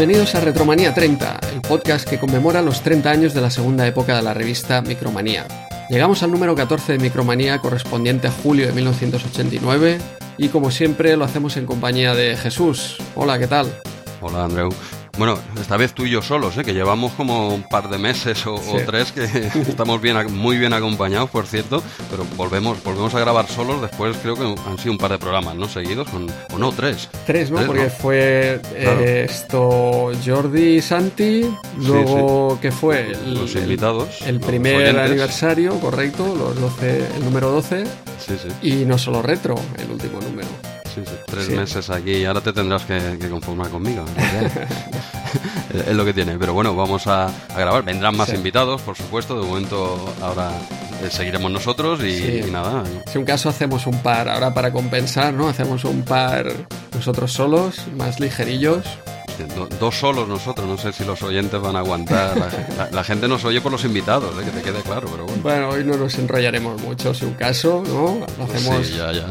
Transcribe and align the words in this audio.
Bienvenidos 0.00 0.34
a 0.34 0.40
Retromanía 0.40 0.94
30, 0.94 1.40
el 1.52 1.60
podcast 1.60 2.08
que 2.08 2.18
conmemora 2.18 2.62
los 2.62 2.80
30 2.80 3.10
años 3.10 3.34
de 3.34 3.42
la 3.42 3.50
segunda 3.50 3.86
época 3.86 4.16
de 4.16 4.22
la 4.22 4.32
revista 4.32 4.80
Micromanía. 4.80 5.46
Llegamos 5.90 6.22
al 6.22 6.30
número 6.30 6.54
14 6.54 6.92
de 6.92 6.98
Micromanía 6.98 7.58
correspondiente 7.58 8.26
a 8.26 8.32
julio 8.32 8.66
de 8.66 8.72
1989 8.72 9.98
y 10.38 10.48
como 10.48 10.70
siempre 10.70 11.18
lo 11.18 11.26
hacemos 11.26 11.58
en 11.58 11.66
compañía 11.66 12.14
de 12.14 12.34
Jesús. 12.38 12.96
Hola, 13.14 13.38
¿qué 13.38 13.46
tal? 13.46 13.66
Hola, 14.22 14.44
Andreu. 14.44 14.70
Bueno, 15.20 15.38
esta 15.60 15.76
vez 15.76 15.92
tú 15.92 16.06
y 16.06 16.10
yo 16.12 16.22
solos, 16.22 16.56
¿eh? 16.56 16.64
que 16.64 16.72
llevamos 16.72 17.12
como 17.12 17.54
un 17.54 17.62
par 17.62 17.90
de 17.90 17.98
meses 17.98 18.46
o, 18.46 18.58
tres 18.86 19.12
que 19.12 19.24
estamos 19.68 20.00
bien, 20.00 20.16
muy 20.34 20.56
bien 20.56 20.72
acompañados, 20.72 21.28
por 21.28 21.46
cierto, 21.46 21.82
pero 22.10 22.24
volvemos, 22.38 22.82
volvemos 22.82 23.14
a 23.14 23.20
grabar 23.20 23.46
solos 23.46 23.82
después, 23.82 24.16
creo 24.16 24.34
que 24.34 24.44
han 24.66 24.78
sido 24.78 24.92
un 24.92 24.96
par 24.96 25.10
de 25.10 25.18
programas, 25.18 25.56
¿no? 25.56 25.68
Seguidos, 25.68 26.08
o 26.54 26.58
no, 26.58 26.72
tres. 26.72 27.10
Tres, 27.26 27.50
¿no? 27.50 27.66
Porque 27.66 27.90
fue 27.90 28.62
eh, 28.74 29.26
esto 29.28 30.10
Jordi 30.24 30.80
Santi, 30.80 31.54
luego, 31.76 32.58
¿qué 32.62 32.72
fue? 32.72 33.14
los 33.26 33.54
invitados. 33.56 34.22
El, 34.24 34.40
primer 34.40 34.98
aniversario, 34.98 35.78
correcto, 35.80 36.34
los 36.34 36.58
12, 36.58 37.16
el 37.16 37.24
número 37.26 37.50
12. 37.50 37.84
Sí, 37.84 38.36
sí. 38.42 38.48
Y 38.62 38.86
no 38.86 38.96
solo 38.96 39.20
retro, 39.20 39.54
el 39.76 39.90
último 39.90 40.18
número. 40.18 40.48
Sí, 41.04 41.10
sí, 41.10 41.22
tres 41.26 41.48
meses 41.50 41.90
aquí 41.90 42.12
y 42.12 42.24
ahora 42.24 42.40
te 42.40 42.52
tendrás 42.52 42.84
que, 42.84 43.28
conformar 43.30 43.68
conmigo. 43.70 44.04
es 45.74 45.94
lo 45.94 46.04
que 46.04 46.12
tiene. 46.12 46.38
Pero 46.38 46.54
bueno, 46.54 46.74
vamos 46.74 47.06
a, 47.06 47.30
grabar. 47.56 47.84
Vendrán 47.84 48.16
más 48.16 48.32
invitados, 48.32 48.80
por 48.82 48.96
supuesto. 48.96 49.40
De 49.40 49.46
momento 49.46 50.12
ahora 50.20 50.50
eh, 51.02 51.10
seguiremos 51.10 51.50
nosotros 51.50 52.00
y, 52.02 52.50
nada. 52.50 52.84
Si 53.10 53.18
un 53.18 53.24
caso 53.24 53.48
hacemos 53.48 53.86
un 53.86 54.02
par, 54.02 54.28
ahora 54.28 54.52
para 54.54 54.72
compensar, 54.72 55.32
¿no? 55.34 55.48
Hacemos 55.48 55.84
un 55.84 56.02
par 56.02 56.52
nosotros 56.92 57.32
solos, 57.32 57.86
más 57.96 58.20
ligerillos 58.20 58.84
dos 59.78 59.96
solos 59.96 60.28
nosotros, 60.28 60.66
no 60.66 60.78
sé 60.78 60.92
si 60.92 61.04
los 61.04 61.22
oyentes 61.22 61.60
van 61.60 61.76
a 61.76 61.80
aguantar. 61.80 62.36
La, 62.92 63.04
gente 63.04 63.28
nos 63.28 63.44
oye 63.44 63.60
por 63.60 63.72
los 63.72 63.84
invitados, 63.84 64.34
¿eh? 64.38 64.44
que 64.44 64.50
te 64.50 64.62
quede 64.62 64.82
claro, 64.82 65.08
pero 65.10 65.24
bueno. 65.24 65.42
Bueno, 65.42 65.68
hoy 65.70 65.84
no 65.84 65.96
nos 65.96 66.18
enrollaremos 66.18 66.80
mucho, 66.82 67.14
si 67.14 67.24
un 67.24 67.34
caso, 67.34 67.82
¿no? 67.86 68.26
Lo 68.38 68.44
hacemos. 68.44 68.86
Sí, 68.86 68.96
ya, 68.96 69.12
ya. 69.12 69.26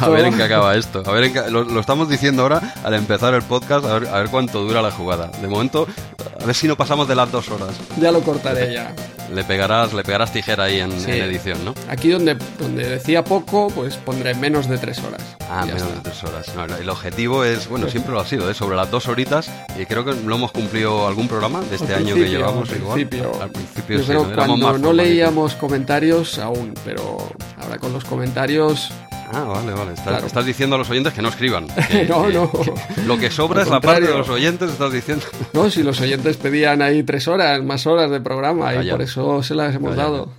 A 0.04 0.08
ver 0.08 0.26
en 0.26 0.36
qué 0.36 0.42
acaba 0.42 0.74
esto. 0.76 1.02
A 1.06 1.12
ver 1.12 1.50
lo, 1.50 1.80
estamos 1.80 2.08
diciendo 2.08 2.42
ahora 2.42 2.74
al 2.84 2.94
empezar 2.94 3.34
el 3.34 3.42
podcast, 3.42 3.84
a 3.84 3.98
ver, 3.98 4.08
a 4.08 4.18
ver 4.18 4.28
cuánto 4.28 4.62
dura 4.62 4.82
la 4.82 4.90
jugada. 4.90 5.28
De 5.40 5.48
momento, 5.48 5.86
a 6.40 6.44
ver 6.44 6.54
si 6.54 6.68
no 6.68 6.76
pasamos 6.76 7.08
de 7.08 7.14
las 7.14 7.30
dos 7.30 7.48
horas. 7.50 7.70
Ya 8.00 8.10
lo 8.10 8.20
cortaré 8.20 8.72
ya. 8.72 8.94
Le 9.32 9.44
pegarás, 9.44 9.92
le 9.92 10.02
pegarás 10.02 10.32
tijera 10.32 10.64
ahí 10.64 10.80
en, 10.80 10.92
edición, 10.92 11.62
¿no? 11.64 11.74
Aquí 11.88 12.08
donde, 12.08 12.36
donde 12.58 12.88
decía 12.88 13.24
poco, 13.24 13.68
pues 13.68 13.96
pondré 13.96 14.34
menos 14.34 14.68
de 14.68 14.78
tres 14.78 15.00
horas. 15.00 15.22
Ah, 15.50 15.66
menos 15.66 15.94
de 15.94 16.00
tres 16.02 16.24
horas. 16.24 16.46
el 16.80 16.88
objetivo 16.88 17.44
es, 17.44 17.68
bueno, 17.68 17.88
siempre 17.88 18.12
lo 18.12 18.20
ha 18.20 18.26
sido, 18.26 18.50
¿eh? 18.50 18.54
sobre 18.54 18.76
las 18.76 18.90
dos 18.90 19.06
horitas, 19.06 19.27
y 19.78 19.84
creo 19.86 20.04
que 20.04 20.12
lo 20.12 20.34
hemos 20.34 20.52
cumplido 20.52 21.06
algún 21.06 21.28
programa 21.28 21.60
de 21.60 21.76
este 21.76 21.94
año 21.94 22.14
que 22.14 22.28
llevamos 22.28 22.70
al 22.70 22.76
principio. 22.76 23.42
Al 23.42 23.50
principio 23.50 24.02
sí, 24.02 24.12
cuando 24.34 24.78
no 24.78 24.92
leíamos 24.92 25.54
comentarios 25.54 26.38
aún, 26.38 26.74
pero 26.84 27.28
ahora 27.60 27.78
con 27.78 27.92
los 27.92 28.04
comentarios 28.04 28.90
Ah, 29.32 29.44
vale, 29.44 29.72
vale. 29.72 29.92
Estás, 29.92 30.46
diciendo 30.46 30.76
a 30.76 30.78
los 30.78 30.88
oyentes 30.88 31.12
que 31.12 31.20
no 31.20 31.28
escriban. 31.28 31.66
no, 32.08 32.28
no. 32.28 32.50
lo 33.06 33.18
que 33.18 33.30
sobra 33.30 33.62
es 33.62 33.68
la 33.68 33.80
parte 33.80 34.06
de 34.06 34.16
los 34.16 34.28
oyentes, 34.28 34.70
estás 34.70 34.92
diciendo. 34.92 35.26
no, 35.52 35.70
si 35.70 35.82
los 35.82 36.00
oyentes 36.00 36.36
pedían 36.38 36.80
ahí 36.80 37.02
tres 37.02 37.28
horas, 37.28 37.62
más 37.62 37.86
horas 37.86 38.10
de 38.10 38.20
programa, 38.20 38.74
y 38.82 38.90
por 38.90 39.02
eso 39.02 39.42
se 39.42 39.54
las 39.54 39.74
hemos 39.74 39.96
dado. 39.96 40.30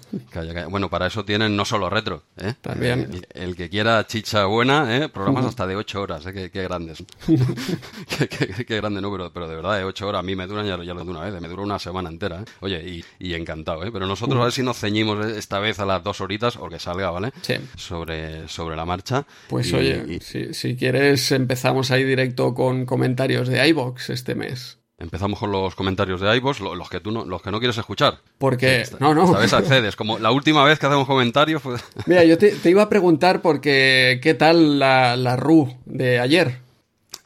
Bueno, 0.69 0.89
para 0.89 1.07
eso 1.07 1.23
tienen 1.23 1.55
no 1.55 1.65
solo 1.65 1.89
retro. 1.89 2.23
¿eh? 2.37 2.53
También. 2.61 3.09
El, 3.33 3.55
que 3.55 3.69
quiera 3.69 4.05
chicha 4.07 4.45
buena, 4.45 4.97
¿eh? 4.97 5.09
programas 5.09 5.45
hasta 5.45 5.67
de 5.67 5.75
ocho 5.75 6.01
horas, 6.01 6.25
¿eh? 6.25 6.49
qué, 6.51 6.63
grandes. 6.63 7.03
qué, 8.67 8.75
grande, 8.75 9.01
no, 9.01 9.11
pero, 9.11 9.31
pero 9.31 9.47
de 9.47 9.55
verdad, 9.55 9.77
de 9.77 9.83
ocho 9.83 10.07
horas 10.07 10.19
a 10.19 10.23
mí 10.23 10.35
me 10.35 10.47
duran 10.47 10.65
ya, 10.65 10.81
ya 10.83 10.93
lo 10.93 11.03
de 11.03 11.11
una 11.11 11.21
vez, 11.21 11.41
me 11.41 11.47
dura 11.47 11.61
una 11.61 11.79
semana 11.79 12.09
entera. 12.09 12.41
¿eh? 12.41 12.45
Oye, 12.61 13.03
y, 13.19 13.33
encantado, 13.33 13.83
¿eh? 13.83 13.91
Pero 13.91 14.07
nosotros 14.07 14.39
a 14.39 14.45
ver 14.45 14.53
si 14.53 14.63
nos 14.63 14.77
ceñimos 14.77 15.25
esta 15.25 15.59
vez 15.59 15.79
a 15.79 15.85
las 15.85 16.03
dos 16.03 16.21
horitas, 16.21 16.55
o 16.57 16.67
que 16.69 16.79
salga, 16.79 17.11
¿vale? 17.11 17.31
Sí. 17.41 17.55
Sobre, 17.75 18.47
sobre 18.47 18.75
la 18.75 18.85
marcha. 18.85 19.25
Pues 19.47 19.71
oye, 19.73 20.19
Si, 20.21 20.75
quieres 20.75 21.31
empezamos 21.31 21.91
ahí 21.91 22.03
directo 22.03 22.53
con 22.53 22.85
comentarios 22.85 23.47
de 23.47 23.67
iBox 23.69 24.09
este 24.09 24.35
mes. 24.35 24.78
Empezamos 24.99 25.39
con 25.39 25.49
los 25.49 25.75
comentarios 25.75 26.19
de 26.19 26.35
iVoox, 26.35 26.59
los 26.59 26.89
que 26.89 26.99
tú 26.99 27.09
no, 27.09 27.23
los 27.23 27.41
que 27.41 27.51
no 27.51 27.59
quieres 27.59 27.77
escuchar. 27.77 28.17
Porque 28.37 28.83
no, 28.99 29.13
no. 29.15 29.23
Esta 29.23 29.39
vez 29.39 29.53
accedes, 29.53 29.95
como 29.95 30.19
la 30.19 30.31
última 30.31 30.65
vez 30.65 30.77
que 30.77 30.87
hacemos 30.87 31.07
comentarios 31.07 31.61
fue... 31.61 31.77
Mira, 32.05 32.25
yo 32.25 32.37
te, 32.37 32.53
iba 32.65 32.83
a 32.83 32.89
preguntar 32.89 33.41
porque 33.41 34.19
qué 34.21 34.33
tal 34.33 34.77
la, 34.77 35.15
la 35.15 35.37
RU 35.37 35.73
de 35.85 36.19
ayer. 36.19 36.59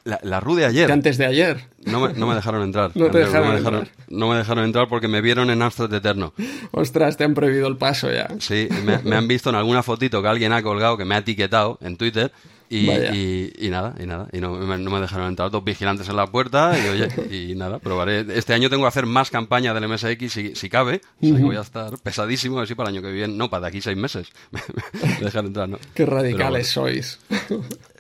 La, 0.04 0.20
la 0.22 0.40
RU 0.40 0.54
de 0.54 0.66
ayer. 0.66 0.86
De 0.86 0.94
antes 0.94 1.18
de 1.18 1.26
ayer. 1.26 1.66
No 1.86 2.00
me, 2.00 2.14
no 2.14 2.28
me 2.28 2.36
dejaron 2.36 2.62
entrar. 2.62 2.92
no, 2.96 3.10
te 3.10 3.18
dejaron 3.18 3.48
no, 3.48 3.54
me 3.54 3.58
dejaron, 3.58 3.80
entrar. 3.80 4.06
no 4.08 4.30
me 4.30 4.38
dejaron 4.38 4.66
entrar 4.66 4.88
porque 4.88 5.08
me 5.08 5.22
vieron 5.22 5.50
en 5.50 5.60
Amstrad 5.64 5.92
Eterno. 5.92 6.34
Ostras, 6.72 7.18
te 7.18 7.24
han 7.24 7.34
prohibido 7.34 7.68
el 7.68 7.78
paso 7.78 8.12
ya. 8.12 8.30
Sí, 8.40 8.70
me, 8.86 9.00
me 9.00 9.16
han 9.16 9.28
visto 9.28 9.50
en 9.50 9.56
alguna 9.56 9.82
fotito 9.82 10.22
que 10.22 10.28
alguien 10.28 10.54
ha 10.54 10.62
colgado, 10.62 10.96
que 10.96 11.06
me 11.06 11.16
ha 11.16 11.20
etiquetado 11.20 11.80
en 11.82 11.98
Twitter 11.98 12.32
y, 12.70 13.66
y, 13.66 13.70
nada, 13.70 13.96
y 14.00 14.06
nada, 14.06 14.28
y 14.32 14.40
no, 14.40 14.54
me 14.54 15.00
dejaron 15.00 15.28
entrar 15.30 15.52
dos 15.52 15.64
vigilantes 15.64 16.10
en 16.10 16.16
la 16.16 16.28
puerta 16.28 16.74
y 16.78 16.88
oye, 16.88 17.08
y 17.32 17.56
nada, 17.56 17.80
probaré. 17.80 18.26
Este 18.36 18.54
año 18.54 18.70
tengo 18.70 18.84
que 18.84 18.88
hacer 18.88 19.06
más 19.06 19.30
campaña 19.30 19.74
del 19.74 19.88
MSX 19.88 20.32
si, 20.32 20.56
si 20.56 20.70
cabe, 20.70 21.02
o 21.22 21.26
sea 21.26 21.38
que 21.38 21.44
voy 21.44 21.56
a 21.56 21.62
estar 21.62 21.98
pesadísimo 22.00 22.60
así 22.60 22.76
para 22.76 22.90
el 22.90 22.96
año 22.96 23.06
que 23.06 23.12
viene, 23.12 23.34
no, 23.34 23.50
para 23.50 23.62
de 23.62 23.68
aquí 23.68 23.82
seis 23.82 23.98
meses, 23.98 24.28
me 24.52 25.26
dejan 25.26 25.48
entrar, 25.48 25.70
¿no? 25.70 25.80
Qué 25.94 26.06
radicales 26.06 26.68
sois. 26.68 27.20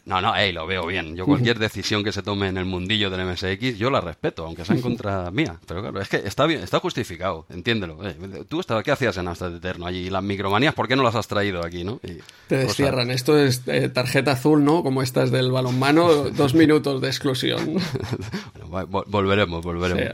No, 0.05 0.19
no, 0.19 0.33
hey, 0.35 0.51
lo 0.51 0.67
veo 0.67 0.85
bien. 0.85 1.15
Yo 1.15 1.25
cualquier 1.25 1.57
decisión 1.59 2.03
que 2.03 2.11
se 2.11 2.21
tome 2.21 2.49
en 2.49 2.57
el 2.57 2.65
mundillo 2.65 3.09
del 3.09 3.25
MSX, 3.25 3.77
yo 3.77 3.89
la 3.89 4.01
respeto, 4.01 4.45
aunque 4.45 4.65
sea 4.65 4.75
en 4.75 4.81
contra 4.81 5.31
mía. 5.31 5.57
Pero 5.65 5.81
claro, 5.81 6.01
es 6.01 6.09
que 6.09 6.17
está 6.17 6.45
bien, 6.45 6.61
está 6.61 6.79
justificado, 6.81 7.45
entiéndelo. 7.49 7.97
Eh, 8.05 8.43
tú 8.49 8.61
¿qué 8.83 8.91
hacías 8.91 9.15
en 9.15 9.29
Amstrad 9.29 9.55
Eterno 9.55 9.85
allí? 9.85 10.09
Las 10.09 10.21
micromanías, 10.21 10.73
¿por 10.73 10.89
qué 10.89 10.97
no 10.97 11.03
las 11.03 11.15
has 11.15 11.27
traído 11.27 11.65
aquí, 11.65 11.85
no? 11.85 12.01
Te 12.47 12.57
descierran. 12.57 13.11
Esto 13.11 13.39
es 13.39 13.63
eh, 13.67 13.87
tarjeta 13.87 14.33
azul, 14.33 14.65
¿no? 14.65 14.83
Como 14.83 15.01
estas 15.01 15.31
del 15.31 15.51
balonmano, 15.51 16.29
dos 16.31 16.53
minutos 16.53 16.99
de 17.01 17.07
exclusión. 17.07 17.77
bueno, 18.67 18.87
volveremos, 19.07 19.63
volveremos. 19.63 20.13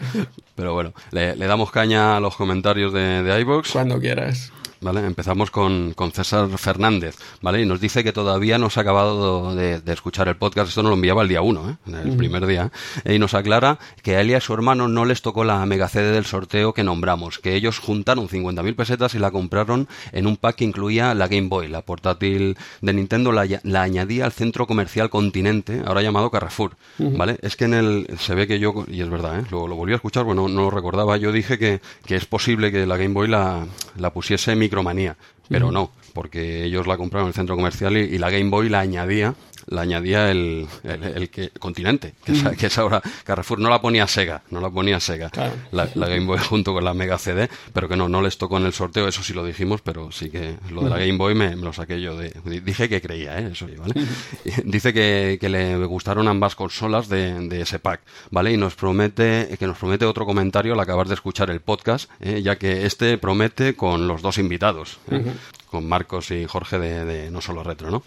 Pero 0.55 0.73
bueno, 0.73 0.93
le, 1.11 1.35
damos 1.35 1.71
caña 1.71 2.17
a 2.17 2.19
los 2.19 2.35
comentarios 2.35 2.93
de, 2.93 3.23
de 3.23 3.41
iVox. 3.41 3.71
Cuando 3.71 3.99
quieras. 3.99 4.51
¿Vale? 4.81 5.05
Empezamos 5.05 5.51
con, 5.51 5.95
César 6.13 6.49
Fernández, 6.57 7.15
¿vale? 7.41 7.61
Y 7.61 7.65
nos 7.65 7.79
dice 7.79 8.03
que 8.03 8.13
todavía 8.13 8.57
no 8.57 8.69
se 8.69 8.79
ha 8.79 8.83
acabado 8.83 9.55
de, 9.55 9.81
escuchar 9.87 10.27
el 10.27 10.37
podcast, 10.37 10.69
esto 10.69 10.83
nos 10.83 10.91
lo 10.91 10.95
enviaba 10.95 11.23
el 11.23 11.27
día 11.27 11.41
uno, 11.41 11.69
¿eh? 11.69 11.93
el 12.03 12.15
primer 12.15 12.45
día, 12.45 12.71
y 13.05 13.19
nos 13.19 13.33
aclara 13.33 13.79
que 14.01 14.15
a 14.15 14.21
él 14.21 14.31
y 14.31 14.33
a 14.33 14.41
su 14.41 14.53
hermano 14.53 14.87
no 14.87 15.05
les 15.05 15.21
tocó 15.21 15.43
la 15.43 15.65
mega 15.65 15.87
CD 15.87 16.11
del 16.11 16.25
sorteo 16.25 16.73
que 16.73 16.83
nombramos, 16.83 17.39
que 17.39 17.55
ellos 17.55 17.79
juntaron 17.79 18.27
50.000 18.27 18.75
pesetas 18.75 19.15
y 19.15 19.19
la 19.19 19.31
compraron 19.31 19.87
en 20.11 20.27
un 20.27 20.37
pack 20.37 20.57
que 20.57 20.65
incluía 20.65 21.13
la 21.13 21.27
Game 21.27 21.47
Boy, 21.47 21.67
la 21.67 21.81
portátil 21.81 22.57
de 22.81 22.93
Nintendo, 22.93 23.31
la, 23.31 23.81
añadía 23.81 24.25
al 24.25 24.31
centro 24.31 24.67
comercial 24.67 25.09
Continente, 25.09 25.81
ahora 25.85 26.01
llamado 26.01 26.31
Carrefour, 26.31 26.75
¿vale? 26.97 27.37
Es 27.41 27.55
que 27.55 27.65
en 27.65 27.73
el, 27.73 28.07
se 28.19 28.35
ve 28.35 28.47
que 28.47 28.59
yo, 28.59 28.85
y 28.87 29.01
es 29.01 29.09
verdad, 29.09 29.39
¿eh? 29.39 29.43
lo, 29.51 29.67
volví 29.67 29.93
a 29.93 29.97
escuchar, 29.97 30.23
bueno, 30.23 30.47
no 30.47 30.61
lo 30.61 30.69
recordaba, 30.69 31.17
yo 31.17 31.31
dije 31.31 31.57
que, 31.57 31.81
que 32.05 32.15
es 32.15 32.25
posible 32.25 32.71
que 32.71 32.85
la 32.85 32.97
Game 32.97 33.13
Boy 33.13 33.27
la, 33.27 33.65
la 33.97 34.13
pusiese 34.13 34.55
mi 34.55 34.68
micromanía, 34.69 35.17
pero 35.49 35.71
no, 35.71 35.91
porque 36.13 36.63
ellos 36.63 36.85
la 36.85 36.95
compraron 36.95 37.25
en 37.25 37.29
el 37.29 37.33
centro 37.33 37.55
comercial 37.55 37.97
y, 37.97 38.17
la 38.19 38.29
Game 38.29 38.49
Boy 38.49 38.69
la 38.69 38.79
añadía 38.79 39.33
la 39.69 39.81
añadía 39.81 40.31
el, 40.31 40.67
el, 40.83 41.29
que, 41.29 41.49
continente, 41.51 42.13
que, 42.25 42.31
es, 42.33 42.43
que, 42.57 42.65
es, 42.67 42.77
ahora 42.77 43.01
Carrefour. 43.23 43.59
No 43.59 43.69
la 43.69 43.81
ponía 43.81 44.07
Sega, 44.07 44.41
no 44.49 44.61
la 44.61 44.69
ponía 44.69 44.99
Sega, 44.99 45.31
la, 45.71 45.85
Game 45.85 46.25
Boy 46.25 46.39
junto 46.39 46.73
con 46.73 46.83
la 46.83 46.93
Mega 46.93 47.17
CD, 47.17 47.49
pero 47.73 47.87
que 47.87 47.95
no, 47.95 48.09
no 48.09 48.21
les 48.21 48.37
tocó 48.37 48.57
en 48.57 48.65
el 48.65 48.73
sorteo, 48.73 49.07
eso 49.07 49.23
sí 49.23 49.33
lo 49.33 49.45
dijimos, 49.45 49.81
pero 49.81 50.11
sí 50.11 50.29
que 50.29 50.55
lo 50.71 50.83
de 50.83 50.89
la 50.89 50.97
Game 50.97 51.17
Boy 51.17 51.35
me, 51.35 51.55
lo 51.55 51.73
saqué 51.73 52.01
yo 52.01 52.17
de... 52.17 52.33
Dije 52.61 52.89
que 52.89 53.01
creía, 53.01 53.39
¿eh? 53.39 53.49
eso 53.51 53.67
sí, 53.67 53.75
¿vale? 53.75 53.93
Dice 54.63 54.93
que, 54.93 55.37
que, 55.39 55.49
le 55.49 55.77
gustaron 55.85 56.27
ambas 56.27 56.55
consolas 56.55 57.09
de, 57.09 57.47
de, 57.47 57.61
ese 57.61 57.79
pack, 57.79 58.01
¿vale? 58.31 58.53
Y 58.53 58.57
nos 58.57 58.75
promete, 58.75 59.55
que 59.59 59.67
nos 59.67 59.77
promete 59.77 60.05
otro 60.05 60.25
comentario 60.25 60.73
al 60.73 60.79
acabar 60.79 61.07
de 61.07 61.13
escuchar 61.13 61.49
el 61.49 61.61
podcast, 61.61 62.09
¿eh? 62.19 62.41
ya 62.41 62.57
que 62.57 62.85
este 62.85 63.17
promete 63.17 63.75
con 63.75 64.07
los 64.07 64.21
dos 64.21 64.37
invitados, 64.37 64.99
¿eh? 65.11 65.23
con 65.67 65.87
Marcos 65.87 66.31
y 66.31 66.45
Jorge 66.45 66.79
de, 66.79 67.05
de 67.05 67.31
No 67.31 67.41
Solo 67.41 67.63
Retro, 67.63 67.91
¿no? 67.91 68.03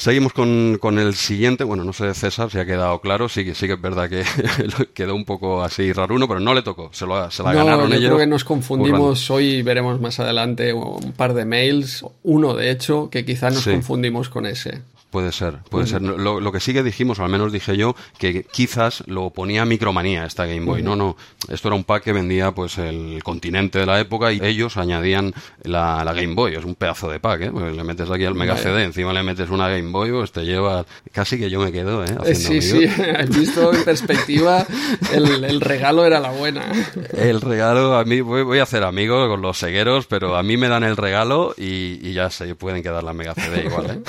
Seguimos 0.00 0.32
con, 0.32 0.78
con, 0.80 0.98
el 0.98 1.14
siguiente. 1.14 1.62
Bueno, 1.62 1.84
no 1.84 1.92
sé, 1.92 2.14
César, 2.14 2.50
si 2.50 2.58
ha 2.58 2.64
quedado 2.64 3.02
claro. 3.02 3.28
Sí, 3.28 3.54
sí 3.54 3.66
que 3.66 3.74
es 3.74 3.80
verdad 3.82 4.08
que 4.08 4.24
quedó 4.94 5.14
un 5.14 5.26
poco 5.26 5.62
así 5.62 5.92
raruno, 5.92 6.26
pero 6.26 6.40
no 6.40 6.54
le 6.54 6.62
tocó. 6.62 6.88
Se, 6.94 7.04
lo, 7.04 7.30
se 7.30 7.42
la 7.42 7.52
no, 7.52 7.58
ganaron 7.58 7.90
yo 7.90 7.96
ellos. 7.96 8.08
creo 8.08 8.18
que 8.18 8.26
nos 8.26 8.42
confundimos. 8.42 9.30
Hoy 9.30 9.60
veremos 9.60 10.00
más 10.00 10.18
adelante 10.18 10.72
un 10.72 11.12
par 11.12 11.34
de 11.34 11.44
mails. 11.44 12.02
Uno, 12.22 12.54
de 12.54 12.70
hecho, 12.70 13.10
que 13.10 13.26
quizá 13.26 13.50
nos 13.50 13.66
confundimos 13.66 14.30
con 14.30 14.46
ese. 14.46 14.80
Puede 15.10 15.32
ser, 15.32 15.58
puede 15.68 15.88
ser. 15.88 16.02
Lo, 16.02 16.40
lo, 16.40 16.52
que 16.52 16.60
sí 16.60 16.72
que 16.72 16.84
dijimos, 16.84 17.18
o 17.18 17.24
al 17.24 17.30
menos 17.30 17.50
dije 17.50 17.76
yo, 17.76 17.96
que 18.18 18.44
quizás 18.44 19.02
lo 19.08 19.30
ponía 19.30 19.64
Micromanía 19.64 20.24
esta 20.24 20.46
Game 20.46 20.64
Boy. 20.64 20.84
No, 20.84 20.94
no. 20.94 21.16
Esto 21.48 21.66
era 21.66 21.74
un 21.74 21.82
pack 21.82 22.04
que 22.04 22.12
vendía 22.12 22.52
pues 22.52 22.78
el 22.78 23.20
continente 23.24 23.80
de 23.80 23.86
la 23.86 23.98
época 23.98 24.32
y 24.32 24.38
ellos 24.40 24.76
añadían 24.76 25.34
la, 25.64 26.04
la 26.04 26.12
Game 26.12 26.34
Boy. 26.34 26.54
Es 26.54 26.64
un 26.64 26.76
pedazo 26.76 27.10
de 27.10 27.18
pack, 27.18 27.40
¿eh? 27.42 27.50
Pues 27.50 27.74
le 27.74 27.82
metes 27.82 28.08
aquí 28.08 28.24
al 28.24 28.36
Mega 28.36 28.56
CD, 28.56 28.84
encima 28.84 29.12
le 29.12 29.24
metes 29.24 29.50
una 29.50 29.68
Game 29.68 29.90
Boy, 29.90 30.12
pues 30.12 30.30
te 30.30 30.44
lleva... 30.44 30.86
Casi 31.10 31.40
que 31.40 31.50
yo 31.50 31.58
me 31.58 31.72
quedo, 31.72 32.04
¿eh? 32.04 32.16
eh 32.24 32.34
sí, 32.36 32.62
sí. 32.62 32.86
Visto 33.36 33.74
en 33.74 33.82
perspectiva, 33.84 34.64
el, 35.12 35.42
el, 35.44 35.60
regalo 35.60 36.06
era 36.06 36.20
la 36.20 36.30
buena. 36.30 36.70
El 37.12 37.40
regalo, 37.40 37.96
a 37.96 38.04
mí 38.04 38.20
voy, 38.20 38.44
voy, 38.44 38.60
a 38.60 38.62
hacer 38.62 38.84
amigos 38.84 39.28
con 39.28 39.42
los 39.42 39.58
segueros, 39.58 40.06
pero 40.06 40.36
a 40.36 40.44
mí 40.44 40.56
me 40.56 40.68
dan 40.68 40.84
el 40.84 40.96
regalo 40.96 41.52
y, 41.58 41.98
y 42.00 42.12
ya 42.12 42.30
se 42.30 42.54
pueden 42.54 42.82
quedar 42.84 43.02
la 43.02 43.12
Mega 43.12 43.34
CD 43.34 43.64
igual, 43.64 43.90
¿eh? 43.90 44.00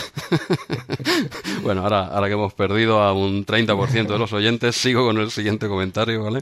bueno, 1.64 1.82
ahora, 1.82 2.08
ahora 2.08 2.28
que 2.28 2.34
hemos 2.34 2.54
perdido 2.54 3.02
a 3.02 3.14
un 3.14 3.46
30% 3.46 4.08
de 4.08 4.20
los 4.20 4.34
oyentes, 4.34 4.76
sigo 4.76 5.06
con 5.06 5.18
el 5.18 5.32
siguiente 5.32 5.68
comentario, 5.68 6.24
¿vale? 6.24 6.42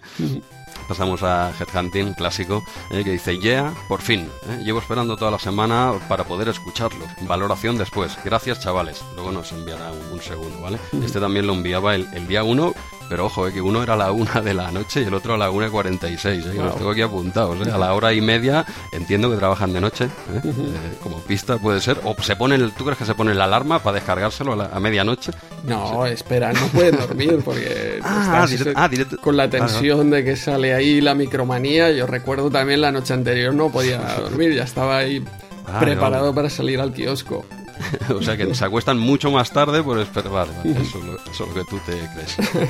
Pasamos 0.87 1.21
a 1.21 1.51
Headhunting, 1.59 2.13
clásico, 2.13 2.63
eh, 2.89 3.03
que 3.03 3.11
dice, 3.11 3.37
yeah, 3.37 3.73
por 3.87 4.01
fin. 4.01 4.27
Eh, 4.49 4.63
llevo 4.63 4.79
esperando 4.79 5.17
toda 5.17 5.31
la 5.31 5.39
semana 5.39 5.93
para 6.07 6.23
poder 6.23 6.49
escucharlo. 6.49 7.05
Valoración 7.27 7.77
después. 7.77 8.17
Gracias, 8.25 8.59
chavales. 8.59 9.03
Luego 9.13 9.31
nos 9.31 9.51
enviará 9.51 9.91
un, 10.11 10.19
segundo, 10.19 10.61
¿vale? 10.61 10.79
Este 11.03 11.19
también 11.19 11.45
lo 11.45 11.53
enviaba 11.53 11.93
el, 11.93 12.07
el 12.13 12.27
día 12.27 12.43
1 12.43 12.73
pero 13.09 13.25
ojo, 13.25 13.47
eh, 13.47 13.51
que 13.51 13.61
uno 13.61 13.81
era 13.81 13.93
a 13.93 13.97
la 13.97 14.11
una 14.11 14.41
de 14.41 14.53
la 14.53 14.71
noche 14.71 15.01
y 15.01 15.05
el 15.05 15.13
otro 15.13 15.33
a 15.33 15.37
la 15.37 15.49
una 15.49 15.67
y 15.67 15.69
46. 15.69 16.45
Eh, 16.45 16.53
Los 16.53 16.77
tengo 16.77 16.91
aquí 16.91 17.01
apuntados. 17.01 17.67
Eh. 17.67 17.71
A 17.71 17.77
la 17.77 17.93
hora 17.93 18.13
y 18.13 18.21
media 18.21 18.65
entiendo 18.91 19.29
que 19.31 19.37
trabajan 19.37 19.73
de 19.73 19.81
noche. 19.81 20.05
Eh, 20.05 20.41
eh, 20.45 20.97
como 21.01 21.19
pista 21.21 21.57
puede 21.57 21.81
ser. 21.81 21.99
O 22.03 22.15
se 22.21 22.35
pone 22.35 22.57
¿Tú 22.69 22.83
crees 22.83 22.97
que 22.97 23.05
se 23.05 23.15
pone 23.15 23.33
la 23.33 23.45
alarma 23.45 23.79
para 23.79 23.95
descargárselo 23.95 24.53
a, 24.61 24.79
medianoche? 24.79 25.31
No, 25.63 26.05
espera, 26.05 26.53
no 26.53 26.67
puede 26.67 26.91
dormir 26.91 27.39
porque 27.43 27.99
ah, 28.03 28.45
ah, 28.75 28.89
con 29.21 29.35
la 29.35 29.49
tensión 29.49 30.09
de 30.09 30.23
que 30.23 30.35
sale 30.35 30.73
ahí 30.73 31.01
la 31.01 31.15
micromanía. 31.15 31.91
Yo 31.91 32.05
recuerdo 32.05 32.49
también 32.51 32.81
la 32.81 32.91
noche 32.91 33.13
anterior 33.13 33.53
no 33.53 33.69
podía 33.71 33.97
dormir, 34.19 34.53
ya 34.53 34.63
estaba 34.63 34.97
ahí 34.97 35.23
ah, 35.65 35.79
preparado 35.79 36.33
para 36.35 36.49
salir 36.49 36.79
al 36.79 36.93
kiosco. 36.93 37.45
o 38.13 38.21
sea 38.21 38.37
que 38.37 38.53
se 38.53 38.65
acuestan 38.65 38.97
mucho 38.97 39.31
más 39.31 39.51
tarde 39.51 39.81
por 39.83 39.99
esperar. 39.99 40.47
eso, 40.63 40.99
es 41.31 41.39
lo 41.39 41.53
que 41.53 41.63
tú 41.65 41.79
te 41.85 41.97
crees. 42.13 42.37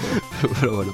Pero 0.59 0.75
bueno, 0.75 0.94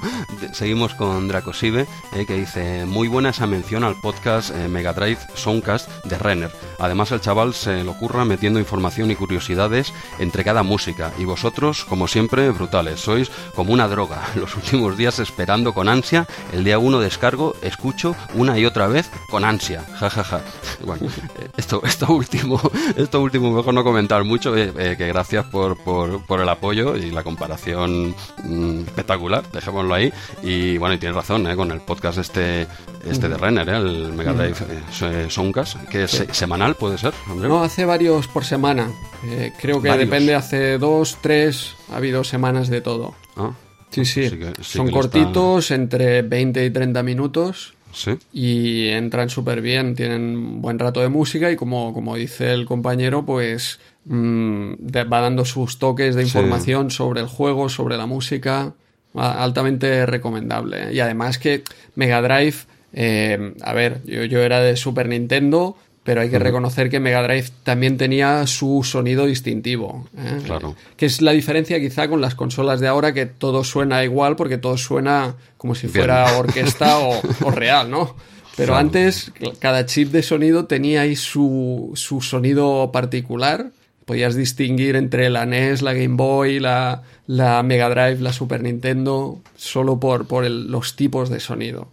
seguimos 0.54 0.94
con 0.96 1.28
Dracosive, 1.28 1.86
eh, 2.14 2.26
que 2.26 2.36
dice: 2.36 2.86
Muy 2.86 3.08
buena 3.08 3.30
esa 3.30 3.48
mención 3.48 3.84
al 3.84 4.00
podcast 4.00 4.52
eh, 4.56 4.68
Mega 4.68 4.94
Drive 4.94 5.20
Soundcast 5.36 5.90
de 6.06 6.18
Renner. 6.18 6.52
Además, 6.80 7.12
el 7.12 7.22
chaval 7.22 7.54
se 7.54 7.84
lo 7.84 7.98
curra 7.98 8.26
metiendo 8.26 8.60
información 8.60 9.12
y 9.12 9.16
curiosidades 9.16 9.94
entre 10.20 10.44
cada 10.44 10.64
música. 10.64 11.12
Y 11.18 11.26
vosotros, 11.26 11.86
como 11.86 12.08
siempre, 12.08 12.50
brutales. 12.52 13.00
Sois 13.00 13.32
como 13.54 13.74
una 13.74 13.88
droga. 13.88 14.22
Los 14.36 14.56
últimos 14.56 14.98
días 14.98 15.20
esperando 15.20 15.74
con 15.74 15.90
ansia. 15.90 16.28
El 16.54 16.64
día 16.64 16.80
uno 16.80 17.00
descargo, 17.00 17.56
escucho 17.62 18.16
una 18.34 18.58
y 18.58 18.66
otra 18.66 18.88
vez 18.88 19.10
con 19.30 19.44
ansia. 19.44 19.84
Ja, 20.00 20.10
ja, 20.10 20.24
ja. 20.24 20.42
Bueno, 20.84 21.08
eh, 21.40 21.50
esto, 21.58 21.82
esto 21.84 22.14
último, 22.14 22.60
esto 22.96 23.22
último 23.22 23.52
mejor 23.52 23.74
no 23.74 23.84
comentar 23.84 24.05
mucho, 24.24 24.56
eh, 24.56 24.72
eh, 24.78 24.96
que 24.98 25.08
gracias 25.08 25.46
por, 25.46 25.78
por, 25.78 26.42
el 26.42 26.50
apoyo 26.50 26.96
y 26.96 27.12
la 27.12 27.24
comparación 27.24 28.16
mm, 28.44 28.82
espectacular, 28.88 29.44
dejémoslo 29.52 29.94
ahí. 29.94 30.12
Y 30.44 30.78
bueno, 30.78 30.96
y 30.96 30.98
tienes 30.98 31.16
razón, 31.16 31.48
eh, 31.48 31.56
con 31.56 31.72
el 31.72 31.82
podcast 31.82 32.20
este, 32.20 32.68
este 33.06 33.30
de 33.30 33.38
Renner, 33.38 33.68
el 33.70 34.14
Mega 34.14 34.34
Drive 34.34 35.30
Soundcast, 35.30 35.78
que 35.90 36.04
es 36.04 36.26
semanal, 36.32 36.76
puede 36.76 36.98
ser. 36.98 37.14
No, 37.36 37.64
hace 37.64 37.86
varios 37.86 38.28
por 38.28 38.46
semana. 38.46 38.90
creo 39.60 39.82
que 39.82 39.92
depende, 39.92 40.36
hace 40.36 40.78
dos, 40.78 41.18
tres, 41.22 41.76
ha 41.92 41.98
habido 41.98 42.24
semanas 42.24 42.70
de 42.70 42.82
todo. 42.82 43.16
Ah, 43.36 43.52
sí, 43.90 44.06
sí. 44.06 44.30
Son 44.62 44.90
cortitos, 44.92 45.72
entre 45.72 46.22
20 46.22 46.66
y 46.66 46.70
30 46.70 47.04
minutos. 47.04 47.76
Y 48.34 48.90
entran 48.90 49.30
súper 49.30 49.62
bien, 49.62 49.96
tienen 49.96 50.62
buen 50.62 50.80
rato 50.80 51.02
de 51.02 51.10
música 51.10 51.52
y 51.52 51.56
como, 51.56 51.94
como 51.94 52.16
dice 52.16 52.52
el 52.52 52.66
compañero, 52.66 53.26
pues 53.26 53.80
mm, 54.06 54.74
va 55.12 55.22
dando 55.22 55.46
sus 55.46 55.80
toques 55.80 56.16
de 56.16 56.24
información 56.24 56.92
sobre 56.92 57.22
el 57.22 57.28
juego, 57.28 57.70
sobre 57.70 57.98
la 57.98 58.06
música, 58.06 58.74
altamente 59.14 60.06
recomendable. 60.06 60.94
Y 60.94 61.00
además 61.00 61.38
que 61.38 61.64
Mega 61.96 62.22
Drive, 62.22 62.56
eh, 62.94 63.54
a 63.62 63.74
ver, 63.74 64.02
yo, 64.06 64.24
yo 64.26 64.42
era 64.42 64.62
de 64.62 64.76
Super 64.76 65.08
Nintendo, 65.08 65.76
pero 66.06 66.22
hay 66.22 66.30
que 66.30 66.38
reconocer 66.38 66.92
que 66.92 67.00
Mega 67.00 67.24
Drive 67.24 67.48
también 67.64 67.98
tenía 67.98 68.46
su 68.46 68.84
sonido 68.84 69.26
distintivo. 69.26 70.08
¿eh? 70.16 70.40
Claro. 70.46 70.76
Que 70.98 71.08
es 71.08 71.20
la 71.24 71.32
diferencia 71.32 71.80
quizá 71.80 72.08
con 72.08 72.22
las 72.22 72.36
consolas 72.36 72.80
de 72.80 72.88
ahora, 72.88 73.12
que 73.12 73.26
todo 73.26 73.64
suena 73.64 74.04
igual 74.04 74.36
porque 74.36 74.60
todo 74.60 74.78
suena 74.78 75.36
como 75.58 75.74
si 75.74 75.88
fuera 75.88 76.38
orquesta 76.38 77.00
o, 77.00 77.50
real, 77.52 77.90
¿no? 77.90 78.16
Pero 78.56 78.76
antes 78.76 79.32
cada 79.60 79.88
chip 79.88 80.12
de 80.12 80.22
sonido 80.22 80.66
tenía 80.66 81.02
ahí 81.02 81.16
su, 81.16 81.92
su, 81.96 82.22
sonido 82.22 82.92
particular. 82.92 83.72
Podías 84.06 84.36
distinguir 84.36 84.96
entre 84.96 85.30
la 85.30 85.46
NES, 85.46 85.82
la 85.82 85.94
Game 85.94 86.16
Boy, 86.16 86.60
la, 86.60 87.04
la 87.28 87.62
Mega 87.64 87.90
Drive, 87.90 88.22
la 88.22 88.34
Super 88.34 88.62
Nintendo, 88.62 89.42
solo 89.56 90.00
por, 90.00 90.28
por 90.28 90.50
los 90.50 90.96
tipos 90.96 91.30
de 91.30 91.40
sonido. 91.40 91.88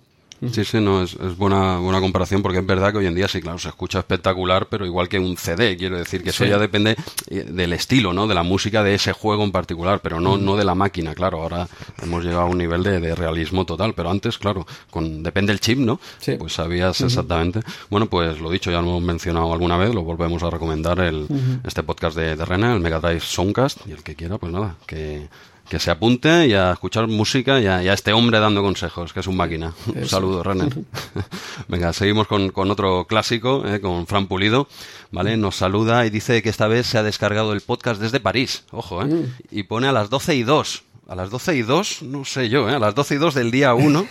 Sí, 0.50 0.64
sí, 0.64 0.80
no, 0.80 1.02
es, 1.02 1.16
buena, 1.36 1.78
buena 1.78 2.00
comparación 2.00 2.42
porque 2.42 2.58
es 2.58 2.66
verdad 2.66 2.90
que 2.90 2.98
hoy 2.98 3.06
en 3.06 3.14
día 3.14 3.28
sí, 3.28 3.40
claro, 3.40 3.58
se 3.58 3.68
escucha 3.68 4.00
espectacular, 4.00 4.66
pero 4.68 4.84
igual 4.84 5.08
que 5.08 5.18
un 5.18 5.36
CD, 5.36 5.76
quiero 5.76 5.96
decir 5.96 6.22
que 6.24 6.30
eso 6.30 6.44
ya 6.44 6.58
depende 6.58 6.96
eh, 7.28 7.44
del 7.48 7.72
estilo, 7.72 8.12
¿no? 8.12 8.26
De 8.26 8.34
la 8.34 8.42
música 8.42 8.82
de 8.82 8.94
ese 8.94 9.12
juego 9.12 9.44
en 9.44 9.52
particular, 9.52 10.00
pero 10.02 10.20
no, 10.20 10.36
no 10.36 10.56
de 10.56 10.64
la 10.64 10.74
máquina, 10.74 11.14
claro. 11.14 11.42
Ahora 11.42 11.68
hemos 12.02 12.24
llegado 12.24 12.42
a 12.42 12.46
un 12.46 12.58
nivel 12.58 12.82
de, 12.82 13.14
realismo 13.14 13.64
total, 13.64 13.94
pero 13.94 14.10
antes, 14.10 14.38
claro, 14.38 14.66
con 14.90 15.22
depende 15.22 15.52
el 15.52 15.60
chip, 15.60 15.78
¿no? 15.78 16.00
Sí. 16.18 16.34
Pues 16.36 16.54
sabías 16.54 17.00
exactamente. 17.00 17.60
Bueno, 17.88 18.06
pues 18.06 18.40
lo 18.40 18.50
dicho, 18.50 18.70
ya 18.70 18.80
lo 18.82 18.88
hemos 18.88 19.02
mencionado 19.02 19.52
alguna 19.52 19.76
vez, 19.76 19.94
lo 19.94 20.02
volvemos 20.02 20.42
a 20.42 20.50
recomendar 20.50 20.98
el, 21.00 21.26
este 21.64 21.82
podcast 21.82 22.16
de, 22.16 22.34
de 22.34 22.44
Rena, 22.44 22.74
el 22.74 22.80
Mega 22.80 22.98
Drive 22.98 23.20
Soundcast, 23.20 23.86
y 23.86 23.92
el 23.92 24.02
que 24.02 24.16
quiera, 24.16 24.38
pues 24.38 24.52
nada, 24.52 24.76
que 24.86 25.28
que 25.68 25.78
se 25.78 25.90
apunte 25.90 26.46
y 26.46 26.54
a 26.54 26.72
escuchar 26.72 27.06
música 27.08 27.60
y 27.60 27.66
a, 27.66 27.92
este 27.92 28.12
hombre 28.12 28.38
dando 28.40 28.62
consejos, 28.62 29.12
que 29.12 29.20
es 29.20 29.26
un 29.26 29.36
máquina. 29.36 29.72
Un 29.94 30.06
saludo, 30.06 30.42
René. 30.42 30.68
Venga, 31.68 31.92
seguimos 31.92 32.26
con, 32.26 32.50
con 32.50 32.70
otro 32.70 33.06
clásico, 33.06 33.66
eh, 33.66 33.80
con 33.80 34.06
Fran 34.06 34.26
Pulido, 34.26 34.68
¿vale? 35.10 35.36
Nos 35.36 35.56
saluda 35.56 36.04
y 36.06 36.10
dice 36.10 36.42
que 36.42 36.48
esta 36.48 36.68
vez 36.68 36.86
se 36.86 36.98
ha 36.98 37.02
descargado 37.02 37.52
el 37.52 37.60
podcast 37.60 38.00
desde 38.00 38.20
París, 38.20 38.64
ojo, 38.70 39.02
¿eh? 39.02 39.06
Mm. 39.06 39.34
Y 39.50 39.62
pone 39.64 39.88
a 39.88 39.92
las 39.92 40.10
12 40.10 40.34
y 40.36 40.42
2 40.42 40.84
a 41.08 41.14
las 41.16 41.30
12 41.30 41.56
y 41.56 41.62
2, 41.62 42.02
no 42.02 42.24
sé 42.24 42.48
yo, 42.48 42.68
¿eh? 42.70 42.74
a 42.74 42.78
las 42.78 42.94
12 42.94 43.14
y 43.16 43.18
2 43.18 43.34
del 43.34 43.50
día 43.50 43.74
1. 43.74 44.06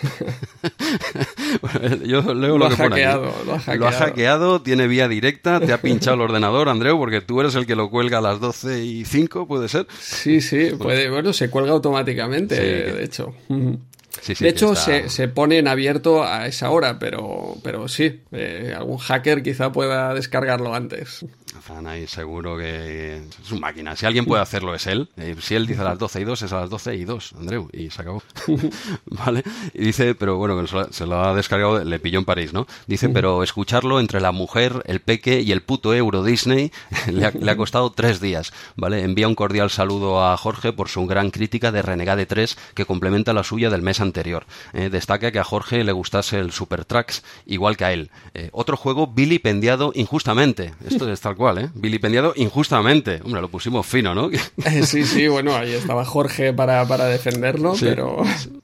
yo 2.06 2.34
leo 2.34 2.58
lo, 2.58 2.70
que 2.70 2.76
hackeado, 2.76 3.34
Lo 3.46 3.54
ha 3.54 3.60
hackeado. 3.60 3.80
Lo 3.80 3.88
ha 3.88 3.92
hackeado, 3.92 4.62
tiene 4.62 4.88
vía 4.88 5.08
directa, 5.08 5.60
te 5.60 5.74
ha 5.74 5.82
pinchado 5.82 6.16
el 6.16 6.22
ordenador, 6.22 6.70
Andreu, 6.70 6.98
porque 6.98 7.22
tú 7.22 7.40
eres 7.40 7.56
el 7.56 7.66
que 7.66 7.76
lo 7.76 7.90
cuelga 7.90 8.18
a 8.18 8.22
las 8.22 8.40
12 8.40 8.84
y 8.84 9.06
5, 9.06 9.48
¿puede 9.48 9.70
ser? 9.70 9.88
Sí, 10.00 10.42
sí, 10.42 10.72
puede, 10.78 11.10
bueno, 11.10 11.34
se 11.34 11.50
cuelga 11.50 11.72
automáticamente, 11.72 12.56
de 12.60 13.04
hecho. 13.04 13.34
de 13.48 14.50
hecho, 14.50 14.76
se, 14.76 15.10
se, 15.10 15.28
pone 15.30 15.60
en 15.60 15.68
abierto 15.68 16.24
a 16.24 16.46
esa 16.48 16.70
hora, 16.72 17.00
pero, 17.00 17.56
pero 17.64 17.88
sí, 17.88 18.22
eh, 18.32 18.74
algún 18.76 18.98
hacker 18.98 19.42
quizá 19.42 19.72
pueda 19.72 20.14
descargarlo 20.14 20.76
antes. 20.76 21.26
Fran 21.60 21.88
ahí 21.88 22.08
seguro 22.08 22.58
que 22.58 23.18
es 23.18 23.52
una 23.52 23.62
máquina. 23.62 23.96
Si 23.96 24.06
alguien 24.06 24.26
puede 24.26 24.42
hacerlo 24.42 24.74
es 24.74 24.88
él. 24.88 25.10
Eh, 25.18 25.36
si 25.40 25.56
él 25.56 25.68
dice 25.68 25.82
a 25.82 25.86
las 25.86 26.00
12 26.00 26.22
y 26.22 26.24
2, 26.24 26.42
es 26.42 26.54
a 26.54 26.62
las 26.62 26.70
12 26.70 26.96
y 26.96 27.04
2, 27.04 27.34
Andreu, 27.40 27.70
y 27.74 27.90
se 27.90 28.02
acabó. 28.02 28.24
¿Vale? 29.06 29.44
Y 29.74 29.86
dice, 29.86 30.16
pero 30.16 30.38
bueno, 30.38 30.66
se 30.92 31.06
lo 31.06 31.22
ha 31.22 31.34
descargado, 31.36 31.84
le 31.84 32.00
pilló 32.00 32.20
en 32.20 32.26
París, 32.26 32.54
¿no? 32.54 32.68
Dice, 32.88 33.10
pero 33.10 33.44
escucharlo 33.44 34.00
entre 34.00 34.22
la 34.22 34.32
mujer, 34.32 34.84
el 34.86 35.02
peque 35.02 35.42
y 35.42 35.52
el 35.52 35.62
puto 35.62 35.94
Euro 35.94 36.24
Disney 36.24 36.72
le 37.12 37.26
ha, 37.26 37.58
costado 37.58 37.92
tres 37.92 38.22
días, 38.22 38.54
¿vale? 38.76 39.04
Envía 39.04 39.28
un 39.28 39.36
cordial 39.36 39.70
saludo 39.70 40.24
a 40.24 40.38
Jorge 40.38 40.74
por 40.74 40.90
su 40.90 41.06
gran 41.06 41.32
crítica 41.32 41.72
de 41.72 41.82
Renegade 41.82 42.26
3 42.26 42.58
que 42.74 42.86
complementa 42.86 43.34
la 43.34 43.44
suya 43.44 43.70
del 43.70 43.82
mes 43.82 44.00
anterior. 44.00 44.46
Eh, 44.74 44.90
destaca 44.90 45.32
que 45.32 45.40
a 45.40 45.44
Jorge 45.44 45.84
le 45.84 45.92
gustase 45.92 46.40
el 46.40 46.52
Super 46.52 46.86
Tracks 46.86 47.24
igual 47.46 47.78
que 47.78 47.86
a 47.86 47.94
él. 47.94 48.12
Eh, 48.34 48.50
otro 48.54 48.78
juego 48.78 49.08
vilipendiado 49.08 49.92
injustamente. 49.96 50.74
Esto 50.86 51.12
es 51.12 51.20
tal 51.22 51.36
cual, 51.42 51.58
¿eh? 51.58 51.70
Vilipendiado 51.74 52.34
injustamente. 52.36 53.20
Hombre, 53.24 53.42
lo 53.42 53.50
pusimos 53.50 53.86
fino, 53.86 54.16
¿no? 54.16 54.30
sí, 54.84 55.04
sí, 55.06 55.28
bueno, 55.28 55.56
ahí 55.56 55.74
estaba 55.74 56.06
Jorge 56.06 56.54
para, 56.54 56.88
para 56.88 57.06
defenderlo, 57.06 57.74
pero... 57.80 58.24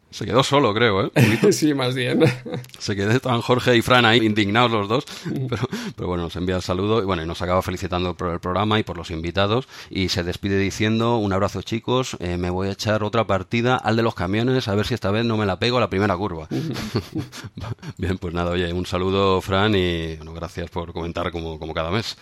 Se 0.09 0.25
quedó 0.25 0.41
solo, 0.41 0.73
creo, 0.73 1.05
¿eh? 1.05 1.11
sí, 1.51 1.73
más 1.73 1.93
bien. 1.93 2.23
Se 2.79 2.95
quedó 2.95 3.19
tan 3.19 3.41
Jorge 3.41 3.75
y 3.75 3.81
Fran 3.81 4.05
ahí 4.05 4.25
indignados 4.25 4.71
los 4.71 4.87
dos, 4.87 5.05
pero, 5.49 5.67
pero, 5.95 6.07
bueno, 6.07 6.23
nos 6.23 6.35
envía 6.37 6.55
el 6.55 6.61
saludo 6.61 7.01
y 7.01 7.05
bueno, 7.05 7.23
y 7.23 7.25
nos 7.25 7.41
acaba 7.41 7.61
felicitando 7.61 8.15
por 8.15 8.31
el 8.31 8.39
programa 8.39 8.79
y 8.79 8.83
por 8.83 8.97
los 8.97 9.11
invitados 9.11 9.67
y 9.89 10.09
se 10.09 10.23
despide 10.23 10.57
diciendo 10.57 11.17
un 11.17 11.33
abrazo 11.33 11.61
chicos, 11.61 12.15
eh, 12.19 12.37
me 12.37 12.49
voy 12.49 12.69
a 12.69 12.71
echar 12.71 13.03
otra 13.03 13.27
partida 13.27 13.75
al 13.75 13.97
de 13.97 14.03
los 14.03 14.15
camiones 14.15 14.67
a 14.67 14.75
ver 14.75 14.87
si 14.87 14.93
esta 14.93 15.11
vez 15.11 15.25
no 15.25 15.37
me 15.37 15.45
la 15.45 15.59
pego 15.59 15.77
a 15.77 15.81
la 15.81 15.89
primera 15.89 16.15
curva. 16.15 16.47
bien, 17.97 18.17
pues 18.17 18.33
nada, 18.33 18.51
oye, 18.51 18.71
un 18.71 18.85
saludo 18.85 19.41
Fran 19.41 19.75
y 19.75 20.15
bueno, 20.15 20.33
gracias 20.33 20.69
por 20.69 20.93
comentar 20.93 21.31
como, 21.31 21.59
como 21.59 21.73
cada 21.73 21.91
mes. 21.91 22.17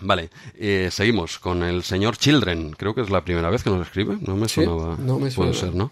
Vale, 0.00 0.30
eh, 0.56 0.88
seguimos 0.90 1.38
con 1.38 1.62
el 1.62 1.84
señor 1.84 2.16
Children, 2.16 2.72
creo 2.76 2.94
que 2.94 3.02
es 3.02 3.10
la 3.10 3.24
primera 3.24 3.48
vez 3.48 3.62
que 3.62 3.70
nos 3.70 3.86
escribe, 3.86 4.18
no 4.20 4.36
me 4.36 4.48
sonaba. 4.48 4.96
no 4.98 5.18
me 5.18 5.30
suena. 5.30 5.52
Puede 5.52 5.60
ser, 5.60 5.74
¿no? 5.74 5.90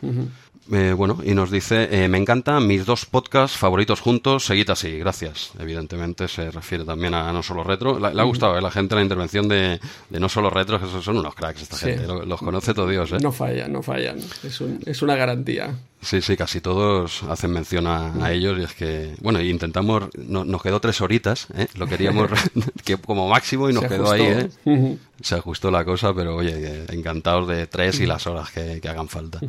Eh, 0.72 0.92
bueno, 0.92 1.18
y 1.24 1.34
nos 1.34 1.50
dice, 1.50 1.88
eh, 1.90 2.08
me 2.08 2.16
encantan 2.18 2.64
mis 2.66 2.86
dos 2.86 3.04
podcasts 3.04 3.56
favoritos 3.56 4.00
juntos, 4.00 4.44
seguid 4.44 4.70
así, 4.70 4.98
gracias. 4.98 5.50
Evidentemente 5.58 6.28
se 6.28 6.50
refiere 6.52 6.84
también 6.84 7.12
a 7.14 7.32
No 7.32 7.42
Solo 7.42 7.64
Retro. 7.64 7.98
Le, 7.98 8.14
le 8.14 8.20
ha 8.20 8.24
gustado 8.24 8.54
a 8.54 8.60
la 8.60 8.70
gente 8.70 8.94
la 8.94 9.02
intervención 9.02 9.48
de, 9.48 9.80
de 10.10 10.20
No 10.20 10.28
Solo 10.28 10.48
Retro, 10.48 10.80
que 10.80 10.86
son 11.02 11.16
unos 11.18 11.34
cracks 11.34 11.62
esta 11.62 11.76
Sí. 11.76 11.86
gente, 11.86 12.06
lo- 12.06 12.24
los, 12.24 12.38
conoce 12.40 12.72
todo 12.72 12.86
Dios, 12.88 13.10
¿eh? 13.12 13.16
No 13.20 13.32
fallan, 13.32 13.72
no 13.72 13.82
fallan. 13.82 14.18
Es, 14.44 14.60
un- 14.60 14.78
es 14.86 15.02
una 15.02 15.16
garantía. 15.16 15.74
Sí, 16.02 16.22
sí, 16.22 16.36
casi 16.36 16.60
todos 16.60 17.24
hacen 17.24 17.50
mención 17.50 17.86
a, 17.88 18.24
a 18.24 18.32
ellos 18.32 18.56
y 18.58 18.62
es 18.62 18.72
que, 18.74 19.14
bueno, 19.20 19.40
intentamos, 19.42 20.04
no- 20.18 20.44
nos 20.44 20.62
quedó 20.62 20.80
tres 20.80 21.00
horitas, 21.00 21.48
¿eh? 21.56 21.66
lo 21.74 21.86
queríamos 21.88 22.30
que 22.84 22.96
como 22.96 23.28
máximo 23.28 23.68
y 23.68 23.72
nos 23.72 23.82
Se 23.82 23.88
quedó 23.88 24.12
ajustó. 24.12 24.12
ahí, 24.24 24.48
¿eh? 24.66 24.96
Se 25.20 25.34
ajustó 25.34 25.70
la 25.72 25.84
cosa, 25.84 26.14
pero 26.14 26.36
oye, 26.36 26.52
eh, 26.54 26.86
encantados 26.90 27.48
de 27.48 27.66
tres 27.66 27.98
y 27.98 28.06
las 28.06 28.26
horas 28.28 28.50
que, 28.50 28.80
que 28.80 28.88
hagan 28.88 29.08
falta. 29.08 29.40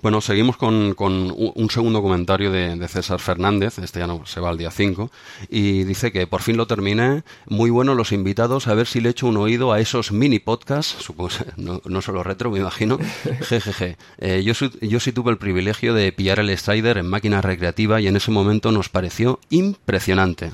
Bueno, 0.00 0.20
seguimos 0.20 0.56
con, 0.56 0.94
con 0.94 1.30
un 1.30 1.62
un 1.62 1.70
segundo 1.70 2.02
comentario 2.02 2.50
de, 2.50 2.76
de 2.76 2.88
César 2.88 3.20
Fernández, 3.20 3.78
este 3.78 4.00
ya 4.00 4.06
no 4.06 4.26
se 4.26 4.40
va 4.40 4.50
al 4.50 4.58
día 4.58 4.70
5, 4.70 5.10
y 5.48 5.84
dice 5.84 6.12
que 6.12 6.26
por 6.26 6.42
fin 6.42 6.56
lo 6.56 6.66
terminé, 6.66 7.22
muy 7.46 7.70
bueno 7.70 7.94
los 7.94 8.12
invitados, 8.12 8.66
a 8.66 8.74
ver 8.74 8.86
si 8.86 9.00
le 9.00 9.10
echo 9.10 9.26
un 9.26 9.36
oído 9.36 9.72
a 9.72 9.80
esos 9.80 10.12
mini 10.12 10.38
podcasts, 10.38 10.96
supongo, 11.04 11.30
no, 11.56 11.80
no 11.84 12.02
solo 12.02 12.22
retro, 12.22 12.50
me 12.50 12.58
imagino, 12.58 12.98
jejeje. 13.42 13.96
Eh, 14.18 14.42
yo, 14.44 14.52
yo 14.80 15.00
sí 15.00 15.12
tuve 15.12 15.30
el 15.30 15.38
privilegio 15.38 15.94
de 15.94 16.12
pillar 16.12 16.40
el 16.40 16.56
Strider 16.56 16.98
en 16.98 17.06
máquina 17.06 17.40
recreativa 17.40 18.00
y 18.00 18.08
en 18.08 18.16
ese 18.16 18.30
momento 18.30 18.72
nos 18.72 18.88
pareció 18.88 19.38
impresionante, 19.50 20.52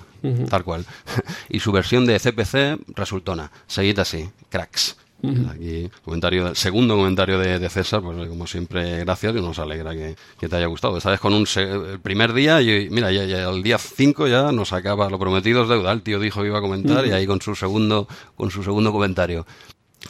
tal 0.51 0.65
cual. 0.65 0.85
y 1.49 1.61
su 1.61 1.73
versión 1.73 2.05
de 2.07 2.19
CPC 2.19 2.95
resultona. 2.95 3.51
Seguid 3.67 3.99
así, 3.99 4.29
cracks. 4.51 4.97
Aquí, 5.51 5.91
comentario, 6.05 6.55
segundo 6.55 6.97
comentario 6.97 7.39
de, 7.41 7.59
de 7.59 7.69
César, 7.69 8.01
pues 8.03 8.29
como 8.29 8.47
siempre, 8.47 9.01
gracias 9.01 9.35
y 9.35 9.41
nos 9.41 9.59
alegra 9.59 9.93
que, 9.93 10.15
que 10.39 10.49
te 10.49 10.57
haya 10.57 10.67
gustado. 10.67 10.97
Esta 10.97 11.11
vez 11.11 11.19
con 11.19 11.35
un 11.35 11.47
se- 11.47 11.63
el 11.71 11.99
primer 12.01 12.33
día 12.33 12.63
y 12.63 12.89
mira, 12.91 13.11
ya, 13.11 13.25
ya 13.25 13.49
el 13.51 13.63
día 13.63 13.79
5 13.79 14.29
ya 14.29 14.53
nos 14.53 14.73
acaba 14.73 15.11
lo 15.11 15.19
prometido 15.19 15.65
es 15.65 15.69
deuda. 15.69 15.91
El 15.93 16.03
tío 16.03 16.21
dijo 16.21 16.41
que 16.43 16.47
iba 16.49 16.59
a 16.59 16.63
comentar 16.63 17.05
y 17.07 17.11
ahí 17.11 17.27
con 17.27 17.41
su 17.43 17.57
segundo, 17.57 18.07
con 18.37 18.51
su 18.53 18.63
segundo 18.63 18.93
comentario. 18.93 19.45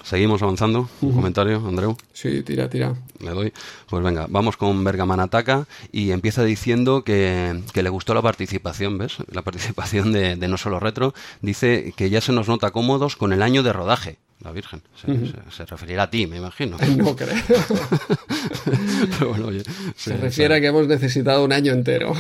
Seguimos 0.05 0.43
avanzando. 0.43 0.89
Un 1.01 1.13
comentario, 1.15 1.57
Andreu. 1.67 1.97
Sí, 2.13 2.43
tira, 2.43 2.69
tira. 2.69 2.95
Me 3.21 3.31
doy. 3.31 3.53
Pues 3.89 4.05
venga, 4.05 4.27
vamos 4.29 4.59
con 4.59 4.85
Bergaman 4.85 5.19
Ataca 5.21 5.67
y 5.91 6.11
empieza 6.11 6.45
diciendo 6.45 7.03
que, 7.03 7.63
que 7.73 7.83
le 7.83 7.89
gustó 7.89 8.13
la 8.13 8.21
participación, 8.23 8.99
¿ves? 8.99 9.17
La 9.33 9.41
participación 9.43 10.13
de, 10.13 10.37
de 10.37 10.49
No 10.49 10.59
Solo 10.59 10.79
Retro. 10.79 11.15
Dice 11.41 11.95
que 11.97 12.11
ya 12.11 12.21
se 12.21 12.33
nos 12.33 12.47
nota 12.49 12.71
cómodos 12.71 13.17
con 13.17 13.33
el 13.33 13.43
año 13.43 13.63
de 13.63 13.73
rodaje. 13.73 14.19
La 14.45 14.53
Virgen. 14.53 14.83
Se, 14.95 15.07
se- 15.27 15.51
se 15.51 15.67
referirá 15.67 16.05
a 16.05 16.11
ti, 16.11 16.27
me 16.27 16.37
imagino. 16.37 16.77
No 16.97 17.15
creo. 17.17 17.29
Pero 19.19 19.31
bueno, 19.31 19.47
oye, 19.49 19.63
Se 19.97 20.17
refiere 20.17 20.55
a 20.57 20.61
que 20.61 20.67
hemos 20.69 20.87
necesitado 20.87 21.45
un 21.45 21.53
año 21.53 21.73
entero. 21.73 22.13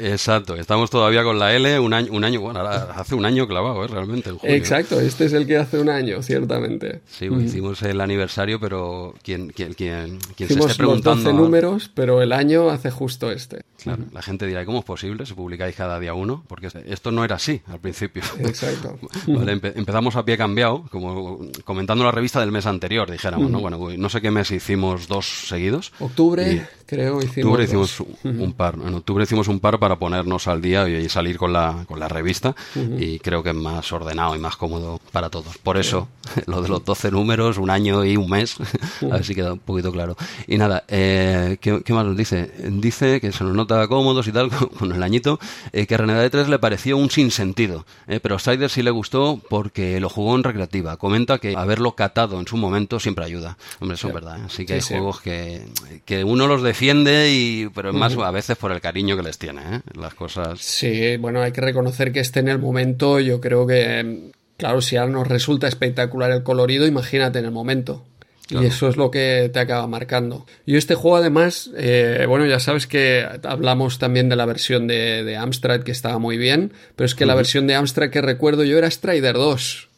Exacto, 0.00 0.54
estamos 0.56 0.90
todavía 0.90 1.22
con 1.22 1.38
la 1.38 1.54
L, 1.54 1.78
un 1.78 1.94
año, 1.94 2.12
un 2.12 2.24
año 2.24 2.40
bueno, 2.40 2.60
hace 2.60 3.14
un 3.14 3.24
año 3.24 3.46
clavado, 3.46 3.84
¿eh? 3.84 3.88
Realmente, 3.88 4.30
en 4.30 4.38
julio. 4.38 4.54
Exacto, 4.54 5.00
este 5.00 5.26
es 5.26 5.32
el 5.32 5.46
que 5.46 5.56
hace 5.56 5.78
un 5.78 5.88
año, 5.88 6.22
ciertamente. 6.22 7.00
Sí, 7.06 7.28
pues 7.28 7.44
hicimos 7.44 7.82
el 7.82 8.00
aniversario, 8.00 8.60
pero 8.60 9.14
quien, 9.22 9.48
quien, 9.50 9.74
quien, 9.74 10.18
quien 10.36 10.48
se 10.48 10.54
Hicimos 10.54 10.70
esté 10.70 10.82
los 10.82 11.00
preguntando... 11.02 11.30
12 11.30 11.32
números, 11.42 11.90
pero 11.94 12.22
el 12.22 12.32
año 12.32 12.70
hace 12.70 12.90
justo 12.90 13.30
este. 13.30 13.62
Claro, 13.82 14.04
la 14.12 14.22
gente 14.22 14.46
dirá, 14.46 14.64
¿cómo 14.64 14.78
es 14.80 14.84
posible 14.84 15.26
si 15.26 15.34
publicáis 15.34 15.74
cada 15.74 15.98
día 15.98 16.14
uno? 16.14 16.44
Porque 16.48 16.68
esto 16.86 17.10
no 17.10 17.24
era 17.24 17.36
así 17.36 17.62
al 17.66 17.80
principio. 17.80 18.22
Exacto. 18.38 18.98
Vale, 19.26 19.54
empe- 19.60 19.72
empezamos 19.74 20.14
a 20.16 20.24
pie 20.24 20.36
cambiado, 20.36 20.84
como 20.90 21.40
comentando 21.64 22.04
la 22.04 22.10
revista 22.10 22.40
del 22.40 22.52
mes 22.52 22.66
anterior, 22.66 23.10
dijéramos, 23.10 23.50
¿no? 23.50 23.60
Bueno, 23.60 23.78
no 23.96 24.08
sé 24.08 24.20
qué 24.20 24.30
mes 24.30 24.50
hicimos 24.50 25.08
dos 25.08 25.48
seguidos. 25.48 25.92
Octubre, 26.00 26.68
creo, 26.96 27.22
hicimos. 27.22 27.60
hicimos 27.62 28.00
un 28.24 28.52
par. 28.52 28.74
En 28.74 28.94
octubre 28.94 29.24
hicimos 29.24 29.48
un 29.48 29.60
par 29.60 29.78
para 29.78 29.96
ponernos 29.98 30.46
al 30.48 30.60
día 30.60 30.88
y, 30.88 31.08
salir 31.08 31.38
con 31.38 31.52
la, 31.52 31.84
con 31.88 31.98
la 31.98 32.08
revista. 32.08 32.54
Y 32.98 33.18
creo 33.20 33.42
que 33.42 33.50
es 33.50 33.56
más 33.56 33.90
ordenado 33.92 34.36
y 34.36 34.38
más 34.38 34.56
cómodo 34.56 35.00
para 35.10 35.30
todos. 35.30 35.56
Por 35.58 35.78
eso, 35.78 36.08
lo 36.46 36.60
de 36.62 36.68
los 36.68 36.84
12 36.84 37.10
números, 37.10 37.58
un 37.58 37.70
año 37.70 38.04
y 38.04 38.16
un 38.16 38.28
mes, 38.28 38.56
a 39.02 39.06
ver 39.14 39.24
si 39.24 39.34
queda 39.34 39.52
un 39.54 39.58
poquito 39.58 39.90
claro. 39.90 40.16
Y 40.46 40.58
nada, 40.58 40.84
eh, 40.88 41.56
¿qué, 41.60 41.82
qué 41.84 41.92
más 41.94 42.04
nos 42.04 42.16
dice? 42.16 42.50
Dice 42.70 43.20
que 43.20 43.32
se 43.32 43.42
nos 43.44 43.54
nota 43.54 43.86
cómodos 43.88 44.28
y 44.28 44.32
tal 44.32 44.50
con 44.78 44.92
el 44.92 45.02
añito, 45.02 45.38
eh, 45.72 45.86
que 45.86 45.96
Renegade 45.96 46.28
3 46.30 46.48
le 46.48 46.58
pareció 46.58 46.96
un 46.98 47.10
sinsentido. 47.10 47.86
eh, 48.06 48.20
pero 48.20 48.34
a 48.36 48.38
Strider 48.38 48.68
sí 48.70 48.82
le 48.82 48.90
gustó 48.90 49.40
porque 49.48 49.98
lo 50.00 50.08
jugó 50.10 50.36
en 50.36 50.44
recreativa. 50.44 50.96
Comenta 50.98 51.38
que 51.38 51.56
haberlo 51.56 51.92
catado 51.96 52.38
en 52.38 52.46
su 52.46 52.56
momento 52.58 53.00
siempre 53.00 53.24
ayuda. 53.24 53.56
Hombre, 53.80 53.94
eso 53.94 54.08
es 54.08 54.14
verdad. 54.14 54.38
¿eh? 54.38 54.42
Así 54.46 54.66
que 54.66 54.72
Sí, 54.72 54.74
hay 54.74 54.80
sí. 54.82 54.94
juegos 54.94 55.20
que, 55.22 55.64
que 56.04 56.24
uno 56.24 56.46
los 56.46 56.62
defiende 56.62 56.81
y 56.90 57.68
pero 57.74 57.90
es 57.90 57.94
más 57.94 58.16
a 58.16 58.30
veces 58.30 58.56
por 58.56 58.72
el 58.72 58.80
cariño 58.80 59.16
que 59.16 59.22
les 59.22 59.38
tiene 59.38 59.62
¿eh? 59.62 59.80
las 59.94 60.14
cosas 60.14 60.60
Sí, 60.60 61.16
bueno, 61.16 61.42
hay 61.42 61.52
que 61.52 61.60
reconocer 61.60 62.12
que 62.12 62.20
este 62.20 62.40
en 62.40 62.48
el 62.48 62.58
momento, 62.58 63.20
yo 63.20 63.40
creo 63.40 63.66
que, 63.66 64.30
claro, 64.56 64.80
si 64.80 64.96
ahora 64.96 65.12
nos 65.12 65.28
resulta 65.28 65.68
espectacular 65.68 66.30
el 66.30 66.42
colorido, 66.42 66.86
imagínate 66.86 67.38
en 67.38 67.44
el 67.44 67.50
momento. 67.50 68.04
Y 68.50 68.66
eso 68.66 68.88
es 68.88 68.98
lo 68.98 69.10
que 69.10 69.50
te 69.50 69.60
acaba 69.60 69.86
marcando. 69.86 70.46
Y 70.66 70.76
este 70.76 70.94
juego, 70.94 71.16
además, 71.16 71.70
eh, 71.76 72.26
bueno, 72.28 72.44
ya 72.44 72.60
sabes 72.60 72.86
que 72.86 73.26
hablamos 73.44 73.98
también 73.98 74.28
de 74.28 74.36
la 74.36 74.44
versión 74.44 74.86
de, 74.86 75.24
de 75.24 75.36
Amstrad, 75.38 75.82
que 75.82 75.92
estaba 75.92 76.18
muy 76.18 76.36
bien, 76.36 76.72
pero 76.94 77.06
es 77.06 77.14
que 77.14 77.24
la 77.24 77.34
versión 77.34 77.66
de 77.66 77.76
Amstrad 77.76 78.10
que 78.10 78.20
recuerdo 78.20 78.64
yo 78.64 78.76
era 78.76 78.90
Strider 78.90 79.34
2. 79.34 79.88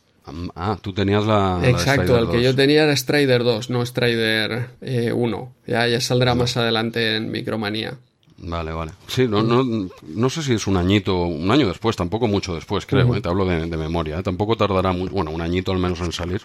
Ah 0.55 0.79
tú 0.81 0.93
tenías 0.95 1.27
la, 1.27 1.59
la 1.61 1.69
Exacto, 1.69 2.03
Strider 2.03 2.23
el 2.23 2.29
que 2.31 2.37
2. 2.37 2.45
yo 2.45 2.55
tenía 2.55 2.85
era 2.85 2.97
Strider 2.97 3.45
2, 3.45 3.71
no 3.71 3.85
Strider 3.85 4.71
eh, 4.81 5.13
1. 5.13 5.55
Ya, 5.67 5.87
ya 5.87 6.01
saldrá 6.01 6.35
más 6.35 6.57
adelante 6.57 7.17
en 7.17 7.31
Micromanía. 7.31 7.99
Vale, 8.37 8.73
vale. 8.73 8.93
Sí, 9.07 9.29
no, 9.29 9.43
no, 9.43 9.89
no 10.03 10.29
sé 10.31 10.43
si 10.43 10.55
es 10.55 10.67
un 10.67 10.77
añito, 10.77 11.17
un 11.23 11.51
año 11.51 11.69
después, 11.69 11.95
tampoco 11.97 12.27
mucho 12.27 12.55
después, 12.55 12.85
creo, 12.85 13.15
¿eh? 13.15 13.21
te 13.21 13.29
hablo 13.29 13.45
de, 13.45 13.67
de 13.67 13.77
memoria. 13.77 14.19
¿eh? 14.19 14.23
Tampoco 14.25 14.57
tardará, 14.57 14.93
mu- 14.93 15.09
bueno, 15.09 15.31
un 15.31 15.41
añito 15.41 15.71
al 15.73 15.79
menos 15.79 16.01
en 16.01 16.13
salir. 16.13 16.43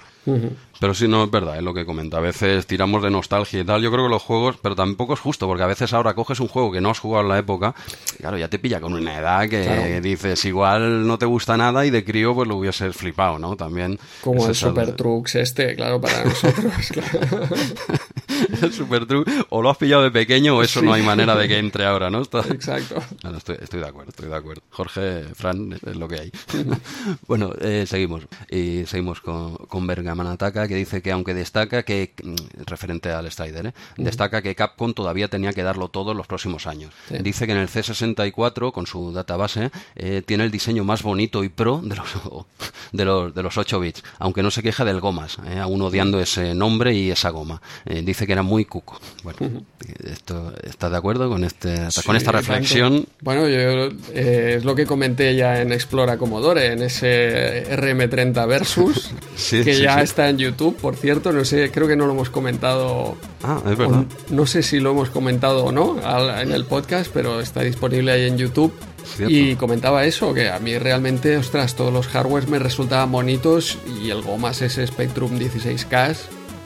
Pero 0.79 0.93
sí, 0.93 1.07
no, 1.07 1.23
es 1.23 1.31
verdad, 1.31 1.57
es 1.57 1.63
lo 1.63 1.73
que 1.73 1.85
comenta. 1.85 2.17
A 2.17 2.21
veces 2.21 2.67
tiramos 2.67 3.01
de 3.01 3.09
nostalgia 3.09 3.59
y 3.61 3.63
tal. 3.65 3.81
Yo 3.81 3.91
creo 3.91 4.05
que 4.05 4.11
los 4.11 4.21
juegos, 4.21 4.57
pero 4.61 4.75
tampoco 4.75 5.13
es 5.15 5.19
justo, 5.19 5.47
porque 5.47 5.63
a 5.63 5.67
veces 5.67 5.91
ahora 5.91 6.13
coges 6.13 6.39
un 6.39 6.47
juego 6.47 6.71
que 6.71 6.79
no 6.79 6.91
has 6.91 6.99
jugado 6.99 7.23
en 7.23 7.29
la 7.29 7.39
época, 7.39 7.73
y 8.13 8.17
claro, 8.21 8.37
ya 8.37 8.47
te 8.47 8.59
pilla 8.59 8.79
con 8.79 8.93
una 8.93 9.17
edad 9.17 9.49
que 9.49 9.63
Claro. 9.63 10.01
dices, 10.01 10.45
igual 10.45 11.07
no 11.07 11.17
te 11.17 11.25
gusta 11.25 11.57
nada 11.57 11.85
y 11.87 11.89
de 11.89 12.05
crío 12.05 12.35
pues 12.35 12.47
lo 12.47 12.57
hubieses 12.57 12.95
flipado, 12.95 13.39
¿no? 13.39 13.55
También. 13.55 13.99
Como 14.21 14.47
el 14.47 14.53
Super 14.53 14.95
Trucks 14.95 15.35
este, 15.35 15.75
claro, 15.75 15.99
para 15.99 16.23
nosotros. 16.23 16.73
claro. 16.91 17.47
El 18.61 18.73
Super 18.79 19.05
Truck, 19.05 19.27
o 19.49 19.61
lo 19.61 19.69
has 19.69 19.77
pillado 19.77 20.03
de 20.03 20.11
pequeño 20.11 20.57
o 20.57 20.63
eso 20.63 20.81
no 20.81 20.93
hay 20.93 21.01
manera 21.03 21.35
de 21.35 21.47
que 21.47 21.57
entre 21.57 21.85
ahora, 21.85 22.09
¿no? 22.09 22.21
Está- 22.21 22.39
Exacto. 22.49 23.01
No, 23.23 23.35
estoy, 23.37 23.57
estoy 23.61 23.79
de 23.79 23.87
acuerdo, 23.87 24.09
estoy 24.09 24.29
de 24.29 24.35
acuerdo. 24.35 24.61
Jorge, 24.69 25.23
Fran, 25.33 25.73
es 25.73 25.95
lo 25.95 26.07
que 26.07 26.19
hay. 26.19 26.31
bueno, 27.27 27.51
eh, 27.61 27.85
seguimos. 27.87 28.23
Y 28.49 28.85
seguimos 28.85 29.21
con, 29.21 29.55
con 29.55 29.85
Bergaman 29.87 30.27
Ataca, 30.27 30.67
que 30.67 30.75
dice 30.75 31.01
que 31.01 31.11
aunque 31.11 31.33
destaca 31.33 31.83
que, 31.83 32.13
mm, 32.23 32.35
referente 32.65 33.11
al 33.11 33.29
Strider, 33.31 33.67
¿eh? 33.67 33.73
destaca 33.97 34.41
que 34.41 34.55
Capcom 34.55 34.93
todavía 34.93 35.27
tenía 35.27 35.53
que 35.53 35.63
darlo 35.63 35.89
todo 35.89 36.11
en 36.11 36.17
los 36.17 36.27
próximos 36.27 36.67
años. 36.67 36.93
Sí. 37.07 37.17
Dice 37.19 37.45
que 37.45 37.53
en 37.53 37.59
el 37.59 37.67
C64, 37.69 38.71
con 38.71 38.87
su 38.87 39.11
database, 39.11 39.71
eh, 39.95 40.21
tiene 40.25 40.43
el 40.45 40.51
diseño 40.51 40.83
más 40.83 41.03
bonito 41.03 41.43
y 41.43 41.49
pro 41.49 41.81
de 41.83 41.95
los, 41.95 42.07
de 42.91 43.05
los, 43.05 43.33
de 43.33 43.43
los 43.43 43.57
8 43.57 43.79
bits, 43.79 44.03
aunque 44.19 44.43
no 44.43 44.51
se 44.51 44.63
queja 44.63 44.85
del 44.85 44.99
gomas, 44.99 45.37
¿eh? 45.47 45.59
aún 45.59 45.81
odiando 45.81 46.19
ese 46.19 46.53
nombre 46.53 46.93
y 46.93 47.11
esa 47.11 47.29
goma. 47.29 47.61
Dice 47.85 48.25
que 48.29 48.33
era 48.33 48.43
muy 48.43 48.63
cuco. 48.65 48.99
Bueno, 49.23 49.63
esto, 50.03 50.53
¿estás 50.61 50.91
de 50.91 50.97
acuerdo 50.97 51.27
con, 51.29 51.43
este, 51.43 51.75
con 52.05 52.15
esta 52.15 52.31
reflexión? 52.31 53.07
Bueno, 53.21 53.47
yo 53.47 53.89
eh, 54.13 54.53
es 54.57 54.65
lo 54.65 54.75
que 54.75 54.85
comenté 54.85 55.35
ya 55.35 55.61
en 55.61 55.71
Explora 55.73 56.19
Commodore, 56.19 56.73
en 56.73 56.83
ese 56.83 57.65
RM30 57.75 58.47
Versus, 58.47 59.09
Sí, 59.35 59.63
que 59.63 59.73
sí, 59.73 59.81
ya 59.81 60.03
está 60.03 60.29
en 60.29 60.37
YouTube, 60.37 60.77
por 60.77 60.95
cierto. 60.95 61.31
No 61.31 61.43
sé, 61.43 61.71
creo 61.71 61.87
que 61.87 61.95
no 61.95 62.05
lo 62.05 62.11
hemos 62.13 62.29
comentado. 62.29 63.17
Ah, 63.41 63.59
es 63.67 63.75
verdad. 63.75 64.01
o 64.01 64.05
no 64.33 64.45
sé 64.45 64.61
si 64.61 64.79
lo 64.79 64.91
hemos 64.91 65.09
comentado 65.09 65.65
o 65.65 65.71
no 65.71 65.97
al- 66.03 66.41
en 66.47 66.51
el 66.51 66.65
podcast, 66.65 67.09
pero 67.11 67.39
está 67.41 67.61
disponible 67.61 68.11
ahí 68.11 68.27
en 68.27 68.37
YouTube. 68.37 68.71
Cierto. 69.15 69.33
Y 69.33 69.55
comentaba 69.55 70.05
eso, 70.05 70.35
que 70.35 70.49
a 70.51 70.59
mí 70.59 70.77
realmente, 70.77 71.35
ostras, 71.35 71.75
todos 71.75 71.91
los 71.91 72.05
hardwares 72.09 72.47
me 72.47 72.59
resultaban 72.59 73.11
bonitos 73.11 73.79
y 73.99 74.11
el 74.11 74.21
Gomas 74.21 74.61
ese 74.61 74.85
Spectrum 74.85 75.39
16K 75.39 76.15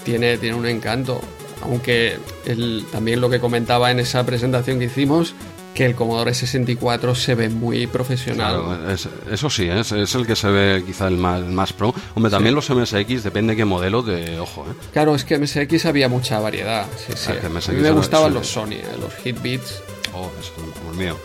tiene, 0.04 0.38
tiene 0.38 0.58
un 0.58 0.66
encanto. 0.66 1.22
Aunque 1.64 2.18
el, 2.46 2.86
también 2.92 3.22
lo 3.22 3.30
que 3.30 3.40
comentaba 3.40 3.92
en 3.92 4.00
esa 4.00 4.26
presentación 4.26 4.80
que 4.80 4.86
hicimos, 4.86 5.34
que 5.74 5.86
el 5.86 5.96
Commodore 5.96 6.34
64 6.34 7.16
se 7.16 7.36
ve 7.36 7.50
muy 7.50 7.88
profesional. 7.88 8.62
Claro, 8.62 8.92
eso 9.32 9.50
sí, 9.50 9.68
es, 9.68 9.92
es, 9.92 10.16
el 10.16 10.28
que 10.28 10.36
se 10.36 10.48
ve 10.48 10.84
quizá 10.86 11.08
el 11.08 11.18
más, 11.18 11.44
más 11.44 11.74
pro. 11.74 11.94
Hombre, 12.16 12.32
también 12.32 12.56
los 12.56 12.70
MSX, 12.70 13.24
depende 13.24 13.54
de 13.54 13.58
qué 13.58 13.66
modelo 13.66 14.02
de 14.04 14.40
ojo. 14.40 14.66
¿eh? 14.70 14.74
Claro, 14.92 15.16
es 15.16 15.24
que 15.26 15.38
MSX 15.38 15.86
había 15.86 16.08
mucha 16.10 16.40
variedad. 16.40 16.86
Sí, 16.98 17.14
sí. 17.16 17.32
Ah, 17.32 17.46
a 17.46 17.72
mí 17.72 17.82
me 17.82 17.92
gustaban 17.92 18.34
los 18.34 18.48
Sony, 18.48 18.74
eh, 18.74 18.86
los 19.00 19.14
Hitbeats. 19.26 19.82
Oh, 20.14 20.30
eso 20.40 20.52
como 20.54 20.92
el 20.92 20.98
mío. 20.98 21.18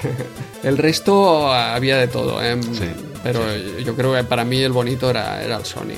el 0.64 0.76
resto 0.76 1.52
había 1.52 1.96
de 1.98 2.08
todo, 2.08 2.42
¿eh? 2.42 2.60
sí, 2.72 2.90
pero 3.22 3.40
yo 3.56 3.94
creo 3.94 4.12
que 4.14 4.24
para 4.24 4.44
mí 4.44 4.60
el 4.60 4.72
bonito 4.72 5.08
era, 5.08 5.42
era 5.42 5.56
el 5.56 5.64
Sony. 5.64 5.94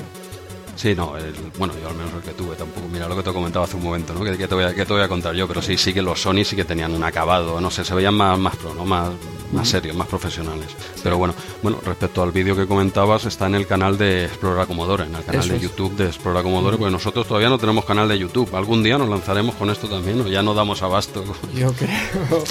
Sí, 0.77 0.93
no, 0.93 1.13
bueno, 1.57 1.73
yo 1.81 1.89
al 1.89 1.95
menos 1.95 2.13
el 2.13 2.21
que 2.21 2.31
tuve 2.31 2.55
tampoco. 2.55 2.87
Mira 2.87 3.07
lo 3.07 3.15
que 3.15 3.23
te 3.23 3.33
comentaba 3.33 3.65
hace 3.65 3.75
un 3.75 3.83
momento, 3.83 4.13
¿no? 4.13 4.23
Que, 4.23 4.47
te 4.47 4.53
voy 4.53 4.63
a, 4.63 4.75
que 4.75 4.85
te 4.85 4.93
voy 4.93 5.01
a 5.01 5.07
contar 5.07 5.33
yo, 5.33 5.47
pero 5.47 5.59
sí, 5.59 5.75
sí 5.75 5.91
que 5.91 6.03
los 6.03 6.21
Sony 6.21 6.43
sí 6.45 6.55
que 6.55 6.65
tenían 6.65 6.93
un 6.93 7.03
acabado, 7.03 7.59
no 7.59 7.71
sé, 7.71 7.83
se 7.83 7.95
veían 7.95 8.13
más, 8.13 8.37
más 8.37 8.55
pro, 8.57 8.75
¿no? 8.75 8.85
Más, 8.85 9.09
más 9.51 9.67
serios, 9.67 9.95
más 9.95 10.07
profesionales. 10.07 10.67
Pero 11.01 11.17
bueno, 11.17 11.33
bueno, 11.63 11.79
respecto 11.83 12.21
al 12.21 12.31
vídeo 12.31 12.55
que 12.55 12.67
comentabas, 12.67 13.25
está 13.25 13.47
en 13.47 13.55
el 13.55 13.65
canal 13.65 13.97
de 13.97 14.25
Explora 14.25 14.65
Commodore, 14.65 15.05
en 15.05 15.15
el 15.15 15.23
canal 15.23 15.47
de 15.47 15.59
YouTube 15.59 15.95
de 15.95 16.05
Explora 16.05 16.43
Commodore, 16.43 16.77
porque 16.77 16.91
nosotros 16.91 17.27
todavía 17.27 17.49
no 17.49 17.57
tenemos 17.57 17.85
canal 17.85 18.07
de 18.07 18.19
YouTube. 18.19 18.53
Algún 18.55 18.83
día 18.83 18.97
nos 18.97 19.09
lanzaremos 19.09 19.55
con 19.55 19.69
esto 19.69 19.87
también, 19.87 20.21
o 20.21 20.27
ya 20.27 20.43
no 20.43 20.53
damos 20.53 20.81
abasto. 20.81 21.23
Yo 21.55 21.71
creo, 21.73 22.43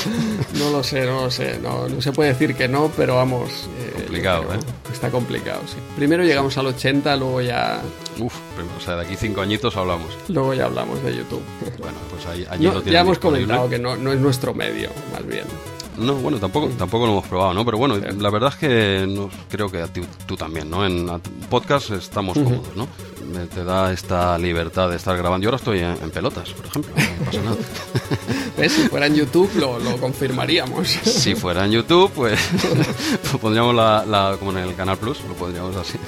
no 0.58 0.70
lo 0.70 0.82
sé, 0.82 1.06
no 1.06 1.22
lo 1.22 1.30
sé, 1.30 1.58
no, 1.60 1.88
no 1.88 2.00
se 2.00 2.12
puede 2.12 2.30
decir 2.30 2.54
que 2.54 2.68
no, 2.68 2.90
pero 2.96 3.16
vamos. 3.16 3.68
Eh, 3.78 3.92
complicado, 3.94 4.54
¿eh? 4.54 4.58
Está 4.92 5.10
complicado, 5.10 5.60
sí. 5.66 5.76
Primero 5.94 6.24
llegamos 6.24 6.56
al 6.58 6.66
80, 6.66 7.16
luego 7.16 7.40
ya 7.40 7.82
Uf, 8.18 8.34
o 8.76 8.80
sea, 8.80 8.96
de 8.96 9.02
aquí 9.02 9.16
cinco 9.16 9.40
añitos 9.42 9.76
hablamos. 9.76 10.08
Luego 10.28 10.54
ya 10.54 10.66
hablamos 10.66 11.02
de 11.02 11.16
YouTube. 11.16 11.42
Bueno, 11.78 11.98
pues 12.10 12.26
ahí, 12.26 12.46
allí 12.48 12.64
lo 12.64 12.82
Ya 12.82 13.00
hemos 13.00 13.18
comentado 13.18 13.68
que 13.68 13.78
no, 13.78 13.96
no 13.96 14.12
es 14.12 14.20
nuestro 14.20 14.54
medio, 14.54 14.90
más 15.12 15.26
bien. 15.26 15.44
No, 15.98 16.14
bueno, 16.14 16.38
tampoco, 16.38 16.68
tampoco 16.68 17.06
lo 17.06 17.12
hemos 17.12 17.26
probado, 17.26 17.54
¿no? 17.54 17.64
Pero 17.64 17.78
bueno, 17.78 17.96
la 17.96 18.30
verdad 18.30 18.50
es 18.52 18.56
que 18.56 19.06
no, 19.08 19.30
creo 19.48 19.70
que 19.70 19.82
tú, 20.26 20.36
también, 20.36 20.68
¿no? 20.68 20.84
En 20.84 21.08
podcast 21.48 21.90
estamos 21.90 22.36
cómodos, 22.36 22.76
¿no? 22.76 22.86
Te 23.52 23.64
da 23.64 23.92
esta 23.92 24.38
libertad 24.38 24.90
de 24.90 24.96
estar 24.96 25.16
grabando. 25.16 25.44
Yo 25.44 25.50
ahora 25.50 25.56
estoy 25.56 25.80
en, 25.80 26.10
pelotas, 26.10 26.50
por 26.50 26.66
ejemplo, 26.66 26.92
no 26.96 27.24
pasa 27.24 27.42
nada. 27.42 27.56
Si 28.56 28.88
fuera 28.88 29.06
en 29.06 29.14
YouTube 29.14 29.50
lo, 29.56 29.78
lo, 29.78 29.98
confirmaríamos. 29.98 30.88
Si 31.04 31.34
fuera 31.34 31.66
en 31.66 31.72
YouTube, 31.72 32.10
pues 32.10 32.40
lo 33.32 33.38
pondríamos 33.38 33.74
la, 33.74 34.36
como 34.38 34.52
en 34.52 34.58
el 34.58 34.74
Canal 34.74 34.96
Plus, 34.96 35.20
lo 35.28 35.34
pondríamos 35.34 35.76
así. 35.76 35.98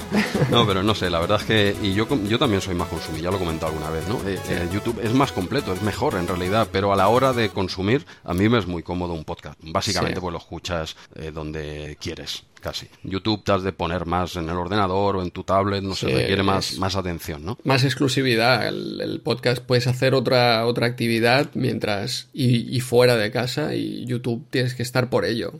No, 0.49 0.65
pero 0.65 0.81
no 0.81 0.95
sé, 0.95 1.11
la 1.11 1.19
verdad 1.19 1.39
es 1.39 1.45
que... 1.45 1.75
Y 1.83 1.93
yo, 1.93 2.07
yo 2.23 2.39
también 2.39 2.61
soy 2.61 2.73
más 2.73 2.87
consumidor, 2.87 3.23
ya 3.23 3.29
lo 3.29 3.35
he 3.37 3.39
comentado 3.39 3.71
alguna 3.71 3.91
vez, 3.91 4.07
¿no? 4.07 4.15
Eh, 4.27 4.39
eh, 4.49 4.67
YouTube 4.73 4.99
es 5.03 5.13
más 5.13 5.31
completo, 5.31 5.73
es 5.73 5.83
mejor 5.83 6.15
en 6.15 6.27
realidad, 6.27 6.67
pero 6.71 6.91
a 6.91 6.95
la 6.95 7.07
hora 7.07 7.33
de 7.33 7.49
consumir, 7.49 8.05
a 8.23 8.33
mí 8.33 8.49
me 8.49 8.57
es 8.57 8.65
muy 8.65 8.81
cómodo 8.81 9.13
un 9.13 9.25
podcast 9.25 9.59
básicamente 9.61 10.19
pues 10.19 10.31
lo 10.31 10.39
escuchas 10.39 10.95
eh, 11.15 11.31
donde 11.31 11.97
quieres 11.99 12.43
casi. 12.59 12.87
YouTube 13.03 13.43
te 13.43 13.51
has 13.51 13.63
de 13.63 13.71
poner 13.71 14.05
más 14.05 14.35
en 14.35 14.49
el 14.49 14.55
ordenador 14.55 15.17
o 15.17 15.23
en 15.23 15.31
tu 15.31 15.43
tablet, 15.43 15.83
no 15.83 15.95
sé, 15.95 16.07
requiere 16.07 16.43
más, 16.43 16.77
más 16.77 16.95
atención, 16.95 17.45
¿no? 17.45 17.57
Más 17.63 17.83
exclusividad. 17.83 18.67
El, 18.67 19.21
podcast 19.23 19.61
puedes 19.63 19.87
hacer 19.87 20.13
otra, 20.13 20.65
otra 20.65 20.87
actividad 20.87 21.49
mientras 21.53 22.27
y, 22.33 22.75
y, 22.75 22.79
fuera 22.79 23.17
de 23.17 23.31
casa 23.31 23.75
y 23.75 24.05
YouTube 24.05 24.45
tienes 24.49 24.73
que 24.73 24.83
estar 24.83 25.09
por 25.09 25.25
ello. 25.25 25.53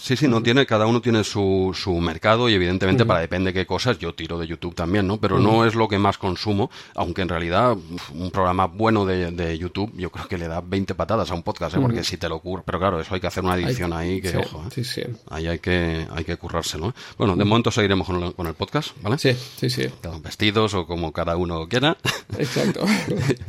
Sí, 0.00 0.16
sí, 0.16 0.28
no 0.28 0.42
tiene, 0.42 0.64
cada 0.64 0.86
uno 0.86 1.00
tiene 1.00 1.24
su, 1.24 1.72
su 1.74 1.92
mercado 2.00 2.48
y 2.48 2.54
evidentemente 2.54 3.04
para 3.04 3.20
depende 3.20 3.52
de 3.52 3.60
qué 3.60 3.66
cosas, 3.66 3.98
yo 3.98 4.14
tiro 4.14 4.38
de 4.38 4.46
YouTube 4.46 4.74
también, 4.74 5.06
¿no? 5.06 5.18
Pero 5.18 5.38
no 5.38 5.66
es 5.66 5.74
lo 5.74 5.88
que 5.88 5.98
más 5.98 6.16
consumo, 6.16 6.70
aunque 6.94 7.22
en 7.22 7.28
realidad 7.28 7.76
un 8.14 8.30
programa 8.30 8.66
bueno 8.66 9.04
de, 9.04 9.30
de 9.30 9.58
YouTube 9.58 9.92
yo 9.96 10.10
creo 10.10 10.26
que 10.26 10.38
le 10.38 10.48
da 10.48 10.62
20 10.62 10.94
patadas 10.94 11.30
a 11.30 11.34
un 11.34 11.42
podcast, 11.42 11.76
¿eh? 11.76 11.80
Porque 11.80 12.02
si 12.02 12.16
te 12.16 12.28
lo 12.28 12.36
ocurre, 12.36 12.62
pero 12.64 12.78
claro, 12.78 12.98
eso 12.98 13.14
hay 13.14 13.20
que 13.20 13.26
hacer 13.26 13.44
una 13.44 13.56
edición 13.56 13.92
ahí 13.92 14.20
que, 14.22 14.36
ojo, 14.38 14.64
¿eh? 14.66 14.70
Sí, 14.74 14.84
sí. 14.84 15.02
Ahí 15.28 15.46
hay 15.46 15.58
que, 15.58 16.06
hay 16.10 16.24
que 16.24 16.36
currárselo, 16.36 16.88
¿eh? 16.88 16.92
Bueno, 17.18 17.36
de 17.36 17.44
momento 17.44 17.70
seguiremos 17.70 18.06
con 18.06 18.22
el, 18.22 18.34
con 18.34 18.46
el 18.46 18.54
podcast, 18.54 18.92
¿vale? 19.02 19.18
Sí, 19.18 19.36
sí, 19.56 19.68
sí. 19.68 19.82
Vestidos 20.22 20.74
o 20.74 20.86
como 20.86 21.12
cada 21.12 21.36
uno 21.36 21.68
quiera. 21.68 21.98
Exacto. 22.38 22.84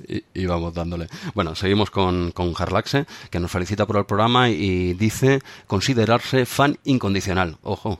y, 0.34 0.46
vamos 0.46 0.74
dándole. 0.74 1.08
Bueno, 1.34 1.56
seguimos 1.56 1.90
con, 1.92 2.32
con 2.32 2.54
Harlaxe, 2.58 3.06
que 3.30 3.40
nos 3.40 3.52
felicita 3.52 3.86
por 3.86 3.98
el 3.98 4.06
programa 4.06 4.50
y 4.50 4.94
dice 4.94 5.40
considerarse 5.68 6.41
fan 6.46 6.78
incondicional. 6.84 7.58
Ojo, 7.64 8.00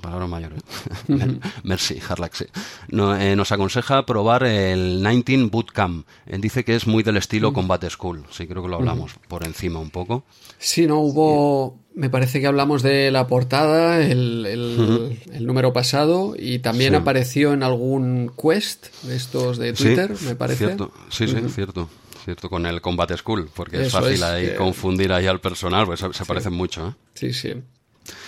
palabra, 0.00 0.26
mayor. 0.26 0.54
¿eh? 0.54 1.38
Merci, 1.62 1.98
Harlaxe. 2.06 2.48
Eh, 2.90 3.34
nos 3.36 3.52
aconseja 3.52 4.04
probar 4.06 4.44
el 4.44 5.02
19 5.02 5.50
Bootcamp. 5.50 6.06
Eh, 6.26 6.38
dice 6.38 6.64
que 6.64 6.74
es 6.74 6.86
muy 6.86 7.02
del 7.02 7.16
estilo 7.16 7.52
Combat 7.52 7.88
School. 7.88 8.24
Sí, 8.30 8.46
creo 8.46 8.62
que 8.62 8.68
lo 8.68 8.76
hablamos 8.76 9.14
por 9.28 9.44
encima 9.44 9.80
un 9.80 9.90
poco. 9.90 10.24
Sí, 10.58 10.86
no 10.86 10.98
hubo. 11.00 11.78
Me 11.94 12.10
parece 12.10 12.40
que 12.40 12.46
hablamos 12.46 12.82
de 12.82 13.10
la 13.10 13.26
portada 13.26 14.00
el, 14.00 14.46
el, 14.46 15.46
número 15.46 15.72
pasado 15.72 16.34
y 16.38 16.60
también 16.60 16.94
apareció 16.94 17.52
en 17.52 17.64
algún 17.64 18.30
quest 18.40 18.86
de 19.02 19.16
estos 19.16 19.58
de 19.58 19.72
Twitter, 19.72 20.14
me 20.24 20.36
parece. 20.36 20.66
Cierto. 20.66 20.92
Sí, 21.10 21.26
sí, 21.26 21.36
cierto. 21.48 21.88
¿Cierto? 22.28 22.50
Con 22.50 22.66
el 22.66 22.82
Combat 22.82 23.10
School, 23.16 23.48
porque 23.54 23.86
es 23.86 23.90
fácil 23.92 24.22
ahí 24.22 24.54
confundir 24.54 25.12
ahí 25.12 25.26
al 25.26 25.40
personal, 25.40 25.86
pues 25.86 26.00
se, 26.00 26.24
parecen 26.26 26.52
mucho. 26.52 26.88
¿eh? 26.88 26.94
Sí, 27.14 27.32
sí. 27.32 27.54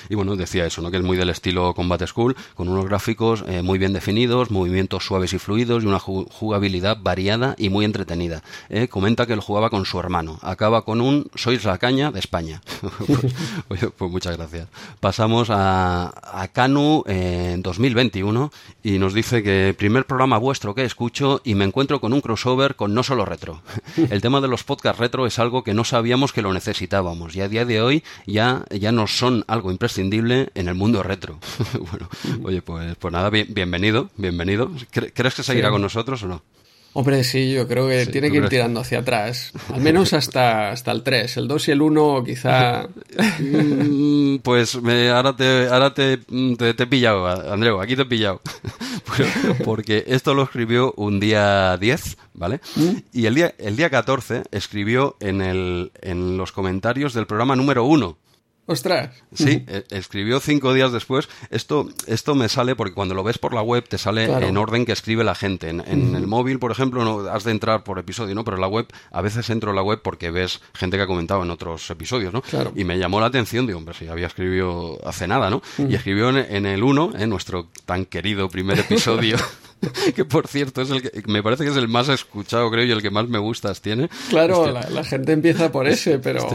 Y 0.08 0.14
bueno, 0.14 0.36
decía 0.36 0.66
eso, 0.66 0.82
¿no? 0.82 0.90
que 0.90 0.96
es 0.96 1.02
muy 1.02 1.16
del 1.16 1.30
estilo 1.30 1.74
Combat 1.74 2.06
School, 2.06 2.36
con 2.54 2.68
unos 2.68 2.86
gráficos 2.86 3.44
eh, 3.46 3.62
muy 3.62 3.78
bien 3.78 3.92
definidos, 3.92 4.50
movimientos 4.50 5.04
suaves 5.04 5.32
y 5.32 5.38
fluidos 5.38 5.82
y 5.82 5.86
una 5.86 5.98
jugabilidad 5.98 6.98
variada 7.00 7.54
y 7.58 7.68
muy 7.68 7.84
entretenida. 7.84 8.42
¿eh? 8.68 8.88
Comenta 8.88 9.26
que 9.26 9.36
lo 9.36 9.42
jugaba 9.42 9.70
con 9.70 9.84
su 9.84 9.98
hermano. 9.98 10.38
Acaba 10.42 10.84
con 10.84 11.00
un 11.00 11.30
Sois 11.34 11.64
la 11.64 11.78
caña 11.78 12.10
de 12.10 12.20
España. 12.20 12.60
pues, 13.68 13.86
pues, 13.96 14.10
muchas 14.10 14.36
gracias. 14.36 14.68
Pasamos 15.00 15.48
a, 15.50 16.12
a 16.22 16.48
Canu 16.48 17.04
en 17.06 17.62
2021 17.62 18.52
y 18.82 18.98
nos 18.98 19.14
dice 19.14 19.42
que 19.42 19.74
primer 19.76 20.06
programa 20.06 20.38
vuestro 20.38 20.74
que 20.74 20.84
escucho 20.84 21.40
y 21.44 21.54
me 21.54 21.64
encuentro 21.64 22.00
con 22.00 22.12
un 22.12 22.20
crossover 22.20 22.76
con 22.76 22.94
no 22.94 23.02
solo 23.02 23.24
retro. 23.24 23.62
El 24.10 24.20
tema 24.20 24.40
de 24.40 24.48
los 24.48 24.64
podcasts 24.64 24.98
retro 24.98 25.26
es 25.26 25.38
algo 25.38 25.64
que 25.64 25.74
no 25.74 25.84
sabíamos 25.84 26.32
que 26.32 26.42
lo 26.42 26.52
necesitábamos 26.52 27.36
y 27.36 27.40
a 27.40 27.48
día 27.48 27.64
de 27.64 27.80
hoy 27.80 28.04
ya, 28.26 28.64
ya 28.70 28.92
nos 28.92 29.16
son 29.16 29.44
algo 29.48 29.69
imprescindible 29.70 30.50
en 30.54 30.68
el 30.68 30.74
mundo 30.74 31.02
retro. 31.02 31.38
bueno, 31.90 32.08
oye, 32.42 32.62
pues, 32.62 32.96
pues 32.96 33.12
nada, 33.12 33.30
bienvenido, 33.30 34.10
bienvenido. 34.16 34.70
¿Crees 34.90 35.34
que 35.34 35.42
seguirá 35.42 35.70
con 35.70 35.82
nosotros 35.82 36.22
o 36.22 36.28
no? 36.28 36.42
Hombre, 36.92 37.22
sí, 37.22 37.52
yo 37.52 37.68
creo 37.68 37.86
que 37.86 38.06
tiene 38.06 38.32
que 38.32 38.38
ir 38.38 38.48
tirando 38.48 38.80
hacia 38.80 38.98
atrás. 38.98 39.52
Al 39.72 39.80
menos 39.80 40.12
hasta, 40.12 40.72
hasta 40.72 40.90
el 40.90 41.04
3. 41.04 41.36
El 41.36 41.46
2 41.46 41.68
y 41.68 41.70
el 41.70 41.82
1 41.82 42.24
quizá... 42.24 42.88
Mm, 43.40 44.38
pues 44.38 44.80
me, 44.80 45.08
ahora, 45.10 45.34
te, 45.34 45.66
ahora 45.68 45.94
te, 45.94 46.18
te, 46.18 46.70
he 46.70 46.86
pillado, 46.86 47.26
Andreu, 47.26 47.80
aquí 47.80 47.96
te 47.96 48.02
he 48.02 48.06
pillado. 48.06 48.40
Porque 49.64 50.04
esto 50.06 50.34
lo 50.34 50.42
escribió 50.42 50.92
un 50.96 51.20
día 51.20 51.76
10, 51.76 52.18
¿vale? 52.34 52.60
¿Mm? 52.76 52.90
Y 53.12 53.26
el 53.26 53.34
día, 53.34 53.54
el 53.58 53.76
día 53.76 53.90
14 53.90 54.44
escribió 54.50 55.16
en, 55.20 55.40
el, 55.40 55.92
en 56.02 56.36
los 56.36 56.52
comentarios 56.52 57.14
del 57.14 57.26
programa 57.26 57.56
número 57.56 57.84
1. 57.84 58.16
Ostras. 58.66 59.10
Sí, 59.34 59.64
e, 59.66 59.84
escribió 59.90 60.38
cinco 60.38 60.72
días 60.72 60.92
después. 60.92 61.28
Esto, 61.50 61.88
esto 62.06 62.34
me 62.34 62.48
sale 62.48 62.76
porque 62.76 62.94
cuando 62.94 63.14
lo 63.14 63.24
ves 63.24 63.38
por 63.38 63.52
la 63.52 63.62
web 63.62 63.88
te 63.88 63.98
sale 63.98 64.26
en 64.26 64.56
orden 64.56 64.86
que 64.86 64.92
escribe 64.92 65.24
la 65.24 65.34
gente. 65.34 65.68
En, 65.68 66.14
el 66.14 66.26
móvil, 66.26 66.58
por 66.58 66.70
ejemplo, 66.70 67.04
no 67.04 67.28
has 67.30 67.44
de 67.44 67.50
entrar 67.50 67.82
por 67.82 67.98
episodio, 67.98 68.34
¿no? 68.34 68.44
Pero 68.44 68.56
en 68.56 68.60
la 68.60 68.68
web, 68.68 68.86
a 69.10 69.20
veces 69.22 69.50
entro 69.50 69.70
en 69.70 69.76
la 69.76 69.82
web 69.82 70.00
porque 70.02 70.30
ves 70.30 70.60
gente 70.74 70.96
que 70.96 71.02
ha 71.02 71.06
comentado 71.06 71.42
en 71.42 71.50
otros 71.50 71.90
episodios, 71.90 72.32
¿no? 72.32 72.42
Claro. 72.42 72.72
Y 72.76 72.84
me 72.84 72.98
llamó 72.98 73.20
la 73.20 73.26
atención, 73.26 73.66
digo, 73.66 73.78
hombre, 73.78 73.94
si 73.94 74.06
había 74.06 74.28
escribido 74.28 74.98
hace 75.04 75.26
nada, 75.26 75.50
¿no? 75.50 75.62
Y 75.78 75.94
escribió 75.94 76.30
en, 76.30 76.66
el 76.66 76.82
1, 76.82 77.12
en 77.18 77.30
nuestro 77.30 77.68
tan 77.86 78.04
querido 78.04 78.48
primer 78.48 78.78
episodio. 78.78 79.36
que 80.14 80.24
por 80.24 80.46
cierto 80.46 80.82
es 80.82 80.90
el 80.90 81.02
que 81.02 81.22
me 81.26 81.42
parece 81.42 81.64
que 81.64 81.70
es 81.70 81.76
el 81.76 81.88
más 81.88 82.08
escuchado, 82.08 82.70
creo, 82.70 82.84
y 82.84 82.90
el 82.90 83.02
que 83.02 83.10
más 83.10 83.28
me 83.28 83.38
gustas 83.38 83.80
tiene. 83.80 84.08
Claro, 84.28 84.70
la, 84.70 85.04
gente 85.04 85.32
empieza 85.32 85.72
por 85.72 85.88
ese, 85.88 86.18
pero 86.18 86.46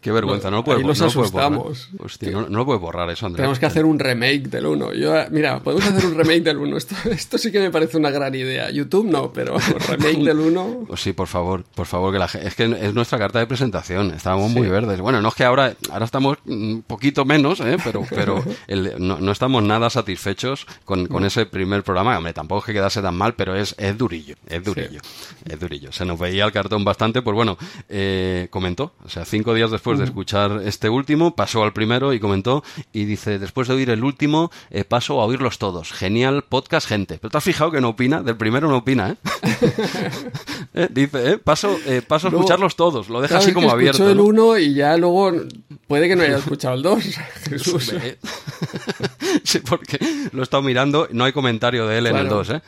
qué, 0.00 0.12
vergüenza, 0.12 0.50
no 0.50 0.58
lo 0.58 0.64
puedo, 0.64 0.80
nos 0.80 1.00
asustamos. 1.00 1.90
no, 2.30 2.48
lo 2.48 2.64
puedo 2.64 2.78
borrar 2.78 3.10
eso, 3.10 3.26
Andrés. 3.26 3.38
Tenemos 3.38 3.58
que 3.58 3.66
hacer 3.66 3.84
un 3.84 3.98
remake 3.98 4.48
del 4.48 4.66
1. 4.66 4.94
Yo, 4.94 5.12
mira, 5.30 5.60
podemos 5.60 5.86
hacer 5.86 6.06
un 6.06 6.16
remake 6.16 6.42
del 6.42 6.58
1. 6.58 6.76
Esto, 6.76 6.94
esto 7.10 7.38
sí 7.38 7.50
que 7.50 7.60
me 7.60 7.70
parece 7.70 7.96
una 7.96 8.10
gran 8.10 8.34
idea. 8.34 8.70
YouTube 8.70 9.06
no, 9.06 9.32
pero 9.32 9.56
remake 9.88 10.24
del 10.24 10.38
1. 10.38 10.84
Pues 10.88 11.00
sí, 11.00 11.12
por 11.12 11.28
favor, 11.28 11.64
por 11.74 11.86
favor, 11.86 12.12
que 12.12 12.18
la 12.18 12.26
es 12.26 12.54
que 12.54 12.64
es 12.64 12.94
nuestra 12.94 13.18
carta 13.18 13.38
de 13.38 13.46
presentación. 13.46 14.12
Estábamos 14.12 14.50
muy 14.50 14.68
verdes. 14.68 15.00
Bueno, 15.00 15.20
no 15.20 15.28
es 15.28 15.34
que 15.34 15.44
ahora, 15.44 15.74
ahora 15.90 16.04
estamos 16.04 16.38
un 16.46 16.84
poquito 16.86 17.24
menos, 17.24 17.60
¿eh? 17.60 17.76
pero, 17.82 18.04
pero 18.10 18.44
no, 18.98 19.32
estamos 19.32 19.62
nada 19.62 19.88
satisfechos 19.90 20.66
con, 20.84 21.06
con 21.06 21.24
ese 21.24 21.46
primer 21.46 21.82
programa. 21.82 22.16
Hombre, 22.16 22.33
tampoco 22.34 22.60
es 22.60 22.66
que 22.66 22.72
quedase 22.74 23.00
tan 23.00 23.16
mal, 23.16 23.34
pero 23.34 23.56
es, 23.56 23.74
es 23.78 23.96
durillo, 23.96 24.36
es 24.46 24.62
durillo, 24.62 25.00
es 25.44 25.58
durillo. 25.58 25.92
Se 25.92 26.04
nos 26.04 26.18
veía 26.18 26.44
el 26.44 26.52
cartón 26.52 26.84
bastante, 26.84 27.22
pues 27.22 27.34
bueno, 27.34 27.56
eh, 27.88 28.48
comentó, 28.50 28.92
o 29.04 29.08
sea, 29.08 29.24
cinco 29.24 29.54
días 29.54 29.70
después 29.70 29.98
de 29.98 30.04
escuchar 30.04 30.60
este 30.64 30.88
último, 30.88 31.34
pasó 31.34 31.62
al 31.62 31.72
primero 31.72 32.12
y 32.12 32.20
comentó, 32.20 32.62
y 32.92 33.04
dice, 33.04 33.38
después 33.38 33.68
de 33.68 33.74
oír 33.74 33.90
el 33.90 34.04
último, 34.04 34.50
eh, 34.70 34.84
paso 34.84 35.20
a 35.20 35.24
oírlos 35.24 35.58
todos. 35.58 35.92
Genial 35.92 36.42
podcast, 36.42 36.88
gente. 36.88 37.18
Pero 37.18 37.30
te 37.30 37.38
has 37.38 37.44
fijado 37.44 37.70
que 37.70 37.80
no 37.80 37.90
opina, 37.90 38.22
del 38.22 38.36
primero 38.36 38.68
no 38.68 38.78
opina, 38.78 39.10
¿eh? 39.10 39.16
¿Eh? 40.74 40.88
Dice, 40.90 41.32
¿eh? 41.32 41.38
Paso, 41.38 41.76
paso 42.08 42.28
a 42.28 42.30
escucharlos 42.30 42.76
todos, 42.76 43.08
lo 43.08 43.20
deja 43.20 43.38
así 43.38 43.52
como 43.52 43.70
abierto. 43.70 44.10
el 44.10 44.20
uno 44.20 44.58
y 44.58 44.74
ya 44.74 44.96
luego 44.96 45.32
puede 45.86 46.08
que 46.08 46.16
no 46.16 46.22
haya 46.22 46.38
escuchado 46.38 46.74
el 46.74 46.82
dos. 46.82 47.04
Jesús. 47.48 47.94
sí, 49.44 49.60
porque 49.60 49.98
lo 50.32 50.40
he 50.40 50.42
estado 50.42 50.62
mirando, 50.62 51.08
no 51.12 51.24
hay 51.24 51.32
comentario 51.32 51.86
de 51.86 51.98
él 51.98 52.06
en 52.08 52.16
el 52.24 52.30
2, 52.30 52.50
¿eh? 52.50 52.62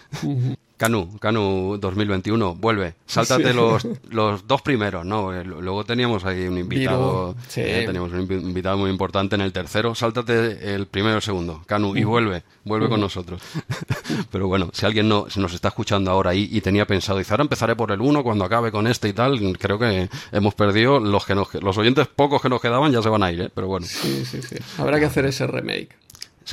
Canu, 0.77 1.19
Canu 1.19 1.79
2021, 1.81 2.55
vuelve. 2.57 2.95
Sáltate 3.07 3.55
los, 3.55 3.87
los 4.11 4.47
dos 4.47 4.61
primeros, 4.61 5.07
¿no? 5.07 5.33
Eh, 5.33 5.42
luego 5.42 5.85
teníamos 5.85 6.27
ahí 6.27 6.47
un 6.47 6.59
invitado, 6.59 7.35
eh, 7.57 7.85
teníamos 7.87 8.12
un 8.12 8.21
invitado 8.21 8.77
muy 8.77 8.90
importante 8.90 9.37
en 9.37 9.40
el 9.40 9.53
tercero. 9.53 9.95
Sáltate 9.95 10.75
el 10.75 10.87
primero 10.87 11.14
y 11.14 11.16
el 11.16 11.23
segundo, 11.23 11.62
Canu, 11.66 11.97
y 11.97 12.05
vuelve, 12.05 12.42
vuelve 12.64 12.90
con 12.90 13.01
nosotros. 13.01 13.40
Pero 14.31 14.49
bueno, 14.49 14.69
si 14.75 14.85
alguien 14.85 15.09
no, 15.09 15.27
nos 15.37 15.55
está 15.55 15.69
escuchando 15.69 16.11
ahora 16.11 16.35
y 16.35 16.61
tenía 16.61 16.87
pensado, 16.87 17.19
dice, 17.19 17.33
ahora 17.33 17.45
empezaré 17.45 17.75
por 17.75 17.90
el 17.90 18.03
uno 18.03 18.23
cuando 18.23 18.45
acabe 18.45 18.71
con 18.71 18.87
este 18.87 19.09
y 19.09 19.14
tal, 19.14 19.57
creo 19.59 19.79
que 19.79 20.11
hemos 20.33 20.55
perdido 20.55 21.01
los 21.01 21.25
que 21.25 21.35
nos, 21.35 21.55
los 21.55 21.79
oyentes 21.79 22.07
pocos 22.07 22.42
que 22.42 22.51
nos 22.51 22.61
quedaban 22.61 22.92
ya 22.92 23.01
se 23.01 23.09
van 23.09 23.23
a 23.23 23.33
ir, 23.33 23.40
¿eh? 23.40 23.51
Pero 23.55 23.69
bueno. 23.69 23.87
Sí, 23.87 24.27
sí, 24.27 24.42
sí. 24.42 24.57
Habrá 24.77 24.99
que 24.99 25.07
hacer 25.07 25.25
ese 25.25 25.47
remake. 25.47 25.97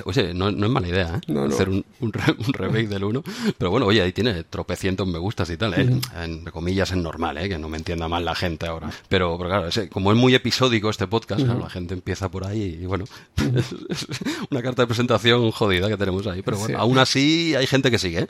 Oye, 0.06 0.34
no, 0.34 0.52
no, 0.52 0.66
es 0.66 0.72
mala 0.72 0.88
idea, 0.88 1.22
¿eh? 1.28 1.48
Hacer 1.48 1.70
un, 1.70 1.86
un, 2.00 2.12
remake 2.12 2.88
del 2.88 3.04
1. 3.04 3.24
Pero 3.58 3.72
bueno, 3.72 3.86
oye, 3.86 4.02
ahí 4.02 4.12
tiene 4.12 4.44
tropecientos 4.44 5.08
me 5.08 5.20
gustas 5.20 5.50
y 5.50 5.58
tal. 5.58 5.74
¿eh? 5.76 6.00
En 6.22 6.46
comillas 6.46 6.92
es 6.92 6.98
normal, 6.98 7.38
¿eh? 7.38 7.50
Que 7.50 7.58
no 7.58 7.70
me 7.70 7.78
entienda 7.78 8.08
mal 8.08 8.26
la 8.26 8.36
gente 8.36 8.66
ahora. 8.66 8.90
Pero, 9.10 9.38
claro, 9.38 9.70
como 9.90 10.12
es 10.12 10.18
muy 10.18 10.34
episódico 10.36 10.90
este 10.90 11.08
podcast, 11.08 11.42
la 11.42 11.70
gente 11.70 11.94
empieza 11.94 12.30
por 12.30 12.46
ahí 12.46 12.80
y 12.82 12.86
bueno, 12.86 13.06
es 13.58 14.08
una 14.50 14.62
carta 14.62 14.84
de 14.84 14.88
presentación 14.88 15.52
jodida 15.52 15.88
que 15.90 15.98
tenemos 15.98 16.26
ahí. 16.28 16.42
Pero 16.42 16.58
bueno, 16.58 16.80
aún 16.80 16.98
así 16.98 17.54
hay 17.56 17.68
gente 17.68 17.92
que 17.92 18.00
sigue, 18.00 18.22
¿eh? 18.22 18.28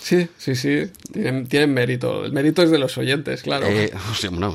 Sí, 0.00 0.28
sí, 0.38 0.54
sí. 0.54 0.90
Tienen, 1.12 1.74
mérito. 1.74 2.24
El 2.24 2.32
mérito 2.32 2.62
es 2.62 2.70
de 2.70 2.78
los 2.78 2.96
oyentes, 2.96 3.42
claro. 3.42 3.66
Eh, 3.66 3.92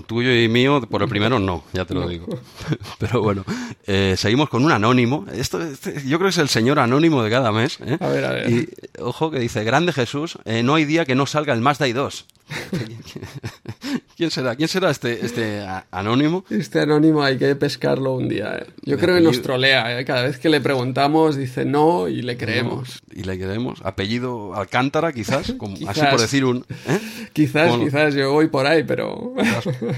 tuyo 0.08 0.34
y 0.34 0.48
mío, 0.48 0.82
por 0.89 1.04
el 1.04 1.10
primero 1.10 1.39
no, 1.39 1.63
ya 1.74 1.86
te 1.86 1.94
lo 1.94 2.08
digo. 2.08 2.26
Pero 3.00 3.22
bueno, 3.22 3.46
eh, 3.86 4.16
seguimos 4.18 4.50
con 4.50 4.66
un 4.66 4.72
anónimo. 4.72 5.26
Esto, 5.32 5.62
este, 5.62 6.02
yo 6.08 6.18
creo 6.18 6.30
que 6.30 6.30
es 6.30 6.38
el 6.43 6.49
señor 6.49 6.79
anónimo 6.79 7.23
de 7.23 7.29
cada 7.29 7.51
mes. 7.51 7.79
¿eh? 7.86 7.97
A 7.99 8.08
ver, 8.10 8.25
a 8.25 8.32
ver. 8.34 8.49
Y 8.49 8.69
ojo 8.99 9.32
que 9.32 9.39
dice, 9.39 9.63
grande 9.63 9.91
Jesús, 9.91 10.38
eh, 10.45 10.62
no 10.62 10.75
hay 10.75 10.86
día 10.86 11.06
que 11.06 11.15
no 11.15 11.25
salga 11.25 11.53
el 11.53 11.62
Mazda 11.62 11.88
i 11.88 11.93
2. 11.93 12.25
¿Quién 14.16 14.30
será? 14.30 14.56
¿Quién 14.56 14.68
será 14.68 14.92
este, 14.92 15.26
este 15.26 15.66
anónimo? 15.92 16.46
Este 16.50 16.80
anónimo 16.80 17.24
hay 17.24 17.38
que 17.38 17.56
pescarlo 17.56 18.13
un 18.13 18.30
día. 18.30 18.58
¿eh? 18.58 18.68
Yo 18.84 18.98
creo 18.98 19.16
que 19.16 19.22
nos 19.22 19.42
trolea. 19.42 20.00
¿eh? 20.00 20.06
Cada 20.06 20.24
vez 20.24 20.38
que 20.38 20.50
le 20.50 20.62
preguntamos 20.62 21.36
dice 21.36 21.66
no 21.66 22.08
y 22.08 22.22
le 22.22 22.38
creemos. 22.38 23.02
y 23.12 23.24
le 23.24 23.39
creemos. 23.39 23.82
Apellido 23.84 24.56
Alcántara, 24.56 25.12
quizás, 25.13 25.54
como, 25.58 25.76
así 25.88 26.02
por 26.10 26.20
decir 26.20 26.46
un... 26.46 26.66
¿eh? 26.88 27.00
Quizás, 27.34 27.76
quizás 27.78 28.13
yo 28.13 28.32
voy 28.34 28.48
por 28.48 28.68
ahí, 28.68 28.84
pero... 28.84 29.34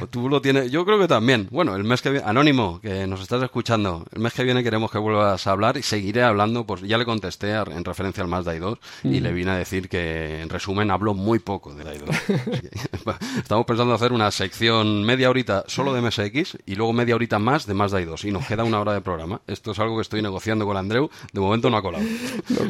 Tú 0.10 0.30
lo 0.30 0.42
tienes... 0.42 0.72
Yo 0.72 0.86
creo 0.86 1.00
que 1.00 1.08
también. 1.08 1.48
Bueno, 1.52 1.76
el 1.76 1.84
mes 1.84 2.02
que 2.02 2.12
viene... 2.12 2.26
Anónimo, 2.26 2.80
que 2.82 3.08
nos 3.08 3.22
estás 3.22 3.44
escuchando. 3.44 4.06
El 4.14 4.22
mes 4.22 4.34
que 4.34 4.44
viene 4.44 4.64
queremos 4.64 4.92
que 4.92 4.98
vuelvas 4.98 5.46
a 5.46 5.52
hablar 5.52 5.78
y 5.78 5.84
seguiré 5.84 6.24
hablando. 6.24 6.66
Pues 6.66 6.82
ya 6.82 6.98
le 6.98 7.06
contesté 7.06 7.52
en 7.52 7.84
referencia 7.84 8.24
al 8.24 8.30
Mazda 8.30 8.56
i2 8.56 8.78
y 9.04 9.20
le 9.20 9.34
vine 9.34 9.52
a 9.52 9.58
decir 9.58 9.90
que, 9.90 10.42
en 10.42 10.50
resumen, 10.50 10.90
hablo 10.92 11.14
muy 11.14 11.40
poco 11.40 11.74
de 11.74 11.84
la 11.84 11.94
i2. 11.94 12.06
Estamos 13.38 13.66
pensando 13.66 13.94
hacer 13.94 14.14
una 14.14 14.32
sección 14.32 15.04
media 15.04 15.30
horita 15.30 15.64
solo 15.68 15.94
de 15.94 16.02
MSX 16.02 16.58
y 16.66 16.76
luego 16.76 16.94
media 16.94 17.16
horita 17.16 17.40
más 17.40 17.66
de 17.66 17.74
Mazda 17.74 18.04
2 18.04 18.26
y 18.26 18.32
nos 18.32 18.46
queda 18.46 18.64
una 18.64 18.80
hora 18.80 18.94
de 18.94 19.02
programa. 19.02 19.42
Esto 19.48 19.72
es 19.72 19.80
algo 19.80 19.96
que 19.96 20.02
estoy 20.02 20.22
negociando 20.22 20.66
con 20.66 20.78
Andreu. 20.78 21.10
De 21.32 21.40
momento 21.40 21.70
no 21.70 21.78
ha 21.78 21.82
colado. 21.82 22.04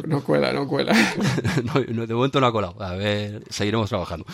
No, 0.06 0.22
cuela, 0.22 0.52
no 0.52 0.66
cuela. 0.66 0.92
de 1.86 2.14
momento 2.14 2.40
no 2.40 2.46
ha 2.46 2.52
colado. 2.52 2.82
A 2.82 2.94
ver, 2.94 3.42
seguiremos 3.50 3.88
trabajando. 3.88 4.26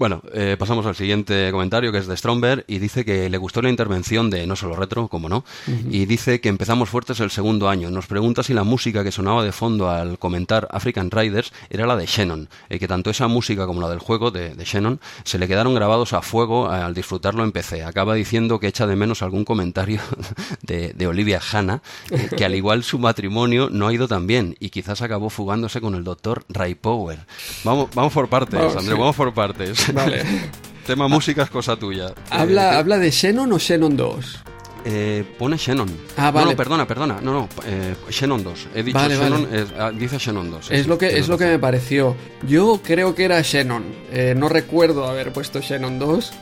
Bueno, 0.00 0.22
eh, 0.32 0.56
pasamos 0.58 0.86
al 0.86 0.94
siguiente 0.94 1.50
comentario 1.50 1.92
que 1.92 1.98
es 1.98 2.06
de 2.06 2.16
Stromberg 2.16 2.64
y 2.66 2.78
dice 2.78 3.04
que 3.04 3.28
le 3.28 3.36
gustó 3.36 3.60
la 3.60 3.68
intervención 3.68 4.30
de 4.30 4.46
No 4.46 4.56
Solo 4.56 4.76
Retro, 4.76 5.08
como 5.08 5.28
no, 5.28 5.44
y 5.90 6.06
dice 6.06 6.40
que 6.40 6.48
empezamos 6.48 6.88
fuertes 6.88 7.20
el 7.20 7.30
segundo 7.30 7.68
año. 7.68 7.90
Nos 7.90 8.06
pregunta 8.06 8.42
si 8.42 8.54
la 8.54 8.64
música 8.64 9.04
que 9.04 9.12
sonaba 9.12 9.44
de 9.44 9.52
fondo 9.52 9.90
al 9.90 10.18
comentar 10.18 10.68
African 10.70 11.10
Riders 11.10 11.52
era 11.68 11.86
la 11.86 11.96
de 11.96 12.06
Shannon, 12.06 12.48
eh, 12.70 12.78
que 12.78 12.88
tanto 12.88 13.10
esa 13.10 13.28
música 13.28 13.66
como 13.66 13.80
la 13.80 13.90
del 13.90 13.98
juego 13.98 14.30
de, 14.30 14.49
Shannon 14.56 15.00
se 15.24 15.38
le 15.38 15.48
quedaron 15.48 15.74
grabados 15.74 16.12
a 16.12 16.22
fuego 16.22 16.68
al 16.70 16.94
disfrutarlo 16.94 17.44
en 17.44 17.52
PC. 17.52 17.84
Acaba 17.84 18.14
diciendo 18.14 18.60
que 18.60 18.68
echa 18.68 18.86
de 18.86 18.96
menos 18.96 19.22
algún 19.22 19.44
comentario 19.44 20.00
de, 20.62 21.06
Olivia 21.06 21.40
Hanna, 21.40 21.82
eh, 22.10 22.28
que 22.36 22.44
al 22.44 22.54
igual 22.54 22.84
su 22.84 22.98
matrimonio 22.98 23.68
no 23.70 23.88
ha 23.88 23.92
ido 23.92 24.06
tan 24.06 24.26
bien 24.26 24.56
y 24.60 24.70
quizás 24.70 25.02
acabó 25.02 25.30
fugándose 25.30 25.80
con 25.80 25.94
el 25.94 26.04
doctor 26.04 26.44
Ray 26.48 26.74
Power. 26.74 27.18
Vamos, 27.64 27.90
vamos 27.94 28.12
por 28.12 28.28
partes, 28.28 28.76
André, 28.76 28.94
vamos 28.94 29.16
por 29.16 29.34
partes. 29.34 29.92
Vale. 29.92 30.24
Tema 30.86 31.08
música 31.08 31.42
es 31.42 31.50
cosa 31.50 31.76
tuya. 31.76 32.14
¿Habla, 32.30 32.74
eh, 32.74 32.76
¿habla 32.76 32.98
de 32.98 33.12
Xenon 33.12 33.52
o 33.52 33.58
Xenon 33.58 33.96
2? 33.96 34.42
Eh, 34.84 35.24
pone 35.38 35.58
Xenon. 35.58 35.88
Ah, 36.16 36.30
vale. 36.30 36.50
No, 36.50 36.56
perdona, 36.56 36.86
perdona. 36.86 37.20
No, 37.20 37.32
no, 37.32 37.48
eh, 37.66 37.94
Xenon 38.08 38.42
2. 38.42 38.68
He 38.74 38.82
dicho 38.82 38.98
Xenon, 38.98 39.48
ah, 39.78 39.90
dice 39.92 40.18
Xenon 40.18 40.50
2. 40.50 40.70
Es, 40.70 40.86
lo 40.86 40.98
que, 40.98 41.18
es 41.18 41.28
lo 41.28 41.38
que 41.38 41.46
me 41.46 41.58
pareció. 41.58 42.16
Yo 42.46 42.80
creo 42.82 43.14
que 43.14 43.24
era 43.24 43.42
Xenon. 43.42 43.84
Eh, 44.12 44.34
no 44.36 44.48
recuerdo 44.48 45.06
haber 45.06 45.32
puesto 45.32 45.60
Xenon 45.62 45.98
2. 45.98 46.32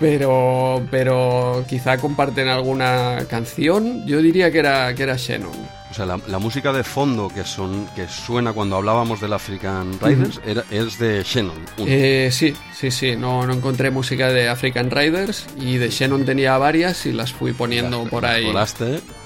Pero, 0.00 0.82
pero 0.90 1.64
quizá 1.68 1.98
comparten 1.98 2.48
alguna 2.48 3.26
canción. 3.30 4.04
Yo 4.06 4.20
diría 4.20 4.50
que 4.50 4.58
era, 4.58 4.94
que 4.94 5.04
era 5.04 5.16
Xenon. 5.16 5.52
O 5.94 5.96
sea, 5.96 6.06
la, 6.06 6.38
música 6.40 6.72
de 6.72 6.82
fondo 6.82 7.28
que 7.32 7.44
son 7.44 7.86
que 7.94 8.08
suena 8.08 8.52
cuando 8.52 8.74
hablábamos 8.74 9.20
del 9.20 9.32
African 9.32 9.92
Riders 10.00 10.40
era, 10.44 10.64
es 10.68 10.98
de 10.98 11.22
Shannon. 11.22 11.54
Eh, 11.86 12.30
sí, 12.32 12.52
sí, 12.72 12.90
sí. 12.90 13.14
No, 13.14 13.46
no 13.46 13.52
encontré 13.52 13.92
música 13.92 14.32
de 14.32 14.48
African 14.48 14.90
Riders 14.90 15.46
y 15.56 15.76
de 15.76 15.90
Shannon 15.90 16.24
tenía 16.24 16.58
varias 16.58 17.06
y 17.06 17.12
las 17.12 17.32
fui 17.32 17.52
poniendo 17.52 18.02
por 18.06 18.26
ahí 18.26 18.52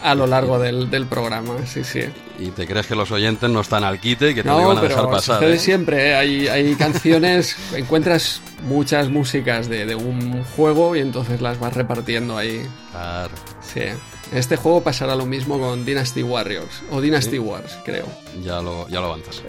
a 0.03 0.15
lo 0.15 0.27
largo 0.27 0.59
del, 0.59 0.91
del, 0.91 1.07
programa. 1.07 1.55
Sí, 1.65 1.85
sí. 1.85 2.03
¿Y 2.39 2.49
te 2.49 2.67
crees 2.67 2.87
que 2.87 2.95
los 2.95 3.11
oyentes 3.13 3.49
no 3.49 3.63
están 3.63 3.83
al 3.83 3.99
quite 3.99 4.33
y 4.33 4.35
que 4.35 4.43
te 4.43 4.51
lo 4.51 4.61
iban 4.61 4.77
a 4.77 4.83
dejar 4.83 5.09
pasar? 5.09 5.43
¿eh? 5.45 5.59
siempre. 5.59 6.11
¿eh? 6.11 6.15
Hay, 6.17 6.49
hay 6.49 6.75
canciones, 6.75 7.57
encuentras 7.75 8.43
muchas 8.65 9.09
músicas 9.09 9.71
de, 9.71 9.87
de 9.87 9.95
un 9.95 10.45
juego 10.55 10.95
y 10.95 11.01
entonces 11.01 11.41
las 11.41 11.59
vas 11.59 11.73
repartiendo 11.73 12.37
ahí. 12.37 12.69
Claro. 12.93 13.33
Sí. 13.63 13.85
Este 14.33 14.57
juego 14.57 14.83
pasará 14.83 15.17
lo 15.17 15.25
mismo 15.25 15.59
con 15.59 15.85
Dynasty 15.85 16.23
Warriors 16.23 16.83
o 16.91 17.01
Dynasty 17.01 17.39
Wars, 17.39 17.79
creo. 17.85 18.07
Ya 18.45 18.61
lo, 18.61 18.87
ya 18.89 19.01
lo 19.01 19.07
avanzas. 19.07 19.43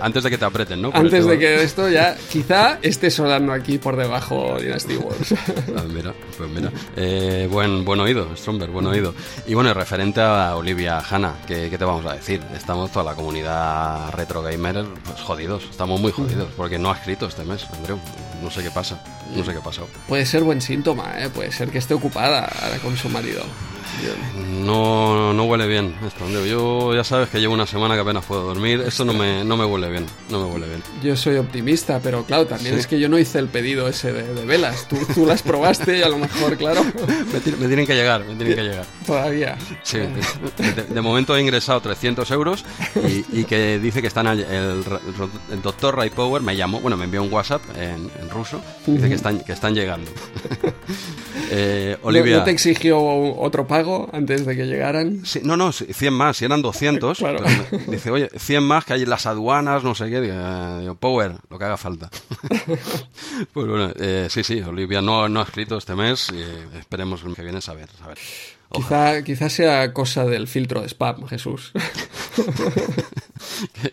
Antes, 0.00 0.24
de 0.24 0.30
que 0.30 0.38
te 0.38 0.44
aprieten, 0.44 0.80
¿no? 0.80 0.90
antes 0.92 1.20
este 1.20 1.30
de 1.30 1.38
que 1.38 1.62
esto 1.62 1.88
ya 1.88 2.16
quizá 2.30 2.78
esté 2.82 3.10
sonando 3.10 3.52
aquí 3.52 3.78
por 3.78 3.96
debajo 3.96 4.58
Dynasty 4.60 4.96
Wars. 4.96 5.34
Ah, 5.76 5.84
mira, 5.86 6.14
pues 6.36 6.48
mira. 6.48 6.70
Eh, 6.96 7.48
buen, 7.50 7.84
buen 7.84 8.00
oído, 8.00 8.34
Stromberg, 8.36 8.72
buen 8.72 8.86
oído. 8.86 9.14
Y 9.46 9.54
bueno, 9.54 9.74
referente 9.74 10.20
a 10.20 10.56
Olivia 10.56 11.00
Hanna, 11.00 11.34
¿qué, 11.46 11.68
te 11.68 11.84
vamos 11.84 12.06
a 12.06 12.14
decir? 12.14 12.40
Estamos 12.54 12.90
toda 12.90 13.04
la 13.04 13.14
comunidad 13.14 14.10
retro 14.12 14.42
gamer 14.42 14.84
pues, 15.04 15.20
jodidos, 15.20 15.64
estamos 15.70 16.00
muy 16.00 16.12
jodidos, 16.12 16.48
porque 16.56 16.78
no 16.78 16.90
ha 16.90 16.94
escrito 16.94 17.26
este 17.26 17.44
mes, 17.44 17.66
Andreu. 17.72 17.98
No 18.42 18.50
sé 18.50 18.62
qué 18.62 18.70
pasa, 18.70 19.02
no 19.34 19.44
sé 19.44 19.52
qué 19.52 19.58
ha 19.58 19.62
pasado. 19.62 19.88
Puede 20.08 20.24
ser 20.24 20.44
buen 20.44 20.60
síntoma, 20.60 21.14
¿eh? 21.18 21.28
puede 21.28 21.52
ser 21.52 21.70
que 21.70 21.78
esté 21.78 21.94
ocupada 21.94 22.48
con 22.82 22.96
su 22.96 23.08
marido. 23.08 23.42
No, 24.64 25.32
no 25.32 25.44
huele 25.44 25.66
bien 25.66 25.94
esto. 26.06 26.28
Yo 26.44 26.94
ya 26.94 27.04
sabes 27.04 27.28
que 27.28 27.38
llevo 27.38 27.54
una 27.54 27.66
semana 27.66 27.94
que 27.94 28.00
apenas 28.00 28.24
puedo 28.24 28.42
dormir. 28.42 28.82
Esto 28.86 29.04
no 29.04 29.12
me, 29.12 29.44
no 29.44 29.56
me 29.56 29.64
huele 29.64 29.90
bien. 29.90 30.06
No 30.30 30.44
me 30.44 30.52
huele 30.52 30.68
bien. 30.68 30.82
Yo 31.02 31.16
soy 31.16 31.36
optimista, 31.36 32.00
pero 32.02 32.24
claro, 32.24 32.46
también 32.46 32.76
es 32.76 32.86
que 32.86 32.98
yo 32.98 33.08
no 33.08 33.18
hice 33.18 33.38
el 33.38 33.48
pedido 33.48 33.88
ese 33.88 34.12
de, 34.12 34.44
velas. 34.44 34.88
Tú, 34.88 34.96
tú, 35.14 35.26
las 35.26 35.42
probaste 35.42 35.98
y 35.98 36.02
a 36.02 36.08
lo 36.08 36.18
mejor, 36.18 36.56
claro. 36.56 36.84
me, 37.34 37.66
tienen 37.66 37.86
que 37.86 37.94
llegar, 37.94 38.24
me 38.24 38.34
tienen 38.34 38.54
que 38.56 38.62
llegar. 38.62 38.86
Todavía. 39.06 39.56
Sí, 39.82 39.98
de, 39.98 41.00
momento 41.00 41.36
he 41.36 41.40
ingresado 41.40 41.80
300 41.80 42.28
euros 42.32 42.64
y, 43.32 43.44
que 43.44 43.78
dice 43.78 44.00
que 44.00 44.08
están 44.08 44.26
el, 44.26 44.40
el, 44.40 45.62
doctor 45.62 45.96
Ray 45.96 46.10
Power 46.10 46.42
me 46.42 46.56
llamó, 46.56 46.80
bueno, 46.80 46.96
me 46.96 47.04
envió 47.04 47.22
un 47.22 47.32
WhatsApp 47.32 47.62
en, 47.78 48.10
ruso. 48.30 48.60
Dice 48.86 49.08
que 49.08 49.14
están, 49.14 49.40
que 49.40 49.52
están 49.52 49.74
llegando. 49.74 50.10
eh, 51.50 51.96
Olivia. 52.02 52.38
¿No, 52.38 52.44
te 52.44 52.50
exigió 52.50 52.98
otro 53.00 53.66
pago? 53.66 53.85
Antes 54.12 54.46
de 54.46 54.56
que 54.56 54.66
llegaran. 54.66 55.22
no, 55.42 55.56
no, 55.56 55.72
100 55.72 56.12
más, 56.12 56.36
si 56.36 56.44
eran 56.44 56.62
200. 56.62 57.18
Dice, 57.88 58.10
oye, 58.10 58.30
100 58.36 58.62
más 58.62 58.84
que 58.84 58.94
hay 58.94 59.02
en 59.02 59.10
las 59.10 59.26
aduanas, 59.26 59.84
no 59.84 59.94
sé 59.94 60.10
qué. 60.10 60.20
Digo, 60.20 60.94
Power, 60.96 61.32
lo 61.50 61.58
que 61.58 61.64
haga 61.64 61.76
falta. 61.76 62.10
pues 63.52 63.66
bueno, 63.66 63.92
eh, 63.98 64.28
sí, 64.30 64.42
sí, 64.42 64.60
Olivia 64.60 65.00
no, 65.00 65.28
no 65.28 65.40
ha 65.40 65.44
escrito 65.44 65.76
este 65.76 65.94
mes 65.94 66.28
y 66.32 66.78
esperemos 66.78 67.22
el 67.24 67.34
que 67.34 67.42
viene 67.42 67.60
saber. 67.60 67.88
saber. 67.98 68.18
Quizá, 68.72 69.22
quizá 69.22 69.48
sea 69.48 69.92
cosa 69.92 70.24
del 70.24 70.48
filtro 70.48 70.80
de 70.80 70.88
spam, 70.88 71.26
Jesús. 71.28 71.72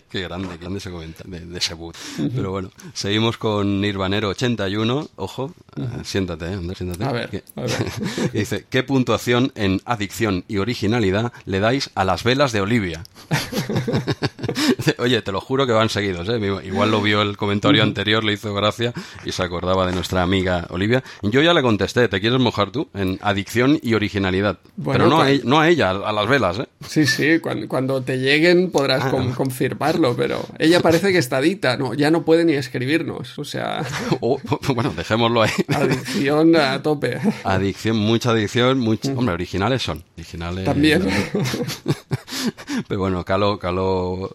qué, 0.10 0.22
grande, 0.22 0.58
grande 0.58 0.80
se 0.80 0.92
comenta 0.92 1.24
de, 1.26 1.58
ese 1.58 1.74
boot. 1.74 1.96
Pero 2.36 2.52
bueno, 2.52 2.72
seguimos 2.94 3.38
con 3.38 3.82
Nirvanero 3.82 4.30
81. 4.30 5.10
Ojo, 5.16 5.54
eh, 5.76 5.88
siéntate, 6.04 6.54
eh, 6.54 6.76
siéntate. 6.76 7.04
A 7.04 7.12
ver, 7.12 7.44
a 7.56 7.62
ver. 7.62 7.72
dice, 8.34 8.66
¿qué 8.70 8.84
puntuación 8.84 9.52
en 9.56 9.82
adicción 9.86 10.44
y 10.48 10.58
originalidad 10.58 11.34
le 11.46 11.60
dais 11.60 11.90
a 11.96 12.04
las 12.04 12.24
velas 12.24 12.52
de 12.52 12.62
Olivia? 12.62 13.04
Oye, 15.00 15.22
te 15.22 15.32
lo 15.32 15.42
juro 15.42 15.66
que 15.66 15.74
van 15.74 15.90
seguidos, 15.90 16.28
¿eh? 16.30 16.40
Igual 16.66 16.92
lo 16.92 17.02
vio 17.02 17.22
el 17.22 17.38
comentario 17.38 17.84
anterior, 17.84 18.24
le 18.24 18.34
hizo 18.34 18.54
gracia 18.54 18.94
y 19.26 19.32
se 19.32 19.44
acordaba 19.44 19.86
de 19.86 19.94
nuestra 19.94 20.22
amiga 20.22 20.68
Olivia. 20.70 21.04
Yo 21.22 21.42
ya 21.42 21.54
le 21.54 21.62
contesté, 21.62 22.08
¿te 22.08 22.20
quieres 22.20 22.40
mojar 22.40 22.72
tú? 22.72 22.90
En 22.94 23.20
adicción 23.22 23.80
y 23.82 23.94
originalidad. 23.94 24.58
Pero 24.84 25.08
no, 25.08 25.22
a, 25.22 25.30
ella, 25.30 25.44
no 25.46 25.60
a 25.60 25.70
ella, 25.70 25.92
a 25.92 26.12
las 26.12 26.28
velas, 26.28 26.60
¿eh? 26.60 26.68
Sí, 26.88 27.06
sí, 27.06 27.40
cuando, 27.40 28.02
te 28.02 28.18
lleguen 28.34 28.72
podrás 28.72 29.04
ah. 29.06 29.34
confirmarlo, 29.36 30.16
pero 30.16 30.44
ella 30.60 30.80
parece 30.80 31.12
que 31.12 31.18
está 31.18 31.42
dita, 31.42 31.78
¿no? 31.78 31.94
Ya 31.94 32.12
no 32.12 32.26
puede 32.26 32.46
ni 32.46 32.54
escribirnos, 32.54 33.38
o 33.40 33.46
sea... 33.46 33.84
Oh, 34.22 34.40
bueno, 34.74 34.94
dejémoslo 34.96 35.42
ahí. 35.42 35.52
Adicción 35.68 36.56
a 36.56 36.82
tope. 36.82 37.20
Adicción, 37.44 37.98
mucha 37.98 38.32
adicción, 38.32 38.80
mucho... 38.80 39.12
Hombre, 39.12 39.34
originales 39.34 39.82
son. 39.82 40.04
Originales... 40.16 40.66
También. 40.66 41.04
Pero 42.88 43.00
bueno, 43.00 43.24
caló, 43.26 43.60
caló 43.60 44.30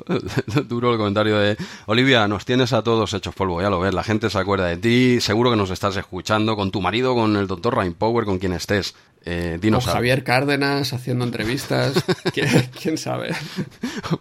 duro 0.69 0.93
el 0.93 0.99
comentario 0.99 1.39
de 1.39 1.57
Olivia, 1.87 2.27
nos 2.29 2.45
tienes 2.45 2.73
a 2.73 2.83
todos 2.83 3.13
hechos 3.15 3.35
polvo, 3.35 3.61
ya 3.63 3.71
lo 3.71 3.81
ves, 3.81 3.95
la 3.95 4.03
gente 4.03 4.31
se 4.31 4.39
acuerda 4.39 4.67
de 4.67 4.77
ti, 4.77 5.21
seguro 5.21 5.51
que 5.51 5.57
nos 5.57 5.71
estás 5.71 5.97
escuchando 5.97 6.57
con 6.57 6.71
tu 6.71 6.81
marido, 6.81 7.15
con 7.15 7.37
el 7.37 7.47
doctor 7.47 7.79
Power, 7.97 8.25
con 8.25 8.39
quien 8.39 8.53
estés. 8.53 8.95
Eh, 9.31 9.59
con 9.61 9.81
Javier 9.81 10.25
Cárdenas 10.25 10.95
haciendo 10.95 11.23
entrevistas, 11.23 12.03
¿Quién, 12.81 12.97
sabe? 12.97 13.29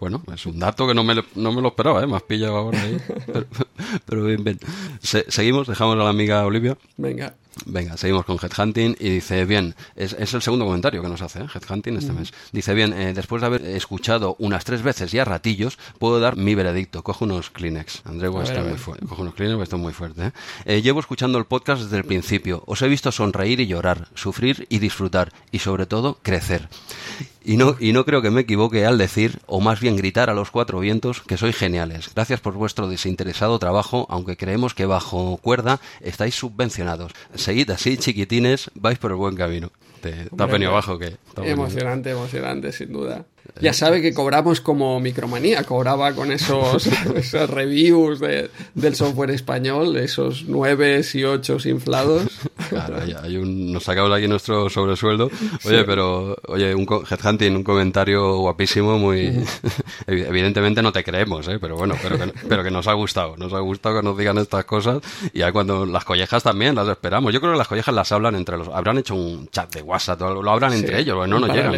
Bueno, 0.02 0.22
es 0.34 0.46
un 0.46 0.60
dato 0.60 0.86
que 0.86 0.94
no 0.94 1.06
me, 1.06 1.16
no 1.36 1.54
me 1.54 1.62
lo 1.62 1.70
esperaba, 1.70 2.04
¿eh? 2.04 2.08
me 2.08 2.18
has 2.18 2.24
pillado 2.24 2.58
ahora 2.58 2.82
ahí. 2.82 2.98
Pero, 4.06 4.26
bien, 4.26 4.44
bien. 4.44 4.60
seguimos, 5.00 5.70
dejamos 5.70 5.96
a 5.96 6.00
la 6.00 6.10
amiga 6.10 6.46
Olivia. 6.46 6.78
Venga. 6.98 7.34
Venga, 7.66 7.98
seguimos 7.98 8.26
con 8.26 8.38
Headhunting 8.42 8.96
y 9.00 9.10
dice, 9.10 9.46
bien, 9.46 9.76
es, 9.96 10.14
el 10.14 10.42
segundo 10.42 10.66
comentario 10.66 11.02
que 11.02 11.10
nos 11.10 11.22
hace, 11.22 11.42
¿eh? 11.42 11.48
Headhunting 11.54 11.98
este 11.98 12.14
mes. 12.14 12.34
Dice, 12.52 12.74
bien, 12.74 12.94
eh, 12.94 13.14
después 13.14 13.42
de 13.42 13.48
haber 13.48 13.66
escuchado 13.66 14.36
unas 14.40 14.64
tres 14.66 14.82
veces 14.82 15.14
y 15.14 15.20
a 15.20 15.26
ratillos, 15.26 15.78
puedo 16.00 16.20
dar 16.20 16.38
mi 16.38 16.56
veredicto. 16.56 17.04
Coge 17.04 17.26
unos 17.26 17.50
Kleenex. 17.50 18.02
André, 18.06 18.30
está 18.44 18.62
muy 18.62 18.78
fuerte. 18.78 19.06
Coge 19.06 19.22
unos 19.22 19.34
Kleenex, 19.36 19.64
está 19.64 19.78
muy 19.78 19.94
fuerte. 19.94 20.32
¿eh? 20.66 20.82
llevo 20.82 21.00
escuchando 21.00 21.38
el 21.38 21.46
podcast 21.46 21.84
desde 21.84 21.98
el 21.98 22.04
principio. 22.04 22.64
Os 22.66 22.82
he 22.82 22.88
visto 22.88 23.12
sonreír 23.12 23.60
y 23.60 23.68
llorar, 23.68 24.08
sufrir 24.14 24.68
y 24.70 24.80
disfrutar, 24.80 25.34
y 25.52 25.60
sobre 25.60 25.86
todo, 25.86 26.20
crecer. 26.22 26.70
Y 27.48 27.56
no, 27.56 27.78
y 27.80 27.94
no 27.94 28.04
creo 28.04 28.22
que 28.22 28.30
me 28.30 28.42
equivoque 28.42 28.86
al 28.86 28.98
decir, 28.98 29.40
o 29.46 29.62
más 29.62 29.80
bien 29.80 29.96
gritar 29.96 30.30
a 30.30 30.34
los 30.34 30.52
cuatro 30.52 30.80
vientos, 30.80 31.22
que 31.22 31.38
sois 31.38 31.56
geniales. 31.56 32.12
Gracias 32.14 32.42
por 32.42 32.56
vuestro 32.56 32.90
desinteresado 32.90 33.58
trabajo, 33.58 34.06
aunque 34.10 34.36
creemos 34.36 34.74
que 34.74 34.86
bajo 34.86 35.38
cuerda 35.38 35.80
estáis 36.02 36.36
subvencionados. 36.36 37.14
Seguid 37.48 37.72
así, 37.72 37.96
chiquitines, 37.96 38.70
vais 38.76 39.00
por 39.00 39.12
el 39.12 39.16
buen 39.16 39.34
camino. 39.34 39.72
¿Te, 40.02 40.12
te 40.12 40.44
ha 40.44 40.48
venido 40.48 40.72
abajo 40.72 41.00
que 41.00 41.16
Emocionante, 41.38 42.10
emocionante, 42.12 42.74
sin 42.74 42.92
duda. 42.92 43.26
Ya 43.62 43.74
sabe 43.74 44.02
que 44.02 44.14
cobramos 44.14 44.62
como 44.62 45.00
Micromanía, 45.00 45.64
cobraba 45.64 46.14
con 46.14 46.32
esos, 46.32 46.88
reviews 47.50 48.20
del 48.20 48.96
software 48.96 49.32
español, 49.32 49.98
esos 49.98 50.46
nueve 50.48 51.02
y 51.14 51.24
ocho 51.24 51.58
inflados. 51.66 52.28
Claro, 52.70 52.98
hay 53.24 53.38
un, 53.38 53.72
nos 53.72 53.84
sacamos 53.84 54.12
aquí 54.12 54.28
nuestro 54.28 54.70
sobresueldo. 54.70 55.30
Oye, 55.66 55.84
pero, 55.86 56.38
oye, 56.48 56.76
un 56.76 56.88
Headhunting, 57.10 57.56
un 57.56 57.64
comentario 57.64 58.38
guapísimo, 58.38 58.98
muy. 58.98 59.44
Evidentemente 60.08 60.82
no 60.82 60.92
te 60.92 61.04
creemos, 61.04 61.48
¿eh? 61.48 61.58
pero 61.60 61.78
bueno, 61.78 61.96
pero 62.02 62.18
que, 62.18 62.34
pero 62.48 62.64
que 62.64 62.72
nos 62.72 62.88
ha 62.88 62.94
gustado. 62.94 63.38
Nos 63.38 63.54
ha 63.54 63.60
gustado 63.60 63.98
que 63.98 64.04
nos 64.04 64.18
digan 64.18 64.38
estas 64.38 64.66
cosas 64.66 65.00
y 65.34 65.40
ya 65.40 65.52
cuando 65.52 65.86
las 65.86 66.04
collejas 66.04 66.44
también 66.44 66.76
las 66.76 66.88
esperamos. 66.88 67.34
Yo 67.34 67.40
creo 67.40 67.54
que 67.54 67.58
las 67.58 67.68
collejas 67.68 67.94
las 67.94 68.12
hablan 68.12 68.36
entre 68.36 68.58
los. 68.58 68.68
Habrán 68.68 68.98
hecho 68.98 69.16
un 69.16 69.48
chat 69.50 69.74
de 69.74 69.82
WhatsApp, 69.82 70.20
lo, 70.22 70.44
lo 70.44 70.52
hablan 70.52 70.74
entre 70.74 71.00
ellos, 71.00 71.28
no 71.28 71.40
nos 71.40 71.50
llegan. 71.50 71.76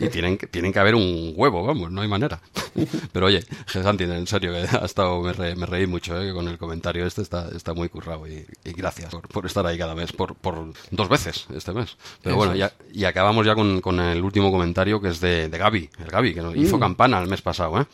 Y 0.00 0.08
tienen, 0.08 0.36
tienen 0.36 0.72
que 0.72 0.78
haber 0.78 0.94
un 0.94 1.03
huevo, 1.36 1.64
vamos, 1.64 1.90
no 1.90 2.00
hay 2.00 2.08
manera. 2.08 2.40
Pero 3.12 3.26
oye, 3.26 3.44
Gesantin, 3.66 4.10
en 4.12 4.26
serio, 4.26 4.52
que 4.52 4.76
ha 4.76 4.84
estado, 4.84 5.20
me, 5.20 5.32
reí 5.32 5.86
mucho 5.86 6.20
eh, 6.20 6.32
con 6.32 6.48
el 6.48 6.58
comentario 6.58 7.06
este, 7.06 7.22
está, 7.22 7.48
está 7.54 7.74
muy 7.74 7.88
currado 7.88 8.26
y, 8.26 8.46
gracias 8.64 9.14
por, 9.14 9.46
estar 9.46 9.66
ahí 9.66 9.78
cada 9.78 9.94
mes, 9.94 10.12
por, 10.12 10.34
por 10.34 10.72
dos 10.90 11.08
veces 11.08 11.46
este 11.54 11.72
mes. 11.72 11.96
Pero 12.22 12.36
bueno, 12.36 12.54
ya, 12.54 12.72
y 12.92 13.04
acabamos 13.04 13.46
ya 13.46 13.54
con, 13.54 13.80
con, 13.80 14.00
el 14.00 14.22
último 14.22 14.50
comentario 14.50 15.00
que 15.00 15.08
es 15.08 15.20
de, 15.20 15.48
de 15.48 15.58
Gaby, 15.58 15.90
el 15.98 16.10
Gaby, 16.10 16.34
que 16.34 16.42
nos 16.42 16.56
hizo 16.56 16.76
mm. 16.76 16.80
campana 16.80 17.20
el 17.20 17.28
mes 17.28 17.42
pasado, 17.42 17.80
¿eh? 17.80 17.86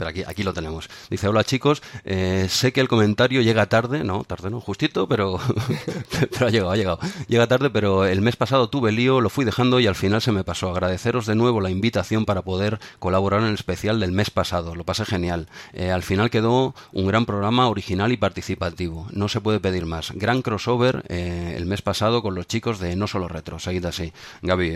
Pero 0.00 0.08
aquí, 0.08 0.22
aquí 0.26 0.42
lo 0.42 0.54
tenemos. 0.54 0.88
Dice, 1.10 1.28
hola 1.28 1.44
chicos, 1.44 1.82
eh, 2.06 2.46
sé 2.48 2.72
que 2.72 2.80
el 2.80 2.88
comentario 2.88 3.42
llega 3.42 3.66
tarde, 3.66 4.02
no, 4.02 4.24
tarde 4.24 4.48
no, 4.48 4.58
justito, 4.58 5.06
pero, 5.06 5.38
pero 6.30 6.46
ha 6.46 6.48
llegado, 6.48 6.70
ha 6.70 6.76
llegado. 6.76 6.98
Llega 7.28 7.46
tarde, 7.46 7.68
pero 7.68 8.06
el 8.06 8.22
mes 8.22 8.34
pasado 8.34 8.70
tuve 8.70 8.92
lío, 8.92 9.20
lo 9.20 9.28
fui 9.28 9.44
dejando 9.44 9.78
y 9.78 9.86
al 9.86 9.94
final 9.94 10.22
se 10.22 10.32
me 10.32 10.42
pasó. 10.42 10.70
Agradeceros 10.70 11.26
de 11.26 11.34
nuevo 11.34 11.60
la 11.60 11.68
invitación 11.68 12.24
para 12.24 12.40
poder 12.40 12.80
colaborar 12.98 13.42
en 13.42 13.48
el 13.48 13.54
especial 13.54 14.00
del 14.00 14.12
mes 14.12 14.30
pasado. 14.30 14.74
Lo 14.74 14.84
pasé 14.84 15.04
genial. 15.04 15.48
Eh, 15.74 15.90
al 15.90 16.02
final 16.02 16.30
quedó 16.30 16.74
un 16.92 17.06
gran 17.06 17.26
programa 17.26 17.68
original 17.68 18.10
y 18.10 18.16
participativo. 18.16 19.06
No 19.12 19.28
se 19.28 19.42
puede 19.42 19.60
pedir 19.60 19.84
más. 19.84 20.12
Gran 20.14 20.40
crossover 20.40 21.04
eh, 21.10 21.52
el 21.58 21.66
mes 21.66 21.82
pasado 21.82 22.22
con 22.22 22.34
los 22.34 22.46
chicos 22.46 22.78
de 22.78 22.96
No 22.96 23.06
Solo 23.06 23.28
Retro. 23.28 23.58
Seguid 23.58 23.84
así. 23.84 24.14
Gaby, 24.40 24.70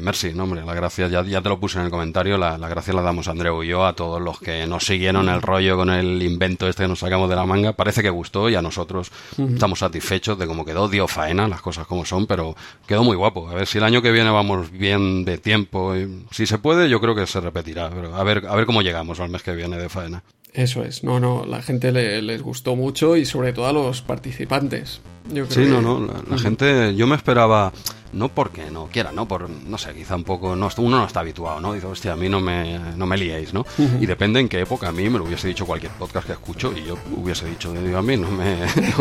merci, 0.00 0.32
no, 0.32 0.44
hombre, 0.44 0.64
la 0.64 0.74
gracia, 0.74 1.08
ya, 1.08 1.24
ya 1.24 1.42
te 1.42 1.48
lo 1.48 1.58
puse 1.58 1.80
en 1.80 1.86
el 1.86 1.90
comentario, 1.90 2.38
la, 2.38 2.56
la 2.56 2.68
gracia 2.68 2.94
la 2.94 3.02
damos 3.02 3.26
a 3.26 3.32
Andreu 3.32 3.64
y 3.64 3.66
yo, 3.66 3.84
a 3.84 3.89
todos 3.94 4.20
los 4.20 4.38
que 4.38 4.66
nos 4.66 4.84
siguieron 4.86 5.28
el 5.28 5.42
rollo 5.42 5.76
con 5.76 5.90
el 5.90 6.22
invento 6.22 6.68
este 6.68 6.84
que 6.84 6.88
nos 6.88 7.00
sacamos 7.00 7.28
de 7.28 7.36
la 7.36 7.46
manga. 7.46 7.72
Parece 7.72 8.02
que 8.02 8.10
gustó 8.10 8.48
y 8.48 8.54
a 8.54 8.62
nosotros 8.62 9.10
estamos 9.36 9.80
satisfechos 9.80 10.38
de 10.38 10.46
cómo 10.46 10.64
quedó. 10.64 10.88
Dio 10.88 11.08
faena, 11.08 11.48
las 11.48 11.60
cosas 11.60 11.86
como 11.86 12.04
son, 12.04 12.26
pero 12.26 12.54
quedó 12.86 13.04
muy 13.04 13.16
guapo. 13.16 13.48
A 13.48 13.54
ver 13.54 13.66
si 13.66 13.78
el 13.78 13.84
año 13.84 14.02
que 14.02 14.12
viene 14.12 14.30
vamos 14.30 14.70
bien 14.70 15.24
de 15.24 15.38
tiempo. 15.38 15.96
Y, 15.96 16.26
si 16.30 16.46
se 16.46 16.58
puede, 16.58 16.88
yo 16.88 17.00
creo 17.00 17.14
que 17.14 17.26
se 17.26 17.40
repetirá. 17.40 17.90
Pero 17.90 18.14
a 18.14 18.24
ver, 18.24 18.46
a 18.48 18.54
ver 18.54 18.66
cómo 18.66 18.82
llegamos 18.82 19.20
al 19.20 19.30
mes 19.30 19.42
que 19.42 19.54
viene 19.54 19.76
de 19.76 19.88
faena. 19.88 20.22
Eso 20.52 20.82
es, 20.82 21.04
no, 21.04 21.20
no, 21.20 21.44
la 21.46 21.62
gente 21.62 21.92
les 21.92 22.42
gustó 22.42 22.74
mucho 22.76 23.16
y 23.16 23.24
sobre 23.24 23.52
todo 23.52 23.66
a 23.66 23.72
los 23.72 24.02
participantes. 24.02 25.00
sí, 25.48 25.60
no, 25.66 25.80
no, 25.80 26.00
la 26.28 26.38
gente, 26.38 26.94
yo 26.96 27.06
me 27.06 27.16
esperaba 27.16 27.72
no 28.12 28.28
porque 28.28 28.70
no 28.70 28.86
quiera, 28.86 29.12
¿no? 29.12 29.26
Por, 29.28 29.48
no 29.48 29.78
sé, 29.78 29.94
quizá 29.94 30.16
un 30.16 30.24
poco, 30.24 30.56
no, 30.56 30.68
uno 30.78 30.98
no 30.98 31.06
está 31.06 31.20
habituado, 31.20 31.60
¿no? 31.60 31.74
Dice, 31.74 31.86
hostia, 31.86 32.14
a 32.14 32.16
mí 32.16 32.28
no 32.28 32.40
me, 32.40 32.78
no 32.96 33.06
me 33.06 33.16
liéis, 33.16 33.54
¿no? 33.54 33.64
Y 34.00 34.06
depende 34.06 34.40
en 34.40 34.48
qué 34.48 34.60
época, 34.60 34.88
a 34.88 34.92
mí 34.92 35.08
me 35.08 35.18
lo 35.18 35.24
hubiese 35.24 35.48
dicho 35.48 35.66
cualquier 35.66 35.92
podcast 35.92 36.26
que 36.26 36.32
escucho 36.32 36.72
y 36.76 36.84
yo 36.84 36.96
hubiese 37.16 37.46
dicho, 37.46 37.72
digo, 37.72 37.98
a 37.98 38.02
mí 38.02 38.16
no 38.16 38.30
me, 38.30 38.56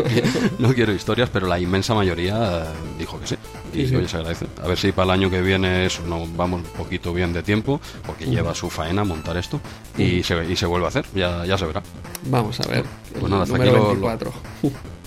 no 0.59 0.73
quiero, 0.73 0.93
historias, 0.93 1.29
pero 1.29 1.47
la 1.47 1.59
inmensa 1.59 1.93
mayoría 1.93 2.65
dijo 2.97 3.19
que 3.19 3.27
sí. 3.27 3.35
Y 3.73 3.87
se 3.87 4.17
agradece. 4.17 4.47
A 4.61 4.67
ver 4.67 4.77
si 4.77 4.91
para 4.91 5.05
el 5.05 5.19
año 5.21 5.29
que 5.29 5.41
viene 5.41 5.85
eso, 5.85 6.01
no, 6.07 6.25
vamos 6.35 6.61
un 6.61 6.77
poquito 6.77 7.13
bien 7.13 7.33
de 7.33 7.43
tiempo, 7.43 7.79
porque 8.05 8.25
lleva 8.25 8.55
su 8.55 8.69
faena 8.69 9.03
montar 9.03 9.37
esto 9.37 9.59
y, 9.97 10.23
se, 10.23 10.51
y 10.51 10.55
se 10.55 10.65
vuelve 10.65 10.85
a 10.85 10.89
hacer, 10.89 11.05
ya, 11.13 11.45
ya 11.45 11.57
se 11.57 11.65
verá. 11.65 11.81
Vamos 12.25 12.59
a 12.59 12.67
ver. 12.67 12.85
Pues 13.19 13.29
nada, 13.29 13.43
hasta 13.43 13.55
aquí 13.55 13.69
24. 13.69 14.33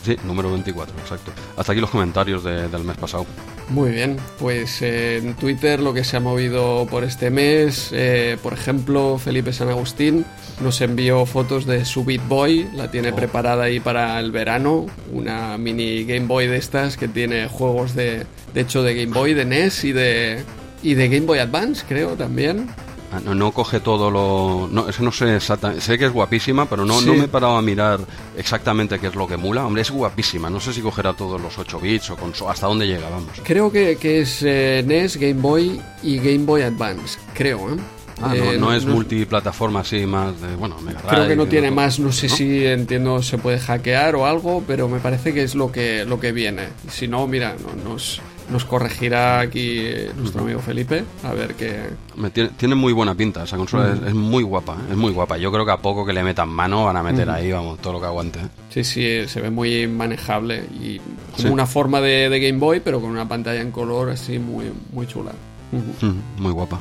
Sí, 0.04 0.16
número 0.24 0.50
24, 0.50 0.94
exacto. 0.98 1.32
Hasta 1.56 1.72
aquí 1.72 1.80
los 1.80 1.90
comentarios 1.90 2.42
del 2.42 2.84
mes 2.84 2.96
pasado. 2.96 3.24
Muy 3.72 3.90
bien, 3.90 4.18
pues 4.38 4.82
eh, 4.82 5.16
en 5.16 5.32
Twitter 5.32 5.80
lo 5.80 5.94
que 5.94 6.04
se 6.04 6.18
ha 6.18 6.20
movido 6.20 6.86
por 6.90 7.04
este 7.04 7.30
mes, 7.30 7.88
eh, 7.92 8.36
por 8.42 8.52
ejemplo, 8.52 9.16
Felipe 9.16 9.54
San 9.54 9.70
Agustín 9.70 10.26
nos 10.60 10.82
envió 10.82 11.24
fotos 11.24 11.64
de 11.64 11.86
su 11.86 12.04
Beat 12.04 12.28
Boy, 12.28 12.68
la 12.74 12.90
tiene 12.90 13.12
oh. 13.12 13.16
preparada 13.16 13.64
ahí 13.64 13.80
para 13.80 14.20
el 14.20 14.30
verano, 14.30 14.84
una 15.10 15.56
mini 15.56 16.04
Game 16.04 16.26
Boy 16.26 16.48
de 16.48 16.58
estas 16.58 16.98
que 16.98 17.08
tiene 17.08 17.48
juegos 17.48 17.94
de, 17.94 18.26
de 18.52 18.60
hecho 18.60 18.82
de 18.82 18.94
Game 18.94 19.14
Boy, 19.14 19.32
de 19.32 19.46
NES 19.46 19.84
y 19.84 19.92
de, 19.92 20.44
y 20.82 20.92
de 20.92 21.08
Game 21.08 21.24
Boy 21.24 21.38
Advance, 21.38 21.82
creo 21.88 22.10
también. 22.10 22.68
Ah, 23.12 23.20
no, 23.22 23.34
no, 23.34 23.52
coge 23.52 23.80
todo 23.80 24.10
lo. 24.10 24.68
No, 24.72 24.88
es 24.88 24.98
no 25.00 25.12
sé 25.12 25.36
exactamente. 25.36 25.82
Sé 25.82 25.98
que 25.98 26.06
es 26.06 26.12
guapísima, 26.12 26.66
pero 26.66 26.86
no, 26.86 27.00
no 27.02 27.14
me 27.14 27.24
he 27.24 27.28
parado 27.28 27.56
a 27.56 27.62
mirar 27.62 28.00
exactamente 28.36 28.98
qué 28.98 29.08
es 29.08 29.14
lo 29.14 29.26
que 29.28 29.36
mula. 29.36 29.66
Hombre, 29.66 29.82
es 29.82 29.90
guapísima. 29.90 30.48
No 30.48 30.60
sé 30.60 30.72
si 30.72 30.80
cogerá 30.80 31.12
todos 31.12 31.40
los 31.40 31.58
8 31.58 31.78
bits 31.78 32.10
o 32.10 32.16
con, 32.16 32.32
hasta 32.48 32.66
dónde 32.66 32.86
llega, 32.86 33.10
vamos. 33.10 33.32
Creo 33.44 33.70
que, 33.70 33.96
que 33.96 34.22
es 34.22 34.42
eh, 34.42 34.82
NES, 34.86 35.18
Game 35.18 35.40
Boy 35.40 35.80
y 36.02 36.16
Game 36.16 36.44
Boy 36.44 36.62
Advance. 36.62 37.18
Creo, 37.34 37.74
¿eh? 37.74 37.76
Ah, 38.22 38.34
no, 38.34 38.52
eh, 38.52 38.58
no, 38.58 38.72
es 38.72 38.86
multiplataforma 38.86 39.80
así 39.80 40.06
más 40.06 40.40
de, 40.40 40.54
bueno, 40.54 40.76
Creo 41.08 41.26
que 41.26 41.34
no 41.34 41.46
tiene 41.46 41.70
más, 41.70 41.98
no 41.98 42.12
sé 42.12 42.28
si 42.28 42.64
entiendo 42.64 43.20
se 43.20 43.36
puede 43.36 43.58
hackear 43.58 44.14
o 44.14 44.26
algo, 44.26 44.62
pero 44.66 44.88
me 44.88 45.00
parece 45.00 45.34
que 45.34 45.42
es 45.42 45.54
lo 45.56 45.72
que 45.72 46.04
lo 46.04 46.20
que 46.20 46.30
viene. 46.30 46.68
Si 46.88 47.08
no, 47.08 47.26
mira, 47.26 47.56
no, 47.60 47.90
nos 47.90 48.20
nos 48.52 48.64
corregirá 48.64 49.40
aquí 49.40 49.84
nuestro 50.16 50.42
amigo 50.42 50.60
Felipe, 50.60 51.04
a 51.24 51.32
ver 51.32 51.54
qué... 51.54 51.90
Tiene, 52.56 52.74
muy 52.74 52.92
buena 52.92 53.14
pinta, 53.14 53.44
esa 53.44 53.56
consola 53.56 53.96
es, 54.06 54.14
muy 54.14 54.42
guapa, 54.42 54.76
es 54.90 54.96
muy 54.96 55.12
guapa. 55.12 55.38
Yo 55.38 55.50
creo 55.50 55.64
que 55.64 55.72
a 55.72 55.78
poco 55.78 56.04
que 56.04 56.12
le 56.12 56.22
metan 56.22 56.48
mano 56.48 56.84
van 56.84 56.96
a 56.96 57.02
meter 57.02 57.28
ahí, 57.30 57.50
vamos, 57.50 57.80
todo 57.80 57.94
lo 57.94 58.00
que 58.00 58.06
aguante. 58.06 58.40
Sí, 58.70 58.84
sí, 58.84 59.26
se 59.26 59.40
ve 59.40 59.50
muy 59.50 59.86
manejable 59.88 60.64
y 60.80 61.00
como 61.36 61.52
una 61.54 61.66
forma 61.66 62.00
de, 62.00 62.28
Game 62.40 62.58
Boy, 62.58 62.80
pero 62.80 63.00
con 63.00 63.10
una 63.10 63.26
pantalla 63.26 63.60
en 63.60 63.70
color 63.72 64.10
así 64.10 64.38
muy, 64.38 64.72
muy 64.92 65.06
chula. 65.06 65.32
muy 66.38 66.52
guapa. 66.52 66.80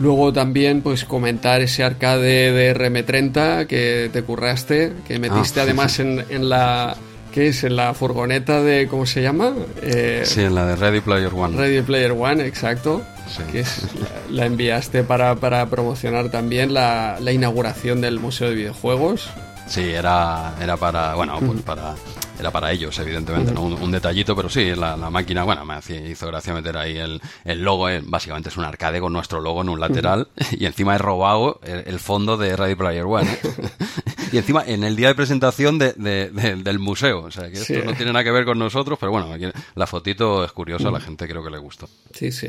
Luego 0.00 0.32
también, 0.32 0.80
pues 0.80 1.04
comentar 1.04 1.60
ese 1.60 1.84
arcade 1.84 2.52
de 2.52 2.74
RM30 2.74 3.66
que 3.66 4.08
te 4.10 4.22
curraste, 4.22 4.94
que 5.06 5.18
metiste 5.18 5.60
Ah, 5.60 5.64
sí, 5.64 5.68
además 5.68 6.00
en 6.00 6.48
la. 6.48 6.96
¿Qué 7.32 7.48
es? 7.48 7.62
En 7.64 7.76
la 7.76 7.94
furgoneta 7.94 8.60
de. 8.62 8.88
¿Cómo 8.88 9.06
se 9.06 9.22
llama? 9.22 9.52
Eh, 9.82 10.22
Sí, 10.24 10.40
en 10.42 10.54
la 10.54 10.66
de 10.66 10.76
Ready 10.76 11.00
Player 11.00 11.32
One. 11.32 11.56
Ready 11.56 11.82
Player 11.82 12.12
One, 12.12 12.44
exacto. 12.46 13.02
Sí. 13.28 13.42
Que 13.52 13.60
es- 13.60 13.82
la 14.30 14.46
enviaste 14.46 15.04
para, 15.04 15.36
para 15.36 15.66
promocionar 15.66 16.30
también 16.30 16.74
la, 16.74 17.18
la 17.20 17.30
inauguración 17.32 18.00
del 18.00 18.18
Museo 18.18 18.48
de 18.48 18.56
Videojuegos. 18.56 19.30
Sí, 19.68 19.82
era, 19.90 20.54
era 20.60 20.76
para, 20.76 21.14
bueno, 21.14 21.38
pues 21.38 21.62
para, 21.62 21.94
era 22.40 22.50
para 22.50 22.72
ellos, 22.72 22.98
evidentemente, 22.98 23.52
¿no? 23.52 23.62
un, 23.62 23.74
un 23.74 23.92
detallito, 23.92 24.34
pero 24.34 24.48
sí, 24.48 24.74
la, 24.74 24.96
la 24.96 25.10
máquina, 25.10 25.44
bueno, 25.44 25.64
me 25.64 25.74
hacía- 25.74 26.04
hizo 26.04 26.26
gracia 26.26 26.52
meter 26.52 26.76
ahí 26.76 26.96
el, 26.96 27.20
el 27.44 27.62
logo, 27.62 27.88
eh, 27.88 28.02
básicamente 28.04 28.48
es 28.48 28.56
un 28.56 28.64
arcade 28.64 28.98
con 28.98 29.12
nuestro 29.12 29.40
logo 29.40 29.62
en 29.62 29.68
un 29.68 29.78
lateral, 29.78 30.26
y 30.50 30.66
encima 30.66 30.96
he 30.96 30.98
robado 30.98 31.60
el, 31.62 31.84
el 31.86 32.00
fondo 32.00 32.36
de 32.36 32.56
Ready 32.56 32.74
Player 32.74 33.04
One. 33.04 33.30
¿eh? 33.30 33.38
y 34.32 34.38
encima 34.38 34.62
en 34.66 34.84
el 34.84 34.96
día 34.96 35.08
de 35.08 35.14
presentación 35.14 35.78
de- 35.78 35.92
de- 35.94 36.30
de- 36.30 36.56
del 36.56 36.78
museo, 36.78 37.22
o 37.24 37.30
sea, 37.30 37.48
que 37.50 37.54
esto 37.58 37.74
Sí. 37.74 37.80
no 37.84 37.94
tiene 37.94 38.12
nada 38.12 38.24
que 38.24 38.30
ver 38.30 38.44
con 38.44 38.58
nosotros, 38.58 38.98
pero 38.98 39.12
bueno, 39.12 39.32
aquí 39.32 39.46
la 39.74 39.86
fotito 39.86 40.44
es 40.44 40.52
curiosa, 40.52 40.88
a 40.88 40.92
la 40.92 41.00
gente 41.00 41.26
creo 41.28 41.42
que 41.44 41.50
le 41.50 41.58
gustó. 41.58 41.88
Sí, 42.14 42.30
sí. 42.32 42.48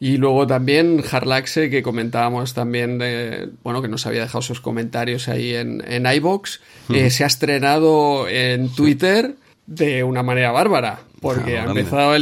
Y 0.00 0.16
luego 0.16 0.46
también 0.46 1.02
Harlaxe, 1.10 1.70
que 1.70 1.82
comentábamos 1.82 2.54
también, 2.54 2.98
de, 2.98 3.48
bueno, 3.62 3.82
que 3.82 3.88
nos 3.88 4.06
había 4.06 4.22
dejado 4.22 4.42
sus 4.42 4.60
comentarios 4.60 5.28
ahí 5.28 5.54
en, 5.54 5.82
en 5.86 6.06
iBox, 6.06 6.60
eh, 6.94 7.10
se 7.10 7.24
ha 7.24 7.26
estrenado 7.26 8.28
en 8.28 8.68
Twitter 8.70 9.34
de 9.66 10.02
una 10.02 10.22
manera 10.22 10.50
bárbara, 10.50 11.00
porque 11.20 11.58
Ah, 11.58 11.64
ha 11.64 11.66
empezado 11.66 12.10
a- 12.12 12.14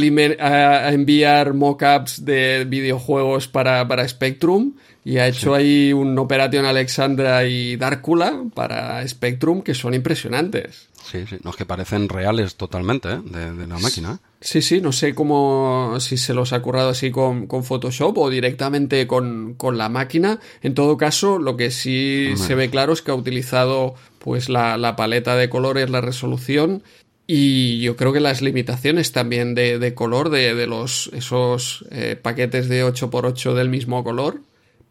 a 0.87 0.91
enviar 0.91 1.53
mockups 1.53 2.25
de 2.25 2.65
videojuegos 2.67 3.47
para, 3.47 3.87
para 3.87 4.07
Spectrum 4.07 4.73
y 5.07 5.19
ha 5.19 5.27
hecho 5.27 5.55
ahí 5.55 5.93
un 5.93 6.19
Operation 6.19 6.65
Alexandra 6.65 7.45
y 7.45 7.77
Darkula 7.77 8.43
para 8.53 9.07
Spectrum 9.07 9.61
que 9.61 9.73
son 9.73 9.93
impresionantes. 9.93 10.89
Sí, 11.01 11.23
sí, 11.29 11.37
no 11.45 11.51
es 11.51 11.55
que 11.55 11.65
parecen 11.65 12.09
reales 12.09 12.57
totalmente, 12.57 13.13
¿eh? 13.13 13.19
de, 13.23 13.53
de 13.53 13.67
la 13.67 13.79
máquina. 13.79 14.19
¿eh? 14.21 14.27
Sí, 14.41 14.61
sí, 14.61 14.81
no 14.81 14.91
sé 14.91 15.15
cómo, 15.15 15.95
si 16.01 16.17
se 16.17 16.33
los 16.33 16.51
ha 16.51 16.61
currado 16.61 16.89
así 16.89 17.09
con, 17.09 17.47
con 17.47 17.63
Photoshop 17.63 18.17
o 18.17 18.29
directamente 18.29 19.07
con, 19.07 19.53
con 19.53 19.77
la 19.77 19.87
máquina. 19.87 20.41
En 20.61 20.73
todo 20.73 20.97
caso, 20.97 21.39
lo 21.39 21.55
que 21.55 21.71
sí 21.71 22.33
se 22.35 22.55
ve 22.55 22.69
claro 22.69 22.91
es 22.91 23.01
que 23.01 23.11
ha 23.11 23.15
utilizado 23.15 23.95
pues 24.19 24.49
la, 24.49 24.75
la 24.75 24.97
paleta 24.97 25.37
de 25.37 25.47
colores, 25.47 25.89
la 25.89 26.01
resolución 26.01 26.83
y 27.25 27.79
yo 27.79 27.95
creo 27.95 28.11
que 28.11 28.19
las 28.19 28.41
limitaciones 28.41 29.13
también 29.13 29.55
de, 29.55 29.79
de 29.79 29.93
color 29.93 30.29
de, 30.31 30.53
de 30.53 30.67
los 30.67 31.09
esos 31.13 31.85
eh, 31.91 32.19
paquetes 32.21 32.67
de 32.67 32.83
8x8 32.83 33.53
del 33.53 33.69
mismo 33.69 34.03
color. 34.03 34.41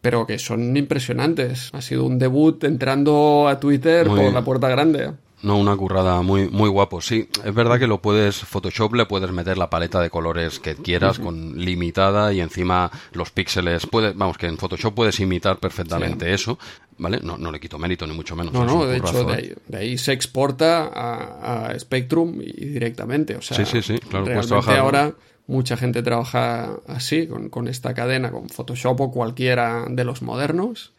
Pero 0.06 0.24
que 0.24 0.38
son 0.38 0.76
impresionantes. 0.76 1.70
Ha 1.72 1.82
sido 1.82 2.04
un 2.04 2.20
debut 2.20 2.62
entrando 2.62 3.48
a 3.48 3.58
Twitter 3.58 4.08
Muy 4.08 4.20
por 4.20 4.32
la 4.32 4.44
puerta 4.44 4.68
grande. 4.68 5.14
No, 5.42 5.58
una 5.58 5.76
currada 5.76 6.22
muy, 6.22 6.48
muy 6.48 6.68
guapo. 6.68 7.00
Sí, 7.00 7.28
es 7.44 7.52
verdad 7.52 7.80
que 7.80 7.88
lo 7.88 8.00
puedes, 8.00 8.36
Photoshop 8.36 8.94
le 8.94 9.06
puedes 9.06 9.32
meter 9.32 9.58
la 9.58 9.68
paleta 9.68 10.00
de 10.00 10.08
colores 10.08 10.60
que 10.60 10.76
quieras, 10.76 11.18
con 11.18 11.58
limitada 11.58 12.32
y 12.32 12.40
encima 12.40 12.88
los 13.14 13.32
píxeles. 13.32 13.86
Puede, 13.86 14.12
vamos, 14.12 14.38
que 14.38 14.46
en 14.46 14.58
Photoshop 14.58 14.94
puedes 14.94 15.18
imitar 15.18 15.58
perfectamente 15.58 16.32
eso, 16.32 16.56
¿vale? 16.98 17.18
No, 17.20 17.36
no 17.36 17.50
le 17.50 17.58
quito 17.58 17.76
mérito, 17.76 18.06
ni 18.06 18.14
mucho 18.14 18.36
menos. 18.36 18.52
No, 18.52 18.64
no, 18.64 18.86
de 18.86 18.98
hecho, 18.98 19.24
de 19.24 19.32
¿eh? 19.32 19.36
ahí, 19.36 19.54
de 19.66 19.78
ahí 19.78 19.98
se 19.98 20.12
exporta 20.12 20.84
a, 20.86 21.66
a 21.66 21.78
Spectrum 21.80 22.40
y 22.42 22.64
directamente. 22.64 23.34
O 23.34 23.42
sea, 23.42 23.56
Sí, 23.56 23.64
sí, 23.64 23.82
sí, 23.82 23.98
claro, 23.98 24.24
realmente 24.24 24.46
trabajar, 24.46 24.92
¿no? 24.92 25.14
Mucha 25.46 25.76
gente 25.76 26.02
trabaja 26.02 26.76
así, 26.86 27.26
con, 27.26 27.48
con 27.50 27.68
esta 27.68 27.94
cadena, 27.94 28.30
con 28.30 28.48
Photoshop 28.48 29.00
o 29.00 29.10
cualquiera 29.12 29.84
de 29.88 30.04
los 30.04 30.22
modernos, 30.22 30.92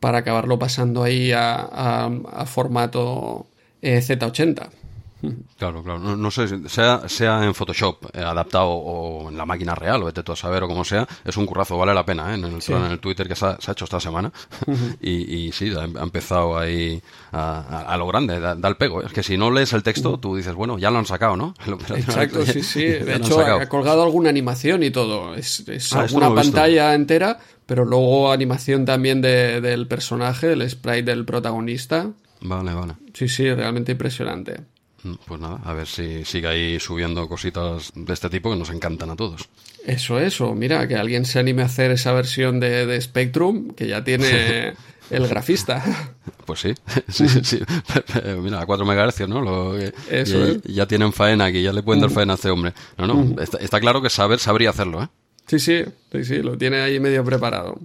para 0.00 0.18
acabarlo 0.18 0.58
pasando 0.58 1.02
ahí 1.02 1.32
a, 1.32 1.54
a- 1.60 2.10
a 2.32 2.46
formato 2.46 3.46
eh, 3.82 3.98
Z80. 4.00 4.68
Claro, 5.58 5.82
claro. 5.82 5.98
No, 5.98 6.14
no 6.16 6.30
sé, 6.30 6.46
si- 6.48 6.68
sea, 6.68 7.08
sea 7.08 7.42
en 7.44 7.54
Photoshop 7.54 8.04
eh, 8.14 8.20
adaptado 8.20 8.68
o 8.68 9.30
en 9.30 9.38
la 9.38 9.46
máquina 9.46 9.74
real, 9.74 10.02
o 10.02 10.06
vete 10.06 10.22
tú 10.22 10.32
a 10.32 10.36
saber 10.36 10.62
o 10.64 10.68
como 10.68 10.84
sea, 10.84 11.08
es 11.24 11.36
un 11.38 11.46
currazo, 11.46 11.78
vale 11.78 11.94
la 11.94 12.04
pena, 12.04 12.30
¿eh? 12.30 12.34
En 12.34 12.44
el, 12.44 12.60
Sí. 12.62 12.72
en 12.74 12.84
el 12.84 12.98
Twitter 13.00 13.26
que 13.26 13.34
se 13.34 13.46
ha, 13.46 13.56
se 13.60 13.70
ha 13.70 13.72
hecho 13.72 13.84
esta 13.86 13.98
semana. 14.00 14.30
y, 15.00 15.10
y 15.46 15.52
sí, 15.52 15.72
ha, 15.74 15.80
ha 15.82 16.02
empezado 16.02 16.58
ahí 16.58 17.02
a, 17.32 17.60
a- 17.60 17.94
a 17.94 17.96
lo 17.96 18.06
grande, 18.06 18.38
da, 18.38 18.54
da 18.54 18.68
el 18.68 18.76
pego. 18.76 19.02
Es 19.02 19.12
que 19.12 19.22
si 19.22 19.36
no 19.38 19.50
lees 19.50 19.72
el 19.72 19.82
texto, 19.82 20.18
tú 20.18 20.36
dices, 20.36 20.54
bueno, 20.54 20.78
ya 20.78 20.90
lo 20.90 20.98
han 20.98 21.06
sacado, 21.06 21.36
¿no? 21.36 21.54
Exacto, 21.96 22.44
sí, 22.44 22.62
sí. 22.62 22.84
De 22.84 23.16
hecho, 23.16 23.40
ha 23.40 23.66
colgado 23.66 24.02
alguna 24.02 24.28
animación 24.28 24.82
y 24.82 24.90
todo. 24.90 25.34
Es, 25.34 25.60
es 25.68 25.92
Ah, 25.94 26.02
visto. 26.02 26.34
pantalla 26.34 26.94
entera, 26.94 27.38
pero 27.64 27.84
luego 27.86 28.30
animación 28.30 28.84
también 28.84 29.22
de- 29.22 29.60
del 29.62 29.86
personaje, 29.88 30.52
el 30.52 30.68
sprite 30.68 31.04
del 31.10 31.24
protagonista. 31.24 32.10
Vale, 32.42 32.74
vale. 32.74 32.92
Sí, 33.14 33.28
sí, 33.28 33.50
realmente 33.54 33.92
impresionante. 33.92 34.60
Mm, 35.06 35.14
Pues 35.26 35.40
nada, 35.40 35.60
a 35.64 35.72
ver 35.72 35.86
si 35.86 36.24
sigue 36.24 36.48
ahí 36.48 36.80
subiendo 36.80 37.28
cositas 37.28 37.92
de 37.94 38.12
este 38.12 38.28
tipo 38.30 38.50
que 38.50 38.56
nos 38.56 38.70
encantan 38.70 39.10
a 39.10 39.16
todos. 39.16 39.48
Eso, 39.84 40.18
eso. 40.18 40.54
Mira, 40.54 40.86
que 40.88 40.96
alguien 40.96 41.24
se 41.24 41.38
anime 41.38 41.62
a 41.62 41.66
hacer 41.66 41.90
esa 41.92 42.12
versión 42.12 42.58
de, 42.60 42.86
de 42.86 43.00
Spectrum, 43.00 43.70
que 43.70 43.86
ya 43.86 44.02
tiene 44.02 44.74
el 45.10 45.28
grafista. 45.28 45.84
Pues 46.44 46.60
sí, 46.60 46.74
sí, 47.08 47.28
sí, 47.28 47.40
sí. 47.44 47.60
Mira, 48.42 48.60
a 48.60 48.66
4 48.66 48.84
MHz, 48.84 49.28
¿no? 49.28 49.40
Lo 49.40 49.78
que- 49.78 49.92
Eso 50.10 50.44
ya, 50.44 50.52
es. 50.52 50.62
ya 50.64 50.86
tienen 50.86 51.12
faena 51.12 51.46
aquí, 51.46 51.62
ya 51.62 51.72
le 51.72 51.82
pueden 51.82 52.00
dar 52.00 52.10
faena 52.10 52.32
a 52.32 52.36
este 52.36 52.50
hombre. 52.50 52.72
No, 52.98 53.06
no, 53.06 53.40
está, 53.40 53.58
está 53.58 53.78
claro 53.80 54.02
que 54.02 54.10
saber, 54.10 54.38
sabría 54.40 54.70
hacerlo, 54.70 55.02
¿eh? 55.04 55.08
Sí, 55.46 55.60
sí, 55.60 55.84
sí, 56.10 56.24
sí, 56.24 56.36
lo 56.42 56.58
tiene 56.58 56.78
ahí 56.80 56.98
medio 56.98 57.24
preparado. 57.24 57.78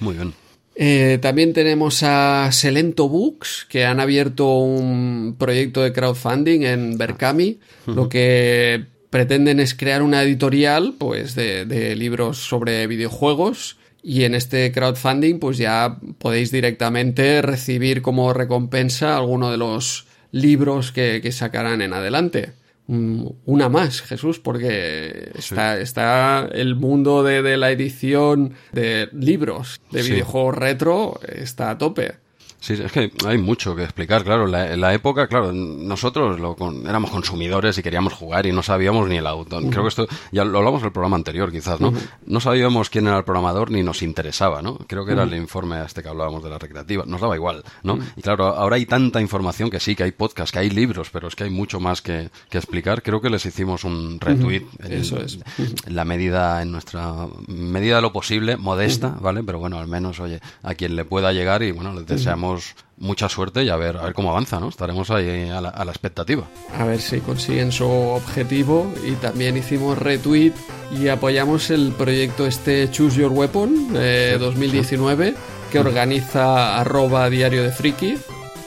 Muy 0.00 0.14
bien. 0.16 0.34
Eh, 0.82 1.18
también 1.20 1.52
tenemos 1.52 2.02
a 2.02 2.50
Selento 2.52 3.06
Books, 3.06 3.66
que 3.68 3.84
han 3.84 4.00
abierto 4.00 4.60
un 4.60 5.36
proyecto 5.38 5.82
de 5.82 5.92
crowdfunding 5.92 6.62
en 6.62 6.96
Berkami. 6.96 7.60
Lo 7.84 8.08
que 8.08 8.86
pretenden 9.10 9.60
es 9.60 9.74
crear 9.74 10.00
una 10.02 10.22
editorial 10.22 10.94
pues, 10.98 11.34
de, 11.34 11.66
de 11.66 11.94
libros 11.96 12.38
sobre 12.38 12.86
videojuegos. 12.86 13.76
Y 14.02 14.24
en 14.24 14.34
este 14.34 14.72
crowdfunding, 14.72 15.38
pues 15.38 15.58
ya 15.58 15.98
podéis 16.16 16.50
directamente 16.50 17.42
recibir 17.42 18.00
como 18.00 18.32
recompensa 18.32 19.18
alguno 19.18 19.50
de 19.50 19.58
los 19.58 20.06
libros 20.32 20.92
que, 20.92 21.20
que 21.20 21.30
sacarán 21.30 21.82
en 21.82 21.92
adelante. 21.92 22.52
Una 22.92 23.68
más, 23.68 24.02
Jesús, 24.02 24.40
porque 24.40 25.30
está, 25.36 25.78
está 25.78 26.48
el 26.52 26.74
mundo 26.74 27.22
de, 27.22 27.40
de 27.40 27.56
la 27.56 27.70
edición 27.70 28.54
de 28.72 29.08
libros 29.12 29.80
de 29.92 30.02
Sí. 30.02 30.10
videojuegos 30.12 30.56
retro, 30.56 31.20
está 31.28 31.70
a 31.70 31.78
tope. 31.78 32.14
Sí, 32.60 32.74
es 32.74 32.92
que 32.92 33.10
hay 33.26 33.38
mucho 33.38 33.74
que 33.74 33.82
explicar, 33.84 34.22
claro. 34.22 34.46
La, 34.46 34.72
en 34.74 34.80
la 34.82 34.92
época, 34.92 35.26
claro, 35.28 35.50
nosotros 35.52 36.38
lo 36.38 36.54
con- 36.56 36.86
éramos 36.86 37.10
consumidores 37.10 37.78
y 37.78 37.82
queríamos 37.82 38.12
jugar 38.12 38.44
y 38.44 38.52
no 38.52 38.62
sabíamos 38.62 39.08
ni 39.08 39.16
el 39.16 39.26
auto. 39.26 39.58
Creo 39.70 39.82
que 39.82 39.88
esto 39.88 40.06
ya 40.30 40.44
lo 40.44 40.58
hablamos 40.58 40.80
en 40.82 40.86
el 40.88 40.92
programa 40.92 41.16
anterior, 41.16 41.50
quizás, 41.50 41.80
¿no? 41.80 41.92
No 42.26 42.38
sabíamos 42.38 42.90
quién 42.90 43.06
era 43.06 43.16
el 43.16 43.24
programador 43.24 43.70
ni 43.70 43.82
nos 43.82 44.02
interesaba, 44.02 44.60
¿no? 44.60 44.76
Creo 44.86 45.06
que 45.06 45.12
era 45.12 45.22
el 45.22 45.34
informe 45.34 45.82
este 45.82 46.02
que 46.02 46.10
hablábamos 46.10 46.44
de 46.44 46.50
la 46.50 46.58
recreativa. 46.58 47.04
Nos 47.06 47.22
daba 47.22 47.34
igual, 47.34 47.64
¿no? 47.82 47.98
Y 48.14 48.20
claro, 48.20 48.48
ahora 48.48 48.76
hay 48.76 48.84
tanta 48.84 49.22
información 49.22 49.70
que 49.70 49.80
sí, 49.80 49.96
que 49.96 50.02
hay 50.02 50.12
podcasts, 50.12 50.52
que 50.52 50.58
hay 50.58 50.68
libros, 50.68 51.08
pero 51.10 51.28
es 51.28 51.34
que 51.34 51.44
hay 51.44 51.50
mucho 51.50 51.80
más 51.80 52.02
que, 52.02 52.28
que 52.50 52.58
explicar. 52.58 53.02
Creo 53.02 53.22
que 53.22 53.30
les 53.30 53.46
hicimos 53.46 53.84
un 53.84 54.20
retweet 54.20 54.66
en, 54.80 54.92
Eso 54.92 55.16
es. 55.18 55.38
en 55.86 55.96
la 55.96 56.04
medida, 56.04 56.60
en 56.60 56.72
nuestra 56.72 57.26
medida 57.48 57.96
de 57.96 58.02
lo 58.02 58.12
posible, 58.12 58.58
modesta, 58.58 59.16
¿vale? 59.18 59.42
Pero 59.42 59.58
bueno, 59.58 59.78
al 59.78 59.88
menos, 59.88 60.20
oye, 60.20 60.40
a 60.62 60.74
quien 60.74 60.94
le 60.94 61.06
pueda 61.06 61.32
llegar 61.32 61.62
y 61.62 61.70
bueno, 61.72 61.94
les 61.94 62.06
deseamos 62.06 62.49
mucha 62.98 63.28
suerte 63.28 63.64
y 63.64 63.68
a 63.68 63.76
ver, 63.76 63.96
a 63.96 64.02
ver 64.02 64.14
cómo 64.14 64.30
avanza, 64.30 64.60
¿no? 64.60 64.68
Estaremos 64.68 65.10
ahí 65.10 65.48
a 65.48 65.60
la, 65.60 65.70
a 65.70 65.84
la 65.84 65.90
expectativa. 65.90 66.44
A 66.78 66.84
ver 66.84 67.00
si 67.00 67.20
consiguen 67.20 67.72
su 67.72 67.86
objetivo. 67.86 68.92
Y 69.06 69.12
también 69.12 69.56
hicimos 69.56 69.98
retweet 69.98 70.52
y 70.98 71.08
apoyamos 71.08 71.70
el 71.70 71.92
proyecto 71.92 72.46
este 72.46 72.90
Choose 72.90 73.20
Your 73.20 73.32
Weapon 73.32 73.90
eh, 73.94 74.36
2019 74.38 75.34
que 75.70 75.78
organiza 75.78 76.80
arroba 76.80 77.30
diario 77.30 77.62
de 77.62 77.70
friki 77.70 78.18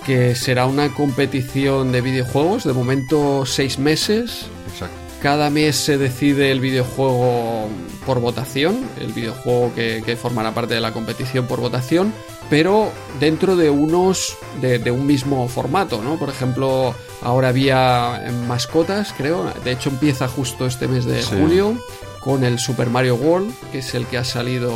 que 0.06 0.36
será 0.36 0.65
una 0.65 0.93
competición 0.93 1.91
de 1.91 2.02
videojuegos 2.02 2.63
de 2.63 2.74
momento 2.74 3.46
seis 3.46 3.78
meses 3.78 4.46
Exacto. 4.72 5.04
Cada 5.22 5.50
mes 5.50 5.78
se 5.78 5.98
decide 5.98 6.52
el 6.52 6.60
videojuego 6.60 7.69
por 8.06 8.19
votación, 8.19 8.82
el 9.00 9.13
videojuego 9.13 9.74
que, 9.74 10.04
que 10.06 10.17
formará 10.17 10.54
parte 10.54 10.74
de 10.74 10.82
la 10.82 10.91
competición 10.91 11.48
por 11.48 11.62
votación, 11.62 12.13
pero 12.54 12.92
dentro 13.20 13.56
de 13.56 13.72
unos 13.72 14.38
de, 14.62 14.78
de 14.78 14.92
un 14.92 15.08
mismo 15.08 15.48
formato, 15.48 16.04
¿no? 16.04 16.20
Por 16.20 16.30
ejemplo, 16.30 16.94
ahora 17.24 17.48
había 17.48 18.22
eh, 18.28 18.32
mascotas, 18.48 19.12
creo. 19.18 19.52
De 19.63 19.72
hecho, 19.72 19.89
empieza 19.89 20.28
justo 20.28 20.68
este 20.68 20.88
mes 20.88 21.06
de 21.06 21.24
Sí. 21.24 21.36
julio 21.36 21.76
con 22.20 22.44
el 22.44 22.60
Super 22.60 22.92
Mario 22.92 23.16
World, 23.16 23.52
que 23.72 23.80
es 23.80 23.96
el 23.96 24.06
que 24.06 24.20
ha 24.20 24.24
salido 24.24 24.72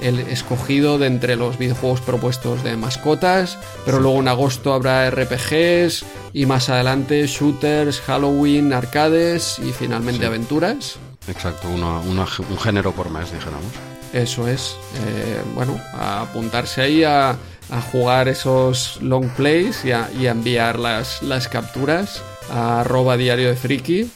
el 0.00 0.18
escogido 0.18 0.98
de 0.98 1.06
entre 1.06 1.36
los 1.36 1.58
videojuegos 1.58 2.00
propuestos 2.00 2.64
de 2.64 2.76
mascotas, 2.76 3.56
pero 3.84 4.00
luego 4.00 4.18
en 4.18 4.26
agosto 4.26 4.74
habrá 4.74 5.08
RPGs 5.08 6.04
y 6.32 6.44
más 6.46 6.68
adelante 6.70 7.24
shooters, 7.28 8.00
Halloween, 8.00 8.72
arcades 8.72 9.60
y 9.60 9.70
finalmente 9.70 10.22
Sí. 10.22 10.26
aventuras. 10.26 10.96
Exacto, 11.28 11.68
una- 11.68 12.00
una- 12.00 12.26
un 12.50 12.58
género 12.58 12.90
por 12.90 13.10
mes, 13.10 13.30
dijéramos. 13.32 13.70
Eso 14.16 14.48
es. 14.48 14.76
Eh, 15.04 15.42
bueno, 15.54 15.78
a 15.92 16.22
apuntarse 16.22 16.80
ahí 16.80 17.04
a, 17.04 17.30
a 17.30 17.80
jugar 17.92 18.28
esos 18.28 18.98
long 19.02 19.28
plays 19.28 19.84
y 19.84 19.92
a, 19.92 20.08
y 20.18 20.26
a 20.26 20.30
enviar 20.30 20.78
las, 20.78 21.22
las 21.22 21.48
capturas 21.48 22.22
a 22.50 22.80
arroba 22.80 23.18
diario 23.18 23.48
de 23.48 23.56
friki 23.56 24.10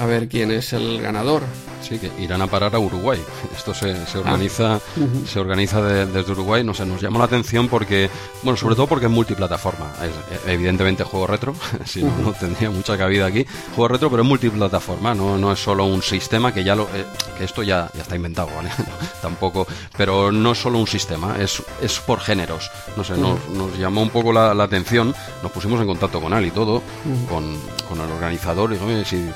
a 0.00 0.06
ver 0.06 0.28
quién 0.28 0.50
es 0.50 0.72
el 0.72 1.02
ganador. 1.02 1.42
Sí, 1.88 1.98
que 1.98 2.10
irán 2.22 2.42
a 2.42 2.46
parar 2.46 2.74
a 2.74 2.78
Uruguay. 2.78 3.18
Esto 3.56 3.72
se, 3.72 4.04
se 4.06 4.18
organiza, 4.18 4.74
Ah. 4.76 4.80
se 5.26 5.40
organiza 5.40 5.80
de- 5.80 6.06
desde 6.06 6.32
Uruguay. 6.32 6.62
No 6.62 6.74
sé, 6.74 6.84
nos 6.84 7.00
llamó 7.00 7.18
la 7.18 7.24
atención 7.24 7.68
porque, 7.68 8.10
bueno, 8.42 8.56
sobre 8.56 8.74
todo 8.74 8.86
porque 8.86 9.06
es 9.06 9.12
multiplataforma. 9.12 9.92
Es 10.02 10.10
eh, 10.46 10.52
evidentemente 10.52 11.02
juego 11.04 11.26
retro, 11.26 11.54
si 11.86 12.02
no, 12.02 12.12
no 12.18 12.32
tendría 12.32 12.70
mucha 12.70 12.98
cabida 12.98 13.26
aquí. 13.26 13.46
Juego 13.74 13.88
retro, 13.88 14.10
pero 14.10 14.22
es 14.22 14.28
multiplataforma, 14.28 15.14
no, 15.14 15.38
no 15.38 15.52
es 15.52 15.58
solo 15.62 15.84
un 15.86 16.02
sistema 16.02 16.52
que 16.52 16.62
ya 16.64 16.74
lo, 16.74 16.84
eh, 16.94 17.06
que 17.38 17.44
esto 17.44 17.62
ya, 17.62 17.90
ya 17.94 18.02
está 18.02 18.16
inventado, 18.16 18.48
¿vale? 18.54 18.70
Tampoco, 19.22 19.66
pero 19.96 20.30
no 20.30 20.52
es 20.52 20.58
solo 20.58 20.78
un 20.78 20.86
sistema, 20.86 21.36
es, 21.40 21.62
es 21.80 21.98
por 22.00 22.20
géneros. 22.20 22.70
No 22.96 23.04
sé, 23.04 23.16
nos, 23.16 23.38
nos 23.50 23.76
llamó 23.78 24.02
un 24.02 24.10
poco 24.10 24.32
la, 24.32 24.52
la 24.54 24.64
atención, 24.64 25.14
nos 25.42 25.52
pusimos 25.52 25.80
en 25.80 25.86
contacto 25.86 26.20
con 26.20 26.32
él 26.34 26.46
y 26.46 26.50
todo, 26.50 26.82
con, 27.30 27.56
con 27.88 28.00
el 28.00 28.10
organizador, 28.12 28.70
y 28.72 28.74
digo, 28.74 28.86
"Oye, 28.86 29.04
si 29.04 29.28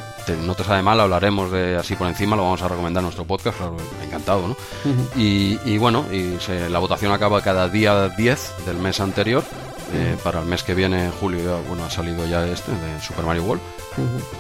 no 0.45 0.55
te 0.55 0.65
sabe 0.65 0.83
mal, 0.83 0.99
hablaremos 1.01 1.51
de 1.51 1.77
así 1.77 1.95
por 1.95 2.07
encima, 2.09 2.37
lo 2.37 2.43
vamos 2.43 2.63
a 2.63 2.69
recomendar 2.69 3.01
en 3.01 3.07
nuestro 3.07 3.25
podcast, 3.25 3.57
claro, 3.59 3.77
encantado, 4.05 4.49
¿no? 4.49 4.57
y, 5.17 5.59
y 5.65 5.79
bueno, 5.79 6.05
y 6.13 6.39
se- 6.41 6.69
la 6.71 6.79
votación 6.79 7.13
acaba 7.13 7.41
cada 7.43 7.69
día 7.69 8.09
10 8.09 8.53
del 8.67 8.77
mes 8.79 9.01
anterior. 9.01 9.43
eh, 9.95 10.17
para 10.25 10.41
el 10.41 10.47
mes 10.47 10.63
que 10.63 10.75
viene, 10.75 11.11
julio, 11.21 11.41
ya, 11.45 11.69
bueno, 11.69 11.85
ha 11.85 11.91
salido 11.91 12.25
ya 12.27 12.47
este 12.47 12.73
de 12.73 13.01
Super 13.03 13.27
Mario 13.27 13.43
World, 13.45 13.63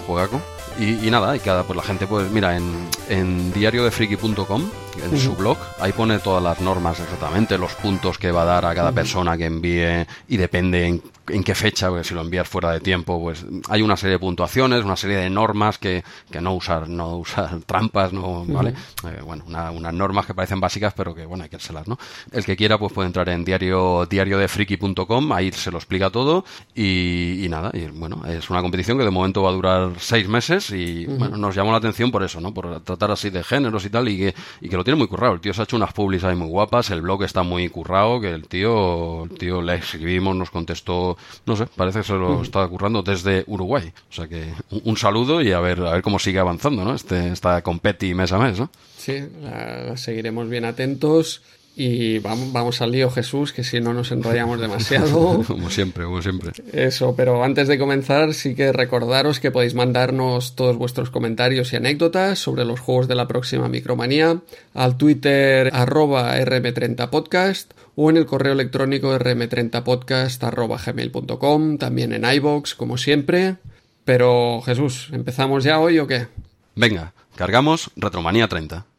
juegaco. 0.07 0.41
Y, 0.79 1.07
y 1.07 1.11
nada, 1.11 1.37
y 1.37 1.41
cada, 1.41 1.65
pues 1.65 1.77
la 1.77 1.83
gente, 1.83 2.07
pues 2.07 2.31
mira, 2.31 2.57
en, 2.57 2.89
en 3.11 3.53
diariodefriki.com, 3.53 4.71
en 5.03 5.19
su 5.19 5.35
blog, 5.35 5.57
ahí 5.81 5.93
pone 5.93 6.19
todas 6.19 6.43
las 6.43 6.61
normas 6.61 6.99
exactamente, 7.01 7.57
los 7.59 7.75
puntos 7.75 8.19
que 8.19 8.31
va 8.31 8.43
a 8.43 8.47
dar 8.47 8.65
a 8.67 8.75
cada 8.75 8.93
persona 8.93 9.37
que 9.37 9.47
envíe 9.47 10.07
y 10.29 10.37
depende 10.37 10.87
en, 10.87 11.03
en 11.29 11.45
qué 11.45 11.55
fecha, 11.55 11.89
porque 11.89 12.05
si 12.05 12.15
lo 12.15 12.21
envías 12.21 12.49
fuera 12.49 12.73
de 12.73 12.81
tiempo, 12.81 13.21
pues 13.21 13.45
hay 13.69 13.81
una 13.83 13.97
serie 13.97 14.15
de 14.15 14.19
puntuaciones, 14.19 14.85
una 14.85 14.97
serie 14.97 15.17
de 15.17 15.31
normas 15.31 15.79
que, 15.79 16.03
que 16.31 16.41
no 16.41 16.55
usar, 16.55 16.89
no 16.89 17.17
usar 17.17 17.59
trampas, 17.67 18.13
no, 18.13 18.45
¿vale? 18.47 18.75
Eh, 19.07 19.21
bueno, 19.25 19.45
una- 19.47 19.71
unas 19.71 19.95
normas 19.95 20.27
que 20.27 20.35
parecen 20.35 20.61
básicas, 20.61 20.93
pero 20.95 21.15
que 21.15 21.25
bueno, 21.27 21.45
hay 21.45 21.51
que 21.51 21.57
hacérselas, 21.57 21.89
¿no? 21.89 21.99
El 22.31 22.45
que 22.45 22.57
quiera, 22.57 22.79
pues 22.79 22.93
puede 22.93 23.07
entrar 23.07 23.29
en 23.29 23.45
diario, 23.45 24.07
diariodefriki.com, 24.07 25.33
ahí 25.33 25.51
se 25.53 25.71
lo 25.71 25.79
explica 25.79 26.11
todo 26.11 26.45
y, 26.75 27.45
y 27.45 27.49
nada, 27.49 27.71
y 27.73 27.87
bueno, 27.87 28.23
es 28.27 28.51
una 28.51 28.61
competición 28.61 28.99
que 28.99 29.05
de 29.05 29.11
momento 29.11 29.43
va 29.43 29.51
a 29.51 29.53
durar 29.53 29.91
seis 29.99 30.29
meses 30.29 30.71
y 30.71 31.07
bueno, 31.07 31.37
nos 31.37 31.55
llamó 31.55 31.71
la 31.73 31.79
atención 31.79 32.11
por 32.11 32.23
eso, 32.23 32.41
¿no? 32.41 32.53
Por 32.53 32.81
tratar 32.81 33.11
así 33.11 33.31
de 33.31 33.43
géneros 33.43 33.85
y 33.85 33.91
tal 33.91 34.09
y 34.09 34.19
que, 34.19 34.35
y 34.61 34.69
que 34.69 34.77
lo 34.77 34.82
tiene 34.85 34.99
muy 34.99 35.07
currado. 35.09 35.35
El 35.35 35.41
tío 35.41 35.53
se 35.55 35.61
ha 35.61 35.65
hecho 35.65 35.77
unas 35.77 35.93
publis 35.93 36.25
ahí 36.25 36.37
muy 36.37 36.49
guapas, 36.49 36.91
el 36.91 37.03
blog 37.03 37.25
está 37.25 37.43
muy 37.43 37.69
currado, 37.69 38.21
que 38.21 38.31
el 38.31 38.47
tío, 38.49 39.25
el 39.25 39.31
tío 39.31 39.63
le 39.63 39.77
escribimos, 39.77 40.37
nos 40.37 40.51
contestó, 40.51 41.17
no 41.47 41.57
sé, 41.57 41.67
parece 41.77 42.01
que 42.01 42.05
se 42.05 42.15
lo 42.15 42.43
está 42.43 42.67
currando 42.69 43.03
desde 43.03 43.45
Uruguay. 43.47 43.93
O 44.11 44.13
sea 44.13 44.29
que 44.29 44.53
un, 44.71 44.83
un 44.85 44.97
saludo 44.97 45.43
y 45.43 45.53
a 45.53 45.61
ver, 45.61 45.81
a 45.81 45.93
ver 45.93 46.03
cómo 46.03 46.19
sigue 46.19 46.39
avanzando, 46.39 46.85
¿no? 46.85 46.95
Este, 46.95 47.29
esta 47.29 47.63
competi 47.63 48.15
mes 48.15 48.33
a 48.33 48.39
mes, 48.39 48.59
¿no? 48.59 48.71
Sí, 48.97 49.19
la, 49.41 49.83
la 49.83 49.97
seguiremos 49.97 50.49
bien 50.49 50.65
atentos. 50.65 51.43
Y 51.75 52.19
vamos, 52.19 52.53
vamos 52.53 52.83
al 52.83 52.93
lío, 52.93 53.11
Jesús, 53.11 53.53
que 53.53 53.65
si 53.65 53.81
no 53.81 53.95
nos 53.95 54.13
enrollamos 54.13 54.61
demasiado. 54.61 55.43
Como 55.47 55.71
siempre, 55.71 56.05
como 56.05 56.21
siempre. 56.21 56.53
Eso, 56.73 57.15
pero 57.17 57.43
antes 57.43 57.67
de 57.67 57.79
comenzar, 57.79 58.35
sí 58.35 58.55
que 58.55 58.73
recordaros 58.73 59.41
que 59.41 59.51
podéis 59.51 59.75
mandarnos 59.75 60.55
todos 60.55 60.77
vuestros 60.77 61.11
comentarios 61.11 61.73
y 61.73 61.77
anécdotas 61.77 62.39
sobre 62.39 62.67
los 62.67 62.81
juegos 62.81 63.09
de 63.09 63.15
la 63.15 63.27
próxima 63.27 63.69
Micromanía 63.69 64.41
al 64.75 64.99
Twitter 64.99 65.71
arroba 65.73 66.37
rm30podcast 66.39 67.69
o 67.97 68.11
en 68.11 68.19
el 68.19 68.27
correo 68.27 68.53
electrónico 68.53 69.19
rm30podcast 69.19 70.43
arroba 70.45 70.79
gmail.com, 70.85 71.79
también 71.79 72.13
en 72.13 72.25
iVoox, 72.25 72.75
como 72.75 72.99
siempre. 72.99 73.57
Pero 74.05 74.61
Jesús, 74.63 75.09
¿empezamos 75.13 75.65
ya 75.65 75.79
hoy 75.79 75.99
o 75.99 76.07
qué? 76.07 76.27
Venga, 76.75 77.15
cargamos 77.37 77.91
Retromanía 77.97 78.49
30. 78.49 78.92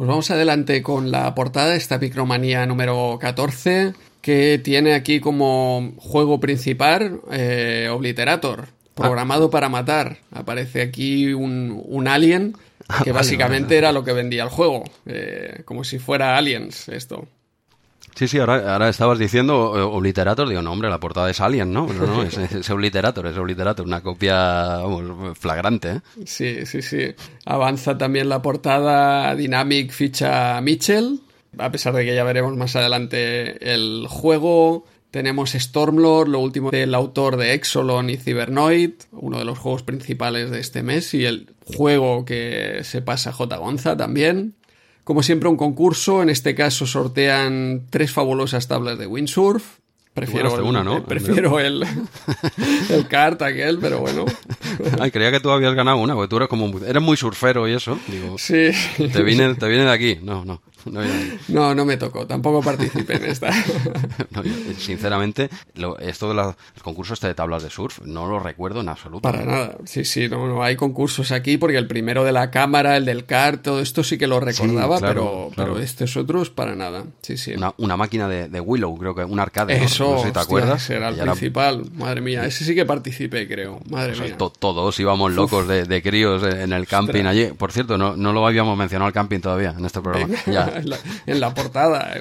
Pues 0.00 0.08
vamos 0.08 0.30
adelante 0.30 0.82
con 0.82 1.10
la 1.10 1.34
portada 1.34 1.72
de 1.72 1.76
esta 1.76 1.98
Micromanía 1.98 2.64
número 2.64 3.18
14, 3.20 3.92
que 4.22 4.58
tiene 4.58 4.94
aquí 4.94 5.20
como 5.20 5.92
juego 5.98 6.40
principal 6.40 7.20
eh, 7.30 7.86
Obliterator, 7.92 8.68
programado 8.94 9.50
para 9.50 9.68
matar. 9.68 10.16
Aparece 10.32 10.80
aquí 10.80 11.34
un, 11.34 11.82
un 11.84 12.08
alien, 12.08 12.54
que 13.04 13.12
vale, 13.12 13.12
básicamente 13.12 13.76
era 13.76 13.92
lo 13.92 14.02
que 14.02 14.14
vendía 14.14 14.42
el 14.42 14.48
juego, 14.48 14.84
eh, 15.04 15.64
como 15.66 15.84
si 15.84 15.98
fuera 15.98 16.38
Aliens 16.38 16.88
esto. 16.88 17.28
Sí, 18.20 18.28
sí, 18.28 18.38
ahora, 18.38 18.74
ahora 18.74 18.90
estabas 18.90 19.18
diciendo 19.18 19.72
eh, 19.78 19.80
Obliterator, 19.80 20.46
digo, 20.46 20.60
no, 20.60 20.72
hombre, 20.72 20.90
la 20.90 21.00
portada 21.00 21.30
es 21.30 21.40
Alien, 21.40 21.72
¿no? 21.72 21.86
No, 21.86 22.22
es, 22.22 22.68
Obliterator, 22.68 23.26
es 23.26 23.38
Obliterator, 23.38 23.86
una 23.86 24.02
copia 24.02 24.80
flagrante, 25.36 25.88
¿eh? 25.88 26.00
Sí, 26.26 26.66
sí, 26.66 26.82
sí. 26.82 27.14
Avanza 27.46 27.96
también 27.96 28.28
la 28.28 28.42
portada 28.42 29.34
Dynamic 29.34 29.90
ficha 29.90 30.60
Mitchell, 30.60 31.20
a 31.56 31.72
pesar 31.72 31.94
de 31.94 32.04
que 32.04 32.14
ya 32.14 32.22
veremos 32.22 32.54
más 32.58 32.76
adelante 32.76 33.72
el 33.72 34.04
juego. 34.06 34.84
Tenemos 35.10 35.52
Stormlord, 35.52 36.28
lo 36.28 36.40
último 36.40 36.70
del 36.70 36.94
autor 36.94 37.38
de 37.38 37.54
Exolon 37.54 38.10
y 38.10 38.18
Cybernoid, 38.18 38.92
uno 39.12 39.38
de 39.38 39.46
los 39.46 39.58
juegos 39.58 39.82
principales 39.82 40.50
de 40.50 40.60
este 40.60 40.82
mes, 40.82 41.14
y 41.14 41.24
el 41.24 41.54
juego 41.64 42.26
que 42.26 42.80
se 42.84 43.00
pasa 43.00 43.32
J. 43.32 43.56
Gonza 43.56 43.96
también. 43.96 44.56
Como 45.10 45.24
siempre, 45.24 45.48
un 45.48 45.56
concurso. 45.56 46.22
En 46.22 46.30
este 46.30 46.54
caso 46.54 46.86
sortean 46.86 47.82
tres 47.90 48.12
fabulosas 48.12 48.68
tablas 48.68 48.96
de 48.96 49.08
windsurf. 49.08 49.78
Prefiero, 50.14 50.54
el, 50.54 50.60
una, 50.62 50.84
¿no? 50.84 50.98
eh, 50.98 51.02
prefiero 51.04 51.58
el, 51.58 51.84
el 52.90 53.08
kart 53.08 53.42
aquel, 53.42 53.80
pero 53.80 53.98
bueno. 53.98 54.24
Ay, 55.00 55.10
creía 55.10 55.32
que 55.32 55.40
tú 55.40 55.50
habías 55.50 55.74
ganado 55.74 55.96
una, 55.96 56.14
porque 56.14 56.28
tú 56.28 56.36
eres 56.36 56.48
como, 56.48 56.78
eres 56.78 57.02
muy 57.02 57.16
surfero 57.16 57.66
y 57.66 57.72
eso. 57.72 57.98
Digo, 58.06 58.38
Sí. 58.38 58.70
te 58.96 59.22
viene, 59.24 59.52
te 59.56 59.66
viene 59.66 59.82
de 59.84 59.90
aquí. 59.90 60.18
No, 60.22 60.44
no. 60.44 60.62
no. 60.90 61.00
No, 61.48 61.74
no 61.74 61.84
me 61.84 61.96
tocó. 61.96 62.26
Tampoco 62.26 62.62
participé 62.62 63.16
en 63.16 63.24
esta. 63.26 63.50
No, 64.30 64.42
yo, 64.44 64.52
sinceramente, 64.78 65.48
lo- 65.74 65.98
esto 65.98 66.28
de 66.28 66.34
la- 66.34 66.56
el 66.76 66.82
concurso 66.82 67.14
este 67.14 67.26
de 67.26 67.34
tablas 67.34 67.62
de 67.62 67.70
surf, 67.70 68.00
no 68.04 68.26
lo 68.28 68.38
recuerdo 68.38 68.80
en 68.80 68.88
absoluto. 68.88 69.22
Para 69.22 69.44
nada. 69.44 69.76
Sí, 69.84 70.04
sí, 70.04 70.28
no, 70.28 70.46
no 70.46 70.62
hay 70.62 70.76
concursos 70.76 71.32
aquí 71.32 71.56
porque 71.58 71.76
el 71.78 71.86
primero 71.86 72.24
de 72.24 72.32
la 72.32 72.50
cámara, 72.50 72.96
el 72.96 73.04
del 73.04 73.24
kart, 73.24 73.62
todo 73.62 73.80
esto 73.80 74.04
sí 74.04 74.18
que 74.18 74.26
lo 74.26 74.40
recordaba, 74.40 74.98
claro, 74.98 75.14
pero, 75.14 75.50
claro. 75.54 75.72
pero 75.74 75.78
estos 75.84 76.16
otros 76.16 76.50
para 76.50 76.74
nada. 76.76 77.04
Sí, 77.22 77.36
sí. 77.36 77.52
Una, 77.54 77.74
una 77.78 77.96
máquina 77.96 78.28
de, 78.28 78.48
de 78.48 78.60
Willow, 78.60 78.96
creo 78.98 79.14
que 79.14 79.24
un 79.24 79.40
arcade. 79.40 79.82
Eso, 79.82 80.12
no 80.12 80.18
sé 80.20 80.26
si 80.28 80.32
te 80.32 80.38
hostia, 80.38 80.42
acuerdas. 80.42 80.82
ese 80.84 80.96
era 80.96 81.08
el 81.08 81.14
era- 81.16 81.32
principal. 81.32 81.82
Madre 81.94 82.20
mía, 82.20 82.44
ese 82.44 82.64
sí 82.64 82.74
que 82.74 82.84
participé, 82.86 83.48
creo. 83.48 83.80
Madre 83.88 84.12
O 84.12 84.14
sea, 84.16 84.24
mía. 84.26 84.38
to- 84.38 84.50
todos 84.50 84.98
íbamos 85.00 85.32
locos 85.32 85.66
de, 85.66 85.84
de 85.84 86.02
críos 86.02 86.42
en 86.44 86.72
el 86.72 86.86
camping 86.86 87.24
allí. 87.24 87.46
Por 87.46 87.72
cierto, 87.72 87.98
no, 87.98 88.16
no 88.16 88.32
lo 88.32 88.46
habíamos 88.46 88.76
mencionado 88.78 89.06
al 89.06 89.12
camping 89.12 89.40
todavía 89.40 89.74
en 89.76 89.84
este 89.84 90.00
programa. 90.00 90.34
Ya, 90.46 90.69
en, 90.76 90.88
la, 90.90 90.98
en 91.26 91.40
la 91.40 91.54
portada. 91.54 92.14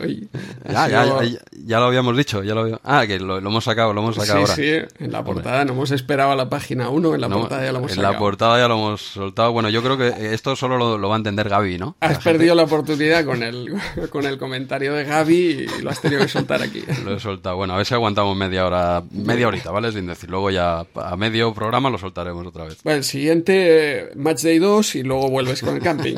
ya, 0.70 0.88
ya, 0.88 1.04
sido- 1.04 1.24
ya, 1.24 1.39
ya 1.66 1.80
lo 1.80 1.86
habíamos 1.86 2.16
dicho. 2.18 2.43
Ya 2.43 2.56
lo 2.56 2.80
Ah, 2.84 3.06
que 3.08 3.20
lo, 3.20 3.39
lo 3.41 3.50
hemos 3.50 3.64
sacado, 3.64 3.93
lo 3.93 4.02
hemos 4.02 4.16
Sí, 4.16 4.22
sacado 4.22 4.39
ahora. 4.41 4.56
sí, 4.56 4.72
en 5.00 5.12
la 5.12 5.24
portada. 5.24 5.66
No 5.66 5.74
hemos 5.74 5.91
esperado 5.91 6.32
a 6.32 6.36
la 6.36 6.50
página 6.50 6.89
1, 6.89 7.16
en 7.16 7.22
la 7.22 7.28
No, 7.30 7.39
portada 7.39 7.64
ya 7.66 7.72
lo 7.72 7.80
hemos 7.80 7.91
en 7.91 7.95
sacado. 7.97 8.14
la 8.14 8.20
portada 8.20 8.60
ya 8.60 8.68
lo 8.68 8.76
hemos 8.76 9.02
soltado. 9.02 9.52
Bueno, 9.52 9.70
yo 9.70 9.82
creo 9.84 9.97
que 9.97 10.34
esto 10.34 10.56
solo 10.56 10.78
lo, 10.78 10.97
lo 10.97 11.10
va 11.10 11.16
a 11.16 11.18
entender 11.18 11.50
Gaby, 11.50 11.78
¿no? 11.78 11.95
Has 12.00 12.10
La 12.10 12.16
gente- 12.16 12.30
perdido 12.32 12.56
la 12.56 12.64
oportunidad 12.64 13.26
con 13.26 13.43
el, 13.43 13.74
con 14.10 14.26
el 14.26 14.38
comentario 14.38 14.93
de 14.93 15.04
Gaby 15.04 15.68
y 15.80 15.82
lo 15.82 15.89
has 15.89 16.02
tenido 16.02 16.22
que 16.22 16.28
soltar 16.28 16.62
aquí. 16.62 16.84
Lo 17.06 17.16
he 17.16 17.20
soltado. 17.20 17.56
Bueno, 17.56 17.74
a 17.74 17.78
ver 17.78 17.86
si 17.86 17.93
aguantamos 17.93 18.36
media 18.36 18.66
hora, 18.66 19.04
media 19.12 19.47
horita, 19.47 19.72
¿vale? 19.72 19.91
Sin 19.91 20.08
decir. 20.08 20.30
Luego 20.30 20.50
ya 20.52 20.86
a 20.95 21.16
medio 21.16 21.54
programa 21.54 21.89
lo 21.89 21.97
soltaremos 21.97 22.45
otra 22.45 22.66
vez. 22.66 22.78
Bueno, 22.84 22.97
el 22.97 23.04
siguiente, 23.04 24.00
eh, 24.00 24.10
Match 24.16 24.41
Day 24.43 24.60
2 24.60 24.95
y 24.95 25.04
luego 25.04 25.30
vuelves 25.30 25.62
con 25.62 25.76
el 25.76 25.82
camping. 25.82 26.16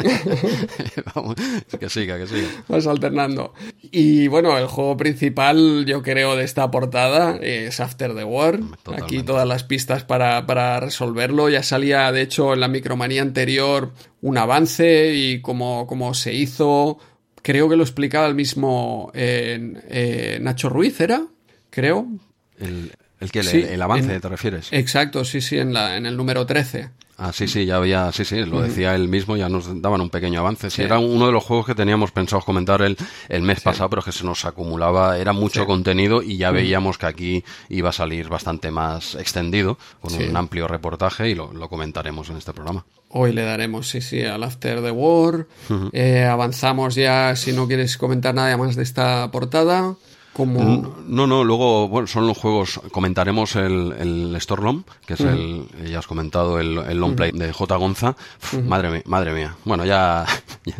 Vamos, 1.15 1.35
que 1.79 1.89
siga, 1.89 2.17
que. 2.25 2.45
Vas 2.67 2.87
alternando. 2.87 3.53
Y 3.91 4.27
bueno, 4.27 4.57
el 4.57 4.67
juego 4.67 4.97
principal, 4.97 5.85
yo 5.85 6.01
creo, 6.01 6.35
de 6.35 6.43
esta 6.43 6.69
portada 6.71 7.37
es 7.41 7.79
After 7.79 8.15
the 8.15 8.23
War. 8.23 8.59
Totalmente. 8.59 9.03
Aquí 9.03 9.23
todas 9.23 9.47
las 9.47 9.63
pistas 9.63 10.03
para, 10.03 10.45
para 10.45 10.79
resolverlo. 10.79 11.49
Ya 11.49 11.63
salía, 11.63 12.11
de 12.11 12.21
hecho, 12.21 12.53
en 12.53 12.59
la 12.59 12.67
micromanía 12.67 13.21
anterior 13.21 13.91
un 14.21 14.37
avance 14.37 15.13
y 15.13 15.41
cómo, 15.41 15.87
cómo 15.87 16.13
se 16.13 16.33
hizo. 16.33 16.99
Creo 17.41 17.67
que 17.69 17.75
lo 17.75 17.83
explicaba 17.83 18.27
el 18.27 18.35
mismo 18.35 19.11
eh, 19.13 19.73
eh, 19.89 20.39
Nacho 20.41 20.69
Ruiz, 20.69 20.99
¿era? 21.01 21.23
Creo. 21.69 22.07
El, 22.59 22.91
El 23.21 23.31
que 23.31 23.43
Sí, 23.43 23.63
el, 23.67 23.81
avance, 23.81 24.13
en- 24.13 24.19
¿te 24.19 24.27
refieres? 24.27 24.67
Exacto, 24.71 25.23
sí, 25.23 25.39
sí, 25.39 25.57
en, 25.57 25.73
la, 25.73 25.95
en 25.95 26.05
el 26.05 26.17
número 26.17 26.45
13. 26.45 26.89
Ah, 27.23 27.31
sí, 27.31 27.47
sí, 27.47 27.67
ya 27.67 27.75
había, 27.75 28.11
sí, 28.11 28.25
sí, 28.25 28.43
lo 28.45 28.61
decía 28.61 28.95
él 28.95 29.07
mismo, 29.07 29.37
ya 29.37 29.47
nos 29.47 29.79
daban 29.79 30.01
un 30.01 30.09
pequeño 30.09 30.39
avance. 30.39 30.71
Sí, 30.71 30.77
Sí. 30.77 30.81
era 30.81 30.97
uno 30.97 31.27
de 31.27 31.31
los 31.31 31.43
juegos 31.43 31.67
que 31.67 31.75
teníamos 31.75 32.11
pensados 32.11 32.43
comentar 32.43 32.81
el, 32.81 32.97
el 33.29 33.43
mes 33.43 33.61
pasado, 33.61 33.91
pero 33.91 34.01
que 34.01 34.11
se 34.11 34.23
nos 34.23 34.43
acumulaba, 34.45 35.19
era 35.19 35.31
mucho 35.31 35.67
contenido 35.67 36.23
y 36.23 36.37
ya 36.37 36.49
veíamos 36.49 36.97
que 36.97 37.05
aquí 37.05 37.43
iba 37.69 37.89
a 37.89 37.93
salir 37.93 38.27
bastante 38.27 38.71
más 38.71 39.13
extendido, 39.13 39.77
con 40.01 40.15
un 40.15 40.35
amplio 40.35 40.67
reportaje 40.67 41.29
y 41.29 41.35
lo, 41.35 41.53
lo 41.53 41.69
comentaremos 41.69 42.27
en 42.31 42.37
este 42.37 42.53
programa. 42.53 42.85
Hoy 43.09 43.33
le 43.33 43.43
daremos, 43.43 43.87
sí, 43.87 44.01
sí, 44.01 44.23
al 44.23 44.41
After 44.41 44.81
the 44.81 44.89
War. 44.89 45.45
Eh, 45.91 46.23
avanzamos 46.23 46.95
ya, 46.95 47.35
si 47.35 47.51
no 47.53 47.67
quieres 47.67 47.97
comentar 47.97 48.33
nada 48.33 48.57
más 48.57 48.75
de 48.75 48.81
esta 48.81 49.29
portada. 49.29 49.93
Como... 50.41 50.95
No, 51.07 51.27
no, 51.27 51.43
luego 51.43 51.87
bueno, 51.87 52.07
son 52.07 52.25
los 52.27 52.37
juegos, 52.37 52.81
comentaremos 52.91 53.55
el, 53.55 53.93
el 53.99 54.37
Storlom, 54.41 54.83
que 55.05 55.13
es 55.13 55.19
el, 55.21 55.67
ya 55.85 55.99
has 55.99 56.07
comentado, 56.07 56.59
el, 56.59 56.77
el 56.79 56.97
long 56.97 57.15
play 57.15 57.31
de 57.31 57.53
J. 57.53 57.75
Gonza. 57.75 58.15
Uf, 58.41 58.53
Madre 58.63 58.89
mía, 58.89 59.01
madre 59.05 59.33
mía. 59.33 59.55
Bueno, 59.65 59.85
ya, 59.91 60.25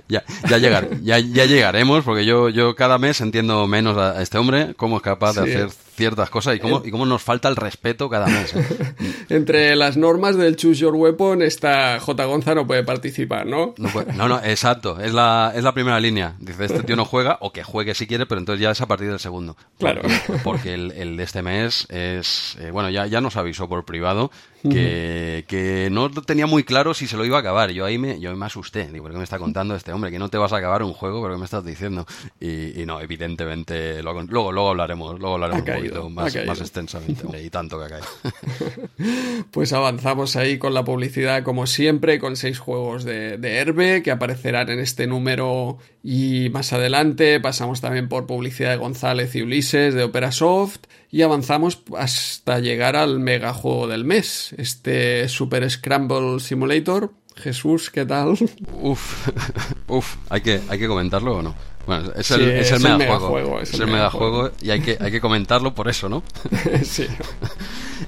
ya, 0.07 0.23
ya, 0.49 0.57
llegar, 0.57 0.89
ya, 1.01 1.19
ya 1.19 1.45
llegaremos, 1.45 2.03
porque 2.03 2.25
yo, 2.25 2.49
yo 2.49 2.75
cada 2.75 2.97
mes 2.97 3.21
entiendo 3.21 3.67
menos 3.67 3.97
a 3.97 4.21
este 4.21 4.37
hombre, 4.37 4.73
cómo 4.75 4.97
es 4.97 5.03
capaz 5.03 5.33
de 5.35 5.41
hacer 5.41 5.69
ciertas 6.01 6.29
cosas 6.31 6.55
y 6.55 6.59
cómo, 6.59 6.81
y 6.83 6.89
cómo 6.89 7.05
nos 7.05 7.21
falta 7.21 7.47
el 7.47 7.55
respeto 7.55 8.09
cada 8.09 8.25
mes. 8.25 8.55
¿eh? 8.55 8.95
Entre 9.29 9.75
las 9.75 9.97
normas 9.97 10.35
del 10.35 10.55
Choose 10.55 10.79
Your 10.81 10.95
Weapon, 10.95 11.41
esta 11.43 11.99
J. 11.99 12.25
Gonza 12.25 12.55
no 12.55 12.65
puede 12.65 12.83
participar, 12.83 13.45
¿no? 13.45 13.75
No, 13.77 13.89
puede- 13.89 14.13
no, 14.13 14.27
no, 14.27 14.39
exacto, 14.43 14.99
es 14.99 15.13
la, 15.13 15.53
es 15.55 15.63
la 15.63 15.73
primera 15.73 15.99
línea. 15.99 16.35
Dice, 16.39 16.65
este 16.65 16.81
tío 16.83 16.95
no 16.95 17.05
juega, 17.05 17.37
o 17.41 17.53
que 17.53 17.63
juegue 17.63 17.93
si 17.93 18.07
quiere, 18.07 18.25
pero 18.25 18.39
entonces 18.39 18.61
ya 18.63 18.71
es 18.71 18.81
a 18.81 18.87
partir 18.87 19.09
del 19.09 19.19
segundo. 19.19 19.55
Claro. 19.77 20.01
Porque, 20.01 20.43
porque 20.43 20.73
el, 20.73 20.91
el 20.93 21.17
de 21.17 21.23
este 21.23 21.43
mes 21.43 21.85
es, 21.89 22.57
eh, 22.59 22.71
bueno, 22.71 22.89
ya, 22.89 23.05
ya 23.05 23.21
nos 23.21 23.37
avisó 23.37 23.69
por 23.69 23.85
privado 23.85 24.31
que, 24.61 25.45
que 25.47 25.89
no 25.91 26.09
tenía 26.11 26.47
muy 26.47 26.63
claro 26.63 26.93
si 26.93 27.07
se 27.07 27.17
lo 27.17 27.25
iba 27.25 27.37
a 27.37 27.39
acabar. 27.41 27.71
Yo 27.71 27.85
ahí 27.85 27.97
me, 27.97 28.19
yo 28.19 28.35
me 28.35 28.45
asusté. 28.45 28.87
Digo, 28.91 29.03
¿por 29.03 29.11
qué 29.11 29.17
me 29.17 29.23
está 29.23 29.39
contando 29.39 29.75
este 29.75 29.91
hombre? 29.91 30.11
Que 30.11 30.19
no 30.19 30.29
te 30.29 30.37
vas 30.37 30.53
a 30.53 30.57
acabar 30.57 30.83
un 30.83 30.93
juego, 30.93 31.21
pero 31.21 31.35
¿qué 31.35 31.39
me 31.39 31.45
estás 31.45 31.65
diciendo? 31.65 32.05
Y, 32.39 32.81
y 32.81 32.85
no, 32.85 33.01
evidentemente, 33.01 34.01
luego, 34.03 34.51
luego 34.51 34.69
hablaremos, 34.69 35.19
luego 35.19 35.35
hablaremos 35.35 35.67
un 35.67 35.75
poquito 35.75 36.09
más, 36.09 36.35
más 36.45 36.61
extensamente. 36.61 37.41
Y 37.41 37.49
tanto 37.49 37.79
que 37.79 37.85
ha 37.85 37.89
caído. 37.89 38.07
Pues 39.51 39.73
avanzamos 39.73 40.35
ahí 40.35 40.57
con 40.57 40.73
la 40.73 40.85
publicidad, 40.85 41.43
como 41.43 41.67
siempre, 41.67 42.19
con 42.19 42.35
seis 42.35 42.59
juegos 42.59 43.03
de, 43.03 43.37
de 43.37 43.57
Herbe 43.57 44.03
que 44.03 44.11
aparecerán 44.11 44.69
en 44.69 44.79
este 44.79 45.07
número 45.07 45.77
y 46.03 46.49
más 46.49 46.73
adelante. 46.73 47.39
Pasamos 47.39 47.81
también 47.81 48.07
por 48.07 48.27
publicidad 48.27 48.71
de 48.71 48.77
González 48.77 49.35
y 49.35 49.41
Ulises 49.41 49.93
de 49.93 50.03
Operasoft 50.03 50.85
y 51.11 51.21
avanzamos 51.21 51.83
hasta 51.97 52.59
llegar 52.59 52.95
al 52.95 53.19
mega 53.19 53.53
juego 53.53 53.87
del 53.87 54.05
mes, 54.05 54.55
este 54.57 55.27
Super 55.27 55.69
Scramble 55.69 56.39
Simulator. 56.39 57.13
Jesús, 57.35 57.89
¿qué 57.89 58.05
tal? 58.05 58.37
Uf, 58.81 59.27
uf, 59.87 60.15
¿hay 60.29 60.41
que, 60.41 60.61
¿hay 60.69 60.79
que 60.79 60.87
comentarlo 60.87 61.37
o 61.37 61.41
no? 61.41 61.55
Bueno, 61.87 62.11
es 62.15 62.27
Sí, 62.27 62.33
el, 62.35 62.41
es 62.41 62.71
el 62.71 62.77
es 62.77 62.83
el 62.85 62.97
megajuego. 62.97 63.29
megajuego, 63.35 63.61
Es 63.61 63.73
el 63.73 63.87
megajuego 63.87 64.51
y 64.61 64.69
hay 64.69 64.81
que, 64.81 64.97
hay 64.99 65.11
que 65.11 65.19
comentarlo 65.21 65.73
por 65.73 65.89
eso, 65.89 66.07
¿no? 66.09 66.23
sí. 66.83 67.05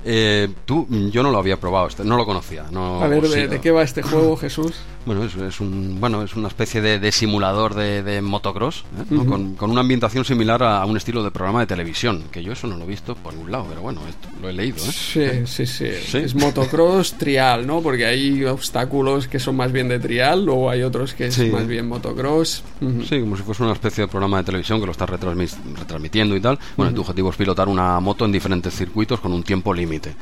Eh, 0.06 0.50
tú, 0.66 0.88
yo 1.12 1.22
no 1.22 1.30
lo 1.32 1.38
había 1.38 1.60
probado, 1.60 1.88
este- 1.88 2.04
no 2.04 2.18
lo 2.18 2.26
conocía. 2.26 2.66
No, 2.72 3.02
A 3.02 3.08
ver, 3.08 3.22
¿de, 3.22 3.30
sí, 3.30 3.48
de 3.48 3.62
qué 3.62 3.70
va 3.72 3.84
este 3.84 4.02
juego, 4.02 4.36
Jesús? 4.38 4.74
Bueno, 5.06 5.26
es, 5.26 5.36
es 5.36 5.60
un, 5.60 5.98
bueno, 6.00 6.24
es 6.24 6.34
una 6.38 6.48
especie 6.48 6.80
de, 6.80 6.98
de 6.98 7.12
simulador 7.12 7.74
de, 7.76 8.04
de 8.04 8.22
motocross, 8.22 8.86
¿eh? 8.98 9.04
¿no? 9.10 9.26
con, 9.26 9.56
con 9.56 9.70
una 9.70 9.82
ambientación 9.82 10.24
similar 10.24 10.64
a, 10.64 10.82
a 10.82 10.86
un 10.86 10.96
estilo 10.96 11.22
de 11.26 11.30
programa 11.30 11.60
de 11.60 11.66
televisión, 11.68 12.24
que 12.32 12.42
yo 12.42 12.54
eso 12.54 12.68
no 12.68 12.78
lo 12.78 12.86
he 12.86 12.88
visto 12.88 13.14
por 13.16 13.34
ningún 13.34 13.52
lado, 13.52 13.66
pero 13.68 13.82
bueno, 13.82 14.00
esto 14.08 14.30
lo 14.42 14.48
he 14.48 14.54
leído. 14.54 14.78
¿eh? 14.78 14.80
Sí, 14.80 15.26
sí, 15.46 15.66
sí, 15.66 15.90
Sí. 16.08 16.20
Es 16.20 16.36
motocross 16.36 17.16
trial, 17.18 17.68
¿no? 17.68 17.82
Porque 17.82 18.06
hay 18.06 18.46
obstáculos 18.46 19.28
que 19.28 19.40
son 19.40 19.58
más 19.58 19.74
bien 19.74 19.90
de 19.90 20.00
trial, 20.00 20.46
luego 20.46 20.70
hay 20.70 20.84
otros 20.84 21.14
que 21.14 21.28
es 21.28 21.36
Sí. 21.36 21.48
más 21.50 21.68
bien 21.68 21.86
motocross. 21.90 22.64
Ujú. 22.80 23.04
Sí, 23.04 23.20
como 23.20 23.36
si 23.36 23.44
fuese 23.44 23.63
una 23.64 23.74
especie 23.74 24.04
de 24.04 24.08
programa 24.08 24.38
de 24.38 24.44
televisión 24.44 24.80
que 24.80 24.86
lo 24.86 24.92
estás 24.92 25.10
retransmitiendo 25.10 26.36
y 26.36 26.42
tal. 26.42 26.60
Bueno, 26.78 26.94
tu 26.94 27.02
objetivo 27.02 27.30
es 27.30 27.36
pilotar 27.36 27.68
una 27.68 28.00
moto 28.00 28.26
en 28.26 28.32
diferentes 28.32 28.74
circuitos 28.76 29.20
con 29.20 29.34
un 29.34 29.44
tiempo 29.44 29.74
límite. 29.74 30.16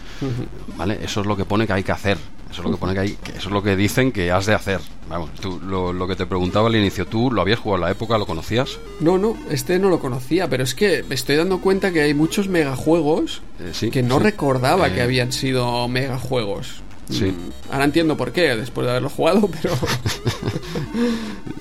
¿Vale? 0.77 0.99
Eso 1.03 1.21
es 1.21 1.27
lo 1.27 1.35
que 1.35 1.45
pone 1.45 1.67
que 1.67 1.73
hay 1.73 1.83
que 1.83 1.91
hacer. 1.91 2.17
Eso 2.51 2.61
es 2.61 2.65
lo 2.65 2.71
que 2.71 2.77
pone 2.77 2.93
que 2.93 2.99
hay, 2.99 3.11
que 3.15 3.31
eso 3.31 3.47
es 3.47 3.51
lo 3.53 3.63
que 3.63 3.77
dicen 3.77 4.11
que 4.11 4.29
has 4.29 4.45
de 4.45 4.53
hacer. 4.53 4.81
Vamos, 5.09 5.29
tú, 5.39 5.59
lo, 5.65 5.93
lo 5.93 6.05
que 6.05 6.17
te 6.17 6.25
preguntaba 6.25 6.67
al 6.67 6.75
inicio, 6.75 7.07
¿tú 7.07 7.31
lo 7.31 7.39
habías 7.41 7.59
jugado 7.59 7.83
en 7.83 7.85
la 7.87 7.91
época? 7.91 8.17
¿Lo 8.17 8.25
conocías? 8.25 8.77
No, 8.99 9.17
no, 9.17 9.37
este 9.49 9.79
no 9.79 9.89
lo 9.89 9.99
conocía, 9.99 10.49
pero 10.49 10.61
es 10.63 10.75
que 10.75 11.03
me 11.07 11.15
estoy 11.15 11.37
dando 11.37 11.59
cuenta 11.61 11.93
que 11.93 12.01
hay 12.01 12.13
muchos 12.13 12.49
megajuegos 12.49 13.41
Eh, 13.61 13.69
sí, 13.73 13.89
que 13.89 14.03
no 14.03 14.17
sí. 14.17 14.23
recordaba 14.23 14.89
Eh, 14.89 14.93
que 14.93 15.01
habían 15.01 15.31
sido 15.31 15.87
megajuegos. 15.87 16.81
Sí. 17.12 17.26
Mm, 17.26 17.51
Ahora 17.72 17.86
entiendo 17.86 18.18
por 18.18 18.32
qué, 18.34 18.55
después 18.55 18.86
de 18.86 18.91
haberlo 18.91 19.09
jugado, 19.09 19.49
pero... 19.62 19.74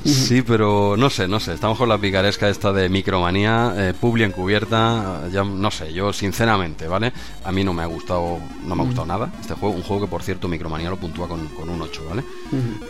Sí, 0.05 0.43
pero 0.43 0.97
no 0.97 1.11
sé, 1.11 1.29
no 1.29 1.39
sé. 1.41 1.53
Estamos 1.55 1.77
con 1.77 1.89
la 1.89 1.99
picaresca 1.99 2.49
esta 2.49 2.73
de 2.73 2.89
micromanía, 2.89 3.75
eh, 3.77 3.95
publi 3.99 4.25
encubierta. 4.25 5.29
Ya 5.31 5.45
no 5.45 5.71
sé, 5.71 5.93
yo 5.93 6.13
sinceramente, 6.13 6.89
¿vale? 6.89 7.13
A 7.45 7.53
mí 7.53 7.63
no 7.63 7.75
me 7.75 7.83
ha 7.83 7.87
gustado, 7.87 8.39
no 8.65 8.75
me 8.75 8.83
ha 8.83 8.87
gustado 8.87 9.07
nada 9.07 9.31
este 9.41 9.55
juego. 9.55 9.75
Un 9.77 9.83
juego 9.83 10.07
que, 10.07 10.11
por 10.11 10.23
cierto, 10.23 10.49
micromanía 10.49 10.89
lo 10.89 10.97
puntúa 10.97 11.29
con, 11.29 11.47
con 11.49 11.69
un 11.69 11.83
8, 11.83 12.03
¿vale? 12.09 12.23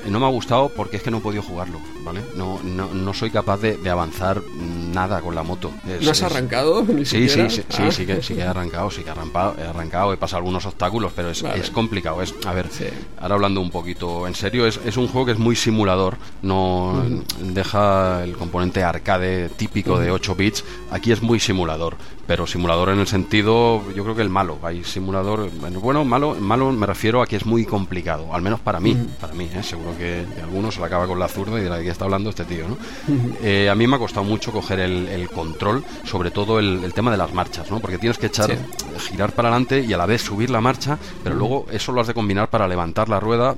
Eh, 0.04 0.10
No 0.10 0.20
me 0.20 0.26
ha 0.26 0.30
gustado 0.30 0.68
porque 0.74 0.98
es 0.98 1.02
que 1.02 1.10
no 1.10 1.18
he 1.18 1.20
podido 1.20 1.42
jugarlo, 1.42 1.80
¿vale? 2.04 2.20
No, 2.36 2.60
no, 2.62 2.94
no 2.94 3.12
soy 3.12 3.30
capaz 3.30 3.58
de, 3.58 3.76
de 3.76 3.90
avanzar 3.90 4.40
mm, 4.40 4.92
nada 4.92 5.20
con 5.20 5.34
la 5.34 5.42
moto. 5.42 5.72
Es- 5.88 6.02
¿No 6.04 6.12
has 6.12 6.18
es- 6.18 6.22
arrancado? 6.24 6.82
Ni 6.88 7.04
Sí, 7.04 7.28
sí, 7.28 7.40
sí, 7.50 7.62
sí, 7.68 7.82
Ah. 7.82 7.90
sí 7.90 8.06
que, 8.06 8.22
sí 8.22 8.34
que 8.34 8.40
he 8.40 8.44
arrancado, 8.46 8.90
sí 8.90 9.02
que 9.02 9.08
he 9.08 9.12
arrancado, 9.12 9.56
he 9.58 9.62
arrancado, 9.66 10.12
he 10.12 10.16
pasado 10.16 10.38
algunos 10.38 10.64
obstáculos, 10.64 11.12
pero 11.14 11.30
es, 11.30 11.42
Vale. 11.42 11.60
es 11.60 11.70
complicado. 11.70 12.22
Es, 12.22 12.32
a 12.50 12.54
ver, 12.54 12.66
Sí. 12.70 12.84
ahora 13.20 13.36
hablando 13.36 13.60
un 13.60 13.70
poquito 13.70 14.26
en 14.26 14.34
serio, 14.34 14.66
es, 14.66 14.80
es 14.84 14.96
un 14.96 15.06
juego 15.08 15.26
que 15.26 15.32
es 15.32 15.38
muy 15.38 15.56
simulador, 15.56 16.16
no 16.42 17.02
deja 17.40 18.22
el 18.24 18.36
componente 18.36 18.82
arcade 18.82 19.48
típico 19.50 19.98
de 19.98 20.10
8 20.10 20.34
bits, 20.34 20.64
aquí 20.90 21.12
es 21.12 21.22
muy 21.22 21.38
simulador, 21.40 21.96
pero 22.26 22.46
simulador 22.46 22.90
en 22.90 22.98
el 23.00 23.06
sentido, 23.06 23.82
yo 23.94 24.02
creo 24.04 24.14
que 24.16 24.22
el 24.22 24.30
malo, 24.30 24.58
hay 24.62 24.84
simulador, 24.84 25.50
bueno, 25.80 26.04
malo, 26.04 26.34
malo 26.38 26.70
me 26.72 26.86
refiero 26.86 27.22
a 27.22 27.26
que 27.26 27.36
es 27.36 27.46
muy 27.46 27.64
complicado, 27.64 28.32
al 28.34 28.42
menos 28.42 28.60
para 28.60 28.80
mí, 28.80 28.96
para 29.20 29.34
mí, 29.34 29.48
¿eh? 29.54 29.62
seguro 29.62 29.92
que, 29.96 30.24
que 30.34 30.40
alguno 30.42 30.70
se 30.70 30.80
la 30.80 30.86
acaba 30.86 31.06
con 31.06 31.18
la 31.18 31.28
zurda 31.28 31.58
y 31.58 31.62
¿de 31.64 31.82
qué 31.82 31.90
está 31.90 32.04
hablando 32.04 32.30
este 32.30 32.44
tío? 32.44 32.66
¿no? 32.68 32.76
Eh, 33.42 33.68
a 33.70 33.74
mí 33.74 33.86
me 33.86 33.96
ha 33.96 33.98
costado 33.98 34.24
mucho 34.24 34.52
coger 34.52 34.80
el, 34.80 35.08
el 35.08 35.28
control, 35.28 35.84
sobre 36.04 36.30
todo 36.30 36.58
el, 36.58 36.82
el 36.84 36.92
tema 36.94 37.10
de 37.10 37.16
las 37.16 37.32
marchas, 37.32 37.70
¿no? 37.70 37.80
porque 37.80 37.98
tienes 37.98 38.18
que 38.18 38.26
echar, 38.26 38.50
Sí. 38.50 38.56
girar 39.10 39.32
para 39.32 39.48
adelante 39.48 39.84
y 39.86 39.92
a 39.92 39.96
la 39.96 40.06
vez 40.06 40.22
subir 40.22 40.50
la 40.50 40.60
marcha, 40.60 40.98
pero 41.22 41.34
luego 41.36 41.66
eso 41.70 41.92
lo 41.92 42.00
has 42.00 42.06
de 42.06 42.14
combinar 42.14 42.39
para 42.48 42.68
levantar 42.68 43.08
la 43.08 43.20
rueda 43.20 43.56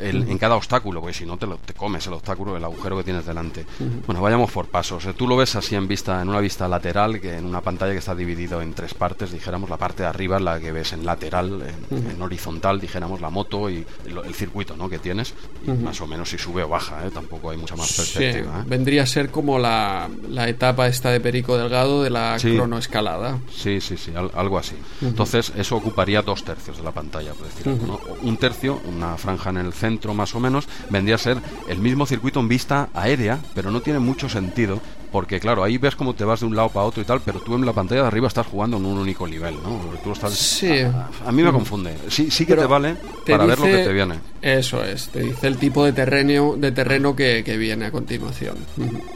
el- 0.00 0.28
en 0.28 0.38
cada 0.38 0.56
obstáculo, 0.56 1.00
porque 1.00 1.14
si 1.14 1.26
no 1.26 1.36
te, 1.36 1.46
lo- 1.46 1.56
te 1.56 1.74
comes 1.74 2.06
el 2.06 2.12
obstáculo, 2.14 2.56
el 2.56 2.64
agujero 2.64 2.96
que 2.96 3.04
tienes 3.04 3.26
delante. 3.26 3.66
Bueno, 4.06 4.20
vayamos 4.22 4.50
por 4.50 4.66
pasos. 4.66 5.06
Tú 5.16 5.26
lo 5.26 5.36
ves 5.36 5.56
así 5.56 5.74
en 5.74 5.88
vista, 5.88 6.20
en 6.22 6.28
una 6.28 6.40
vista 6.40 6.68
lateral, 6.68 7.20
que 7.20 7.36
en 7.36 7.44
una 7.46 7.60
pantalla 7.60 7.92
que 7.92 7.98
está 7.98 8.14
dividido 8.14 8.60
en 8.62 8.74
tres 8.74 8.94
partes, 8.94 9.32
dijéramos, 9.32 9.70
la 9.70 9.76
parte 9.76 10.02
de 10.02 10.08
arriba 10.08 10.36
es 10.36 10.42
la 10.42 10.60
que 10.60 10.72
ves 10.72 10.92
en 10.92 11.04
lateral, 11.06 11.62
en, 11.90 12.10
en 12.10 12.22
horizontal, 12.22 12.80
dijéramos, 12.80 13.20
la 13.20 13.30
moto 13.30 13.68
y 13.70 13.84
el, 14.06 14.18
el 14.24 14.34
circuito 14.34 14.76
¿no? 14.76 14.88
que 14.88 14.98
tienes, 14.98 15.34
y 15.66 15.70
más 15.70 16.00
o 16.00 16.06
menos 16.06 16.30
si 16.30 16.38
sube 16.38 16.62
o 16.62 16.68
baja, 16.68 17.06
¿eh? 17.06 17.10
tampoco 17.12 17.50
hay 17.50 17.56
mucha 17.56 17.76
más 17.76 17.88
Sí, 17.88 17.96
perspectiva. 18.02 18.60
¿eh? 18.60 18.64
vendría 18.66 19.02
a 19.02 19.06
ser 19.06 19.30
como 19.30 19.58
la, 19.58 20.08
la 20.28 20.48
etapa 20.48 20.86
esta 20.88 21.10
de 21.10 21.20
Perico 21.20 21.56
Delgado 21.56 22.02
de 22.02 22.10
la 22.10 22.38
Sí. 22.38 22.54
cronoescalada. 22.54 23.38
Sí, 23.54 23.80
sí, 23.80 23.96
sí, 23.96 24.12
al- 24.14 24.30
algo 24.34 24.58
así. 24.58 24.76
Entonces, 25.02 25.52
eso 25.56 25.76
ocuparía 25.76 26.22
dos 26.22 26.44
tercios 26.44 26.76
de 26.76 26.82
la 26.82 26.92
pantalla, 26.92 27.32
por 27.34 27.46
decirlo. 27.46 27.76
¿no? 27.86 28.00
Un 28.22 28.36
tercio, 28.36 28.80
una 28.84 29.16
franja 29.16 29.50
en 29.50 29.56
el 29.58 29.72
centro 29.72 29.87
más 30.14 30.34
o 30.34 30.40
menos, 30.40 30.66
vendría 30.90 31.14
a 31.16 31.18
ser 31.18 31.38
el 31.68 31.78
mismo 31.78 32.06
circuito 32.06 32.40
en 32.40 32.48
vista 32.48 32.88
aérea, 32.94 33.38
pero 33.54 33.70
no 33.70 33.80
tiene 33.80 33.98
mucho 33.98 34.28
sentido, 34.28 34.80
porque 35.12 35.40
claro, 35.40 35.64
ahí 35.64 35.78
ves 35.78 35.96
cómo 35.96 36.14
te 36.14 36.24
vas 36.24 36.40
de 36.40 36.46
un 36.46 36.54
lado 36.54 36.68
para 36.68 36.84
otro 36.86 37.00
y 37.02 37.04
tal, 37.06 37.20
pero 37.24 37.40
tú 37.40 37.54
en 37.54 37.64
la 37.64 37.72
pantalla 37.72 38.02
de 38.02 38.06
arriba 38.08 38.28
estás 38.28 38.46
jugando 38.46 38.76
en 38.76 38.84
un 38.84 38.98
único 38.98 39.26
nivel, 39.26 39.54
¿no? 39.62 39.80
Tú 40.04 40.12
estás... 40.12 40.34
Sí. 40.34 40.80
A, 40.80 41.08
a 41.26 41.32
mí 41.32 41.42
me 41.42 41.50
confunde. 41.52 41.96
Sí, 42.08 42.30
sí 42.30 42.44
que 42.44 42.52
Pero 42.54 42.62
te 42.62 42.68
vale 42.68 42.96
te 43.24 43.32
para 43.32 43.46
ver 43.46 43.58
lo 43.58 43.64
que 43.64 43.78
te 43.84 43.92
viene. 43.92 44.16
Eso 44.42 44.84
es, 44.84 45.08
te 45.08 45.20
dice 45.20 45.46
el 45.46 45.56
tipo 45.56 45.84
de 45.84 45.92
terreno, 45.92 46.54
de 46.56 46.72
terreno 46.72 47.16
que, 47.16 47.42
que 47.44 47.56
viene 47.56 47.86
a 47.86 47.90
continuación. 47.90 48.56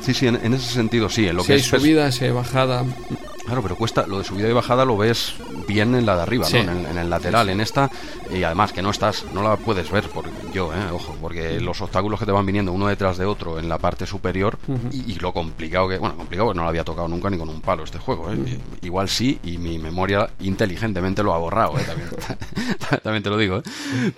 Sí, 0.01 0.15
sí, 0.15 0.27
en, 0.27 0.37
en 0.43 0.55
ese 0.55 0.73
sentido 0.73 1.09
sí. 1.09 1.27
En 1.27 1.37
lo 1.37 1.43
si 1.43 1.49
que 1.49 1.53
hay 1.55 1.61
es 1.61 1.73
pers- 1.73 1.79
subida, 1.81 2.11
si 2.13 2.25
hay 2.25 2.33
bajada. 2.33 2.85
Claro, 3.53 3.63
pero 3.65 3.77
cuesta, 3.77 4.07
lo 4.07 4.17
de 4.17 4.25
subida 4.25 4.49
y 4.49 4.53
bajada 4.55 4.87
lo 4.87 4.97
ves 4.97 5.35
bien 5.69 5.95
en 5.95 6.07
la 6.07 6.17
de 6.17 6.23
arriba, 6.23 6.47
Sí. 6.47 6.63
¿no? 6.63 6.73
En 6.73 6.79
el, 6.79 6.87
en 6.87 6.97
el 6.97 7.11
lateral, 7.11 7.51
en 7.51 7.61
esta, 7.61 7.91
y 8.31 8.43
además 8.45 8.73
que 8.73 8.81
no 8.81 8.89
estás, 8.89 9.27
no 9.35 9.43
la 9.43 9.57
puedes 9.57 9.91
ver, 9.91 10.09
porque 10.09 10.31
yo, 10.55 10.73
eh, 10.73 10.91
ojo, 10.91 11.15
porque 11.21 11.61
los 11.61 11.79
obstáculos 11.83 12.19
que 12.19 12.25
te 12.25 12.33
van 12.33 12.47
viniendo 12.47 12.73
uno 12.73 12.87
detrás 12.87 13.19
de 13.19 13.27
otro 13.27 13.59
en 13.59 13.69
la 13.69 13.77
parte 13.77 14.07
superior 14.07 14.59
y, 14.91 15.19
lo 15.19 15.35
complicado 15.35 15.87
que, 15.87 15.99
bueno, 15.99 16.17
complicado 16.17 16.47
porque 16.47 16.57
no 16.57 16.63
lo 16.63 16.69
había 16.71 16.83
tocado 16.83 17.09
nunca 17.09 17.29
ni 17.29 17.37
con 17.37 17.51
un 17.51 17.61
palo 17.61 17.85
este 17.85 17.99
juego, 17.99 18.33
¿eh? 18.33 18.59
igual 18.81 19.11
sí 19.11 19.39
y 19.45 19.59
mi 19.59 19.79
memoria 19.79 20.31
inteligentemente 20.41 21.23
lo 21.23 21.35
ha 21.35 21.39
borrado, 21.39 21.79
¿eh? 21.79 21.85
también, 21.85 22.09
también 23.03 23.23
te 23.23 23.29
lo 23.29 23.37
digo, 23.37 23.59
¿eh? 23.59 23.63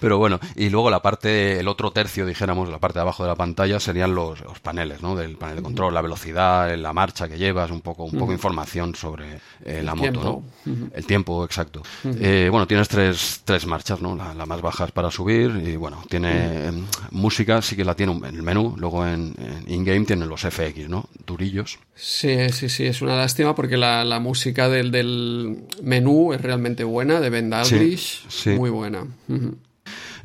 pero 0.01 0.17
bueno, 0.17 0.39
y 0.55 0.71
luego 0.71 0.91
la 0.91 1.03
parte, 1.03 1.59
el 1.59 1.67
otro 1.67 1.91
tercio, 1.91 2.25
dijéramos, 2.25 2.69
la 2.69 2.79
parte 2.79 3.01
de 3.01 3.03
abajo 3.03 3.25
de 3.25 3.31
la 3.31 3.37
pantalla 3.37 3.81
serían 3.81 4.15
los, 4.15 4.39
paneles, 4.63 5.03
¿no? 5.03 5.17
Del 5.17 5.37
panel 5.37 5.57
de 5.57 5.63
control, 5.63 5.93
la 5.93 6.03
velocidad, 6.03 6.73
la 6.77 6.93
marcha 6.93 7.29
que 7.29 7.37
llevas, 7.37 7.73
un 7.73 7.81
poco, 7.81 8.05
un 8.05 8.17
poco 8.17 8.33
información 8.33 8.95
sobre 8.95 9.24
eh, 9.65 9.83
la 9.83 9.95
moto, 9.95 10.45
¿no? 10.65 10.91
El 10.95 11.07
tiempo, 11.07 11.45
exacto. 11.45 11.83
Eh, 12.05 12.49
bueno, 12.51 12.67
tienes 12.67 12.89
tres, 12.89 13.43
tres 13.45 13.67
marchas, 13.67 14.01
¿no? 14.01 14.17
La, 14.17 14.47
más 14.47 14.61
baja 14.61 14.85
es 14.85 14.93
para 14.93 15.11
subir 15.11 15.63
y 15.65 15.77
bueno, 15.77 16.03
tiene 16.09 16.67
em, 16.67 16.87
música, 17.11 17.63
sí 17.63 17.77
que 17.77 17.85
la 17.85 17.95
tiene 17.95 18.13
en 18.13 18.25
el 18.37 18.43
menú, 18.43 18.75
luego 18.77 19.07
en 19.07 19.35
in-game 19.67 20.05
tienen 20.05 20.29
los 20.29 20.43
FX, 20.43 20.89
¿no? 20.89 21.09
Durillos. 21.27 21.79
Sí, 21.95 22.51
sí, 22.51 22.69
sí, 22.69 22.85
es 22.85 23.03
una 23.03 23.17
lástima 23.17 23.55
porque 23.55 23.77
la, 23.77 24.05
la 24.05 24.21
música 24.21 24.69
del, 24.69 24.91
del, 24.91 25.65
menú 25.83 26.33
es 26.33 26.41
realmente 26.41 26.85
buena, 26.85 27.21
de 27.21 27.31
Ben 27.31 27.51
Dalglish, 27.51 28.57
muy 28.57 28.71
buena. 28.71 29.07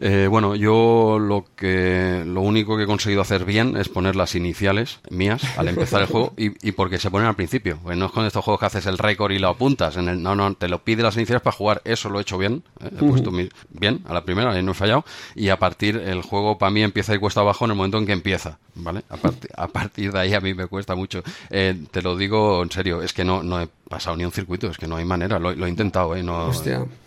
Eh, 0.01 0.27
bueno, 0.29 0.55
yo 0.55 1.17
lo 1.19 1.45
que 1.55 2.23
lo 2.25 2.41
único 2.41 2.77
que 2.77 2.83
he 2.83 2.87
conseguido 2.87 3.21
hacer 3.21 3.45
bien 3.45 3.77
es 3.77 3.89
poner 3.89 4.15
las 4.15 4.35
iniciales 4.35 4.99
mías 5.09 5.41
al 5.57 5.67
empezar 5.67 6.01
el 6.01 6.07
juego 6.07 6.33
y, 6.37 6.67
y 6.67 6.71
porque 6.71 6.97
se 6.97 7.11
ponen 7.11 7.27
al 7.27 7.35
principio. 7.35 7.77
Pues 7.83 7.97
no 7.97 8.05
es 8.07 8.11
con 8.11 8.25
estos 8.25 8.43
juegos 8.43 8.59
que 8.59 8.65
haces 8.67 8.85
el 8.85 8.97
récord 8.97 9.31
y 9.31 9.39
lo 9.39 9.49
apuntas. 9.49 9.97
En 9.97 10.07
el, 10.09 10.21
no, 10.21 10.35
no, 10.35 10.53
te 10.55 10.67
lo 10.67 10.83
pide 10.83 11.03
las 11.03 11.15
iniciales 11.15 11.41
para 11.41 11.55
jugar. 11.55 11.81
Eso 11.85 12.09
lo 12.09 12.19
he 12.19 12.21
hecho 12.21 12.37
bien. 12.37 12.63
Eh, 12.81 12.89
he 12.91 13.03
puesto 13.03 13.31
bien 13.69 14.01
a 14.07 14.13
la 14.13 14.23
primera, 14.23 14.57
y 14.57 14.63
no 14.63 14.71
he 14.71 14.75
fallado. 14.75 15.05
Y 15.35 15.49
a 15.49 15.57
partir, 15.57 15.97
el 15.97 16.21
juego 16.21 16.57
para 16.57 16.71
mí 16.71 16.81
empieza 16.81 17.13
ir 17.13 17.19
cuesta 17.19 17.41
abajo 17.41 17.65
en 17.65 17.71
el 17.71 17.77
momento 17.77 17.97
en 17.97 18.05
que 18.05 18.13
empieza. 18.13 18.57
¿Vale? 18.75 19.03
A, 19.09 19.63
a 19.63 19.67
partir 19.67 20.11
de 20.11 20.19
ahí 20.19 20.33
a 20.33 20.39
mí 20.39 20.53
me 20.53 20.67
cuesta 20.67 20.95
mucho. 20.95 21.21
Eh, 21.49 21.83
te 21.91 22.01
lo 22.01 22.15
digo 22.15 22.63
en 22.63 22.71
serio, 22.71 23.01
es 23.01 23.13
que 23.13 23.25
no, 23.25 23.43
no 23.43 23.61
he 23.61 23.67
pasado 23.89 24.15
ni 24.15 24.23
un 24.23 24.31
circuito, 24.31 24.67
es 24.67 24.77
que 24.77 24.87
no 24.87 24.95
hay 24.95 25.05
manera, 25.05 25.39
lo, 25.39 25.51
he 25.51 25.69
intentado 25.69 26.15
¿eh? 26.15 26.23
no, 26.23 26.51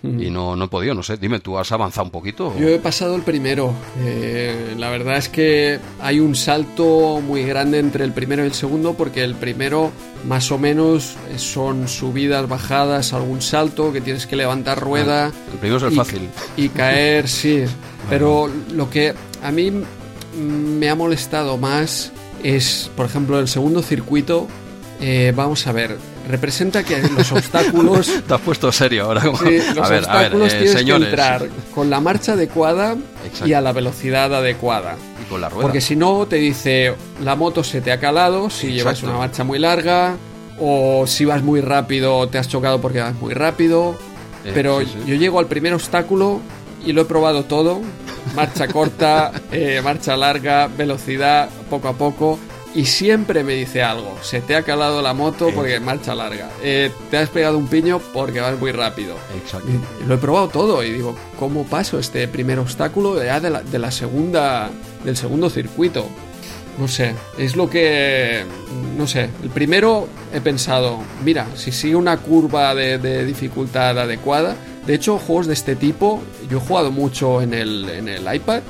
y 0.02 0.30
no, 0.30 0.56
no 0.56 0.64
he 0.64 0.68
podido, 0.68 0.94
no 0.94 1.02
sé, 1.02 1.16
dime, 1.16 1.38
¿tú 1.40 1.56
has 1.56 1.70
avanzado 1.72 2.06
un 2.06 2.10
poquito? 2.10 2.52
Yo 2.58 2.68
he 2.68 2.78
pasado 2.78 3.14
el 3.14 3.22
primero, 3.22 3.72
eh, 4.00 4.74
la 4.76 4.90
verdad 4.90 5.16
es 5.16 5.28
que 5.28 5.78
hay 6.00 6.20
un 6.20 6.34
salto 6.34 7.20
muy 7.24 7.44
grande 7.44 7.78
entre 7.78 8.04
el 8.04 8.12
primero 8.12 8.42
y 8.42 8.46
el 8.46 8.52
segundo 8.52 8.94
porque 8.94 9.22
el 9.22 9.36
primero 9.36 9.92
más 10.26 10.50
o 10.50 10.58
menos 10.58 11.16
son 11.36 11.88
subidas, 11.88 12.48
bajadas, 12.48 13.12
algún 13.12 13.40
salto 13.42 13.92
que 13.92 14.00
tienes 14.00 14.26
que 14.26 14.36
levantar 14.36 14.80
rueda. 14.80 15.26
el 15.52 15.58
primero 15.58 15.76
es 15.78 15.84
el 15.84 15.92
fácil. 15.92 16.28
Y 16.56 16.68
caer, 16.68 17.28
sí, 17.28 17.64
pero 18.10 18.50
lo 18.72 18.90
que 18.90 19.14
a 19.42 19.50
mí 19.52 19.72
me 20.36 20.88
ha 20.90 20.94
molestado 20.94 21.56
más 21.58 22.12
es, 22.42 22.90
por 22.96 23.06
ejemplo, 23.06 23.38
el 23.38 23.48
segundo 23.48 23.82
circuito, 23.82 24.48
eh, 25.00 25.32
vamos 25.34 25.66
a 25.66 25.72
ver, 25.72 25.96
representa 26.28 26.82
que 26.82 27.00
los 27.02 27.32
obstáculos. 27.32 28.10
Te 28.26 28.34
has 28.34 28.40
puesto 28.40 28.70
serio 28.72 29.04
ahora. 29.04 29.24
los 29.24 29.40
obstáculos 29.90 30.48
tienes 30.50 30.84
que 30.84 30.92
entrar 30.92 31.48
con 31.74 31.90
la 31.90 32.00
marcha 32.00 32.32
adecuada 32.32 32.96
y 33.44 33.52
a 33.52 33.60
la 33.60 33.72
velocidad 33.72 34.34
adecuada. 34.34 34.96
Y 35.20 35.28
con 35.28 35.40
la 35.40 35.48
rueda. 35.48 35.62
Porque 35.62 35.80
si 35.80 35.96
no, 35.96 36.26
te 36.26 36.36
dice 36.36 36.94
la 37.22 37.36
moto 37.36 37.64
se 37.64 37.80
te 37.80 37.92
ha 37.92 37.98
calado 37.98 38.50
si 38.50 38.72
llevas 38.72 39.02
una 39.02 39.14
marcha 39.14 39.44
muy 39.44 39.58
larga. 39.58 40.16
O 40.64 41.06
si 41.06 41.24
vas 41.24 41.42
muy 41.42 41.60
rápido, 41.60 42.28
te 42.28 42.38
has 42.38 42.46
chocado 42.46 42.80
porque 42.80 43.00
vas 43.00 43.14
muy 43.16 43.34
rápido. 43.34 43.96
Eh, 44.44 44.52
Pero 44.54 44.82
yo 44.82 45.14
llego 45.14 45.40
al 45.40 45.46
primer 45.46 45.74
obstáculo 45.74 46.40
y 46.84 46.92
lo 46.92 47.02
he 47.02 47.04
probado 47.04 47.44
todo. 47.44 47.80
Marcha 48.36 48.68
corta, 48.68 49.32
eh, 49.52 49.80
marcha 49.82 50.16
larga, 50.16 50.68
velocidad, 50.68 51.48
poco 51.68 51.88
a 51.88 51.94
poco 51.94 52.38
y 52.74 52.86
siempre 52.86 53.44
me 53.44 53.54
dice 53.54 53.82
algo. 53.82 54.16
Se 54.22 54.40
te 54.40 54.56
ha 54.56 54.62
calado 54.62 55.02
la 55.02 55.14
moto 55.14 55.50
porque 55.54 55.80
marcha 55.80 56.14
larga. 56.14 56.50
Eh, 56.62 56.90
te 57.10 57.18
has 57.18 57.28
pegado 57.28 57.58
un 57.58 57.68
piño 57.68 58.00
porque 58.12 58.40
vas 58.40 58.58
muy 58.58 58.72
rápido. 58.72 59.16
Exacto. 59.36 59.68
lo 60.06 60.14
he 60.14 60.18
probado 60.18 60.48
todo 60.48 60.82
y 60.82 60.90
digo, 60.90 61.16
¿cómo 61.38 61.64
paso 61.64 61.98
este 61.98 62.26
primer 62.28 62.58
obstáculo 62.58 63.22
ya 63.22 63.40
de 63.40 63.50
la, 63.50 63.62
de 63.62 63.78
la 63.78 63.90
segunda, 63.90 64.70
del 65.04 65.16
segundo 65.16 65.50
circuito? 65.50 66.06
No 66.78 66.88
sé, 66.88 67.14
es 67.38 67.54
lo 67.54 67.68
que... 67.68 68.44
No 68.96 69.06
sé, 69.06 69.28
el 69.42 69.50
primero 69.50 70.08
he 70.32 70.40
pensado, 70.40 71.00
mira, 71.22 71.46
si 71.54 71.70
sigue 71.70 71.96
una 71.96 72.16
curva 72.16 72.74
de, 72.74 72.96
de 72.96 73.26
dificultad 73.26 73.98
adecuada, 73.98 74.56
de 74.86 74.94
hecho, 74.94 75.18
juegos 75.18 75.46
de 75.46 75.52
este 75.52 75.76
tipo, 75.76 76.22
yo 76.50 76.58
he 76.58 76.60
jugado 76.60 76.90
mucho 76.90 77.42
en 77.42 77.54
el, 77.54 77.88
en 77.88 78.08
el 78.08 78.34
iPad 78.34 78.62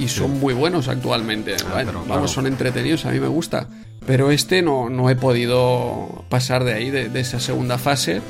y 0.00 0.08
son 0.08 0.40
muy 0.40 0.54
buenos 0.54 0.88
actualmente. 0.88 1.56
Ah, 1.72 1.84
vamos, 2.08 2.30
son 2.30 2.46
entretenidos, 2.46 3.04
a 3.04 3.10
mí 3.10 3.20
me 3.20 3.28
gusta. 3.28 3.68
Pero 4.06 4.30
este 4.30 4.62
no, 4.62 4.88
no 4.88 5.10
he 5.10 5.14
podido 5.14 6.24
pasar 6.30 6.64
de 6.64 6.72
ahí, 6.72 6.90
de, 6.90 7.20
esa 7.20 7.38
segunda 7.38 7.76
fase. 7.76 8.22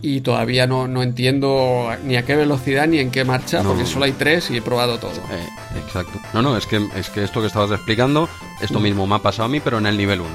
Y 0.00 0.20
todavía 0.20 0.66
no, 0.66 0.86
no, 0.86 1.02
entiendo 1.02 1.90
ni 2.04 2.16
a 2.16 2.24
qué 2.24 2.36
velocidad 2.36 2.86
ni 2.86 2.98
en 2.98 3.10
qué 3.10 3.24
marcha, 3.24 3.62
porque 3.62 3.84
solo 3.84 4.04
hay 4.04 4.12
tres 4.12 4.48
y 4.50 4.56
he 4.56 4.62
probado 4.62 4.98
todo. 4.98 5.20
Eh, 5.30 5.46
exacto. 5.84 6.20
No, 6.32 6.40
no, 6.40 6.56
es 6.56 6.66
que, 6.66 6.86
es 6.96 7.10
que 7.10 7.24
esto 7.24 7.40
que 7.40 7.48
estabas 7.48 7.72
explicando, 7.72 8.28
esto 8.60 8.78
mismo 8.78 9.08
me 9.08 9.16
ha 9.16 9.18
pasado 9.18 9.46
a 9.46 9.48
mí, 9.48 9.58
pero 9.58 9.78
en 9.78 9.86
el 9.86 9.96
nivel 9.96 10.20
1. 10.20 10.30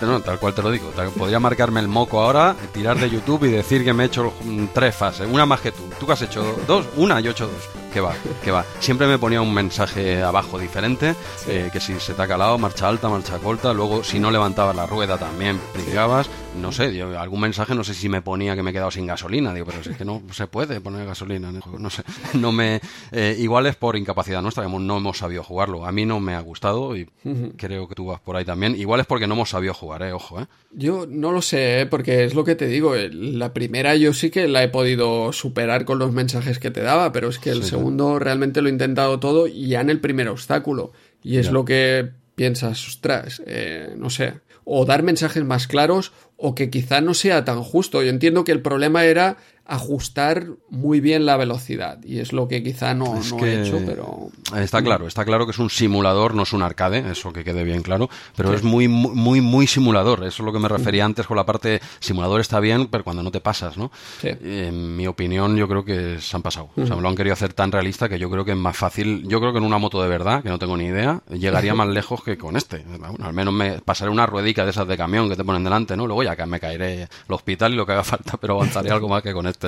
no, 0.02 0.20
tal 0.20 0.38
cual 0.38 0.54
te 0.54 0.62
lo 0.62 0.70
digo. 0.70 0.90
Podría 1.16 1.40
marcarme 1.40 1.80
el 1.80 1.88
moco 1.88 2.20
ahora, 2.20 2.56
tirar 2.72 2.98
de 2.98 3.10
YouTube 3.10 3.44
y 3.44 3.50
decir 3.50 3.84
que 3.84 3.92
me 3.92 4.04
he 4.04 4.06
hecho 4.06 4.32
tres 4.72 4.94
fases, 4.94 5.28
una 5.30 5.44
más 5.44 5.60
que 5.60 5.72
tú. 5.72 5.82
¿Tú 5.98 6.06
que 6.06 6.12
has 6.12 6.22
hecho 6.22 6.58
dos? 6.66 6.86
Una, 6.96 7.20
y 7.20 7.28
ocho 7.28 7.48
dos 7.48 7.79
que 7.92 8.00
va, 8.00 8.14
que 8.42 8.50
va. 8.50 8.64
Siempre 8.78 9.06
me 9.06 9.18
ponía 9.18 9.42
un 9.42 9.52
mensaje 9.52 10.22
abajo 10.22 10.58
diferente, 10.58 11.14
eh, 11.48 11.70
que 11.72 11.80
si 11.80 11.98
se 12.00 12.14
te 12.14 12.22
ha 12.22 12.26
calado, 12.26 12.58
marcha 12.58 12.88
alta, 12.88 13.08
marcha 13.08 13.38
corta, 13.38 13.72
luego 13.72 14.04
si 14.04 14.18
no 14.18 14.30
levantabas 14.30 14.76
la 14.76 14.86
rueda 14.86 15.18
también 15.18 15.60
brincabas, 15.74 16.30
no 16.60 16.72
sé, 16.72 17.02
algún 17.02 17.40
mensaje 17.40 17.74
no 17.74 17.84
sé 17.84 17.94
si 17.94 18.08
me 18.08 18.22
ponía 18.22 18.56
que 18.56 18.62
me 18.62 18.70
he 18.70 18.72
quedado 18.72 18.90
sin 18.90 19.06
gasolina, 19.06 19.54
digo, 19.54 19.66
pero 19.66 19.80
es 19.80 19.96
que 19.96 20.04
no 20.04 20.22
se 20.32 20.46
puede 20.46 20.80
poner 20.80 21.06
gasolina, 21.06 21.52
no 21.78 21.90
sé, 21.90 22.02
no 22.34 22.52
me... 22.52 22.80
Eh, 23.12 23.36
igual 23.38 23.66
es 23.66 23.76
por 23.76 23.96
incapacidad 23.96 24.42
nuestra, 24.42 24.68
no 24.68 24.96
hemos 24.96 25.18
sabido 25.18 25.42
jugarlo, 25.42 25.86
a 25.86 25.92
mí 25.92 26.06
no 26.06 26.20
me 26.20 26.34
ha 26.34 26.40
gustado 26.40 26.96
y 26.96 27.08
creo 27.56 27.88
que 27.88 27.94
tú 27.94 28.06
vas 28.06 28.20
por 28.20 28.36
ahí 28.36 28.44
también, 28.44 28.76
igual 28.76 29.00
es 29.00 29.06
porque 29.06 29.26
no 29.26 29.34
hemos 29.34 29.50
sabido 29.50 29.74
jugar, 29.74 30.02
eh, 30.02 30.12
ojo, 30.12 30.40
eh. 30.40 30.46
Yo 30.72 31.06
no 31.08 31.32
lo 31.32 31.42
sé, 31.42 31.80
¿eh? 31.80 31.86
porque 31.86 32.24
es 32.24 32.34
lo 32.34 32.44
que 32.44 32.54
te 32.54 32.66
digo, 32.66 32.94
la 32.94 33.52
primera 33.52 33.96
yo 33.96 34.12
sí 34.12 34.30
que 34.30 34.46
la 34.46 34.62
he 34.62 34.68
podido 34.68 35.32
superar 35.32 35.84
con 35.84 35.98
los 35.98 36.12
mensajes 36.12 36.58
que 36.58 36.70
te 36.70 36.80
daba, 36.80 37.12
pero 37.12 37.28
es 37.28 37.38
que 37.38 37.50
el 37.50 37.64
segundo 37.64 37.79
realmente 38.18 38.62
lo 38.62 38.68
he 38.68 38.72
intentado 38.72 39.20
todo 39.20 39.46
y 39.46 39.68
ya 39.68 39.80
en 39.80 39.90
el 39.90 40.00
primer 40.00 40.28
obstáculo. 40.28 40.92
Y 41.22 41.36
es 41.36 41.50
lo 41.50 41.64
que 41.64 42.10
piensas, 42.34 42.86
ostras, 42.88 43.42
eh, 43.46 43.94
no 43.96 44.08
sé, 44.08 44.34
o 44.64 44.84
dar 44.84 45.02
mensajes 45.02 45.44
más 45.44 45.66
claros 45.66 46.12
o 46.36 46.54
que 46.54 46.70
quizá 46.70 47.00
no 47.00 47.14
sea 47.14 47.44
tan 47.44 47.62
justo. 47.62 48.02
Yo 48.02 48.08
entiendo 48.08 48.44
que 48.44 48.52
el 48.52 48.62
problema 48.62 49.04
era 49.04 49.36
ajustar 49.70 50.48
muy 50.68 51.00
bien 51.00 51.24
la 51.24 51.36
velocidad 51.36 52.02
y 52.02 52.18
es 52.18 52.32
lo 52.32 52.48
que 52.48 52.60
quizá 52.60 52.92
no, 52.92 53.14
he 53.16 53.62
hecho, 53.62 53.80
pero... 53.86 54.28
Está 54.60 54.82
claro, 54.82 55.06
está 55.06 55.24
claro 55.24 55.46
que 55.46 55.52
es 55.52 55.60
un 55.60 55.70
simulador, 55.70 56.34
no 56.34 56.42
es 56.42 56.52
un 56.52 56.62
arcade, 56.62 57.08
eso 57.08 57.32
que 57.32 57.44
quede 57.44 57.62
bien 57.62 57.82
claro, 57.82 58.10
pero 58.34 58.52
es 58.52 58.64
muy, 58.64 58.88
muy, 58.88 59.40
muy 59.40 59.68
simulador, 59.68 60.24
eso 60.24 60.42
es 60.42 60.46
lo 60.46 60.52
que 60.52 60.58
me 60.58 60.68
refería 60.68 61.04
antes 61.04 61.24
con 61.26 61.36
la 61.36 61.46
parte 61.46 61.80
simulador 62.00 62.40
está 62.40 62.58
bien, 62.58 62.88
pero 62.88 63.04
cuando 63.04 63.22
no 63.22 63.30
te 63.30 63.40
pasas, 63.40 63.76
¿no? 63.76 63.92
En 64.22 64.96
mi 64.96 65.06
opinión 65.06 65.56
yo 65.56 65.68
creo 65.68 65.84
que 65.84 66.20
se 66.20 66.36
han 66.36 66.42
pasado, 66.42 66.70
o 66.76 66.84
sea, 66.84 66.96
me 66.96 67.02
lo 67.02 67.08
han 67.08 67.14
querido 67.14 67.34
hacer 67.34 67.52
tan 67.52 67.70
realista 67.70 68.08
que 68.08 68.18
yo 68.18 68.28
creo 68.28 68.44
que 68.44 68.50
es 68.50 68.56
más 68.56 68.76
fácil, 68.76 69.22
yo 69.28 69.38
creo 69.38 69.52
que 69.52 69.58
en 69.58 69.64
una 69.64 69.78
moto 69.78 70.02
de 70.02 70.08
verdad, 70.08 70.42
que 70.42 70.48
no 70.48 70.58
tengo 70.58 70.76
ni 70.76 70.86
idea, 70.86 71.22
llegaría 71.30 71.74
más 71.76 71.86
lejos 71.88 72.24
que 72.24 72.36
con 72.36 72.56
este, 72.56 72.84
al 73.22 73.32
menos 73.32 73.54
me 73.54 73.80
pasaré 73.80 74.10
una 74.10 74.26
ruedica 74.26 74.64
de 74.64 74.70
esas 74.70 74.88
de 74.88 74.96
camión 74.96 75.28
que 75.28 75.36
te 75.36 75.44
ponen 75.44 75.62
delante, 75.62 75.96
¿no? 75.96 76.08
Luego 76.08 76.24
ya 76.24 76.34
que 76.34 76.44
me 76.46 76.58
caeré 76.58 77.02
al 77.02 77.34
hospital 77.34 77.72
y 77.72 77.76
lo 77.76 77.86
que 77.86 77.92
haga 77.92 78.04
falta, 78.10 78.36
pero 78.36 78.54
avanzaré 78.54 78.90
algo 78.90 79.08
más 79.08 79.22
que 79.22 79.32
con 79.32 79.46
este. 79.46 79.59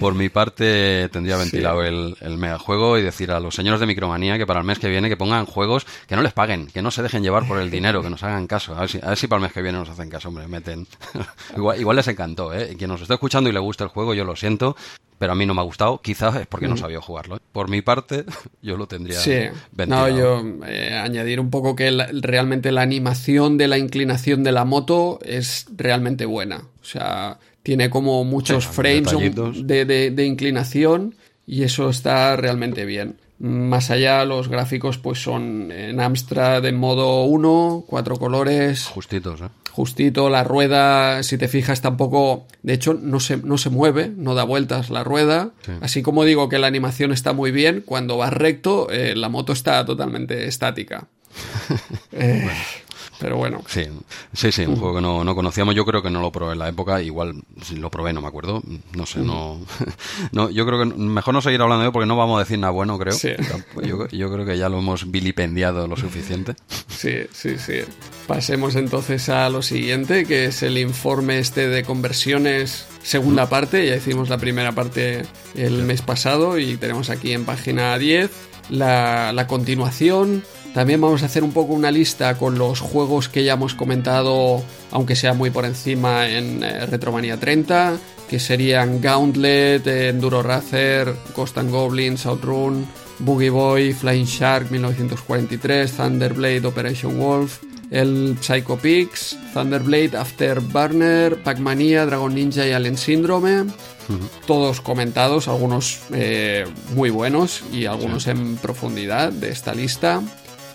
Por 0.00 0.14
mi 0.14 0.28
parte, 0.28 1.08
tendría 1.10 1.36
ventilado 1.36 1.82
el, 1.82 2.16
el 2.20 2.38
megajuego 2.38 2.98
y 2.98 3.02
decir 3.02 3.30
a 3.32 3.40
los 3.40 3.54
señores 3.54 3.80
de 3.80 3.86
Micromanía 3.86 4.38
que 4.38 4.46
para 4.46 4.60
el 4.60 4.66
mes 4.66 4.78
que 4.78 4.88
viene 4.88 5.08
que 5.08 5.16
pongan 5.16 5.46
juegos 5.46 5.86
que 6.06 6.16
no 6.16 6.22
les 6.22 6.32
paguen, 6.32 6.66
que 6.66 6.82
no 6.82 6.90
se 6.90 7.02
dejen 7.02 7.22
llevar 7.22 7.46
por 7.46 7.58
el 7.58 7.70
dinero, 7.70 8.02
que 8.02 8.10
nos 8.10 8.22
hagan 8.22 8.46
caso. 8.46 8.74
A 8.76 8.80
ver 8.80 8.88
si, 8.88 8.98
a 9.02 9.08
ver 9.08 9.18
si 9.18 9.26
para 9.26 9.38
el 9.38 9.42
mes 9.42 9.52
que 9.52 9.62
viene 9.62 9.78
nos 9.78 9.88
hacen 9.88 10.08
caso, 10.08 10.28
hombre, 10.28 10.46
meten. 10.48 10.86
igual, 11.56 11.80
igual 11.80 11.96
les 11.96 12.08
encantó, 12.08 12.52
¿eh? 12.54 12.74
Quien 12.76 12.90
nos 12.90 13.00
esté 13.00 13.14
escuchando 13.14 13.50
y 13.50 13.52
le 13.52 13.60
gusta 13.60 13.84
el 13.84 13.90
juego, 13.90 14.14
yo 14.14 14.24
lo 14.24 14.36
siento, 14.36 14.76
pero 15.18 15.32
a 15.32 15.34
mí 15.34 15.46
no 15.46 15.54
me 15.54 15.60
ha 15.60 15.64
gustado. 15.64 16.00
Quizás 16.00 16.34
es 16.36 16.46
porque 16.46 16.66
no 16.66 16.74
mm. 16.74 16.78
sabía 16.78 17.00
jugarlo. 17.00 17.36
¿eh? 17.36 17.40
Por 17.52 17.68
mi 17.68 17.82
parte, 17.82 18.24
yo 18.62 18.76
lo 18.76 18.86
tendría. 18.86 19.20
Sí, 19.20 19.38
no, 19.86 20.08
yo 20.08 20.42
eh, 20.66 20.94
añadir 20.94 21.40
un 21.40 21.50
poco 21.50 21.76
que 21.76 21.90
realmente 22.12 22.72
la 22.72 22.82
animación 22.82 23.56
de 23.56 23.68
la 23.68 23.78
inclinación 23.78 24.42
de 24.42 24.52
la 24.52 24.64
moto 24.64 25.18
es 25.24 25.66
realmente 25.76 26.26
buena. 26.26 26.64
O 26.80 26.84
sea, 26.84 27.38
tiene 27.62 27.90
como 27.90 28.24
muchos 28.24 28.66
frames 28.66 29.14
de, 29.64 29.84
de, 29.84 30.26
inclinación 30.26 31.14
y 31.46 31.62
eso 31.62 31.90
está 31.90 32.36
realmente 32.36 32.84
bien. 32.84 33.16
Más 33.38 33.90
allá, 33.90 34.24
los 34.24 34.48
gráficos 34.48 34.98
pues 34.98 35.20
son 35.20 35.72
en 35.72 36.00
Amstrad 36.00 36.64
en 36.64 36.76
modo 36.76 37.24
1, 37.24 37.84
cuatro 37.86 38.16
colores. 38.16 38.86
Justitos, 38.86 39.40
¿eh? 39.40 39.48
Justito, 39.72 40.28
la 40.28 40.44
rueda, 40.44 41.22
si 41.22 41.38
te 41.38 41.48
fijas, 41.48 41.80
tampoco, 41.80 42.46
de 42.62 42.74
hecho, 42.74 42.92
no 42.92 43.20
se, 43.20 43.38
no 43.38 43.56
se 43.56 43.70
mueve, 43.70 44.12
no 44.14 44.34
da 44.34 44.44
vueltas 44.44 44.90
la 44.90 45.02
rueda. 45.02 45.52
Así 45.80 46.02
como 46.02 46.24
digo 46.24 46.50
que 46.50 46.58
la 46.58 46.66
animación 46.66 47.10
está 47.10 47.32
muy 47.32 47.52
bien, 47.52 47.82
cuando 47.84 48.18
vas 48.18 48.34
recto, 48.34 48.90
eh, 48.90 49.14
la 49.16 49.30
moto 49.30 49.54
está 49.54 49.82
totalmente 49.86 50.46
estática. 50.46 51.08
eh, 52.12 52.50
pero 53.22 53.36
bueno. 53.36 53.62
Sí, 53.68 53.84
sí, 54.32 54.50
sí, 54.50 54.66
un 54.66 54.74
juego 54.74 54.96
que 54.96 55.00
no, 55.00 55.22
no, 55.22 55.36
conocíamos. 55.36 55.76
Yo 55.76 55.86
creo 55.86 56.02
que 56.02 56.10
no 56.10 56.20
lo 56.20 56.32
probé 56.32 56.54
en 56.54 56.58
la 56.58 56.68
época. 56.68 57.00
Igual 57.00 57.40
si 57.62 57.76
lo 57.76 57.88
probé, 57.88 58.12
no 58.12 58.20
me 58.20 58.26
acuerdo. 58.26 58.60
No 58.96 59.06
sé, 59.06 59.20
no. 59.20 59.60
no 60.32 60.50
yo 60.50 60.66
creo 60.66 60.80
que 60.80 60.86
mejor 60.86 61.32
no 61.32 61.40
seguir 61.40 61.62
hablando 61.62 61.82
de 61.82 61.86
ello 61.86 61.92
porque 61.92 62.06
no 62.06 62.16
vamos 62.16 62.38
a 62.38 62.40
decir 62.40 62.58
nada 62.58 62.72
bueno, 62.72 62.98
creo. 62.98 63.14
Sí. 63.14 63.30
Yo, 63.86 64.08
yo 64.08 64.32
creo 64.32 64.44
que 64.44 64.58
ya 64.58 64.68
lo 64.68 64.80
hemos 64.80 65.08
vilipendiado 65.08 65.86
lo 65.86 65.96
suficiente. 65.96 66.56
Sí, 66.88 67.20
sí, 67.32 67.58
sí. 67.58 67.82
Pasemos 68.26 68.74
entonces 68.74 69.28
a 69.28 69.48
lo 69.50 69.62
siguiente, 69.62 70.24
que 70.26 70.46
es 70.46 70.64
el 70.64 70.76
informe 70.76 71.38
este 71.38 71.68
de 71.68 71.84
conversiones, 71.84 72.86
segunda 73.04 73.48
parte. 73.48 73.86
Ya 73.86 73.94
hicimos 73.94 74.30
la 74.30 74.38
primera 74.38 74.72
parte 74.72 75.22
el 75.54 75.84
mes 75.84 76.02
pasado 76.02 76.58
y 76.58 76.76
tenemos 76.76 77.08
aquí 77.08 77.32
en 77.32 77.44
página 77.44 77.96
10 77.96 78.32
la, 78.70 79.32
la 79.32 79.46
continuación 79.46 80.42
también 80.74 81.00
vamos 81.00 81.22
a 81.22 81.26
hacer 81.26 81.44
un 81.44 81.52
poco 81.52 81.74
una 81.74 81.90
lista 81.90 82.38
con 82.38 82.58
los 82.58 82.80
juegos 82.80 83.28
que 83.28 83.44
ya 83.44 83.54
hemos 83.54 83.74
comentado, 83.74 84.62
aunque 84.90 85.16
sea 85.16 85.34
muy 85.34 85.50
por 85.50 85.66
encima 85.66 86.28
en 86.28 86.64
eh, 86.64 86.86
Retromania 86.86 87.38
30, 87.38 87.98
que 88.28 88.38
serían 88.40 89.00
Gauntlet, 89.02 89.86
Enduro 89.86 90.42
Racer, 90.42 91.14
Ghost 91.36 91.58
and 91.58 91.70
Goblins, 91.70 92.24
Outrun, 92.24 92.86
Boogie 93.18 93.50
Boy, 93.50 93.92
Flying 93.92 94.24
Shark 94.24 94.70
1943, 94.70 95.92
Thunderblade 95.92 96.66
Operation 96.66 97.18
Wolf, 97.18 97.58
el 97.90 98.38
Psycho 98.40 98.78
Pix, 98.78 99.36
Thunderblade 99.52 100.16
Afterburner, 100.16 101.36
Pac-Mania, 101.42 102.06
Dragon 102.06 102.34
Ninja 102.34 102.66
y 102.66 102.72
Alien 102.72 102.96
Syndrome. 102.96 103.60
Uh 103.60 103.64
-huh. 103.64 104.28
Todos 104.46 104.80
comentados, 104.80 105.46
algunos 105.46 106.00
eh, 106.14 106.64
muy 106.94 107.10
buenos 107.10 107.62
y 107.70 107.84
algunos 107.84 108.24
sí. 108.24 108.30
en 108.30 108.56
profundidad 108.56 109.30
de 109.30 109.50
esta 109.50 109.74
lista. 109.74 110.22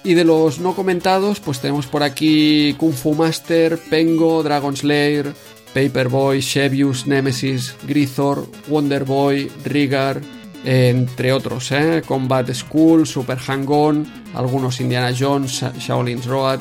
Y 0.04 0.14
de 0.14 0.24
los 0.24 0.60
no 0.60 0.76
comentados, 0.76 1.39
pues 1.39 1.60
tenemos 1.60 1.88
por 1.88 2.04
aquí 2.04 2.76
Kung 2.78 2.93
Fu 2.93 3.14
Master, 3.14 3.78
Pengo, 3.78 4.41
Dragon 4.41 4.76
Slayer, 4.76 5.34
Paperboy, 5.74 6.39
Shevius, 6.39 7.08
Nemesis, 7.08 7.76
Grithor, 7.88 8.48
Wonder 8.68 9.04
Boy, 9.04 9.52
Rigar, 9.66 10.22
entre 10.64 11.32
otros, 11.34 11.72
¿eh? 11.72 12.02
Combat 12.06 12.52
School, 12.54 13.06
Super 13.06 13.38
Hang-On, 13.38 14.06
algunos 14.34 14.80
Indiana 14.80 15.14
Jones, 15.18 15.64
Shaolin's 15.78 16.26
Road. 16.26 16.60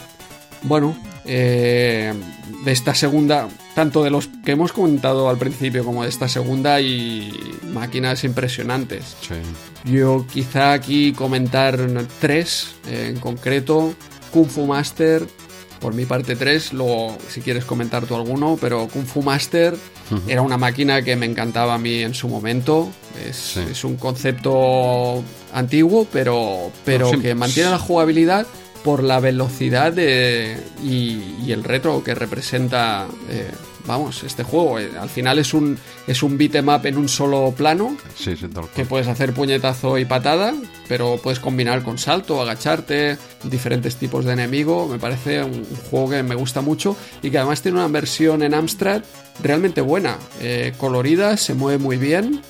Bueno, 0.62 0.97
eh, 1.24 2.12
de 2.64 2.72
esta 2.72 2.95
segunda, 2.95 3.49
tanto 3.77 4.03
de 4.03 4.09
los 4.09 4.29
que 4.43 4.53
hemos 4.53 4.72
comentado 4.72 5.29
al 5.29 5.37
principio 5.37 5.85
como 5.85 6.03
de 6.03 6.09
esta 6.09 6.29
segunda, 6.29 6.81
y 6.81 7.31
máquinas 7.74 8.24
impresionantes. 8.24 9.14
Sí. 9.20 9.35
Yo 9.85 10.24
quizá 10.33 10.72
aquí 10.72 11.12
comentar 11.12 11.79
tres 12.18 12.74
en 12.91 13.20
concreto. 13.20 13.93
Kung 14.33 14.49
Fu 14.49 14.64
Master, 14.64 15.27
por 15.79 15.93
mi 15.93 16.07
parte 16.07 16.37
tres, 16.37 16.72
luego 16.72 17.18
si 17.29 17.43
quieres 17.43 17.66
comentar 17.66 18.07
tú 18.07 18.14
alguno, 18.14 18.57
pero 18.59 18.89
Kung 18.89 19.05
Fu 19.05 19.20
Master 19.20 19.74
uh 19.74 20.14
-huh. 20.14 20.22
era 20.27 20.41
una 20.41 20.57
máquina 20.57 21.03
que 21.03 21.14
me 21.14 21.27
encantaba 21.27 21.74
a 21.74 21.79
mí 21.79 21.99
en 22.03 22.14
su 22.14 22.29
momento. 22.29 22.91
Es, 23.29 23.37
sí. 23.37 23.61
es 23.70 23.85
un 23.85 23.97
concepto 23.97 25.22
antiguo, 25.53 26.07
pero, 26.11 26.72
pero 26.87 27.11
sí. 27.11 27.18
que 27.18 27.35
mantiene 27.35 27.68
la 27.68 27.79
jugabilidad 27.79 28.47
por 28.83 29.03
la 29.03 29.20
velocidad 29.20 29.93
de, 29.93 30.57
y, 30.83 31.20
y, 31.45 31.53
el 31.53 31.64
retro 31.64 32.05
que 32.05 32.14
representa 32.14 33.09
eh, 33.29 33.51
vamos, 33.87 34.22
este 34.24 34.43
juego. 34.43 34.78
Eh, 34.78 34.91
al 35.01 35.09
final 35.09 35.39
es 35.39 35.55
un, 35.55 35.78
es 36.07 36.22
un 36.22 36.37
beat'em 36.37 36.68
up 36.68 36.87
en 36.87 36.97
un 36.97 37.09
solo 37.09 37.53
plano. 37.57 37.97
Sí, 38.14 38.37
sí, 38.37 38.47
que 38.74 38.84
puedes 38.84 39.09
hacer 39.09 39.32
puñetazo 39.32 39.99
y 39.99 40.05
patada, 40.05 40.55
pero 40.89 41.18
puedes 41.22 41.41
combinar 41.41 41.82
con 41.82 41.99
salto, 41.99 42.41
agacharte, 42.41 43.18
diferentes 43.45 43.97
tipos 43.97 44.24
de 44.24 44.32
enemigo. 44.32 44.89
Me 44.89 44.99
parece 44.99 45.43
un, 45.43 45.55
un 45.55 45.76
juego 45.91 46.11
que 46.11 46.22
me 46.22 46.34
gusta 46.34 46.61
mucho 46.61 46.97
y 47.22 47.30
que 47.30 47.39
además 47.39 47.62
tiene 47.62 47.78
una 47.78 47.89
versión 47.89 48.43
en 48.43 48.55
Amstrad 48.55 49.03
realmente 49.43 49.80
buena, 49.80 50.16
eh, 50.41 50.72
colorida, 50.78 51.37
se 51.37 51.55
mueve 51.55 51.78
muy 51.78 51.97
bien. 51.97 52.43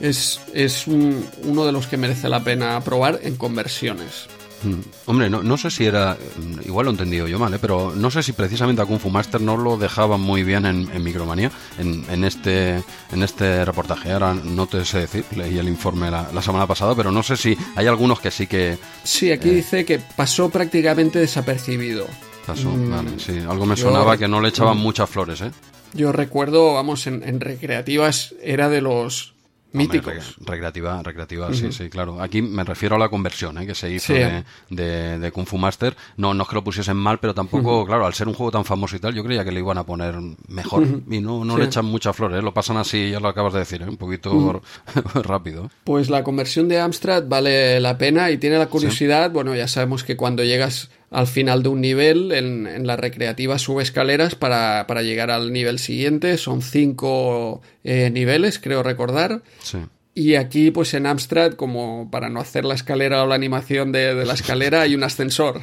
Es, 0.00 0.40
es 0.52 0.88
un, 0.88 1.24
uno 1.44 1.64
de 1.64 1.70
los 1.70 1.86
que 1.86 1.96
merece 1.96 2.28
la 2.28 2.42
pena 2.42 2.80
probar 2.80 3.20
en 3.22 3.36
conversiones. 3.36 4.26
Mm. 4.64 4.80
Hombre, 5.06 5.30
no, 5.30 5.42
no, 5.42 5.56
sé 5.56 5.70
si 5.70 5.84
era. 5.84 6.16
Igual 6.64 6.86
lo 6.86 6.90
he 6.90 6.94
entendido 6.94 7.28
yo 7.28 7.38
mal, 7.38 7.52
¿eh? 7.54 7.58
pero 7.60 7.92
no 7.94 8.10
sé 8.10 8.22
si 8.22 8.32
precisamente 8.32 8.82
a 8.82 8.86
Kung 8.86 8.98
Fu 8.98 9.10
Master 9.10 9.40
no 9.40 9.56
lo 9.56 9.76
dejaban 9.76 10.20
muy 10.20 10.42
bien 10.42 10.66
en, 10.66 10.90
en 10.92 11.02
Micromanía, 11.02 11.50
en, 11.78 12.04
en, 12.08 12.24
este, 12.24 12.82
en 13.12 13.22
este 13.22 13.64
reportaje. 13.64 14.12
Ahora 14.12 14.34
no 14.34 14.66
te 14.66 14.84
sé 14.84 15.00
decir, 15.00 15.24
leí 15.36 15.58
el 15.58 15.68
informe 15.68 16.10
la, 16.10 16.30
la 16.32 16.42
semana 16.42 16.66
pasada, 16.66 16.94
pero 16.94 17.10
no 17.12 17.22
sé 17.22 17.36
si 17.36 17.56
hay 17.76 17.86
algunos 17.86 18.20
que 18.20 18.30
sí 18.30 18.46
que. 18.46 18.78
Sí, 19.02 19.30
aquí 19.30 19.50
eh... 19.50 19.54
dice 19.54 19.84
que 19.84 19.98
pasó 19.98 20.48
prácticamente 20.48 21.18
desapercibido. 21.18 22.06
Pasó, 22.46 22.70
mm, 22.70 22.90
vale, 22.90 23.10
sí. 23.18 23.38
Algo 23.38 23.66
me 23.66 23.76
sonaba 23.76 24.14
yo, 24.14 24.20
que 24.20 24.28
no 24.28 24.40
le 24.40 24.48
echaban 24.48 24.78
mm, 24.78 24.80
muchas 24.80 25.08
flores, 25.08 25.40
¿eh? 25.40 25.50
Yo 25.92 26.10
recuerdo, 26.12 26.74
vamos, 26.74 27.06
en, 27.06 27.22
en 27.22 27.40
recreativas 27.40 28.34
era 28.42 28.68
de 28.68 28.80
los 28.80 29.33
míticos. 29.74 30.36
Hombre, 30.38 30.52
recreativa, 30.54 31.02
recreativa, 31.02 31.46
uh 31.48 31.50
-huh. 31.50 31.54
sí, 31.54 31.72
sí, 31.72 31.90
claro. 31.90 32.20
Aquí 32.20 32.40
me 32.42 32.64
refiero 32.64 32.96
a 32.96 32.98
la 32.98 33.08
conversión 33.08 33.58
¿eh? 33.58 33.66
que 33.66 33.74
se 33.74 33.90
hizo 33.90 34.14
sí. 34.14 34.20
de, 34.20 34.44
de, 34.70 35.18
de, 35.18 35.32
Kung 35.32 35.46
Fu 35.46 35.58
Master. 35.58 35.96
No, 36.16 36.32
no 36.32 36.44
es 36.44 36.48
que 36.48 36.54
lo 36.54 36.64
pusiesen 36.64 36.96
mal, 36.96 37.18
pero 37.18 37.34
tampoco, 37.34 37.80
uh 37.80 37.82
-huh. 37.82 37.86
claro, 37.86 38.06
al 38.06 38.14
ser 38.14 38.28
un 38.28 38.34
juego 38.34 38.50
tan 38.52 38.64
famoso 38.64 38.96
y 38.96 39.00
tal, 39.00 39.14
yo 39.14 39.24
creía 39.24 39.44
que 39.44 39.52
le 39.52 39.60
iban 39.60 39.78
a 39.78 39.84
poner 39.84 40.14
mejor. 40.48 40.82
Uh 40.82 40.86
-huh. 40.86 41.14
Y 41.16 41.20
no, 41.20 41.44
no 41.44 41.54
sí. 41.54 41.60
le 41.60 41.66
echan 41.66 41.84
muchas 41.84 42.14
flores, 42.16 42.38
¿eh? 42.38 42.42
lo 42.42 42.54
pasan 42.54 42.76
así, 42.76 43.10
ya 43.10 43.20
lo 43.20 43.28
acabas 43.28 43.52
de 43.52 43.58
decir, 43.60 43.82
¿eh? 43.82 43.88
un 43.88 43.96
poquito 43.96 44.62
rápido. 45.14 45.70
Pues 45.84 46.08
la 46.10 46.22
conversión 46.22 46.68
de 46.68 46.80
Amstrad 46.80 47.24
vale 47.26 47.80
la 47.80 47.98
pena 47.98 48.30
y 48.30 48.38
tiene 48.38 48.58
la 48.58 48.66
curiosidad, 48.66 49.26
¿Sí? 49.26 49.32
bueno, 49.32 49.54
ya 49.54 49.68
sabemos 49.68 50.04
que 50.04 50.16
cuando 50.16 50.44
llegas 50.44 50.90
al 51.14 51.28
final 51.28 51.62
de 51.62 51.68
un 51.68 51.80
nivel, 51.80 52.32
en, 52.32 52.66
en 52.66 52.86
la 52.86 52.96
recreativa 52.96 53.58
sube 53.58 53.82
escaleras 53.82 54.34
para, 54.34 54.86
para, 54.88 55.02
llegar 55.02 55.30
al 55.30 55.52
nivel 55.52 55.78
siguiente. 55.78 56.36
Son 56.38 56.60
cinco 56.60 57.62
eh, 57.84 58.10
niveles, 58.10 58.58
creo 58.58 58.82
recordar. 58.82 59.42
Sí. 59.62 59.78
Y 60.16 60.36
aquí, 60.36 60.70
pues 60.70 60.94
en 60.94 61.06
Amstrad, 61.06 61.54
como 61.54 62.08
para 62.08 62.28
no 62.28 62.38
hacer 62.38 62.64
la 62.64 62.74
escalera 62.74 63.24
o 63.24 63.26
la 63.26 63.34
animación 63.34 63.90
de, 63.90 64.14
de 64.14 64.24
la 64.24 64.34
escalera, 64.34 64.82
hay 64.82 64.94
un 64.94 65.02
ascensor. 65.02 65.60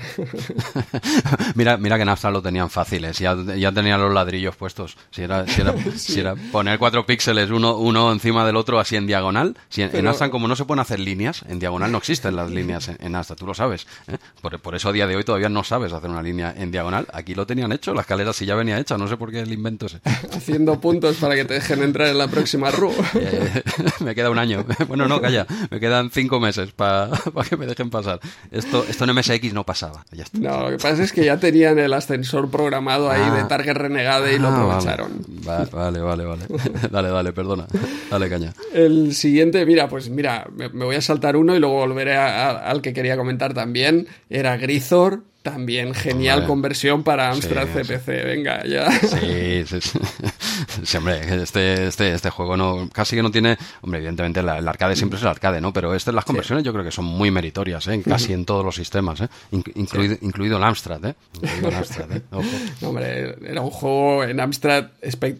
mira, 1.55 1.77
mira 1.77 1.95
que 1.95 2.01
en 2.01 2.09
Amstrad 2.09 2.33
lo 2.33 2.41
tenían 2.41 2.69
fáciles, 2.69 3.17
ya, 3.17 3.33
ya 3.55 3.71
tenían 3.71 4.01
los 4.01 4.13
ladrillos 4.13 4.57
puestos. 4.57 4.97
Si 5.09 5.21
era, 5.21 5.47
si 5.47 5.61
era, 5.61 5.73
sí. 5.95 6.13
si 6.13 6.19
era 6.19 6.35
poner 6.51 6.79
cuatro 6.79 7.05
píxeles 7.05 7.49
uno, 7.49 7.77
uno 7.77 8.11
encima 8.11 8.45
del 8.45 8.57
otro 8.57 8.77
así 8.77 8.97
en 8.97 9.07
diagonal. 9.07 9.55
Si 9.69 9.83
en, 9.83 9.89
Pero... 9.89 9.99
en, 9.99 10.07
Amstrad, 10.07 10.31
como 10.31 10.49
no 10.49 10.57
se 10.57 10.65
pueden 10.65 10.81
hacer 10.81 10.99
líneas, 10.99 11.45
en 11.47 11.59
diagonal 11.59 11.89
no 11.89 11.99
existen 11.99 12.35
las 12.35 12.51
líneas 12.51 12.89
en, 12.89 12.97
en 12.99 13.15
Amstrad, 13.15 13.37
tú 13.37 13.45
lo 13.45 13.53
sabes. 13.53 13.87
¿eh? 14.09 14.17
Por, 14.41 14.59
por, 14.59 14.75
eso 14.75 14.89
a 14.89 14.91
día 14.91 15.07
de 15.07 15.15
hoy 15.15 15.23
todavía 15.23 15.47
no 15.47 15.63
sabes 15.63 15.93
hacer 15.93 16.09
una 16.09 16.21
línea 16.21 16.53
en 16.57 16.71
diagonal. 16.71 17.07
Aquí 17.13 17.35
lo 17.35 17.47
tenían 17.47 17.71
hecho, 17.71 17.93
la 17.93 18.01
escalera 18.01 18.33
sí 18.33 18.45
ya 18.45 18.55
venía 18.55 18.77
hecha, 18.77 18.97
no 18.97 19.07
sé 19.07 19.15
por 19.15 19.31
qué 19.31 19.39
el 19.39 19.53
invento 19.53 19.85
ese. 19.85 20.01
Haciendo 20.35 20.81
puntos 20.81 21.15
para 21.15 21.35
que 21.35 21.45
te 21.45 21.53
dejen 21.53 21.83
entrar 21.83 22.09
en 22.09 22.17
la 22.17 22.27
próxima 22.27 22.69
RU. 22.71 22.93
eh, 23.13 23.63
me 24.01 24.13
queda 24.13 24.29
una 24.29 24.40
año. 24.41 24.65
Bueno, 24.87 25.07
no, 25.07 25.21
calla, 25.21 25.45
me 25.69 25.79
quedan 25.79 26.09
cinco 26.11 26.39
meses 26.39 26.71
para 26.71 27.07
pa 27.33 27.43
que 27.43 27.55
me 27.55 27.65
dejen 27.65 27.89
pasar. 27.89 28.19
Esto, 28.51 28.83
esto 28.89 29.05
en 29.05 29.15
MSX 29.15 29.53
no 29.53 29.63
pasaba. 29.63 30.05
Ya 30.11 30.23
está. 30.23 30.37
No, 30.37 30.63
lo 30.63 30.69
que 30.71 30.77
pasa 30.77 31.03
es 31.03 31.13
que 31.13 31.23
ya 31.23 31.37
tenían 31.37 31.79
el 31.79 31.93
ascensor 31.93 32.49
programado 32.49 33.09
ahí 33.09 33.21
ah. 33.23 33.35
de 33.35 33.43
Target 33.45 33.73
Renegade 33.73 34.33
y 34.33 34.35
ah, 34.35 34.39
lo 34.39 34.47
aprovecharon. 34.49 35.11
Vale, 35.45 35.69
vale, 35.71 36.01
vale. 36.01 36.25
vale. 36.25 36.45
dale, 36.91 37.09
dale, 37.09 37.31
perdona. 37.31 37.67
Dale, 38.09 38.29
caña. 38.29 38.53
El 38.73 39.13
siguiente, 39.13 39.65
mira, 39.65 39.87
pues 39.87 40.09
mira, 40.09 40.47
me, 40.53 40.69
me 40.69 40.85
voy 40.85 40.95
a 40.95 41.01
saltar 41.01 41.37
uno 41.37 41.55
y 41.55 41.59
luego 41.59 41.75
volveré 41.75 42.17
a, 42.17 42.49
a, 42.49 42.69
al 42.69 42.81
que 42.81 42.91
quería 42.91 43.15
comentar 43.15 43.53
también. 43.53 44.07
Era 44.29 44.57
Grisor, 44.57 45.23
también 45.41 45.93
genial 45.93 46.39
hombre. 46.39 46.47
conversión 46.47 47.03
para 47.03 47.31
Amstrad 47.31 47.67
sí, 47.67 47.79
CPC, 47.81 48.05
sí. 48.05 48.11
venga, 48.11 48.63
ya. 48.65 48.91
Sí, 48.91 49.63
sí, 49.65 49.79
sí, 50.83 50.97
hombre, 50.97 51.41
este, 51.41 51.87
este, 51.87 52.13
este 52.13 52.29
juego 52.29 52.55
no, 52.55 52.89
casi 52.93 53.15
que 53.15 53.23
no 53.23 53.31
tiene, 53.31 53.57
hombre, 53.81 53.99
evidentemente 53.99 54.43
la, 54.43 54.59
el 54.59 54.67
arcade 54.67 54.95
siempre 54.95 55.17
es 55.17 55.23
el 55.23 55.29
arcade, 55.29 55.59
¿no? 55.61 55.73
Pero 55.73 55.95
este, 55.95 56.11
las 56.11 56.25
conversiones 56.25 56.63
yo 56.63 56.73
creo 56.73 56.85
que 56.85 56.91
son 56.91 57.05
muy 57.05 57.31
meritorias, 57.31 57.87
¿eh? 57.87 58.01
Casi 58.03 58.33
en 58.33 58.45
todos 58.45 58.63
los 58.63 58.75
sistemas, 58.75 59.21
¿eh? 59.21 59.29
Incluido, 59.51 60.17
incluido 60.21 60.57
el 60.57 60.63
Amstrad, 60.63 61.03
¿eh? 61.05 61.15
Incluido 61.35 61.69
el 61.69 61.75
Amstrad, 61.75 62.11
¿eh? 62.11 62.21
Ojo. 62.31 62.45
No, 62.81 62.89
hombre, 62.89 63.35
era 63.45 63.61
un 63.61 63.71
juego 63.71 64.23
en 64.23 64.39
Amstrad 64.39 64.87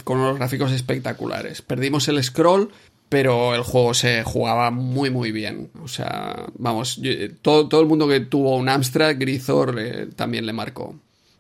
con 0.04 0.20
unos 0.20 0.38
gráficos 0.38 0.72
espectaculares. 0.72 1.62
Perdimos 1.62 2.08
el 2.08 2.24
scroll, 2.24 2.72
pero 3.12 3.54
el 3.54 3.64
juego 3.64 3.94
se 3.94 4.24
jugaba 4.24 4.72
muy 4.72 5.10
muy 5.10 5.34
bien. 5.34 5.70
O 5.84 5.90
sea, 5.90 6.46
vamos, 6.58 6.96
yo, 6.96 7.12
todo, 7.42 7.68
todo 7.68 7.82
el 7.82 7.88
mundo 7.88 8.08
que 8.08 8.22
tuvo 8.22 8.56
un 8.56 8.70
Amstrad, 8.70 9.18
Grisor 9.20 9.76
eh, 9.78 10.08
también 10.16 10.46
le 10.46 10.54
marcó. 10.54 10.96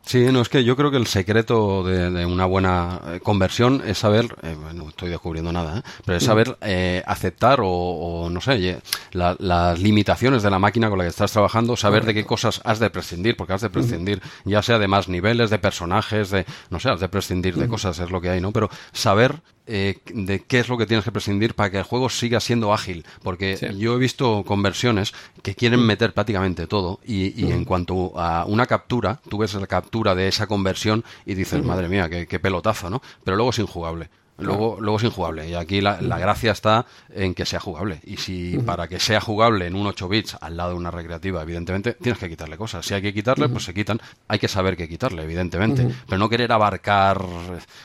Sí, 0.05 0.25
no, 0.31 0.41
es 0.41 0.49
que 0.49 0.65
yo 0.65 0.75
creo 0.75 0.91
que 0.91 0.97
el 0.97 1.07
secreto 1.07 1.83
de, 1.83 2.25
una 2.25 2.45
buena 2.45 2.99
eh, 3.07 3.19
conversión 3.21 3.81
es 3.85 3.99
saber, 3.99 4.35
eh, 4.41 4.55
no 4.73 4.89
estoy 4.89 5.09
descubriendo 5.09 5.53
nada, 5.53 5.79
¿eh? 5.79 5.81
pero 6.03 6.17
es 6.17 6.23
saber 6.25 6.57
eh, 6.61 7.03
aceptar 7.05 7.59
o, 7.63 8.27
no 8.29 8.41
sé, 8.41 8.81
las 9.13 9.79
limitaciones 9.79 10.43
de 10.43 10.49
la 10.49 10.59
máquina 10.59 10.89
con 10.89 10.97
la 10.97 11.05
que 11.05 11.11
estás 11.11 11.31
trabajando, 11.31 11.77
saber 11.77 12.03
de 12.03 12.13
qué 12.13 12.25
cosas 12.25 12.59
has 12.65 12.79
de 12.79 12.89
prescindir, 12.89 13.37
porque 13.37 13.53
has 13.53 13.61
de 13.61 13.69
prescindir 13.69 14.21
ya 14.43 14.61
sea 14.61 14.79
de 14.79 14.87
más 14.87 15.07
niveles, 15.07 15.49
de 15.49 15.59
personajes, 15.59 16.31
de, 16.31 16.45
no 16.69 16.79
sé, 16.79 16.89
has 16.89 16.99
de 16.99 17.07
prescindir 17.07 17.55
de 17.55 17.69
cosas, 17.69 17.99
es 17.99 18.09
lo 18.09 18.19
que 18.19 18.31
hay, 18.31 18.41
¿no? 18.41 18.51
Pero 18.51 18.69
saber 18.91 19.41
eh, 19.73 19.99
de 20.13 20.41
qué 20.41 20.59
es 20.59 20.67
lo 20.67 20.77
que 20.77 20.85
tienes 20.85 21.05
que 21.05 21.13
prescindir 21.13 21.53
para 21.53 21.71
que 21.71 21.77
el 21.77 21.83
juego 21.83 22.09
siga 22.09 22.41
siendo 22.41 22.73
ágil. 22.73 23.05
Porque 23.23 23.73
yo 23.77 23.95
he 23.95 23.97
visto 23.97 24.43
conversiones 24.45 25.13
que 25.43 25.55
quieren 25.55 25.85
meter 25.85 26.13
prácticamente 26.13 26.67
todo 26.67 26.99
y, 27.05 27.49
en 27.49 27.63
cuanto 27.63 28.19
a 28.19 28.43
una 28.45 28.65
captura, 28.65 29.21
tú 29.29 29.37
ves 29.37 29.53
la 29.53 29.67
captura 29.67 30.13
de 30.13 30.27
esa 30.27 30.45
conversión 30.47 31.05
y 31.25 31.35
dices, 31.35 31.63
madre 31.63 31.87
mía, 31.87 32.09
qué, 32.09 32.27
qué 32.27 32.37
pelotazo, 32.37 32.89
¿no? 32.89 33.01
Pero 33.23 33.37
luego 33.37 33.51
es 33.51 33.59
injugable. 33.59 34.09
Luego, 34.37 34.77
luego 34.79 34.97
es 34.97 35.03
injugable. 35.03 35.49
Y 35.49 35.55
aquí 35.55 35.81
la, 35.81 35.97
gracia 35.97 36.51
está 36.51 36.85
en 37.13 37.33
que 37.33 37.45
sea 37.45 37.59
jugable. 37.59 37.99
Y 38.05 38.17
si 38.17 38.57
para 38.59 38.87
que 38.87 38.99
sea 38.99 39.21
jugable 39.21 39.67
en 39.67 39.75
un 39.75 39.87
8 39.87 40.09
bits 40.09 40.37
al 40.41 40.57
lado 40.57 40.71
de 40.71 40.75
una 40.77 40.91
recreativa, 40.91 41.41
evidentemente, 41.41 41.93
tienes 41.93 42.19
que 42.19 42.29
quitarle 42.29 42.57
cosas. 42.57 42.85
Si 42.85 42.93
hay 42.93 43.01
que 43.01 43.13
quitarle, 43.13 43.49
pues 43.49 43.63
se 43.63 43.73
quitan. 43.73 43.99
Hay 44.27 44.39
que 44.39 44.47
saber 44.47 44.75
qué 44.75 44.87
quitarle, 44.87 45.23
evidentemente. 45.23 45.87
Pero 46.07 46.17
no 46.17 46.29
querer 46.29 46.51
abarcar, 46.51 47.23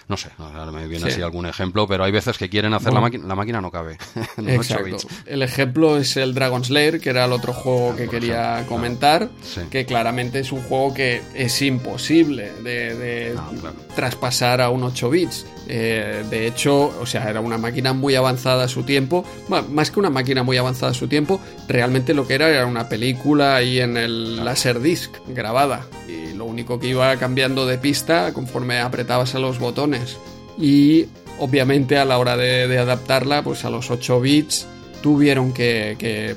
no 0.08 0.16
sé, 0.16 0.30
me 0.72 0.86
viene 0.88 1.08
así 1.08 1.22
algún 1.22 1.46
ejemplo, 1.46 1.86
pero 1.86 2.04
hay 2.04 2.12
veces 2.12 2.38
que 2.38 2.48
quieren 2.48 2.74
hacer 2.74 2.92
la 2.92 3.00
máquina, 3.00 3.26
la 3.26 3.34
máquina 3.34 3.60
no 3.60 3.70
cabe. 3.70 3.98
Exacto. 4.38 4.96
El 5.26 5.42
ejemplo 5.42 5.96
es 5.96 6.16
el 6.16 6.34
Dragon 6.34 6.64
Slayer, 6.64 7.00
que 7.00 7.10
era 7.10 7.24
el 7.24 7.32
otro 7.32 7.52
juego 7.52 7.96
que 7.96 8.08
quería 8.08 8.64
comentar, 8.68 9.28
que 9.70 9.86
claramente 9.86 10.40
es 10.40 10.52
un 10.52 10.62
juego 10.62 10.94
que 10.94 11.22
es 11.34 11.60
imposible 11.62 12.52
de, 12.62 13.34
ah, 13.36 13.50
traspasar 13.94 14.60
a 14.60 14.70
un 14.70 14.82
8 14.82 15.10
bits. 15.10 15.46
Eh, 15.68 16.24
de 16.30 16.35
hecho, 16.44 16.92
o 17.00 17.06
sea, 17.06 17.30
era 17.30 17.40
una 17.40 17.56
máquina 17.56 17.92
muy 17.92 18.16
avanzada 18.16 18.64
a 18.64 18.68
su 18.68 18.82
tiempo. 18.82 19.24
más 19.70 19.92
que 19.92 20.00
una 20.00 20.10
máquina 20.10 20.42
muy 20.42 20.56
avanzada 20.56 20.90
a 20.90 20.94
su 20.94 21.06
tiempo, 21.06 21.40
realmente 21.68 22.14
lo 22.14 22.26
que 22.26 22.34
era 22.34 22.48
era 22.48 22.66
una 22.66 22.88
película 22.88 23.54
ahí 23.54 23.78
en 23.78 23.96
el 23.96 24.44
Laserdisc 24.44 25.14
grabada. 25.28 25.86
Y 26.08 26.34
lo 26.34 26.44
único 26.44 26.80
que 26.80 26.88
iba 26.88 27.16
cambiando 27.16 27.64
de 27.64 27.78
pista 27.78 28.32
conforme 28.32 28.80
apretabas 28.80 29.36
a 29.36 29.38
los 29.38 29.60
botones. 29.60 30.16
Y 30.58 31.06
obviamente 31.38 31.96
a 31.96 32.04
la 32.04 32.18
hora 32.18 32.36
de, 32.36 32.76
adaptarla, 32.76 33.42
pues 33.42 33.64
a 33.64 33.70
los 33.70 33.90
8 33.90 34.20
bits 34.20 34.66
tuvieron 35.02 35.52
que 35.52 36.34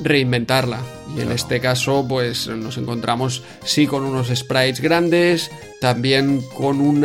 reinventarla. 0.00 0.95
Y 1.16 1.22
en 1.22 1.32
este 1.32 1.60
caso, 1.60 2.04
pues 2.06 2.46
nos 2.46 2.76
encontramos 2.76 3.42
sí 3.64 3.86
con 3.86 4.04
unos 4.04 4.28
sprites 4.28 4.80
grandes, 4.80 5.50
también 5.80 6.42
con 6.54 6.80
un 6.80 7.00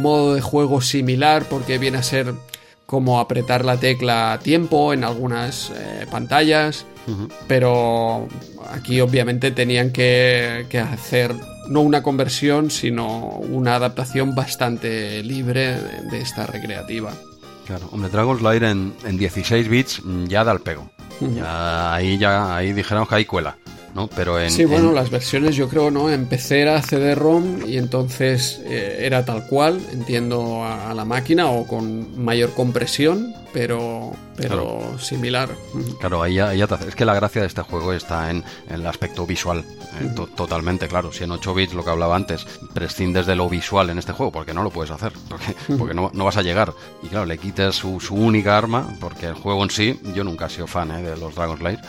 modo 0.00 0.34
de 0.34 0.40
juego 0.40 0.80
similar, 0.80 1.44
porque 1.48 1.76
viene 1.76 1.98
a 1.98 2.02
ser 2.02 2.32
como 2.86 3.20
apretar 3.20 3.64
la 3.64 3.76
tecla 3.76 4.32
a 4.32 4.38
tiempo 4.38 4.94
en 4.94 5.04
algunas 5.04 5.70
eh, 5.76 6.06
pantallas, 6.10 6.86
pero 7.46 8.28
aquí 8.72 9.00
obviamente 9.00 9.50
tenían 9.50 9.92
que, 9.92 10.66
hacer 10.90 11.34
no 11.68 11.82
una 11.82 12.02
conversión, 12.02 12.70
sino 12.70 13.28
una 13.28 13.76
adaptación 13.76 14.34
bastante 14.34 15.22
libre 15.22 15.76
de, 16.10 16.20
esta 16.20 16.46
recreativa. 16.46 17.12
Claro, 17.66 17.88
hombre, 17.92 18.10
Dragon's 18.10 18.42
Lair 18.42 18.64
en, 18.64 18.94
en 19.04 19.18
16 19.18 19.68
bits 19.68 20.02
ya 20.28 20.44
da 20.44 20.52
el 20.52 20.60
pego 20.60 20.90
ahí 21.44 22.18
ya 22.18 22.56
ahí 22.56 22.72
dijéramos 22.72 23.08
que 23.08 23.14
hay 23.16 23.24
cuela. 23.24 23.56
¿no? 23.94 24.08
Pero 24.08 24.40
en, 24.40 24.50
sí, 24.50 24.64
bueno, 24.64 24.92
las 24.92 25.10
versiones 25.10 25.56
yo 25.56 25.68
creo, 25.68 25.90
¿no? 25.90 26.10
Empecé 26.10 26.68
a 26.68 26.80
CD-ROM 26.80 27.66
y 27.66 27.76
entonces 27.76 28.60
eh, 28.64 29.00
era 29.00 29.24
tal 29.24 29.46
cual, 29.46 29.80
entiendo 29.92 30.64
a, 30.64 30.94
la 30.94 31.04
máquina 31.04 31.50
o 31.50 31.66
con 31.66 32.22
mayor 32.22 32.50
compresión, 32.50 33.34
pero, 33.52 34.12
pero 34.36 34.98
similar. 34.98 35.50
Claro, 35.98 36.22
ahí 36.22 36.34
ya, 36.34 36.66
te 36.66 36.88
Es 36.88 36.94
que 36.94 37.04
la 37.04 37.14
gracia 37.14 37.40
de 37.40 37.46
este 37.46 37.62
juego 37.62 37.92
está 37.92 38.30
en, 38.30 38.44
el 38.68 38.86
aspecto 38.86 39.26
visual, 39.26 39.64
eh, 40.00 40.14
totalmente, 40.36 40.88
claro. 40.88 41.12
Si 41.12 41.24
en 41.24 41.32
8 41.32 41.54
bits, 41.54 41.74
lo 41.74 41.84
que 41.84 41.90
hablaba 41.90 42.16
antes, 42.16 42.46
prescindes 42.72 43.26
de 43.26 43.36
lo 43.36 43.48
visual 43.48 43.90
en 43.90 43.98
este 43.98 44.12
juego, 44.12 44.32
porque 44.32 44.54
no 44.54 44.62
lo 44.62 44.70
puedes 44.70 44.90
hacer, 44.90 45.12
porque, 45.28 45.54
porque 45.78 45.94
no, 45.94 46.10
no, 46.12 46.24
vas 46.24 46.36
a 46.36 46.42
llegar. 46.42 46.72
Y 47.02 47.08
claro, 47.08 47.26
le 47.26 47.38
quites 47.38 47.74
su, 47.74 48.00
su, 48.00 48.14
única 48.14 48.56
arma, 48.56 48.96
porque 49.00 49.26
el 49.26 49.34
juego 49.34 49.62
en 49.64 49.70
sí, 49.70 50.00
yo 50.14 50.24
nunca 50.24 50.46
he 50.46 50.50
sido 50.50 50.66
fan 50.66 50.90
¿eh? 50.92 51.02
de 51.02 51.16
los 51.16 51.34
Dragon's 51.34 51.62
Lair, 51.62 51.80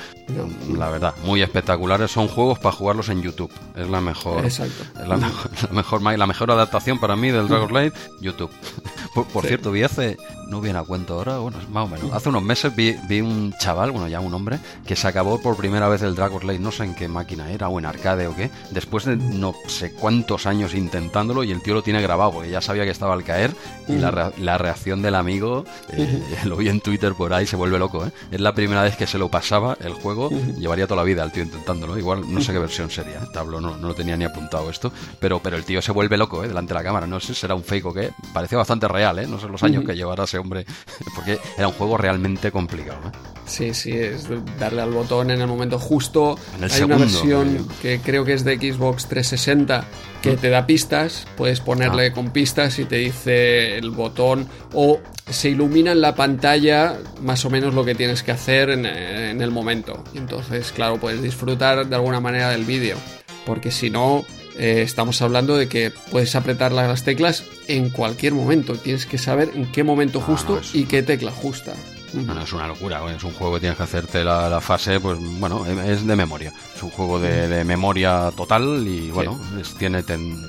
la 0.70 0.89
verdad, 0.89 1.14
muy 1.24 1.41
espectaculares. 1.41 2.12
Son 2.12 2.28
juegos 2.28 2.59
para 2.59 2.76
jugarlos 2.76 3.09
en 3.09 3.22
YouTube. 3.22 3.51
Es 3.76 3.89
la 3.89 4.01
mejor. 4.01 4.43
Exacto. 4.45 4.84
Es 4.99 5.07
la, 5.07 5.18
mejor, 5.18 6.01
la 6.18 6.28
mejor, 6.28 6.51
adaptación 6.51 6.99
para 6.99 7.16
mí 7.16 7.30
del 7.32 7.47
Dragon 7.47 7.74
Light, 7.74 7.93
YouTube. 8.20 8.51
por, 9.34 9.45
cierto, 9.45 9.72
vi 9.72 9.84
hace. 9.84 10.18
No 10.47 10.62
viene 10.62 10.80
a 10.80 10.84
cuento 10.84 11.14
ahora, 11.14 11.38
bueno, 11.38 11.51
más 11.70 11.86
o 11.86 11.88
menos. 11.88 12.12
Hace 12.14 12.30
unos 12.30 12.43
meses 12.43 12.76
vi, 12.76 12.95
vi, 13.08 13.22
un 13.22 13.54
chaval, 13.60 13.91
bueno, 13.91 14.08
ya 14.08 14.20
un 14.20 14.34
hombre, 14.34 14.60
que 14.86 14.95
se 14.95 15.08
acabó 15.08 15.41
por 15.41 15.58
primera 15.58 15.88
vez 15.89 16.02
el 16.02 16.16
Dragon 16.16 16.45
Light, 16.45 16.62
no 16.62 16.72
sé 16.72 16.84
en 16.84 16.95
qué 16.95 17.08
máquina 17.08 17.52
era, 17.52 17.70
o 17.70 17.80
en 17.80 17.86
arcade 17.86 18.28
o 18.28 18.36
qué, 18.36 18.49
después 18.72 19.06
de 19.06 19.16
no 19.18 19.54
sé 19.68 19.93
cuántos 19.93 20.45
años 20.45 20.74
intentándolo 20.74 21.43
y 21.43 21.52
el 21.52 21.62
tío 21.62 21.74
lo 21.74 21.84
tiene 21.84 22.02
grabado, 22.02 22.32
porque 22.32 22.49
ya 22.49 22.62
sabía 22.62 22.84
que 22.84 22.91
estaba 22.91 23.14
al 23.14 23.24
caer 23.24 23.52
y 23.88 23.93
la, 23.93 24.32
la, 24.38 24.58
reacción 24.58 25.02
del 25.02 25.16
amigo, 25.16 25.66
eh, 25.89 26.22
lo 26.45 26.58
vi 26.58 26.70
en 26.70 26.82
Twitter 26.82 27.14
por 27.14 27.34
ahí, 27.34 27.45
se 27.45 27.56
vuelve 27.56 27.80
loco, 27.80 28.06
¿eh? 28.06 28.12
Es 28.32 28.39
la 28.39 28.54
primera 28.54 28.84
vez 28.84 28.95
que 28.95 29.08
se 29.08 29.18
lo 29.18 29.30
pasaba 29.30 29.78
el 29.82 29.93
juego 29.93 30.30
llevaría 30.58 30.88
toda 30.88 31.02
la 31.02 31.04
vida 31.04 31.24
el 31.24 31.32
tío 31.32 31.43
intentándolo. 31.43 31.97
Igual 31.97 32.32
no 32.32 32.41
sé 32.41 32.54
qué 32.54 32.60
versión 32.60 32.89
sería, 32.89 33.18
¿eh? 33.18 33.28
Tablo 33.34 33.60
no, 33.60 33.78
no 33.78 33.89
lo 33.89 33.95
tenía 33.95 34.18
ni 34.18 34.26
apuntado 34.26 34.70
esto, 34.70 34.91
pero, 35.20 35.39
pero 35.39 35.58
el 35.58 35.64
tío 35.64 35.82
se 35.82 35.91
vuelve 35.91 36.18
loco 36.18 36.43
¿eh? 36.43 36.47
delante 36.47 36.74
de 36.74 36.80
la 36.80 36.84
cámara. 36.84 37.08
No 37.08 37.20
sé 37.20 37.34
si 37.34 37.41
será 37.41 37.56
un 37.56 37.64
fake 37.64 37.86
o 37.86 37.93
qué. 37.93 38.12
Parecía 38.34 38.58
bastante 38.58 38.88
real, 38.88 39.20
¿eh? 39.20 39.28
No 39.28 39.39
sé 39.39 39.47
los 39.47 39.64
años 39.64 39.84
que 39.86 39.95
llevara 39.95 40.24
ese 40.24 40.38
hombre, 40.38 40.66
porque 41.16 41.39
era 41.57 41.67
un 41.67 41.73
juego 41.73 41.97
realmente 41.97 42.51
complicado. 42.51 42.99
¿eh? 43.07 43.31
Sí, 43.45 43.73
sí, 43.73 43.91
es 43.91 44.27
darle 44.57 44.81
al 44.81 44.91
botón 44.91 45.29
en 45.29 45.41
el 45.41 45.47
momento 45.47 45.77
justo. 45.77 46.37
Hay 46.61 46.83
una 46.83 46.97
versión 46.97 47.67
que 47.81 47.99
creo 47.99 48.23
que 48.23 48.33
es 48.33 48.45
de 48.45 48.55
Xbox 48.57 49.07
360 49.07 49.83
que 50.21 50.37
te 50.37 50.49
da 50.49 50.65
pistas, 50.65 51.27
puedes 51.35 51.59
ponerle 51.59 52.07
ah. 52.07 52.13
con 52.13 52.29
pistas 52.29 52.77
y 52.79 52.85
te 52.85 52.97
dice 52.97 53.77
el 53.77 53.89
botón 53.89 54.47
o 54.73 54.99
se 55.29 55.49
ilumina 55.49 55.91
en 55.91 56.01
la 56.01 56.15
pantalla 56.15 56.97
más 57.21 57.43
o 57.43 57.49
menos 57.49 57.73
lo 57.73 57.83
que 57.83 57.95
tienes 57.95 58.23
que 58.23 58.31
hacer 58.31 58.69
en, 58.69 58.85
el 58.85 59.51
momento. 59.51 60.03
Y 60.13 60.19
entonces, 60.19 60.71
claro, 60.71 60.97
puedes 60.97 61.21
disfrutar 61.21 61.87
de 61.87 61.95
alguna 61.95 62.19
manera 62.19 62.49
del 62.49 62.63
vídeo. 62.63 62.97
Porque 63.45 63.71
si 63.71 63.89
no, 63.89 64.23
eh, 64.58 64.82
estamos 64.82 65.22
hablando 65.22 65.58
de 65.58 65.68
que 65.68 65.91
puedes 66.12 66.36
apretar 66.36 66.72
las 66.72 67.04
teclas 67.04 67.43
en 67.68 67.89
cualquier 67.89 68.34
momento. 68.34 68.76
Tienes 68.76 69.06
que 69.06 69.18
saber 69.18 69.52
en 69.56 69.72
qué 69.72 69.84
momento 69.84 70.20
ah, 70.22 70.26
justo 70.26 70.62
y 70.74 70.86
qué 70.86 71.04
tecla 71.04 71.32
justa. 71.32 71.74
Bueno, 72.14 72.41
es 72.41 72.52
una 72.52 72.68
locura, 72.68 73.02
es 73.16 73.24
un 73.24 73.32
juego 73.32 73.54
que 73.54 73.62
tienes 73.62 73.78
que 73.78 73.84
hacerte 73.84 74.24
la, 74.24 74.60
fase, 74.60 74.99
pues 74.99 75.18
bueno, 75.39 75.66
es 75.66 76.06
de 76.06 76.16
memoria. 76.16 76.52
Es 76.76 76.84
un 76.84 76.89
juego 76.89 77.20
de, 77.20 77.64
memoria 77.64 78.32
total 78.36 78.86
y 78.86 79.10
bueno, 79.12 79.39
tiene 79.78 80.04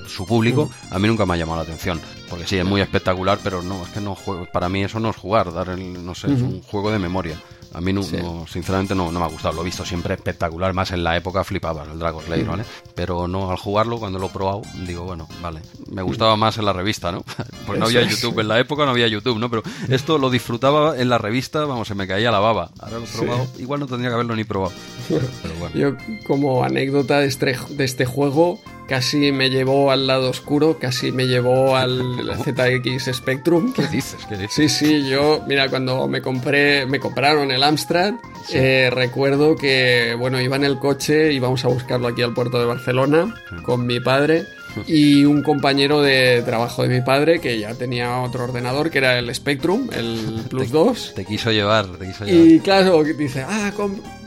su 0.08 0.26
público. 0.26 0.70
A 0.90 0.98
mí 0.98 1.06
nunca 1.06 1.24
me 1.24 1.34
ha 1.34 1.36
llamado 1.36 1.58
la 1.58 1.62
atención, 1.62 2.00
porque 2.28 2.46
sí, 2.46 2.56
es 2.56 2.64
muy 2.64 2.80
espectacular, 2.80 3.38
pero 3.42 3.62
no, 3.62 3.84
es 3.84 3.90
que 3.90 4.00
no 4.00 4.14
juego, 4.16 4.46
para 4.46 4.68
mí 4.68 4.82
eso 4.82 4.98
no 4.98 5.10
es 5.10 5.16
jugar, 5.16 5.52
dar 5.52 5.68
el, 5.68 6.04
no 6.04 6.14
sé, 6.14 6.32
es 6.32 6.42
un 6.42 6.62
juego 6.62 6.90
de 6.90 6.98
memoria. 6.98 7.36
A 7.74 7.80
mí, 7.80 7.92
no, 7.92 8.02
sinceramente, 8.46 8.94
no, 8.94 9.10
no, 9.10 9.18
me 9.18 9.24
ha 9.24 9.28
gustado. 9.28 9.54
Lo 9.54 9.62
he 9.62 9.64
visto 9.64 9.84
siempre 9.84 10.14
espectacular. 10.14 10.72
Más 10.72 10.90
en 10.90 11.04
la 11.04 11.16
época 11.16 11.44
flipaba 11.44 11.84
el 11.84 11.98
Dragon 11.98 12.22
Slayer, 12.24 12.46
¿vale? 12.46 12.64
Pero 12.94 13.28
no, 13.28 13.50
al 13.50 13.56
jugarlo, 13.56 13.98
cuando 13.98 14.18
lo 14.18 14.26
he 14.26 14.30
probado, 14.30 14.62
digo, 14.86 15.04
bueno, 15.04 15.28
vale. 15.40 15.60
Me 15.90 16.02
gustaba 16.02 16.36
más 16.36 16.58
en 16.58 16.64
la 16.64 16.72
revista, 16.72 17.12
¿no? 17.12 17.24
Pues 17.66 17.78
no 17.78 17.86
había 17.86 18.02
YouTube. 18.02 18.40
En 18.40 18.48
la 18.48 18.58
época 18.58 18.84
no 18.84 18.90
había 18.90 19.06
YouTube, 19.06 19.38
¿no? 19.38 19.48
Pero 19.48 19.62
esto 19.88 20.18
lo 20.18 20.30
disfrutaba 20.30 20.98
en 20.98 21.08
la 21.08 21.18
revista, 21.18 21.64
vamos, 21.64 21.88
se 21.88 21.94
me 21.94 22.06
caía 22.06 22.30
la 22.30 22.40
baba. 22.40 22.70
Ahora 22.80 22.98
lo 22.98 23.04
he 23.04 23.08
probado. 23.08 23.46
Igual 23.58 23.80
no 23.80 23.86
tendría 23.86 24.10
que 24.10 24.14
haberlo 24.14 24.36
ni 24.36 24.44
probado. 24.44 24.72
Pero 25.08 25.54
bueno. 25.58 25.76
Yo, 25.76 25.96
como 26.26 26.64
anécdota 26.64 27.20
de 27.20 27.26
este, 27.26 27.56
de 27.70 27.84
este 27.84 28.04
juego, 28.04 28.60
casi 28.88 29.32
me 29.32 29.50
llevó 29.50 29.90
al 29.90 30.06
lado 30.06 30.30
oscuro, 30.30 30.78
casi 30.78 31.12
me 31.12 31.26
llevó 31.26 31.76
al 31.76 32.00
ZX 32.44 33.14
Spectrum. 33.14 33.72
¿Qué 33.72 33.86
dices? 33.86 34.18
Sí, 34.50 34.68
sí, 34.68 35.08
yo, 35.08 35.42
mira, 35.46 35.68
cuando 35.68 36.08
me 36.08 36.22
compré, 36.22 36.86
me 36.86 37.00
compraron 37.00 37.50
el 37.50 37.62
Amstrad, 37.62 38.14
eh, 38.52 38.90
recuerdo 38.92 39.56
que, 39.56 40.16
bueno, 40.18 40.40
iba 40.40 40.56
en 40.56 40.64
el 40.64 40.78
coche, 40.78 41.32
íbamos 41.32 41.64
a 41.64 41.68
buscarlo 41.68 42.08
aquí 42.08 42.22
al 42.22 42.34
puerto 42.34 42.58
de 42.58 42.66
Barcelona 42.66 43.34
con 43.64 43.86
mi 43.86 44.00
padre 44.00 44.46
y 44.86 45.24
un 45.24 45.42
compañero 45.42 46.02
de 46.02 46.42
trabajo 46.44 46.82
de 46.82 46.88
mi 46.88 47.00
padre 47.00 47.40
que 47.40 47.58
ya 47.58 47.74
tenía 47.74 48.20
otro 48.20 48.44
ordenador 48.44 48.90
que 48.90 48.98
era 48.98 49.18
el 49.18 49.34
Spectrum, 49.34 49.88
el 49.92 50.42
Plus 50.50 50.70
2. 50.70 51.12
Te 51.14 51.24
quiso 51.24 51.50
llevar, 51.50 51.86
te 51.98 52.06
quiso 52.06 52.24
llevar. 52.24 52.46
Y 52.46 52.60
claro, 52.60 53.02
dice, 53.04 53.44
ah, 53.48 53.72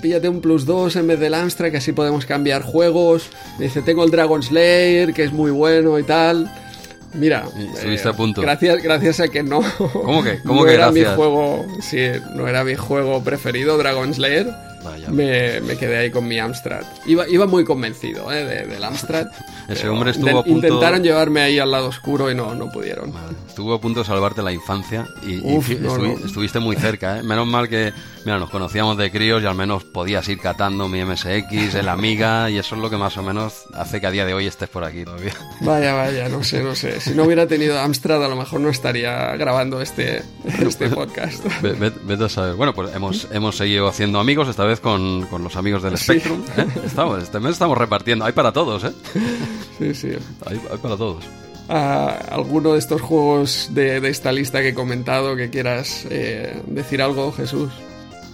píllate 0.01 0.29
un 0.29 0.41
Plus 0.41 0.65
2 0.65 0.95
en 0.97 1.07
vez 1.07 1.19
del 1.19 1.33
Amstrad 1.33 1.71
que 1.71 1.77
así 1.77 1.91
podemos 1.91 2.25
cambiar 2.25 2.61
juegos. 2.61 3.29
dice, 3.59 3.81
tengo 3.81 4.03
el 4.03 4.11
Dragon 4.11 4.41
Slayer 4.41 5.13
que 5.13 5.23
es 5.23 5.33
muy 5.33 5.51
bueno 5.51 5.99
y 5.99 6.03
tal. 6.03 6.51
Mira, 7.13 7.45
eh, 7.57 8.01
a 8.03 8.13
punto. 8.13 8.41
Gracias, 8.41 8.83
gracias 8.83 9.21
a 9.21 9.29
que 9.29 9.41
no. 9.41 9.61
¿Cómo 9.77 10.21
que? 10.21 10.39
¿Cómo 10.45 10.61
no 10.61 10.67
que 10.67 10.73
era 10.73 10.91
mi 10.91 11.03
juego, 11.03 11.65
sí, 11.81 11.99
no 12.35 12.47
era 12.47 12.65
mi 12.65 12.75
juego 12.75 13.23
preferido, 13.23 13.77
Dragon 13.77 14.13
Slayer 14.13 14.47
me, 15.09 15.61
me, 15.61 15.77
quedé 15.77 15.97
ahí 15.97 16.11
con 16.11 16.27
mi 16.27 16.39
Amstrad. 16.39 16.83
Iba, 17.05 17.27
iba 17.27 17.45
muy 17.45 17.63
convencido 17.63 18.31
¿eh? 18.31 18.65
del 18.67 18.83
Amstrad. 18.83 19.27
Ese 19.67 19.87
hombre 19.89 20.11
estuvo 20.11 20.39
a 20.39 20.43
punto... 20.43 20.67
Intentaron 20.67 21.03
llevarme 21.03 21.41
ahí 21.41 21.59
al 21.59 21.71
lado 21.71 21.87
oscuro 21.87 22.31
y 22.31 22.35
no, 22.35 22.53
no 22.55 22.71
pudieron. 22.71 23.13
Estuvo 23.47 23.73
a 23.73 23.81
punto 23.81 24.01
de 24.01 24.05
salvarte 24.05 24.41
la 24.41 24.51
infancia 24.51 25.07
y, 25.23 25.41
estuviste 26.23 26.59
muy 26.59 26.75
cerca. 26.75 27.19
¿eh? 27.19 27.23
Menos 27.23 27.47
mal 27.47 27.69
que 27.69 27.93
mira, 28.25 28.39
nos 28.39 28.49
conocíamos 28.49 28.97
de 28.97 29.11
críos 29.11 29.41
y 29.41 29.45
al 29.45 29.55
menos 29.55 29.83
podías 29.83 30.27
ir 30.27 30.39
catando 30.39 30.87
mi 30.87 31.03
MSX, 31.03 31.75
el 31.75 31.87
Amiga 31.87 32.49
y 32.49 32.57
eso 32.57 32.75
es 32.75 32.81
lo 32.81 32.89
que 32.89 32.97
más 32.97 33.15
o 33.17 33.23
menos 33.23 33.65
hace 33.73 34.01
que 34.01 34.07
a 34.07 34.11
día 34.11 34.25
de 34.25 34.33
hoy 34.33 34.47
estés 34.47 34.67
por 34.67 34.83
aquí 34.83 35.05
todavía. 35.05 35.33
Vaya, 35.61 35.93
vaya, 35.93 36.27
no 36.27 36.43
sé, 36.43 36.63
no 36.63 36.75
sé. 36.75 36.99
Si 36.99 37.11
no 37.11 37.23
hubiera 37.23 37.47
tenido 37.47 37.79
Amstrad 37.79 38.23
a 38.23 38.27
lo 38.27 38.35
mejor 38.35 38.59
no 38.59 38.69
estaría 38.69 39.35
grabando 39.37 39.79
este, 39.81 40.23
este 40.59 40.89
podcast. 40.89 41.45
Vete 41.61 42.23
a 42.23 42.29
saber. 42.29 42.55
Bueno, 42.55 42.73
pues 42.73 42.93
hemos, 42.95 43.27
hemos 43.31 43.55
seguido 43.55 43.87
haciendo 43.87 44.19
amigos, 44.19 44.47
esta 44.47 44.65
vez 44.65 44.74
con, 44.79 45.25
con 45.27 45.43
los 45.43 45.55
amigos 45.55 45.83
del 45.83 45.97
Spectrum. 45.97 46.41
¿eh? 46.57 46.67
Estamos, 46.85 47.23
este 47.23 47.39
mes 47.39 47.53
estamos 47.53 47.77
repartiendo. 47.77 48.25
Hay 48.25 48.33
para 48.33 48.51
todos, 48.51 48.83
¿eh? 48.83 48.93
Sí, 49.77 49.93
sí. 49.93 50.09
Hay, 50.45 50.57
para 50.81 50.97
todos. 50.97 51.23
¿Alguno 51.67 52.73
de 52.73 52.79
estos 52.79 53.01
juegos 53.01 53.69
de, 53.71 53.99
de, 53.99 54.09
esta 54.09 54.31
lista 54.31 54.61
que 54.61 54.69
he 54.69 54.73
comentado 54.73 55.35
que 55.35 55.49
quieras 55.49 56.05
eh, 56.09 56.61
decir 56.67 57.01
algo, 57.01 57.31
Jesús? 57.31 57.71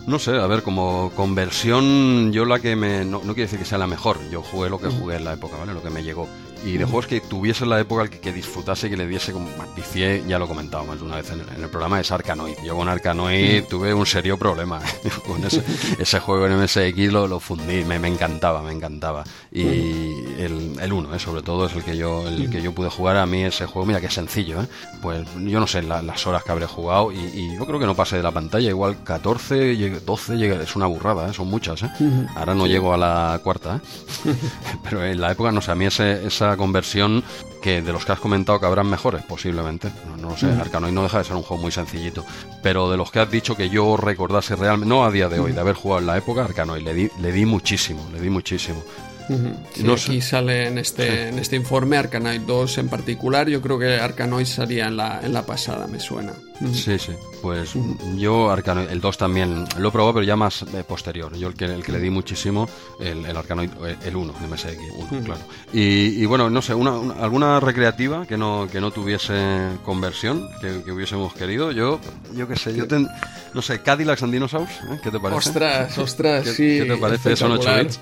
No 0.08 0.20
sé, 0.20 0.32
a 0.32 0.48
ver, 0.48 0.64
como 0.64 1.12
conversión, 1.16 2.34
yo 2.34 2.46
la 2.46 2.60
que 2.60 2.76
me. 2.76 3.06
No, 3.06 3.20
no 3.20 3.34
quiere 3.34 3.44
decir 3.44 3.60
que 3.60 3.66
sea 3.66 3.78
la 3.78 3.88
mejor, 3.88 4.18
yo 4.30 4.42
jugué 4.42 4.70
lo 4.70 4.80
que 4.80 4.88
jugué 4.88 5.16
en 5.18 5.26
la 5.26 5.34
época, 5.34 5.58
¿vale? 5.58 5.74
Lo 5.74 5.82
que 5.82 5.92
me 5.92 6.04
llegó 6.04 6.28
y 6.64 6.78
de 6.78 6.86
juegos 6.86 7.08
que 7.08 7.22
tuviese 7.22 7.66
la 7.66 7.80
época 7.80 8.08
que, 8.08 8.20
que 8.20 8.32
disfrutase, 8.32 8.90
que 8.90 8.98
le 8.98 9.08
diese 9.08 9.32
como 9.32 9.48
vicié, 9.76 10.24
ya 10.28 10.38
lo 10.38 10.46
he 10.46 10.48
comentado 10.48 10.86
más 10.86 11.00
de 11.00 11.06
una 11.06 11.16
vez 11.18 11.32
en, 11.32 11.42
el 11.42 11.70
programa, 11.70 12.00
es 12.00 12.12
Arkanoid. 12.12 12.58
Yo 12.64 12.76
con 12.76 12.88
Arkanoid 12.88 13.64
tuve 13.66 13.94
un 13.94 14.06
serio 14.06 14.38
problema. 14.38 14.80
con 15.28 15.44
ese, 15.44 15.64
ese, 16.00 16.20
juego 16.20 16.46
en 16.48 16.62
MSX 16.62 17.12
lo, 17.12 17.28
lo 17.28 17.40
fundí, 17.40 17.84
me, 17.84 18.00
me, 18.00 18.08
encantaba, 18.08 18.62
me 18.62 18.72
encantaba. 18.72 19.24
Y 19.54 20.32
el, 20.40 20.78
el 20.80 20.94
uno, 20.94 21.14
¿eh? 21.14 21.20
sobre 21.20 21.42
todo, 21.42 21.66
es 21.66 21.76
el 21.76 21.84
que 21.84 21.98
yo 21.98 22.26
el 22.26 22.50
que 22.50 22.62
yo 22.62 22.72
pude 22.72 22.90
jugar 22.90 23.18
a 23.18 23.26
mí 23.26 23.44
ese 23.44 23.66
juego, 23.66 23.86
mira 23.86 24.00
que 24.00 24.10
sencillo, 24.10 24.62
¿eh? 24.62 24.68
pues 25.02 25.28
yo 25.36 25.60
no 25.60 25.68
sé 25.68 25.84
las 25.84 26.26
horas 26.26 26.46
que 26.46 26.54
habré 26.54 26.68
jugado 26.68 27.12
y, 27.12 27.18
y, 27.18 27.58
yo 27.58 27.66
creo 27.66 27.78
que 27.78 27.86
no 27.86 27.94
pasé 27.94 28.16
de 28.16 28.24
la 28.24 28.32
pantalla, 28.32 28.70
igual 28.70 29.04
14, 29.04 30.00
12, 30.06 30.64
es 30.64 30.76
una 30.78 30.86
burrada, 30.86 31.30
¿eh? 31.30 31.34
son 31.34 31.50
muchas. 31.50 31.84
¿eh? 31.84 31.90
Ahora 32.34 32.56
no 32.56 32.66
llego 32.66 32.94
a 32.94 32.98
la 32.98 33.42
cuarta, 33.44 33.82
¿eh? 34.26 34.34
pero 34.84 35.04
en 35.04 35.20
la 35.20 35.34
época, 35.34 35.52
no 35.52 35.62
sé, 35.62 35.72
a 35.72 35.76
mí 35.76 35.86
ese, 35.86 36.26
esa 36.26 36.56
conversión 36.56 37.22
que 37.62 37.82
de 37.82 37.92
los 37.92 38.06
que 38.06 38.14
has 38.14 38.20
comentado 38.22 38.58
que 38.60 38.66
habrán 38.66 38.90
mejores, 38.90 39.24
posiblemente. 39.24 39.92
No, 40.08 40.30
no 40.30 40.38
sé. 40.38 40.48
Arcanoid 40.48 40.94
no 40.94 41.04
deja 41.04 41.20
de 41.20 41.26
ser 41.26 41.36
un 41.36 41.44
juego 41.44 41.62
muy 41.62 41.72
sencillito. 41.72 42.26
Pero 42.64 42.90
de 42.90 42.98
los 42.98 43.12
que 43.12 43.20
has 43.20 43.30
dicho 43.30 43.56
que 43.56 43.70
yo 43.70 43.98
recordase 43.98 44.56
realmente, 44.56 44.88
no 44.90 45.06
a 45.06 45.12
día 45.12 45.30
de 45.30 45.40
hoy, 45.40 45.52
de 45.52 45.60
haber 45.60 45.76
jugado 45.76 46.00
en 46.00 46.08
la 46.08 46.18
época, 46.18 46.46
Arcanoid, 46.46 46.82
le 46.82 46.94
di, 46.94 47.10
le 47.20 47.32
di 47.32 47.46
muchísimo, 47.46 48.10
le 48.12 48.20
di 48.20 48.30
muchísimo 48.30 48.82
aquí 49.94 50.22
sale 50.22 50.68
en 50.68 50.78
este, 50.78 51.30
en 51.30 51.40
este 51.40 51.56
informe 51.56 51.98
Arkanoid 51.98 52.42
2 52.42 52.78
en 52.80 52.90
particular. 52.90 53.50
Yo 53.50 53.62
creo 53.62 53.80
que 53.80 53.96
Arkanoid 53.96 54.46
salía 54.46 54.88
en 54.88 54.98
la, 54.98 55.22
en 55.24 55.34
la 55.34 55.46
pasada, 55.46 55.88
me 55.88 56.00
suena. 56.00 56.34
Sí, 56.74 57.00
sí. 57.00 57.14
Pues 57.42 57.74
yo 58.18 58.52
Arkanoid, 58.52 58.90
el 58.90 59.02
2 59.02 59.18
también 59.18 59.66
lo 59.78 59.90
he 59.90 59.92
probado, 59.92 60.14
pero 60.16 60.26
ya 60.26 60.36
más 60.36 60.62
eh, 60.62 60.84
posterior. 60.88 61.36
Yo 61.36 61.48
el 61.48 61.56
que, 61.56 61.66
el 61.66 61.84
que 61.84 61.92
le 61.92 62.00
di 62.00 62.10
muchísimo, 62.10 62.70
el, 63.00 63.26
el 63.26 63.36
Arkanoid, 63.36 63.70
eh, 63.86 63.98
el 64.06 64.16
1 64.16 64.34
de 64.40 64.48
MSX, 64.48 64.78
1, 65.12 65.24
claro. 65.24 65.42
Y, 65.74 66.22
y, 66.22 66.26
bueno, 66.26 66.50
no 66.50 66.62
sé, 66.62 66.74
una, 66.74 67.14
alguna 67.22 67.60
recreativa 67.60 68.26
que 68.28 68.38
no, 68.38 68.68
que 68.72 68.80
no 68.80 68.92
tuviese 68.92 69.70
conversión, 69.84 70.48
que, 70.62 70.84
que 70.84 70.92
hubiésemos 70.92 71.34
querido. 71.34 71.72
Yo, 71.72 72.00
yo 72.36 72.48
qué 72.48 72.56
sé, 72.56 72.76
yo 72.76 72.88
ten, 72.88 73.08
no 73.54 73.62
sé, 73.62 73.82
Cadillacs 73.82 74.24
and 74.24 74.34
Dinosaurs, 74.34 74.72
¿eh? 74.72 75.00
¿qué 75.04 75.10
te 75.10 75.20
parece? 75.20 75.40
Ostras, 75.40 75.98
ostras, 75.98 76.48
sí. 76.48 76.80
¿Qué 76.80 76.86
te 76.86 76.98
parece? 76.98 77.36
¿Son 77.36 77.52
8 77.52 77.70
bits? 77.80 78.00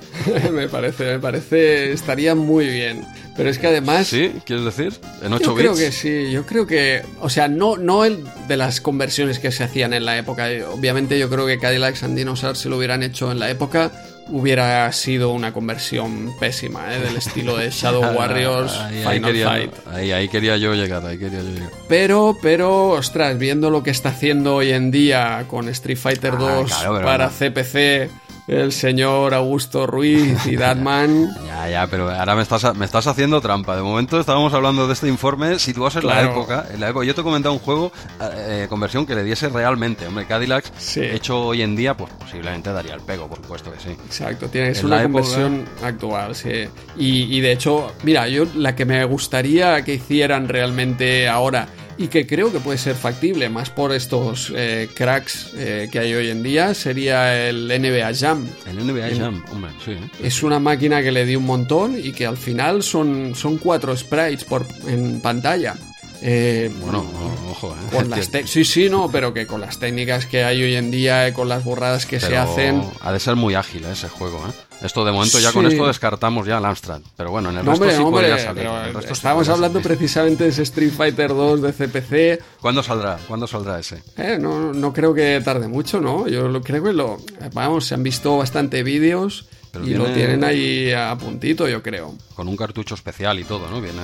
me 0.52 0.68
parece, 0.68 1.14
me 1.14 1.20
parece, 1.20 1.94
estaría 1.94 2.36
muy 2.36 2.68
bien. 2.68 3.06
Pero 3.40 3.52
es 3.52 3.58
que 3.58 3.68
además... 3.68 4.08
¿Sí? 4.08 4.34
¿Quieres 4.46 4.66
decir? 4.66 4.94
¿En 5.22 5.32
8 5.32 5.46
yo 5.46 5.56
bits? 5.56 5.64
Yo 5.64 5.74
creo 5.74 5.76
que 5.76 5.92
sí, 5.94 6.30
yo 6.30 6.46
creo 6.46 6.68
que... 6.68 7.04
O 7.22 7.30
sea, 7.30 7.48
no, 7.48 7.78
no 7.78 8.04
el 8.04 8.26
de 8.50 8.58
las 8.58 8.82
conversiones 8.82 9.40
que 9.40 9.50
se 9.54 9.64
hacían 9.64 9.94
en 9.94 10.04
la 10.04 10.18
época. 10.18 10.50
Obviamente 10.74 11.18
yo 11.18 11.30
creo 11.30 11.48
que 11.48 11.58
Cadillacs 11.58 12.04
and 12.04 12.18
Dinosaurs 12.18 12.60
si 12.60 12.68
lo 12.68 12.76
hubieran 12.76 13.02
hecho 13.02 13.32
en 13.32 13.40
la 13.40 13.50
época 13.50 13.94
hubiera 14.28 14.92
sido 14.92 15.32
una 15.32 15.54
conversión 15.54 16.36
pésima, 16.38 16.94
¿eh? 16.94 17.00
del 17.00 17.16
estilo 17.16 17.56
de 17.56 17.70
Shadow 17.70 18.14
Warriors 18.18 18.74
ahí, 18.74 19.04
Final 19.04 19.22
quería, 19.22 19.48
Fight. 19.48 19.72
Ahí, 19.88 20.12
ahí, 20.12 20.28
quería 20.28 20.58
yo 20.58 20.74
llegar, 20.76 21.06
ahí 21.06 21.18
quería 21.18 21.40
yo 21.40 21.50
llegar. 21.50 21.70
Pero, 21.88 22.38
pero, 22.42 22.90
ostras, 22.90 23.38
viendo 23.40 23.70
lo 23.70 23.84
que 23.84 23.92
está 23.92 24.10
haciendo 24.10 24.56
hoy 24.56 24.74
en 24.74 24.92
día 24.92 25.46
con 25.48 25.70
Street 25.70 25.98
Fighter 25.98 26.38
2 26.38 26.72
ah, 26.74 26.80
claro, 26.82 27.06
para 27.06 27.28
no. 27.28 27.32
CPC 27.32 28.10
el 28.50 28.72
señor 28.72 29.34
Augusto 29.34 29.86
Ruiz 29.86 30.46
y 30.48 30.56
Datman. 30.58 31.30
ya, 31.46 31.70
ya, 31.70 31.88
pero 31.88 32.10
ahora 32.10 32.36
me 32.36 32.42
estás, 32.42 32.76
me 32.76 32.86
estás 32.86 33.06
haciendo 33.08 33.40
trampa. 33.42 33.76
De 33.76 33.82
momento 33.82 34.20
estábamos 34.20 34.54
hablando 34.54 34.88
de 34.88 34.94
este 34.94 35.08
informe 35.08 35.60
situados 35.60 35.96
en 35.98 36.02
Claro. 36.02 36.26
la 36.28 36.32
época. 36.32 36.66
En 36.74 36.80
la 36.80 36.90
época. 36.90 37.06
Yo 37.06 37.14
te 37.14 37.22
he 37.22 37.24
comentado 37.24 37.54
un 37.54 37.60
juego, 37.60 37.92
eh, 38.22 38.66
conversión 38.70 39.06
que 39.06 39.14
le 39.16 39.24
diese 39.24 39.50
realmente. 39.50 40.08
Hombre, 40.08 40.26
Cadillacs, 40.26 40.72
Sí. 40.78 41.02
hecho 41.02 41.40
hoy 41.40 41.62
en 41.62 41.76
día, 41.76 41.96
pues 41.96 42.12
posiblemente 42.20 42.72
daría 42.74 42.96
el 42.96 43.02
pego, 43.02 43.28
por 43.28 43.38
supuesto 43.38 43.72
que 43.72 43.80
sí. 43.80 43.90
Exacto, 44.06 44.48
tienes 44.48 44.80
En 44.80 44.86
una 44.88 45.04
época- 45.04 45.12
conversión 45.24 45.66
actual, 45.84 46.36
sí. 46.36 46.50
Y, 46.98 47.38
y 47.38 47.42
de 47.42 47.52
hecho, 47.52 47.92
mira, 48.04 48.28
yo 48.28 48.46
la 48.56 48.76
que 48.76 48.86
me 48.86 49.04
gustaría 49.06 49.84
que 49.84 49.94
hicieran 49.96 50.48
realmente 50.48 51.28
ahora 51.30 51.68
y 52.00 52.08
que 52.08 52.26
creo 52.26 52.52
que 52.52 52.60
puede 52.60 52.78
ser 52.78 52.96
factible, 52.96 53.50
más 53.50 53.70
por 53.70 53.92
estos 53.92 54.54
eh, 54.56 54.90
cracks 54.96 55.52
eh, 55.56 55.90
que 55.92 56.00
hay 56.00 56.14
hoy 56.14 56.30
en 56.30 56.42
día, 56.42 56.74
sería 56.74 57.48
el 57.48 57.68
NBA 57.68 58.12
Jam. 58.16 58.48
El 58.66 58.88
NBA 58.88 59.18
Jam, 59.18 59.44
hombre, 59.52 59.72
sí. 59.84 59.92
¿eh? 59.92 60.10
Es 60.24 60.42
una 60.42 60.60
máquina 60.60 61.04
que 61.04 61.12
le 61.12 61.26
di 61.26 61.36
un 61.36 61.46
montón 61.46 62.00
y 62.02 62.14
que 62.14 62.26
al 62.26 62.38
final 62.38 62.84
son, 62.84 63.36
son 63.36 63.58
cuatro 63.58 63.96
sprites 63.96 64.46
por, 64.46 64.66
en 64.88 65.20
pantalla. 65.20 65.76
Eh, 66.22 66.72
Bueno, 66.82 67.06
ojo, 67.50 67.74
¿eh? 67.74 67.96
con 67.96 68.10
las 68.10 68.30
sí, 68.46 68.64
sí, 68.64 68.90
no, 68.90 69.10
pero 69.12 69.34
que 69.34 69.46
con 69.46 69.62
las 69.62 69.78
técnicas 69.80 70.26
que 70.26 70.44
hay 70.44 70.64
hoy 70.64 70.76
en 70.76 70.92
día, 70.92 71.28
eh, 71.28 71.34
con 71.34 71.50
las 71.50 71.64
burradas 71.64 72.06
que 72.06 72.20
se 72.20 72.38
hacen, 72.38 72.82
Ha 73.02 73.12
de 73.12 73.20
ser 73.20 73.36
muy 73.36 73.56
ágil 73.56 73.84
¿eh? 73.86 73.92
ese 73.92 74.10
juego, 74.10 74.38
¿eh? 74.48 74.69
Esto 74.82 75.04
de 75.04 75.12
momento 75.12 75.40
ya 75.40 75.52
con 75.52 75.66
esto 75.66 75.88
descartamos 75.88 76.48
ya 76.48 76.58
el 76.58 76.66
Amstrad. 76.66 77.02
Pero 77.18 77.32
bueno, 77.32 77.50
en 77.50 77.58
el 77.58 77.66
resto 77.66 77.82
hombre, 77.82 77.96
sí 77.96 78.02
hombre, 78.02 78.30
podría 78.30 78.38
salir. 78.38 78.64
sí 78.64 79.24
podría 79.24 79.54
hablando 79.54 79.80
salir. 79.82 79.98
precisamente 79.98 80.44
de 80.46 80.50
ese 80.52 80.64
Street 80.64 80.92
Fighter 80.92 81.30
2 81.30 81.62
de 81.62 81.74
CPC. 81.74 82.44
¿Cuándo 82.62 82.82
saldrá? 82.82 83.20
¿Cuándo 83.28 83.48
saldrá 83.48 83.80
ese? 83.80 84.02
Eh, 84.18 84.38
no, 84.40 84.74
no 84.74 84.94
creo 84.94 85.14
que 85.14 85.42
tarde 85.44 85.68
mucho, 85.68 86.00
¿no? 86.00 86.28
Yo 86.28 86.48
lo, 86.48 86.62
creo 86.62 86.84
que 86.84 86.94
lo. 86.94 87.18
Vamos, 87.54 87.86
se 87.86 87.96
han 87.96 88.04
visto 88.04 88.38
bastante 88.38 88.84
vídeos 88.84 89.48
Pero 89.72 89.86
y 89.86 89.94
lo 89.94 90.06
tienen 90.08 90.44
ahí 90.44 90.92
a 90.92 91.16
puntito, 91.16 91.68
yo 91.68 91.84
creo. 91.84 92.16
Con 92.36 92.48
un 92.48 92.58
cartucho 92.58 92.96
especial 92.96 93.38
y 93.40 93.44
todo, 93.44 93.70
¿no? 93.70 93.80
Viene 93.82 94.00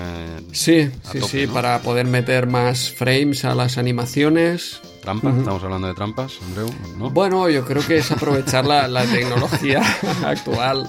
Sí, 0.51 0.89
sí, 1.11 1.19
tope, 1.19 1.31
sí, 1.31 1.47
¿no? 1.47 1.53
para 1.53 1.79
poder 1.79 2.05
meter 2.05 2.45
más 2.47 2.91
frames 2.91 3.45
a 3.45 3.55
las 3.55 3.77
animaciones. 3.79 4.79
trampa. 5.01 5.29
Estamos 5.35 5.63
hablando 5.63 5.87
de 5.87 5.93
trampas, 5.95 6.33
Andreu, 6.47 6.69
¿no? 6.97 7.09
Bueno, 7.09 7.49
yo 7.49 7.65
creo 7.65 7.85
que 7.85 7.97
es 7.97 8.11
aprovechar 8.11 8.65
la, 8.65 8.87
la 8.87 9.05
tecnología 9.05 9.81
actual. 10.25 10.87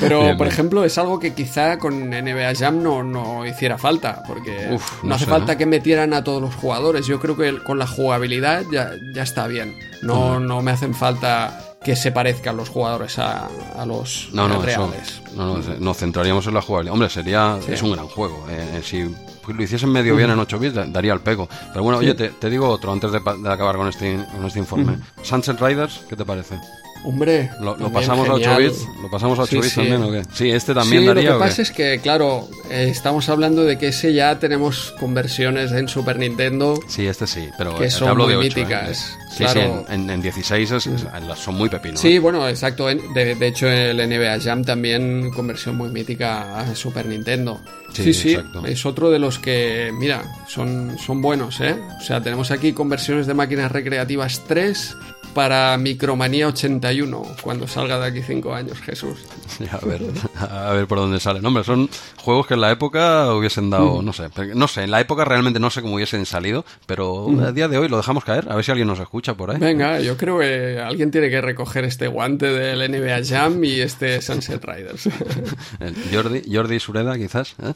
Pero, 0.00 0.20
Bien, 0.22 0.36
por 0.36 0.46
bien. 0.46 0.52
ejemplo, 0.52 0.84
es 0.84 0.98
algo 0.98 1.18
que 1.18 1.32
quizá 1.32 1.78
con 1.78 2.10
NBA 2.10 2.54
Jam 2.58 2.82
no, 2.82 3.02
no 3.02 3.46
hiciera 3.46 3.78
falta, 3.78 4.22
porque 4.26 4.68
Uf, 4.72 5.02
no, 5.02 5.10
no 5.10 5.14
hace 5.14 5.24
sé, 5.24 5.30
falta 5.30 5.56
que 5.56 5.66
metieran 5.66 6.12
a 6.14 6.22
todos 6.24 6.42
los 6.42 6.54
jugadores. 6.54 7.06
Yo 7.06 7.20
creo 7.20 7.36
que 7.36 7.62
con 7.62 7.78
la 7.78 7.86
jugabilidad 7.86 8.64
ya, 8.70 8.92
ya 9.14 9.22
está 9.22 9.46
bien. 9.46 9.78
No, 10.02 10.40
no 10.40 10.60
me 10.60 10.72
hacen 10.72 10.94
falta 10.94 11.73
que 11.84 11.94
se 11.96 12.10
parezcan 12.12 12.56
los 12.56 12.68
jugadores 12.70 13.18
a, 13.18 13.48
a 13.78 13.86
los 13.86 14.30
No, 14.32 14.48
no, 14.48 14.64
eso, 14.64 14.90
no, 15.36 15.58
no, 15.58 15.74
nos 15.78 15.96
centraríamos 15.98 16.46
en 16.46 16.54
la 16.54 16.62
jugabilidad. 16.62 16.94
Hombre, 16.94 17.10
sería, 17.10 17.58
es 17.68 17.82
un 17.82 17.92
gran 17.92 18.06
juego. 18.08 18.46
eh, 18.50 18.78
eh, 18.78 18.82
si 18.82 19.14
lo 19.52 19.62
hiciesen 19.62 19.90
medio 19.90 20.16
bien 20.16 20.30
en 20.30 20.38
8 20.38 20.58
bits, 20.58 20.74
da- 20.74 20.86
daría 20.86 21.12
el 21.12 21.20
pego. 21.20 21.48
Pero 21.72 21.82
bueno, 21.84 21.98
oye, 21.98 22.14
te, 22.14 22.30
te 22.30 22.48
digo 22.50 22.68
otro 22.68 22.90
antes 22.92 23.12
de, 23.12 23.18
acabar 23.18 23.76
con 23.76 23.86
este, 23.88 24.18
con 24.34 24.46
este 24.46 24.58
informe. 24.58 24.98
Sunset 25.22 25.60
Riders, 25.60 26.00
¿qué 26.08 26.16
te 26.16 26.24
parece? 26.24 26.58
Hombre, 27.04 27.50
¿Lo, 27.60 27.76
pasamos 27.92 28.28
a 28.28 28.32
8 28.34 28.44
genial. 28.50 28.62
bits? 28.70 28.88
¿Lo 29.02 29.10
pasamos 29.10 29.38
a 29.38 29.42
8 29.42 29.50
Sí, 29.50 29.56
bits 29.56 29.68
sí. 29.68 29.74
también 29.76 30.02
o 30.02 30.10
qué? 30.10 30.22
Sí, 30.32 30.50
este 30.50 30.72
también 30.74 31.02
sí, 31.02 31.06
daría. 31.06 31.30
lo 31.30 31.36
¿o 31.36 31.38
que 31.38 31.44
pasa 31.44 31.62
es 31.62 31.70
que, 31.70 32.00
claro, 32.02 32.48
eh, 32.70 32.88
estamos 32.90 33.28
hablando 33.28 33.62
de 33.64 33.76
que 33.76 33.88
ese 33.88 34.14
ya 34.14 34.38
tenemos 34.38 34.94
conversiones 34.98 35.70
en 35.72 35.86
Super 35.88 36.18
Nintendo. 36.18 36.80
Sí, 36.88 37.06
este 37.06 37.26
sí, 37.26 37.48
pero 37.58 37.76
que 37.78 37.84
eh, 37.86 37.90
son 37.90 38.08
hablo 38.08 38.24
muy 38.24 38.32
de 38.32 38.38
8. 38.38 38.48
míticas, 38.58 39.18
claro. 39.36 39.84
en, 39.90 40.02
en- 40.04 40.10
en 40.10 40.22
16 40.22 40.70
es- 40.70 40.88
son 41.36 41.54
muy 41.56 41.68
pepinos. 41.68 42.00
Sí, 42.00 42.18
bueno, 42.18 42.48
exacto. 42.48 42.86
De, 42.86 43.34
de 43.34 43.46
hecho, 43.46 43.68
el 43.68 43.98
NBA 43.98 44.40
Jam 44.40 44.64
también 44.64 45.30
conversión 45.30 45.76
muy 45.76 45.90
mítica 45.90 46.58
a 46.60 46.74
Super 46.74 47.04
Nintendo. 47.06 47.60
Sí, 47.92 48.02
Sí, 48.04 48.14
sí, 48.14 48.32
exacto. 48.34 48.64
es 48.66 48.86
otro 48.86 49.10
de 49.10 49.18
los 49.18 49.38
que, 49.38 49.92
mira, 49.92 50.22
son, 50.48 50.96
son 50.98 51.20
buenos, 51.20 51.60
¿eh? 51.60 51.76
O 51.98 52.02
sea, 52.02 52.20
tenemos 52.22 52.50
aquí 52.50 52.72
conversiones 52.72 53.26
de 53.26 53.34
máquinas 53.34 53.70
recreativas 53.70 54.42
3 54.48 54.96
para 55.34 55.76
Micromanía 55.76 56.48
81, 56.48 57.22
cuando 57.42 57.66
salga 57.66 57.98
de 57.98 58.06
aquí 58.06 58.22
cinco 58.22 58.54
años, 58.54 58.78
Jesús. 58.80 59.18
a 59.70 59.84
ver, 59.84 60.02
a 60.36 60.72
ver 60.72 60.86
por 60.86 60.98
dónde 60.98 61.20
sale. 61.20 61.46
hombre, 61.46 61.64
son 61.64 61.90
juegos 62.24 62.46
que 62.46 62.54
en 62.54 62.60
la 62.62 62.70
época 62.72 63.32
hubiesen 63.34 63.70
dado, 63.70 64.00
Mm. 64.00 64.04
no 64.04 64.12
sé, 64.12 64.28
no 64.54 64.66
sé, 64.68 64.82
en 64.84 64.90
la 64.90 65.00
época 65.00 65.24
realmente 65.24 65.60
no 65.60 65.70
sé 65.70 65.82
cómo 65.82 65.94
hubiesen 65.96 66.24
salido, 66.26 66.64
pero 66.86 67.28
Mm. 67.28 67.40
a 67.40 67.52
día 67.52 67.68
de 67.68 67.78
hoy 67.78 67.88
lo 67.88 67.96
dejamos 67.98 68.24
caer, 68.24 68.46
a 68.50 68.56
ver 68.56 68.64
si 68.64 68.70
alguien 68.70 68.88
nos 68.88 68.98
escucha 68.98 69.34
por 69.34 69.50
ahí. 69.50 69.58
Venga, 69.58 70.00
yo 70.00 70.16
creo 70.16 70.38
que 70.38 70.80
alguien 70.80 71.10
tiene 71.10 71.30
que 71.30 71.40
recoger 71.40 71.84
este 71.84 72.08
guante 72.08 72.46
del 72.50 72.80
NBA 72.82 73.22
Jam 73.24 73.62
y 73.64 73.80
este 73.80 74.20
Sunset 74.22 74.64
Riders. 74.64 75.08
Jordi, 76.12 76.42
Jordi 76.52 76.80
Sureda, 76.80 77.16
quizás. 77.16 77.54
¿eh? 77.62 77.72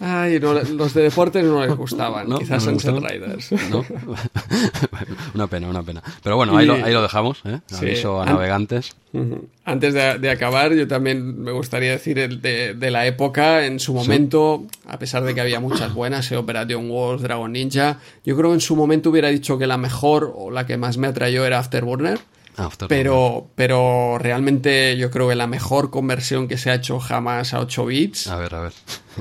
Ay, 0.00 0.40
no, 0.40 0.54
los 0.54 0.94
de 0.94 1.02
deportes 1.02 1.44
no 1.44 1.64
les 1.64 1.76
gustaban, 1.76 2.28
¿No? 2.28 2.38
quizás 2.38 2.64
¿No 2.64 2.70
Sunset 2.72 2.92
gustaban? 2.94 3.20
Riders. 3.22 3.50
Una 5.34 5.46
pena, 5.46 5.68
una 5.68 5.82
pena. 5.82 6.02
Pero 6.22 6.36
bueno, 6.36 6.56
ahí, 6.56 6.66
lo, 6.66 6.76
Y- 6.78 6.82
ahí 6.82 6.92
lo 6.92 7.02
dejamos, 7.02 7.40
¿eh? 7.44 7.60
Sí. 7.66 7.76
Aviso 7.76 8.20
a 8.20 8.24
An- 8.24 8.30
navegantes. 8.30 8.94
Antes 9.64 9.94
de, 9.94 10.18
de 10.18 10.30
acabar, 10.30 10.72
yo 10.74 10.86
también 10.86 11.40
me 11.42 11.50
gustaría 11.52 11.90
decir 11.90 12.18
el 12.18 12.40
de, 12.40 12.74
de 12.74 12.90
la 12.90 13.06
época, 13.06 13.66
en 13.66 13.80
su 13.80 13.92
momento, 13.92 14.64
a 14.86 14.98
pesar 14.98 15.24
de 15.24 15.34
que 15.34 15.40
había 15.40 15.58
muchas 15.60 15.92
buenas, 15.94 16.30
eh, 16.30 16.36
Operation 16.36 16.88
Wars, 16.90 17.22
Dragon 17.22 17.50
Ninja, 17.52 17.98
yo 18.24 18.36
creo 18.36 18.50
que 18.50 18.54
en 18.54 18.60
su 18.60 18.76
momento 18.76 19.10
hubiera 19.10 19.28
dicho 19.28 19.58
que 19.58 19.66
la 19.66 19.76
mejor 19.78 20.32
o 20.36 20.50
la 20.50 20.66
que 20.66 20.76
más 20.76 20.96
me 20.96 21.08
atrayó 21.08 21.44
era 21.44 21.58
Afterburner. 21.58 22.18
After- 22.56 22.88
Pero, 22.88 23.48
pero 23.54 24.18
realmente 24.18 24.96
yo 24.96 25.10
creo 25.10 25.28
que 25.28 25.34
la 25.36 25.46
mejor 25.46 25.90
conversión 25.90 26.46
que 26.46 26.58
se 26.58 26.70
ha 26.70 26.74
hecho 26.74 26.98
jamás 27.00 27.54
a 27.54 27.60
8 27.60 27.86
bits 27.86 28.26
A 28.26 28.36
ver, 28.36 28.54
a 28.54 28.60
ver. 28.62 28.72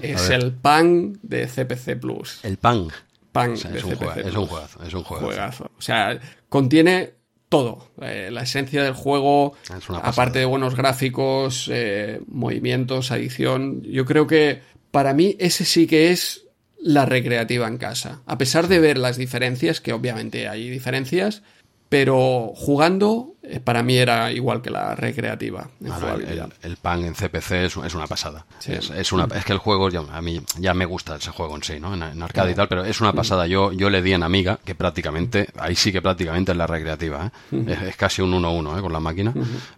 es 0.01 0.27
ver. 0.29 0.39
el 0.43 0.51
PAN 0.51 1.19
de 1.21 1.47
CPC 1.47 1.95
Plus. 1.99 2.39
El 2.43 2.57
pan. 2.57 2.87
PAN 3.31 3.51
O 3.53 3.55
sea, 3.55 3.71
de 3.71 3.77
es, 3.77 3.83
un 3.85 3.91
CPC 3.91 4.03
juega- 4.13 4.29
es 4.29 4.35
un 4.35 4.45
juegazo, 4.47 4.83
es 4.83 4.93
un 4.93 5.03
juegazo. 5.03 5.25
Juegazo. 5.27 5.63
O 5.77 5.81
sea, 5.81 6.19
contiene 6.49 7.11
todo. 7.49 7.89
Eh, 8.01 8.29
la 8.31 8.43
esencia 8.43 8.83
del 8.83 8.93
juego, 8.93 9.53
Es 9.63 9.69
pasada. 9.69 9.99
aparte 9.99 10.39
de 10.39 10.45
buenos 10.45 10.75
gráficos, 10.75 11.69
eh, 11.71 12.21
movimientos, 12.27 13.11
adición. 13.11 13.81
Yo 13.83 14.05
creo 14.05 14.27
que 14.27 14.61
para 14.91 15.13
mí 15.13 15.35
ese 15.39 15.65
sí 15.65 15.87
que 15.87 16.11
es 16.11 16.45
la 16.79 17.05
recreativa 17.05 17.67
en 17.67 17.77
casa. 17.77 18.21
A 18.25 18.37
pesar 18.37 18.67
de 18.67 18.79
ver 18.79 18.97
las 18.97 19.17
diferencias, 19.17 19.81
que 19.81 19.91
obviamente 19.93 20.47
hay 20.47 20.69
diferencias, 20.69 21.41
pero 21.89 22.53
jugando 22.55 23.35
para 23.63 23.81
mí 23.83 23.97
era 23.97 24.31
igual 24.31 24.61
que 24.61 24.69
la 24.69 24.95
recreativa 24.95 25.69
en 25.81 25.87
Ah, 25.87 25.89
no, 25.89 25.95
el, 25.95 26.01
jugabilidad. 26.01 26.49
el- 26.61 26.71
el 26.71 26.77
pan 26.77 27.03
en 27.05 27.15
CPC 27.15 27.65
es, 27.65 27.77
es 27.77 27.95
una 27.95 28.05
pasada. 28.05 28.45
Sí. 28.59 28.73
Es, 28.73 28.89
es 28.89 29.11
una, 29.11 29.27
es 29.35 29.45
que 29.45 29.53
el 29.53 29.59
juego, 29.59 29.89
ya- 29.89 30.03
a 30.11 30.21
mí 30.21 30.41
ya 30.57 30.73
me 30.73 30.85
gusta 30.85 31.15
ese 31.15 31.31
juego 31.31 31.55
en 31.55 31.63
sí, 31.63 31.79
¿no? 31.79 31.93
En, 31.93 32.03
en 32.03 32.21
arcade 32.21 32.51
y 32.51 32.55
tal, 32.55 32.67
pero 32.67 32.83
es 32.85 32.99
una 33.01 33.13
pasada. 33.13 33.47
Yo, 33.47 33.71
yo 33.71 33.89
le 33.89 34.01
di 34.01 34.13
en 34.13 34.23
Amiga, 34.23 34.59
que 34.63 34.75
prácticamente, 34.75 35.47
ahí 35.57 35.75
sí 35.75 35.91
que 35.91 36.01
prácticamente 36.01 36.51
es 36.51 36.57
la 36.57 36.67
recreativa, 36.67 37.31
¿eh? 37.51 37.63
es, 37.67 37.81
es 37.81 37.95
casi 37.95 38.21
un 38.21 38.31
1-1 38.33 38.77
¿eh? 38.77 38.81
con 38.81 38.91
la 38.93 38.99
máquina, 38.99 39.33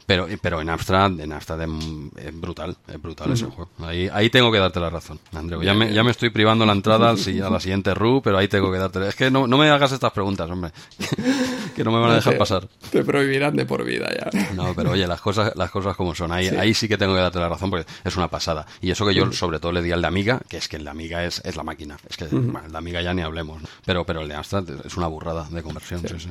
pero, 0.05 0.28
pero 0.41 0.59
en 0.62 0.70
Amstrad, 0.70 1.20
en 1.20 1.32
Amstrad 1.32 1.62
es, 1.62 1.70
es 2.18 2.39
brutal, 2.41 2.76
es 2.88 3.01
brutal 3.01 3.32
ese 3.32 3.45
juego. 3.45 3.70
Ahí, 3.84 4.09
ahí 4.12 4.30
tengo 4.30 4.51
que 4.51 4.57
darte 4.59 4.80
la 4.80 4.89
razón, 4.89 5.20
Andreu. 5.34 5.62
Ya 5.62 5.74
me, 5.74 5.93
ya 5.93 6.03
me 6.03 6.12
estoy 6.12 6.30
privando 6.32 6.66
la 6.66 6.74
entrada 6.74 7.09
al 7.12 7.18
a 7.18 7.49
la 7.49 7.59
siguiente 7.59 7.93
RU, 7.93 8.22
pero 8.24 8.38
ahí 8.38 8.47
tengo 8.47 8.72
que 8.72 8.80
darte. 8.80 9.07
Es 9.07 9.16
que 9.16 9.30
no, 9.32 9.47
no 9.47 9.57
me 9.57 9.70
hagas 9.70 9.91
estas 9.91 10.12
preguntas, 10.12 10.49
hombre, 10.49 10.72
que 11.76 11.84
no 11.84 11.91
me 11.91 11.99
van 11.99 12.12
a 12.12 12.16
dejar 12.16 12.38
pasar. 12.38 12.68
Te 12.91 13.03
prohibirán 13.03 13.51
de 13.56 13.66
por 13.66 13.84
vida 13.84 14.10
ya. 14.14 14.30
No, 14.56 14.74
pero 14.76 14.91
oye, 14.91 15.08
las 15.08 15.22
cosas, 15.22 15.54
las 15.56 15.72
cosas 15.72 15.95
como 15.95 16.14
son. 16.14 16.32
Ahí 16.32 16.49
sí. 16.49 16.56
ahí 16.56 16.74
sí 16.74 16.88
que 16.88 16.97
tengo 16.97 17.14
que 17.14 17.22
darte 17.22 17.39
la 17.39 17.49
razón 17.49 17.70
porque 17.70 17.89
es 18.04 18.16
una 18.18 18.28
pasada. 18.28 18.66
Y 18.82 18.91
eso 18.91 19.06
que 19.06 19.14
yo 19.14 19.32
sobre 19.32 19.60
todo 19.60 19.72
le 19.72 19.82
di 19.82 19.91
al 19.91 20.02
de 20.02 20.08
Amiga, 20.08 20.39
que 20.47 20.58
es 20.58 20.68
que 20.68 20.78
el 20.78 20.84
de 20.84 20.89
Amiga 20.89 21.24
es, 21.24 21.41
es 21.45 21.56
la 21.56 21.64
máquina. 21.64 21.97
Es 22.10 22.18
que 22.18 22.26
bueno, 22.26 22.64
el 22.66 22.72
de 22.72 22.78
Amiga 22.78 23.02
ya 23.02 23.14
ni 23.14 23.22
hablemos. 23.22 23.62
Pero, 23.86 24.06
pero 24.06 24.22
el 24.22 24.28
de 24.28 24.36
Amstrad 24.36 24.66
es 24.86 24.97
una 24.97 25.08
burrada 25.08 25.47
de 25.49 25.64
conversión. 25.64 26.02
Sí. 26.02 26.20
Sí, 26.20 26.30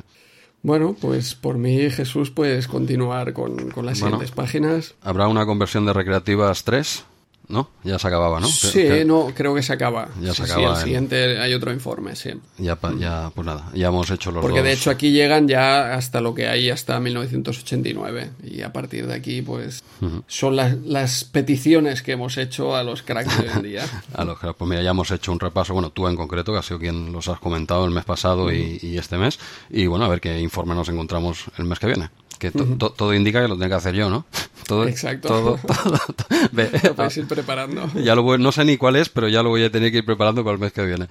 bueno, 0.62 0.94
pues 1.00 1.34
por 1.34 1.56
mí, 1.56 1.90
Jesús, 1.90 2.30
puedes 2.30 2.68
continuar 2.68 3.32
con, 3.32 3.70
con 3.70 3.86
las 3.86 3.98
bueno, 3.98 4.16
siguientes 4.16 4.30
páginas. 4.30 4.94
¿Habrá 5.02 5.26
una 5.26 5.46
conversión 5.46 5.86
de 5.86 5.94
recreativas 5.94 6.64
3? 6.64 7.04
¿No? 7.50 7.68
Ya 7.82 7.98
se 7.98 8.06
acababa, 8.06 8.38
¿no? 8.38 8.46
Sí, 8.46 8.86
no, 9.04 9.32
creo 9.34 9.54
que 9.54 9.62
se 9.62 9.72
acaba. 9.72 10.08
Ya 10.20 10.32
se 10.32 10.46
sí, 10.46 10.52
acaba. 10.52 10.74
Sí, 10.76 10.80
el 10.80 10.84
siguiente 10.84 11.38
hay 11.40 11.52
otro 11.52 11.72
informe, 11.72 12.14
sí. 12.14 12.30
Ya, 12.58 12.78
ya, 12.98 13.32
pues 13.34 13.44
nada, 13.44 13.70
ya 13.74 13.88
hemos 13.88 14.08
hecho 14.10 14.30
los 14.30 14.40
Porque 14.40 14.58
dos. 14.58 14.66
de 14.66 14.72
hecho 14.72 14.90
aquí 14.90 15.10
llegan 15.10 15.48
ya 15.48 15.94
hasta 15.94 16.20
lo 16.20 16.32
que 16.34 16.46
hay 16.46 16.70
hasta 16.70 17.00
1989 17.00 18.30
y 18.44 18.62
a 18.62 18.72
partir 18.72 19.06
de 19.06 19.14
aquí 19.14 19.42
pues 19.42 19.82
uh 20.00 20.06
-huh. 20.06 20.22
son 20.28 20.56
las, 20.56 20.76
las, 20.78 21.24
peticiones 21.24 22.02
que 22.02 22.12
hemos 22.12 22.38
hecho 22.38 22.76
a 22.76 22.84
los 22.84 23.02
cracks 23.02 23.36
de 23.36 23.48
hoy 23.48 23.56
en 23.56 23.62
día. 23.62 23.84
a 24.14 24.24
los 24.24 24.38
cracks, 24.38 24.56
pues 24.56 24.68
mira, 24.68 24.82
ya 24.82 24.90
hemos 24.90 25.10
hecho 25.10 25.32
un 25.32 25.40
repaso, 25.40 25.72
bueno, 25.74 25.90
tú 25.90 26.06
en 26.06 26.16
concreto, 26.16 26.52
que 26.52 26.58
has 26.58 26.66
sido 26.66 26.78
quien 26.78 27.12
los 27.12 27.28
has 27.28 27.40
comentado 27.40 27.84
el 27.84 27.90
mes 27.90 28.04
pasado 28.04 28.44
uh 28.44 28.50
-huh. 28.50 28.80
y, 28.82 28.86
y, 28.86 28.98
este 28.98 29.18
mes, 29.18 29.38
y 29.70 29.86
bueno, 29.86 30.04
a 30.04 30.08
ver 30.08 30.20
qué 30.20 30.38
informe 30.40 30.74
nos 30.74 30.88
encontramos 30.88 31.46
el 31.58 31.64
mes 31.64 31.78
que 31.78 31.86
viene. 31.86 32.10
Que 32.40 32.50
to, 32.50 32.64
-huh. 32.64 32.78
to, 32.78 32.90
todo 32.90 33.14
indica 33.14 33.42
que 33.42 33.48
lo 33.48 33.54
tengo 33.56 33.68
que 33.68 33.74
hacer 33.74 33.94
yo, 33.94 34.08
¿no? 34.08 34.24
Todo, 34.66 34.86
Exacto. 34.86 35.28
Todo, 35.28 35.58
todo, 35.66 36.38
lo 36.84 36.94
puedes 36.94 37.16
ir 37.16 37.26
preparando. 37.26 37.90
Ya 37.94 38.14
lo 38.14 38.22
voy, 38.22 38.38
no 38.38 38.52
sé 38.52 38.64
ni 38.64 38.76
cuál 38.76 38.94
es, 38.94 39.08
pero 39.08 39.26
ya 39.26 39.42
lo 39.42 39.48
voy 39.48 39.64
a 39.64 39.70
tener 39.72 39.90
que 39.90 39.98
ir 39.98 40.04
preparando 40.04 40.44
para 40.44 40.54
el 40.54 40.60
mes 40.60 40.72
que 40.72 40.84
viene. 40.84 41.08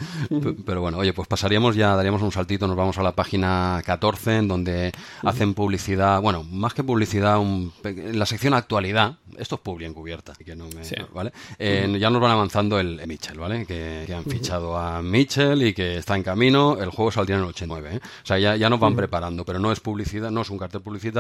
Pero 0.66 0.80
bueno, 0.80 0.98
oye, 1.00 1.12
pues 1.12 1.28
pasaríamos 1.28 1.76
ya, 1.76 1.94
daríamos 1.94 2.22
un 2.22 2.32
saltito, 2.32 2.68
nos 2.68 2.78
vamos 2.78 2.98
a 3.00 3.04
la 3.04 3.12
página 3.12 3.82
14, 3.86 4.38
en 4.38 4.48
donde 4.48 4.92
hacen 5.24 5.54
publicidad, 5.56 6.22
bueno, 6.22 6.44
más 6.44 6.74
que 6.74 6.86
publicidad, 6.86 7.40
un, 7.40 7.74
en 7.84 8.18
la 8.18 8.26
sección 8.26 8.54
actualidad, 8.54 9.18
esto 9.38 9.56
es 9.56 9.62
publi 9.62 9.86
encubierta, 9.86 10.34
que 10.36 10.56
no 10.56 10.66
me, 10.70 10.86
sí. 10.86 10.96
¿vale? 11.14 11.34
Eh, 11.58 11.98
ya 12.00 12.10
nos 12.10 12.22
van 12.22 12.32
avanzando 12.32 12.80
el, 12.80 13.00
el 13.00 13.08
Mitchell, 13.08 13.38
¿vale? 13.40 13.66
Que, 13.66 14.04
que 14.08 14.14
han 14.14 14.24
fichado 14.24 14.78
a 14.78 15.02
Mitchell 15.02 15.62
y 15.64 15.74
que 15.74 15.98
está 15.98 16.16
en 16.16 16.24
camino, 16.24 16.78
el 16.80 16.92
juego 16.92 17.12
saldría 17.12 17.36
en 17.36 17.44
el 17.44 17.50
89, 17.50 17.90
¿eh? 17.96 18.00
O 18.24 18.26
sea, 18.26 18.40
ya, 18.40 18.56
ya 18.56 18.70
nos 18.70 18.80
van 18.80 18.96
preparando, 18.96 19.44
pero 19.44 19.60
no 19.60 19.72
es 19.72 19.82
publicidad, 19.82 20.32
no 20.32 20.42
es 20.42 20.50
un 20.50 20.58
cartel 20.58 20.82
publicitario, 20.82 21.19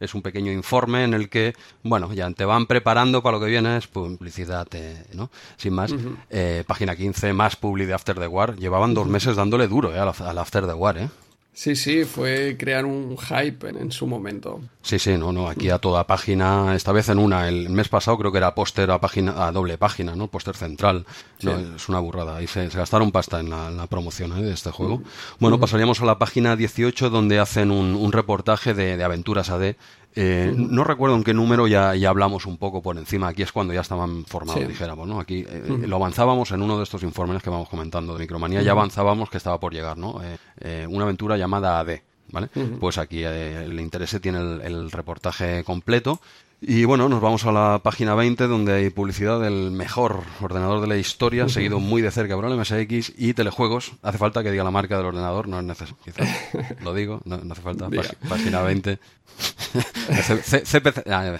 es 0.00 0.14
un 0.14 0.22
pequeño 0.22 0.52
informe 0.52 1.04
en 1.04 1.14
el 1.14 1.28
que, 1.28 1.54
bueno, 1.82 2.12
ya 2.12 2.30
te 2.30 2.44
van 2.44 2.66
preparando 2.66 3.22
para 3.22 3.38
lo 3.38 3.44
que 3.44 3.50
viene, 3.50 3.76
es 3.76 3.86
publicidad, 3.86 4.66
eh, 4.72 5.04
¿no? 5.14 5.30
Sin 5.56 5.74
más, 5.74 5.92
uh 5.92 5.96
-huh. 5.96 6.16
eh, 6.30 6.64
página 6.66 6.96
15, 6.96 7.32
más 7.32 7.56
publi 7.56 7.86
de 7.86 7.94
After 7.94 8.18
the 8.18 8.26
War, 8.26 8.56
llevaban 8.56 8.94
dos 8.94 9.06
meses 9.06 9.36
dándole 9.36 9.68
duro, 9.68 9.94
¿eh? 9.94 9.98
Al, 9.98 10.12
al 10.18 10.38
After 10.38 10.66
the 10.66 10.74
War, 10.74 10.98
¿eh? 10.98 11.08
Sí, 11.56 11.74
sí, 11.74 12.04
fue 12.04 12.54
crear 12.58 12.84
un 12.84 13.16
hype 13.16 13.70
en, 13.70 13.78
en, 13.78 13.90
su 13.90 14.06
momento. 14.06 14.60
Sí, 14.82 14.98
sí, 14.98 15.16
no, 15.16 15.32
no, 15.32 15.48
aquí 15.48 15.70
a 15.70 15.78
toda 15.78 16.06
página, 16.06 16.74
esta 16.76 16.92
vez 16.92 17.08
en 17.08 17.18
una, 17.18 17.48
el 17.48 17.70
mes 17.70 17.88
pasado 17.88 18.18
creo 18.18 18.30
que 18.30 18.36
era 18.36 18.54
póster 18.54 18.90
a 18.90 19.00
página, 19.00 19.46
a 19.46 19.52
doble 19.52 19.78
página, 19.78 20.14
¿no? 20.14 20.28
Póster 20.28 20.54
central, 20.54 21.06
sí. 21.38 21.46
no, 21.46 21.56
es 21.76 21.88
una 21.88 21.98
burrada, 21.98 22.36
ahí 22.36 22.46
se, 22.46 22.70
se 22.70 22.76
gastaron 22.76 23.10
pasta 23.10 23.40
en 23.40 23.48
la, 23.48 23.68
en 23.68 23.78
la 23.78 23.86
promoción 23.86 24.36
¿eh? 24.36 24.42
de 24.42 24.52
este 24.52 24.70
juego. 24.70 24.96
Uh 24.96 24.98
-huh. 24.98 25.36
Bueno, 25.38 25.58
pasaríamos 25.58 25.98
a 26.02 26.04
la 26.04 26.18
página 26.18 26.56
18 26.56 27.08
donde 27.08 27.38
hacen 27.38 27.70
un, 27.70 27.94
un 27.94 28.12
reportaje 28.12 28.74
de, 28.74 28.98
de 28.98 29.04
aventuras 29.04 29.48
AD 29.48 29.76
eh. 30.16 30.52
No 30.56 30.82
recuerdo 30.82 31.14
en 31.16 31.24
qué 31.24 31.34
número 31.34 31.66
ya, 31.66 31.94
ya, 31.94 32.08
hablamos 32.08 32.46
un 32.46 32.56
poco 32.56 32.82
por 32.82 32.96
encima. 32.96 33.28
Aquí 33.28 33.42
es 33.42 33.52
cuando 33.52 33.74
ya 33.74 33.82
estaban 33.82 34.24
formados, 34.24 34.62
sí. 34.62 34.66
dijéramos, 34.68 35.06
¿no? 35.06 35.20
Aquí 35.20 35.44
eh, 35.48 35.84
lo 35.86 35.96
avanzábamos 35.96 36.50
en 36.52 36.62
uno 36.62 36.78
de 36.78 36.84
estos 36.84 37.02
informes 37.02 37.42
que 37.42 37.50
vamos 37.50 37.68
comentando 37.68 38.14
de 38.14 38.20
Micromanía. 38.20 38.62
Ya 38.62 38.72
avanzábamos 38.72 39.30
que 39.30 39.36
estaba 39.36 39.60
por 39.60 39.72
llegar, 39.72 39.98
¿no? 39.98 40.20
Eh, 40.60 40.86
una 40.88 41.04
aventura 41.04 41.36
llamada 41.36 41.78
AD, 41.78 42.00
¿vale? 42.32 42.48
Pues 42.80 42.98
aquí 42.98 43.24
eh, 43.24 43.64
el 43.64 43.78
interés 43.78 44.18
tiene 44.20 44.38
el, 44.38 44.60
el 44.62 44.90
reportaje 44.90 45.62
completo. 45.64 46.20
Y 46.60 46.86
bueno, 46.86 47.08
nos 47.10 47.20
vamos 47.20 47.44
a 47.44 47.52
la 47.52 47.80
página 47.82 48.14
20 48.14 48.46
donde 48.46 48.72
hay 48.72 48.90
publicidad 48.90 49.38
del 49.40 49.70
mejor 49.70 50.22
ordenador 50.40 50.80
de 50.80 50.86
la 50.86 50.96
historia, 50.96 51.44
uh 51.44 51.46
-huh. 51.46 51.50
seguido 51.50 51.80
muy 51.80 52.00
de 52.00 52.10
cerca 52.10 52.34
por 52.34 52.46
el 52.46 52.56
MSX 52.56 53.12
y 53.18 53.34
telejuegos. 53.34 53.92
Hace 54.02 54.16
falta 54.16 54.42
que 54.42 54.50
diga 54.50 54.64
la 54.64 54.70
marca 54.70 54.96
del 54.96 55.06
ordenador, 55.06 55.48
no 55.48 55.58
es 55.58 55.64
necesario. 55.64 55.98
Quizás 56.02 56.26
lo 56.82 56.94
digo, 56.94 57.20
no, 57.26 57.36
no 57.36 57.52
hace 57.52 57.60
falta. 57.60 57.90
Página 58.28 58.62
20. 58.62 58.98
CPC. 60.64 61.02
Ah, 61.10 61.36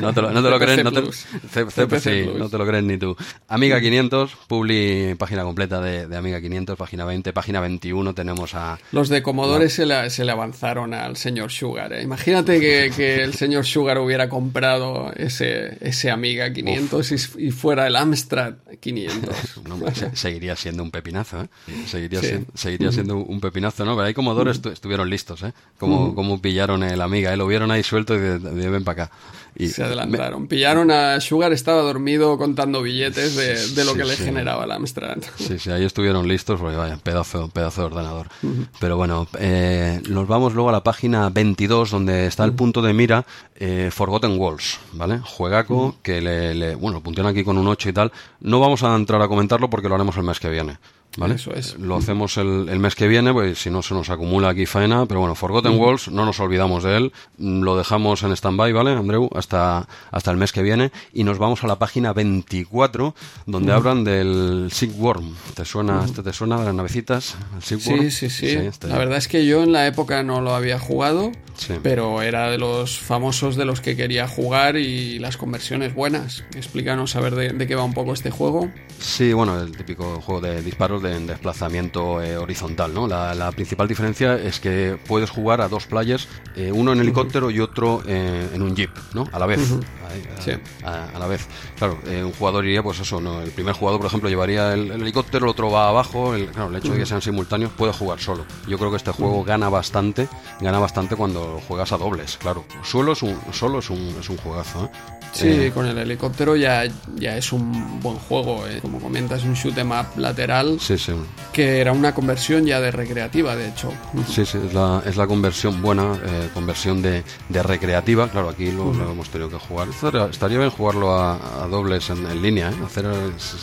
no, 0.00 0.12
te 0.12 0.22
lo, 0.22 0.30
no 0.30 0.42
te 0.42 0.50
lo 0.50 0.58
crees, 0.58 0.84
no 0.84 0.92
te, 0.92 1.02
CPC, 1.02 2.36
no 2.36 2.48
te 2.48 2.58
lo 2.58 2.66
crees 2.66 2.84
ni 2.84 2.98
tú. 2.98 3.16
Amiga 3.48 3.80
500, 3.80 4.36
publi 4.46 5.14
página 5.16 5.42
completa 5.42 5.80
de, 5.80 6.06
de, 6.06 6.16
Amiga 6.16 6.40
500, 6.40 6.76
página 6.76 7.04
20, 7.04 7.32
página 7.32 7.60
21 7.60 8.14
tenemos 8.14 8.54
a... 8.54 8.78
Los 8.92 9.08
de 9.08 9.22
Commodore 9.22 9.64
no. 9.64 9.70
se, 9.70 9.86
le, 9.86 10.10
se, 10.10 10.24
le, 10.24 10.32
avanzaron 10.32 10.94
al 10.94 11.16
señor 11.16 11.50
Sugar. 11.50 11.92
¿eh? 11.92 12.02
Imagínate 12.02 12.60
que, 12.60 12.92
que, 12.94 13.22
el 13.22 13.34
señor 13.34 13.64
Sugar 13.64 13.98
hubiera 13.98 14.28
comprado 14.28 15.12
ese, 15.16 15.78
ese 15.80 16.10
Amiga 16.10 16.52
500 16.52 17.12
y, 17.12 17.46
y, 17.46 17.50
fuera 17.50 17.86
el 17.86 17.96
Amstrad 17.96 18.54
500. 18.80 19.62
no, 19.68 19.94
se, 19.94 20.14
seguiría 20.14 20.56
siendo 20.56 20.82
un 20.82 20.90
pepinazo, 20.90 21.42
¿eh? 21.42 21.48
Seguiría, 21.86 22.20
sí. 22.20 22.44
seguiría 22.54 22.92
siendo 22.92 23.16
un 23.16 23.40
pepinazo, 23.40 23.84
¿no? 23.84 23.96
Pero 23.96 24.06
ahí 24.06 24.14
Commodore 24.14 24.50
estu 24.50 24.70
estuvieron 24.70 25.10
listos, 25.10 25.42
¿eh? 25.42 25.52
Como, 25.78 26.14
como 26.14 26.40
pillaron 26.66 26.82
el 26.82 27.00
Amiga, 27.00 27.32
¿eh? 27.32 27.36
Lo 27.36 27.46
vieron 27.46 27.70
ahí 27.70 27.82
suelto 27.82 28.14
y 28.14 28.18
de, 28.18 28.38
de 28.38 28.70
ven 28.70 28.82
para 28.84 29.04
acá. 29.04 29.14
Y 29.58 29.68
se 29.68 29.82
adelantaron. 29.84 30.42
Me... 30.42 30.48
Pillaron 30.48 30.90
a 30.90 31.18
Sugar, 31.20 31.52
estaba 31.52 31.80
dormido 31.80 32.36
contando 32.36 32.82
billetes 32.82 33.36
de, 33.36 33.54
de 33.68 33.84
lo 33.84 33.92
sí, 33.92 33.98
que 33.98 34.04
le 34.04 34.16
sí. 34.16 34.24
generaba 34.24 34.64
el 34.64 34.72
Amstrad. 34.72 35.16
Sí, 35.38 35.58
sí, 35.58 35.70
ahí 35.70 35.84
estuvieron 35.84 36.28
listos 36.28 36.60
porque 36.60 36.76
vaya, 36.76 36.96
pedazo, 36.98 37.48
pedazo 37.48 37.82
de 37.82 37.86
ordenador. 37.86 38.26
Uh 38.42 38.46
-huh. 38.48 38.66
Pero 38.80 38.96
bueno, 38.96 39.26
eh, 39.38 40.02
nos 40.10 40.26
vamos 40.28 40.52
luego 40.54 40.68
a 40.68 40.72
la 40.72 40.82
página 40.82 41.30
22 41.30 41.90
donde 41.90 42.26
está 42.26 42.44
el 42.44 42.52
punto 42.52 42.82
de 42.82 42.92
mira 42.92 43.24
eh, 43.54 43.90
Forgotten 43.92 44.38
Walls, 44.38 44.78
¿vale? 44.92 45.20
Juegaco 45.24 45.74
uh 45.74 45.88
-huh. 45.92 45.94
que 46.02 46.20
le, 46.20 46.54
le, 46.54 46.74
bueno, 46.74 47.00
puntean 47.00 47.28
aquí 47.28 47.42
con 47.44 47.56
un 47.56 47.68
8 47.68 47.88
y 47.88 47.92
tal. 47.92 48.12
No 48.40 48.60
vamos 48.60 48.82
a 48.82 48.94
entrar 48.94 49.22
a 49.22 49.28
comentarlo 49.28 49.70
porque 49.70 49.88
lo 49.88 49.94
haremos 49.94 50.16
el 50.16 50.24
mes 50.24 50.38
que 50.40 50.50
viene. 50.50 50.78
¿Vale? 51.16 51.34
Eso 51.36 51.52
es. 51.54 51.78
Lo 51.78 51.96
hacemos 51.96 52.36
el, 52.36 52.68
el 52.68 52.78
mes 52.78 52.94
que 52.94 53.06
viene, 53.08 53.32
pues 53.32 53.58
si 53.58 53.70
no 53.70 53.82
se 53.82 53.94
nos 53.94 54.10
acumula 54.10 54.50
aquí 54.50 54.66
faena, 54.66 55.06
pero 55.06 55.20
bueno, 55.20 55.34
Forgotten 55.34 55.78
Walls, 55.78 56.08
no 56.08 56.24
nos 56.24 56.38
olvidamos 56.40 56.84
de 56.84 56.96
él, 56.96 57.12
mm, 57.38 57.62
lo 57.62 57.76
dejamos 57.76 58.22
en 58.22 58.32
stand-by, 58.32 58.72
¿vale, 58.72 58.92
Andreu? 58.92 59.28
Hasta, 59.34 59.88
hasta 60.10 60.30
el 60.30 60.36
mes 60.36 60.52
que 60.52 60.62
viene 60.62 60.92
y 61.12 61.24
nos 61.24 61.38
vamos 61.38 61.62
a 61.64 61.66
la 61.66 61.78
página 61.78 62.12
24, 62.12 63.14
donde 63.46 63.72
hablan 63.72 64.04
del 64.04 64.68
Sigworm. 64.72 65.34
¿Te 65.54 65.64
suena, 65.64 66.02
este 66.04 66.22
te 66.22 66.32
suena 66.32 66.58
de 66.58 66.64
las 66.66 66.74
navecitas? 66.74 67.36
El 67.56 67.62
Sigworm? 67.62 68.00
Sí, 68.02 68.10
sí, 68.10 68.30
sí. 68.30 68.46
este- 68.48 68.88
La 68.88 68.98
verdad 68.98 69.18
es 69.18 69.28
que 69.28 69.46
yo 69.46 69.62
en 69.62 69.72
la 69.72 69.86
época 69.86 70.22
no 70.22 70.40
lo 70.40 70.54
había 70.54 70.78
jugado, 70.78 71.32
Sí. 71.56 71.74
pero 71.82 72.20
era 72.22 72.50
de 72.50 72.58
los 72.58 72.98
famosos 72.98 73.56
de 73.56 73.64
los 73.64 73.80
que 73.80 73.96
quería 73.96 74.28
jugar 74.28 74.76
y 74.76 75.18
las 75.18 75.36
conversiones 75.38 75.94
buenas. 75.94 76.44
Explícanos 76.54 77.16
a 77.16 77.20
ver 77.20 77.34
de, 77.34 77.48
de 77.50 77.66
qué 77.66 77.74
va 77.74 77.82
un 77.84 77.94
poco 77.94 78.12
este 78.12 78.30
juego. 78.30 78.70
Sí, 78.98 79.32
bueno, 79.32 79.58
el 79.60 79.74
típico 79.76 80.20
juego 80.20 80.40
de 80.42 80.62
disparos 80.62 81.02
de 81.02 81.05
en 81.06 81.26
desplazamiento 81.26 82.22
eh, 82.22 82.36
horizontal, 82.36 82.92
¿no? 82.92 83.06
La, 83.06 83.52
principal 83.52 83.88
diferencia 83.88 84.34
es 84.34 84.60
que 84.60 84.98
puedes 85.06 85.30
jugar 85.30 85.60
a 85.60 85.68
dos 85.68 85.86
players, 85.86 86.28
eh, 86.56 86.72
uno 86.72 86.92
en 86.92 87.00
helicóptero 87.00 87.50
y 87.50 87.60
otro 87.60 88.02
eh, 88.06 88.48
en 88.52 88.62
un 88.62 88.74
jeep, 88.74 88.90
¿no? 89.14 89.28
A 89.32 89.38
la 89.38 89.46
vez. 89.46 89.60
A, 90.06 90.42
Sí. 90.42 90.52
a- 90.84 91.08
a 91.14 91.18
la 91.18 91.26
vez. 91.26 91.46
Claro, 91.76 91.98
eh, 92.06 92.22
un 92.24 92.32
jugador 92.32 92.64
iría, 92.64 92.82
pues 92.82 93.00
eso, 93.00 93.20
¿no? 93.20 93.40
El 93.42 93.50
primer 93.50 93.74
jugador, 93.74 94.00
por 94.00 94.06
ejemplo, 94.08 94.28
llevaría 94.28 94.72
el, 94.72 94.90
el 94.90 95.02
helicóptero, 95.02 95.44
el 95.46 95.50
otro 95.50 95.70
va 95.70 95.88
abajo. 95.88 96.34
El, 96.34 96.46
claro, 96.48 96.70
el 96.70 96.76
hecho 96.76 96.92
de 96.92 96.98
que 96.98 97.06
sean 97.06 97.22
simultáneos 97.22 97.72
puede 97.72 97.92
jugar 97.92 98.18
solo. 98.20 98.44
Yo 98.68 98.78
creo 98.78 98.90
que 98.90 98.96
este 98.96 99.10
juego 99.12 99.44
gana 99.44 99.68
bastante, 99.68 100.28
gana 100.60 100.78
bastante 100.78 101.16
cuando 101.16 101.60
juegas 101.66 101.92
a 101.92 101.98
dobles, 101.98 102.36
claro. 102.38 102.64
Solo 102.84 103.12
es 103.12 103.22
un, 103.22 103.38
solo 103.52 103.78
es 103.80 103.90
un, 103.90 104.16
es 104.20 104.28
un 104.30 104.36
juegazo, 104.38 104.86
¿eh? 104.86 104.88
Sí, 105.32 105.48
Eh, 105.48 105.70
con 105.74 105.84
el 105.86 105.98
helicóptero 105.98 106.56
ya, 106.56 106.84
ya 107.16 107.36
es 107.36 107.52
un 107.52 108.00
buen 108.00 108.16
juego. 108.16 108.66
eh. 108.66 108.78
Como 108.80 108.98
comentas, 109.00 109.42
un 109.44 109.52
shoot 109.52 109.76
'em 109.76 109.90
up 109.90 110.06
lateral 110.16 110.78
sí, 110.80 110.96
sí. 110.96 111.12
que 111.52 111.80
era 111.80 111.92
una 111.92 112.14
conversión 112.14 112.64
ya 112.64 112.80
de 112.80 112.90
recreativa, 112.90 113.54
de 113.54 113.68
hecho. 113.68 113.92
Sí, 114.28 114.46
sí, 114.46 114.56
es 114.66 114.72
la, 114.72 115.02
es 115.04 115.16
la 115.16 115.26
conversión 115.26 115.82
buena, 115.82 116.18
conversión 116.54 117.02
de, 117.02 117.22
de 117.50 117.62
recreativa. 117.62 118.28
Claro, 118.28 118.48
aquí 118.48 118.70
lo, 118.70 118.94
lo 118.94 119.10
hemos 119.12 119.28
tenido 119.28 119.50
que 119.50 119.58
jugar. 119.58 119.88
Estaría, 119.96 120.26
estaría 120.26 120.58
bien 120.58 120.70
jugarlo 120.70 121.10
a, 121.16 121.64
a 121.64 121.68
dobles 121.68 122.08
en, 122.10 122.26
en 122.26 122.42
línea, 122.42 122.70
¿eh? 122.70 122.74
Hacer, 122.84 123.06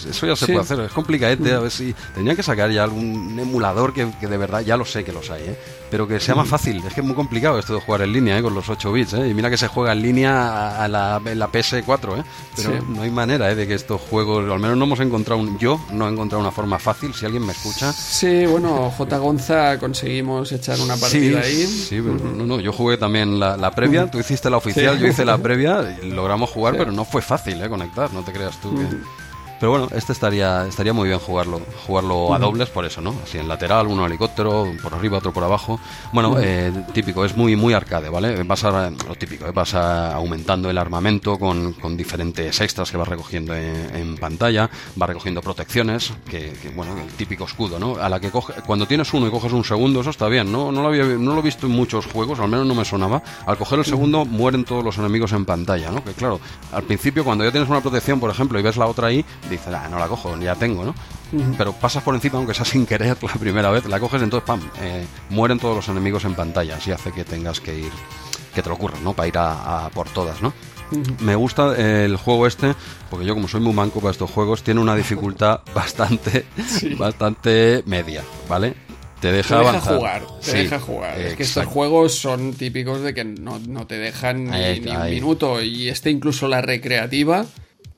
eso 0.09 0.25
ya 0.27 0.35
se 0.35 0.45
Sí. 0.47 0.51
puede 0.51 0.63
hacer. 0.63 0.79
Es 0.81 0.91
complicadete, 0.91 1.53
a 1.53 1.59
ver 1.59 1.71
si... 1.71 1.93
Tendría 2.13 2.35
que 2.35 2.43
sacar 2.43 2.71
ya 2.71 2.83
algún 2.83 3.37
emulador 3.39 3.93
que, 3.93 4.07
que 4.19 4.27
de 4.27 4.37
verdad, 4.37 4.61
ya 4.61 4.75
lo 4.75 4.83
sé 4.85 5.03
que 5.03 5.11
los 5.13 5.29
hay, 5.29 5.43
¿eh? 5.43 5.59
Pero 5.91 6.07
que 6.07 6.19
sea 6.19 6.33
más 6.33 6.47
fácil. 6.47 6.81
Es 6.87 6.93
que 6.95 7.01
es 7.01 7.05
muy 7.05 7.15
complicado 7.15 7.59
esto 7.59 7.75
de 7.75 7.81
jugar 7.81 8.01
en 8.01 8.11
línea, 8.13 8.37
¿eh? 8.37 8.41
Con 8.41 8.55
los 8.55 8.67
8 8.67 8.91
bits, 8.91 9.13
¿eh? 9.13 9.27
Y 9.29 9.33
mira 9.35 9.49
que 9.51 9.57
se 9.57 9.67
juega 9.67 9.91
en 9.93 10.01
línea 10.01 10.83
a 10.83 10.87
la, 10.87 11.21
en 11.23 11.37
la 11.37 11.51
PS4, 11.51 12.17
¿eh? 12.19 12.23
Pero 12.55 12.69
Sí. 12.71 12.77
no 12.89 13.03
hay 13.03 13.11
manera. 13.11 13.53
De 13.53 13.67
que 13.67 13.75
estos 13.75 14.01
juegos... 14.01 14.43
Al 14.51 14.59
menos 14.59 14.75
no 14.75 14.85
hemos 14.85 14.99
encontrado... 15.01 15.39
Un, 15.39 15.59
yo 15.59 15.79
no 15.91 16.07
he 16.07 16.11
encontrado 16.11 16.41
una 16.41 16.51
forma 16.51 16.79
fácil. 16.79 17.13
Si 17.13 17.25
alguien 17.25 17.45
me 17.45 17.51
escucha... 17.53 17.93
Sí, 17.93 18.45
bueno, 18.47 18.91
J. 18.97 19.17
Gonza 19.19 19.77
conseguimos 19.77 20.51
echar 20.51 20.79
una 20.81 20.97
partida 20.97 21.43
sí, 21.43 21.47
ahí. 21.61 21.67
Sí, 21.67 22.01
pero 22.01 22.15
no, 22.33 22.45
no, 22.45 22.59
yo 22.59 22.73
jugué 22.73 22.97
también 22.97 23.39
la, 23.39 23.55
la 23.55 23.69
previa, 23.71 24.09
tú 24.09 24.19
hiciste 24.19 24.49
la 24.49 24.57
oficial, 24.57 24.97
yo 24.97 25.05
hice 25.07 25.23
la 25.25 25.37
previa, 25.37 25.99
y 26.01 26.09
logramos 26.23 26.49
jugar, 26.49 26.77
pero 26.77 26.91
no 26.93 27.03
fue 27.03 27.21
fácil 27.21 27.61
eh, 27.61 27.67
conectar, 27.67 28.13
no 28.13 28.21
te 28.23 28.31
creas 28.31 28.55
tú 28.57 28.73
que... 28.73 28.87
Pero 29.63 29.71
bueno, 29.71 29.87
este 29.95 30.11
estaría 30.11 30.67
estaría 30.67 30.91
muy 30.91 31.07
bien 31.07 31.19
jugarlo 31.19 31.61
jugarlo 31.87 32.33
a 32.33 32.37
dobles 32.37 32.67
por 32.67 32.83
eso, 32.83 32.99
¿no? 32.99 33.15
Así 33.23 33.37
en 33.37 33.47
lateral, 33.47 33.87
uno 33.87 34.05
helicóptero, 34.05 34.69
por 34.83 34.93
arriba, 34.93 35.19
otro 35.19 35.31
por 35.31 35.41
abajo. 35.41 35.79
Bueno, 36.11 36.35
eh, 36.37 36.69
típico, 36.91 37.23
es 37.23 37.37
muy 37.37 37.55
muy 37.55 37.73
arcade, 37.73 38.09
¿vale? 38.09 38.43
Vas 38.43 38.65
a, 38.65 38.89
lo 38.89 39.15
típico, 39.15 39.45
¿eh? 39.47 39.51
vas 39.53 39.73
a- 39.73 40.15
aumentando 40.15 40.69
el 40.69 40.77
armamento 40.77 41.39
con, 41.39 41.71
con 41.75 41.95
diferentes 41.95 42.59
extras 42.59 42.91
que 42.91 42.97
vas 42.97 43.07
recogiendo 43.07 43.55
en, 43.55 43.95
en 43.95 44.17
pantalla, 44.17 44.69
vas 44.97 45.07
recogiendo 45.07 45.41
protecciones, 45.41 46.11
que, 46.29 46.51
que, 46.61 46.67
bueno, 46.67 46.97
el 46.99 47.07
típico 47.13 47.45
escudo, 47.45 47.79
¿no? 47.79 47.95
A 47.95 48.09
la 48.09 48.19
que 48.19 48.31
coge, 48.31 48.51
cuando 48.65 48.85
tienes 48.85 49.13
uno 49.13 49.27
y 49.27 49.31
coges 49.31 49.53
un 49.53 49.63
segundo, 49.63 50.01
eso 50.01 50.09
está 50.09 50.27
bien, 50.27 50.51
¿no? 50.51 50.73
No 50.73 50.81
lo, 50.81 50.89
había, 50.89 51.05
no 51.05 51.35
lo 51.35 51.39
he 51.39 51.41
visto 51.41 51.67
en 51.67 51.71
muchos 51.71 52.05
juegos, 52.07 52.37
al 52.41 52.49
menos 52.49 52.65
no 52.65 52.75
me 52.75 52.83
sonaba. 52.83 53.23
Al 53.45 53.57
coger 53.57 53.79
el 53.79 53.85
segundo, 53.85 54.25
mueren 54.25 54.65
todos 54.65 54.83
los 54.83 54.97
enemigos 54.97 55.31
en 55.31 55.45
pantalla, 55.45 55.89
¿no? 55.89 56.03
Que 56.03 56.11
claro, 56.11 56.41
al 56.73 56.83
principio, 56.83 57.23
cuando 57.23 57.45
ya 57.45 57.51
tienes 57.51 57.69
una 57.69 57.79
protección, 57.79 58.19
por 58.19 58.29
ejemplo, 58.29 58.59
y 58.59 58.61
ves 58.61 58.75
la 58.75 58.87
otra 58.87 59.07
ahí, 59.07 59.23
dices, 59.53 59.73
ah, 59.73 59.87
no 59.89 59.97
la 59.99 60.07
cojo, 60.07 60.37
ya 60.39 60.55
tengo, 60.55 60.83
¿no? 60.85 60.93
Pero 61.57 61.73
pasas 61.73 62.03
por 62.03 62.13
encima, 62.13 62.37
aunque 62.37 62.53
sea 62.53 62.63
sin 62.65 62.85
querer 62.85 63.17
la 63.21 63.33
primera 63.33 63.71
vez, 63.71 63.85
la 63.87 63.99
coges, 63.99 64.21
entonces, 64.21 64.45
pam, 64.45 64.61
eh, 64.81 65.05
mueren 65.31 65.57
todos 65.57 65.75
los 65.75 65.87
enemigos 65.89 66.25
en 66.25 66.35
pantalla, 66.35 66.75
así 66.75 66.91
hace 66.91 67.11
que 67.11 67.23
tengas 67.23 67.59
que 67.59 67.75
ir, 67.79 67.91
que 68.53 68.61
te 68.61 68.69
lo 68.69 68.75
ocurra, 68.75 68.99
¿no? 69.03 69.13
Para 69.13 69.27
ir 69.27 69.37
a, 69.39 69.85
a 69.85 69.89
por 69.89 70.07
todas, 70.09 70.41
¿no? 70.43 70.53
Me 71.21 71.33
gusta 71.35 71.73
eh, 71.75 72.05
el 72.05 72.17
juego 72.17 72.45
este, 72.45 72.75
porque 73.09 73.25
yo 73.25 73.33
como 73.33 73.47
soy 73.47 73.61
muy 73.61 73.73
manco 73.73 73.99
para 73.99 74.11
estos 74.11 74.29
juegos, 74.29 74.61
tiene 74.61 74.79
una 74.79 74.95
dificultad 74.95 75.61
bastante, 75.73 76.45
bastante 76.99 77.83
media, 77.87 78.21
¿vale? 78.47 78.75
Te 79.19 79.31
deja, 79.31 79.55
Te 79.55 79.59
deja 79.61 79.69
avanzar. 79.69 79.97
jugar, 79.97 80.21
te 80.43 80.51
Sí, 80.51 80.57
deja 80.57 80.79
jugar. 80.79 81.17
Es 81.19 81.35
que 81.35 81.43
estos 81.43 81.65
juegos 81.65 82.13
son 82.13 82.53
típicos 82.53 83.01
de 83.01 83.13
que 83.13 83.23
no, 83.23 83.57
no 83.57 83.87
te 83.87 83.97
dejan 83.97 84.45
ni, 84.51 84.79
ni 84.81 84.89
un 84.91 84.97
ahí. 84.97 85.15
minuto. 85.15 85.61
Y 85.61 85.87
este 85.87 86.11
incluso 86.11 86.49
la 86.49 86.61
recreativa, 86.61 87.45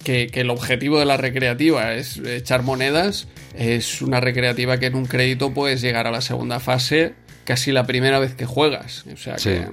que, 0.05 0.27
que 0.27 0.39
el 0.41 0.49
objetivo 0.49 0.97
de 0.99 1.05
la 1.05 1.17
recreativa 1.17 1.93
es 1.95 2.17
echar 2.19 2.63
monedas, 2.63 3.27
es 3.57 4.01
una 4.01 4.21
recreativa 4.21 4.77
que 4.79 4.85
en 4.85 4.95
un 4.95 5.05
crédito 5.05 5.53
puedes 5.53 5.81
llegar 5.81 6.07
a 6.07 6.11
la 6.11 6.21
segunda 6.21 6.61
fase 6.61 7.15
casi 7.43 7.71
la 7.71 7.85
primera 7.85 8.17
vez 8.19 8.33
que 8.33 8.45
juegas. 8.45 9.03
O 9.13 9.17
sea 9.17 9.37
Sí. 9.37 9.49
que... 9.49 9.67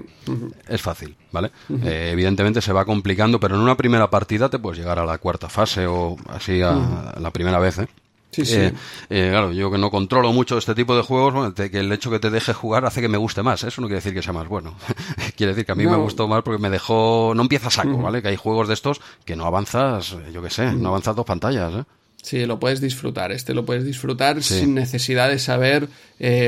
Es 0.69 0.83
fácil, 0.83 1.15
¿vale? 1.31 1.51
Eh, 1.85 2.11
evidentemente 2.13 2.61
se 2.61 2.73
va 2.73 2.85
complicando, 2.85 3.39
pero 3.41 3.55
en 3.55 3.63
una 3.63 3.77
primera 3.77 4.11
partida 4.11 4.49
te 4.51 4.59
puedes 4.59 4.79
llegar 4.79 4.99
a 4.99 5.07
la 5.07 5.17
cuarta 5.19 5.49
fase 5.49 5.87
o 5.87 6.17
así 6.29 6.61
a, 6.61 7.11
a 7.13 7.21
la 7.21 7.31
primera 7.31 7.59
vez, 7.61 7.79
¿eh? 7.79 7.87
Sí, 8.33 8.47
sí. 8.47 8.55
Eh, 8.57 8.73
eh, 9.11 9.29
claro, 9.31 9.53
yo 9.53 9.71
que 9.71 9.77
no 9.77 9.91
controlo 9.91 10.33
mucho 10.33 10.57
este 10.57 10.75
tipo 10.75 10.97
de 10.97 11.03
juegos, 11.03 11.35
bueno, 11.35 11.53
te- 11.53 11.71
que 11.71 11.81
el 11.81 11.93
hecho 11.93 12.11
que 12.11 12.19
te 12.19 12.31
deje 12.31 12.55
jugar 12.55 12.87
hace 12.87 13.03
que 13.03 13.09
me 13.09 13.19
guste 13.19 13.43
más. 13.43 13.63
Eso 13.63 13.81
no 13.83 13.87
quiere 13.89 13.97
decir 13.99 14.15
que 14.15 14.23
sea 14.23 14.33
más 14.33 14.49
bueno. 14.49 14.75
quiere 15.37 15.53
decir 15.53 15.67
que 15.67 15.73
a 15.73 15.75
mí 15.75 15.85
No. 15.85 15.91
me 15.91 15.97
gustó 15.99 16.27
más 16.29 16.43
porque 16.43 16.61
me 16.61 16.71
dejó. 16.71 17.35
No 17.37 17.43
empieza 17.43 17.71
saco, 17.71 17.99
¿vale? 17.99 18.23
Que 18.23 18.29
hay 18.29 18.37
juegos 18.37 18.69
de 18.69 18.75
estos 18.75 19.01
que 19.27 19.37
no 19.37 19.45
avanzas, 19.45 20.17
yo 20.33 20.43
qué 20.43 20.49
sé, 20.51 20.73
no 20.73 20.89
avanzas 20.89 21.15
dos 21.15 21.27
pantallas, 21.27 21.73
¿eh? 21.75 21.85
Sí, 22.23 22.47
lo 22.47 22.59
puedes 22.61 22.81
disfrutar. 22.81 23.33
Este 23.33 23.53
lo 23.53 23.65
puedes 23.67 23.85
disfrutar 23.85 24.43
Sí. 24.45 24.61
sin 24.61 24.75
necesidad 24.77 25.29
de 25.29 25.39
saber 25.41 25.89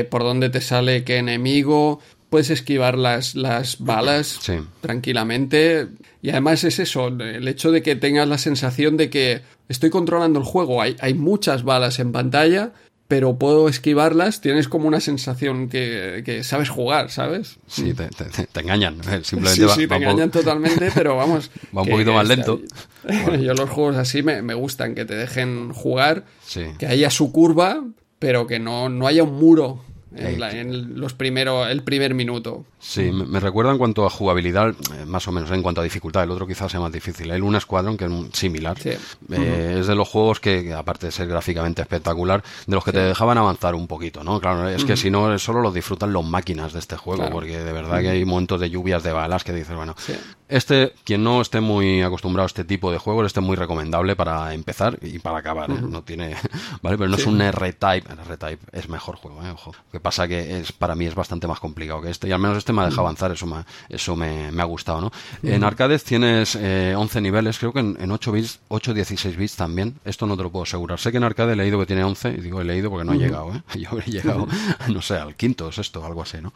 por 0.09 0.23
dónde 0.23 0.49
te 0.49 0.61
sale 0.61 1.03
qué 1.03 1.17
enemigo. 1.17 1.99
Puedes 2.35 2.49
esquivar 2.49 2.97
las, 2.97 3.33
las 3.35 3.79
balas 3.79 4.39
Sí. 4.41 4.55
tranquilamente. 4.81 5.87
Y 6.21 6.31
además 6.31 6.65
es 6.65 6.79
eso, 6.79 7.07
el 7.07 7.47
hecho 7.47 7.71
de 7.71 7.81
que 7.81 7.95
tengas 7.95 8.27
la 8.27 8.37
sensación 8.37 8.97
de 8.97 9.09
que 9.09 9.39
estoy 9.69 9.89
controlando 9.89 10.37
el 10.39 10.43
juego. 10.45 10.81
Hay, 10.81 10.97
hay 10.99 11.13
muchas 11.13 11.63
balas 11.63 11.97
en 11.99 12.11
pantalla, 12.11 12.73
pero 13.07 13.37
puedo 13.37 13.69
esquivarlas. 13.69 14.41
Tienes 14.41 14.67
como 14.67 14.89
una 14.89 14.99
sensación 14.99 15.69
que, 15.69 16.23
que 16.25 16.43
sabes 16.43 16.67
jugar, 16.67 17.09
¿sabes? 17.09 17.55
Sí, 17.67 17.93
te, 17.93 18.07
te- 18.09 18.25
te- 18.25 18.47
te 18.47 18.59
engañan. 18.59 18.95
Simplemente 19.23 19.51
Sí, 19.55 19.61
va, 19.61 19.75
sí, 19.75 19.81
te 19.81 19.87
va 19.87 19.95
engañan 19.95 20.29
totalmente, 20.31 20.91
pero 20.93 21.15
vamos. 21.17 21.49
Va 21.73 21.83
un 21.83 21.85
que- 21.87 21.91
poquito 21.93 22.13
más 22.13 22.27
lento. 22.27 22.59
Yo 23.41 23.53
los 23.53 23.69
juegos 23.69 23.95
así 23.95 24.23
me, 24.23 24.41
me 24.41 24.55
gustan, 24.55 24.93
que 24.93 25.05
te 25.05 25.15
dejen 25.15 25.71
jugar, 25.71 26.25
Sí. 26.45 26.63
que 26.79 26.87
haya 26.87 27.09
su 27.09 27.31
curva, 27.31 27.81
pero 28.19 28.45
que 28.45 28.59
no, 28.59 28.89
no 28.89 29.07
haya 29.07 29.23
un 29.23 29.35
muro 29.35 29.85
en, 30.15 30.39
la- 30.39 30.51
en 30.51 30.99
los 30.99 31.13
primero, 31.13 31.65
el 31.67 31.83
primer 31.83 32.13
minuto. 32.13 32.65
Sí, 32.79 33.11
me, 33.11 33.25
me 33.25 33.39
recuerda 33.39 33.71
en 33.71 33.77
cuanto 33.77 34.05
a 34.05 34.09
jugabilidad, 34.09 34.69
eh, 34.69 35.05
más 35.05 35.27
o 35.27 35.31
menos, 35.31 35.49
en 35.51 35.61
cuanto 35.61 35.81
a 35.81 35.83
dificultad. 35.83 36.23
El 36.23 36.31
otro 36.31 36.47
quizás 36.47 36.71
sea 36.71 36.79
más 36.79 36.91
difícil. 36.91 37.31
El 37.31 37.43
un 37.43 37.59
Squadron, 37.59 37.97
que 37.97 38.05
es 38.05 38.11
similar. 38.33 38.77
Sí. 38.79 38.89
Eh, 39.31 39.77
Es 39.79 39.87
de 39.87 39.95
los 39.95 40.07
juegos 40.07 40.39
que, 40.39 40.73
aparte 40.73 41.07
de 41.07 41.11
ser 41.11 41.27
gráficamente 41.27 41.81
espectacular, 41.81 42.43
de 42.67 42.75
los 42.75 42.83
que 42.83 42.91
te 42.91 42.99
dejaban 42.99 43.37
avanzar 43.37 43.75
un 43.75 43.87
poquito, 43.87 44.23
¿no? 44.23 44.39
Claro, 44.39 44.67
es 44.69 44.85
que 44.85 44.95
si 44.97 45.09
no, 45.11 45.37
solo 45.39 45.61
lo 45.61 45.71
disfrutan 45.71 46.13
los 46.13 46.23
máquinas 46.25 46.73
de 46.73 46.79
este 46.79 46.95
juego, 46.97 47.21
Claro. 47.23 47.33
porque 47.33 47.57
de 47.59 47.71
verdad 47.73 48.01
que 48.01 48.09
hay 48.09 48.25
momentos 48.25 48.59
de 48.59 48.69
lluvias 48.69 49.03
de 49.03 49.11
balas 49.11 49.43
que 49.43 49.53
dices, 49.53 49.75
bueno, 49.75 49.95
Sí. 49.97 50.13
este, 50.47 50.93
quien 51.03 51.23
no 51.23 51.41
esté 51.41 51.59
muy 51.61 52.01
acostumbrado 52.01 52.45
a 52.45 52.47
este 52.47 52.63
tipo 52.63 52.91
de 52.91 52.97
juegos, 52.97 53.25
este 53.25 53.39
es 53.39 53.45
muy 53.45 53.55
recomendable 53.55 54.15
para 54.15 54.53
empezar 54.53 54.97
y 55.01 55.19
para 55.19 55.39
acabar, 55.39 55.69
¿eh? 55.71 55.75
No 55.81 56.03
tiene, 56.03 56.35
¿vale? 56.81 56.97
Pero 56.97 57.09
no 57.09 57.15
es 57.15 57.25
un 57.25 57.41
R-Type, 57.41 58.07
R-Type 58.27 58.59
es 58.71 58.89
mejor 58.89 59.15
juego, 59.15 59.43
¿eh? 59.43 59.49
Ojo. 59.51 59.73
Que 59.91 59.99
pasa 60.05 60.27
que 60.27 60.59
es, 60.59 60.71
para 60.71 60.93
mí 60.93 61.07
es 61.07 61.15
bastante 61.15 61.47
más 61.47 61.59
complicado 61.59 61.99
que 61.99 62.11
este, 62.11 62.27
y 62.27 62.31
al 62.31 62.37
menos 62.37 62.59
este 62.59 62.71
me 62.71 62.83
ha 62.83 62.85
dejado 62.85 63.01
avanzar, 63.01 63.31
eso 63.31 63.47
me, 63.47 63.65
eso 63.89 64.15
me, 64.15 64.51
me 64.51 64.61
ha 64.61 64.65
gustado, 64.65 65.01
¿no? 65.01 65.11
En 65.41 65.63
arcades 65.63 66.03
tienes 66.03 66.55
eh, 66.55 66.93
11 66.95 67.21
niveles, 67.21 67.57
creo 67.57 67.73
que 67.73 67.79
en, 67.79 67.97
en 67.99 68.11
8 68.11 68.31
bits, 68.31 68.59
8, 68.67 68.93
16 68.93 69.35
bits 69.35 69.55
también, 69.55 69.95
esto 70.05 70.27
no 70.27 70.37
te 70.37 70.43
lo 70.43 70.51
puedo 70.51 70.61
asegurar. 70.61 70.99
Sé 70.99 71.09
que 71.09 71.17
en 71.17 71.23
arcade 71.23 71.53
he 71.53 71.55
leído 71.55 71.79
que 71.79 71.87
tiene 71.87 72.03
11, 72.03 72.35
y 72.37 72.41
digo 72.41 72.61
he 72.61 72.65
leído 72.65 72.91
porque 72.91 73.03
no 73.03 73.13
he 73.13 73.17
llegado, 73.17 73.51
¿eh? 73.55 73.63
Yo 73.79 73.89
habré 73.89 74.11
llegado, 74.11 74.47
no 74.93 75.01
sé, 75.01 75.15
al 75.15 75.33
quinto, 75.35 75.71
sexto, 75.71 76.05
algo 76.05 76.21
así, 76.21 76.37
¿no? 76.39 76.53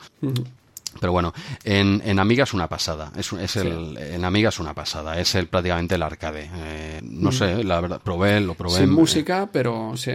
Pero 0.99 1.11
bueno, 1.11 1.33
en, 1.63 2.01
en 2.05 2.19
Amiga 2.19 2.43
es 2.43 2.53
una 2.53 2.67
pasada. 2.67 3.11
Es, 3.15 3.31
es 3.33 3.55
el, 3.57 3.97
En 3.97 4.25
Amiga 4.25 4.49
es 4.49 4.59
una 4.59 4.73
pasada. 4.73 5.19
Es 5.19 5.35
el 5.35 5.47
prácticamente 5.47 5.95
el 5.95 6.03
arcade. 6.03 6.49
Eh, 6.53 6.99
no 7.03 7.31
sé, 7.31 7.63
la 7.63 7.79
verdad, 7.79 8.01
probé, 8.03 8.39
lo 8.41 8.53
probé. 8.55 8.75
Sin 8.75 8.83
en- 8.85 8.93
música, 8.93 9.49
pero 9.51 9.93
sí. 9.95 10.11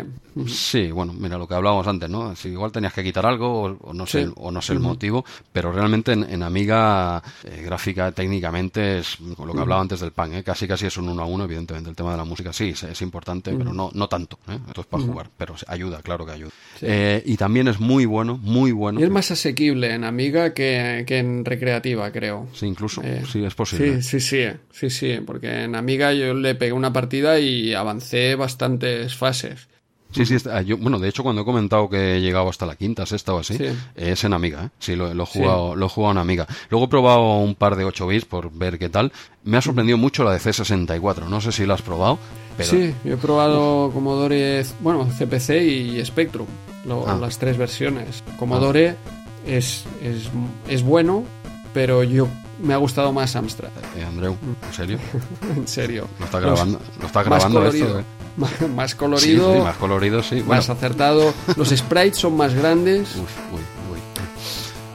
Sí, 0.48 0.90
bueno, 0.90 1.12
mira 1.12 1.38
lo 1.38 1.46
que 1.46 1.54
hablábamos 1.54 1.86
antes, 1.86 2.10
¿no? 2.10 2.34
Si 2.34 2.48
igual 2.48 2.72
tenías 2.72 2.92
que 2.92 3.04
quitar 3.04 3.24
algo 3.24 3.62
o, 3.62 3.76
o 3.90 3.94
no 3.94 4.04
sé, 4.04 4.24
Sí. 4.26 4.32
o 4.36 4.50
no 4.50 4.60
sé 4.60 4.72
el 4.72 4.80
motivo, 4.80 5.24
pero 5.52 5.70
realmente 5.70 6.12
en, 6.12 6.24
en 6.24 6.42
Amiga 6.42 7.22
eh, 7.44 7.62
gráfica 7.64 8.10
técnicamente 8.10 8.98
es 8.98 9.20
lo 9.20 9.52
que 9.52 9.60
hablaba 9.60 9.80
antes 9.80 10.00
del 10.00 10.10
pan, 10.10 10.34
¿eh? 10.34 10.42
Casi 10.42 10.66
casi 10.66 10.86
es 10.86 10.96
un 10.96 11.08
uno 11.08 11.22
a 11.22 11.26
uno, 11.26 11.44
evidentemente 11.44 11.88
el 11.88 11.94
tema 11.94 12.10
de 12.10 12.16
la 12.16 12.24
música 12.24 12.52
sí, 12.52 12.70
es, 12.70 12.82
es 12.82 13.00
importante, 13.02 13.52
pero 13.56 13.72
no 13.72 13.90
no 13.94 14.08
tanto, 14.08 14.38
¿eh? 14.48 14.58
Esto 14.66 14.80
es 14.80 14.86
para 14.88 15.04
jugar, 15.04 15.30
pero 15.38 15.54
ayuda, 15.68 16.02
claro 16.02 16.26
que 16.26 16.32
ayuda. 16.32 16.50
Eh, 16.80 17.22
y 17.24 17.36
también 17.36 17.68
es 17.68 17.78
muy 17.78 18.04
bueno, 18.04 18.36
muy 18.42 18.72
bueno. 18.72 18.98
Y 18.98 19.04
es 19.04 19.10
más 19.10 19.30
asequible 19.30 19.94
en 19.94 20.02
Amiga 20.02 20.52
que, 20.52 20.63
que 21.06 21.18
en 21.18 21.44
recreativa, 21.44 22.10
creo. 22.10 22.46
Sí, 22.54 22.66
incluso, 22.66 23.02
Eh, 23.02 23.22
sí, 23.30 23.44
es 23.44 23.54
posible. 23.54 24.02
Sí, 24.02 24.20
sí, 24.20 24.20
sí, 24.20 24.50
sí, 24.72 24.90
sí, 24.90 25.18
porque 25.26 25.64
en 25.64 25.74
Amiga 25.74 26.12
yo 26.12 26.34
le 26.34 26.54
pegué 26.54 26.72
una 26.72 26.92
partida 26.92 27.38
y 27.40 27.74
avancé 27.74 28.34
bastantes 28.34 29.14
fases. 29.16 29.68
Sí, 30.12 30.24
sí, 30.26 30.36
está- 30.36 30.62
yo, 30.62 30.76
bueno, 30.76 31.00
de 31.00 31.08
hecho 31.08 31.24
cuando 31.24 31.42
he 31.42 31.44
comentado 31.44 31.88
que 31.90 32.16
he 32.16 32.20
llegado 32.20 32.48
hasta 32.48 32.66
la 32.66 32.76
quinta, 32.76 33.04
sexta 33.04 33.34
o 33.34 33.40
así, 33.40 33.56
Sí. 33.56 33.64
es 33.96 34.22
en 34.22 34.32
Amiga, 34.32 34.66
¿eh? 34.66 34.68
Sí, 34.78 34.94
lo, 34.94 35.12
lo 35.12 35.24
he 35.24 35.26
jugado, 35.26 35.74
lo 35.74 35.86
he 35.86 35.88
jugado 35.88 36.12
en 36.12 36.18
Amiga. 36.18 36.46
Luego 36.70 36.86
he 36.86 36.88
probado 36.88 37.38
un 37.40 37.56
par 37.56 37.74
de 37.74 37.84
8 37.84 38.06
bits 38.06 38.24
por 38.24 38.52
ver 38.52 38.78
qué 38.78 38.88
tal. 38.88 39.10
Me 39.42 39.56
ha 39.56 39.60
sorprendido 39.60 39.98
mucho 39.98 40.22
la 40.22 40.30
de 40.30 40.38
C64, 40.38 41.28
no 41.28 41.40
sé 41.40 41.50
si 41.50 41.66
la 41.66 41.74
has 41.74 41.82
probado, 41.82 42.20
pero 42.56 42.70
Sí, 42.70 42.94
yo 43.04 43.14
he 43.14 43.16
probado 43.16 43.90
Commodore, 43.92 44.64
bueno, 44.78 45.04
CPC 45.18 45.64
y 45.64 46.04
Spectrum, 46.04 46.46
lo- 46.86 47.08
Ah. 47.08 47.18
las 47.20 47.36
tres 47.40 47.56
versiones. 47.58 48.22
Commodore 48.38 48.94
es, 49.46 49.84
es, 50.02 50.28
es 50.68 50.82
bueno, 50.82 51.24
pero 51.72 52.02
yo 52.04 52.28
me 52.60 52.72
ha 52.74 52.76
gustado 52.76 53.12
más 53.12 53.34
Amstrad, 53.36 53.70
eh, 53.96 54.04
Andreu, 54.04 54.36
¿en 54.66 54.72
serio? 54.74 54.98
en 55.56 55.66
serio. 55.68 56.08
¿Lo 56.18 56.24
está 56.26 56.40
Los- 56.40 56.50
grabando, 56.52 56.80
¿lo 57.00 57.06
está 57.06 57.18
más 57.20 57.26
grabando 57.26 57.66
esto? 57.66 57.78
colorido, 57.78 58.00
eh? 58.00 58.04
más, 58.36 58.68
más 58.70 58.94
colorido, 58.94 59.54
sí, 59.54 59.60
más 59.60 59.76
colorido, 59.76 60.22
sí. 60.22 60.34
Bueno, 60.36 60.48
más 60.62 60.70
acertado. 60.70 61.34
Los 61.56 61.68
sprites 61.70 62.16
son 62.18 62.36
más 62.36 62.54
grandes. 62.54 63.14
uy, 63.16 63.22
uy, 63.52 63.60
uy. 63.92 63.98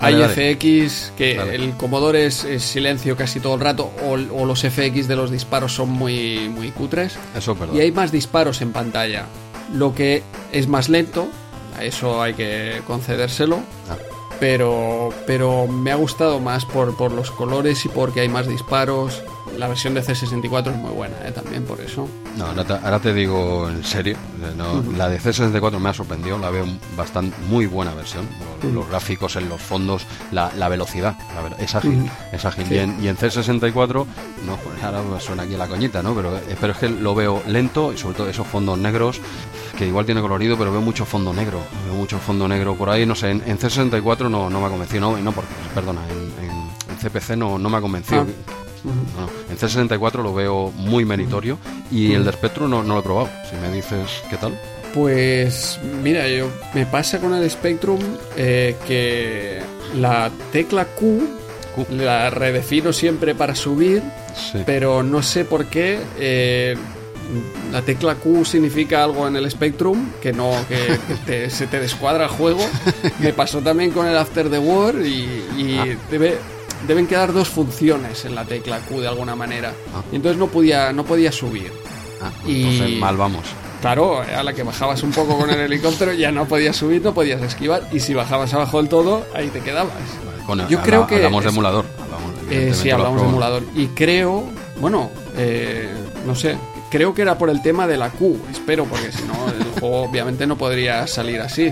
Hay 0.01 0.13
Dale, 0.13 0.27
dale. 0.33 0.55
FX, 0.55 1.11
que 1.17 1.35
Dale. 1.35 1.55
el 1.55 1.71
Commodore 1.75 2.25
es, 2.25 2.45
es 2.45 2.63
silencio 2.63 3.17
casi 3.17 3.41
todo 3.41 3.55
el 3.55 3.59
rato, 3.59 3.91
o, 4.05 4.11
o 4.13 4.45
los 4.45 4.61
FX 4.61 5.09
de 5.09 5.15
los 5.17 5.29
disparos 5.29 5.73
son 5.73 5.89
muy, 5.89 6.47
muy 6.47 6.71
cutres. 6.71 7.17
Eso 7.35 7.51
es 7.51 7.59
verdad. 7.59 7.75
Y 7.75 7.81
hay 7.81 7.91
más 7.91 8.09
disparos 8.11 8.61
en 8.61 8.71
pantalla. 8.71 9.25
Lo 9.73 9.93
que 9.93 10.23
es 10.53 10.67
más 10.69 10.87
lento, 10.87 11.27
a 11.77 11.83
eso 11.83 12.21
hay 12.21 12.33
que 12.33 12.81
concedérselo. 12.87 13.59
Ah. 13.89 13.97
Pero, 14.39 15.09
pero 15.27 15.67
me 15.67 15.91
ha 15.91 15.95
gustado 15.95 16.39
más 16.39 16.65
por, 16.65 16.95
por 16.95 17.11
los 17.11 17.31
colores 17.31 17.83
y 17.85 17.89
porque 17.89 18.21
hay 18.21 18.29
más 18.29 18.47
disparos. 18.47 19.21
La 19.57 19.67
versión 19.67 19.93
de 19.95 20.01
C64 20.01 20.71
es 20.71 20.77
muy 20.77 20.91
buena, 20.91 21.15
¿eh? 21.25 21.31
también 21.31 21.65
por 21.65 21.81
eso. 21.81 22.07
No, 22.37 22.45
ahora 22.45 22.63
te, 22.63 22.73
ahora 22.73 22.99
te 22.99 23.13
digo 23.13 23.67
en 23.67 23.83
serio, 23.83 24.15
eh, 24.15 24.93
la 24.95 25.09
de 25.09 25.19
C64 25.19 25.79
me 25.79 25.89
ha 25.89 25.93
sorprendido, 25.93 26.37
la 26.37 26.49
veo 26.49 26.65
bastante 26.95 27.35
muy 27.49 27.65
buena 27.65 27.93
versión, 27.93 28.27
los, 28.63 28.71
los 28.73 28.87
gráficos 28.87 29.35
en 29.35 29.49
los 29.49 29.59
fondos, 29.59 30.05
la, 30.31 30.51
la 30.55 30.69
velocidad, 30.69 31.17
la 31.35 31.57
es 31.57 31.75
ágil, 31.75 32.09
es 32.31 32.45
ágil. 32.45 32.67
Sí. 32.67 32.75
Y, 32.75 32.77
en, 32.77 33.03
y 33.03 33.07
en 33.07 33.17
C64, 33.17 34.05
no, 34.45 34.55
pues 34.57 34.83
ahora 34.83 35.01
me 35.01 35.19
suena 35.19 35.43
aquí 35.43 35.57
la 35.57 35.67
coñita, 35.67 36.03
¿no? 36.03 36.13
Pero, 36.13 36.37
eh, 36.37 36.55
pero 36.61 36.73
es 36.73 36.79
que 36.79 36.87
lo 36.87 37.15
veo 37.15 37.41
lento 37.47 37.91
y 37.91 37.97
sobre 37.97 38.15
todo 38.15 38.29
esos 38.29 38.47
fondos 38.47 38.77
negros, 38.77 39.19
que 39.77 39.85
igual 39.87 40.05
tiene 40.05 40.21
colorido, 40.21 40.57
pero 40.57 40.71
veo 40.71 40.81
mucho 40.81 41.05
fondo 41.05 41.33
negro, 41.33 41.61
veo 41.85 41.95
mucho 41.95 42.17
fondo 42.19 42.47
negro 42.47 42.75
por 42.75 42.89
ahí, 42.89 43.05
no 43.05 43.15
sé, 43.15 43.31
en, 43.31 43.43
en 43.45 43.57
C64 43.59 44.29
no, 44.29 44.49
no 44.49 44.59
me 44.59 44.65
ha 44.67 44.69
convencido, 44.69 45.01
no, 45.11 45.17
no 45.17 45.31
porque, 45.31 45.49
perdona, 45.73 46.01
en, 46.09 46.45
en- 46.45 46.69
en 46.89 46.97
CPC 46.97 47.37
no, 47.37 47.57
no 47.59 47.69
me 47.69 47.77
ha 47.77 47.81
convencido. 47.81 48.21
Ah. 48.21 48.53
No, 48.83 48.91
no. 49.21 49.29
En 49.49 49.57
C64 49.57 50.23
lo 50.23 50.33
veo 50.33 50.71
muy 50.75 51.03
meritorio 51.03 51.57
y 51.91 52.13
el 52.13 52.23
de 52.23 52.31
Spectrum 52.31 52.69
no, 52.69 52.81
no 52.81 52.93
lo 52.93 52.99
he 53.01 53.03
probado. 53.03 53.29
Si 53.49 53.55
me 53.57 53.69
dices 53.75 54.23
qué 54.29 54.37
tal. 54.37 54.57
Pues 54.93 55.79
mira, 56.01 56.27
yo 56.29 56.47
me 56.73 56.85
pasa 56.85 57.19
con 57.19 57.33
el 57.33 57.49
Spectrum 57.49 57.99
eh, 58.37 58.75
que 58.87 59.59
la 59.99 60.31
tecla 60.51 60.85
Q, 60.85 61.27
Q. 61.75 61.85
la 61.91 62.29
redefino 62.29 62.91
siempre 62.93 63.35
para 63.35 63.53
subir, 63.53 64.01
Sí. 64.35 64.59
pero 64.65 65.03
no 65.03 65.21
sé 65.21 65.43
por 65.45 65.65
qué 65.65 65.99
eh, 66.17 66.75
la 67.71 67.81
tecla 67.81 68.15
Q 68.15 68.43
significa 68.45 69.03
algo 69.03 69.27
en 69.27 69.35
el 69.35 69.49
Spectrum 69.51 70.09
que 70.21 70.33
no 70.33 70.51
que, 70.67 70.97
te- 71.25 71.49
se 71.49 71.67
te 71.67 71.79
descuadra 71.79 72.23
el 72.25 72.29
juego. 72.31 72.59
Me 73.19 73.33
pasó 73.33 73.59
también 73.59 73.91
con 73.91 74.05
el 74.07 74.17
After 74.17 74.49
the 74.49 74.59
War 74.59 74.95
y, 74.95 75.45
y 75.57 75.97
debe 76.09 76.37
deben 76.87 77.07
quedar 77.07 77.33
dos 77.33 77.49
funciones 77.49 78.23
en 78.25 78.35
la 78.35 78.45
tecla 78.45 78.79
Q 78.79 79.01
de 79.01 79.07
alguna 79.09 79.35
manera. 79.35 79.73
Ah. 79.93 80.01
Y 80.11 80.15
entonces 80.15 80.37
no 80.39 80.47
podía 80.47 80.91
no 80.93 81.03
podía 81.03 81.31
subir. 81.31 81.71
Ah, 82.21 82.31
Y- 82.47 82.97
mal 82.99 83.15
vamos. 83.17 83.43
Claro, 83.81 84.19
a 84.21 84.43
la 84.43 84.51
que 84.53 84.63
bajabas 84.63 85.03
un 85.03 85.11
poco 85.11 85.37
con 85.37 85.49
el 85.49 85.59
helicóptero 85.61 86.11
ya 86.11 86.33
no 86.33 86.45
podías 86.45 86.75
subir, 86.75 87.01
no 87.01 87.13
podías 87.13 87.41
esquivar. 87.41 87.83
Y 87.93 88.01
si 88.01 88.13
bajabas 88.13 88.53
abajo 88.53 88.77
del 88.79 88.89
todo, 88.89 89.25
ahí 89.33 89.47
te 89.47 89.61
quedabas. 89.61 89.93
Yo 90.47 90.53
habla- 90.53 90.81
creo 90.83 91.07
que 91.07 91.15
Hablamos 91.17 91.43
de 91.45 91.49
emulador. 91.51 91.85
hablamos- 91.97 92.33
Eh, 92.51 92.73
sí, 92.73 92.89
hablamos 92.91 93.21
de 93.21 93.27
emulador. 93.29 93.63
Y 93.75 93.87
creo, 93.87 94.43
bueno, 94.81 95.09
eh, 95.37 95.87
no 96.25 96.35
sé, 96.35 96.57
creo 96.89 97.13
que 97.13 97.21
era 97.21 97.37
por 97.37 97.49
el 97.49 97.61
tema 97.61 97.87
de 97.87 97.97
la 97.97 98.09
Q, 98.09 98.37
espero, 98.51 98.85
porque 98.85 99.11
si 99.11 99.23
no, 99.23 99.33
el 99.49 99.63
juego 99.79 100.03
obviamente 100.03 100.45
no 100.47 100.57
podría 100.57 101.05
salir 101.07 101.39
así. 101.41 101.71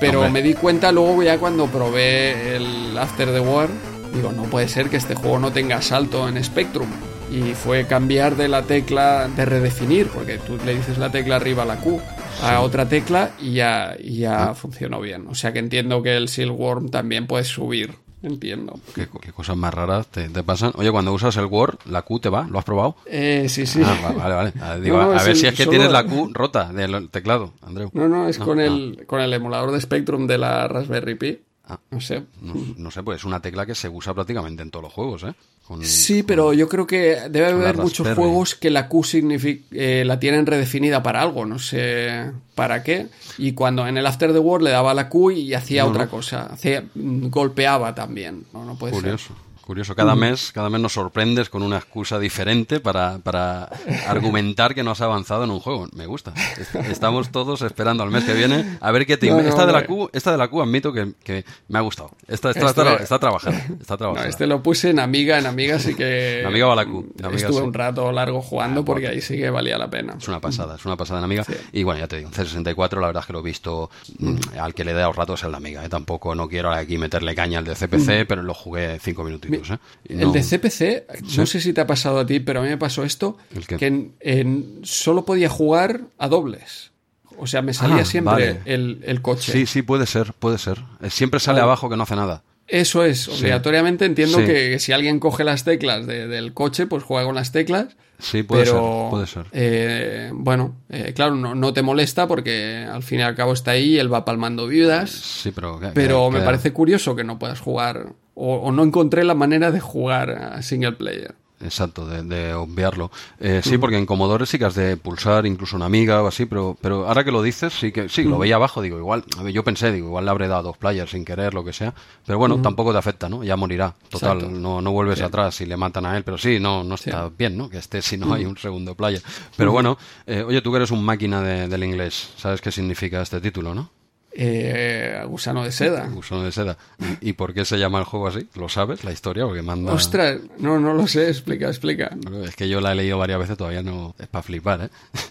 Pero 0.00 0.22
Hombre. 0.22 0.42
me 0.42 0.48
di 0.48 0.54
cuenta 0.54 0.90
luego 0.92 1.22
ya 1.22 1.38
cuando 1.38 1.66
probé 1.66 2.56
el 2.56 2.98
After 2.98 3.32
the 3.32 3.40
War, 3.40 3.68
digo, 4.12 4.32
no 4.32 4.42
puede 4.44 4.68
ser 4.68 4.90
que 4.90 4.96
este 4.96 5.14
juego 5.14 5.38
no 5.38 5.52
tenga 5.52 5.80
salto 5.82 6.28
en 6.28 6.42
Spectrum. 6.42 6.88
Y 7.30 7.54
fue 7.54 7.86
cambiar 7.86 8.36
de 8.36 8.48
la 8.48 8.62
tecla 8.62 9.28
de 9.34 9.44
redefinir, 9.44 10.08
porque 10.08 10.38
tú 10.38 10.58
le 10.64 10.74
dices 10.76 10.98
la 10.98 11.10
tecla 11.10 11.36
arriba 11.36 11.62
a 11.62 11.66
la 11.66 11.76
Q 11.76 12.00
a 12.42 12.60
otra 12.60 12.88
tecla 12.88 13.30
y 13.40 13.54
ya, 13.54 13.96
y 13.98 14.18
ya 14.18 14.50
Ah. 14.50 14.54
funcionó 14.54 15.00
bien. 15.00 15.26
O 15.28 15.34
sea 15.34 15.52
que 15.52 15.58
entiendo 15.60 16.02
que 16.02 16.16
el 16.16 16.28
Silkworm 16.28 16.90
también 16.90 17.26
puede 17.26 17.44
subir. 17.44 17.94
Entiendo. 18.24 18.80
¿Qué, 18.94 19.06
qué 19.20 19.32
cosas 19.32 19.56
más 19.56 19.72
raras 19.74 20.06
te, 20.08 20.28
te 20.30 20.42
pasan? 20.42 20.72
Oye, 20.76 20.90
cuando 20.90 21.12
usas 21.12 21.36
el 21.36 21.44
Word, 21.44 21.76
¿la 21.84 22.02
Q 22.02 22.20
te 22.20 22.28
va? 22.30 22.46
¿Lo 22.50 22.58
has 22.58 22.64
probado? 22.64 22.96
Eh, 23.06 23.46
sí, 23.50 23.66
sí. 23.66 23.82
Ah, 23.84 23.94
va- 24.02 24.12
vale, 24.12 24.34
vale. 24.34 24.52
Ah, 24.62 24.76
digo, 24.76 24.96
No, 24.96 25.12
no, 25.12 25.18
a 25.18 25.22
ver 25.22 25.32
el- 25.32 25.36
si 25.36 25.46
es 25.46 25.54
que 25.54 25.64
solo- 25.64 25.70
tienes 25.72 25.92
la 25.92 26.04
Q 26.08 26.30
rota 26.32 26.72
del 26.72 27.10
teclado, 27.10 27.52
Andreu. 27.62 27.90
No, 27.92 28.08
no, 28.08 28.26
es 28.26 28.38
No, 28.38 28.46
con, 28.46 28.60
el, 28.60 29.04
con 29.06 29.20
el 29.20 29.32
emulador 29.32 29.72
de 29.72 29.80
Spectrum 29.80 30.26
de 30.26 30.38
la 30.38 30.66
Raspberry 30.68 31.14
Pi. 31.16 31.38
Ah. 31.66 31.78
No 31.90 32.00
sé. 32.00 32.22
No, 32.42 32.54
no 32.76 32.90
sé, 32.90 33.02
pues 33.02 33.18
es 33.20 33.24
una 33.24 33.40
tecla 33.40 33.64
que 33.64 33.74
se 33.74 33.88
usa 33.88 34.12
prácticamente 34.12 34.62
en 34.62 34.70
todos 34.70 34.82
los 34.82 34.92
juegos, 34.92 35.22
¿eh? 35.24 35.34
Con- 35.66 35.82
Sí, 35.82 36.22
pero 36.22 36.52
yo 36.52 36.68
creo 36.68 36.86
que 36.86 37.20
debe 37.30 37.46
haber 37.46 37.78
muchos 37.78 38.06
juegos 38.14 38.54
que 38.54 38.68
la 38.68 38.86
Q 38.86 39.02
significa, 39.02 39.64
eh, 39.72 40.02
la 40.04 40.20
tienen 40.20 40.44
redefinida 40.44 41.02
para 41.02 41.22
algo, 41.22 41.46
no 41.46 41.58
sé 41.58 42.30
para 42.54 42.82
qué. 42.82 43.06
Y 43.38 43.52
cuando 43.52 43.86
en 43.88 43.96
el 43.96 44.06
After 44.06 44.30
the 44.34 44.38
War 44.38 44.60
le 44.60 44.70
daba 44.70 44.92
la 44.92 45.08
Q 45.08 45.30
y 45.30 45.54
hacía 45.54 45.84
No, 45.84 45.88
otra 45.90 46.04
no. 46.04 46.10
cosa, 46.10 46.42
hacía, 46.52 46.84
mm, 46.94 47.28
golpeaba 47.28 47.94
también. 47.94 48.44
No, 48.52 48.62
no 48.66 48.74
puede 48.76 48.92
Curioso. 48.92 49.28
ser. 49.28 49.36
Curioso, 49.64 49.94
cada 49.94 50.14
mes, 50.14 50.52
cada 50.52 50.68
mes 50.68 50.78
nos 50.78 50.92
sorprendes 50.92 51.48
con 51.48 51.62
una 51.62 51.78
excusa 51.78 52.18
diferente 52.18 52.80
para, 52.80 53.16
para 53.18 53.70
argumentar 54.06 54.74
que 54.74 54.82
no 54.82 54.90
has 54.90 55.00
avanzado 55.00 55.44
en 55.44 55.50
un 55.50 55.58
juego. 55.60 55.88
Me 55.94 56.04
gusta. 56.06 56.34
Est- 56.58 56.74
Estamos 56.90 57.30
todos 57.32 57.62
esperando 57.62 58.02
al 58.02 58.10
mes 58.10 58.24
que 58.24 58.34
viene 58.34 58.76
a 58.80 58.90
ver 58.90 59.06
qué 59.06 59.16
te 59.16 59.30
No, 59.30 59.40
no, 59.40 59.48
esta 59.48 59.64
de 59.64 59.72
la. 59.72 59.86
Q, 59.86 60.10
esta 60.12 60.32
de 60.32 60.36
la 60.38 60.48
Q 60.48 60.60
admito 60.62 60.92
que, 60.92 61.12
que 61.24 61.46
me 61.68 61.78
ha 61.78 61.80
gustado. 61.82 62.10
Esta, 62.28 62.50
esta, 62.50 62.66
Este- 62.66 62.82
está, 62.82 63.02
está 63.02 63.18
trabajada. 63.18 63.56
Está 63.80 63.94
No, 63.94 63.98
trabajada. 63.98 64.28
este 64.28 64.46
lo 64.46 64.62
puse 64.62 64.90
en 64.90 64.98
Amiga, 64.98 65.38
en 65.38 65.46
Amiga 65.46 65.78
sí 65.78 65.94
que... 65.94 66.40
En 66.40 66.46
Amiga 66.46 66.66
va 66.66 66.76
la 66.76 66.84
Q, 66.84 67.12
en 67.18 67.24
Amiga 67.24 67.40
Estuve 67.40 67.56
sí. 67.56 67.62
Ah, 67.62 67.66
un 67.66 67.72
rato 67.74 68.12
largo 68.12 68.42
jugando 68.42 68.84
porque 68.84 69.08
ahí 69.08 69.22
sí 69.22 69.36
que 69.38 69.48
valía 69.48 69.78
la 69.78 69.88
pena. 69.88 70.14
Es 70.18 70.28
una 70.28 70.40
pasada, 70.40 70.76
es 70.76 70.84
una 70.84 70.96
pasada 70.98 71.20
en 71.20 71.24
Amiga. 71.24 71.44
Y 71.72 71.82
bueno, 71.84 72.00
ya 72.00 72.06
te 72.06 72.18
digo, 72.18 72.28
en 72.28 72.34
C64 72.34 73.00
la 73.00 73.06
verdad 73.06 73.22
es 73.22 73.26
que 73.26 73.32
lo 73.32 73.38
he 73.38 73.42
visto, 73.42 73.88
mm, 74.18 74.36
al 74.60 74.74
que 74.74 74.84
le 74.84 74.90
he 74.90 74.94
dado 74.94 75.12
rato 75.14 75.34
es 75.34 75.42
el 75.44 75.52
de 75.52 75.56
Amiga. 75.56 75.82
¿eh? 75.84 75.88
Tampoco 75.88 76.34
no 76.34 76.48
quiero 76.48 76.70
aquí 76.70 76.98
meterle 76.98 77.34
caña 77.34 77.60
al 77.60 77.64
de 77.64 77.74
CPC, 77.74 78.26
pero 78.28 78.42
lo 78.42 78.52
jugué 78.52 78.98
cinco 79.00 79.24
minutitos. 79.24 79.53
¿Eh? 79.54 79.78
Y 80.08 80.12
El 80.14 80.20
no- 80.20 80.32
de 80.32 80.42
CPC, 80.42 81.06
no 81.36 81.46
sé 81.46 81.60
si 81.60 81.72
te 81.72 81.80
ha 81.80 81.86
pasado 81.86 82.18
a 82.18 82.26
ti, 82.26 82.40
pero 82.40 82.60
a 82.60 82.62
mí 82.62 82.68
me 82.68 82.78
pasó 82.78 83.04
esto, 83.04 83.36
¿El 83.54 83.66
que 83.66 83.86
en, 83.86 84.12
en- 84.20 84.80
solo 84.82 85.24
podía 85.24 85.48
jugar 85.48 86.02
a 86.18 86.28
dobles. 86.28 86.92
O 87.36 87.46
sea, 87.48 87.62
me 87.62 87.74
salía 87.74 88.02
Ah, 88.02 88.04
siempre 88.04 88.32
vale. 88.32 88.60
el, 88.64 89.00
el 89.04 89.20
coche. 89.20 89.50
Sí, 89.52 89.66
sí, 89.66 89.82
puede 89.82 90.06
ser, 90.06 90.32
puede 90.34 90.58
ser. 90.58 90.78
Eh, 91.02 91.10
Siempre 91.10 91.40
sale 91.40 91.56
Vale. 91.56 91.64
abajo 91.64 91.90
que 91.90 91.96
no 91.96 92.04
hace 92.04 92.14
nada. 92.14 92.42
Eso 92.68 93.04
es, 93.04 93.28
obligatoriamente 93.28 94.04
entiendo 94.06 94.38
Sí. 94.38 94.46
que 94.46 94.78
si 94.78 94.92
alguien 94.92 95.18
coge 95.20 95.44
las 95.44 95.64
teclas 95.64 96.06
de- 96.06 96.28
del 96.28 96.54
coche, 96.54 96.86
pues 96.86 97.02
juega 97.02 97.26
con 97.26 97.34
las 97.34 97.52
teclas. 97.52 97.88
Sí, 98.20 98.42
puede 98.44 98.62
pero, 98.64 98.72
ser, 99.02 99.10
puede 99.10 99.26
ser. 99.26 99.46
eh, 99.52 100.30
bueno, 100.32 100.76
eh, 100.88 101.12
claro, 101.14 101.34
no, 101.34 101.54
no 101.56 101.72
te 101.74 101.82
molesta 101.82 102.26
porque 102.28 102.86
al 102.90 103.02
fin 103.02 103.18
y 103.18 103.22
al 103.22 103.34
cabo 103.34 103.52
está 103.52 103.72
ahí, 103.72 103.98
él 103.98 104.10
va 104.10 104.24
palmando 104.24 104.66
viudas. 104.68 105.10
Sí, 105.10 105.50
pero... 105.50 105.78
que- 105.80 105.88
Pero 105.88 106.30
que- 106.30 106.38
me 106.38 106.44
parece 106.44 106.72
curioso 106.72 107.16
que 107.16 107.24
no 107.24 107.38
puedas 107.38 107.60
jugar, 107.60 108.14
o, 108.34 108.56
o 108.56 108.72
no 108.72 108.82
encontré 108.82 109.24
la 109.24 109.34
manera 109.34 109.70
de 109.70 109.80
jugar 109.80 110.30
a 110.30 110.62
single 110.62 110.92
player. 110.92 111.34
exacto, 111.64 112.06
de, 112.06 112.54
obviarlo. 112.54 113.10
Eh, 113.40 113.60
sí, 113.62 113.78
porque 113.78 113.96
en 113.96 114.06
Commodore 114.06 114.46
sí 114.46 114.58
que 114.58 114.66
has 114.66 114.74
de 114.74 114.96
pulsar 114.96 115.46
incluso 115.46 115.76
una 115.76 115.86
amiga 115.86 116.22
o 116.22 116.26
así, 116.26 116.46
pero, 116.46 116.76
pero 116.80 117.06
ahora 117.06 117.24
que 117.24 117.30
lo 117.30 117.42
dices, 117.42 117.72
sí 117.72 117.92
que 117.92 118.08
sí, 118.08 118.24
lo 118.24 118.38
veía 118.38 118.56
abajo, 118.56 118.82
digo, 118.82 118.98
igual, 118.98 119.24
a 119.38 119.42
ver, 119.42 119.52
yo 119.52 119.64
pensé, 119.64 119.90
digo, 119.92 120.08
igual 120.08 120.24
le 120.24 120.30
habré 120.30 120.48
dado 120.48 120.64
dos 120.64 120.76
players 120.76 121.10
sin 121.10 121.24
querer, 121.24 121.54
lo 121.54 121.64
que 121.64 121.72
sea, 121.72 121.94
pero 122.26 122.38
bueno, 122.38 122.60
tampoco 122.60 122.92
te 122.92 122.98
afecta, 122.98 123.28
¿no? 123.28 123.44
Ya 123.44 123.56
morirá, 123.56 123.94
total, 124.08 124.60
no, 124.60 124.80
no 124.80 124.92
vuelves 124.92 125.20
atrás 125.22 125.60
y 125.60 125.66
le 125.66 125.76
matan 125.76 126.06
a 126.06 126.16
él, 126.16 126.24
pero 126.24 126.38
sí, 126.38 126.58
no, 126.60 126.84
no 126.84 126.96
está 126.96 127.30
bien, 127.36 127.56
¿no? 127.56 127.68
Que 127.68 127.78
esté 127.78 128.02
si 128.02 128.16
no 128.16 128.32
hay 128.34 128.44
un 128.44 128.56
segundo 128.56 128.94
player. 128.94 129.22
Pero 129.56 129.72
bueno, 129.72 129.96
eh, 130.26 130.42
oye, 130.42 130.60
tú 130.60 130.70
que 130.70 130.76
eres 130.76 130.90
un 130.90 131.04
máquina 131.04 131.40
del 131.42 131.84
inglés, 131.84 132.30
¿sabes 132.36 132.60
qué 132.60 132.70
significa 132.70 133.22
este 133.22 133.40
título, 133.40 133.74
no? 133.74 133.90
Eh, 134.36 135.22
gusano 135.28 135.62
de 135.62 135.70
seda. 135.70 136.08
Gusano 136.08 136.42
de 136.42 136.50
seda. 136.50 136.76
¿Y, 137.20 137.34
por 137.34 137.54
qué 137.54 137.64
se 137.64 137.78
llama 137.78 138.00
el 138.00 138.04
juego 138.04 138.26
así? 138.26 138.48
¿Lo 138.56 138.68
sabes, 138.68 139.04
la 139.04 139.12
historia? 139.12 139.44
Porque 139.44 139.62
manda... 139.62 139.92
Ostras, 139.92 140.40
no, 140.58 140.80
no 140.80 140.92
lo 140.92 141.06
sé, 141.06 141.28
explica, 141.28 141.68
explica. 141.68 142.10
es 142.44 142.56
que 142.56 142.68
yo 142.68 142.80
la 142.80 142.92
he 142.92 142.94
leído 142.96 143.16
varias 143.16 143.38
veces, 143.38 143.56
todavía 143.56 143.82
no... 143.82 144.14
Es 144.18 144.26
para 144.26 144.42
flipar, 144.42 144.80
¿eh? 144.82 144.88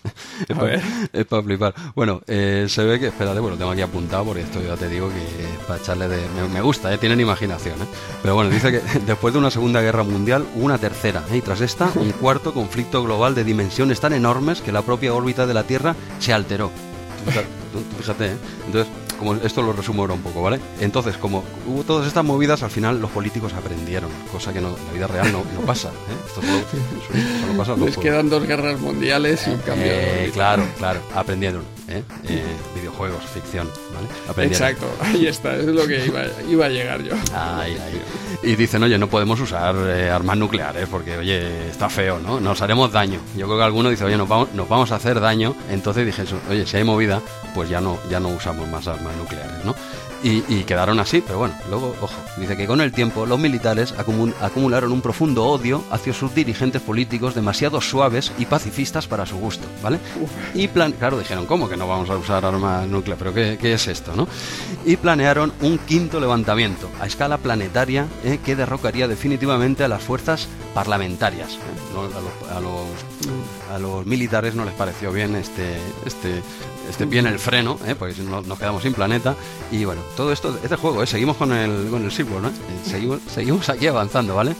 es, 0.47 0.55
para, 0.55 0.81
es 1.11 1.25
para 1.25 1.43
flipar. 1.43 1.75
Bueno, 1.95 2.21
eh, 2.27 2.67
se 2.69 2.83
ve 2.85 2.97
que... 2.97 3.07
Espérate, 3.07 3.41
bueno, 3.41 3.57
tengo 3.57 3.71
aquí 3.71 3.81
apuntado 3.81 4.23
porque 4.23 4.41
esto 4.41 4.61
ya 4.61 4.77
te 4.77 4.87
digo 4.87 5.09
que 5.09 5.43
es 5.43 5.59
para 5.67 5.79
echarle 5.79 6.07
de... 6.07 6.21
Me, 6.53 6.61
gusta, 6.61 6.93
¿eh? 6.93 6.97
Tienen 6.97 7.19
imaginación, 7.19 7.81
¿eh? 7.81 7.87
Pero 8.21 8.35
bueno, 8.35 8.49
dice 8.49 8.71
que 8.71 8.99
después 9.05 9.33
de 9.33 9.39
una 9.39 9.51
Segunda 9.51 9.81
Guerra 9.81 10.03
Mundial 10.03 10.45
una 10.55 10.77
tercera, 10.77 11.23
¿eh? 11.29 11.37
Y 11.37 11.41
tras 11.41 11.59
esta, 11.59 11.91
un 11.95 12.11
cuarto 12.11 12.53
conflicto 12.53 13.03
global 13.03 13.35
de 13.35 13.43
dimensiones 13.43 13.99
tan 13.99 14.13
enormes 14.13 14.61
que 14.61 14.71
la 14.71 14.81
propia 14.81 15.13
órbita 15.13 15.45
de 15.45 15.53
la 15.53 15.63
Tierra 15.63 15.95
se 16.19 16.31
alteró 16.31 16.71
fíjate, 17.97 18.27
¿eh? 18.27 18.37
Entonces, 18.65 18.91
como 19.17 19.35
esto 19.35 19.61
lo 19.61 19.73
resumo 19.73 20.01
ahora 20.01 20.13
un 20.13 20.21
poco, 20.21 20.41
¿vale? 20.41 20.59
Entonces, 20.79 21.17
como 21.17 21.43
hubo 21.67 21.83
todas 21.83 22.07
estas 22.07 22.25
movidas, 22.25 22.63
al 22.63 22.71
final 22.71 22.99
los 22.99 23.11
políticos 23.11 23.53
aprendieron, 23.53 24.09
cosa 24.31 24.51
que 24.51 24.59
en 24.59 24.65
la 24.65 24.93
vida 24.93 25.07
real 25.07 25.31
no, 25.31 25.43
pasa, 25.65 25.89
¿eh? 25.89 25.91
Esto 26.27 26.41
solo, 26.41 27.57
pasa 27.57 27.75
Les 27.77 27.97
quedan 27.97 28.29
dos 28.29 28.45
guerras 28.45 28.79
mundiales 28.79 29.47
y 29.47 29.51
un 29.51 29.59
cambio. 29.59 29.87
Eh, 29.87 30.29
claro, 30.33 30.63
claro, 30.77 31.01
aprendieron, 31.15 31.63
¿eh? 31.87 32.03
¿eh? 32.27 32.43
videojuegos, 32.75 33.23
ficción, 33.25 33.69
¿vale? 33.93 34.47
Exacto, 34.47 34.85
ahí 34.99 35.27
está, 35.27 35.55
es 35.55 35.67
lo 35.67 35.87
que 35.87 36.05
iba, 36.05 36.65
a 36.65 36.69
llegar 36.69 37.01
yo. 37.01 37.13
Ahí, 37.33 37.77
ahí. 37.77 38.01
Y 38.43 38.55
dicen, 38.55 38.83
oye, 38.83 38.97
no 38.97 39.07
podemos 39.07 39.39
usar 39.39 39.75
armas 39.75 40.37
nucleares 40.37 40.87
porque, 40.89 41.17
oye, 41.17 41.69
está 41.69 41.89
feo, 41.89 42.19
¿no? 42.19 42.39
Nos 42.39 42.61
haremos 42.61 42.91
daño. 42.91 43.19
Yo 43.37 43.45
creo 43.45 43.57
que 43.57 43.63
alguno 43.63 43.89
dice, 43.89 44.03
oye, 44.03 44.17
nos 44.17 44.27
vamos, 44.27 44.53
nos 44.53 44.67
vamos 44.67 44.91
a 44.91 44.95
hacer 44.95 45.19
daño. 45.19 45.55
Entonces 45.69 46.05
dije, 46.05 46.23
oye, 46.49 46.65
si 46.65 46.77
hay 46.77 46.83
movida, 46.83 47.21
pues 47.53 47.62
ya 47.69 47.81
no, 47.81 47.97
ya 48.09 48.19
no 48.19 48.29
usamos 48.29 48.67
más 48.67 48.87
armas 48.87 49.15
nucleares, 49.15 49.63
¿no? 49.65 49.75
Y, 50.25 50.63
quedaron 50.63 51.01
así, 51.01 51.21
pero 51.21 51.39
bueno, 51.39 51.53
luego, 51.69 51.93
ojo, 51.99 52.15
dice 52.37 52.55
que 52.55 52.65
con 52.65 52.79
el 52.79 52.93
tiempo 52.93 53.25
los 53.25 53.37
militares 53.37 53.93
acumularon 54.39 54.93
un 54.93 55.01
profundo 55.01 55.45
odio 55.45 55.83
hacia 55.91 56.13
sus 56.13 56.33
dirigentes 56.33 56.81
políticos 56.81 57.35
demasiado 57.35 57.81
suaves 57.81 58.31
y 58.37 58.45
pacifistas 58.45 59.05
para 59.05 59.25
su 59.25 59.35
gusto, 59.35 59.67
¿vale? 59.81 59.99
Y 60.53 60.69
plan, 60.69 60.93
claro, 60.93 61.19
dijeron, 61.19 61.45
¿cómo 61.45 61.67
que 61.67 61.75
no 61.75 61.89
vamos 61.89 62.09
a 62.09 62.15
usar 62.15 62.45
armas 62.45 62.87
nucleares? 62.87 63.19
¿Pero 63.19 63.33
qué, 63.59 63.73
es 63.73 63.87
esto, 63.87 64.15
no? 64.15 64.25
Y 64.85 64.95
planearon 64.95 65.51
un 65.59 65.77
quinto 65.77 66.21
levantamiento 66.21 66.89
a 67.01 67.05
escala 67.05 67.37
planetaria 67.37 68.07
¿eh? 68.23 68.39
que 68.43 68.55
derrocaría 68.55 69.09
definitivamente 69.09 69.83
a 69.83 69.89
las 69.89 70.03
fuerzas 70.03 70.47
parlamentarias. 70.73 71.55
¿eh? 71.55 71.57
A, 71.91 72.01
los, 72.01 72.49
a, 72.49 72.59
los, 72.61 72.85
militares 74.05 74.55
no 74.55 74.65
les 74.65 74.73
pareció 74.73 75.11
bien 75.11 75.35
este, 75.35 75.77
este 76.05 76.41
este 76.89 77.05
bien 77.05 77.25
el 77.27 77.39
freno, 77.39 77.79
¿eh? 77.85 77.95
porque 77.97 78.15
nos 78.21 78.59
quedamos 78.59 78.83
sin 78.83 78.93
planeta. 78.93 79.35
Y 79.71 79.85
bueno, 79.85 80.01
todo 80.15 80.31
esto, 80.31 80.57
este 80.63 80.75
juego, 80.75 81.03
¿eh? 81.03 81.07
seguimos 81.07 81.37
con 81.37 81.51
el, 81.51 81.89
con 81.89 82.03
el 82.03 82.41
¿no? 82.41 82.47
Eh, 82.49 82.51
seguimos, 82.83 83.19
seguimos 83.27 83.69
aquí 83.69 83.87
avanzando, 83.87 84.35
¿vale? 84.35 84.55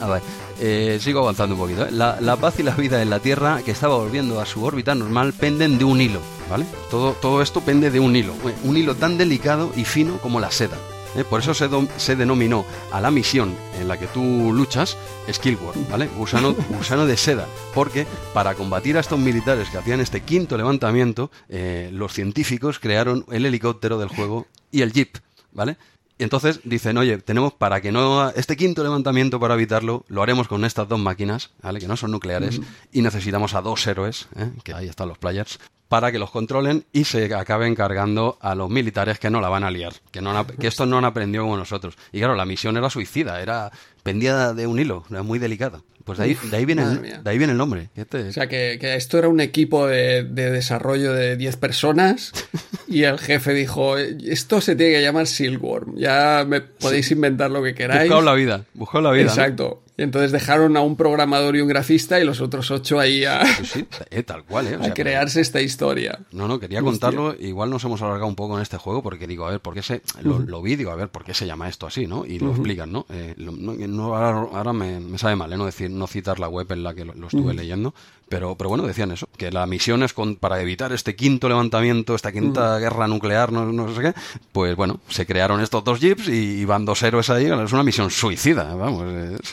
A 0.00 0.08
ver, 0.08 1.00
sigo 1.00 1.20
avanzando 1.20 1.54
un 1.54 1.60
poquito. 1.60 1.86
La, 1.90 2.20
la, 2.20 2.36
paz 2.36 2.58
y 2.58 2.64
la 2.64 2.74
vida 2.74 3.00
en 3.02 3.10
la 3.10 3.20
Tierra, 3.20 3.62
que 3.64 3.70
estaba 3.70 3.96
volviendo 3.96 4.40
a 4.40 4.46
su 4.46 4.64
órbita 4.64 4.94
normal, 4.96 5.32
penden 5.32 5.78
de 5.78 5.84
un 5.84 6.00
hilo, 6.00 6.20
¿vale? 6.50 6.66
Todo, 6.90 7.12
todo 7.12 7.40
esto 7.40 7.60
pende 7.60 7.90
de 7.90 8.00
un 8.00 8.16
hilo, 8.16 8.34
un 8.64 8.76
hilo 8.76 8.96
tan 8.96 9.16
delicado 9.16 9.70
y 9.76 9.84
fino 9.84 10.18
como 10.18 10.40
la 10.40 10.50
seda. 10.50 10.76
¿Eh? 11.16 11.24
Por 11.24 11.40
eso 11.40 11.54
se, 11.54 11.68
se, 11.96 12.16
denominó 12.16 12.64
a 12.90 13.00
la 13.00 13.10
misión 13.10 13.54
en 13.80 13.88
la 13.88 13.98
que 13.98 14.06
tú 14.06 14.52
luchas 14.52 14.96
Skillworm, 15.30 15.88
¿vale? 15.88 16.08
Gusano, 16.08 16.54
gusano 16.70 17.06
de 17.06 17.16
seda. 17.16 17.46
Porque 17.74 18.06
para 18.34 18.54
combatir 18.54 18.96
a 18.96 19.00
estos 19.00 19.18
militares 19.18 19.68
que 19.70 19.78
hacían 19.78 20.00
este 20.00 20.20
quinto 20.20 20.56
levantamiento, 20.56 21.30
eh, 21.48 21.90
los 21.92 22.12
científicos 22.12 22.78
crearon 22.78 23.24
el 23.30 23.46
helicóptero 23.46 23.98
del 23.98 24.08
juego 24.08 24.46
y 24.70 24.82
el 24.82 24.92
jeep, 24.92 25.18
¿vale? 25.52 25.76
Y 26.18 26.24
entonces 26.24 26.60
dicen, 26.64 26.98
oye, 26.98 27.18
tenemos 27.18 27.52
para 27.52 27.80
que 27.80 27.90
no 27.90 28.30
este 28.30 28.56
quinto 28.56 28.82
levantamiento 28.82 29.40
para 29.40 29.54
evitarlo, 29.54 30.04
lo 30.08 30.22
haremos 30.22 30.46
con 30.46 30.64
estas 30.64 30.88
dos 30.88 31.00
máquinas, 31.00 31.50
¿vale? 31.62 31.80
Que 31.80 31.88
no 31.88 31.96
son 31.96 32.10
nucleares, 32.10 32.60
y 32.92 33.02
necesitamos 33.02 33.54
a 33.54 33.62
dos 33.62 33.86
héroes, 33.86 34.28
¿eh? 34.36 34.50
que 34.62 34.74
ahí 34.74 34.88
están 34.88 35.08
los 35.08 35.18
players, 35.18 35.58
para 35.92 36.10
que 36.10 36.18
los 36.18 36.30
controlen 36.30 36.86
y 36.90 37.04
se 37.04 37.34
acaben 37.34 37.74
cargando 37.74 38.38
a 38.40 38.54
los 38.54 38.70
militares 38.70 39.18
que 39.18 39.28
no 39.28 39.42
la 39.42 39.50
van 39.50 39.62
a 39.62 39.70
liar, 39.70 39.92
que, 40.10 40.22
no 40.22 40.46
que 40.46 40.66
estos 40.66 40.88
no 40.88 40.96
han 40.96 41.04
aprendido 41.04 41.44
como 41.44 41.58
nosotros. 41.58 41.98
Y 42.12 42.18
claro, 42.18 42.34
la 42.34 42.46
misión 42.46 42.78
era 42.78 42.88
suicida, 42.88 43.42
era 43.42 43.70
pendía 44.02 44.54
de 44.54 44.66
un 44.66 44.78
hilo, 44.78 45.04
era 45.10 45.22
muy 45.22 45.38
delicada. 45.38 45.82
Pues 46.04 46.18
de 46.18 46.24
ahí, 46.24 46.38
de 46.50 46.56
ahí, 46.56 46.64
viene, 46.64 46.82
el, 46.82 47.22
de 47.22 47.30
ahí 47.30 47.38
viene 47.38 47.52
el 47.52 47.58
nombre. 47.58 47.90
Este 47.94 48.28
o 48.28 48.32
sea, 48.32 48.48
que, 48.48 48.78
esto 48.96 49.18
era 49.18 49.28
un 49.28 49.40
equipo 49.40 49.86
de, 49.86 50.24
desarrollo 50.24 51.12
de 51.12 51.36
10 51.36 51.56
personas 51.56 52.32
y 52.92 53.04
el 53.04 53.18
jefe 53.18 53.54
dijo, 53.54 53.96
esto 53.96 54.60
se 54.60 54.76
tiene 54.76 54.92
que 54.92 55.02
llamar 55.02 55.26
Silworm, 55.26 55.96
ya 55.96 56.44
me 56.46 56.60
podéis 56.60 57.10
inventar 57.10 57.50
lo 57.50 57.62
que 57.62 57.74
queráis. 57.74 58.02
Buscado 58.02 58.22
la 58.22 58.34
vida, 58.34 58.64
buscó 58.74 59.00
la 59.00 59.10
vida. 59.12 59.24
Exacto. 59.24 59.82
Y 59.96 60.02
entonces 60.02 60.32
dejaron 60.32 60.76
a 60.78 60.80
un 60.80 60.96
programador 60.96 61.54
y 61.54 61.60
un 61.60 61.68
grafista 61.68 62.18
y 62.18 62.24
los 62.24 62.40
otros 62.40 62.70
ocho 62.70 62.98
ahí 62.98 63.26
a, 63.26 63.44
sí, 63.62 63.86
eh, 64.10 64.22
tal 64.22 64.44
cual, 64.44 64.66
eh. 64.66 64.78
a 64.82 64.94
crearse 64.94 65.42
esta 65.42 65.60
historia. 65.60 66.18
No, 66.32 66.48
no, 66.48 66.58
quería 66.58 66.80
contarlo. 66.80 67.34
Igual 67.38 67.68
nos 67.68 67.84
hemos 67.84 68.00
alargado 68.00 68.26
un 68.26 68.34
poco 68.34 68.56
en 68.56 68.62
este 68.62 68.78
juego 68.78 69.02
porque 69.02 69.26
digo, 69.26 69.46
a 69.46 69.50
ver, 69.50 69.60
¿por 69.60 69.74
qué 69.74 69.82
se. 69.82 70.00
Lo, 70.22 70.62
vi, 70.62 70.76
digo, 70.76 70.92
a 70.92 70.96
ver, 70.96 71.10
¿por 71.10 71.24
qué 71.24 71.34
se 71.34 71.46
llama 71.46 71.68
esto 71.68 71.86
así, 71.86 72.06
no? 72.06 72.24
Y 72.24 72.38
lo 72.38 72.52
explican, 72.52 72.90
¿no? 72.90 73.04
Eh, 73.10 73.34
no 73.36 74.16
ahora, 74.16 74.72
me, 74.72 75.18
sabe 75.18 75.36
mal, 75.36 75.52
¿eh? 75.52 75.58
No, 75.58 75.66
decir, 75.66 75.90
no 75.90 76.06
citar 76.06 76.40
la 76.40 76.48
web 76.48 76.72
en 76.72 76.82
la 76.82 76.94
que 76.94 77.04
lo, 77.04 77.26
estuve 77.26 77.52
leyendo. 77.52 77.94
Pero, 78.32 78.54
pero 78.54 78.70
bueno, 78.70 78.86
decían 78.86 79.10
eso, 79.10 79.28
que 79.36 79.50
la 79.50 79.66
misión 79.66 80.02
es 80.02 80.14
con, 80.14 80.36
para 80.36 80.58
evitar 80.62 80.90
este 80.94 81.14
quinto 81.14 81.50
levantamiento, 81.50 82.14
esta 82.14 82.32
quinta 82.32 82.78
guerra 82.78 83.06
nuclear, 83.06 83.52
no, 83.52 83.70
no, 83.70 83.94
sé 83.94 84.00
qué. 84.00 84.14
Pues 84.52 84.74
bueno, 84.74 85.00
se 85.10 85.26
crearon 85.26 85.60
estos 85.60 85.84
dos 85.84 86.00
jeeps 86.00 86.28
y, 86.28 86.64
van 86.64 86.86
dos 86.86 87.02
héroes 87.02 87.28
ahí. 87.28 87.44
Es 87.44 87.72
una 87.74 87.82
misión 87.82 88.10
suicida, 88.10 88.74
vamos. 88.74 89.04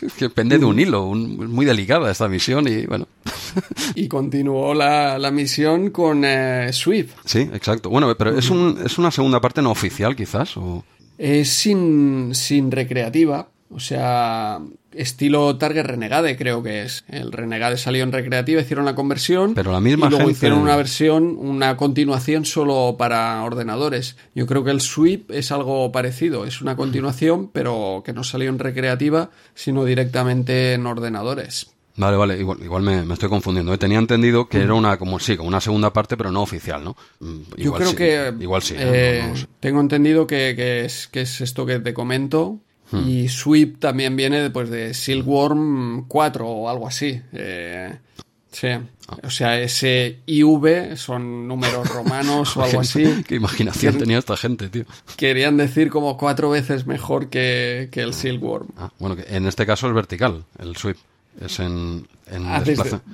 Es 0.02 0.14
que 0.14 0.30
pende 0.30 0.58
de 0.58 0.64
un 0.64 0.80
hilo, 0.80 1.08
muy 1.08 1.66
delicada 1.66 2.10
esta 2.10 2.30
misión 2.30 2.70
y 2.70 2.86
bueno. 2.86 3.06
y 3.96 4.08
continuó 4.08 4.74
la, 4.74 5.20
la 5.20 5.30
misión 5.30 5.90
con 5.90 6.24
eh, 6.24 6.72
Swift. 6.72 7.16
Sí, 7.26 7.50
exacto. 7.52 7.90
Bueno, 7.90 8.16
pero 8.16 8.38
es, 8.38 8.50
un, 8.50 8.80
es 8.86 8.98
una 8.98 9.12
segunda 9.12 9.42
parte 9.42 9.62
no 9.62 9.72
oficial, 9.72 10.16
quizás. 10.16 10.56
O... 10.56 10.86
Es 11.18 11.50
sin, 11.50 12.34
sin 12.34 12.72
recreativa, 12.72 13.50
o 13.72 13.80
sea, 13.80 14.60
estilo 14.92 15.58
Target 15.58 15.86
Renegade 15.86 16.36
creo 16.38 16.64
que 16.64 16.84
es. 16.84 17.06
El 17.08 17.32
Renegade 17.32 17.78
salió 17.78 18.04
en 18.04 18.12
recreativa, 18.12 18.62
hicieron 18.62 18.86
la 18.86 18.96
conversión. 18.96 19.54
Pero 19.54 19.72
la 19.72 19.80
misma 19.80 20.08
y 20.08 20.10
luego 20.10 20.30
hicieron 20.30 20.60
una 20.60 20.76
versión, 20.76 21.36
una 21.38 21.78
continuación 21.78 22.46
solo 22.46 22.96
para 22.98 23.44
ordenadores. 23.44 24.18
Yo 24.34 24.48
creo 24.48 24.64
que 24.64 24.72
el 24.72 24.82
Sweep 24.82 25.32
es 25.32 25.52
algo 25.52 25.92
parecido. 25.92 26.46
Es 26.46 26.62
una 26.62 26.76
continuación, 26.76 27.50
pero 27.52 28.02
que 28.04 28.14
no 28.14 28.24
salió 28.24 28.50
en 28.50 28.60
recreativa, 28.60 29.30
sino 29.54 29.86
directamente 29.86 30.74
en 30.74 30.88
ordenadores. 30.88 31.72
Vale, 32.00 32.16
vale, 32.16 32.40
igual, 32.40 32.58
igual 32.64 32.82
me, 32.82 33.14
estoy 33.14 33.28
confundiendo. 33.28 33.74
¿eh? 33.74 33.78
Tenía 33.78 34.00
entendido 34.00 34.48
que 34.48 34.62
era 34.62 34.74
una, 34.74 34.98
como 34.98 35.20
sí, 35.20 35.36
como 35.36 35.50
una 35.50 35.60
segunda 35.60 35.92
parte, 35.92 36.16
pero 36.16 36.32
no 36.32 36.42
oficial, 36.42 36.82
¿no? 36.82 36.96
Mm, 37.20 37.42
Yo 37.58 37.74
creo 37.74 37.94
que. 37.94 38.34
Igual 38.40 38.62
sí. 38.62 38.76
¿eh? 38.76 38.80
Eh, 38.80 39.46
tengo 39.60 39.82
entendido 39.82 40.26
que, 40.26 40.54
que, 40.56 40.86
es, 40.86 41.10
que 41.10 41.22
es 41.22 41.42
esto 41.42 41.66
que 41.66 41.80
te 41.80 41.94
comento, 41.94 42.62
Hmm. 42.92 43.08
Y 43.08 43.30
Sweep 43.30 43.80
también 43.80 44.16
viene 44.16 44.42
después 44.42 44.70
de 44.70 44.94
Silkworm 44.94 46.08
4 46.08 46.48
o 46.48 46.70
algo 46.70 46.88
así. 46.88 47.22
Eh, 47.34 47.96
sí. 48.52 48.68
Ah. 48.68 49.18
O 49.24 49.30
sea, 49.30 49.60
ese 49.60 50.20
IV 50.26 50.98
son 50.98 51.48
números 51.48 51.88
romanos 51.90 52.56
o 52.58 52.64
algo 52.64 52.82
así. 52.82 53.24
Qué 53.28 53.36
imaginación 53.36 53.98
tenía 53.98 54.18
esta 54.18 54.38
gente, 54.38 54.70
tío. 54.70 54.86
Querían 55.18 55.58
decir 55.58 55.90
como 55.90 56.18
cuatro 56.18 56.50
veces 56.50 56.86
mejor 56.86 57.30
que, 57.30 57.90
que 57.92 58.02
el 58.02 58.14
Silkworm. 58.14 58.68
Ah, 58.78 58.92
bueno, 59.00 59.16
que 59.16 59.26
en 59.36 59.46
este 59.46 59.66
caso 59.66 59.88
es 59.88 59.94
vertical, 59.94 60.46
el 60.60 60.76
sweep. 60.76 60.98
Es 61.40 61.60
en, 61.60 62.06
en 62.30 62.46
ah, 62.48 62.62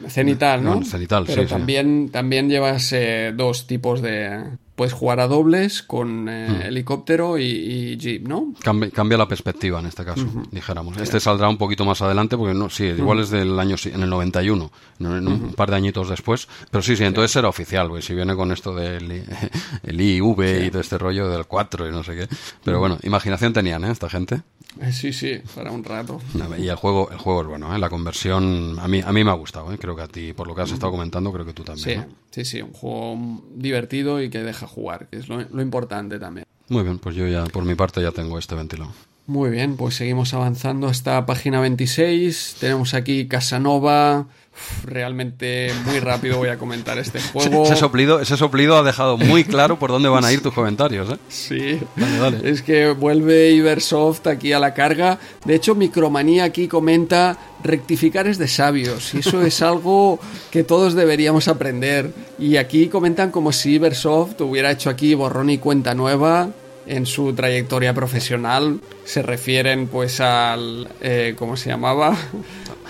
cenital, 0.08 0.64
¿no? 0.64 0.84
cenital, 0.84 1.26
Pero 1.28 1.46
también, 1.46 2.10
también 2.10 2.50
llevas 2.50 2.92
eh, 2.92 3.34
dos 3.36 3.68
tipos 3.68 4.02
de, 4.02 4.58
puedes 4.76 4.94
jugar 4.94 5.20
a 5.20 5.28
dobles 5.28 5.82
con 5.82 6.28
eh, 6.30 6.48
hmm. 6.50 6.62
helicóptero 6.68 7.38
y, 7.38 7.98
jeep, 7.98 8.28
¿no? 8.28 8.54
Cambia, 8.62 9.18
la 9.18 9.28
perspectiva 9.28 9.80
en 9.80 9.88
este 9.88 10.04
caso, 10.04 10.26
dijéramos. 10.52 10.98
Este 10.98 11.20
saldrá 11.20 11.50
un 11.50 11.58
poquito 11.58 11.86
más 11.86 12.02
adelante 12.02 12.38
porque 12.38 12.54
no, 12.54 12.70
sí, 12.70 12.86
igual 12.86 13.20
es 13.20 13.30
del 13.30 13.58
año 13.60 13.76
en 13.86 14.04
el 14.04 14.10
91, 14.10 14.72
en 15.00 15.28
un 15.28 15.54
par 15.54 15.70
de 15.70 15.78
añitos 15.78 16.10
después, 16.10 16.48
pero 16.70 16.82
sí, 16.82 16.96
sí, 16.96 17.04
entonces 17.04 17.32
será 17.32 17.48
oficial, 17.48 17.90
güey, 17.90 18.02
si 18.02 18.14
viene 18.14 18.36
con 18.36 18.52
esto 18.52 18.76
del 18.76 19.24
el 19.84 20.02
IV 20.02 20.66
y 20.66 20.70
todo 20.70 20.82
este 20.82 20.98
rollo 20.98 21.30
del 21.30 21.46
4 21.46 21.88
y 21.88 21.92
no 21.92 22.04
sé 22.04 22.16
qué. 22.16 22.28
Pero 22.64 22.80
bueno, 22.80 22.98
imaginación 23.04 23.54
tenían, 23.54 23.84
¿eh? 23.86 23.92
Esta 23.92 24.10
gente. 24.10 24.42
Eh, 24.82 24.92
Sí, 24.92 25.14
sí, 25.14 25.40
para 25.54 25.72
un 25.72 25.84
rato. 25.84 26.20
Y 26.58 26.68
el 26.68 26.76
juego, 26.76 27.10
el 27.12 27.18
juego 27.18 27.42
es 27.42 27.48
bueno, 27.48 27.76
¿eh? 27.76 27.80
la 27.80 27.90
conversión 27.90 28.78
a 28.80 28.88
mí, 28.88 29.02
a 29.02 29.12
mí 29.12 29.24
me 29.24 29.30
ha 29.32 29.36
gustado, 29.36 29.72
¿eh? 29.72 29.78
creo 29.78 29.96
que 29.96 30.02
a 30.02 30.08
ti, 30.08 30.34
por 30.34 30.48
lo 30.48 30.56
que 30.56 30.62
has 30.62 30.72
estado 30.72 30.92
comentando, 30.92 31.32
creo 31.32 31.46
que 31.46 31.54
tú 31.54 31.64
Sí, 31.64 31.68
también. 31.68 32.00
¿no? 32.02 32.08
sí, 32.32 32.46
sí, 32.46 32.62
un 32.62 32.74
juego 32.74 33.44
divertido 33.54 34.22
y 34.22 34.30
que 34.30 34.40
deja 34.40 34.65
jugar, 34.68 35.08
que 35.08 35.18
es 35.18 35.28
lo, 35.28 35.42
lo 35.42 35.62
importante 35.62 36.20
también. 36.20 36.46
Muy 36.70 36.84
bien, 36.84 37.00
pues 37.00 37.16
yo 37.16 37.28
ya, 37.28 37.46
por 37.46 37.64
mi 37.64 37.76
parte, 37.76 38.02
ya 38.02 38.12
tengo 38.12 38.40
este 38.40 38.56
ventilado. 38.56 38.92
Muy 39.28 39.50
bien, 39.50 39.76
pues 39.76 39.96
seguimos 39.96 40.36
avanzando 40.36 40.88
hasta 40.88 41.26
página 41.26 41.60
26. 41.60 42.58
Tenemos 42.60 42.94
aquí 42.94 43.28
Casanova. 43.28 44.28
Uf, 44.54 44.86
realmente 44.86 45.72
muy 45.86 46.00
rápido 46.00 46.38
voy 46.38 46.50
a 46.50 46.60
comentar 46.60 47.00
este 47.00 47.20
juego. 47.34 47.66
Ese 47.66 47.76
soplido, 47.76 48.22
ese 48.22 48.38
soplido 48.38 48.78
ha 48.78 48.84
dejado 48.84 49.18
muy 49.18 49.44
claro 49.44 49.80
por 49.80 49.90
dónde 49.90 50.10
van 50.10 50.24
a 50.26 50.32
ir 50.32 50.42
tus 50.44 50.54
comentarios, 50.54 51.10
¿eh? 51.12 51.18
Sí, 51.28 51.80
Dale, 51.96 52.18
dale. 52.20 52.50
es 52.52 52.62
que 52.62 52.92
vuelve 52.92 53.50
Ibersoft 53.52 54.28
aquí 54.28 54.54
a 54.54 54.60
la 54.60 54.76
carga. 54.76 55.18
De 55.44 55.56
hecho, 55.56 55.74
Micromanía 55.74 56.44
aquí 56.44 56.68
comenta 56.68 57.36
rectificar 57.64 58.28
es 58.28 58.38
de 58.38 58.48
sabios 58.48 59.16
y 59.16 59.20
eso 59.20 59.42
es 59.42 59.60
algo 59.64 60.20
que 60.52 60.64
todos 60.64 60.94
deberíamos 60.94 61.48
aprender. 61.48 62.14
Y 62.38 62.58
aquí 62.58 62.90
comentan 62.90 63.32
como 63.32 63.52
si 63.52 63.74
Ibersoft 63.74 64.40
hubiera 64.42 64.70
hecho 64.70 64.92
aquí 64.92 65.16
borrón 65.16 65.50
y 65.50 65.58
cuenta 65.58 65.96
nueva 65.96 66.50
en 66.88 67.06
su 67.06 67.34
trayectoria 67.34 67.94
profesional. 67.94 68.80
Se 69.04 69.22
refieren 69.22 69.88
pues 69.88 70.20
al... 70.20 70.88
eh, 71.02 71.34
¿Cómo 71.38 71.58
se 71.58 71.70
llamaba? 71.70 72.16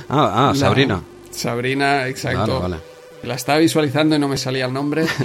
Ah, 0.09 0.49
ah, 0.49 0.51
La- 0.53 0.59
Sabrina. 0.59 1.01
Sabrina, 1.31 2.07
exacto. 2.07 2.59
Vale, 2.59 2.75
vale. 2.75 2.75
La 3.23 3.33
estaba 3.33 3.57
visualizando 3.57 4.15
y 4.15 4.19
no 4.19 4.27
me 4.27 4.37
salía 4.37 4.65
el 4.65 4.73
nombre. 4.73 5.05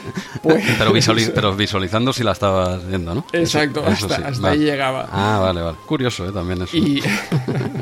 Pues... 0.42 0.64
Pero, 0.78 0.90
visualiz- 0.94 1.32
pero 1.34 1.54
visualizando 1.54 2.14
si 2.14 2.24
la 2.24 2.32
estabas 2.32 2.88
viendo, 2.88 3.14
¿no? 3.14 3.26
Exacto, 3.30 3.80
Eso- 3.82 3.90
eso 3.92 4.06
hasta, 4.06 4.16
sí, 4.16 4.22
hasta 4.24 4.40
vale. 4.48 4.54
ahí 4.58 4.64
llegaba. 4.64 5.06
Ah, 5.12 5.38
vale, 5.42 5.60
vale. 5.60 5.76
Curioso, 5.86 6.26
¿eh? 6.26 6.32
También 6.32 6.62
eso. 6.62 6.74
Y 6.74 7.02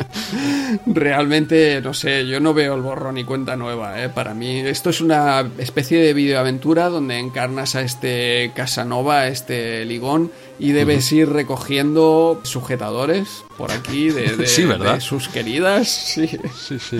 realmente, 0.86 1.80
no 1.80 1.94
sé, 1.94 2.26
yo 2.26 2.40
no 2.40 2.54
veo 2.54 2.74
el 2.74 2.82
borrón 2.82 3.18
y 3.18 3.24
cuenta 3.24 3.56
nueva, 3.56 4.02
¿eh? 4.02 4.08
Para 4.08 4.34
mí, 4.34 4.58
esto 4.60 4.90
es 4.90 5.00
una 5.00 5.48
especie 5.58 6.00
de 6.00 6.12
videoaventura 6.14 6.88
donde 6.88 7.18
encarnas 7.18 7.74
a 7.74 7.82
este 7.82 8.50
Casanova, 8.54 9.20
a 9.20 9.28
este 9.28 9.84
Ligón, 9.84 10.30
y 10.58 10.72
debes 10.72 11.10
ir 11.12 11.28
recogiendo 11.30 12.40
sujetadores 12.42 13.44
por 13.56 13.70
aquí 13.72 14.10
de, 14.10 14.36
de- 14.36 14.46
Sí, 14.46 14.64
¿verdad? 14.64 14.94
de 14.94 15.00
sus 15.00 15.28
queridas. 15.28 15.88
Sí. 15.88 16.28
Sí, 16.56 16.78
sí. 16.78 16.98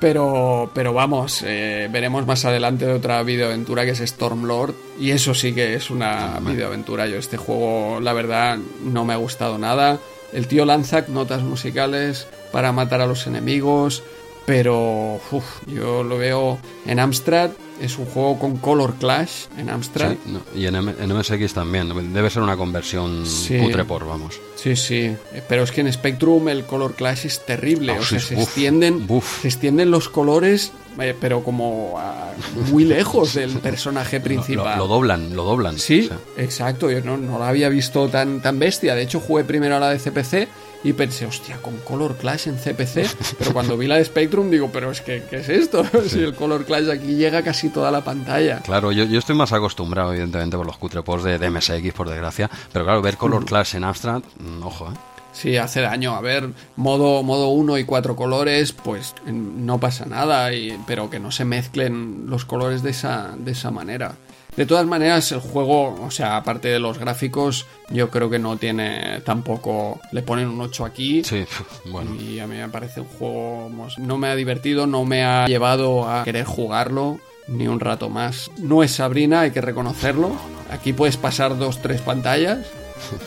Pero, 0.00 0.70
pero 0.74 0.92
vamos, 0.92 1.42
eh, 1.46 1.88
veremos 1.90 2.26
más 2.26 2.44
adelante 2.44 2.86
otra 2.92 3.22
videoaventura 3.22 3.84
que 3.84 3.92
es 3.92 4.00
Stormlord. 4.00 4.74
Y 4.98 5.10
eso 5.12 5.32
sí 5.34 5.54
que 5.54 5.74
es 5.74 5.88
una 5.90 6.40
videoaventura. 6.40 7.06
Yo 7.06 7.16
este 7.16 7.36
juego, 7.38 8.00
la 8.00 8.12
verdad, 8.12 8.58
no 8.84 9.04
me 9.04 9.14
ha 9.14 9.16
gustado 9.16 9.56
nada. 9.56 9.98
El 10.32 10.46
tío 10.46 10.64
lanza 10.66 11.04
notas 11.08 11.42
musicales 11.42 12.26
para 12.52 12.72
matar 12.72 13.00
a 13.00 13.06
los 13.06 13.26
enemigos. 13.26 14.02
Pero 14.46 15.20
uf, 15.30 15.44
yo 15.66 16.02
lo 16.02 16.18
veo 16.18 16.58
en 16.86 17.00
Amstrad. 17.00 17.50
Es 17.80 17.98
un 17.98 18.06
juego 18.06 18.38
con 18.38 18.56
Color 18.58 18.94
Clash 18.94 19.46
en 19.58 19.68
Amstrad. 19.68 20.12
Sí, 20.12 20.18
no, 20.26 20.40
y 20.54 20.66
en, 20.66 20.76
M- 20.76 20.94
en 21.00 21.12
MSX 21.12 21.54
también. 21.54 22.12
Debe 22.12 22.30
ser 22.30 22.42
una 22.42 22.56
conversión 22.56 23.26
Sí. 23.26 23.58
cutre 23.58 23.84
por, 23.84 24.06
vamos. 24.06 24.38
Sí, 24.54 24.76
sí. 24.76 25.16
Pero 25.48 25.64
es 25.64 25.72
que 25.72 25.80
en 25.80 25.92
Spectrum 25.92 26.48
el 26.48 26.64
color 26.66 26.94
clash 26.94 27.26
es 27.26 27.44
terrible. 27.44 27.92
Ah, 27.96 28.00
o 28.00 28.04
sea, 28.04 28.20
sí, 28.20 28.26
se 28.28 28.34
uf, 28.36 28.42
extienden, 28.42 29.04
uf. 29.08 29.42
se 29.42 29.48
extienden 29.48 29.90
los 29.90 30.08
colores, 30.08 30.70
eh, 31.00 31.16
pero 31.20 31.42
como 31.42 31.98
a- 31.98 32.32
muy 32.70 32.84
lejos 32.84 33.34
del 33.34 33.50
personaje 33.58 34.18
Lo, 34.18 34.24
principal. 34.24 34.78
lo 34.78 34.86
doblan, 34.86 35.34
lo 35.34 35.42
doblan. 35.44 35.76
Sí, 35.78 36.04
O 36.04 36.08
sea, 36.08 36.18
exacto. 36.44 36.90
Yo 36.92 37.00
no, 37.00 37.16
no 37.16 37.40
la 37.40 37.48
había 37.48 37.68
visto 37.70 38.08
tan, 38.08 38.40
tan 38.40 38.58
bestia. 38.60 38.94
De 38.94 39.02
hecho, 39.02 39.18
jugué 39.18 39.42
primero 39.42 39.76
a 39.76 39.80
la 39.80 39.90
de 39.90 39.98
CPC 39.98 40.48
y 40.84 40.92
pensé, 40.92 41.24
hostia, 41.24 41.56
con 41.56 41.78
Color 41.78 42.16
Clash 42.16 42.46
en 42.46 42.56
CPC. 42.56 43.08
Pero 43.38 43.52
cuando 43.52 43.76
vi 43.76 43.86
la 43.86 43.96
de 43.96 44.04
Spectrum, 44.04 44.50
digo, 44.50 44.70
pero 44.70 44.90
es 44.90 45.00
que, 45.00 45.24
¿qué 45.28 45.38
es 45.38 45.48
esto? 45.48 45.82
si 46.06 46.20
el 46.20 46.34
Color 46.34 46.66
Clash 46.66 46.90
aquí 46.90 47.16
llega 47.16 47.42
casi 47.42 47.70
toda 47.70 47.90
la 47.90 48.04
pantalla. 48.04 48.60
Claro, 48.60 48.92
yo, 48.92 49.04
yo 49.04 49.18
estoy 49.18 49.34
más 49.34 49.52
acostumbrado, 49.52 50.12
evidentemente, 50.12 50.56
por 50.56 50.66
los 50.66 50.76
cutrepos 50.76 51.24
de, 51.24 51.38
de 51.38 51.50
MSX, 51.50 51.92
por 51.94 52.08
desgracia. 52.08 52.50
Pero 52.72 52.84
claro, 52.84 53.02
ver 53.02 53.16
Color 53.16 53.46
Clash 53.46 53.76
en 53.76 53.84
Amstrad, 53.84 54.22
mm, 54.38 54.62
ojo, 54.62 54.90
¿eh? 54.92 54.96
Sí, 55.32 55.56
hace 55.56 55.80
daño. 55.80 56.14
A 56.14 56.20
ver, 56.20 56.50
modo 56.76 57.22
modo 57.24 57.48
1 57.48 57.78
y 57.78 57.84
cuatro 57.84 58.14
colores, 58.14 58.72
pues 58.72 59.14
no 59.26 59.78
pasa 59.80 60.06
nada, 60.06 60.52
y, 60.52 60.78
pero 60.86 61.10
que 61.10 61.18
no 61.18 61.32
se 61.32 61.44
mezclen 61.44 62.26
los 62.28 62.44
colores 62.44 62.84
de 62.84 62.90
esa, 62.90 63.34
de 63.36 63.50
esa 63.50 63.72
manera. 63.72 64.14
De 64.56 64.66
todas 64.66 64.86
maneras, 64.86 65.32
el 65.32 65.40
juego, 65.40 65.94
o 66.00 66.10
sea, 66.10 66.36
aparte 66.36 66.68
de 66.68 66.78
los 66.78 66.98
gráficos, 66.98 67.66
yo 67.90 68.10
creo 68.10 68.30
que 68.30 68.38
no 68.38 68.56
tiene 68.56 69.20
tampoco... 69.24 70.00
Le 70.12 70.22
ponen 70.22 70.48
un 70.48 70.60
8 70.60 70.84
aquí. 70.84 71.24
Sí, 71.24 71.44
bueno. 71.86 72.14
Y 72.14 72.38
a 72.38 72.46
mí 72.46 72.56
me 72.56 72.68
parece 72.68 73.00
un 73.00 73.08
juego... 73.08 73.70
No 73.98 74.18
me 74.18 74.28
ha 74.28 74.36
divertido, 74.36 74.86
no 74.86 75.04
me 75.04 75.24
ha 75.24 75.46
llevado 75.46 76.08
a 76.08 76.24
querer 76.24 76.44
jugarlo 76.44 77.18
ni 77.48 77.68
un 77.68 77.80
rato 77.80 78.08
más. 78.08 78.50
No 78.58 78.82
es 78.82 78.92
Sabrina, 78.92 79.40
hay 79.40 79.50
que 79.50 79.60
reconocerlo. 79.60 80.32
Aquí 80.70 80.92
puedes 80.92 81.16
pasar 81.16 81.58
dos, 81.58 81.82
tres 81.82 82.00
pantallas. 82.00 82.66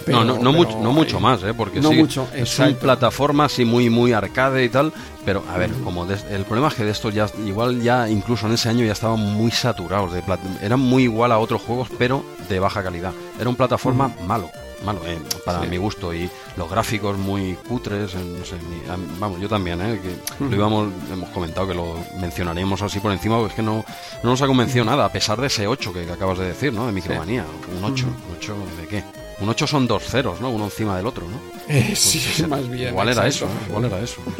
Pero- 0.05 0.19
no, 0.19 0.25
no, 0.25 0.33
no, 0.33 0.39
pero, 0.39 0.51
mucho, 0.53 0.79
no 0.79 0.91
mucho 0.91 1.17
eh, 1.17 1.21
más, 1.21 1.43
¿eh? 1.43 1.53
Porque 1.55 1.79
no 1.81 1.89
sí, 1.89 1.95
mucho, 1.95 2.27
es 2.33 2.59
un 2.59 2.75
plataforma 2.75 3.45
así 3.45 3.65
muy, 3.65 3.89
muy 3.89 4.13
arcade 4.13 4.63
y 4.63 4.69
tal. 4.69 4.91
Pero, 5.25 5.43
a 5.53 5.57
ver, 5.57 5.71
como 5.83 6.05
de- 6.05 6.17
el 6.33 6.45
problema 6.45 6.69
es 6.69 6.75
que 6.75 6.83
de 6.85 6.91
estos 6.91 7.13
ya, 7.13 7.27
igual 7.45 7.81
ya, 7.81 8.07
incluso 8.09 8.47
en 8.47 8.53
ese 8.53 8.69
año 8.69 8.85
ya 8.85 8.93
estaban 8.93 9.19
muy 9.19 9.51
saturados. 9.51 10.13
De 10.13 10.23
plat- 10.23 10.39
eran 10.61 10.79
muy 10.79 11.03
igual 11.03 11.31
a 11.33 11.39
otros 11.39 11.61
juegos, 11.61 11.89
pero 11.97 12.23
de 12.47 12.59
baja 12.59 12.81
calidad. 12.81 13.11
Era 13.39 13.49
un 13.49 13.55
plataforma 13.55 14.09
malo. 14.25 14.49
Malo, 14.85 15.01
eh, 15.07 15.17
para 15.43 15.61
Sí. 15.63 15.67
mi 15.69 15.77
gusto. 15.77 16.13
Y 16.13 16.29
los 16.55 16.69
gráficos 16.69 17.17
muy 17.17 17.55
cutres, 17.67 18.13
no 18.13 18.45
sé, 18.45 18.55
ni- 18.69 19.17
vamos, 19.19 19.41
yo 19.41 19.49
también, 19.49 19.81
¿eh? 19.81 19.99
Que 19.99 20.43
lo 20.45 20.55
íbamos, 20.55 20.89
hemos 21.11 21.29
comentado 21.29 21.67
que 21.67 21.73
lo 21.73 21.97
mencionaríamos 22.21 22.79
así 22.83 22.99
por 22.99 23.11
encima, 23.11 23.37
porque 23.37 23.49
es 23.53 23.55
que 23.55 23.63
no, 23.63 23.83
no 24.23 24.29
nos 24.29 24.39
ha 24.43 24.45
convencido 24.45 24.85
nada, 24.85 25.05
a 25.05 25.11
pesar 25.11 25.41
de 25.41 25.47
ese 25.47 25.65
8 25.65 25.91
que, 25.91 26.05
que 26.05 26.11
acabas 26.11 26.37
de 26.37 26.45
decir, 26.45 26.71
¿no? 26.73 26.85
De 26.85 26.91
Micromanía. 26.93 27.43
Un 27.75 27.83
8. 27.83 28.05
¿Un 28.05 28.35
8 28.37 28.55
de 28.79 28.87
qué? 28.87 29.03
Un 29.39 29.49
8 29.49 29.67
son 29.67 29.87
dos 29.87 30.03
ceros, 30.03 30.41
¿no? 30.41 30.49
Uno 30.49 30.65
encima 30.65 30.97
del 30.97 31.05
otro, 31.07 31.25
¿no? 31.27 31.39
Eh, 31.67 31.93
sí, 31.95 32.19
Pues, 32.37 32.47
más 32.49 32.67
bien. 32.69 32.89
Igual 32.89 33.09
era 33.09 33.27
eso, 33.27 33.45
¿eh? 33.45 33.49
igual 33.69 33.85
era 33.85 33.99
eso. 33.99 34.21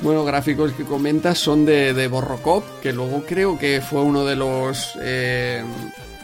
Bueno, 0.00 0.24
gráficos 0.24 0.70
que 0.74 0.84
comentas 0.84 1.38
son 1.38 1.66
de, 1.66 1.92
de 1.92 2.06
Borrocop, 2.06 2.62
que 2.80 2.92
luego 2.92 3.24
creo 3.26 3.58
que 3.58 3.80
fue 3.80 4.00
uno 4.00 4.24
de 4.24 4.36
los 4.36 4.92
eh, 5.02 5.64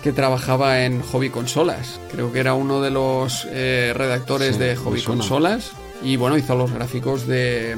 que 0.00 0.12
trabajaba 0.12 0.84
en 0.84 1.02
Hobby 1.02 1.28
Consolas. 1.28 1.98
Creo 2.12 2.32
que 2.32 2.38
era 2.38 2.54
uno 2.54 2.80
de 2.80 2.92
los 2.92 3.48
eh, 3.50 3.92
redactores 3.92 4.54
Sí, 4.54 4.60
de 4.62 4.76
Hobby. 4.76 5.02
Consolas. 5.02 5.72
Y 6.04 6.14
bueno, 6.14 6.36
hizo 6.38 6.54
los 6.54 6.70
gráficos 6.70 7.26
de 7.26 7.76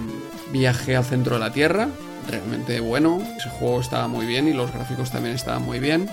Viaje 0.53 0.97
al 0.97 1.05
centro 1.07 1.37
de 1.37 1.41
la 1.41 1.51
Tierra. 1.55 1.89
Realmente 2.29 2.81
bueno. 2.81 3.23
Ese 3.39 3.49
juego 3.49 3.81
estaba 3.81 4.07
muy 4.07 4.27
bien 4.27 4.49
y 4.49 4.53
los 4.53 4.71
gráficos 4.73 5.11
también 5.11 5.35
estaban 5.35 5.63
muy 5.63 5.79
bien. 5.79 6.11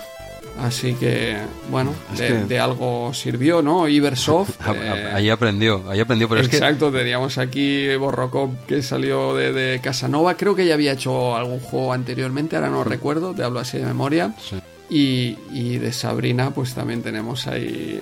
Así 0.60 0.94
que, 0.94 1.36
bueno, 1.70 1.92
de, 2.16 2.26
que- 2.28 2.32
de 2.44 2.58
algo 2.60 3.12
sirvió, 3.12 3.60
¿no? 3.62 3.88
Ibersoft. 3.88 4.50
Eh, 4.74 5.10
Ahí 5.14 5.28
aprendió, 5.30 5.82
ahí 5.90 6.00
aprendió, 6.00 6.28
pero 6.28 6.40
es 6.40 6.48
que 6.48 6.56
Exacto, 6.56 6.90
teníamos 6.92 7.38
aquí 7.38 7.94
Borrocop 7.96 8.64
que 8.66 8.82
salió 8.82 9.34
de, 9.34 9.52
de 9.52 9.80
Casanova. 9.80 10.36
Creo 10.36 10.54
que 10.54 10.66
ya 10.66 10.74
había 10.74 10.92
hecho 10.92 11.36
algún 11.36 11.60
juego 11.60 11.92
anteriormente, 11.92 12.56
ahora 12.56 12.70
no 12.70 12.84
recuerdo, 12.84 13.34
te 13.34 13.42
hablo 13.42 13.60
así 13.60 13.78
de 13.78 13.84
memoria. 13.84 14.32
Sí. 14.40 14.56
Y, 14.90 15.38
y 15.52 15.78
de 15.78 15.92
Sabrina, 15.92 16.50
pues 16.50 16.74
también 16.74 17.02
tenemos 17.02 17.46
ahí. 17.46 18.00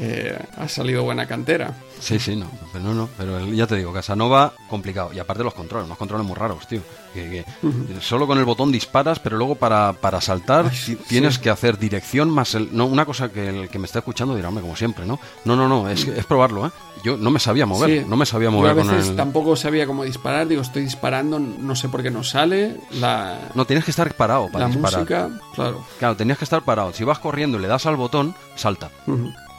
eh, 0.00 0.36
ha 0.56 0.68
salido 0.68 1.02
buena 1.04 1.26
cantera. 1.26 1.74
Sí, 2.00 2.18
sí, 2.18 2.36
no, 2.36 2.46
pero 2.72 2.84
no, 2.84 2.94
no, 2.94 3.08
pero 3.16 3.38
el- 3.38 3.54
ya 3.54 3.66
te 3.66 3.76
digo, 3.76 3.92
Casanova, 3.92 4.52
complicado. 4.68 5.12
Y 5.12 5.18
aparte 5.18 5.42
los 5.42 5.54
controles, 5.54 5.86
unos 5.86 5.98
controles 5.98 6.26
muy 6.26 6.36
raros, 6.36 6.66
tío. 6.68 6.80
Que, 7.14 7.44
que 7.62 8.00
solo 8.02 8.26
con 8.26 8.38
el 8.38 8.44
botón 8.44 8.70
disparas, 8.70 9.18
pero 9.18 9.38
luego 9.38 9.54
para, 9.54 9.94
para 9.94 10.20
saltar 10.20 10.66
Ay, 10.70 10.76
sí, 10.76 10.96
ti- 10.96 11.04
tienes 11.08 11.36
sí. 11.36 11.40
que 11.40 11.48
hacer 11.50 11.78
dirección 11.78 12.28
más 12.28 12.54
el... 12.54 12.76
No, 12.76 12.84
una 12.84 13.06
cosa 13.06 13.30
que 13.30 13.48
el 13.48 13.68
que 13.70 13.78
me 13.78 13.86
está 13.86 14.00
escuchando 14.00 14.34
dirá, 14.36 14.48
hombre, 14.48 14.60
como 14.62 14.76
siempre, 14.76 15.06
¿no? 15.06 15.18
No, 15.46 15.56
no, 15.56 15.66
no, 15.68 15.88
es, 15.88 16.06
es 16.06 16.26
probarlo, 16.26 16.66
¿eh? 16.66 16.70
Yo 17.02 17.16
no 17.16 17.30
me 17.30 17.40
sabía 17.40 17.64
mover, 17.64 18.02
Sí. 18.02 18.06
no 18.08 18.16
me 18.16 18.26
sabía 18.26 18.48
Yo 18.48 18.52
mover 18.52 18.72
a 18.72 18.74
con 18.74 18.88
veces 18.88 19.08
el... 19.10 19.16
tampoco 19.16 19.56
sabía 19.56 19.86
cómo 19.86 20.04
disparar, 20.04 20.46
digo, 20.46 20.60
estoy 20.60 20.82
disparando, 20.82 21.38
no 21.38 21.74
sé 21.74 21.88
por 21.88 22.02
qué 22.02 22.10
no 22.10 22.22
sale. 22.22 22.76
La, 22.92 23.38
No, 23.54 23.64
tienes 23.64 23.84
que 23.86 23.90
estar 23.92 24.12
parado 24.14 24.48
para 24.50 24.66
la 24.68 24.74
disparar. 24.74 25.00
música, 25.00 25.30
claro. 25.54 25.84
Claro, 25.98 26.16
tenías 26.16 26.36
que 26.38 26.44
estar 26.44 26.62
parado. 26.62 26.92
Si 26.92 27.04
vas 27.04 27.18
corriendo 27.18 27.58
y 27.58 27.62
le 27.62 27.68
das 27.68 27.86
al 27.86 27.96
botón, 27.96 28.34
salta. 28.56 28.90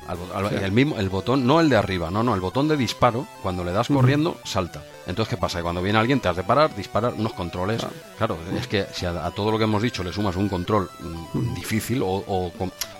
Al 0.07 0.17
bo- 0.17 0.27
al- 0.33 0.49
Sí. 0.49 0.55
el 0.55 0.71
mismo 0.71 0.97
el 0.97 1.09
botón 1.09 1.45
no 1.45 1.59
el 1.59 1.69
de 1.69 1.75
arriba 1.77 2.09
no 2.09 2.23
no 2.23 2.33
el 2.33 2.41
botón 2.41 2.67
de 2.67 2.77
disparo 2.77 3.27
cuando 3.43 3.63
le 3.63 3.71
das 3.71 3.87
corriendo 3.87 4.37
salta. 4.45 4.81
Entonces 5.05 5.29
qué 5.35 5.37
pasa 5.37 5.59
que 5.59 5.63
cuando 5.63 5.81
viene 5.81 5.99
alguien 5.99 6.19
te 6.19 6.27
has 6.27 6.35
de 6.35 6.43
parar 6.43 6.75
disparar 6.75 7.13
unos 7.17 7.33
controles. 7.33 7.85
Claro, 8.17 8.37
es 8.57 8.67
que 8.67 8.85
si 8.93 9.05
a, 9.05 9.25
a 9.25 9.31
todo 9.31 9.51
lo 9.51 9.57
que 9.57 9.63
hemos 9.65 9.81
dicho 9.81 10.03
le 10.03 10.11
sumas 10.13 10.35
un 10.35 10.49
control 10.49 10.89
mm, 11.33 11.53
difícil 11.53 12.01
o, 12.03 12.07
o, 12.27 12.51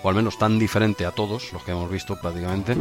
o 0.02 0.08
al 0.08 0.14
menos 0.14 0.38
tan 0.38 0.58
diferente 0.58 1.04
a 1.06 1.10
todos 1.10 1.52
los 1.52 1.62
que 1.64 1.72
hemos 1.72 1.90
visto 1.90 2.16
prácticamente 2.20 2.76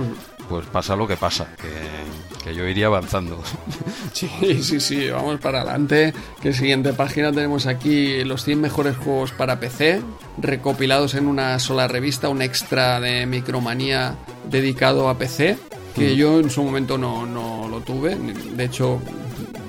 pues 0.49 0.65
pasa 0.67 0.95
lo 0.95 1.07
que 1.07 1.17
pasa 1.17 1.47
que, 1.61 2.43
que 2.43 2.55
yo 2.55 2.65
iría 2.67 2.87
avanzando 2.87 3.41
Sí, 4.13 4.29
sí, 4.63 4.79
sí, 4.79 5.09
vamos 5.09 5.39
para 5.39 5.61
adelante. 5.61 6.13
Que 6.41 6.53
siguiente 6.53 6.93
página 6.93 7.31
tenemos 7.31 7.67
aquí 7.67 8.23
los 8.23 8.43
100 8.43 8.61
mejores 8.61 8.97
juegos 8.97 9.31
para 9.31 9.59
PC, 9.59 10.01
recopilados 10.41 11.13
en 11.13 11.27
una 11.27 11.59
sola 11.59 11.87
revista, 11.87 12.29
un 12.29 12.41
extra 12.41 12.99
de 12.99 13.25
Micromanía 13.27 14.15
dedicado 14.49 15.09
a 15.09 15.17
PC. 15.17 15.57
que 15.95 16.15
yo 16.15 16.39
en 16.39 16.49
su 16.49 16.63
momento 16.63 16.97
no, 16.97 17.25
no 17.25 17.67
lo 17.67 17.81
tuve. 17.81 18.15
De 18.15 18.63
hecho, 18.63 18.99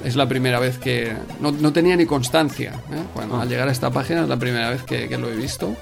es 0.04 0.14
la 0.16 0.26
primera 0.28 0.58
vez 0.60 0.78
que... 0.78 1.14
No, 1.40 1.52
no 1.52 1.72
tenía 1.72 1.96
ni 1.96 2.06
constancia. 2.06 2.72
¿eh? 2.92 3.02
Cuando, 3.14 3.36
Ah. 3.36 3.42
Al 3.42 3.48
llegar 3.48 3.68
a 3.68 3.72
esta 3.72 3.90
página 3.90 4.22
es 4.22 4.28
la 4.28 4.36
primera 4.38 4.70
vez 4.70 4.82
que, 4.82 5.08
que 5.08 5.18
lo 5.18 5.28
he 5.30 5.36
visto. 5.36 5.74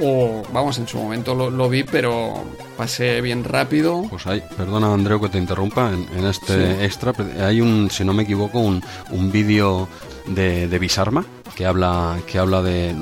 O, 0.00 0.42
vamos, 0.52 0.78
en 0.78 0.88
su 0.88 0.98
momento 0.98 1.34
lo, 1.34 1.50
lo 1.50 1.68
vi, 1.68 1.84
pero 1.84 2.34
pasé 2.76 3.20
bien 3.20 3.44
rápido. 3.44 4.04
Pues 4.08 4.26
hay, 4.26 4.42
perdona 4.56 4.92
Andreu 4.92 5.20
que 5.20 5.28
te 5.28 5.38
interrumpa, 5.38 5.90
en, 5.92 6.06
en 6.18 6.26
este 6.26 6.76
Sí. 6.78 6.84
extra 6.84 7.12
hay 7.40 7.60
un, 7.60 7.90
si 7.90 8.04
no 8.04 8.12
me 8.14 8.22
equivoco, 8.22 8.58
un, 8.60 8.82
un 9.10 9.30
vídeo 9.30 9.88
de, 10.26 10.68
de 10.68 10.78
Bisarma 10.78 11.24
que 11.56 11.66
habla 11.66 12.18
que 12.26 12.38
habla 12.38 12.62
de 12.62 12.90
eh, 12.90 12.94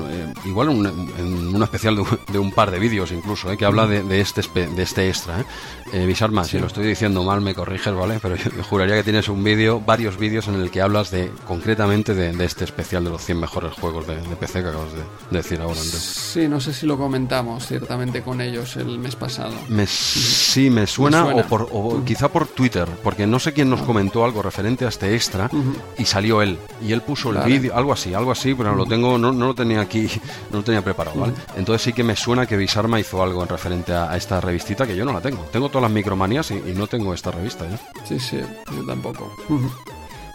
igual 0.45 0.69
un- 0.69 0.85
en 0.85 1.55
una 1.55 1.65
especial 1.65 1.95
de, 1.95 2.01
un- 2.01 2.19
de 2.31 2.39
un 2.39 2.51
par 2.51 2.69
de 2.71 2.79
vídeos 2.79 3.11
incluso 3.11 3.49
eh, 3.51 3.57
que 3.57 3.65
habla 3.65 3.87
de, 3.87 4.03
de 4.03 4.19
este 4.21 4.41
de 4.53 4.83
este 4.83 5.07
extra 5.07 5.39
eh. 5.41 5.45
Eh, 5.93 6.15
si 6.45 6.57
lo 6.59 6.67
estoy 6.67 6.85
diciendo 6.85 7.23
mal 7.23 7.41
me 7.41 7.53
corriges 7.53 7.93
vale 7.93 8.19
pero 8.21 8.35
yo, 8.35 8.49
juraría 8.69 8.95
que 8.95 9.03
tienes 9.03 9.27
un 9.29 9.43
vídeo 9.43 9.79
varios 9.81 10.17
vídeos 10.17 10.47
en 10.47 10.55
el 10.55 10.69
que 10.71 10.81
hablas 10.81 11.11
de 11.11 11.31
concretamente 11.47 12.13
de, 12.13 12.43
este 12.45 12.63
especial 12.65 13.03
de 13.03 13.09
los 13.09 13.23
100 13.23 13.39
mejores 13.39 13.73
juegos 13.73 14.07
de, 14.07 14.15
PC 14.39 14.61
que 14.63 14.69
acabas 14.69 14.91
de, 14.93 14.99
de 15.31 15.37
decir 15.37 15.59
ahora 15.61 15.79
Andreu 15.79 15.99
Sí, 15.99 16.47
no 16.47 16.59
sé 16.59 16.73
si 16.73 16.85
lo 16.85 16.97
comentamos 16.97 17.67
ciertamente 17.67 18.21
con 18.21 18.41
ellos 18.41 18.75
el 18.77 18.99
mes 18.99 19.15
pasado. 19.15 19.53
Me, 19.69 19.85
sí, 19.87 20.69
me 20.69 20.87
suena, 20.87 21.23
suena. 21.25 21.41
o, 21.41 21.45
por, 21.47 21.67
o 21.71 22.03
quizá 22.05 22.29
por 22.29 22.47
Twitter, 22.47 22.87
porque 23.03 23.27
no 23.27 23.39
sé 23.39 23.53
quién 23.53 23.69
nos 23.69 23.81
comentó 23.81 24.23
algo 24.25 24.41
referente 24.41 24.85
a 24.85 24.89
este 24.89 25.13
extra 25.15 25.49
y 25.97 26.05
salió 26.05 26.41
él. 26.41 26.57
Y 26.81 26.93
él 26.93 27.01
puso 27.11 27.29
el 27.31 27.37
vídeo, 27.45 27.75
algo 27.75 27.93
así, 27.93 28.13
algo 28.13 28.31
así, 28.31 28.53
pero 28.55 28.73
lo 28.75 28.85
tengo, 28.85 29.17
no, 29.17 29.31
no 29.31 29.47
lo 29.47 29.53
tenía 29.55 29.81
aquí, 29.81 30.07
no 30.51 30.57
lo 30.59 30.63
tenía 30.63 30.81
preparado, 30.81 31.19
¿vale? 31.19 31.33
Entonces 31.55 31.81
sí 31.83 31.93
que 31.93 32.03
me 32.03 32.15
suena 32.15 32.45
que 32.45 32.55
Bisarma 32.57 32.99
hizo 32.99 33.21
algo 33.21 33.41
en 33.43 33.49
referente 33.49 33.93
a, 33.93 34.11
a 34.11 34.17
esta 34.17 34.39
revistita 34.39 34.87
que 34.87 34.95
yo 34.95 35.03
no 35.05 35.13
la 35.13 35.21
tengo. 35.21 35.43
Tengo 35.51 35.69
todas 35.69 35.83
las 35.83 35.91
micromanías 35.91 36.51
y, 36.51 36.55
y 36.55 36.73
no 36.75 36.87
tengo 36.87 37.13
esta 37.13 37.31
revista 37.31 37.65
¿eh? 37.65 37.77
Sí, 38.05 38.19
sí, 38.19 38.39
yo 38.75 38.85
tampoco. 38.85 39.33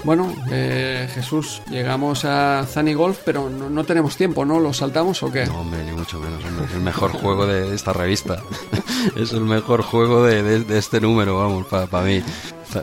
Bueno, 0.05 0.33
eh, 0.51 1.09
Jesús, 1.13 1.63
llegamos 1.71 2.25
a 2.25 2.65
Zany 2.69 2.93
Golf, 2.95 3.19
pero 3.25 3.49
no, 3.51 3.69
no 3.71 3.83
tenemos 3.85 4.17
tiempo, 4.17 4.45
¿no? 4.45 4.61
¿Lo 4.61 4.73
saltamos 4.73 5.23
o 5.23 5.33
qué? 5.33 5.47
No, 5.47 5.61
hombre, 5.63 5.83
ni 5.85 5.93
mucho 5.93 6.21
menos, 6.21 6.45
hombre. 6.45 6.67
Es 6.67 6.73
el 6.75 6.81
mejor 6.81 7.13
juego 7.13 7.47
de 7.47 7.75
esta 7.75 7.93
revista. 7.93 8.41
es 9.17 9.33
el 9.33 9.41
mejor 9.41 9.83
juego 9.83 10.23
de, 10.25 10.43
de- 10.43 10.65
de 10.65 10.79
este 10.79 11.01
número, 11.01 11.39
vamos, 11.39 11.67
para 11.67 12.05
mí. 12.05 12.23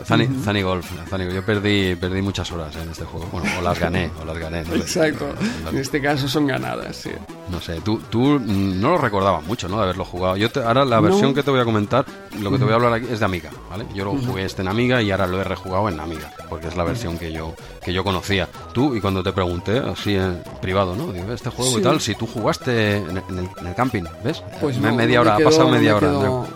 Zany, 0.04 0.28
Zany 0.42 0.62
Golf, 0.62 0.90
Golf. 1.10 1.32
Yo 1.34 1.44
perdí, 1.44 1.94
perdí 1.96 2.22
muchas 2.22 2.50
horas 2.52 2.74
en 2.76 2.90
este 2.90 3.04
juego. 3.04 3.26
Bueno, 3.32 3.48
o 3.58 3.62
las 3.62 3.78
gané, 3.78 4.10
o 4.20 4.24
las 4.24 4.38
gané. 4.38 4.62
no 4.64 4.70
sé. 4.72 4.76
Exacto. 4.78 5.26
En 5.70 5.78
este 5.78 6.00
caso 6.00 6.26
son 6.28 6.46
ganadas, 6.46 6.96
sí. 6.96 7.10
No 7.50 7.60
sé, 7.60 7.80
tú, 7.82 7.98
tú 8.10 8.20
mm, 8.40 8.80
no 8.80 8.90
lo 8.90 8.98
recordabas 8.98 9.44
mucho, 9.44 9.68
¿no? 9.68 9.76
De 9.78 9.82
haberlo 9.84 10.04
jugado. 10.04 10.36
Yo 10.36 10.50
te- 10.50 10.62
ahora 10.62 10.84
la 10.84 11.00
versión 11.00 11.28
No. 11.30 11.34
que 11.34 11.42
te 11.42 11.50
voy 11.50 11.60
a 11.60 11.64
comentar, 11.64 12.04
lo 12.40 12.50
que 12.50 12.58
te 12.58 12.64
voy 12.64 12.72
a 12.72 12.76
hablar 12.76 12.92
aquí 12.94 13.06
es 13.10 13.18
de 13.20 13.24
Amiga, 13.24 13.50
¿vale? 13.70 13.84
Yo 13.94 14.04
lo 14.04 14.12
jugué 14.16 14.44
este 14.44 14.62
en 14.62 14.68
Amiga 14.68 15.02
y 15.02 15.10
ahora 15.10 15.26
lo 15.26 15.40
he 15.40 15.44
rejugado 15.44 15.88
en 15.88 16.00
Amiga, 16.00 16.32
porque 16.48 16.68
es 16.68 16.76
la 16.76 16.84
versión 16.84 17.18
que 17.18 17.32
yo 17.32 17.54
que 17.84 17.92
yo 17.92 18.02
conocía. 18.02 18.48
Tú, 18.72 18.94
y 18.96 19.00
cuando 19.02 19.22
te 19.22 19.30
pregunté, 19.32 19.78
así 19.78 20.14
en 20.14 20.42
privado, 20.62 20.96
¿no? 20.96 21.12
Digo, 21.12 21.30
este 21.34 21.50
juego 21.50 21.72
y 21.72 21.74
Sí. 21.76 21.82
tal, 21.82 22.00
si 22.00 22.14
tú 22.14 22.26
jugaste 22.26 22.96
en, 22.96 23.10
en 23.18 23.38
el, 23.40 23.48
en 23.60 23.66
el 23.66 23.74
camping, 23.74 24.04
¿ves? 24.24 24.42
Pues 24.58 24.78
Me- 24.78 24.88
no, 24.88 24.94
media 24.96 25.20
me 25.22 25.28
hora, 25.28 25.36
ha 25.36 25.40
pasado 25.40 25.68
media 25.68 25.90
me 26.00 26.08
hora. 26.08 26.46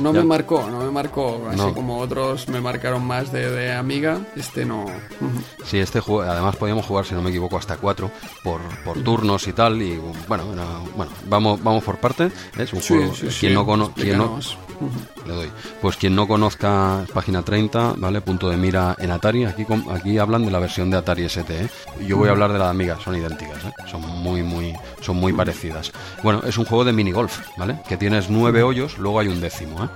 No 0.00 0.12
me 0.12 0.22
marcó, 0.24 0.68
no 0.70 0.80
me 0.80 0.90
marcó. 0.90 1.46
Así 1.48 1.56
No. 1.56 1.72
como 1.72 1.98
otros 1.98 2.46
me 2.48 2.60
marcaron 2.60 2.75
más 3.00 3.32
de, 3.32 3.50
de 3.50 3.72
amiga, 3.72 4.18
este 4.36 4.64
no. 4.64 4.86
Sí, 5.64 5.78
este 5.78 5.98
juego, 6.00 6.22
además 6.30 6.54
podíamos 6.56 6.86
jugar, 6.86 7.04
si 7.04 7.14
no 7.14 7.22
me 7.22 7.30
equivoco, 7.30 7.58
hasta 7.58 7.76
cuatro 7.76 8.10
por, 8.44 8.60
por 8.84 9.02
turnos 9.02 9.46
y 9.48 9.52
tal. 9.52 9.82
Y 9.82 10.00
bueno, 10.28 10.52
era- 10.52 10.64
bueno 10.94 11.10
vamos, 11.26 11.62
vamos 11.62 11.82
por 11.82 11.98
parte. 11.98 12.30
Es 12.56 12.72
un 12.72 12.80
Sí, 12.80 12.94
juego. 12.94 13.14
sí, 13.14 13.30
sí. 13.30 13.36
quien 13.40 13.54
no 13.54 13.66
cono- 13.66 13.92
quien 13.92 14.16
no, 14.18 14.38
le 15.26 15.32
doy. 15.32 15.50
Pues 15.82 15.96
quien 15.96 16.14
no 16.14 16.28
conozca 16.28 17.04
página 17.12 17.42
30, 17.42 17.94
¿vale? 17.96 18.20
Punto 18.20 18.48
de 18.48 18.56
mira 18.56 18.94
en 19.00 19.10
Atari. 19.10 19.44
Aquí, 19.44 19.66
aquí 19.90 20.18
hablan 20.18 20.44
de 20.44 20.50
la 20.52 20.60
versión 20.60 20.88
de 20.90 20.98
Atari 20.98 21.24
ST. 21.24 21.64
¿eh? 21.64 21.68
Yo 22.06 22.16
voy 22.16 22.28
a 22.28 22.32
hablar 22.32 22.52
de 22.52 22.58
la 22.60 22.66
de 22.66 22.70
Amiga, 22.70 22.98
son 23.02 23.16
idénticas, 23.16 23.64
¿eh? 23.64 23.72
Son 23.90 24.00
muy, 24.02 24.42
muy, 24.44 24.72
son 25.00 25.16
muy 25.16 25.32
parecidas. 25.32 25.90
Bueno, 26.22 26.42
es 26.46 26.56
un 26.58 26.64
juego 26.64 26.84
de 26.84 26.92
minigolf, 26.92 27.40
¿vale? 27.56 27.78
Que 27.88 27.96
tienes 27.96 28.30
nueve 28.30 28.62
hoyos, 28.62 28.98
luego 28.98 29.18
hay 29.18 29.26
un 29.28 29.40
décimo, 29.40 29.82
¿eh? 29.84 29.88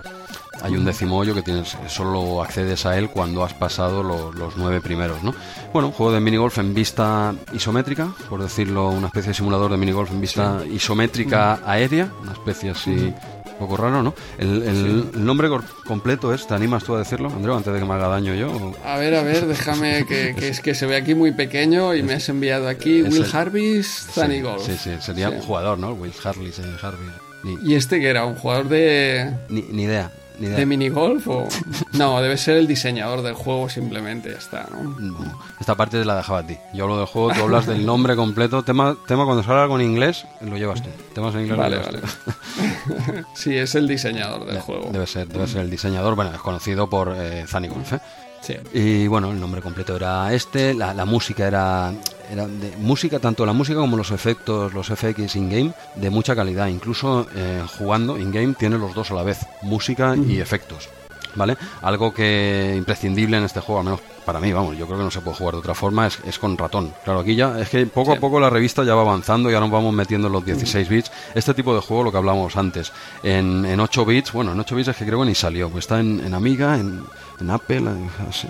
Hay 0.63 0.75
un 0.77 0.85
décimo 0.85 1.17
hoyo 1.19 1.35
que 1.35 1.43
tienes, 1.43 1.77
solo 1.89 2.43
accedes 2.43 2.85
a 2.87 2.97
él 2.99 3.09
cuando 3.11 3.45
has 3.45 3.55
pasado 3.55 4.03
lo- 4.03 4.33
los 4.33 4.57
nueve 4.57 4.81
primeros, 4.81 5.23
¿no? 5.23 5.35
Bueno, 5.73 5.89
un 5.89 5.95
juego 5.95 6.13
de 6.13 6.21
minigolf 6.21 6.59
en 6.59 6.75
vista 6.75 7.35
isométrica, 7.53 8.09
por 8.29 8.43
decirlo, 8.43 8.89
una 8.89 9.07
especie 9.09 9.29
de 9.31 9.35
simulador 9.35 9.71
de 9.71 9.77
minigolf 9.77 10.11
en 10.11 10.21
vista 10.21 10.61
isométrica 10.71 11.61
aérea, 11.65 12.11
una 12.23 12.33
especie 12.33 12.71
así 12.71 12.91
un 12.91 13.67
poco 13.67 13.77
raro, 13.77 14.03
¿no? 14.03 14.15
El, 14.39 14.63
el- 14.63 15.11
el 15.15 15.25
nombre 15.25 15.49
completo 15.87 16.33
es, 16.33 16.47
¿te 16.47 16.55
animas 16.55 16.83
tú 16.85 16.95
a 16.95 16.99
decirlo, 16.99 17.29
Andreu, 17.29 17.55
antes 17.57 17.73
de 17.73 17.79
que 17.79 17.85
me 17.85 17.95
haga 17.95 18.09
daño 18.09 18.35
yo? 18.35 18.51
o- 18.51 18.75
A 18.85 18.97
ver, 18.97 19.15
a 19.15 19.23
ver, 19.23 19.47
déjame 19.47 20.05
que, 20.09 20.35
que 20.39 20.49
es 20.49 20.61
que 20.61 20.75
se 20.75 20.87
ve 20.87 20.97
aquí 20.97 21.15
muy 21.15 21.33
pequeño 21.33 21.95
y 21.95 22.03
me 22.03 22.15
has 22.15 22.29
enviado 22.29 22.69
aquí 22.69 23.01
Es 23.01 23.13
Will 23.13 23.25
el- 23.25 23.37
Harvis, 23.37 24.07
Zany 24.13 24.37
sí, 24.37 24.41
Golf. 24.43 24.67
Sí, 24.67 24.77
sí, 24.83 24.91
sería 25.01 25.29
Sí. 25.29 25.35
un 25.37 25.41
jugador, 25.43 25.79
¿no? 25.79 25.93
Will 25.93 26.13
Harley, 26.25 26.53
sí, 26.53 26.63
Harvey. 26.83 27.09
Ni, 27.43 27.57
¿Y 27.65 27.75
este 27.75 28.01
que 28.01 28.09
era? 28.09 28.25
¿Un 28.27 28.35
jugador 28.35 28.69
de, 28.69 29.31
ni, 29.49 29.63
ni 29.63 29.85
idea. 29.85 30.11
De 30.49 30.67
minigolf? 30.67 31.29
O... 31.29 31.49
No, 31.93 32.21
debe 32.23 32.37
ser 32.37 32.57
el 32.57 32.67
diseñador 32.67 33.23
del 33.23 33.35
juego 33.35 33.69
simplemente, 33.69 34.31
ya 34.31 34.39
está, 34.39 34.67
¿no? 34.71 34.83
No, 34.99 35.39
esta 35.59 35.75
parte 35.75 35.99
te 35.99 36.05
la 36.05 36.17
dejaba 36.17 36.39
a 36.41 36.47
ti. 36.47 36.57
Yo 36.73 36.85
hablo 36.85 36.97
del 36.97 37.07
juego, 37.07 37.33
tú 37.33 37.43
hablas 37.43 37.67
del 37.67 37.85
nombre 37.85 38.17
completo. 38.17 38.63
Tema, 38.63 38.97
tema 39.07 39.25
cuando 39.25 39.43
sale 39.43 39.61
algo 39.61 39.79
en 39.79 39.87
inglés, 39.87 40.27
lo 40.41 40.57
llevas 40.57 40.83
tú. 40.83 40.89
Temas 41.15 41.35
en 41.35 41.43
inglés 41.43 41.57
lo 41.57 41.63
Vale, 41.63 41.77
llevas 41.77 41.93
vale. 41.93 42.01
tú. 42.01 43.27
Sí, 43.35 43.57
es 43.57 43.75
el 43.75 43.87
diseñador 43.89 44.47
del 44.47 44.61
juego. 44.61 44.91
Debe 44.93 45.07
ser, 45.07 45.29
debe 45.29 45.47
ser 45.47 45.63
el 45.63 45.71
diseñador, 45.71 46.15
bueno, 46.15 46.33
es 46.35 46.41
conocido 46.41 46.89
por 46.89 47.15
eh, 47.17 47.45
Golf, 47.51 47.93
¿eh? 47.93 48.01
Sí. 48.41 48.55
Y 48.73 49.07
bueno, 49.07 49.31
el 49.33 49.41
nombre 49.41 49.61
completo 49.61 49.97
era 49.97 50.33
este, 50.33 50.75
la, 50.75 50.95
la 50.95 51.05
música 51.05 51.47
era, 51.47 51.93
era 52.31 52.47
de 52.47 52.77
música, 52.79 53.19
tanto 53.19 53.45
la 53.45 53.53
música 53.53 53.79
como 53.79 53.97
los 53.97 54.11
efectos, 54.11 54.73
los 54.73 54.87
FX 54.89 55.37
in-game, 55.37 55.73
de 55.97 56.11
mucha 56.11 56.35
calidad. 56.35 56.69
Incluso 56.69 57.27
eh, 57.35 57.63
jugando 57.79 58.19
in-game 58.19 58.55
tiene 58.55 58.79
los 58.79 58.95
dos 58.95 59.11
a 59.11 59.15
la 59.15 59.23
vez, 59.23 59.41
música 59.63 60.17
y 60.17 60.41
efectos. 60.41 60.89
¿Vale? 61.37 61.57
Algo 61.83 62.13
que 62.13 62.75
imprescindible 62.77 63.37
en 63.37 63.45
este 63.45 63.61
juego, 63.61 63.79
al 63.79 63.85
menos 63.85 64.01
para 64.25 64.41
mí, 64.41 64.53
vamos, 64.53 64.77
yo 64.77 64.87
creo 64.87 64.99
que 64.99 65.05
no 65.05 65.11
se 65.13 65.21
puede 65.21 65.37
jugar 65.37 65.55
de 65.55 65.61
otra 65.61 65.75
forma, 65.75 66.09
es, 66.09 66.19
es 66.27 66.39
con 66.41 66.59
ratón. 66.59 66.93
Claro, 67.05 67.21
aquí 67.21 67.37
ya 67.37 67.59
es 67.61 67.69
que 67.69 67.87
poco 67.87 68.13
a 68.13 68.17
poco 68.17 68.41
la 68.41 68.51
revista 68.51 68.83
ya 68.83 68.97
va 68.97 69.03
avanzando, 69.03 69.49
ya 69.51 69.61
nos 69.61 69.71
vamos 69.71 69.95
metiendo 69.95 70.27
en 70.27 70.33
los 70.33 70.45
16 70.45 70.89
bits. 70.89 71.13
Este 71.35 71.55
tipo 71.55 71.73
de 71.73 71.81
juego, 71.81 72.03
lo 72.03 72.11
que 72.11 72.19
hablábamos 72.19 72.57
antes, 72.57 72.93
en, 73.23 73.65
en 73.65 73.79
8 73.79 74.05
bits, 74.05 74.33
bueno, 74.33 74.53
en 74.53 74.61
8 74.61 74.75
bits 74.75 74.89
es 74.89 74.97
que 74.97 75.07
creo 75.07 75.21
que 75.21 75.27
ni 75.27 75.35
salió, 75.37 75.71
pues 75.71 75.85
está 75.85 76.01
en, 76.01 76.21
en 76.25 76.35
Amiga, 76.35 76.79
en, 76.79 77.05
en 77.41 77.51
Apple, 77.51 77.81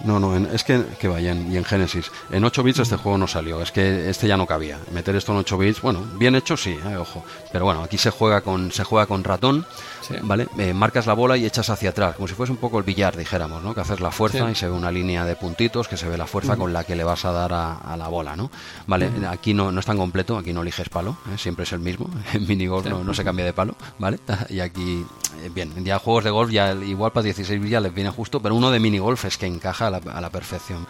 no, 0.04 0.18
no, 0.20 0.36
en- 0.36 0.46
es 0.52 0.64
que, 0.64 0.82
que 0.98 1.08
vaya, 1.08 1.32
en- 1.32 1.52
y 1.52 1.56
en 1.56 1.64
Genesis. 1.64 2.10
En 2.30 2.44
8 2.44 2.62
bits 2.62 2.80
este 2.80 2.96
juego 2.96 3.18
no 3.18 3.26
salió, 3.26 3.60
es 3.62 3.72
que 3.72 4.08
este 4.10 4.26
ya 4.28 4.36
no 4.36 4.46
cabía. 4.46 4.78
Meter 4.92 5.16
esto 5.16 5.32
en 5.32 5.38
8 5.38 5.58
bits, 5.58 5.80
bueno, 5.82 6.02
bien 6.18 6.34
hecho 6.34 6.56
sí, 6.56 6.76
eh, 6.86 6.96
ojo. 6.96 7.24
Pero 7.52 7.64
bueno, 7.64 7.82
aquí 7.82 7.98
se 7.98 8.10
juega 8.10 8.40
con, 8.40 8.72
se 8.72 8.84
juega 8.84 9.06
con 9.06 9.24
ratón, 9.24 9.66
Sí. 10.00 10.14
¿vale? 10.22 10.48
Eh, 10.58 10.72
marcas 10.72 11.06
la 11.06 11.12
bola 11.12 11.36
y 11.36 11.44
echas 11.44 11.68
hacia 11.70 11.90
atrás, 11.90 12.16
como 12.16 12.26
si 12.26 12.34
fuese 12.34 12.50
un 12.52 12.58
poco 12.58 12.78
el 12.78 12.84
billar, 12.84 13.16
dijéramos, 13.16 13.62
¿no? 13.62 13.74
Que 13.74 13.82
haces 13.82 14.00
la 14.00 14.10
fuerza 14.10 14.46
Sí. 14.46 14.52
y 14.52 14.54
se 14.54 14.66
ve 14.66 14.72
una 14.72 14.90
línea 14.90 15.24
de 15.24 15.36
puntitos 15.36 15.86
que 15.88 15.96
se 15.96 16.08
ve 16.08 16.16
la 16.16 16.26
fuerza 16.26 16.56
con 16.56 16.72
la 16.72 16.84
que 16.84 16.96
le 16.96 17.04
vas 17.04 17.24
a 17.24 17.32
dar 17.32 17.52
a, 17.52 17.74
a 17.74 17.96
la 17.96 18.08
bola, 18.08 18.34
¿no? 18.34 18.50
Vale, 18.86 19.10
aquí 19.28 19.54
no, 19.54 19.70
no 19.70 19.78
es 19.78 19.86
tan 19.86 19.98
completo, 19.98 20.36
aquí 20.38 20.52
no 20.52 20.62
eliges 20.62 20.88
palo, 20.88 21.16
¿eh? 21.32 21.38
siempre 21.38 21.64
es 21.64 21.72
el 21.72 21.80
mismo, 21.80 22.08
en 22.32 22.46
minigolf 22.48 22.86
no, 22.86 23.04
no 23.04 23.14
se 23.14 23.22
cambia 23.24 23.44
de 23.44 23.52
palo, 23.52 23.74
¿vale? 23.98 24.18
Y 24.48 24.60
aquí, 24.60 25.04
eh, 25.42 25.50
bien, 25.54 25.72
ya 25.84 25.98
juegos 25.98 26.24
de 26.24 26.30
golf 26.30 26.50
ya 26.50 26.72
igual 26.74 27.12
para 27.12 27.24
16 27.24 27.62
ya 27.68 27.78
les 27.80 27.94
viene 27.94 28.10
justo, 28.10 28.40
pero 28.40 28.54
uno 28.54 28.70
de 28.70 28.79
minigolf 28.80 29.24
es 29.24 29.38
que 29.38 29.46
encaja 29.46 29.86
a 29.86 29.90
la, 29.90 29.98
a 29.98 30.20
la 30.20 30.30
perfección. 30.30 30.86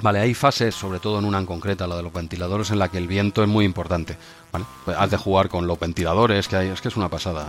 Vale, 0.00 0.20
hay 0.20 0.34
fases, 0.34 0.74
sobre 0.74 0.98
todo 0.98 1.18
en 1.18 1.24
una 1.24 1.38
en 1.38 1.46
concreta, 1.46 1.86
la 1.86 1.96
de 1.96 2.02
los 2.02 2.12
ventiladores, 2.12 2.70
en 2.70 2.78
la 2.78 2.88
que 2.88 2.98
el 2.98 3.08
viento 3.08 3.42
es 3.42 3.48
muy 3.48 3.64
importante. 3.64 4.16
¿Vale? 4.52 4.64
Pues 4.84 4.96
has 4.96 5.10
de 5.10 5.16
jugar 5.16 5.48
con 5.48 5.66
los 5.66 5.78
ventiladores, 5.78 6.48
que 6.48 6.56
hay, 6.56 6.68
es 6.68 6.80
que 6.80 6.88
es 6.88 6.96
una 6.96 7.08
pasada. 7.08 7.46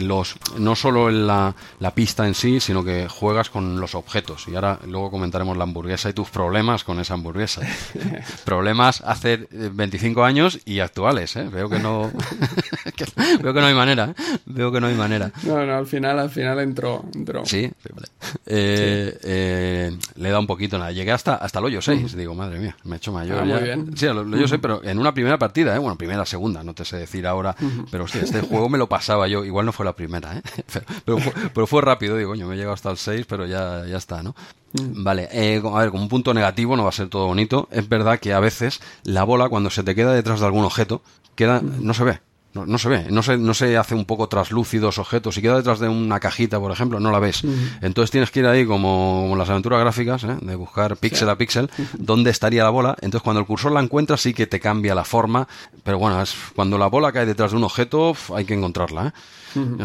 Los, 0.00 0.36
no 0.58 0.74
solo 0.76 1.08
en 1.08 1.26
la, 1.26 1.54
la 1.80 1.90
pista 1.94 2.26
en 2.26 2.34
sí, 2.34 2.60
sino 2.60 2.84
que 2.84 3.08
juegas 3.08 3.50
con 3.50 3.80
los 3.80 3.94
objetos. 3.94 4.46
Y 4.48 4.54
ahora 4.54 4.78
luego 4.86 5.10
comentaremos 5.10 5.56
la 5.56 5.64
hamburguesa 5.64 6.08
y 6.10 6.12
tus 6.12 6.30
problemas 6.30 6.84
con 6.84 7.00
esa 7.00 7.14
hamburguesa. 7.14 7.62
problemas 8.44 9.02
hace 9.06 9.34
eh, 9.34 9.70
25 9.72 10.24
años 10.24 10.58
y 10.64 10.80
actuales, 10.80 11.36
¿eh? 11.36 11.48
Veo 11.50 11.68
que 11.68 11.78
no, 11.78 12.10
que- 12.96 13.04
veo 13.42 13.52
que 13.54 13.60
no 13.60 13.66
hay 13.66 13.74
manera, 13.74 14.14
¿eh? 14.16 14.38
Veo 14.46 14.70
que 14.72 14.80
no 14.80 14.86
hay 14.86 14.94
manera. 14.94 15.30
No, 15.44 15.64
no, 15.64 15.74
al 15.76 15.86
final, 15.86 16.18
al 16.18 16.30
final 16.30 16.58
entró. 16.60 17.04
entró. 17.14 17.44
Sí, 17.46 17.70
vale. 17.94 18.08
Eh, 18.46 19.18
eh, 19.22 19.96
le 20.16 20.28
he 20.28 20.30
dado 20.30 20.40
un 20.40 20.46
poquito 20.46 20.78
nada. 20.78 20.92
Llegué 20.92 21.12
hasta, 21.12 21.34
hasta 21.36 21.58
el 21.58 21.64
hoyo 21.66 21.80
6. 21.82 22.16
Digo, 22.16 22.34
madre 22.34 22.58
mía, 22.58 22.76
me 22.84 22.96
he 22.96 22.98
hecho 22.98 23.12
mayor. 23.12 23.38
Ah, 23.38 23.44
muy 23.44 23.52
ya. 23.54 23.58
bien. 23.60 23.96
Sí, 23.96 24.06
lo, 24.06 24.24
lo 24.24 24.36
yo 24.36 24.46
sé, 24.48 24.58
pero 24.58 24.82
en 24.84 24.98
una 24.98 25.12
primera 25.14 25.38
partida, 25.38 25.74
¿eh? 25.74 25.78
Bueno, 25.78 25.96
primera, 25.96 26.24
segunda, 26.24 26.43
no 26.48 26.74
te 26.74 26.84
sé 26.84 26.96
decir 26.96 27.26
ahora. 27.26 27.56
Pero 27.90 28.04
hostia, 28.04 28.22
este 28.22 28.40
juego 28.40 28.68
me 28.68 28.78
lo 28.78 28.88
pasaba 28.88 29.28
yo. 29.28 29.44
Igual 29.44 29.66
no 29.66 29.72
fue 29.72 29.84
la 29.84 29.94
primera, 29.94 30.36
¿eh? 30.36 30.42
Pero, 30.72 30.86
pero 31.04 31.18
fue, 31.18 31.32
pero 31.54 31.66
fue 31.66 31.82
rápido, 31.82 32.16
digo, 32.16 32.30
coño, 32.30 32.46
me 32.46 32.54
he 32.54 32.56
llegado 32.56 32.74
hasta 32.74 32.90
el 32.90 32.96
6, 32.96 33.26
pero 33.28 33.46
ya, 33.46 33.84
ya 33.86 33.96
está, 33.96 34.22
¿no? 34.22 34.34
Vale, 34.72 35.28
eh, 35.30 35.62
a 35.64 35.78
ver, 35.78 35.90
como 35.90 36.02
un 36.02 36.08
punto 36.08 36.34
negativo, 36.34 36.76
no 36.76 36.82
va 36.82 36.88
a 36.88 36.92
ser 36.92 37.08
todo 37.08 37.26
bonito. 37.26 37.68
Es 37.70 37.88
verdad 37.88 38.18
que 38.18 38.32
a 38.32 38.40
veces 38.40 38.80
la 39.04 39.24
bola, 39.24 39.48
cuando 39.48 39.70
se 39.70 39.84
te 39.84 39.94
queda 39.94 40.12
detrás 40.12 40.40
de 40.40 40.46
algún 40.46 40.64
objeto, 40.64 41.02
queda, 41.36 41.60
no 41.62 41.94
se 41.94 42.04
ve. 42.04 42.20
No, 42.54 42.66
no 42.66 42.78
se 42.78 42.88
ve, 42.88 43.06
no 43.10 43.22
se, 43.22 43.36
no 43.36 43.52
se 43.52 43.76
hace 43.76 43.94
un 43.94 44.04
poco 44.04 44.28
traslúcidos 44.28 44.98
objetos. 44.98 45.34
Si 45.34 45.42
queda 45.42 45.56
detrás 45.56 45.80
de 45.80 45.88
una 45.88 46.20
cajita, 46.20 46.60
por 46.60 46.70
ejemplo, 46.70 47.00
no 47.00 47.10
la 47.10 47.18
ves. 47.18 47.42
Entonces 47.82 48.12
tienes 48.12 48.30
que 48.30 48.40
ir 48.40 48.46
ahí 48.46 48.64
como, 48.64 49.22
como 49.22 49.36
las 49.36 49.50
aventuras 49.50 49.80
gráficas, 49.80 50.22
¿eh? 50.22 50.36
de 50.40 50.54
buscar 50.54 50.96
píxel 50.96 51.28
a 51.28 51.36
píxel, 51.36 51.68
dónde 51.98 52.30
estaría 52.30 52.62
la 52.62 52.70
bola. 52.70 52.96
Entonces 53.00 53.22
cuando 53.22 53.40
el 53.40 53.46
cursor 53.46 53.72
la 53.72 53.80
encuentra 53.80 54.16
sí 54.16 54.32
que 54.32 54.46
te 54.46 54.60
cambia 54.60 54.94
la 54.94 55.04
forma, 55.04 55.48
pero 55.82 55.98
bueno, 55.98 56.22
es, 56.22 56.34
cuando 56.54 56.78
la 56.78 56.86
bola 56.86 57.10
cae 57.10 57.26
detrás 57.26 57.50
de 57.50 57.56
un 57.56 57.64
objeto 57.64 58.16
hay 58.34 58.44
que 58.44 58.54
encontrarla. 58.54 59.08
¿eh? 59.08 59.12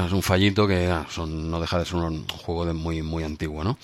Es 0.05 0.11
un 0.11 0.21
fallito 0.21 0.67
que 0.67 0.87
ah, 0.87 1.05
son, 1.09 1.49
no 1.49 1.59
deja 1.59 1.79
de 1.79 1.85
ser 1.85 1.95
un, 1.95 2.27
juego 2.27 2.65
de 2.65 2.73
muy, 2.73 3.01
muy 3.01 3.23
antiguo, 3.23 3.63
¿no? 3.63 3.77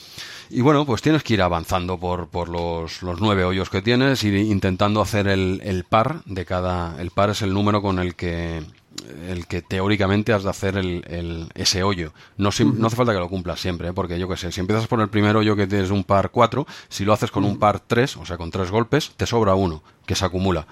Y 0.50 0.62
bueno, 0.62 0.86
pues 0.86 1.02
tienes 1.02 1.24
que 1.24 1.34
ir 1.34 1.42
avanzando 1.42 1.98
por, 1.98 2.28
por 2.28 2.50
los, 2.50 3.02
los 3.02 3.20
nueve 3.20 3.44
hoyos 3.44 3.70
que 3.70 3.82
tienes 3.82 4.24
y 4.24 4.36
intentando 4.36 5.02
hacer 5.02 5.28
el, 5.28 5.62
el 5.64 5.84
par 5.84 6.24
de 6.26 6.46
cada... 6.46 7.00
El 7.02 7.12
par 7.12 7.30
es 7.30 7.42
el 7.42 7.54
número 7.54 7.82
con 7.82 8.00
el 8.00 8.16
que 8.16 8.64
el 9.28 9.46
que 9.48 9.62
teóricamente 9.62 10.32
has 10.32 10.44
de 10.44 10.50
hacer 10.50 10.78
el, 10.78 11.04
el 11.08 11.50
ese 11.54 11.84
hoyo. 11.84 12.14
No, 12.38 12.50
no 12.76 12.88
hace 12.88 12.96
falta 12.96 13.14
que 13.14 13.20
lo 13.20 13.30
cumplas 13.30 13.60
siempre, 13.60 13.90
¿eh? 13.90 13.94
porque 13.94 14.18
yo 14.18 14.28
qué 14.30 14.38
sé, 14.38 14.52
si 14.52 14.62
empiezas 14.62 14.88
por 14.88 15.02
el 15.02 15.10
primer 15.10 15.36
hoyo 15.36 15.56
que 15.56 15.68
tienes 15.68 15.90
un 15.92 16.04
par 16.04 16.32
4, 16.32 16.66
si 16.88 17.04
lo 17.04 17.12
haces 17.12 17.30
con 17.30 17.44
un 17.44 17.58
par 17.58 17.82
3, 17.82 18.18
o 18.18 18.26
sea, 18.26 18.38
con 18.38 18.52
tres 18.52 18.72
golpes, 18.72 19.12
te 19.18 19.26
sobra 19.26 19.56
uno, 19.56 19.84
que 20.06 20.16
se 20.16 20.26
acumula 20.26 20.66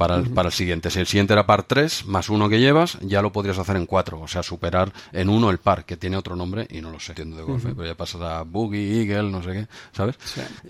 para 0.00 0.16
el, 0.16 0.30
para 0.30 0.48
el 0.48 0.54
siguiente. 0.54 0.90
Si 0.90 0.98
el 0.98 1.06
siguiente 1.06 1.34
era 1.34 1.44
par 1.44 1.64
3 1.64 2.06
más 2.06 2.30
uno 2.30 2.48
que 2.48 2.58
llevas, 2.58 2.96
ya 3.02 3.20
lo 3.20 3.32
podrías 3.32 3.58
hacer 3.58 3.76
en 3.76 3.84
4, 3.84 4.18
o 4.18 4.26
sea, 4.26 4.42
superar 4.42 4.90
en 5.12 5.28
uno 5.28 5.50
el 5.50 5.58
par, 5.58 5.84
que 5.84 5.98
tiene 5.98 6.16
otro 6.16 6.36
nombre 6.36 6.66
y 6.70 6.80
no 6.80 6.90
lo 6.90 6.98
sé, 6.98 7.12
entiendo 7.12 7.36
de 7.36 7.42
golf, 7.42 7.66
pero 7.66 7.84
ya 7.84 7.94
pasas 7.94 8.22
a 8.22 8.42
Boogie, 8.44 9.02
Eagle, 9.02 9.30
no 9.30 9.42
sé 9.42 9.52
qué, 9.52 9.66
¿sabes? 9.92 10.16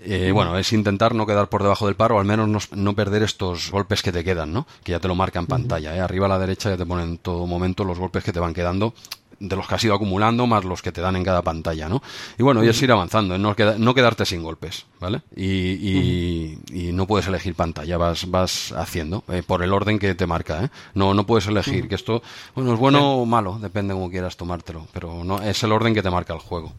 Eh, 0.01 0.31
bueno, 0.33 0.57
es 0.57 0.73
intentar 0.73 1.15
no 1.15 1.25
quedar 1.25 1.47
por 1.47 1.63
debajo 1.63 1.85
del 1.85 1.95
par 1.95 2.11
o 2.11 2.19
al 2.19 2.25
menos 2.25 2.49
no, 2.49 2.59
no, 2.75 2.93
perder 2.93 3.23
estos 3.23 3.71
golpes 3.71 4.01
que 4.01 4.11
te 4.11 4.21
quedan, 4.21 4.51
¿no? 4.51 4.67
Que 4.83 4.91
ya 4.91 4.99
te 4.99 5.07
lo 5.07 5.15
marca 5.15 5.39
en 5.39 5.47
pantalla, 5.47 5.95
¿eh? 5.95 6.01
Arriba 6.01 6.25
a 6.25 6.29
la 6.29 6.37
derecha 6.37 6.69
ya 6.69 6.75
te 6.75 6.85
ponen 6.85 7.11
en 7.11 7.17
todo 7.17 7.47
momento 7.47 7.85
los 7.85 7.97
golpes 7.97 8.25
que 8.25 8.33
te 8.33 8.41
van 8.41 8.53
quedando 8.53 8.93
de 9.41 9.55
los 9.55 9.67
que 9.67 9.75
has 9.75 9.83
ido 9.83 9.95
acumulando 9.95 10.45
más 10.47 10.63
los 10.63 10.81
que 10.81 10.91
te 10.91 11.01
dan 11.01 11.15
en 11.15 11.23
cada 11.23 11.41
pantalla, 11.41 11.89
¿no? 11.89 12.01
Y 12.37 12.43
bueno, 12.43 12.63
y 12.63 12.69
es 12.69 12.81
ir 12.81 12.91
avanzando, 12.91 13.37
no, 13.37 13.55
no 13.77 13.93
quedarte 13.93 14.25
sin 14.25 14.43
golpes, 14.43 14.85
¿vale? 14.99 15.21
Y, 15.35 16.57
y, 16.71 16.91
no 16.93 17.07
puedes 17.07 17.27
elegir 17.27 17.55
pantalla, 17.55 17.97
vas, 17.97 18.29
vas 18.29 18.71
haciendo 18.73 19.23
eh, 19.29 19.43
por 19.45 19.63
el 19.63 19.73
orden 19.73 19.97
que 19.97 20.13
te 20.13 20.27
marca, 20.27 20.65
¿eh? 20.65 20.69
No, 20.93 21.13
no 21.13 21.25
puedes 21.25 21.47
elegir, 21.47 21.87
que 21.87 21.95
esto, 21.95 22.21
bueno, 22.53 22.73
es 22.73 22.79
bueno 22.79 23.15
o 23.15 23.25
malo, 23.25 23.57
depende 23.59 23.93
cómo 23.93 24.09
quieras 24.11 24.37
tomártelo, 24.37 24.87
pero 24.93 25.23
no 25.23 25.41
es 25.41 25.63
el 25.63 25.71
orden 25.71 25.93
que 25.93 26.03
te 26.03 26.09
marca 26.09 26.33
el 26.33 26.39
juego. 26.39 26.73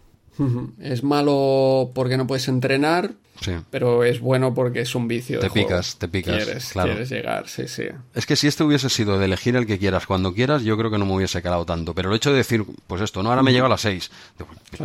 Es 0.81 1.03
malo 1.03 1.91
porque 1.95 2.17
no 2.17 2.27
puedes 2.27 2.49
entrenar, 2.49 3.13
pero 3.71 4.05
es 4.05 4.21
bueno 4.21 4.55
porque 4.55 4.81
es 4.81 4.95
un 4.95 5.09
vicio. 5.09 5.41
Te 5.41 5.51
picas, 5.51 5.97
te 5.97 6.09
picas. 6.09 6.45
Quieres, 6.45 6.73
quieres 6.73 7.11
llegar, 7.11 7.49
sí, 7.49 7.67
sí. 7.67 7.85
Es 8.15 8.27
que 8.27 8.37
si 8.37 8.47
este 8.47 8.65
hubiese 8.65 8.89
sido 8.89 9.19
de 9.19 9.25
elegir 9.25 9.57
el 9.57 9.67
que 9.67 9.79
quieras 9.79 10.07
cuando 10.07 10.33
quieras, 10.33 10.63
yo 10.63 10.77
creo 10.77 10.91
que 10.91 10.99
no 10.99 11.07
me 11.07 11.15
hubiese 11.15 11.43
calado 11.43 11.65
tanto. 11.65 11.95
Pero 11.95 12.11
el 12.11 12.17
hecho 12.17 12.31
de 12.31 12.37
decir, 12.37 12.65
pues 12.87 13.03
esto, 13.03 13.23
no, 13.23 13.31
ahora 13.31 13.43
me 13.43 13.53
llega 13.53 13.67
a 13.67 13.69
las 13.69 13.81
seis. 13.81 14.11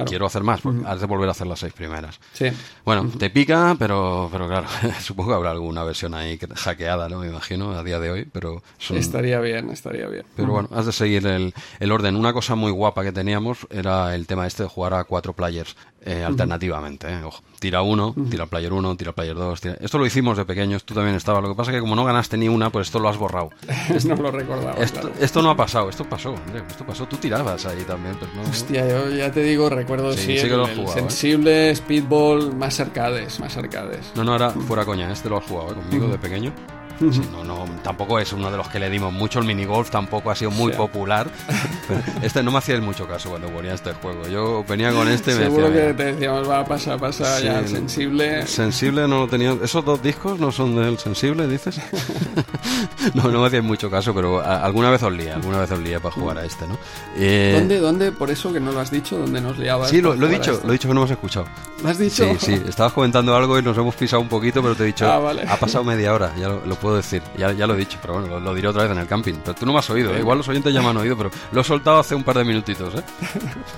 Quiero 0.05 0.25
hacer 0.25 0.43
más, 0.43 0.61
pues 0.61 0.75
has 0.85 0.99
de 0.99 1.05
volver 1.05 1.29
a 1.29 1.31
hacer 1.31 1.47
las 1.47 1.59
seis 1.59 1.73
primeras. 1.73 2.19
Sí. 2.33 2.47
Bueno, 2.83 3.09
te 3.17 3.29
pica, 3.29 3.75
pero, 3.77 4.29
pero 4.31 4.47
claro, 4.47 4.67
supongo 5.01 5.31
que 5.31 5.35
habrá 5.35 5.51
alguna 5.51 5.83
versión 5.83 6.13
ahí 6.13 6.39
hackeada, 6.55 7.09
¿no? 7.09 7.19
Me 7.19 7.27
imagino, 7.27 7.71
a 7.71 7.83
día 7.83 7.99
de 7.99 8.11
hoy, 8.11 8.25
pero... 8.31 8.63
Estaría 8.89 9.39
bien, 9.39 9.69
estaría 9.69 10.07
bien. 10.07 10.25
Pero 10.35 10.51
bueno, 10.51 10.69
has 10.73 10.85
de 10.85 10.91
seguir 10.91 11.25
el, 11.27 11.53
el 11.79 11.91
orden. 11.91 12.15
Una 12.15 12.33
cosa 12.33 12.55
muy 12.55 12.71
guapa 12.71 13.03
que 13.03 13.11
teníamos 13.11 13.67
era 13.69 14.15
el 14.15 14.25
tema 14.27 14.47
este 14.47 14.63
de 14.63 14.69
jugar 14.69 14.93
a 14.93 15.03
cuatro 15.03 15.33
players 15.33 15.75
eh, 16.07 16.23
alternativamente. 16.23 17.07
Eh. 17.07 17.23
Ojo, 17.23 17.43
tira 17.59 17.81
uno, 17.81 18.15
tira 18.29 18.45
player 18.45 18.71
uno, 18.71 18.95
tira 18.95 19.11
player 19.11 19.35
dos. 19.35 19.59
Esto 19.65 19.97
lo 19.97 20.05
hicimos 20.05 20.37
de 20.37 20.45
pequeños, 20.45 20.85
tú 20.85 20.93
también 20.93 21.15
estabas. 21.15 21.43
Lo 21.43 21.49
que 21.49 21.55
pasa 21.55 21.71
es 21.71 21.75
que 21.75 21.81
como 21.81 21.95
no 21.95 22.05
ganaste 22.05 22.37
ni 22.37 22.47
una, 22.47 22.69
pues 22.69 22.87
esto 22.87 22.99
lo 22.99 23.09
has 23.09 23.17
borrado. 23.17 23.49
no 24.07 24.15
lo 24.15 24.31
recordaba. 24.31 24.81
Esto, 24.81 25.11
esto, 25.19 25.41
no 25.41 25.49
ha 25.49 25.55
pasado, 25.55 25.89
esto 25.89 26.05
pasó, 26.05 26.33
Esto 26.69 26.85
pasó, 26.85 27.05
tú 27.07 27.17
tirabas 27.17 27.65
ahí 27.65 27.83
también. 27.83 28.15
Pero 28.19 28.31
no... 28.35 28.49
Hostia, 28.49 28.87
yo 28.87 29.09
ya 29.09 29.31
te 29.31 29.43
digo, 29.43 29.69
recuerdo 29.69 30.13
sí, 30.13 30.37
sí, 30.37 30.47
el, 30.47 30.61
¿eh? 30.61 30.87
sensible, 30.87 31.75
speedball, 31.75 32.55
más 32.55 32.79
arcades, 32.79 33.39
más 33.41 33.57
arcades. 33.57 34.11
No, 34.15 34.23
no, 34.23 34.35
era 34.35 34.51
fuera 34.51 34.85
coña, 34.85 35.11
este 35.11 35.27
lo 35.29 35.37
has 35.37 35.45
jugado 35.45 35.75
conmigo 35.75 36.07
de 36.07 36.17
pequeño 36.17 36.53
no, 36.99 37.43
no, 37.43 37.65
tampoco 37.83 38.19
es 38.19 38.33
uno 38.33 38.51
de 38.51 38.57
los 38.57 38.67
que 38.67 38.79
le 38.79 38.89
dimos 38.89 39.13
mucho. 39.13 39.39
El 39.39 39.45
minigolf 39.45 39.89
tampoco 39.89 40.31
ha 40.31 40.35
sido 40.35 40.51
muy 40.51 40.73
popular. 40.73 41.27
este 42.21 42.43
no 42.43 42.51
me 42.51 42.57
hacía 42.57 42.79
mucho 42.81 43.07
caso 43.07 43.29
cuando 43.29 43.49
ponía 43.49 43.73
este 43.73 43.93
juego. 43.93 44.27
Yo 44.27 44.63
venía 44.67 44.91
con 44.91 45.07
este 45.07 45.31
y 45.31 45.35
me 45.35 45.43
Seguro 45.43 45.71
que 45.71 45.93
te 45.93 46.13
decíamos, 46.13 46.49
va, 46.49 46.65
pasa, 46.65 46.97
pasa, 46.97 47.39
ya, 47.39 47.65
sensible. 47.67 48.45
Sensible 48.47 49.07
no 49.07 49.19
lo 49.19 49.27
tenía. 49.27 49.55
¿Esos 49.63 49.83
dos 49.83 50.01
discos 50.01 50.39
no 50.39 50.51
son 50.51 50.75
del 50.75 50.97
sensible, 50.97 51.47
dices? 51.47 51.79
no, 53.13 53.31
no 53.31 53.41
me 53.41 53.47
hacía 53.47 53.61
mucho 53.61 53.89
caso, 53.89 54.13
pero 54.13 54.41
alguna 54.41 54.89
vez 54.89 55.03
os 55.03 55.11
lía, 55.11 55.35
alguna 55.35 55.59
vez 55.59 55.71
os 55.71 55.79
lía 55.79 55.99
para 55.99 56.13
jugar 56.13 56.37
a 56.39 56.45
este, 56.45 56.67
¿no? 56.67 56.77
Eh, 57.17 57.55
¿Dónde, 57.57 57.79
dónde, 57.79 58.11
por 58.11 58.29
eso 58.29 58.51
que 58.53 58.59
no 58.59 58.71
lo 58.71 58.79
has 58.79 58.91
dicho, 58.91 59.17
dónde 59.17 59.41
nos 59.41 59.57
liabas? 59.57 59.89
Sí, 59.89 60.01
lo, 60.01 60.13
he 60.13 60.29
dicho, 60.29 60.53
este? 60.53 60.65
lo 60.67 60.73
he 60.73 60.73
dicho 60.73 60.87
que 60.87 60.93
no 60.93 61.01
me 61.01 61.05
has 61.05 61.11
escuchado. 61.11 61.47
¿Lo 61.83 61.89
has 61.89 61.97
dicho? 61.97 62.25
Sí, 62.39 62.57
sí, 62.57 62.61
estabas 62.67 62.93
comentando 62.93 63.35
algo 63.35 63.57
y 63.59 63.61
nos 63.61 63.77
hemos 63.77 63.95
pisado 63.95 64.21
un 64.21 64.29
poquito, 64.29 64.61
pero 64.61 64.75
te 64.75 64.83
he 64.83 64.87
dicho, 64.87 65.07
ah, 65.07 65.31
ha 65.47 65.57
pasado 65.57 65.83
media 65.83 66.13
hora, 66.13 66.33
ya 66.37 66.47
lo, 66.47 66.65
lo 66.65 66.75
puedo 66.75 66.86
decir. 66.95 67.21
Ya, 67.37 67.51
ya, 67.51 67.67
lo 67.67 67.73
he 67.75 67.77
dicho, 67.77 67.97
pero 68.01 68.19
bueno, 68.19 68.39
lo, 68.39 68.53
diré 68.53 68.67
otra 68.67 68.83
vez 68.83 68.91
en 68.91 68.99
el 68.99 69.07
camping. 69.07 69.35
Pero 69.43 69.55
tú 69.55 69.65
no 69.65 69.73
me 69.73 69.79
has 69.79 69.89
oído, 69.89 70.15
¿eh? 70.15 70.19
igual 70.19 70.37
los 70.37 70.47
oyentes 70.47 70.73
ya 70.73 70.81
me 70.81 70.87
han 70.89 70.97
oído, 70.97 71.17
pero 71.17 71.31
lo 71.51 71.61
he 71.61 71.63
soltado 71.63 71.99
hace 71.99 72.15
un 72.15 72.23
par 72.23 72.37
de 72.37 72.43
minutitos, 72.43 72.95
¿eh? 72.95 73.03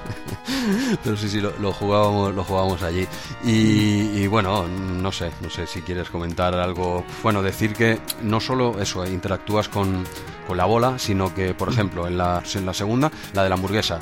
pero 1.04 1.18
sí, 1.18 1.30
sí, 1.30 1.42
lo, 1.42 1.72
jugábamos, 1.72 2.34
lo 2.34 2.44
jugábamos 2.44 2.82
allí. 2.84 3.08
Y, 3.44 4.28
bueno, 4.28 4.68
no 4.68 5.12
sé, 5.12 5.32
no 5.42 5.50
sé 5.50 5.68
si 5.68 5.82
quieres 5.82 6.10
comentar 6.10 6.56
algo. 6.56 7.04
Bueno, 7.24 7.42
decir 7.42 7.74
que 7.74 8.00
no 8.22 8.40
solo 8.40 8.80
eso, 8.80 9.04
eh, 9.04 9.10
interactúas 9.10 9.70
con, 9.70 10.04
con 10.48 10.58
la 10.58 10.66
bola, 10.66 11.00
sino 11.00 11.34
que, 11.34 11.54
por 11.54 11.70
ejemplo, 11.70 12.08
en 12.08 12.18
la, 12.18 12.44
en 12.54 12.66
la 12.66 12.74
segunda, 12.74 13.12
la 13.34 13.44
de 13.44 13.50
la 13.50 13.56
hamburguesa. 13.56 14.00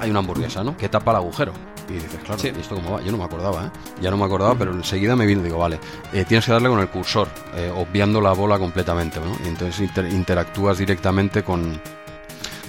Hay 0.00 0.08
una 0.08 0.20
hamburguesa, 0.20 0.64
¿no? 0.64 0.76
Que 0.76 0.88
tapa 0.88 1.10
el 1.10 1.18
agujero. 1.18 1.52
Y 1.88 1.94
dices, 1.94 2.20
claro, 2.24 2.40
¿y 2.42 2.60
esto 2.60 2.74
cómo 2.76 2.92
va? 2.92 3.02
Yo 3.02 3.12
no 3.12 3.18
me 3.18 3.24
acordaba, 3.24 3.66
¿eh? 3.66 3.70
Ya 4.00 4.10
no 4.10 4.16
me 4.16 4.24
acordaba, 4.24 4.56
pero 4.56 4.72
enseguida 4.72 5.14
me 5.16 5.26
vino 5.26 5.42
y 5.42 5.44
digo, 5.44 5.58
vale, 5.58 5.78
eh, 6.12 6.24
tienes 6.26 6.46
que 6.46 6.52
darle 6.52 6.68
con 6.68 6.80
el 6.80 6.88
cursor, 6.88 7.28
eh, 7.54 7.70
obviando 7.74 8.20
la 8.20 8.32
bola 8.32 8.58
completamente, 8.58 9.20
¿no? 9.20 9.36
Y 9.44 9.48
entonces 9.48 9.90
interactúas 10.10 10.78
directamente 10.78 11.42
con, 11.42 11.80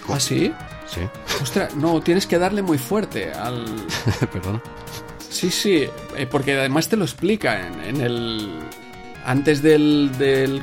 ¿Ah, 0.09 0.19
sí? 0.19 0.53
Sí. 0.87 1.01
Ostras, 1.41 1.75
no, 1.75 1.99
tienes 2.01 2.27
que 2.27 2.37
darle 2.37 2.61
muy 2.61 2.77
fuerte 2.77 3.31
al... 3.33 3.65
Perdón. 4.31 4.61
Sí, 5.29 5.49
sí, 5.49 5.87
eh, 6.15 6.27
porque 6.29 6.57
además 6.57 6.87
te 6.87 6.95
lo 6.95 7.03
explica 7.03 7.67
en, 7.67 8.01
el... 8.01 8.49
Antes 9.25 9.61
del, 9.61 10.11
del, 10.17 10.61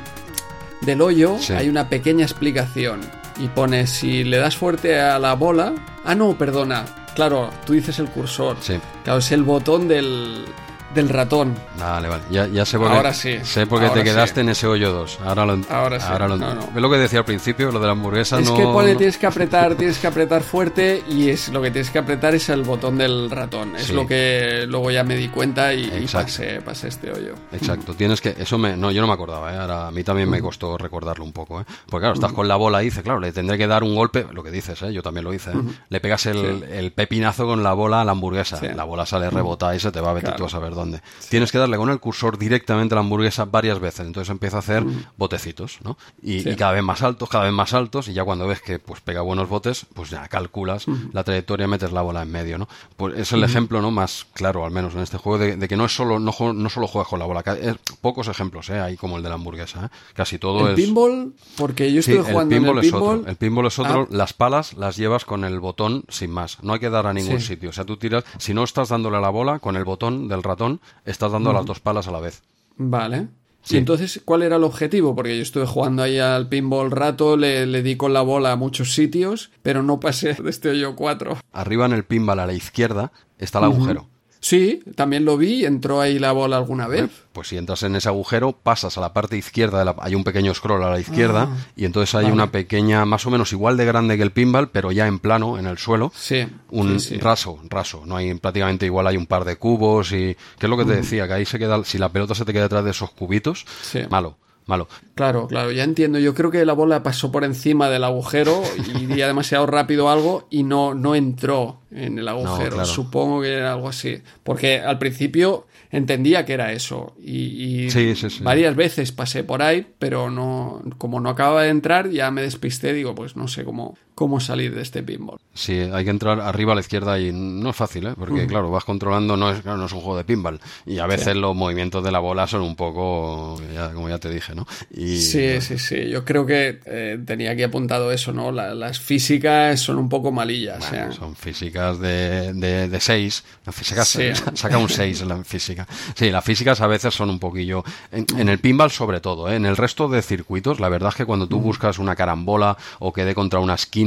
del 0.81 1.01
hoyo 1.01 1.37
hay 1.55 1.67
una 1.67 1.89
pequeña 1.89 2.23
explicación 2.23 3.01
y 3.37 3.47
pone 3.49 3.87
si 3.87 4.23
le 4.23 4.37
das 4.37 4.55
fuerte 4.55 4.99
a 4.99 5.19
la 5.19 5.33
bola... 5.33 5.73
Ah, 6.05 6.15
no, 6.15 6.37
perdona 6.37 6.85
Claro, 7.15 7.49
tú 7.65 7.73
dices 7.73 7.99
el 7.99 8.07
cursor. 8.09 8.57
Sí. 8.59 8.79
Claro, 9.03 9.19
es 9.19 9.31
el 9.31 9.43
botón 9.43 9.87
del, 9.87 10.45
del 10.93 11.09
ratón. 11.09 11.55
Vale, 11.77 12.07
vale. 12.07 12.23
Ya, 12.29 12.47
ya 12.47 12.65
sé 12.65 12.77
por 12.77 12.89
qué, 12.89 12.95
ahora 12.95 13.13
sí. 13.13 13.39
Sé 13.43 13.67
por 13.67 13.79
qué 13.79 13.89
te 13.89 14.03
quedaste 14.03 14.41
en 14.41 14.49
ese 14.49 14.67
hoyo 14.67 14.91
2. 14.91 15.19
Ahora 15.25 15.45
lo 15.45 15.59
Ahora 15.69 15.99
sí. 15.99 16.07
Ahora 16.09 16.27
lo 16.27 16.37
no, 16.37 16.53
no. 16.53 16.79
lo 16.79 16.89
que 16.89 16.97
decía 16.97 17.19
al 17.19 17.25
principio, 17.25 17.71
lo 17.71 17.79
de 17.79 17.85
la 17.85 17.91
hamburguesa 17.93 18.39
es 18.39 18.47
no... 18.47 18.55
Es 18.55 18.59
que 18.59 18.65
pone 18.65 18.95
tienes 18.95 19.17
que 19.17 19.27
apretar, 19.27 19.75
tienes 19.77 19.97
que 19.97 20.07
apretar 20.07 20.41
fuerte 20.41 21.03
y 21.09 21.29
es 21.29 21.49
lo 21.49 21.61
que 21.61 21.71
tienes 21.71 21.89
que 21.89 21.99
apretar 21.99 22.35
es 22.35 22.49
el 22.49 22.63
botón 22.63 22.97
del 22.97 23.29
ratón. 23.29 23.75
Es 23.75 23.91
lo 23.91 24.05
que 24.05 24.65
luego 24.67 24.91
ya 24.91 25.03
me 25.03 25.15
di 25.15 25.29
cuenta 25.29 25.73
y, 25.73 25.85
y 25.85 26.07
pasé, 26.07 26.61
pasé, 26.61 26.87
este 26.87 27.11
hoyo. 27.11 27.35
Exacto. 27.51 27.93
Tienes 27.93 28.21
que... 28.21 28.35
Eso 28.37 28.57
me... 28.57 28.75
No, 28.77 28.91
yo 28.91 29.01
no 29.01 29.07
me 29.07 29.13
acordaba, 29.13 29.53
¿eh? 29.53 29.57
Ahora 29.57 29.87
a 29.87 29.91
mí 29.91 30.03
también 30.03 30.29
me 30.29 30.41
costó 30.41 30.77
recordarlo 30.77 31.23
un 31.23 31.33
poco, 31.33 31.61
¿eh? 31.61 31.65
Porque 31.87 32.03
claro, 32.03 32.15
estás 32.15 32.33
con 32.33 32.47
la 32.47 32.55
bola 32.55 32.81
y 32.81 32.85
dices, 32.85 33.03
claro, 33.03 33.19
le 33.19 33.31
tendré 33.31 33.57
que 33.57 33.67
dar 33.67 33.83
un 33.83 33.95
golpe, 33.95 34.25
lo 34.31 34.43
que 34.43 34.51
dices, 34.51 34.81
¿eh? 34.81 34.93
Yo 34.93 35.01
también 35.01 35.23
lo 35.23 35.33
hice, 35.33 35.51
¿eh? 35.51 35.55
Le 35.89 35.99
pegas 35.99 36.25
el, 36.25 36.63
el, 36.63 36.91
pepinazo 36.91 37.45
con 37.45 37.63
la 37.63 37.73
bola 37.73 38.01
a 38.01 38.05
la 38.05 38.11
hamburguesa. 38.11 38.59
La 38.75 38.83
bola 38.83 39.05
sale 39.05 39.29
rebotada 39.29 39.75
y 39.75 39.79
se 39.79 39.91
te 39.91 40.01
va 40.01 40.11
a 40.11 40.13
ver 40.13 40.35
tú 40.35 40.45
a 40.45 40.49
saber 40.49 40.73
dónde. 40.73 40.82
Tienes 41.29 41.51
que 41.51 41.57
darle 41.57 41.77
con 41.77 41.89
el 41.89 41.99
cursor 41.99 42.37
directamente 42.37 42.93
a 42.93 42.97
la 42.97 43.01
hamburguesa 43.01 43.45
varias 43.45 43.79
veces. 43.79 44.05
Entonces 44.05 44.29
empieza 44.29 44.57
a 44.57 44.59
hacer 44.59 44.83
botecitos, 45.17 45.79
¿no? 45.83 45.97
Y, 46.21 46.43
cada 46.55 46.73
vez 46.73 46.83
más 46.83 47.01
altos, 47.01 47.29
cada 47.29 47.45
vez 47.45 47.53
más 47.53 47.73
altos, 47.73 48.07
y 48.07 48.13
ya 48.13 48.23
cuando 48.23 48.47
ves 48.47 48.61
que 48.61 48.79
pues 48.79 49.01
pega 49.01 49.21
buenos 49.21 49.49
botes, 49.49 49.85
pues 49.93 50.09
ya 50.09 50.27
calculas 50.27 50.85
la 51.11 51.23
trayectoria, 51.23 51.67
metes 51.67 51.91
la 51.91 52.01
bola 52.01 52.21
en 52.21 52.31
medio, 52.31 52.57
¿no? 52.57 52.67
Pues 52.97 53.17
es 53.17 53.31
el 53.33 53.43
ejemplo, 53.43 53.81
¿no? 53.81 53.91
Más 53.91 54.25
claro, 54.33 54.65
al 54.65 54.71
menos 54.71 54.93
en 54.95 55.01
este 55.01 55.17
juego, 55.17 55.37
de, 55.37 55.67
que 55.67 55.77
no 55.77 55.85
es 55.85 55.95
solo, 55.95 56.19
no, 56.19 56.33
no 56.53 56.69
solo 56.69 56.87
juegas 56.87 57.09
con 57.09 57.19
la 57.19 57.25
bola. 57.25 57.41
Es, 57.59 57.77
pocos 58.01 58.27
ejemplos, 58.27 58.69
¿eh? 58.69 58.79
Hay 58.79 58.97
como 58.97 59.17
el 59.17 59.23
de 59.23 59.29
la 59.29 59.35
hamburguesa, 59.35 59.85
¿eh? 59.85 59.89
Casi 60.13 60.39
todo 60.39 60.67
¿El 60.69 60.75
pinball? 60.75 61.33
Porque 61.57 61.91
yo 61.91 61.99
estoy 61.99 62.17
jugando 62.17 62.55
el 62.55 62.61
pinball 62.61 62.77
en 62.77 62.83
el 62.83 62.91
pinball. 62.91 63.15
Es 63.15 63.19
otro. 63.19 63.29
El 63.29 63.35
pinball 63.35 63.67
es 63.67 63.79
otro. 63.79 64.01
Ah. 64.03 64.07
Las 64.09 64.33
palas 64.33 64.73
las 64.73 64.97
llevas 64.97 65.25
con 65.25 65.43
el 65.43 65.59
botón 65.59 66.03
sin 66.09 66.31
más. 66.31 66.61
No 66.63 66.73
hay 66.73 66.79
que 66.79 66.89
dar 66.89 67.07
a 67.07 67.13
ningún 67.13 67.41
sitio. 67.41 67.69
O 67.69 67.73
sea, 67.73 67.85
tú 67.85 67.97
tiras, 67.97 68.23
si 68.37 68.53
no 68.53 68.63
estás 68.63 68.89
dándole 68.89 69.17
a 69.17 69.21
la 69.21 69.29
bola, 69.29 69.59
con 69.59 69.75
el 69.75 69.83
botón 69.83 70.27
del 70.27 70.43
ratón, 70.43 70.72
estás 71.05 71.31
dando 71.31 71.53
las 71.53 71.65
dos 71.65 71.79
palas 71.79 72.07
a 72.07 72.11
la 72.11 72.19
vez. 72.19 72.43
Vale. 72.77 73.27
Y 73.69 73.77
entonces, 73.77 74.21
¿cuál 74.25 74.43
era 74.43 74.57
el 74.57 74.63
objetivo? 74.63 75.15
Porque 75.15 75.37
yo 75.37 75.41
estuve 75.41 75.65
jugando 75.65 76.03
ahí 76.03 76.19
al 76.19 76.49
pinball 76.49 76.91
rato, 76.91 77.37
le, 77.37 77.65
le, 77.65 77.81
di 77.81 77.95
con 77.95 78.11
la 78.11 78.21
bola 78.21 78.51
a 78.51 78.55
muchos 78.55 78.93
sitios, 78.93 79.51
pero 79.61 79.83
no 79.83 79.99
pasé 79.99 80.33
de 80.43 80.49
este 80.49 80.69
hoyo 80.69 80.95
4. 80.95 81.37
Arriba 81.53 81.85
en 81.85 81.93
el 81.93 82.03
pinball 82.03 82.39
a 82.39 82.45
la 82.45 82.53
izquierda 82.53 83.11
está 83.37 83.59
el 83.59 83.65
agujero. 83.65 84.09
Sí, 84.43 84.83
también 84.95 85.23
lo 85.23 85.37
vi, 85.37 85.63
entró 85.63 86.01
ahí 86.01 86.19
la 86.19 86.33
bola 86.33 86.57
alguna 86.57 86.85
vez. 86.85 87.09
Pues 87.31 87.47
si 87.47 87.55
entras 87.57 87.81
en 87.83 87.95
ese 87.95 88.09
agujero, 88.09 88.51
pasas 88.51 88.97
a 88.97 89.01
la 89.01 89.13
parte 89.13 89.37
izquierda, 89.37 89.79
de 89.79 89.85
la, 89.85 89.95
hay 90.01 90.15
un 90.15 90.25
pequeño 90.25 90.53
scroll 90.53 90.83
a 90.83 90.89
la 90.89 90.99
izquierda 90.99 91.47
Ah, 91.49 91.57
y 91.77 91.85
entonces 91.85 92.13
hay 92.15 92.25
una 92.29 92.51
pequeña, 92.51 93.05
más 93.05 93.25
o 93.25 93.31
menos 93.31 93.53
igual 93.53 93.77
de 93.77 93.85
grande 93.85 94.17
que 94.17 94.23
el 94.23 94.31
pinball, 94.31 94.69
pero 94.69 94.91
ya 94.91 95.07
en 95.07 95.19
plano, 95.19 95.57
en 95.57 95.65
el 95.65 95.77
suelo. 95.77 96.11
Sí, 96.13 96.45
Un 96.71 96.99
sí, 96.99 97.15
sí. 97.15 97.17
raso, 97.19 97.57
raso, 97.69 98.03
no 98.05 98.17
hay 98.17 98.33
prácticamente 98.33 98.85
igual 98.85 99.07
hay 99.07 99.15
un 99.15 99.27
par 99.27 99.45
de 99.45 99.55
cubos 99.55 100.11
y 100.11 100.35
que 100.59 100.65
es 100.65 100.69
lo 100.69 100.75
que 100.77 100.83
te 100.85 100.95
decía, 100.97 101.25
que 101.25 101.33
ahí 101.35 101.45
se 101.45 101.57
queda, 101.57 101.81
si 101.85 101.97
la 101.97 102.09
pelota 102.09 102.35
se 102.35 102.43
te 102.43 102.51
queda 102.51 102.63
detrás 102.63 102.83
de 102.83 102.91
esos 102.91 103.11
cubitos, 103.11 103.65
Sí. 103.81 104.01
malo, 104.09 104.37
malo. 104.65 104.87
Claro, 105.15 105.47
claro, 105.47 105.71
ya 105.71 105.83
entiendo. 105.83 106.19
Yo 106.19 106.33
creo 106.33 106.51
que 106.51 106.65
la 106.65 106.73
bola 106.73 107.03
pasó 107.03 107.31
por 107.31 107.43
encima 107.43 107.89
del 107.89 108.03
agujero 108.03 108.61
y 108.97 109.03
iría 109.03 109.27
demasiado 109.27 109.65
rápido 109.65 110.09
algo 110.09 110.47
y 110.49 110.63
no, 110.63 110.93
no 110.93 111.15
entró 111.15 111.81
en 111.91 112.17
el 112.19 112.27
agujero. 112.27 112.71
claro. 112.71 112.85
Supongo 112.85 113.41
que 113.41 113.53
era 113.53 113.73
algo 113.73 113.89
así. 113.89 114.21
Porque 114.43 114.79
al 114.79 114.97
principio 114.99 115.67
entendía 115.91 116.43
que 116.45 116.53
era 116.53 116.71
eso. 116.71 117.13
Y, 117.19 117.85
y 117.85 117.91
Sí, 117.91 118.15
sí, 118.15 118.29
sí. 118.29 118.43
varias 118.43 118.75
veces 118.75 119.11
pasé 119.11 119.43
por 119.43 119.61
ahí, 119.61 119.85
pero 119.99 120.29
no, 120.31 120.81
como 120.97 121.19
no 121.19 121.29
acababa 121.29 121.63
de 121.63 121.69
entrar, 121.69 122.09
ya 122.09 122.31
me 122.31 122.41
despisté. 122.41 122.93
Digo, 122.93 123.13
pues 123.13 123.35
no 123.35 123.47
sé 123.47 123.63
cómo, 123.63 123.95
cómo 124.15 124.39
salir 124.39 124.73
de 124.75 124.81
este 124.81 125.03
pinball. 125.03 125.39
Sí, 125.53 125.73
hay 125.77 126.03
que 126.03 126.09
entrar 126.09 126.39
arriba 126.39 126.71
a 126.71 126.75
la 126.75 126.81
izquierda 126.81 127.19
y 127.19 127.31
no 127.31 127.69
es 127.71 127.75
fácil, 127.75 128.07
¿eh? 128.07 128.13
porque 128.17 128.47
claro, 128.47 128.69
vas 128.71 128.83
controlando, 128.85 129.37
no 129.37 129.51
es, 129.51 129.61
claro, 129.61 129.77
no 129.77 129.85
es 129.85 129.91
un 129.93 129.99
juego 130.01 130.17
de 130.17 130.23
pinball 130.23 130.59
y 130.85 130.99
a 130.99 131.07
veces 131.07 131.35
los 131.35 131.55
movimientos 131.55 132.03
de 132.03 132.11
la 132.11 132.19
bola 132.19 132.47
son 132.47 132.61
un 132.61 132.75
poco, 132.75 133.61
ya- 133.73 133.91
como 133.93 134.09
ya 134.09 134.17
te 134.17 134.29
dije, 134.29 134.55
¿no? 134.55 134.65
Y, 134.91 135.17
Sí, 135.17 135.61
sí, 135.61 135.77
sí. 135.77 136.09
Yo 136.09 136.25
creo 136.25 136.45
que 136.45 136.79
eh, 136.85 137.19
tenía 137.25 137.51
aquí 137.51 137.63
apuntado 137.63 138.11
eso, 138.11 138.33
¿no? 138.33 138.51
La- 138.51 138.73
las 138.73 138.99
físicas 138.99 139.79
son 139.79 139.97
un 139.97 140.09
poco 140.09 140.31
malillas. 140.31 140.89
Bueno, 140.89 141.09
¿eh? 141.11 141.13
son 141.13 141.35
físicas 141.35 141.99
de, 141.99 142.53
de, 142.53 142.87
de 142.89 142.99
seis. 142.99 143.43
La 143.65 143.71
física 143.71 144.03
Sí. 144.05 144.29
saca 144.55 144.77
un 144.77 144.89
6 144.89 145.21
en 145.21 145.29
la 145.29 145.43
física. 145.43 145.87
Sí, 146.15 146.29
las 146.29 146.43
físicas 146.43 146.81
a 146.81 146.87
veces 146.87 147.13
son 147.13 147.29
un 147.29 147.39
poquillo. 147.39 147.83
En, 148.11 148.25
en 148.37 148.49
el 148.49 148.59
pinball, 148.59 148.91
sobre 148.91 149.21
todo, 149.21 149.49
¿eh? 149.49 149.55
en 149.55 149.65
el 149.65 149.77
resto 149.77 150.07
de 150.09 150.21
circuitos, 150.21 150.79
la 150.79 150.89
verdad 150.89 151.09
es 151.09 151.15
que 151.15 151.25
cuando 151.25 151.47
tú 151.47 151.59
buscas 151.59 151.99
una 151.99 152.15
carambola 152.15 152.77
o 152.99 153.13
que 153.13 153.23
dé 153.25 153.33
contra 153.35 153.59
una 153.59 153.75
esquina, 153.75 154.02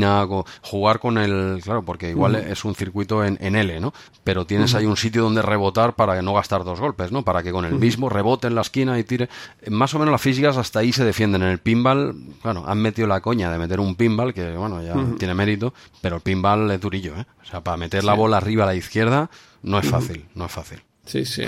jugar 0.62 0.98
con 1.01 1.18
el. 1.18 1.60
Claro, 1.62 1.82
porque 1.85 2.10
igual 2.10 2.35
es 2.36 2.64
un 2.64 2.74
circuito 2.74 3.24
en, 3.24 3.39
en 3.40 3.56
L, 3.56 3.81
¿no? 3.81 3.93
Pero 4.24 4.47
tienes 4.47 4.74
ahí 4.74 4.86
un 4.86 4.97
sitio 4.97 5.23
donde 5.23 5.43
rebotar 5.43 5.94
para 5.94 6.20
no 6.23 6.35
gastar 6.35 6.64
dos 6.64 6.81
golpes, 6.81 7.12
¿no? 7.12 7.23
Para 7.23 7.43
que 7.43 7.52
con 7.52 7.64
el 7.64 7.74
mismo 7.74 8.09
rebote 8.09 8.47
en 8.47 8.55
la 8.55 8.60
esquina 8.62 8.98
y 8.98 9.05
tire. 9.05 9.28
Más 9.68 9.94
o 9.94 9.98
menos 9.98 10.12
las 10.12 10.20
físicas 10.20 10.56
hasta 10.56 10.81
ahí 10.81 10.93
se 10.93 11.05
defienden. 11.05 11.43
En 11.43 11.48
el 11.48 11.59
pinball, 11.59 12.14
bueno, 12.43 12.64
han 12.66 12.78
metido 12.78 13.06
la 13.09 13.20
coña 13.20 13.51
de 13.51 13.59
meter 13.59 13.81
un 13.81 13.94
pinball, 13.94 14.32
que 14.35 14.52
bueno, 14.56 14.82
ya 14.82 14.94
tiene 15.18 15.35
mérito, 15.35 15.73
pero 16.01 16.16
el 16.16 16.23
pinball 16.23 16.70
es 16.70 16.81
durillo, 16.81 17.14
¿eh? 17.16 17.27
O 17.43 17.47
sea, 17.47 17.60
para 17.62 17.77
meter 17.77 18.05
la 18.05 18.14
bola 18.14 18.39
arriba 18.39 18.64
a 18.64 18.66
la 18.66 18.74
izquierda 18.74 19.31
no 19.62 19.78
es 19.78 19.86
fácil, 19.89 20.27
no 20.35 20.47
es 20.47 20.52
fácil. 20.52 20.82
Sí, 21.05 21.24
sí. 21.24 21.44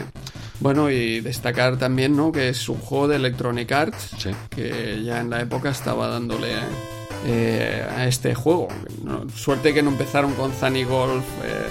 Bueno, 0.61 0.89
y 0.89 1.20
destacar 1.20 1.77
también, 1.79 2.16
¿no? 2.16 2.31
Que 2.31 2.49
es 2.49 2.69
un 2.69 2.79
juego 2.79 3.09
de 3.09 3.16
Electronic 3.16 3.73
Arts 3.73 4.11
Sí. 4.19 4.31
que 4.51 5.03
ya 5.05 5.20
en 5.20 5.31
la 5.31 5.41
época 5.41 5.70
estaba 5.70 6.07
dándole 6.07 6.53
eh, 7.25 7.87
a 7.97 8.07
este 8.07 8.35
juego. 8.35 8.69
No, 9.05 9.25
suerte 9.35 9.73
que 9.75 9.83
no 9.83 9.91
empezaron 9.91 10.35
con 10.35 10.53
Zany 10.53 10.85
Golf 10.85 11.25
eh, 11.45 11.67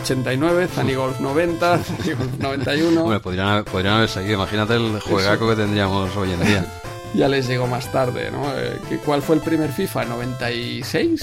89, 0.00 0.68
Zany 0.74 0.94
Golf 0.94 1.18
90, 1.20 1.78
Zany 1.84 2.14
Golf 2.14 2.38
91. 2.38 3.02
Bueno, 3.04 3.20
podrían 3.22 3.46
haber, 3.48 3.64
podrían 3.64 3.94
haber 3.94 4.08
seguido. 4.08 4.34
Imagínate 4.34 4.74
el 4.76 5.00
juegaco 5.00 5.48
que 5.48 5.56
tendríamos 5.56 6.16
hoy 6.16 6.32
en 6.32 6.44
día. 6.46 6.66
Ya 7.12 7.26
les 7.26 7.48
llegó 7.48 7.66
más 7.66 7.90
tarde, 7.90 8.30
¿no? 8.30 8.52
Eh, 8.56 8.78
¿qué- 8.88 8.98
¿Cuál 8.98 9.20
fue 9.20 9.34
el 9.34 9.42
primer 9.42 9.72
FIFA? 9.72 10.04
¿96? 10.04 11.20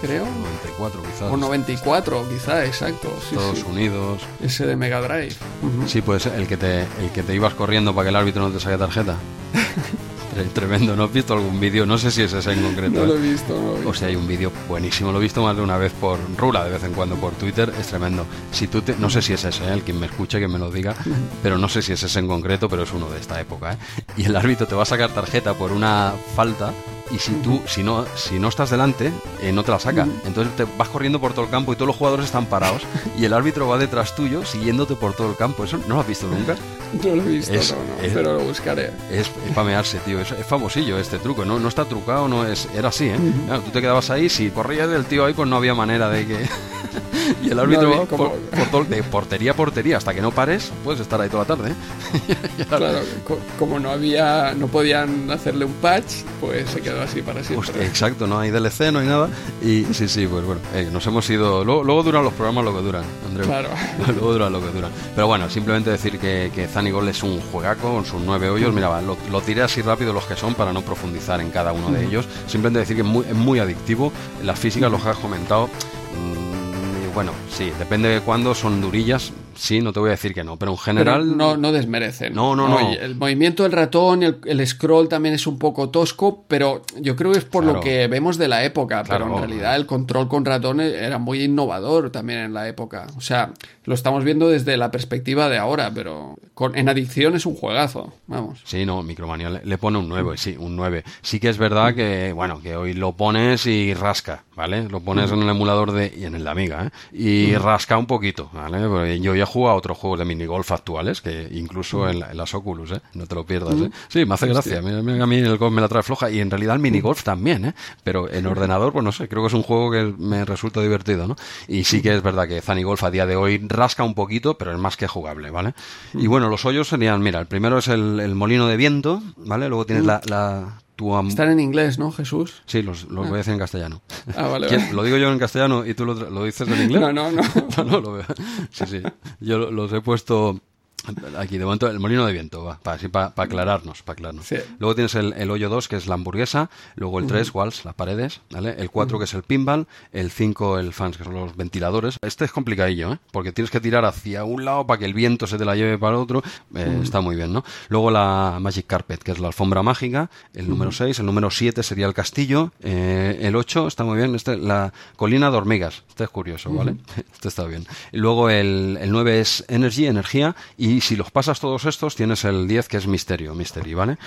Creo. 0.00 0.24
94 0.24 1.02
quizás. 1.02 1.32
O 1.32 1.36
94, 1.36 2.28
quizá, 2.28 2.64
exacto. 2.64 3.08
Sí, 3.28 3.34
Estados 3.34 3.58
sí. 3.58 3.64
Unidos. 3.68 4.22
Ese 4.40 4.66
de 4.66 4.76
Mega 4.76 5.00
Drive. 5.00 5.34
Ujú. 5.64 5.88
Sí, 5.88 6.00
pues 6.00 6.26
el 6.26 6.46
que 6.46 6.56
te 6.56 6.82
el 6.82 7.10
que 7.12 7.24
te 7.24 7.34
ibas 7.34 7.54
corriendo 7.54 7.92
para 7.92 8.04
que 8.04 8.10
el 8.10 8.16
árbitro 8.16 8.42
no 8.42 8.50
te 8.54 8.60
saque 8.60 8.78
tarjeta. 8.78 9.16
Tre- 10.34 10.48
Tremendo, 10.52 10.96
¿no 10.96 11.04
has 11.04 11.12
visto 11.12 11.34
algún 11.34 11.58
vídeo? 11.60 11.86
No 11.86 11.96
sé 11.98 12.10
si 12.10 12.22
es 12.22 12.32
ese 12.32 12.52
en 12.52 12.62
concreto. 12.62 13.00
No 13.00 13.06
lo 13.06 13.14
¿eh? 13.14 13.18
he 13.18 13.30
visto, 13.32 13.54
no 13.54 13.60
lo 13.62 13.72
he 13.72 13.74
visto. 13.76 13.90
O 13.90 13.94
sea, 13.94 14.08
hay 14.08 14.16
un 14.16 14.26
vídeo 14.26 14.50
buenísimo, 14.68 15.12
lo 15.12 15.18
he 15.18 15.22
visto 15.22 15.42
más 15.42 15.56
de 15.56 15.62
una 15.62 15.76
vez 15.78 15.92
por 15.92 16.18
Rula, 16.36 16.64
de 16.64 16.70
vez 16.70 16.82
en 16.84 16.92
cuando 16.92 17.16
por 17.16 17.32
Twitter, 17.34 17.72
es 17.78 17.86
tremendo. 17.86 18.26
Si 18.52 18.66
tú 18.68 18.82
te, 18.82 18.96
no 18.96 19.10
sé 19.10 19.22
si 19.22 19.32
es 19.32 19.44
ese, 19.44 19.64
¿eh? 19.64 19.72
el 19.72 19.82
quien 19.82 19.98
me 20.00 20.06
escuche 20.06 20.40
que 20.40 20.48
me 20.48 20.58
lo 20.58 20.70
diga, 20.70 20.94
pero 21.42 21.58
no 21.58 21.68
sé 21.68 21.82
si 21.82 21.92
es 21.92 22.02
ese 22.02 22.18
en 22.18 22.28
concreto, 22.28 22.68
pero 22.68 22.82
es 22.82 22.92
uno 22.92 23.08
de 23.10 23.20
esta 23.20 23.40
época, 23.40 23.72
¿eh? 23.74 23.76
Y 24.16 24.24
el 24.24 24.36
árbitro 24.36 24.66
te 24.66 24.74
va 24.74 24.82
a 24.82 24.86
sacar 24.86 25.10
tarjeta 25.10 25.54
por 25.54 25.72
una 25.72 26.12
falta 26.34 26.72
y 27.10 27.18
si 27.18 27.32
tú, 27.34 27.60
si 27.66 27.82
no, 27.82 28.06
si 28.16 28.38
no 28.38 28.48
estás 28.48 28.70
delante, 28.70 29.12
eh, 29.42 29.52
no 29.52 29.62
te 29.62 29.70
la 29.70 29.78
saca. 29.78 30.06
Entonces 30.24 30.56
te 30.56 30.64
vas 30.78 30.88
corriendo 30.88 31.20
por 31.20 31.32
todo 31.34 31.44
el 31.44 31.50
campo 31.50 31.72
y 31.72 31.76
todos 31.76 31.88
los 31.88 31.96
jugadores 31.96 32.24
están 32.26 32.46
parados 32.46 32.82
y 33.18 33.24
el 33.26 33.34
árbitro 33.34 33.68
va 33.68 33.76
detrás 33.76 34.14
tuyo 34.16 34.44
siguiéndote 34.44 34.94
por 34.96 35.12
todo 35.12 35.28
el 35.30 35.36
campo. 35.36 35.64
¿Eso 35.64 35.78
no 35.86 35.96
lo 35.96 36.00
has 36.00 36.06
visto 36.08 36.26
nunca? 36.26 36.56
No 37.02 37.16
lo 37.16 37.22
he 37.24 37.26
visto, 37.28 37.52
Es- 37.52 37.72
no, 37.72 37.78
no, 37.78 38.02
es- 38.06 38.12
pero 38.12 38.34
lo 38.34 38.40
buscaré. 38.44 38.92
Es, 39.10 39.26
es 39.26 39.52
pamearse, 39.52 39.98
tío. 39.98 40.20
Es, 40.24 40.32
es 40.32 40.46
famosillo 40.46 40.98
este 40.98 41.18
truco. 41.18 41.44
No, 41.44 41.58
no 41.58 41.68
está 41.68 41.84
trucado, 41.84 42.26
no 42.28 42.44
es. 42.46 42.68
Era 42.74 42.88
así, 42.88 43.06
¿eh? 43.06 43.16
Claro, 43.46 43.62
tú 43.62 43.70
te 43.70 43.80
quedabas 43.80 44.10
ahí, 44.10 44.28
si 44.28 44.50
corrías 44.50 44.88
del 44.88 45.04
tío 45.04 45.24
ahí, 45.24 45.34
pues 45.34 45.48
no 45.48 45.56
había 45.56 45.74
manera 45.74 46.08
de 46.08 46.26
que. 46.26 46.48
y 47.42 47.50
el 47.50 47.58
árbitro 47.58 48.04
por, 48.06 48.32
por 48.32 48.66
todo- 48.70 48.84
de 48.84 49.02
portería 49.02 49.52
a 49.52 49.54
portería. 49.54 49.96
Hasta 49.98 50.14
que 50.14 50.20
no 50.22 50.30
pares, 50.30 50.72
puedes 50.82 51.00
estar 51.00 51.20
ahí 51.20 51.28
toda 51.28 51.44
la 51.44 51.56
tarde, 51.56 51.70
¿eh? 51.70 52.64
Claro, 52.68 52.98
co- 53.26 53.38
como 53.58 53.78
no 53.78 53.90
había, 53.90 54.54
no 54.56 54.66
podían 54.68 55.30
hacerle 55.30 55.64
un 55.64 55.72
patch, 55.74 56.22
pues 56.40 56.68
se 56.70 56.80
quedó 56.80 57.02
así 57.02 57.22
para 57.22 57.42
siempre. 57.44 57.70
Hostia, 57.70 57.86
exacto, 57.86 58.26
no 58.26 58.38
hay 58.38 58.50
DLC, 58.50 58.92
no 58.92 59.00
hay 59.00 59.06
nada. 59.06 59.28
Y 59.62 59.84
sí, 59.92 60.08
sí, 60.08 60.26
pues 60.26 60.44
bueno, 60.44 60.60
eh, 60.74 60.88
nos 60.92 61.06
hemos 61.06 61.28
ido. 61.30 61.64
Luego, 61.64 61.84
luego 61.84 62.02
duran 62.02 62.24
los 62.24 62.32
programas 62.32 62.64
lo 62.64 62.74
que 62.76 62.82
duran, 62.82 63.04
Andreu. 63.28 63.46
Claro. 63.46 63.68
Luego 64.06 64.32
duran 64.32 64.52
lo 64.52 64.60
que 64.60 64.70
duran. 64.70 64.90
Pero 65.14 65.26
bueno, 65.26 65.48
simplemente 65.50 65.90
decir 65.90 66.18
que, 66.18 66.50
que 66.54 66.66
Zanigol 66.66 67.08
es 67.08 67.22
un 67.22 67.40
juegaco 67.40 67.92
con 67.92 68.04
sus 68.04 68.20
nueve 68.22 68.48
hoyos. 68.50 68.72
Mira, 68.72 68.88
va, 68.88 69.02
lo, 69.02 69.16
lo 69.30 69.40
diré 69.40 69.62
así 69.62 69.82
rápido 69.82 70.12
los 70.14 70.24
que 70.24 70.36
son 70.36 70.54
para 70.54 70.72
no 70.72 70.82
profundizar 70.82 71.40
en 71.40 71.50
cada 71.50 71.72
uno 71.72 71.90
de 71.90 72.04
ellos. 72.04 72.26
Simplemente 72.46 72.78
decir 72.80 72.96
que 72.96 73.02
es 73.02 73.08
muy, 73.08 73.26
es 73.26 73.34
muy 73.34 73.58
adictivo. 73.58 74.12
Las 74.42 74.58
físicas, 74.58 74.90
los 74.90 75.02
que 75.02 75.10
has 75.10 75.18
comentado. 75.18 75.66
mm, 75.66 77.14
bueno, 77.14 77.32
sí, 77.50 77.70
depende 77.78 78.08
de 78.08 78.20
cuándo 78.20 78.54
son 78.54 78.80
durillas. 78.80 79.32
Sí, 79.56 79.80
no 79.80 79.92
te 79.92 80.00
voy 80.00 80.08
a 80.08 80.12
decir 80.12 80.34
que 80.34 80.44
no, 80.44 80.58
pero 80.58 80.72
en 80.72 80.76
Pero 80.76 80.84
general. 80.84 81.36
no, 81.36 81.56
no 81.56 81.72
desmerecen. 81.72 82.34
No, 82.34 82.54
no, 82.56 82.68
no. 82.68 82.78
El 82.90 83.14
movimiento 83.16 83.62
del 83.62 83.72
ratón, 83.72 84.22
el, 84.22 84.38
el 84.44 84.66
scroll 84.66 85.08
también 85.08 85.34
es 85.34 85.46
un 85.46 85.58
poco 85.58 85.90
tosco, 85.90 86.44
pero 86.48 86.82
yo 87.00 87.16
creo 87.16 87.32
que 87.32 87.38
es 87.38 87.44
por 87.44 87.62
Claro. 87.64 87.78
lo 87.78 87.82
que 87.82 88.06
vemos 88.08 88.38
de 88.38 88.48
la 88.48 88.64
época. 88.64 89.02
Claro. 89.02 89.24
Pero 89.26 89.36
en 89.38 89.48
realidad 89.48 89.76
el 89.76 89.86
control 89.86 90.28
con 90.28 90.44
ratón 90.44 90.80
era 90.80 91.18
muy 91.18 91.42
innovador 91.44 92.10
también 92.10 92.40
en 92.40 92.54
la 92.54 92.68
época. 92.68 93.06
O 93.16 93.20
sea, 93.20 93.52
lo 93.84 93.94
estamos 93.94 94.24
viendo 94.24 94.48
desde 94.48 94.76
la 94.76 94.90
perspectiva 94.90 95.48
de 95.48 95.58
ahora, 95.58 95.90
pero 95.94 96.36
con, 96.54 96.76
en 96.76 96.88
adicción 96.88 97.34
es 97.36 97.46
un 97.46 97.54
juegazo. 97.54 98.12
Vamos. 98.26 98.60
Sí, 98.64 98.84
no, 98.86 99.02
Micromanía 99.02 99.50
le, 99.50 99.64
le 99.64 99.78
pone 99.78 99.98
un 99.98 100.08
9, 100.08 100.36
sí, 100.36 100.56
un 100.58 100.76
9. 100.76 101.04
Sí 101.22 101.40
que 101.40 101.48
es 101.48 101.58
verdad 101.58 101.94
que, 101.94 102.32
bueno, 102.32 102.60
que 102.60 102.76
hoy 102.76 102.94
lo 102.94 103.12
pones 103.12 103.66
y 103.66 103.94
rasca, 103.94 104.44
¿vale? 104.56 104.88
Lo 104.88 105.00
pones 105.00 105.30
en 105.32 105.42
el 105.42 105.48
emulador 105.48 105.92
de, 105.92 106.12
y 106.16 106.24
en 106.24 106.34
el 106.34 106.44
de 106.44 106.50
Amiga, 106.50 106.86
¿eh? 106.86 106.90
Y 107.12 107.54
rasca 107.56 107.96
un 107.98 108.06
poquito, 108.06 108.50
¿vale? 108.52 108.86
Porque 108.88 109.20
yo 109.20 109.34
ya 109.34 109.43
he 109.44 109.46
jugado 109.46 109.76
otros 109.76 109.96
juegos 109.96 110.18
de 110.18 110.24
minigolf 110.24 110.70
actuales, 110.72 111.20
que 111.22 111.48
incluso 111.52 112.08
en, 112.08 112.20
la- 112.20 112.30
en 112.32 112.36
las 112.36 112.52
Oculus, 112.54 112.90
¿eh? 112.92 113.00
No 113.14 113.26
te 113.26 113.34
lo 113.34 113.44
pierdas, 113.46 113.74
¿eh? 113.80 113.90
Sí, 114.08 114.24
me 114.26 114.34
hace 114.34 114.46
gracia. 114.48 114.78
A 114.78 115.26
mí 115.26 115.36
el 115.36 115.56
golf 115.56 115.72
me 115.72 115.80
la 115.80 115.88
trae 115.88 116.02
floja 116.02 116.30
y 116.30 116.40
en 116.40 116.50
realidad 116.50 116.74
el 116.76 116.82
minigolf 116.82 117.22
también, 117.22 117.64
¿eh? 117.66 117.74
Pero 118.02 118.30
en 118.30 118.46
ordenador, 118.46 118.92
pues 118.92 119.04
no 119.04 119.12
sé, 119.12 119.28
creo 119.28 119.42
que 119.42 119.48
es 119.48 119.54
un 119.54 119.62
juego 119.62 119.90
que 119.90 120.14
me 120.18 120.44
resulta 120.44 120.80
divertido, 120.80 121.26
¿no? 121.28 121.36
Y 121.68 121.84
sí 121.84 122.02
que 122.02 122.14
es 122.14 122.22
verdad 122.22 122.48
que 122.48 122.60
Zanigolf 122.60 123.02
a 123.04 123.10
día 123.10 123.26
de 123.26 123.36
hoy 123.36 123.64
rasca 123.68 124.02
un 124.04 124.14
poquito, 124.14 124.58
pero 124.58 124.72
es 124.72 124.78
más 124.78 124.96
que 124.96 125.06
jugable, 125.06 125.50
¿vale? 125.50 125.74
Y 126.14 126.26
bueno, 126.26 126.48
los 126.48 126.64
hoyos 126.64 126.88
serían, 126.88 127.22
mira, 127.22 127.40
el 127.40 127.46
primero 127.46 127.78
es 127.78 127.88
el, 127.88 128.20
el 128.20 128.34
molino 128.34 128.66
de 128.66 128.76
viento, 128.76 129.22
¿vale? 129.36 129.68
Luego 129.68 129.86
tienes 129.86 130.04
la... 130.04 130.20
la 130.26 130.78
tu 130.96 131.16
Están 131.28 131.50
en 131.50 131.60
inglés, 131.60 131.98
¿no, 131.98 132.12
Jesús? 132.12 132.62
Sí, 132.66 132.82
los, 132.82 133.04
los 133.04 133.26
voy 133.26 133.34
a 133.34 133.38
decir 133.38 133.52
en 133.52 133.58
castellano. 133.58 134.02
Ah, 134.36 134.46
vale, 134.48 134.68
¿Quién- 134.68 134.80
vale. 134.82 134.92
Lo 134.94 135.02
digo 135.02 135.16
yo 135.16 135.32
en 135.32 135.38
castellano 135.38 135.84
y 135.86 135.94
tú 135.94 136.04
lo, 136.04 136.14
lo 136.14 136.44
dices 136.44 136.68
en 136.68 136.82
inglés. 136.84 137.00
No, 137.00 137.12
no, 137.12 137.30
no. 137.32 137.42
no, 137.76 137.84
no, 137.84 138.00
lo 138.00 138.12
veo. 138.14 138.24
Sí, 138.70 138.84
sí. 138.86 139.02
Yo 139.40 139.58
lo- 139.58 139.70
los 139.70 139.92
he 139.92 140.00
puesto 140.00 140.60
aquí, 141.38 141.58
de 141.58 141.64
momento, 141.64 141.88
el 141.88 142.00
molino 142.00 142.26
de 142.26 142.32
viento, 142.32 142.64
va, 142.64 142.78
para, 142.78 142.98
para, 143.08 143.34
para 143.34 143.46
aclararnos, 143.46 144.02
para 144.02 144.14
aclararnos. 144.14 144.46
Sí. 144.46 144.56
Luego 144.78 144.94
tienes 144.94 145.14
el, 145.14 145.32
el 145.34 145.50
hoyo 145.50 145.68
2, 145.68 145.88
que 145.88 145.96
es 145.96 146.06
la 146.06 146.14
hamburguesa, 146.14 146.70
luego 146.96 147.18
el 147.18 147.26
3, 147.26 147.54
walls, 147.54 147.84
las 147.84 147.94
paredes, 147.94 148.40
¿vale? 148.50 148.74
El 148.78 148.90
4, 148.90 149.18
que 149.18 149.24
es 149.24 149.34
el 149.34 149.42
pinball, 149.42 149.86
el 150.12 150.30
5, 150.30 150.78
el 150.78 150.92
fans, 150.92 151.16
que 151.16 151.24
son 151.24 151.34
los 151.34 151.56
ventiladores. 151.56 152.18
Este 152.22 152.44
es 152.44 152.52
complicadillo, 152.52 153.12
¿eh? 153.14 153.18
Porque 153.32 153.52
tienes 153.52 153.70
que 153.70 153.80
tirar 153.80 154.04
hacia 154.04 154.44
un 154.44 154.64
lado 154.64 154.86
para 154.86 154.98
que 154.98 155.04
el 155.04 155.14
viento 155.14 155.46
se 155.46 155.58
te 155.58 155.64
la 155.64 155.76
lleve 155.76 155.98
para 155.98 156.16
el 156.16 156.22
otro. 156.22 156.42
Eh, 156.74 157.00
Está 157.02 157.20
muy 157.20 157.36
bien, 157.36 157.52
¿no? 157.52 157.64
Luego 157.88 158.10
la 158.10 158.58
Magic 158.60 158.86
Carpet, 158.86 159.22
que 159.22 159.32
es 159.32 159.38
la 159.38 159.48
alfombra 159.48 159.82
mágica, 159.82 160.30
el 160.54 160.68
número 160.68 160.90
6, 160.92 161.18
el 161.18 161.26
número 161.26 161.50
7 161.50 161.82
sería 161.82 162.06
el 162.06 162.14
castillo, 162.14 162.72
eh, 162.80 163.38
el 163.42 163.56
8 163.56 163.86
está 163.88 164.04
muy 164.04 164.16
bien, 164.16 164.34
este, 164.34 164.56
la 164.56 164.92
colina 165.16 165.50
de 165.50 165.56
hormigas, 165.56 166.02
este 166.08 166.24
es 166.24 166.30
curioso, 166.30 166.72
¿vale? 166.72 166.96
Este 167.34 167.48
está 167.48 167.64
bien. 167.66 167.86
Luego 168.12 168.48
el, 168.48 168.98
el 169.00 169.10
9 169.10 169.40
es 169.40 169.64
Energy, 169.68 170.06
energía, 170.06 170.56
y 170.76 170.93
si 171.00 171.16
los 171.16 171.30
pasas 171.30 171.60
todos 171.60 171.84
estos, 171.84 172.16
tienes 172.16 172.44
el 172.44 172.68
10 172.68 172.88
que 172.88 172.96
es 172.96 173.06
misterio, 173.06 173.54
mystery, 173.54 173.94
¿vale? 173.94 174.18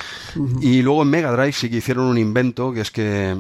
Y 0.62 0.82
luego 0.82 1.04
en 1.04 1.10
Mega 1.10 1.32
Drive 1.32 1.54
sí 1.54 1.70
que 1.70 1.78
hicieron 1.78 2.06
un 2.06 2.18
invento 2.18 2.74
que 2.74 2.82
es 2.82 2.92
que 2.92 3.38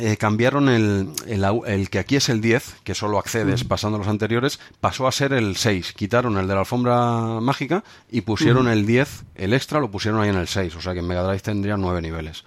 eh, 0.00 0.16
cambiaron 0.16 0.70
el, 0.70 1.12
el, 1.26 1.44
el, 1.66 1.90
que 1.90 1.98
aquí 1.98 2.16
es 2.16 2.30
el 2.30 2.40
10, 2.40 2.76
que 2.82 2.94
solo 2.94 3.18
accedes 3.18 3.64
pasando 3.64 3.98
los 3.98 4.08
anteriores, 4.08 4.58
pasó 4.80 5.06
a 5.06 5.12
ser 5.12 5.34
el 5.34 5.56
6. 5.56 5.92
Quitaron 5.92 6.38
el 6.38 6.48
de 6.48 6.54
la 6.54 6.60
alfombra 6.60 7.40
mágica 7.40 7.84
y 8.10 8.22
pusieron 8.22 8.68
el 8.68 8.86
10, 8.86 9.24
el 9.34 9.52
extra 9.52 9.80
lo 9.80 9.90
pusieron 9.90 10.22
ahí 10.22 10.30
en 10.30 10.36
el 10.36 10.48
6. 10.48 10.76
O 10.76 10.80
sea 10.80 10.94
que 10.94 11.00
en 11.00 11.06
Mega 11.06 11.22
Drive 11.22 11.40
tendría 11.40 11.76
9 11.76 12.00
niveles. 12.00 12.44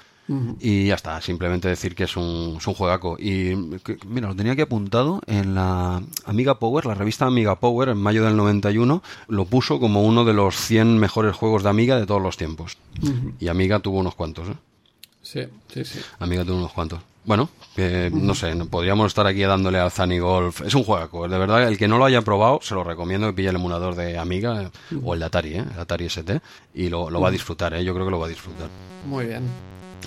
Y 0.60 0.88
ya 0.88 0.96
está, 0.96 1.22
simplemente 1.22 1.68
decir 1.68 1.94
que 1.94 2.06
es 2.06 2.18
un, 2.18 2.56
es 2.58 2.66
un 2.68 2.74
juegaco. 2.74 3.16
Y 3.20 3.78
que- 3.80 3.98
mira, 4.08 4.28
lo 4.28 4.36
tenía 4.36 4.54
aquí 4.54 4.62
apuntado 4.62 5.22
en 5.28 5.54
la 5.54 6.02
Amiga 6.26 6.58
Power, 6.58 6.86
la 6.88 6.96
revista 6.96 7.26
Amiga 7.28 7.60
Power, 7.60 7.90
en 7.90 7.98
mayo 7.98 8.24
del 8.26 8.36
91, 8.36 9.04
lo 9.28 9.46
puso 9.46 9.80
como 9.80 10.02
uno 10.04 10.26
de 10.26 10.34
los 10.34 10.56
100 10.56 10.98
mejores 10.98 11.36
juegos 11.36 11.62
de 11.64 11.70
Amiga 11.70 12.00
de 12.00 12.06
todos 12.08 12.22
los 12.22 12.38
tiempos. 12.38 12.78
Y 13.40 13.48
Amiga 13.50 13.80
tuvo 13.80 14.00
unos 14.00 14.16
cuantos, 14.16 14.50
¿eh? 14.50 14.54
Sí, 15.22 15.42
sí, 15.74 15.84
sí. 15.86 16.00
Amiga 16.20 16.44
tuvo 16.44 16.58
unos 16.58 16.72
cuantos. 16.72 17.00
Bueno, 17.24 17.50
que 17.76 18.12
no 18.14 18.36
sé, 18.36 18.56
podríamos 18.70 19.08
estar 19.08 19.26
aquí 19.26 19.42
dándole 19.42 19.80
al 19.80 19.90
Zani 19.90 20.20
Golf. 20.20 20.62
Es 20.62 20.76
un 20.76 20.84
juegaco, 20.84 21.28
de 21.28 21.38
verdad, 21.40 21.68
el 21.68 21.76
que 21.78 21.88
no 21.88 21.98
lo 21.98 22.06
haya 22.06 22.22
probado, 22.22 22.60
se 22.62 22.76
lo 22.76 22.84
recomiendo 22.84 23.26
que 23.28 23.34
pille 23.34 23.50
el 23.50 23.56
emulador 23.56 23.96
de 23.96 24.18
Amiga 24.20 24.62
eh, 24.64 24.70
o 25.04 25.16
el 25.16 25.20
de 25.22 25.26
Atari, 25.26 25.54
¿eh? 25.56 25.66
el 25.74 25.80
Atari 25.80 26.06
ST, 26.06 26.40
y 26.76 26.90
lo, 26.90 27.10
lo 27.10 27.20
va 27.22 27.30
a 27.30 27.32
disfrutar, 27.32 27.74
¿eh? 27.74 27.84
yo 27.84 27.94
creo 27.96 28.06
que 28.06 28.12
lo 28.12 28.20
va 28.20 28.28
a 28.28 28.30
disfrutar. 28.30 28.70
Muy 29.08 29.26
bien. 29.26 29.44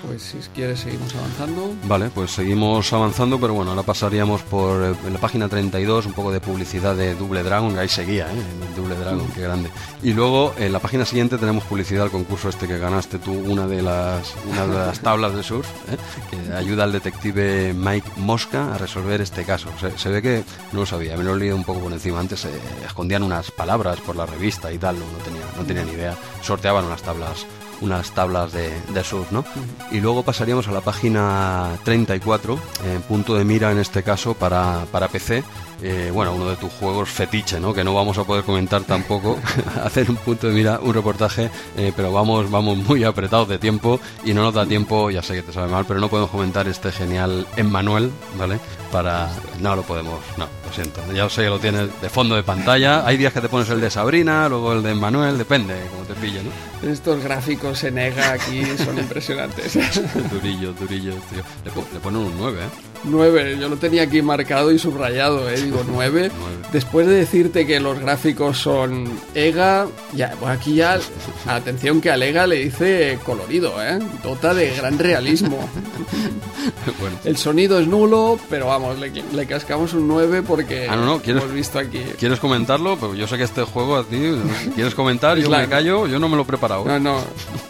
Pues 0.07 0.23
si 0.23 0.39
quieres 0.55 0.81
seguimos 0.81 1.15
avanzando. 1.15 1.75
Vale, 1.85 2.11
pues 2.11 2.31
seguimos 2.31 2.93
avanzando, 2.93 3.39
pero 3.41 3.55
bueno, 3.55 3.71
ahora 3.71 3.83
pasaríamos 3.83 4.43
por 4.43 4.83
eh, 4.83 4.95
en 5.07 5.13
la 5.13 5.19
página 5.19 5.49
32, 5.49 6.07
un 6.07 6.13
poco 6.13 6.31
de 6.33 6.41
publicidad 6.41 6.95
de 6.95 7.15
Double 7.15 7.43
Dragon, 7.43 7.77
ahí 7.79 7.89
seguía, 7.89 8.27
¿eh? 8.27 8.77
Double 8.77 8.95
Dragon, 8.95 9.27
qué 9.35 9.43
grande. 9.43 9.71
Y 10.03 10.13
luego 10.13 10.55
en 10.59 10.73
la 10.73 10.79
página 10.79 11.05
siguiente 11.05 11.39
tenemos 11.39 11.65
publicidad 11.65 12.05
al 12.05 12.11
concurso 12.11 12.49
este 12.49 12.67
que 12.67 12.79
ganaste 12.79 13.19
tú, 13.19 13.33
una 13.33 13.67
de 13.67 13.83
las, 13.83 14.35
una 14.51 14.67
de 14.67 14.75
las 14.75 15.01
tablas 15.01 15.35
de 15.35 15.43
surf, 15.43 15.69
¿eh? 15.91 15.97
que 16.31 16.55
ayuda 16.55 16.85
al 16.85 16.93
detective 16.93 17.73
Mike 17.75 18.11
Mosca 18.17 18.75
a 18.75 18.79
resolver 18.79 19.21
este 19.21 19.45
caso. 19.45 19.69
Se, 19.81 19.97
se 19.99 20.09
ve 20.11 20.23
que 20.23 20.45
no 20.73 20.81
lo 20.81 20.87
sabía, 20.87 21.17
me 21.17 21.25
lo 21.25 21.35
he 21.35 21.39
leído 21.39 21.57
un 21.57 21.65
poco 21.65 21.81
por 21.81 21.93
encima. 21.93 22.21
Antes 22.21 22.45
eh, 22.45 22.51
escondían 22.85 23.23
unas 23.23 23.51
palabras 23.51 24.01
por 24.01 24.17
la 24.17 24.27
revista 24.27 24.73
y 24.73 24.79
tal, 24.79 24.99
no, 24.99 25.05
no 25.07 25.19
tenía, 25.25 25.43
no 25.57 25.65
tenía 25.65 25.85
ni 25.85 25.93
idea. 25.93 26.17
Sorteaban 26.43 26.85
unas 26.85 27.03
tablas 27.03 27.47
unas 27.81 28.11
tablas 28.13 28.53
de, 28.53 28.71
de 28.93 29.05
surf, 29.05 29.31
¿no? 29.33 29.45
Y 29.91 30.01
luego 30.01 30.23
pasaríamos 30.23 30.69
a 30.69 30.73
la 30.73 30.81
página 30.81 31.71
34, 31.85 32.55
eh, 32.85 33.01
punto 33.07 33.35
de 33.37 33.45
mira 33.45 33.71
en 33.73 33.79
este 33.79 34.03
caso 34.03 34.35
para, 34.35 34.85
para 34.91 35.09
PC. 35.09 35.43
eh, 35.83 36.11
bueno, 36.13 36.35
uno 36.35 36.47
de 36.51 36.57
tus 36.57 36.73
juegos 36.73 37.09
fetiche, 37.09 37.61
¿no? 37.61 37.73
Que 37.73 37.85
no 37.85 37.95
vamos 37.95 38.19
a 38.19 38.25
poder 38.25 38.43
comentar 38.45 38.83
tampoco, 38.83 39.39
hacer 39.85 40.11
un 40.11 40.17
punto 40.17 40.49
de 40.49 40.55
mira, 40.55 40.81
un 40.83 40.93
reportaje, 40.93 41.51
eh, 41.77 41.93
pero 41.95 42.13
vamos, 42.13 42.51
vamos 42.51 42.77
muy 42.79 43.05
apretados 43.05 43.49
de 43.49 43.59
tiempo 43.59 44.01
y 44.25 44.35
no 44.35 44.43
nos 44.43 44.55
da 44.55 44.67
tiempo, 44.67 45.11
ya 45.11 45.23
sé 45.23 45.35
que 45.35 45.43
te 45.43 45.53
sabe 45.53 45.69
mal, 45.71 45.85
pero 45.87 46.01
no 46.01 46.09
podemos 46.09 46.31
comentar 46.31 46.67
este 46.69 46.91
genial 46.91 47.47
Emmanuel, 47.57 48.11
¿vale? 48.37 48.59
Para... 48.91 49.31
No 49.61 49.75
lo 49.77 49.83
podemos, 49.83 50.21
no, 50.37 50.47
lo 50.69 50.73
siento. 50.75 51.01
Ya 51.15 51.29
sé 51.29 51.43
que 51.43 51.49
lo 51.49 51.59
tienes 51.59 51.89
de 52.01 52.09
fondo 52.09 52.35
de 52.37 52.43
pantalla. 52.43 53.07
Hay 53.07 53.17
días 53.17 53.33
que 53.33 53.41
te 53.41 53.49
pones 53.49 53.69
el 53.71 53.81
de 53.81 53.91
Sabrina, 53.91 54.49
luego 54.49 54.73
el 54.73 54.83
de 54.83 54.91
Emmanuel, 54.93 55.37
depende, 55.39 55.75
como 55.91 56.05
te 56.05 56.15
pille, 56.15 56.41
¿no? 56.43 56.89
Estos 56.89 57.23
gráficos 57.23 57.83
en 57.85 57.99
EGA 57.99 58.33
aquí 58.33 58.63
son 58.85 58.99
impresionantes. 58.99 59.75
durillo, 60.33 60.73
durillo, 60.75 61.13
tío. 61.31 61.43
Le, 61.65 61.71
po- 61.73 61.85
le 61.93 61.99
ponen 62.01 62.21
un 62.23 62.35
9, 62.39 62.59
¿eh? 62.61 62.69
9, 63.05 63.57
yo 63.61 63.69
lo 63.69 63.77
tenía 63.77 64.03
aquí 64.03 64.23
marcado 64.23 64.73
y 64.73 64.79
subrayado, 64.79 65.49
¿eh? 65.51 65.61
digo 65.61 65.83
9. 65.89 66.31
Después 66.73 67.07
de 67.07 67.15
decirte 67.15 67.67
que 67.67 67.81
los 67.81 67.99
gráficos 67.99 68.59
son 68.59 69.09
EGA, 69.35 69.87
ya, 70.15 70.35
pues 70.39 70.51
aquí 70.53 70.75
ya, 70.77 70.99
atención 71.47 72.01
que 72.01 72.11
al 72.11 72.23
EGA 72.23 72.47
le 72.47 72.57
dice 72.57 73.19
colorido, 73.25 73.83
¿eh? 73.83 73.99
Dota 74.23 74.55
de 74.55 74.75
gran 74.77 74.99
realismo. 74.99 75.59
bueno. 77.01 77.17
El 77.25 77.37
sonido 77.37 77.79
es 77.81 77.87
nulo, 77.87 78.39
pero 78.51 78.67
vamos, 78.67 78.99
le, 78.99 79.11
le 79.11 79.47
cascamos 79.47 79.95
un 79.95 80.07
9 80.09 80.43
porque 80.59 80.89
Ah, 80.89 80.97
no, 80.97 81.05
no, 81.05 81.23
¿quieres- 81.23 81.43
hemos 81.43 81.55
visto 81.55 81.79
aquí. 81.79 82.01
¿Quieres 82.19 82.41
comentarlo? 82.41 82.97
Pero 82.99 83.15
yo 83.15 83.27
sé 83.29 83.37
que 83.37 83.45
este 83.45 83.63
juego 83.63 83.97
a 83.97 84.05
ti, 84.05 84.19
¿quieres 84.75 84.95
comentar? 84.95 85.39
Yo 85.39 85.49
me 85.51 85.69
callo, 85.69 86.07
yo 86.09 86.19
no 86.19 86.29
me 86.29 86.35
lo 86.37 86.43
he 86.43 86.47
preparado. 86.47 86.85
No, 86.85 86.99
no, 86.99 87.21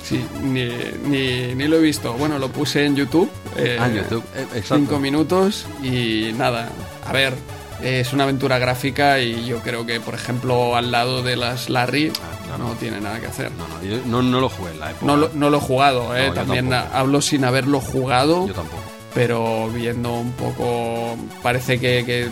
sí, 0.02 0.24
ni, 0.42 0.68
ni, 1.04 1.54
ni 1.54 1.68
lo 1.68 1.76
he 1.76 1.80
visto. 1.82 2.14
Bueno, 2.14 2.38
lo 2.38 2.48
puse 2.48 2.86
en 2.86 2.96
YouTube. 2.96 3.30
eh, 3.56 3.76
Ah, 3.78 3.88
en 3.88 3.96
YouTube, 3.96 4.24
eh, 4.34 4.46
exacto. 4.54 4.76
Cinco 4.76 4.98
minutos 4.98 5.66
y 5.82 6.32
nada. 6.36 6.70
A 7.06 7.12
ver, 7.12 7.34
es 7.82 8.12
una 8.14 8.24
aventura 8.24 8.58
gráfica 8.58 9.20
y 9.20 9.44
yo 9.44 9.58
creo 9.58 9.84
que, 9.84 10.00
por 10.00 10.14
ejemplo, 10.14 10.74
al 10.74 10.90
lado 10.90 11.22
de 11.22 11.36
las 11.36 11.68
Larry 11.68 12.10
Ah, 12.22 12.44
claro. 12.46 12.64
no 12.68 12.72
tiene 12.74 13.00
nada 13.02 13.20
que 13.20 13.26
hacer. 13.26 13.52
No, 13.52 13.68
no, 13.68 13.82
yo 13.82 13.98
no, 14.06 14.22
no 14.22 14.40
lo 14.40 14.48
jugué 14.48 14.70
en 14.72 14.80
la 14.80 14.90
época. 14.92 15.06
No 15.06 15.16
lo, 15.16 15.30
no 15.34 15.50
lo 15.50 15.58
he 15.58 15.60
jugado, 15.60 16.16
¿eh? 16.16 16.30
También 16.34 16.72
hablo 16.72 17.20
sin 17.20 17.44
haberlo 17.44 17.80
jugado, 17.80 18.46
Yo 18.48 18.54
tampoco. 18.54 18.82
pero 19.14 19.68
viendo 19.68 20.12
un 20.14 20.32
poco, 20.32 21.16
parece 21.42 21.78
que, 21.78 22.04
que 22.04 22.28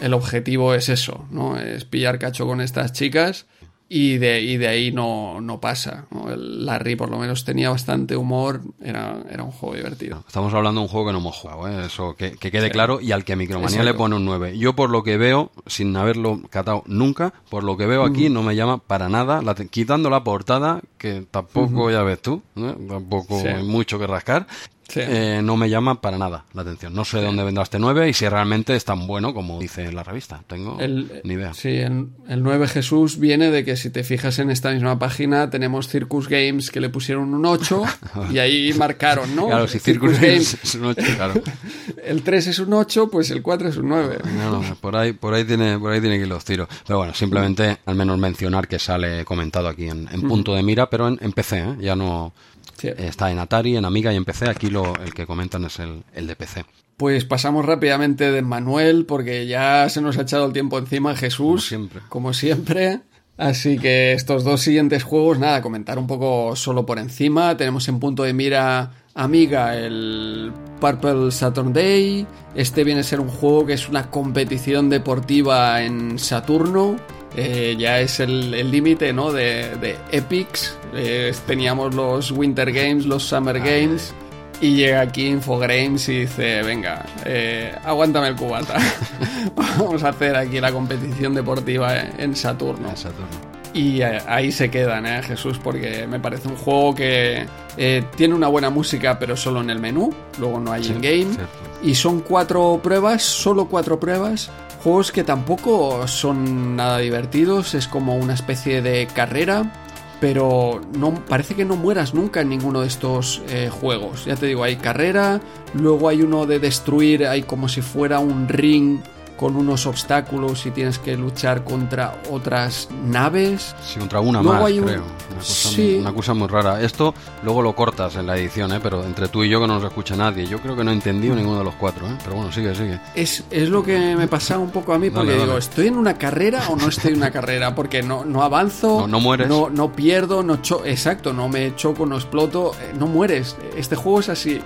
el 0.00 0.14
objetivo 0.14 0.74
es 0.74 0.88
eso, 0.88 1.26
¿no? 1.30 1.58
Es 1.58 1.84
pillar 1.84 2.18
cacho 2.18 2.46
con 2.46 2.60
estas 2.60 2.92
chicas 2.92 3.46
y 3.88 4.18
de, 4.18 4.40
y 4.40 4.56
de 4.56 4.66
ahí 4.66 4.90
no, 4.90 5.40
no 5.40 5.60
pasa. 5.60 6.06
¿no? 6.10 6.28
El 6.32 6.66
Larry 6.66 6.96
por 6.96 7.08
lo 7.08 7.18
menos 7.18 7.44
tenía 7.44 7.70
bastante 7.70 8.16
humor, 8.16 8.62
era, 8.82 9.22
era 9.30 9.44
un 9.44 9.52
juego 9.52 9.76
divertido. 9.76 10.24
Estamos 10.26 10.52
hablando 10.54 10.80
de 10.80 10.86
un 10.86 10.88
juego 10.88 11.06
que 11.06 11.12
no 11.12 11.18
hemos 11.20 11.36
jugado, 11.36 11.68
¿eh? 11.68 11.86
eso 11.86 12.16
que, 12.16 12.32
que 12.32 12.50
quede 12.50 12.66
Sí. 12.66 12.72
claro, 12.72 13.00
y 13.00 13.12
al 13.12 13.24
que 13.24 13.36
Micromanía 13.36 13.68
Exacto. 13.76 13.92
le 13.92 13.94
pone 13.94 14.16
un 14.16 14.24
9. 14.24 14.58
Yo, 14.58 14.74
por 14.74 14.90
lo 14.90 15.04
que 15.04 15.16
veo, 15.18 15.52
sin 15.66 15.96
haberlo 15.96 16.40
catado 16.50 16.82
nunca, 16.86 17.32
por 17.48 17.62
lo 17.62 17.76
que 17.76 17.86
veo 17.86 18.02
aquí, 18.04 18.28
no 18.28 18.42
me 18.42 18.56
llama 18.56 18.78
para 18.78 19.08
nada, 19.08 19.40
la 19.40 19.54
quitando 19.54 20.10
la 20.10 20.24
portada, 20.24 20.80
que 20.98 21.24
tampoco, 21.30 21.88
ya 21.90 22.02
ves 22.02 22.20
tú, 22.20 22.42
¿eh? 22.56 22.74
tampoco 22.88 23.40
Sí. 23.40 23.46
hay 23.46 23.62
mucho 23.62 24.00
que 24.00 24.08
rascar. 24.08 24.48
Sí. 24.88 25.00
eh, 25.02 25.40
no 25.42 25.56
me 25.56 25.68
llama 25.68 26.00
para 26.00 26.16
nada 26.18 26.44
la 26.54 26.62
atención. 26.62 26.94
No 26.94 27.04
sé 27.04 27.18
de 27.18 27.24
dónde 27.24 27.42
vendrá 27.44 27.62
este 27.64 27.78
9 27.78 28.08
y 28.08 28.12
si 28.12 28.28
realmente 28.28 28.76
es 28.76 28.84
tan 28.84 29.06
bueno 29.06 29.34
como 29.34 29.58
dice 29.60 29.90
la 29.92 30.02
revista. 30.02 30.42
Tengo 30.46 30.78
El, 30.78 31.20
ni 31.24 31.34
idea. 31.34 31.54
Sí, 31.54 31.70
el, 31.70 32.08
el 32.28 32.42
9 32.42 32.68
Jesús 32.68 33.18
viene 33.18 33.50
de 33.50 33.64
que 33.64 33.76
si 33.76 33.90
te 33.90 34.04
fijas 34.04 34.38
en 34.38 34.50
esta 34.50 34.70
misma 34.70 34.98
página 34.98 35.50
tenemos 35.50 35.88
Circus 35.88 36.28
Games 36.28 36.70
que 36.70 36.80
le 36.80 36.88
pusieron 36.88 37.34
un 37.34 37.44
8 37.44 37.82
y 38.32 38.38
ahí 38.38 38.72
marcaron, 38.74 39.34
¿no? 39.34 39.46
Claro, 39.48 39.66
si 39.68 39.78
Circus 39.78 40.20
Games 40.20 40.56
es 40.62 40.74
un 40.76 40.86
ocho, 40.86 41.02
claro. 41.16 41.34
El 42.04 42.22
3 42.22 42.46
es 42.46 42.58
un 42.60 42.72
8, 42.72 43.08
pues 43.10 43.30
el 43.30 43.42
4 43.42 43.68
es 43.68 43.76
un 43.76 43.88
9. 43.88 44.18
No, 44.36 44.62
no, 44.62 44.74
por 44.76 44.96
ahí, 44.96 45.12
por 45.12 45.34
ahí 45.34 45.44
tiene, 45.44 45.78
por 45.78 45.92
ahí 45.92 46.00
tiene 46.00 46.16
que 46.16 46.22
ir 46.22 46.28
los 46.28 46.44
tiros. 46.44 46.68
Pero 46.86 46.98
bueno, 46.98 47.14
simplemente 47.14 47.78
al 47.86 47.94
menos 47.96 48.18
mencionar 48.18 48.68
que 48.68 48.78
sale 48.78 49.24
comentado 49.24 49.68
aquí 49.68 49.88
en, 49.88 50.08
en 50.12 50.22
punto 50.22 50.54
de 50.54 50.62
mira, 50.62 50.88
pero 50.88 51.08
en, 51.08 51.18
en 51.20 51.32
PC, 51.32 51.58
¿eh? 51.58 51.76
ya 51.80 51.96
no 51.96 52.32
Sí. 52.76 52.88
está 52.96 53.30
en 53.30 53.38
Atari, 53.38 53.76
en 53.76 53.84
Amiga 53.84 54.12
y 54.12 54.16
en 54.16 54.24
PC. 54.24 54.48
Aquí 54.50 54.68
lo, 54.68 54.94
el 54.96 55.14
que 55.14 55.26
comentan 55.26 55.64
es 55.64 55.78
el, 55.78 56.02
el 56.14 56.26
de 56.26 56.36
PC. 56.36 56.64
Pues 56.96 57.24
pasamos 57.24 57.64
rápidamente 57.64 58.30
de 58.30 58.42
Manuel 58.42 59.04
porque 59.06 59.46
ya 59.46 59.88
se 59.88 60.00
nos 60.00 60.16
ha 60.18 60.22
echado 60.22 60.46
el 60.46 60.52
tiempo 60.52 60.78
encima 60.78 61.14
Jesús. 61.14 61.46
Como 61.46 61.58
siempre. 61.60 62.00
Como 62.08 62.32
siempre. 62.32 63.00
Así 63.36 63.78
que 63.78 64.14
estos 64.14 64.44
dos 64.44 64.62
siguientes 64.62 65.02
juegos, 65.02 65.38
nada, 65.38 65.60
comentar 65.60 65.98
un 65.98 66.06
poco 66.06 66.56
solo 66.56 66.86
por 66.86 66.98
encima. 66.98 67.56
Tenemos 67.56 67.86
en 67.88 68.00
punto 68.00 68.22
de 68.22 68.32
mira 68.32 68.92
Amiga 69.14 69.76
el 69.76 70.52
Purple 70.80 71.30
Saturday. 71.30 72.26
Este 72.54 72.82
viene 72.82 73.00
a 73.00 73.04
ser 73.04 73.20
un 73.20 73.28
juego 73.28 73.66
que 73.66 73.74
es 73.74 73.88
una 73.90 74.10
competición 74.10 74.88
deportiva 74.88 75.82
en 75.82 76.18
Saturno. 76.18 76.96
Eh, 77.36 77.76
ya 77.78 78.00
es 78.00 78.18
el 78.18 78.70
límite 78.70 79.12
¿no? 79.12 79.32
de, 79.32 79.76
de 79.76 79.96
Epics. 80.10 80.76
Eh, 80.94 81.34
teníamos 81.46 81.94
los 81.94 82.30
Winter 82.30 82.72
Games, 82.72 83.04
los 83.04 83.22
Summer 83.22 83.58
Games. 83.60 84.14
Y 84.60 84.74
llega 84.74 85.02
aquí 85.02 85.26
Infogrames 85.26 86.08
y 86.08 86.20
dice, 86.20 86.62
venga, 86.62 87.04
eh, 87.26 87.74
aguántame 87.84 88.28
el 88.28 88.36
cubata. 88.36 88.78
Vamos 89.54 90.02
a 90.02 90.08
hacer 90.08 90.34
aquí 90.34 90.60
la 90.60 90.72
competición 90.72 91.34
deportiva 91.34 91.94
en 92.00 92.34
Saturno. 92.34 92.88
En 92.88 92.96
Saturno. 92.96 93.56
Y 93.74 94.00
ahí 94.00 94.52
se 94.52 94.70
quedan, 94.70 95.04
¿eh, 95.04 95.22
Jesús? 95.22 95.60
Porque 95.62 96.06
me 96.06 96.18
parece 96.18 96.48
un 96.48 96.56
juego 96.56 96.94
que 96.94 97.46
eh, 97.76 98.04
tiene 98.16 98.34
una 98.34 98.48
buena 98.48 98.70
música, 98.70 99.18
pero 99.18 99.36
solo 99.36 99.60
en 99.60 99.68
el 99.68 99.78
menú. 99.78 100.14
Luego 100.38 100.58
no 100.58 100.72
hay 100.72 100.84
Sí, 100.84 100.92
in-game. 100.92 101.36
Y 101.82 101.94
son 101.94 102.20
cuatro 102.20 102.80
pruebas, 102.82 103.22
solo 103.22 103.66
cuatro 103.66 104.00
pruebas. 104.00 104.50
Juegos 104.82 105.12
que 105.12 105.24
tampoco 105.24 106.06
son 106.06 106.76
nada 106.76 106.98
divertidos. 106.98 107.74
Es 107.74 107.88
como 107.88 108.16
una 108.16 108.34
especie 108.34 108.82
de 108.82 109.06
carrera. 109.12 109.72
Pero 110.20 110.80
no, 110.96 111.14
parece 111.26 111.54
que 111.54 111.66
no 111.66 111.76
mueras 111.76 112.14
nunca 112.14 112.40
en 112.40 112.48
ninguno 112.48 112.80
de 112.80 112.86
estos 112.86 113.42
eh, 113.48 113.68
juegos. 113.70 114.24
Ya 114.24 114.36
te 114.36 114.46
digo, 114.46 114.64
hay 114.64 114.76
carrera. 114.76 115.40
Luego 115.74 116.08
hay 116.08 116.22
uno 116.22 116.46
de 116.46 116.58
destruir, 116.58 117.26
hay 117.26 117.42
como 117.42 117.68
si 117.68 117.82
fuera 117.82 118.18
un 118.18 118.48
ring 118.48 119.00
con 119.36 119.56
unos 119.56 119.86
obstáculos 119.86 120.64
y 120.66 120.70
tienes 120.70 120.98
que 120.98 121.16
luchar 121.16 121.64
contra 121.64 122.20
otras 122.30 122.88
naves. 123.04 123.74
Sí, 123.86 123.98
contra 123.98 124.20
una 124.20 124.40
Luego 124.42 124.58
más, 124.58 124.66
hay 124.66 124.78
un- 124.78 124.84
creo. 124.86 125.02
Una 125.28 125.38
cosa, 125.38 125.68
Sí. 125.68 125.96
una 126.00 126.12
cosa 126.14 126.34
muy 126.34 126.48
rara. 126.48 126.80
Esto 126.82 127.12
luego 127.42 127.60
lo 127.60 127.74
cortas 127.76 128.16
en 128.16 128.26
la 128.26 128.36
edición, 128.38 128.72
¿eh? 128.72 128.80
pero 128.82 129.04
entre 129.04 129.28
tú 129.28 129.44
y 129.44 129.50
yo 129.50 129.60
que 129.60 129.66
no 129.66 129.74
nos 129.74 129.84
escucha 129.84 130.16
nadie. 130.16 130.46
Yo 130.46 130.58
creo 130.60 130.74
que 130.74 130.82
no 130.82 130.90
he 130.90 130.94
entendido 130.94 131.34
ninguno 131.34 131.58
de 131.58 131.64
los 131.64 131.74
cuatro, 131.74 132.06
¿eh? 132.06 132.16
pero 132.24 132.36
bueno, 132.36 132.50
sigue, 132.52 132.74
sigue. 132.74 132.98
Es, 133.14 133.44
es 133.50 133.68
lo 133.68 133.82
que 133.82 134.16
me 134.16 134.28
pasaba 134.28 134.60
un 134.60 134.70
poco 134.70 134.94
a 134.94 134.98
mí, 134.98 135.10
porque 135.10 135.26
Dale, 135.28 135.40
digo, 135.40 135.48
dale. 135.48 135.58
¿estoy 135.58 135.88
en 135.88 135.96
una 135.98 136.14
carrera 136.16 136.62
o 136.70 136.76
no 136.76 136.88
estoy 136.88 137.12
en 137.12 137.18
una 137.18 137.30
carrera? 137.30 137.74
Porque 137.74 138.02
no, 138.02 138.24
no 138.24 138.42
avanzo, 138.42 139.00
No- 139.02 139.08
no 139.08 139.20
mueres. 139.20 139.48
no, 139.48 139.68
no 139.68 139.92
pierdo, 139.92 140.42
no 140.42 140.62
cho 140.62 140.84
exacto, 140.86 141.34
no 141.34 141.48
me 141.50 141.74
choco, 141.76 142.06
no 142.06 142.16
exploto, 142.16 142.72
eh, 142.80 142.94
no 142.98 143.06
mueres. 143.06 143.56
Este 143.76 143.94
juego 143.96 144.20
es 144.20 144.30
así. 144.30 144.60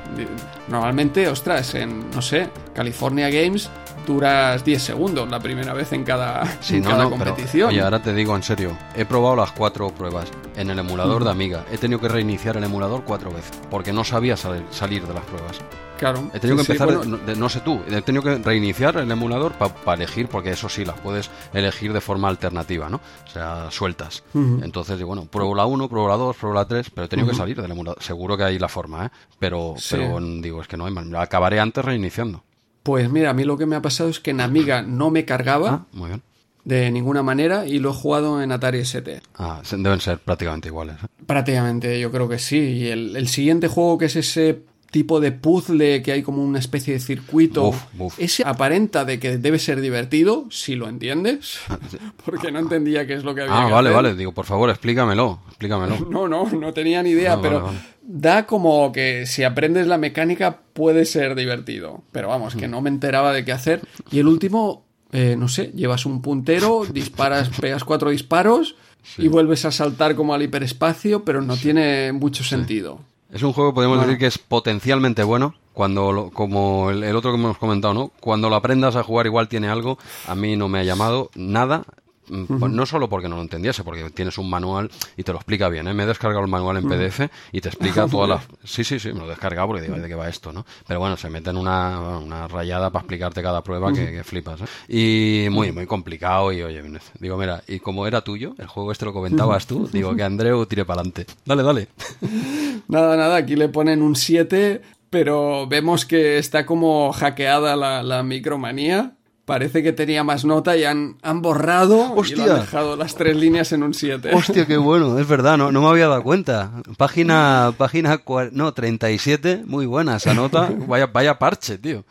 Normalmente, 0.69 1.27
ostras, 1.29 1.75
en, 1.75 2.11
no 2.11 2.23
sé, 2.23 2.49
California 2.75 3.29
Games 3.31 3.69
duras 4.15 4.65
10 4.65 4.83
segundos 4.83 5.29
la 5.31 5.39
primera 5.41 5.73
vez 5.73 5.93
en 5.93 6.05
cada, 6.05 6.45
Sí, 6.61 6.77
en 6.77 6.83
no, 6.83 6.91
cada 6.91 7.05
no, 7.05 7.11
pero, 7.11 7.25
competición. 7.35 7.69
oye, 7.71 7.81
ahora 7.81 8.03
te 8.03 8.13
digo 8.13 8.35
en 8.37 8.43
serio, 8.43 8.77
he 8.97 9.05
probado 9.05 9.37
las 9.37 9.53
cuatro 9.53 9.89
pruebas 9.91 10.29
en 10.57 10.71
el 10.71 10.79
emulador 10.79 11.25
de 11.25 11.31
Amiga. 11.31 11.65
He 11.71 11.79
tenido 11.79 12.01
que 12.01 12.09
reiniciar 12.09 12.57
el 12.57 12.65
emulador 12.65 13.05
cuatro 13.05 13.33
veces, 13.33 13.53
porque 13.71 13.93
no 13.93 14.05
sabía 14.05 14.37
sal- 14.37 14.65
salir 14.71 15.07
de 15.07 15.15
las 15.15 15.25
pruebas. 15.25 15.59
claro. 15.99 16.31
He 16.33 16.41
tenido 16.41 16.57
que 16.59 16.65
sí, 16.65 16.73
empezar, 16.73 16.95
bueno, 16.97 17.17
de- 17.19 17.35
de- 17.35 17.39
no 17.39 17.49
sé 17.51 17.61
tú, 17.61 17.79
he 17.89 18.01
tenido 18.03 18.23
que 18.23 18.37
reiniciar 18.39 18.97
el 18.97 19.11
emulador 19.11 19.53
para 19.53 19.95
elegir, 19.95 20.29
porque 20.29 20.51
eso 20.51 20.69
sí, 20.69 20.85
las 20.85 20.99
puedes 20.99 21.31
elegir 21.53 21.93
de 21.93 22.01
forma 22.01 22.29
alternativa, 22.29 22.89
¿no? 22.89 22.97
O 23.27 23.31
sea, 23.31 23.71
sueltas. 23.71 24.25
Ujú. 24.35 24.61
Entonces, 24.65 24.97
digo, 24.97 25.09
bueno, 25.09 25.27
pruebo 25.31 25.55
la 25.55 25.67
1, 25.67 25.89
pruebo 25.89 26.09
la 26.09 26.17
2, 26.17 26.37
pruebo 26.37 26.55
la 26.55 26.65
3, 26.67 26.91
pero 26.91 27.05
he 27.05 27.09
tenido 27.09 27.29
que 27.29 27.35
salir 27.35 27.61
del 27.61 27.71
emulador. 27.71 28.03
Seguro 28.03 28.37
que 28.37 28.45
hay 28.45 28.59
la 28.59 28.69
forma, 28.69 29.07
¿eh? 29.07 29.11
Pero, 29.39 29.75
Sí. 29.77 29.97
pero 29.97 30.19
digo, 30.21 30.63
es 30.63 30.69
que 30.69 30.77
no 30.79 30.87
hay 30.87 30.93
más. 30.93 31.05
Acabaré 31.21 31.61
antes 31.61 31.85
reiniciando. 31.85 32.43
Pues 32.83 33.11
mira, 33.11 33.31
a 33.31 33.35
mí 33.35 33.45
lo 33.45 33.59
que 33.59 33.67
me 33.67 33.77
ha 33.77 33.83
pasado 33.83 34.09
es 34.09 34.21
que 34.21 34.31
en 34.31 34.41
Amiga 34.41 34.83
no 34.83 35.11
me 35.11 35.25
cargaba 35.25 35.71
Ah, 35.71 35.87
muy 35.93 36.09
bien. 36.09 36.23
de 36.65 36.91
ninguna 36.91 37.23
manera 37.23 37.67
y 37.67 37.79
lo 37.79 37.91
he 37.91 37.95
jugado 37.95 38.43
en 38.43 38.53
Atari 38.53 38.79
ST. 38.81 39.21
Ah, 39.37 39.61
deben 39.71 40.01
ser 40.01 40.19
prácticamente 40.19 40.69
iguales. 40.69 40.97
¿eh? 41.03 41.07
Prácticamente, 41.27 42.01
yo 42.01 42.11
creo 42.11 42.29
que 42.29 42.39
sí. 42.39 42.57
Y 42.59 42.87
el, 42.89 43.17
el 43.17 43.29
siguiente 43.29 43.69
juego, 43.69 43.99
que 43.99 44.07
es 44.07 44.17
ese 44.17 44.63
tipo 44.91 45.21
de 45.21 45.31
puzzle 45.31 46.03
que 46.03 46.11
hay 46.11 46.23
como 46.25 46.43
una 46.43 46.59
especie 46.59 46.95
de 46.95 46.99
circuito, 47.01 47.63
Buf, 47.67 47.83
buf. 47.93 48.15
ese 48.19 48.43
aparenta 48.45 49.05
de 49.05 49.21
que 49.21 49.39
debe 49.39 49.61
ser 49.61 49.81
divertido, 49.81 50.47
si 50.51 50.75
lo 50.75 50.89
entiendes, 50.89 51.61
porque 52.25 52.51
no 52.51 52.59
entendía 52.59 53.07
qué 53.07 53.15
es 53.15 53.23
lo 53.23 53.33
que 53.35 53.43
había 53.43 53.55
Ah, 53.63 53.67
que 53.67 53.73
vale, 53.73 53.91
hacer. 53.91 54.03
vale. 54.03 54.15
Digo, 54.17 54.33
por 54.33 54.47
favor, 54.47 54.69
explícamelo. 54.71 55.41
Explícamelo. 55.49 55.97
No, 56.11 56.27
no, 56.27 56.51
no 56.51 56.73
tenía 56.73 57.03
ni 57.05 57.11
idea, 57.11 57.35
Ah, 57.35 57.39
pero 57.41 57.63
vale, 57.63 57.77
vale. 57.77 57.79
Da 58.13 58.47
como 58.47 58.91
que 58.93 59.25
si 59.27 59.45
aprendes 59.45 59.87
la 59.87 59.99
mecánica 59.99 60.59
puede 60.73 61.05
ser 61.05 61.35
divertido. 61.35 62.03
Pero 62.13 62.29
vamos, 62.29 62.55
que 62.57 62.67
no 62.69 62.81
me 62.81 62.91
enteraba 62.91 63.33
de 63.33 63.45
qué 63.45 63.53
hacer. 63.53 63.81
Y 64.11 64.19
el 64.19 64.27
último, 64.27 64.85
eh, 65.13 65.37
no 65.39 65.49
sé, 65.49 65.71
llevas 65.75 66.07
un 66.07 66.21
puntero, 66.23 66.85
disparas, 66.91 67.49
pegas 67.61 67.85
cuatro 67.85 68.11
disparos 68.11 68.75
y 69.17 69.29
vuelves 69.29 69.65
a 69.65 69.71
saltar 69.71 70.15
como 70.17 70.35
al 70.35 70.43
hiperespacio, 70.43 71.25
pero 71.25 71.41
no 71.41 71.57
tiene 71.57 72.13
mucho 72.13 72.43
sentido. 72.45 73.01
Es 73.33 73.43
un 73.45 73.53
juego 73.53 73.73
podemos 73.73 73.97
Bueno. 73.99 74.09
decir 74.09 74.19
que 74.19 74.27
es 74.27 74.39
potencialmente 74.39 75.23
bueno. 75.23 75.55
Cuando, 75.73 76.11
lo- 76.13 76.31
como 76.31 76.91
el, 76.91 77.05
el 77.05 77.15
otro 77.15 77.31
que 77.31 77.39
hemos 77.39 77.57
comentado, 77.57 77.95
¿no? 77.95 78.11
Cuando 78.21 78.51
lo 78.51 78.57
aprendas 78.57 78.97
a 78.97 79.05
jugar 79.05 79.27
igual 79.27 79.49
tiene 79.49 79.69
algo. 79.69 79.99
A 80.27 80.35
mí 80.35 80.57
no 80.57 80.69
me 80.69 80.81
ha 80.81 80.85
llamado 80.85 81.31
nada. 81.37 81.85
Mm, 82.31 82.59
pues 82.59 82.73
No 82.73 82.87
solo 82.87 83.09
porque 83.09 83.29
no 83.29 83.37
lo 83.37 83.43
entendiese, 83.43 83.83
porque 83.83 84.09
tienes 84.11 84.39
un 84.39 84.49
manual 84.49 84.91
y 85.17 85.23
te 85.25 85.33
lo 85.33 85.39
explica 85.39 85.69
bien. 85.69 85.89
¿eh? 85.89 85.95
Me 85.95 86.05
he 86.05 86.07
descargado 86.07 86.45
el 86.45 86.51
manual 86.51 86.77
en 86.77 86.89
PDF 86.89 87.29
y 87.53 87.61
te 87.61 87.69
explica 87.69 88.07
todas 88.11 88.29
las. 88.29 88.45
Sí, 88.65 88.85
sí, 88.85 88.99
sí, 88.99 89.13
me 89.13 89.21
lo 89.21 89.27
he 89.27 89.31
descargado 89.31 89.69
porque 89.69 89.83
digo, 89.83 89.97
¿de 89.97 90.09
qué 90.09 90.15
va 90.15 90.29
esto? 90.29 90.53
¿no? 90.53 90.65
Pero 90.87 91.01
bueno, 91.01 91.17
se 91.17 91.29
mete 91.29 91.51
en 91.51 91.57
una, 91.57 92.19
una 92.19 92.49
rayada 92.49 92.91
para 92.91 93.03
explicarte 93.03 93.43
cada 93.43 93.63
prueba 93.63 93.93
que, 93.93 94.13
que 94.13 94.25
flipas. 94.25 94.61
¿eh? 94.61 94.65
Y 94.89 95.49
muy, 95.51 95.73
muy 95.73 95.87
complicado. 95.87 96.53
Y 96.53 96.63
oye, 96.63 96.83
digo, 97.19 97.37
mira, 97.37 97.63
y 97.67 97.81
como 97.81 98.07
era 98.07 98.23
tuyo, 98.23 98.55
el 98.59 98.67
juego 98.67 98.93
este 98.93 99.05
lo 99.05 99.13
comentabas 99.13 99.67
tú, 99.67 99.89
digo 99.93 100.15
que 100.15 100.23
Andreu 100.23 100.65
tire 100.67 100.85
para 100.85 101.01
adelante. 101.01 101.27
Dale, 101.45 101.63
dale. 101.63 101.89
Nada, 102.89 103.17
nada, 103.17 103.37
aquí 103.37 103.55
le 103.55 103.69
ponen 103.69 104.03
un 104.03 104.17
7, 104.17 104.83
pero 105.11 105.69
vemos 105.69 106.05
que 106.05 106.39
está 106.39 106.67
como 106.67 107.13
hackeada 107.13 107.77
la, 107.77 108.03
la 108.03 108.25
micromanía. 108.25 109.13
Parece 109.51 109.83
que 109.83 109.93
tenía 109.93 110.23
más 110.23 110.45
nota 110.45 110.77
y 110.77 110.85
han, 110.85 111.17
han 111.23 111.43
borrado 111.43 111.97
y 111.97 112.09
lo 112.09 112.15
¡Hostia! 112.21 112.45
han 112.55 112.61
dejado 112.61 112.95
las 112.95 113.17
tres 113.17 113.37
líneas 113.37 113.73
en 113.73 113.83
un 113.83 113.93
7. 113.95 114.31
Hostia, 114.33 114.65
qué 114.65 114.77
bueno, 114.77 115.19
es 115.19 115.27
verdad, 115.27 115.59
no, 115.59 115.73
no 115.73 115.83
me 115.83 115.89
había 115.89 116.07
dado 116.07 116.23
cuenta. 116.23 116.71
Página, 116.97 117.75
página, 117.77 118.23
no, 118.53 118.73
37, 118.73 119.65
muy 119.67 119.87
buena 119.87 120.19
esa 120.19 120.35
nota. 120.35 120.71
Vaya, 120.87 121.07
vaya 121.09 121.37
parche, 121.37 121.79
tío. 121.79 122.05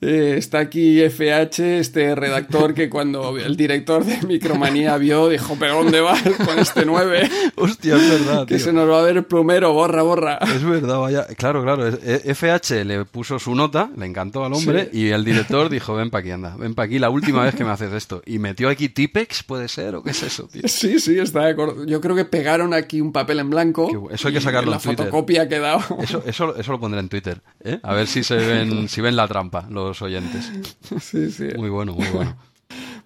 Eh, 0.00 0.36
está 0.38 0.60
aquí 0.60 1.00
FH, 1.02 1.78
este 1.80 2.14
redactor 2.14 2.72
que 2.72 2.88
cuando 2.88 3.36
el 3.36 3.56
director 3.56 4.04
de 4.04 4.24
Micromanía 4.28 4.96
vio, 4.96 5.28
dijo, 5.28 5.56
¿pero 5.58 5.82
dónde 5.82 6.00
vas 6.00 6.22
con 6.44 6.56
este 6.60 6.86
9? 6.86 7.28
Hostia, 7.56 7.96
es 7.96 8.08
verdad, 8.08 8.46
Que 8.46 8.56
tío. 8.58 8.64
se 8.66 8.72
nos 8.72 8.88
va 8.88 9.00
a 9.00 9.02
ver 9.02 9.16
el 9.16 9.24
plumero, 9.24 9.72
borra, 9.72 10.02
borra. 10.02 10.38
Es 10.54 10.62
verdad, 10.64 11.00
vaya. 11.00 11.26
Claro, 11.36 11.64
claro. 11.64 11.88
es- 11.88 11.98
eh, 12.04 12.32
FH 12.32 12.84
le 12.84 13.04
puso 13.06 13.40
su 13.40 13.56
nota, 13.56 13.90
le 13.96 14.06
encantó 14.06 14.44
al 14.44 14.52
hombre, 14.52 14.88
y 14.92 15.08
el 15.08 15.24
director 15.24 15.68
dijo: 15.68 15.94
Ven 15.96 16.10
pa' 16.10 16.18
aquí, 16.20 16.30
anda, 16.30 16.54
ven 16.56 16.76
pa' 16.76 16.84
aquí 16.84 17.00
la 17.00 17.10
última 17.10 17.42
vez 17.42 17.56
que 17.56 17.64
me 17.64 17.70
haces 17.72 17.92
esto. 17.92 18.22
Y 18.24 18.38
metió 18.38 18.68
aquí 18.68 18.88
Tipex, 18.88 19.42
¿puede 19.42 19.66
ser? 19.66 19.96
¿O 19.96 20.02
qué 20.04 20.10
es 20.12 20.22
eso, 20.22 20.46
tío? 20.46 20.62
Sí, 20.66 21.00
sí, 21.00 21.18
está 21.18 21.42
de 21.46 21.50
acuerdo. 21.50 21.84
Yo 21.86 22.00
creo 22.00 22.14
que 22.14 22.24
pegaron 22.24 22.72
aquí 22.72 23.00
un 23.00 23.12
papel 23.12 23.40
en 23.40 23.50
blanco. 23.50 23.88
Qué 24.08 24.14
eso 24.14 24.28
hay 24.28 24.34
que 24.34 24.40
sacarlo 24.40 24.70
La 24.70 24.76
en 24.76 24.82
Twitter. 24.82 25.06
fotocopia 25.06 25.42
ha 25.42 25.48
quedado. 25.48 25.80
Eso, 26.00 26.22
eso, 26.24 26.54
eso 26.56 26.70
lo 26.72 26.78
pondré 26.78 27.00
en 27.00 27.08
Twitter, 27.08 27.40
¿eh? 27.64 27.80
A 27.82 27.94
ver 27.94 28.06
si 28.06 28.22
se 28.22 28.36
ven, 28.46 28.88
si 28.88 29.00
ven 29.00 29.16
la 29.16 29.26
trampa 29.26 29.66
los 29.68 29.87
oyentes. 30.02 30.52
Sí, 31.00 31.30
sí. 31.30 31.48
Muy 31.56 31.70
bueno, 31.70 31.94
muy 31.94 32.06
bueno. 32.08 32.36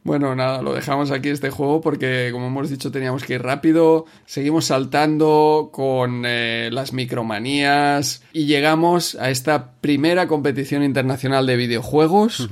Bueno, 0.05 0.35
nada, 0.35 0.63
lo 0.63 0.75
dejamos 0.75 1.13
aquí 1.13 1.29
este 1.29 1.51
juego 1.51 1.81
porque, 1.81 2.31
como 2.33 2.49
hemos 2.49 2.69
dicho, 2.69 2.91
teníamos 2.91 3.23
que 3.23 3.35
ir 3.35 3.43
rápido. 3.43 4.07
Seguimos 4.27 4.65
saltando 4.65 5.71
con 5.73 6.25
eh, 6.27 6.71
las 6.73 6.93
micromanías 6.93 8.25
y 8.33 8.47
llegamos 8.47 9.15
a 9.15 9.31
esta 9.31 9.75
primera 9.81 10.27
competición 10.27 10.83
internacional 10.83 11.47
de 11.47 11.55
videojuegos. 11.55 12.49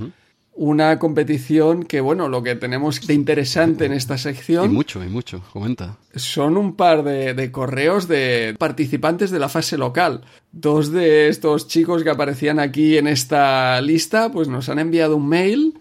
Una 0.62 0.98
competición 0.98 1.84
que, 1.84 2.02
bueno, 2.02 2.28
lo 2.28 2.42
que 2.42 2.54
tenemos 2.54 3.06
de 3.06 3.14
interesante 3.14 3.86
en 3.86 3.94
esta 3.94 4.16
Y 4.16 4.18
sección 4.18 4.74
mucho, 4.74 5.02
y 5.02 5.08
mucho. 5.08 5.40
Comenta. 5.54 5.96
son 6.14 6.58
un 6.58 6.76
par 6.76 7.02
de, 7.02 7.32
de 7.32 7.50
correos 7.50 8.08
de 8.08 8.54
participantes 8.58 9.30
de 9.30 9.38
la 9.38 9.48
fase 9.48 9.78
local. 9.78 10.20
Dos 10.52 10.92
de 10.92 11.28
estos 11.28 11.66
chicos 11.66 12.02
que 12.02 12.10
aparecían 12.10 12.58
aquí 12.58 12.98
en 12.98 13.06
esta 13.06 13.80
lista, 13.80 14.30
pues 14.30 14.48
nos 14.48 14.68
han 14.68 14.78
enviado 14.78 15.16
un 15.16 15.30
mail 15.30 15.80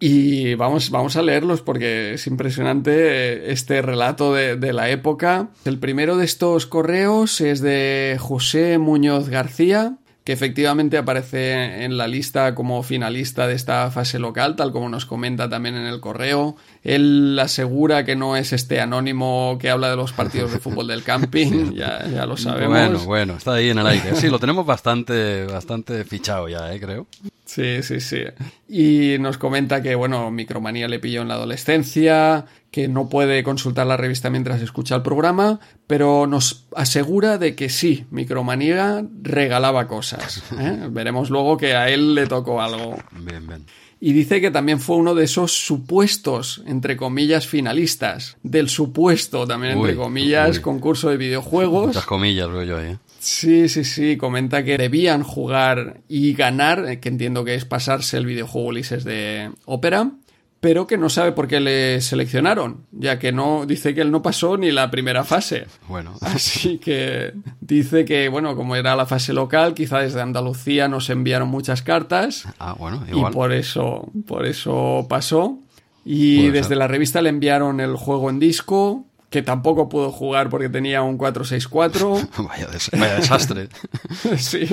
y 0.00 0.56
vamos, 0.56 0.90
vamos 0.90 1.14
a 1.14 1.22
leerlos 1.22 1.62
porque 1.62 2.14
es 2.14 2.26
impresionante 2.26 2.90
eh, 2.92 3.52
este 3.52 3.80
relato 3.80 4.34
de, 4.34 4.56
de 4.56 4.72
la 4.72 4.90
época. 4.90 5.50
El 5.64 5.78
primero 5.78 6.16
de 6.16 6.24
estos 6.24 6.66
correos 6.66 7.40
es 7.40 7.60
de 7.60 8.16
José 8.18 8.78
Muñoz 8.78 9.28
García, 9.28 9.98
que 10.26 10.32
efectivamente 10.32 10.98
aparece 10.98 11.84
en 11.84 11.96
la 11.96 12.08
lista 12.08 12.56
como 12.56 12.82
finalista 12.82 13.46
de 13.46 13.54
esta 13.54 13.88
fase 13.92 14.18
local, 14.18 14.56
tal 14.56 14.72
como 14.72 14.88
nos 14.88 15.06
comenta 15.06 15.48
también 15.48 15.76
en 15.76 15.86
el 15.86 16.00
correo. 16.00 16.56
Él 16.82 17.38
asegura 17.40 18.04
que 18.04 18.16
no 18.16 18.36
es 18.36 18.52
este 18.52 18.80
anónimo 18.80 19.56
que 19.60 19.70
habla 19.70 19.88
de 19.88 19.94
los 19.94 20.12
partidos 20.12 20.50
de 20.50 20.58
fútbol 20.58 20.88
del 20.88 21.02
camping, 21.04 21.74
ya, 21.74 22.04
ya 22.08 22.26
lo 22.26 22.36
sabemos. 22.36 22.76
Bueno, 22.76 22.98
bueno, 23.04 23.36
está 23.36 23.54
ahí 23.54 23.70
en 23.70 23.78
el 23.78 23.86
aire. 23.86 24.16
Sí, 24.16 24.28
lo 24.28 24.40
tenemos 24.40 24.66
bastante, 24.66 25.44
bastante 25.44 26.02
fichado 26.02 26.48
ya, 26.48 26.74
¿eh? 26.74 26.80
creo. 26.80 27.06
Sí, 27.44 27.84
sí, 27.84 28.00
sí. 28.00 28.24
Y 28.68 29.20
nos 29.20 29.38
comenta 29.38 29.80
que, 29.80 29.94
bueno, 29.94 30.32
Micromanía 30.32 30.88
le 30.88 30.98
pilló 30.98 31.22
en 31.22 31.28
la 31.28 31.34
adolescencia, 31.34 32.46
que 32.76 32.88
no 32.88 33.08
puede 33.08 33.42
consultar 33.42 33.86
la 33.86 33.96
revista 33.96 34.28
mientras 34.28 34.60
escucha 34.60 34.96
el 34.96 35.00
programa, 35.00 35.60
pero 35.86 36.26
nos 36.26 36.66
asegura 36.76 37.38
de 37.38 37.54
que 37.54 37.70
sí, 37.70 38.04
Micromanía 38.10 39.02
regalaba 39.22 39.88
cosas. 39.88 40.42
¿eh? 40.60 40.86
Veremos 40.90 41.30
luego 41.30 41.56
que 41.56 41.74
a 41.74 41.88
él 41.88 42.14
le 42.14 42.26
tocó 42.26 42.60
algo. 42.60 42.98
Bien, 43.12 43.46
bien. 43.46 43.64
Y 43.98 44.12
dice 44.12 44.42
que 44.42 44.50
también 44.50 44.78
fue 44.78 44.96
uno 44.96 45.14
de 45.14 45.24
esos 45.24 45.52
supuestos, 45.52 46.62
entre 46.66 46.98
comillas, 46.98 47.46
finalistas. 47.46 48.36
Del 48.42 48.68
supuesto, 48.68 49.46
también 49.46 49.78
entre 49.78 49.92
Uy, 49.92 49.96
comillas, 49.96 50.56
uy. 50.56 50.62
concurso 50.62 51.08
de 51.08 51.16
videojuegos. 51.16 51.86
Muchas 51.86 52.04
comillas 52.04 52.50
veo 52.50 52.62
yo 52.62 52.76
ahí. 52.76 52.90
¿eh? 52.90 52.98
Sí, 53.20 53.70
sí, 53.70 53.84
sí, 53.84 54.18
comenta 54.18 54.64
que 54.64 54.76
debían 54.76 55.22
jugar 55.22 56.02
y 56.08 56.34
ganar, 56.34 56.84
eh, 56.86 57.00
que 57.00 57.08
entiendo 57.08 57.42
que 57.42 57.54
es 57.54 57.64
pasarse 57.64 58.18
el 58.18 58.26
videojuego 58.26 58.68
Ulises 58.68 59.02
de 59.02 59.50
Ópera, 59.64 60.10
pero 60.60 60.86
que 60.86 60.96
no 60.98 61.08
sabe 61.10 61.32
por 61.32 61.46
qué 61.48 61.60
le 61.60 62.00
seleccionaron, 62.00 62.86
ya 62.92 63.18
que 63.18 63.30
no 63.30 63.66
dice 63.66 63.94
que 63.94 64.00
él 64.00 64.10
no 64.10 64.22
pasó 64.22 64.56
ni 64.56 64.72
la 64.72 64.90
primera 64.90 65.22
fase. 65.24 65.66
Bueno, 65.88 66.14
Así 66.22 66.78
que 66.78 67.34
dice 67.60 68.04
que, 68.04 68.28
bueno, 68.28 68.56
como 68.56 68.74
era 68.74 68.96
la 68.96 69.06
fase 69.06 69.32
local, 69.32 69.74
quizá 69.74 69.98
desde 70.00 70.20
Andalucía 70.22 70.88
nos 70.88 71.08
enviaron 71.10 71.48
muchas 71.48 71.82
cartas 71.82 72.46
ah, 72.58 72.74
bueno, 72.78 73.04
y 73.06 73.10
igual. 73.10 73.32
por 73.32 73.52
eso, 73.52 74.10
por 74.26 74.46
eso 74.46 75.06
pasó. 75.08 75.58
Y 76.04 76.36
Puede 76.38 76.52
desde 76.52 76.68
ser. 76.68 76.76
la 76.78 76.88
revista 76.88 77.20
le 77.20 77.28
enviaron 77.30 77.80
el 77.80 77.96
juego 77.96 78.30
en 78.30 78.38
disco, 78.38 79.04
que 79.28 79.42
tampoco 79.42 79.88
pudo 79.88 80.12
jugar 80.12 80.48
porque 80.48 80.68
tenía 80.68 81.02
un 81.02 81.18
464. 81.18 82.16
Vaya, 82.48 82.66
des- 82.68 82.90
vaya 82.92 83.16
desastre. 83.16 83.68
sí. 84.38 84.66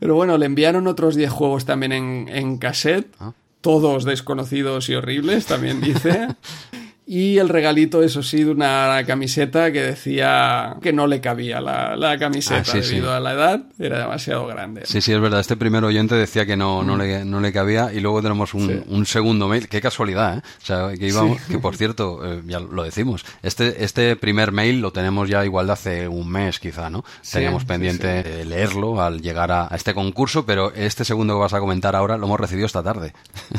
Pero 0.00 0.14
bueno, 0.16 0.36
le 0.38 0.46
enviaron 0.46 0.86
otros 0.88 1.14
10 1.14 1.30
juegos 1.30 1.64
también 1.64 1.92
en, 1.92 2.28
en 2.28 2.58
cassette. 2.58 3.06
Ah. 3.20 3.32
Todos 3.66 4.04
desconocidos 4.04 4.88
y 4.88 4.94
horribles, 4.94 5.46
también 5.46 5.80
dice. 5.80 6.28
Y 7.08 7.38
el 7.38 7.48
regalito, 7.48 8.02
eso 8.02 8.20
sí, 8.22 8.42
de 8.42 8.50
una 8.50 9.00
camiseta 9.06 9.70
que 9.70 9.80
decía 9.80 10.76
que 10.82 10.92
no 10.92 11.06
le 11.06 11.20
cabía 11.20 11.60
la, 11.60 11.94
la 11.94 12.18
camiseta 12.18 12.56
Ah, 12.60 12.64
sí, 12.64 12.80
debido 12.80 13.06
sí. 13.10 13.16
a 13.16 13.20
la 13.20 13.32
edad, 13.32 13.60
era 13.78 14.00
demasiado 14.00 14.44
grande. 14.48 14.82
Sí, 14.86 15.00
sí, 15.00 15.12
es 15.12 15.20
verdad. 15.20 15.38
Este 15.38 15.56
primer 15.56 15.84
oyente 15.84 16.16
decía 16.16 16.46
que 16.46 16.56
no, 16.56 16.82
no, 16.82 16.96
le, 16.96 17.24
no 17.24 17.40
le 17.40 17.52
cabía 17.52 17.92
y 17.92 18.00
luego 18.00 18.22
tenemos 18.22 18.54
un, 18.54 18.66
Mm. 18.66 18.68
Sí. 18.70 18.82
un 18.88 19.06
segundo 19.06 19.46
mail. 19.46 19.68
Qué 19.68 19.80
casualidad, 19.80 20.38
¿eh? 20.38 20.42
O 20.60 20.66
sea, 20.66 20.88
que 20.98 21.06
íbamos, 21.06 21.40
que 21.42 21.58
por 21.60 21.76
cierto, 21.76 22.20
eh, 22.24 22.42
ya 22.46 22.58
lo 22.58 22.82
decimos, 22.82 23.24
este, 23.42 23.84
este 23.84 24.16
primer 24.16 24.50
mail 24.50 24.80
lo 24.80 24.90
tenemos 24.92 25.28
ya 25.28 25.44
igual 25.44 25.68
de 25.68 25.72
hace 25.74 26.08
un 26.08 26.28
mes 26.28 26.58
quizá, 26.58 26.90
¿no? 26.90 27.04
Teníamos 27.30 27.64
pendiente 27.64 28.24
de 28.24 28.44
leerlo 28.44 29.00
al 29.00 29.22
llegar 29.22 29.52
a, 29.52 29.68
a 29.72 29.76
este 29.76 29.94
concurso, 29.94 30.44
pero 30.44 30.72
este 30.74 31.04
segundo 31.04 31.34
que 31.34 31.40
vas 31.40 31.52
a 31.54 31.60
comentar 31.60 31.94
ahora 31.94 32.16
lo 32.16 32.26
hemos 32.26 32.40
recibido 32.40 32.66
esta 32.66 32.82
tarde. 32.82 33.12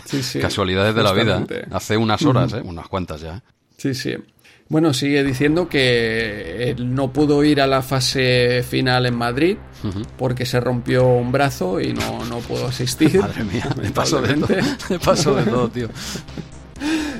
Sí, 0.06 0.22
sí, 0.22 0.40
Casualidades 0.41 0.94
de 0.94 1.03
la 1.03 1.14
vida. 1.14 1.45
¿eh? 1.49 1.65
Hace 1.72 1.95
unas 1.95 2.22
horas, 2.26 2.52
¿eh? 2.52 2.61
Unas 2.65 2.90
cuantas 2.90 3.22
ya. 3.22 3.36
Sí, 3.78 3.94
sí. 3.94 4.16
Bueno, 4.70 4.94
sigue 4.94 5.24
diciendo 5.24 5.70
que 5.70 6.72
él 6.72 6.94
no 6.94 7.14
pudo 7.14 7.44
ir 7.45 7.62
a 7.62 7.68
la 7.68 7.82
fase 7.82 8.64
final 8.70 9.06
en 9.06 9.16
Madrid 9.16 9.56
porque 10.18 10.45
se 10.45 10.60
rompió 10.60 11.06
un 11.08 11.32
brazo 11.32 11.80
y 11.80 11.94
no, 11.94 12.26
no 12.26 12.40
pudo 12.40 12.68
asistir. 12.68 13.18
Madre 13.22 13.44
mía, 13.45 13.70
me 13.82 13.90
paso 13.91 14.22
de 14.22 14.34
todo. 14.34 14.48
Me 14.90 14.99
paso 14.99 15.36
de 15.36 15.44
todo, 15.44 15.70
tío. 15.70 15.88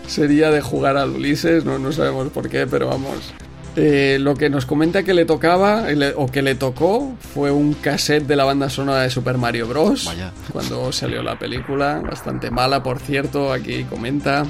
Sería 0.08 0.52
de 0.52 0.62
jugar 0.62 0.98
al 0.98 1.12
Ulises, 1.12 1.66
no, 1.66 1.80
no 1.80 1.92
sabemos 1.92 2.30
por 2.30 2.50
qué, 2.50 2.66
pero 2.68 2.88
vamos. 2.88 3.34
Eh, 3.76 4.18
lo 4.20 4.36
que 4.36 4.50
nos 4.50 4.66
comenta 4.66 5.04
que 5.04 5.14
le 5.14 5.26
tocaba 5.26 5.84
le- 5.92 6.14
o 6.16 6.26
que 6.28 6.42
le 6.42 6.56
tocó 6.56 7.16
fue 7.34 7.52
un 7.52 7.74
cassette 7.74 8.26
de 8.26 8.36
la 8.36 8.44
banda 8.44 8.70
sonora 8.70 9.04
de 9.04 9.10
Super 9.10 9.38
Mario 9.38 9.68
Bros. 9.68 10.06
Vaya. 10.06 10.32
Cuando 10.52 10.92
salió 10.92 11.22
la 11.22 11.38
película, 11.38 12.02
bastante 12.02 12.50
mala, 12.50 12.82
por 12.82 13.00
cierto, 13.00 13.54
aquí 13.54 13.84
comenta. 13.84 14.46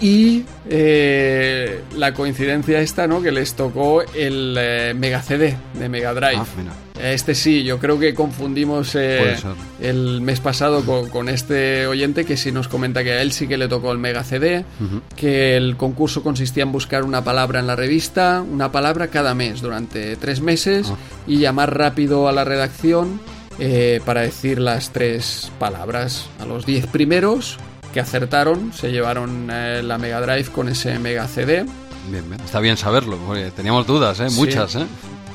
Y 0.00 0.44
eh, 0.68 1.82
la 1.96 2.14
coincidencia 2.14 2.80
esta, 2.80 3.06
¿no? 3.06 3.20
Que 3.20 3.30
les 3.32 3.54
tocó 3.54 4.02
el 4.14 4.56
eh, 4.58 4.94
Mega 4.96 5.20
CD 5.22 5.56
de 5.74 5.88
Mega 5.90 6.14
Drive. 6.14 6.36
Ah, 6.38 6.46
mira. 6.56 6.72
Este 7.12 7.34
sí, 7.34 7.64
yo 7.64 7.78
creo 7.78 7.98
que 7.98 8.14
confundimos 8.14 8.94
eh, 8.94 9.34
el 9.80 10.20
mes 10.20 10.40
pasado 10.40 10.84
con, 10.84 11.08
con 11.08 11.28
este 11.30 11.86
oyente 11.86 12.24
que 12.26 12.36
sí 12.36 12.52
nos 12.52 12.68
comenta 12.68 13.02
que 13.02 13.12
a 13.12 13.22
él 13.22 13.32
sí 13.32 13.46
que 13.46 13.56
le 13.56 13.68
tocó 13.68 13.90
el 13.92 13.98
Mega 13.98 14.22
CD, 14.22 14.64
que 15.16 15.56
el 15.56 15.76
concurso 15.76 16.22
consistía 16.22 16.62
en 16.62 16.72
buscar 16.72 17.02
una 17.04 17.24
palabra 17.24 17.60
en 17.60 17.66
la 17.66 17.76
revista, 17.76 18.42
una 18.46 18.70
palabra 18.70 19.08
cada 19.08 19.34
mes 19.34 19.60
durante 19.62 20.16
tres 20.16 20.40
meses 20.42 20.90
Ah. 20.90 20.96
y 21.26 21.38
llamar 21.38 21.76
rápido 21.76 22.28
a 22.28 22.32
la 22.32 22.44
redacción 22.44 23.18
eh, 23.58 24.00
para 24.04 24.20
decir 24.22 24.58
las 24.60 24.90
tres 24.92 25.50
palabras. 25.58 26.26
A 26.38 26.44
los 26.46 26.66
diez 26.66 26.86
primeros 26.86 27.58
que 27.92 28.00
acertaron 28.00 28.72
se 28.72 28.90
llevaron 28.90 29.48
eh, 29.52 29.82
la 29.82 29.98
Mega 29.98 30.20
Drive 30.20 30.50
con 30.50 30.68
ese 30.68 30.98
Mega 30.98 31.26
CD. 31.28 31.64
Bien, 32.10 32.28
bien. 32.28 32.40
Está 32.44 32.60
bien 32.60 32.76
saberlo, 32.76 33.18
porque 33.26 33.50
teníamos 33.50 33.86
dudas, 33.86 34.18
¿eh? 34.20 34.30
Sí. 34.30 34.36
Muchas, 34.36 34.74
¿eh? 34.76 34.86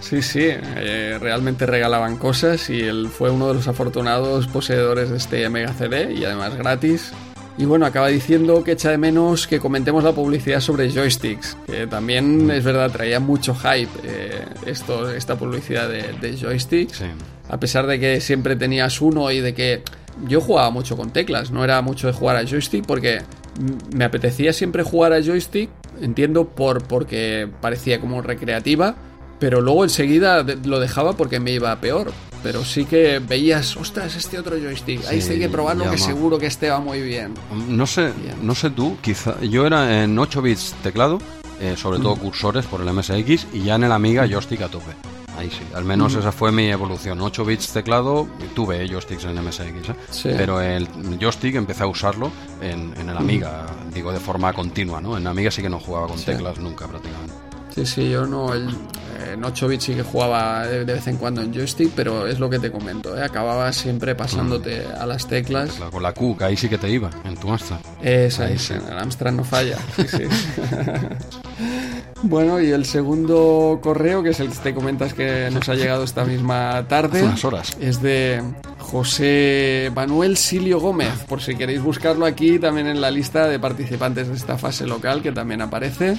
Sí, 0.02 0.22
sí, 0.22 0.42
eh, 0.50 1.18
realmente 1.20 1.66
regalaban 1.66 2.18
cosas 2.18 2.70
y 2.70 2.80
él 2.82 3.10
fue 3.10 3.32
uno 3.32 3.48
de 3.48 3.56
los 3.56 3.68
afortunados 3.68 4.48
poseedores 4.48 5.10
de 5.10 5.18
este 5.18 5.50
Mega 5.50 5.74
CD 5.74 6.14
y 6.14 6.26
además 6.26 6.56
gratis. 6.56 7.12
Y 7.58 7.64
bueno, 7.64 7.86
acaba 7.86 8.10
diciendo 8.10 8.64
que 8.66 8.74
echa 8.74 8.92
de 8.92 8.98
menos 8.98 9.48
que 9.48 9.60
comentemos 9.60 10.04
la 10.04 10.12
publicidad 10.12 10.60
sobre 10.60 10.92
joysticks, 10.92 11.56
que 11.66 11.88
también 11.88 12.52
es 12.52 12.64
verdad, 12.66 12.92
traía 12.92 13.22
mucho 13.22 13.56
hype 13.56 13.90
eh, 14.04 14.44
esto, 14.66 15.10
esta 15.10 15.38
publicidad 15.38 15.88
de, 15.88 16.04
de 16.20 16.38
joysticks, 16.38 16.98
Sí. 16.98 17.06
a 17.48 17.58
pesar 17.58 17.88
de 17.88 17.98
que 17.98 18.20
siempre 18.20 18.58
tenías 18.58 19.00
uno 19.00 19.32
y 19.32 19.40
de 19.40 19.54
que 19.54 19.84
yo 20.28 20.42
jugaba 20.42 20.70
mucho 20.70 20.96
con 20.98 21.12
teclas, 21.12 21.52
no 21.52 21.64
era 21.64 21.82
mucho 21.82 22.08
de 22.08 22.14
jugar 22.14 22.38
a 22.38 22.46
joystick 22.46 22.86
porque 22.86 23.22
mm, 23.60 23.98
me 23.98 24.06
apetecía 24.06 24.54
siempre 24.54 24.84
jugar 24.84 25.14
a 25.14 25.22
joystick, 25.22 25.70
entiendo 26.02 26.48
por 26.50 26.84
porque 26.84 27.50
parecía 27.62 28.00
como 28.00 28.22
recreativa, 28.22 28.96
pero 29.40 29.62
luego 29.62 29.84
enseguida 29.84 30.44
lo 30.44 30.80
dejaba 30.80 31.14
porque 31.14 31.40
me 31.40 31.52
iba 31.52 31.76
peor. 31.80 32.12
Pero 32.44 32.64
sí 32.64 32.86
que 32.86 33.18
veías, 33.20 33.76
ostras, 33.76 34.16
este 34.16 34.38
otro 34.38 34.56
joystick, 34.56 35.04
ahí 35.08 35.20
Sí, 35.20 35.34
hay 35.34 35.40
que 35.40 35.50
probarlo 35.50 35.90
que 35.90 35.98
seguro 35.98 36.38
que 36.38 36.46
este 36.46 36.70
va 36.70 36.80
muy 36.80 37.02
bien. 37.02 37.34
No 37.70 37.88
sé, 37.88 38.12
Bien. 38.22 38.36
no 38.44 38.54
sé 38.54 38.70
tú, 38.70 38.98
quizá. 39.02 39.42
Yo 39.42 39.66
era 39.66 40.04
en 40.04 40.18
8 40.18 40.44
bits 40.44 40.76
teclado, 40.84 41.20
eh, 41.60 41.74
sobre 41.76 42.00
todo 42.00 42.16
cursores 42.16 42.66
por 42.66 42.82
el 42.82 42.94
MSX, 42.94 43.48
y 43.52 43.64
ya 43.64 43.76
en 43.76 43.86
el 43.86 43.92
Amiga 43.92 44.28
joystick 44.28 44.62
a 44.62 44.68
tope. 44.68 44.92
Ahí 45.38 45.50
sí, 45.50 45.62
al 45.74 45.84
menos 45.86 46.16
esa 46.16 46.32
fue 46.32 46.52
mi 46.52 46.70
evolución. 46.70 47.20
8 47.20 47.44
bits 47.46 47.74
teclado, 47.74 48.28
tuve 48.54 48.88
joysticks 48.88 49.26
en 49.26 49.36
MSX, 49.44 49.90
¿eh? 49.90 49.96
Sí. 50.10 50.30
pero 50.38 50.62
el 50.62 50.88
joystick 51.20 51.56
empecé 51.56 51.84
a 51.84 51.88
usarlo 51.88 52.32
en, 52.62 52.94
en 52.98 53.10
el 53.10 53.18
Amiga, 53.18 53.66
digo 53.94 54.12
de 54.12 54.20
forma 54.20 54.54
continua, 54.54 55.02
¿no? 55.02 55.18
En 55.18 55.28
Amiga 55.28 55.52
sí 55.52 55.62
que 55.62 55.70
no 55.70 55.80
jugaba 55.80 56.08
con 56.08 56.18
Sí. 56.18 56.26
teclas 56.26 56.58
nunca 56.60 56.88
prácticamente. 56.88 57.34
Sí, 57.76 57.86
sí, 57.86 58.10
yo 58.10 58.26
no, 58.26 58.54
el, 58.54 58.70
eh, 58.70 59.34
en 59.34 59.44
8 59.44 59.68
bits 59.68 59.84
sí 59.84 59.96
que 59.96 60.04
jugaba 60.04 60.66
de, 60.66 60.86
de 60.86 60.94
vez 60.94 61.08
en 61.08 61.18
cuando 61.18 61.42
en 61.42 61.54
joystick, 61.54 61.92
pero 61.94 62.26
es 62.26 62.40
lo 62.40 62.50
que 62.50 62.58
te 62.58 62.72
comento, 62.72 63.18
¿eh? 63.18 63.24
acababa 63.24 63.72
siempre 63.74 64.16
pasándote 64.16 64.86
a 64.98 65.06
las 65.06 65.28
teclas. 65.28 65.72
Claro, 65.74 65.92
Con 65.92 66.02
la 66.04 66.14
Q, 66.14 66.38
que 66.38 66.46
ahí 66.46 66.56
sí 66.56 66.70
que 66.70 66.78
te 66.78 66.90
iba, 66.90 67.10
en 67.26 67.36
tu 67.36 67.52
Astra. 67.52 67.80
Esa 68.02 68.46
Ahí 68.46 68.54
es, 68.54 68.62
sí. 68.62 68.74
el 68.76 68.98
Amstrad 68.98 69.34
no 69.34 69.44
falla. 69.44 69.78
sí, 69.98 70.08
sí. 70.08 70.24
bueno, 72.24 72.62
y 72.62 72.72
el 72.72 72.86
segundo 72.86 73.80
correo, 73.84 74.24
que 74.24 74.30
es 74.30 74.40
el 74.40 74.50
que 74.50 74.56
te 74.58 74.74
comentas 74.74 75.14
que 75.14 75.50
nos 75.52 75.68
ha 75.68 75.76
llegado 75.76 76.06
esta 76.06 76.24
misma 76.24 76.86
tarde, 76.88 77.18
Hace 77.20 77.28
unas 77.28 77.46
horas. 77.46 77.78
es 77.82 78.02
de 78.02 78.42
José 78.80 79.92
Manuel 79.94 80.38
Silio 80.38 80.80
Gómez, 80.80 81.12
por 81.28 81.42
si 81.42 81.56
queréis 81.56 81.82
buscarlo 81.82 82.26
aquí 82.26 82.58
también 82.58 82.88
en 82.88 83.02
la 83.02 83.12
lista 83.12 83.48
de 83.48 83.60
participantes 83.60 84.30
de 84.30 84.36
esta 84.36 84.58
fase 84.58 84.88
local, 84.88 85.22
que 85.22 85.34
también 85.34 85.62
aparece. 85.62 86.18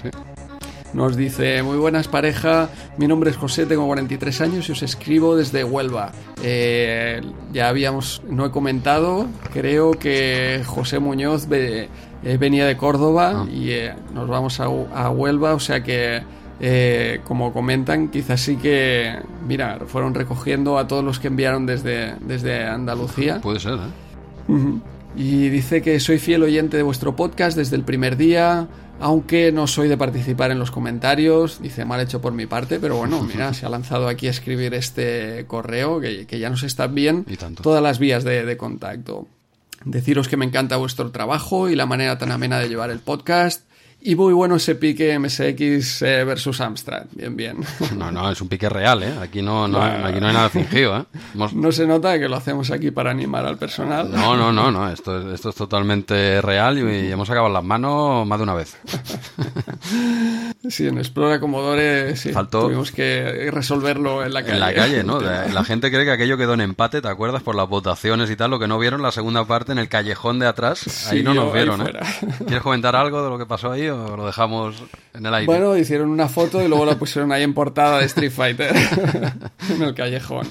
Nos 0.96 1.14
dice, 1.14 1.62
muy 1.62 1.76
buenas 1.76 2.08
pareja, 2.08 2.70
mi 2.96 3.06
nombre 3.06 3.28
es 3.28 3.36
José, 3.36 3.66
tengo 3.66 3.84
43 3.86 4.40
años 4.40 4.66
y 4.70 4.72
os 4.72 4.82
escribo 4.82 5.36
desde 5.36 5.62
Huelva. 5.62 6.10
Eh, 6.42 7.20
ya 7.52 7.68
habíamos, 7.68 8.22
no 8.30 8.46
he 8.46 8.50
comentado, 8.50 9.26
creo 9.52 9.90
que 9.90 10.62
José 10.64 10.98
Muñoz 10.98 11.48
ve- 11.48 11.90
eh, 12.24 12.36
venía 12.38 12.64
de 12.66 12.78
Córdoba 12.78 13.44
Ah. 13.44 13.46
y 13.52 13.72
eh, 13.72 13.92
nos 14.14 14.26
vamos 14.26 14.58
a, 14.58 14.64
a 14.94 15.10
Huelva, 15.10 15.52
o 15.52 15.60
sea 15.60 15.82
que, 15.84 16.22
como 17.24 17.52
comentan, 17.52 18.08
quizás 18.08 18.40
sí 18.40 18.56
que, 18.56 19.16
mira, 19.46 19.78
fueron 19.88 20.14
recogiendo 20.14 20.78
a 20.78 20.88
todos 20.88 21.04
los 21.04 21.20
que 21.20 21.26
enviaron 21.28 21.66
desde, 21.66 22.14
desde 22.20 22.64
Andalucía. 22.64 23.42
Puede 23.42 23.60
ser, 23.60 23.74
¿eh? 23.74 24.48
Y 25.18 25.48
dice 25.48 25.80
que 25.80 25.98
soy 25.98 26.18
fiel 26.18 26.42
oyente 26.42 26.76
de 26.76 26.82
vuestro 26.82 27.16
podcast 27.16 27.56
desde 27.56 27.74
el 27.76 27.84
primer 27.84 28.18
día, 28.18 28.68
aunque 29.00 29.52
no 29.52 29.66
soy 29.66 29.88
de 29.88 29.96
participar 29.96 30.50
en 30.50 30.58
los 30.58 30.70
comentarios. 30.70 31.60
Dice 31.60 31.84
mal 31.84 32.00
hecho 32.00 32.20
por 32.20 32.32
mi 32.32 32.46
parte, 32.46 32.78
pero 32.80 32.96
bueno, 32.96 33.22
mira, 33.22 33.52
se 33.54 33.66
ha 33.66 33.68
lanzado 33.68 34.08
aquí 34.08 34.26
a 34.26 34.30
escribir 34.30 34.74
este 34.74 35.44
correo, 35.46 36.00
que, 36.00 36.26
que 36.26 36.38
ya 36.38 36.50
nos 36.50 36.62
está 36.62 36.86
bien 36.86 37.24
Y 37.28 37.36
tanto. 37.36 37.62
todas 37.62 37.82
las 37.82 37.98
vías 37.98 38.24
de, 38.24 38.44
de 38.44 38.56
contacto. 38.56 39.26
Deciros 39.84 40.26
que 40.28 40.36
me 40.36 40.46
encanta 40.46 40.76
vuestro 40.76 41.10
trabajo 41.10 41.68
y 41.68 41.76
la 41.76 41.86
manera 41.86 42.18
tan 42.18 42.32
amena 42.32 42.58
de 42.58 42.68
llevar 42.68 42.90
el 42.90 42.98
podcast. 43.00 43.64
Y 44.08 44.14
muy 44.14 44.32
bueno 44.34 44.54
ese 44.54 44.76
pique 44.76 45.18
MSX 45.18 46.02
eh, 46.02 46.22
versus 46.24 46.60
Amstrad. 46.60 47.06
Bien, 47.10 47.34
bien. 47.36 47.56
No, 47.96 48.12
no, 48.12 48.30
es 48.30 48.40
un 48.40 48.46
pique 48.48 48.68
real, 48.68 49.02
¿eh? 49.02 49.12
Aquí 49.20 49.42
no, 49.42 49.66
no, 49.66 49.78
Bueno. 49.80 50.06
aquí 50.06 50.20
no 50.20 50.28
hay 50.28 50.32
nada 50.34 50.48
fingido, 50.48 50.96
¿eh? 50.98 51.04
Hemos- 51.34 51.52
No 51.54 51.72
se 51.72 51.86
nota 51.88 52.16
que 52.16 52.28
lo 52.28 52.36
hacemos 52.36 52.70
aquí 52.70 52.92
para 52.92 53.10
animar 53.10 53.44
al 53.46 53.58
personal. 53.58 54.08
No, 54.12 54.36
no, 54.36 54.52
no, 54.52 54.70
no, 54.70 54.88
esto 54.88 55.18
es, 55.18 55.34
esto 55.34 55.48
es 55.48 55.56
totalmente 55.56 56.40
real 56.40 56.78
y, 56.78 57.10
hemos 57.10 57.28
acabado 57.30 57.52
las 57.52 57.64
manos 57.64 58.24
más 58.28 58.38
de 58.38 58.42
una 58.44 58.54
vez. 58.54 58.76
Sí, 60.68 60.88
en 60.88 60.98
Explora 60.98 61.38
Commodore 61.38 62.16
sí, 62.16 62.32
Faltó- 62.32 62.62
tuvimos 62.62 62.90
que 62.90 63.50
resolverlo 63.52 64.24
en 64.24 64.32
la 64.34 64.42
calle. 64.42 64.54
En 64.54 64.60
la 64.60 64.74
calle, 64.74 65.04
¿no? 65.04 65.20
La, 65.20 65.62
gente 65.64 65.90
cree 65.90 66.04
que 66.04 66.10
aquello 66.10 66.36
quedó 66.36 66.54
en 66.54 66.60
empate, 66.60 67.00
¿te 67.00 67.06
acuerdas? 67.08 67.42
Por 67.44 67.54
las 67.54 67.68
votaciones 67.68 68.30
y 68.30 68.36
tal, 68.36 68.50
lo 68.50 68.58
que 68.58 68.66
no 68.66 68.76
vieron 68.78 69.00
la 69.00 69.12
segunda 69.12 69.44
parte 69.44 69.70
en 69.72 69.78
el 69.78 69.88
callejón 69.88 70.38
de 70.40 70.46
atrás, 70.46 71.06
ahí 71.10 71.22
no 71.22 71.34
nos 71.34 71.52
vieron, 71.52 71.82
¿eh? 71.82 71.92
¿Quieres 72.38 72.62
comentar 72.62 72.96
algo 72.96 73.22
de 73.22 73.30
lo 73.30 73.38
que 73.38 73.46
pasó 73.46 73.70
ahí 73.70 73.88
o 73.96 74.16
lo 74.16 74.26
dejamos 74.26 74.82
en 75.14 75.26
el 75.26 75.34
aire? 75.34 75.46
Bueno, 75.46 75.76
hicieron 75.76 76.10
una 76.10 76.28
foto 76.28 76.62
y 76.62 76.68
luego 76.68 76.84
la 76.86 76.98
pusieron 76.98 77.32
ahí 77.32 77.42
en 77.42 77.54
portada 77.54 77.98
de 77.98 78.06
Street 78.06 78.30
Fighter 78.30 78.74
en 79.70 79.82
el 79.82 79.94
callejón. 79.94 80.46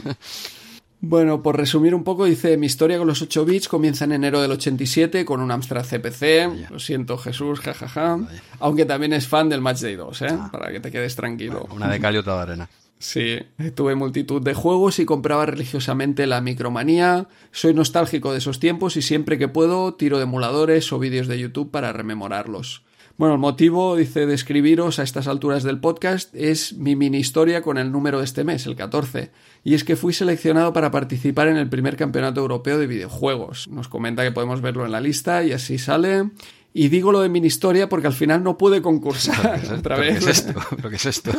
Bueno, 1.02 1.44
por 1.44 1.56
resumir 1.56 1.94
un 1.94 2.04
poco, 2.04 2.26
dice, 2.26 2.58
mi 2.58 2.66
historia 2.66 2.98
con 2.98 3.06
los 3.06 3.22
8 3.22 3.46
bits 3.46 3.68
comienza 3.68 4.06
en 4.06 4.14
enero 4.14 4.42
del 4.42 4.52
87 4.52 5.24
con 5.24 5.40
un 5.40 5.52
Amstrad 5.52 5.86
CPC. 5.86 6.72
Lo 6.72 6.80
siento, 6.80 7.18
Jesús, 7.18 7.60
jajaja. 7.60 8.18
Aunque 8.60 8.86
también 8.86 9.14
es 9.14 9.28
fan 9.28 9.48
del 9.48 9.62
Match 9.62 9.82
Day 9.82 9.96
2, 9.96 10.22
¿eh? 10.24 10.28
Ah. 10.32 10.50
Para 10.52 10.72
que 10.72 10.80
te 10.80 10.92
quedes 10.92 11.16
tranquilo. 11.16 11.68
Una 11.70 11.90
de 11.90 12.00
cal 12.00 12.16
y 12.16 12.18
otra 12.18 12.38
de 12.38 12.42
arena. 12.42 12.70
Sí, 12.98 13.38
tuve 13.76 13.94
multitud 13.94 14.42
de 14.42 14.54
juegos 14.54 15.00
y 15.00 15.06
compraba 15.06 15.46
religiosamente 15.46 16.26
la 16.26 16.42
micromanía. 16.42 17.28
Soy 17.52 17.74
nostálgico 17.74 18.32
de 18.32 18.40
esos 18.40 18.60
tiempos 18.60 18.96
y 18.98 19.02
siempre 19.02 19.38
que 19.38 19.48
puedo 19.48 19.94
tiro 19.94 20.18
de 20.18 20.24
emuladores 20.24 20.92
o 20.94 20.98
vídeos 20.98 21.28
de 21.28 21.38
YouTube 21.38 21.72
para 21.72 21.92
rememorarlos. 21.92 22.85
Bueno, 23.18 23.36
el 23.36 23.40
motivo, 23.40 23.96
dice, 23.96 24.26
de 24.26 24.34
escribiros 24.34 25.00
a 25.00 25.04
estas 25.04 25.28
alturas 25.28 25.64
del 25.64 25.80
podcast 25.80 26.36
es 26.36 26.74
mi 26.74 26.98
mini 26.98 27.18
historia 27.18 27.62
con 27.62 27.78
el 27.78 27.90
número 27.90 28.20
de 28.20 28.26
este 28.26 28.44
mes, 28.44 28.66
el 28.66 28.76
14. 28.76 29.32
Y 29.64 29.74
es 29.74 29.86
que 29.86 29.96
fui 29.96 30.12
seleccionado 30.12 30.74
para 30.74 30.92
participar 30.92 31.48
en 31.48 31.56
el 31.56 31.70
primer 31.70 31.96
campeonato 31.96 32.42
europeo 32.42 32.78
de 32.78 32.88
videojuegos. 32.88 33.70
Nos 33.70 33.88
comenta 33.88 34.24
que 34.24 34.34
podemos 34.34 34.60
verlo 34.60 34.86
en 34.86 34.92
la 34.92 35.00
lista 35.00 35.46
y 35.46 35.54
así 35.54 35.78
sale. 35.78 36.30
Y 36.74 36.90
digo 36.90 37.14
lo 37.14 37.22
de 37.22 37.30
mini 37.30 37.48
historia 37.48 37.88
porque 37.88 38.08
al 38.08 38.14
final 38.14 38.44
no 38.44 38.58
pude 38.58 38.82
concursar 38.82 39.62
otra 39.78 39.96
vez. 39.96 40.26
¿Qué 40.26 40.32
es 40.32 40.40
esto? 40.40 40.62
qué 40.90 40.96
es 40.98 41.06
esto? 41.06 41.32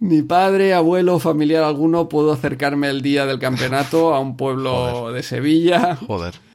Ni 0.00 0.22
padre, 0.22 0.72
abuelo, 0.72 1.18
familiar 1.18 1.64
alguno 1.64 2.08
pudo 2.08 2.32
acercarme 2.32 2.88
el 2.88 3.02
día 3.02 3.26
del 3.26 3.38
campeonato 3.38 4.14
a 4.14 4.20
un 4.20 4.38
pueblo 4.38 5.12
de 5.12 5.22
Sevilla. 5.22 5.96
Joder 5.96 6.47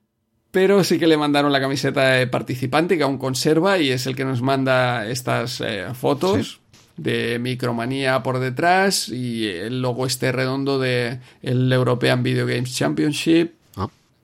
pero 0.53 0.83
sí 0.83 0.99
que 0.99 1.07
le 1.07 1.17
mandaron 1.17 1.51
la 1.51 1.59
camiseta 1.59 2.11
de 2.11 2.27
participante 2.27 2.95
que 2.95 3.01
aún 3.01 3.17
conserva 3.17 3.79
y 3.79 3.89
es 3.89 4.05
el 4.05 4.15
que 4.15 4.23
nos 4.23 4.43
manda 4.43 5.09
estas 5.09 5.59
eh, 5.61 5.87
fotos. 5.93 6.61
de 6.95 7.39
Micromanía 7.39 8.21
por 8.21 8.37
detrás 8.37 9.09
y 9.09 9.47
el 9.47 9.81
logo 9.81 10.05
este 10.05 10.31
redondo 10.31 10.77
de 10.77 11.21
el 11.41 11.73
European 11.73 12.21
Video 12.21 12.45
Games 12.45 12.75
Championship 12.75 13.53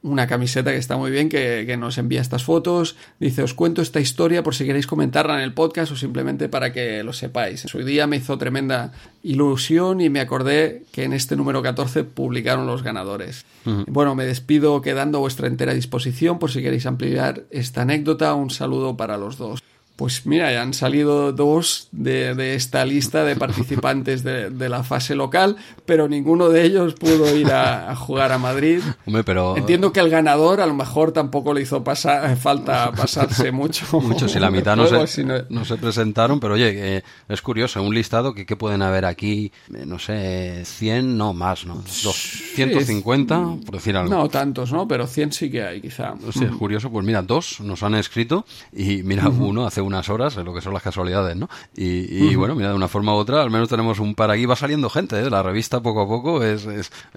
una 0.02 0.28
camiseta 0.28 0.72
que 0.72 0.78
está 0.78 0.98
muy 0.98 1.12
bien, 1.12 1.30
que, 1.30 1.76
nos 1.78 1.98
envía 1.98 2.22
estas 2.22 2.44
fotos. 2.44 2.96
Dice, 3.20 3.44
os 3.44 3.54
cuento 3.54 3.82
esta 3.82 4.00
historia 4.00 4.44
por 4.44 4.56
si 4.56 4.66
queréis 4.66 4.88
comentarla 4.88 5.36
en 5.36 5.42
el 5.42 5.54
podcast 5.54 5.92
o 5.92 5.96
simplemente 5.96 6.50
para 6.50 6.72
que 6.72 7.04
lo 7.04 7.14
sepáis. 7.14 7.64
En 7.64 7.70
su 7.70 7.84
día 7.84 8.08
me 8.08 8.18
hizo 8.18 8.38
tremenda 8.38 8.92
ilusión 9.24 10.02
y 10.02 10.10
me 10.10 10.20
acordé 10.20 10.84
que 10.92 11.04
en 11.04 11.14
este 11.14 11.36
número 11.36 11.62
14 11.62 12.04
publicaron 12.04 12.66
los 12.66 12.84
ganadores. 12.84 13.46
Bueno, 13.88 14.16
me 14.16 14.26
despido 14.26 14.82
quedando 14.82 15.20
a 15.20 15.22
vuestra 15.22 15.48
entera 15.48 15.74
disposición 15.74 16.40
por 16.40 16.52
si 16.52 16.62
queréis 16.62 16.86
ampliar 16.86 17.44
esta 17.52 17.82
anécdota. 17.82 18.34
Un 18.34 18.50
saludo 18.50 18.98
para 18.98 19.18
los 19.18 19.38
dos. 19.38 19.62
Pues 20.00 20.26
mira, 20.26 20.50
ya 20.50 20.62
han 20.62 20.74
salido 20.74 21.34
dos 21.34 21.90
de, 21.92 22.56
esta 22.56 22.86
lista 22.86 23.26
de 23.26 23.36
participantes 23.36 24.24
de, 24.24 24.70
la 24.70 24.82
fase 24.86 25.14
local, 25.14 25.58
pero 25.86 26.08
ninguno 26.08 26.48
de 26.48 26.64
ellos 26.64 26.94
pudo 26.94 27.36
ir 27.36 27.52
a, 27.52 27.94
jugar 27.98 28.32
a 28.32 28.38
Madrid. 28.38 28.80
pero... 29.26 29.58
Entiendo 29.58 29.92
que 29.92 30.00
el 30.00 30.10
ganador 30.10 30.62
a 30.62 30.66
lo 30.68 30.74
mejor 30.74 31.12
tampoco 31.12 31.54
le 31.54 31.64
hizo 31.64 31.84
pasar, 31.84 32.38
falta 32.38 32.94
pasarse 32.94 33.52
mucho. 33.52 34.00
Mucho, 34.00 34.30
si 34.30 34.40
la 34.40 34.50
mitad 34.50 34.78
no, 34.78 34.88
se, 35.08 35.26
no... 35.50 35.66
se, 35.66 35.76
presentaron, 35.76 36.40
pero 36.40 36.54
oye, 36.54 36.96
eh, 37.00 37.04
es 37.28 37.42
curioso, 37.42 37.84
un 37.84 37.94
listado 37.94 38.34
que, 38.34 38.46
pueden 38.56 38.82
haber 38.82 39.04
aquí, 39.04 39.52
eh, 39.76 39.84
no 39.86 40.00
sé, 40.00 40.64
100, 40.64 41.18
no 41.18 41.34
más, 41.34 41.66
¿no? 41.66 41.84
150, 41.84 43.58
por 43.66 43.76
decir 43.76 43.98
algo. 43.98 44.16
No 44.16 44.30
tantos, 44.30 44.72
¿no? 44.72 44.88
Pero 44.88 45.08
100 45.08 45.34
sí 45.34 45.52
que 45.52 45.62
hay, 45.62 45.82
quizá. 45.82 46.14
Sí, 46.32 46.46
es 46.46 46.52
curioso, 46.52 46.90
pues 46.90 47.06
mira, 47.06 47.22
dos 47.22 47.60
nos 47.60 47.84
han 47.84 47.96
escrito 47.96 48.46
y 48.72 49.04
mira, 49.04 49.28
uno 49.28 49.68
hace 49.68 49.82
unas 49.90 50.08
horas, 50.10 50.36
lo 50.38 50.54
que 50.54 50.62
son 50.62 50.74
las 50.74 50.84
casualidades, 50.84 51.36
¿no? 51.36 51.50
Y, 51.76 52.36
bueno, 52.36 52.56
mira, 52.56 52.70
de 52.70 52.76
una 52.76 52.88
forma 52.88 53.14
u 53.14 53.18
otra, 53.18 53.42
al 53.42 53.50
menos 53.50 53.68
tenemos 53.68 54.00
un 54.00 54.16
par 54.16 54.32
aquí, 54.32 54.46
va 54.46 54.56
saliendo 54.56 54.90
gente, 54.90 55.20
¿eh? 55.20 55.30
La 55.30 55.44
revista 55.44 55.82
poco 55.82 56.02
a 56.02 56.08
poco 56.08 56.44
es, 56.44 56.68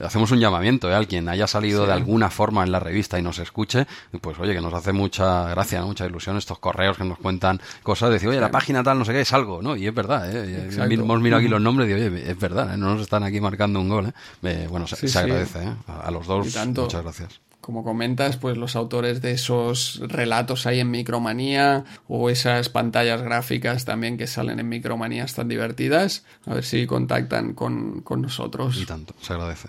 hacemos 0.02 0.30
un 0.30 0.40
llamamiento, 0.40 0.90
¿eh? 0.90 0.94
Alguien 0.94 1.28
haya 1.28 1.46
salido 1.46 1.86
de 1.86 1.92
alguna 1.92 2.30
forma 2.30 2.64
en 2.64 2.72
la 2.72 2.80
revista 2.80 3.18
y 3.18 3.22
nos 3.22 3.38
escuche, 3.38 3.86
pues 4.20 4.38
oye, 4.38 4.54
que 4.54 4.60
nos 4.60 4.74
hace 4.74 4.92
mucha 4.92 5.48
gracia, 5.50 5.82
mucha 5.82 6.06
ilusión 6.06 6.36
estos 6.36 6.58
correos 6.58 6.96
que 6.96 7.04
nos 7.04 7.18
cuentan 7.18 7.60
cosas, 7.82 8.10
decir, 8.10 8.28
oye, 8.28 8.40
la 8.40 8.50
página 8.50 8.82
tal, 8.82 8.98
no 8.98 9.04
sé 9.04 9.12
qué, 9.12 9.20
es 9.20 9.32
algo, 9.32 9.62
¿no? 9.62 9.76
Y 9.76 9.86
es 9.86 9.94
verdad, 9.94 10.34
¿eh? 10.34 10.68
Hemos 10.78 11.20
mirado 11.20 11.40
aquí 11.40 11.48
los 11.48 11.60
nombres 11.60 11.88
y 11.90 11.92
oye, 11.92 12.30
es 12.30 12.38
verdad, 12.38 12.74
¿eh? 12.74 12.76
no 12.76 12.94
nos 12.94 13.02
están 13.02 13.22
aquí 13.22 13.40
marcando 13.40 13.80
un 13.80 13.88
gol, 13.88 14.14
¿eh? 14.42 14.66
bueno, 14.70 14.86
se, 14.86 15.18
agradece, 15.18 15.64
¿eh? 15.64 15.72
A, 15.86 16.10
los 16.10 16.26
dos, 16.26 16.46
muchas 16.66 17.02
gracias 17.02 17.51
como 17.62 17.84
comentas, 17.84 18.36
pues 18.38 18.58
los 18.58 18.74
autores 18.74 19.22
de 19.22 19.30
esos 19.30 20.02
relatos 20.08 20.66
ahí 20.66 20.80
en 20.80 20.90
Micromanía 20.90 21.84
o 22.08 22.28
esas 22.28 22.68
pantallas 22.68 23.22
gráficas 23.22 23.84
también 23.84 24.18
que 24.18 24.26
salen 24.26 24.58
en 24.58 24.68
Micromanía 24.68 25.22
están 25.22 25.46
divertidas. 25.46 26.24
A 26.44 26.54
ver 26.54 26.64
si 26.64 26.86
contactan 26.86 27.54
con, 27.54 28.02
nosotros. 28.20 28.78
Y 28.82 28.84
tanto, 28.84 29.14
se 29.22 29.34
agradece. 29.34 29.68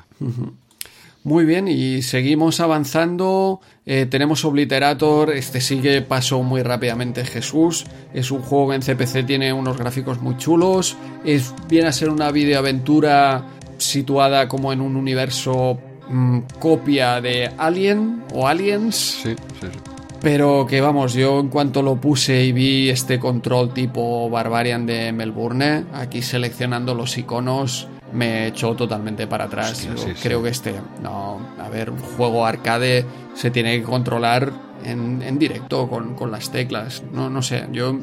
Muy 1.24 1.46
bien, 1.46 1.68
y 1.68 2.02
seguimos 2.02 2.60
avanzando. 2.60 3.62
Eh, 3.86 4.08
tenemos 4.08 4.44
Obliterator, 4.44 5.30
este 5.30 5.62
sigue 5.62 6.02
pasó 6.02 6.42
muy 6.42 6.64
rápidamente 6.64 7.24
Jesús. 7.26 7.86
Es 8.12 8.32
un 8.32 8.42
juego 8.42 8.70
que 8.70 8.76
en 8.76 8.82
CPC 8.82 9.24
tiene 9.28 9.54
unos 9.54 9.78
gráficos 9.78 10.20
muy 10.20 10.36
chulos. 10.38 10.98
Es, 11.24 11.54
viene 11.70 11.90
a 11.90 11.92
ser 11.92 12.10
una 12.10 12.32
videoaventura 12.32 13.46
situada 13.78 14.48
como 14.48 14.74
en 14.74 14.82
un 14.82 14.96
universo 14.96 15.80
Mm, 16.14 16.40
copia 16.60 17.20
de 17.20 17.52
Alien 17.58 18.24
o 18.34 18.48
Aliens. 18.48 18.96
Sí, 18.96 19.36
sí, 19.60 19.68
sí. 19.72 19.80
Pero 20.22 20.66
que 20.68 20.80
vamos, 20.80 21.14
yo 21.14 21.40
en 21.40 21.50
cuanto 21.50 21.82
lo 21.82 21.96
puse 21.98 22.46
y 22.46 22.52
vi 22.52 22.90
este 22.90 23.20
control 23.20 23.74
tipo 23.74 24.30
Barbarian 24.30 24.86
de 24.86 25.12
Melbourne, 25.12 25.86
aquí 25.94 26.22
seleccionando 26.22 26.94
los 26.94 27.18
iconos, 27.18 27.90
me 28.14 28.48
echó 28.48 28.76
totalmente 28.76 29.28
para 29.28 29.46
atrás. 29.46 29.86
creo 30.22 30.42
que 30.42 30.50
este, 30.50 30.76
no, 31.02 31.40
a 31.60 31.68
ver, 31.68 31.90
un 31.90 31.98
juego 31.98 32.46
arcade 32.46 33.06
se 33.34 33.52
tiene 33.52 33.80
que 33.80 33.84
controlar 33.84 34.54
en, 34.86 35.40
directo 35.40 35.90
con, 35.90 36.14
con, 36.14 36.32
las 36.32 36.52
teclas. 36.52 37.04
No, 37.12 37.30
no 37.30 37.42
sé, 37.42 37.68
yo 37.74 37.94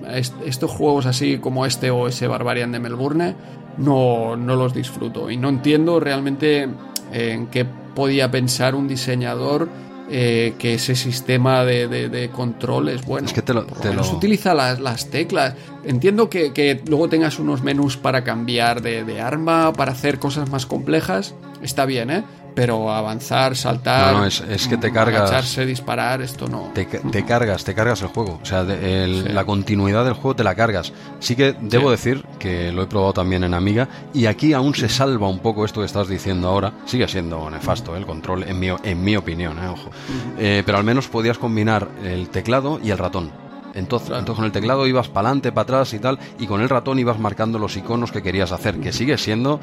estos 0.45 0.71
juegos 0.71 1.07
así 1.07 1.39
como 1.39 1.65
este 1.65 1.91
o 1.91 2.09
ese 2.09 2.27
Barbarian 2.27 2.73
de 2.73 2.81
Melbourne 2.81 3.35
no, 3.79 4.37
no 4.37 4.57
los 4.57 4.75
disfruto 4.75 5.31
y 5.31 5.37
no 5.39 5.49
entiendo 5.49 6.01
realmente 6.01 6.69
en 7.13 7.47
qué 7.47 7.67
podía 7.95 8.31
pensar 8.31 8.75
un 8.75 8.89
diseñador 8.89 9.69
eh, 10.13 10.55
que 10.59 10.75
ese 10.75 10.97
sistema 10.97 11.65
de, 11.65 12.31
control 12.33 12.89
es 12.89 13.05
bueno. 13.05 13.29
Es 13.29 13.33
que 13.33 13.43
te 13.43 13.55
lo, 13.55 13.65
utiliza 14.13 14.55
las, 14.55 15.09
teclas. 15.09 15.55
Entiendo 15.85 16.29
que, 16.29 16.83
luego 16.87 17.09
tengas 17.09 17.39
unos 17.39 17.63
menús 17.63 17.97
para 17.97 18.25
cambiar 18.25 18.83
de, 18.83 19.05
de, 19.05 19.21
arma, 19.21 19.73
para 19.73 19.93
hacer 19.93 20.19
cosas 20.19 20.51
más 20.51 20.67
complejas. 20.67 21.35
Está 21.63 21.87
bien, 21.87 22.11
¿eh? 22.11 22.25
Pero 22.55 22.93
avanzar, 22.93 23.57
saltar, 23.57 24.15
no, 24.15 24.25
es, 24.25 24.41
que 24.69 24.77
te 24.77 24.93
cargas, 24.93 25.57
disparar, 25.67 26.23
esto 26.23 26.49
no. 26.49 26.73
Te, 26.75 26.87
cargas, 27.25 27.65
te 27.65 27.75
cargas 27.75 28.03
el 28.03 28.09
juego. 28.09 28.39
O 28.43 28.45
sea, 28.45 28.63
la 28.63 29.45
continuidad 29.45 30.05
del 30.05 30.15
juego 30.15 30.37
te 30.37 30.45
la 30.45 30.55
cargas. 30.55 30.93
Sí 31.19 31.37
que 31.37 31.55
debo 31.61 31.91
decir 31.91 32.25
que 32.39 32.73
lo 32.73 32.83
he 32.83 32.87
probado 32.87 33.13
también 33.13 33.45
en 33.45 33.55
Amiga 33.55 33.89
y 34.13 34.27
aquí 34.27 34.53
aún 34.53 34.75
se 34.75 34.89
salva 34.89 35.29
un 35.29 35.41
poco 35.41 35.65
esto 35.65 35.81
que 35.81 35.87
estás 35.87 36.09
diciendo 36.09 36.49
ahora. 36.49 36.73
Sigue 36.85 37.07
siendo 37.09 37.49
nefasto 37.51 37.95
¿eh? 37.95 37.99
el 37.99 38.07
control, 38.07 38.45
en 38.45 38.59
mi, 38.59 38.69
en 38.69 39.05
mi 39.05 39.17
opinión, 39.17 39.59
¿eh? 39.59 39.69
ojo. 39.69 39.91
Eh, 40.39 40.63
pero 40.65 40.79
al 40.79 40.85
menos 40.85 41.09
podías 41.09 41.39
combinar 41.39 41.89
el 42.05 42.29
teclado 42.31 42.81
y 42.83 42.91
el 42.91 42.99
ratón. 42.99 43.31
Entonces, 43.75 44.09
entonces 44.09 44.35
con 44.35 44.45
el 44.45 44.53
teclado 44.53 44.87
ibas 44.87 45.09
para 45.09 45.29
adelante, 45.29 45.53
para 45.53 45.63
atrás 45.63 45.95
y 45.95 46.01
tal, 46.01 46.19
y 46.41 46.47
con 46.47 46.61
el 46.61 46.69
ratón 46.69 46.99
ibas 46.99 47.19
marcando 47.21 47.59
los 47.59 47.77
iconos 47.77 48.11
que 48.11 48.23
querías 48.23 48.51
hacer, 48.51 48.81
que 48.81 48.93
sigue 48.93 49.17
siendo 49.17 49.61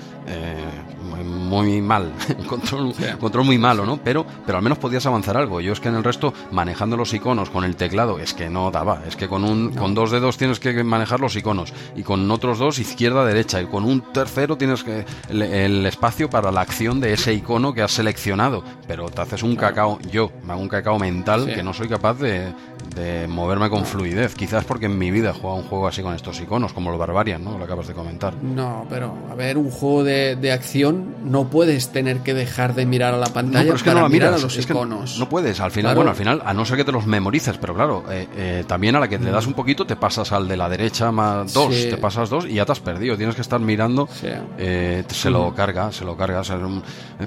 muy 1.27 1.81
mal, 1.81 2.13
control, 2.47 2.93
control 3.19 3.45
muy 3.45 3.57
malo, 3.57 3.85
¿no? 3.85 3.97
Pero, 4.03 4.25
pero 4.45 4.57
al 4.57 4.63
menos 4.63 4.77
podías 4.77 5.05
avanzar 5.05 5.37
algo. 5.37 5.61
Yo 5.61 5.73
es 5.73 5.79
que 5.79 5.89
en 5.89 5.95
el 5.95 6.03
resto, 6.03 6.33
manejando 6.51 6.97
los 6.97 7.13
iconos 7.13 7.49
con 7.49 7.63
el 7.63 7.75
teclado, 7.75 8.19
es 8.19 8.33
que 8.33 8.49
no 8.49 8.71
daba. 8.71 9.03
Es 9.07 9.15
que 9.15 9.27
con 9.27 9.43
un, 9.43 9.73
con 9.73 9.93
dos 9.93 10.11
dedos 10.11 10.37
tienes 10.37 10.59
que 10.59 10.83
manejar 10.83 11.19
los 11.19 11.35
iconos. 11.35 11.73
Y 11.95 12.03
con 12.03 12.29
otros 12.31 12.59
dos, 12.59 12.79
izquierda, 12.79 13.25
derecha. 13.25 13.61
Y 13.61 13.65
con 13.65 13.85
un 13.85 14.01
tercero 14.13 14.57
tienes 14.57 14.83
que 14.83 15.05
el, 15.29 15.85
espacio 15.85 16.29
para 16.29 16.51
la 16.51 16.61
acción 16.61 16.99
de 16.99 17.13
ese 17.13 17.33
icono 17.33 17.73
que 17.73 17.81
has 17.81 17.91
seleccionado. 17.91 18.63
Pero 18.87 19.09
te 19.09 19.21
haces 19.21 19.43
un 19.43 19.55
cacao, 19.55 19.99
yo 20.11 20.31
me 20.43 20.53
hago 20.53 20.61
un 20.61 20.69
cacao 20.69 20.99
mental 20.99 21.53
que 21.53 21.63
no 21.63 21.73
soy 21.73 21.87
capaz 21.87 22.15
de, 22.15 22.53
de 22.95 23.27
moverme 23.27 23.69
con 23.69 23.85
fluidez. 23.85 24.35
Quizás 24.35 24.65
porque 24.65 24.85
en 24.85 24.97
mi 24.97 25.11
vida 25.11 25.29
he 25.29 25.33
jugado 25.33 25.55
un 25.55 25.63
juego 25.63 25.87
así 25.87 26.01
con 26.01 26.13
estos 26.13 26.39
iconos, 26.39 26.73
como 26.73 26.89
los 26.89 26.99
Barbarian, 26.99 27.43
¿no? 27.43 27.57
Lo 27.57 27.65
acabas 27.65 27.87
de 27.87 27.93
comentar. 27.93 28.35
No, 28.41 28.85
pero 28.89 29.13
a 29.31 29.35
ver, 29.35 29.57
un 29.57 29.69
juego 29.69 30.03
de, 30.03 30.35
de 30.35 30.51
acción 30.51 31.15
no 31.23 31.49
puedes 31.49 31.89
tener 31.89 32.19
que 32.19 32.33
dejar 32.33 32.75
de 32.75 32.85
mirar 32.85 33.13
a 33.13 33.17
la 33.17 33.27
pantalla 33.27 33.73
es 33.73 33.83
que 33.83 33.89
para 33.89 34.01
no 34.01 34.09
mirar 34.09 34.33
a 34.33 34.37
los 34.37 34.57
iconos. 34.57 35.19
No 35.19 35.29
puedes, 35.29 35.59
al 35.59 35.71
final, 35.71 35.95
bueno, 35.95 36.11
al 36.11 36.15
final, 36.15 36.41
a 36.45 36.53
no 36.53 36.65
ser 36.65 36.77
que 36.77 36.83
te 36.83 36.91
los 36.91 37.05
memorices, 37.05 37.57
pero 37.57 37.73
claro, 37.73 38.03
eh, 38.09 38.27
eh, 38.35 38.63
también 38.67 38.95
a 38.95 38.99
la 38.99 39.07
que 39.07 39.17
le 39.17 39.31
das 39.31 39.47
un 39.47 39.53
poquito 39.53 39.85
te 39.85 39.95
pasas 39.95 40.31
al 40.31 40.47
de 40.47 40.57
la 40.57 40.69
derecha 40.69 41.11
más 41.11 41.53
dos, 41.53 41.69
te 41.71 41.97
pasas 41.97 42.29
dos 42.29 42.45
y 42.45 42.55
ya 42.55 42.65
te 42.65 42.71
has 42.71 42.79
perdido. 42.79 43.17
Tienes 43.17 43.35
que 43.35 43.41
estar 43.41 43.59
mirando, 43.59 44.07
eh, 44.57 45.03
se 45.07 45.29
lo 45.29 45.53
carga, 45.53 45.91
se 45.91 46.05
lo 46.05 46.15
carga. 46.15 46.41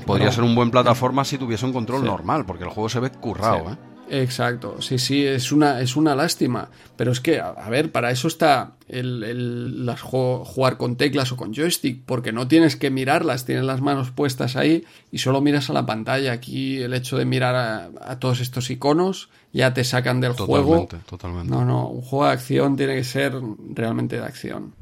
podría 0.07 0.33
ser 0.33 0.45
un 0.45 0.55
buen 0.55 0.71
plataforma 0.71 1.25
si 1.25 1.39
tuviese 1.39 1.67
un 1.67 1.73
control 1.73 2.05
normal, 2.05 2.45
porque 2.47 2.65
el 2.65 2.71
juego 2.71 2.89
se 2.89 3.01
ve 3.01 3.11
currado, 3.11 3.71
¿eh? 3.71 3.90
Exacto, 4.13 4.83
sí, 4.83 4.99
sí, 4.99 5.25
es 5.25 5.53
una, 5.53 5.81
es 5.81 5.95
una 5.95 6.17
lástima. 6.17 6.69
Pero 6.97 7.13
es 7.13 7.21
que, 7.21 7.41
a, 7.41 7.69
ver, 7.71 7.93
para 7.93 8.11
eso 8.11 8.27
está 8.27 8.73
el, 8.89 9.23
el 9.23 9.87
las, 9.87 10.01
jugar 10.01 10.77
con 10.77 10.97
teclas 10.97 11.31
o 11.31 11.37
con 11.37 11.55
joystick, 11.55 12.03
porque 12.05 12.33
no 12.33 12.49
tienes 12.49 12.75
que 12.75 12.91
mirarlas, 12.91 13.45
tienes 13.45 13.65
las 13.65 13.81
manos 13.81 14.11
puestas 14.11 14.57
ahí 14.57 14.85
y 15.13 15.19
solo 15.19 15.41
miras 15.41 15.71
a 15.71 15.75
la 15.75 15.87
pantalla. 15.87 16.33
Aquí 16.33 16.83
el 16.83 16.93
hecho 16.93 17.17
de 17.17 17.25
mirar 17.25 17.55
a, 18.01 18.19
todos 18.19 18.41
estos 18.41 18.69
iconos 18.71 19.31
ya 19.53 19.73
te 19.73 19.85
sacan 19.85 20.21
del 20.21 20.33
juego. 20.33 20.89
Totalmente. 21.07 21.49
No, 21.49 21.65
no, 21.65 21.87
un 21.87 22.03
juego 22.03 22.27
de 22.27 22.33
acción 22.33 22.77
tiene 22.77 22.97
que 22.97 23.05
ser 23.05 23.41
realmente 23.73 24.17
de 24.17 24.25
acción. 24.25 24.75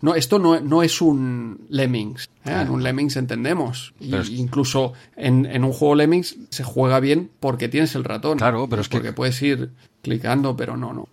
No, 0.00 0.14
esto 0.14 0.38
no, 0.38 0.60
no 0.60 0.82
es 0.82 1.00
un 1.00 1.66
Lemmings. 1.68 2.28
¿eh? 2.44 2.62
En 2.62 2.70
un 2.70 2.82
Lemmings 2.82 3.16
entendemos. 3.16 3.94
Incluso 4.00 4.92
en, 5.16 5.64
un 5.64 5.72
juego 5.72 5.94
Lemmings 5.94 6.36
se 6.50 6.64
juega 6.64 7.00
bien 7.00 7.30
porque 7.40 7.68
tienes 7.68 7.94
el 7.94 8.04
ratón. 8.04 8.38
Claro, 8.38 8.68
pero 8.68 8.82
es 8.82 8.88
porque 8.88 9.12
puedes 9.12 9.40
ir 9.42 9.70
clicando, 10.02 10.56
pero 10.56 10.76
no, 10.76 10.92
no. 10.92 11.08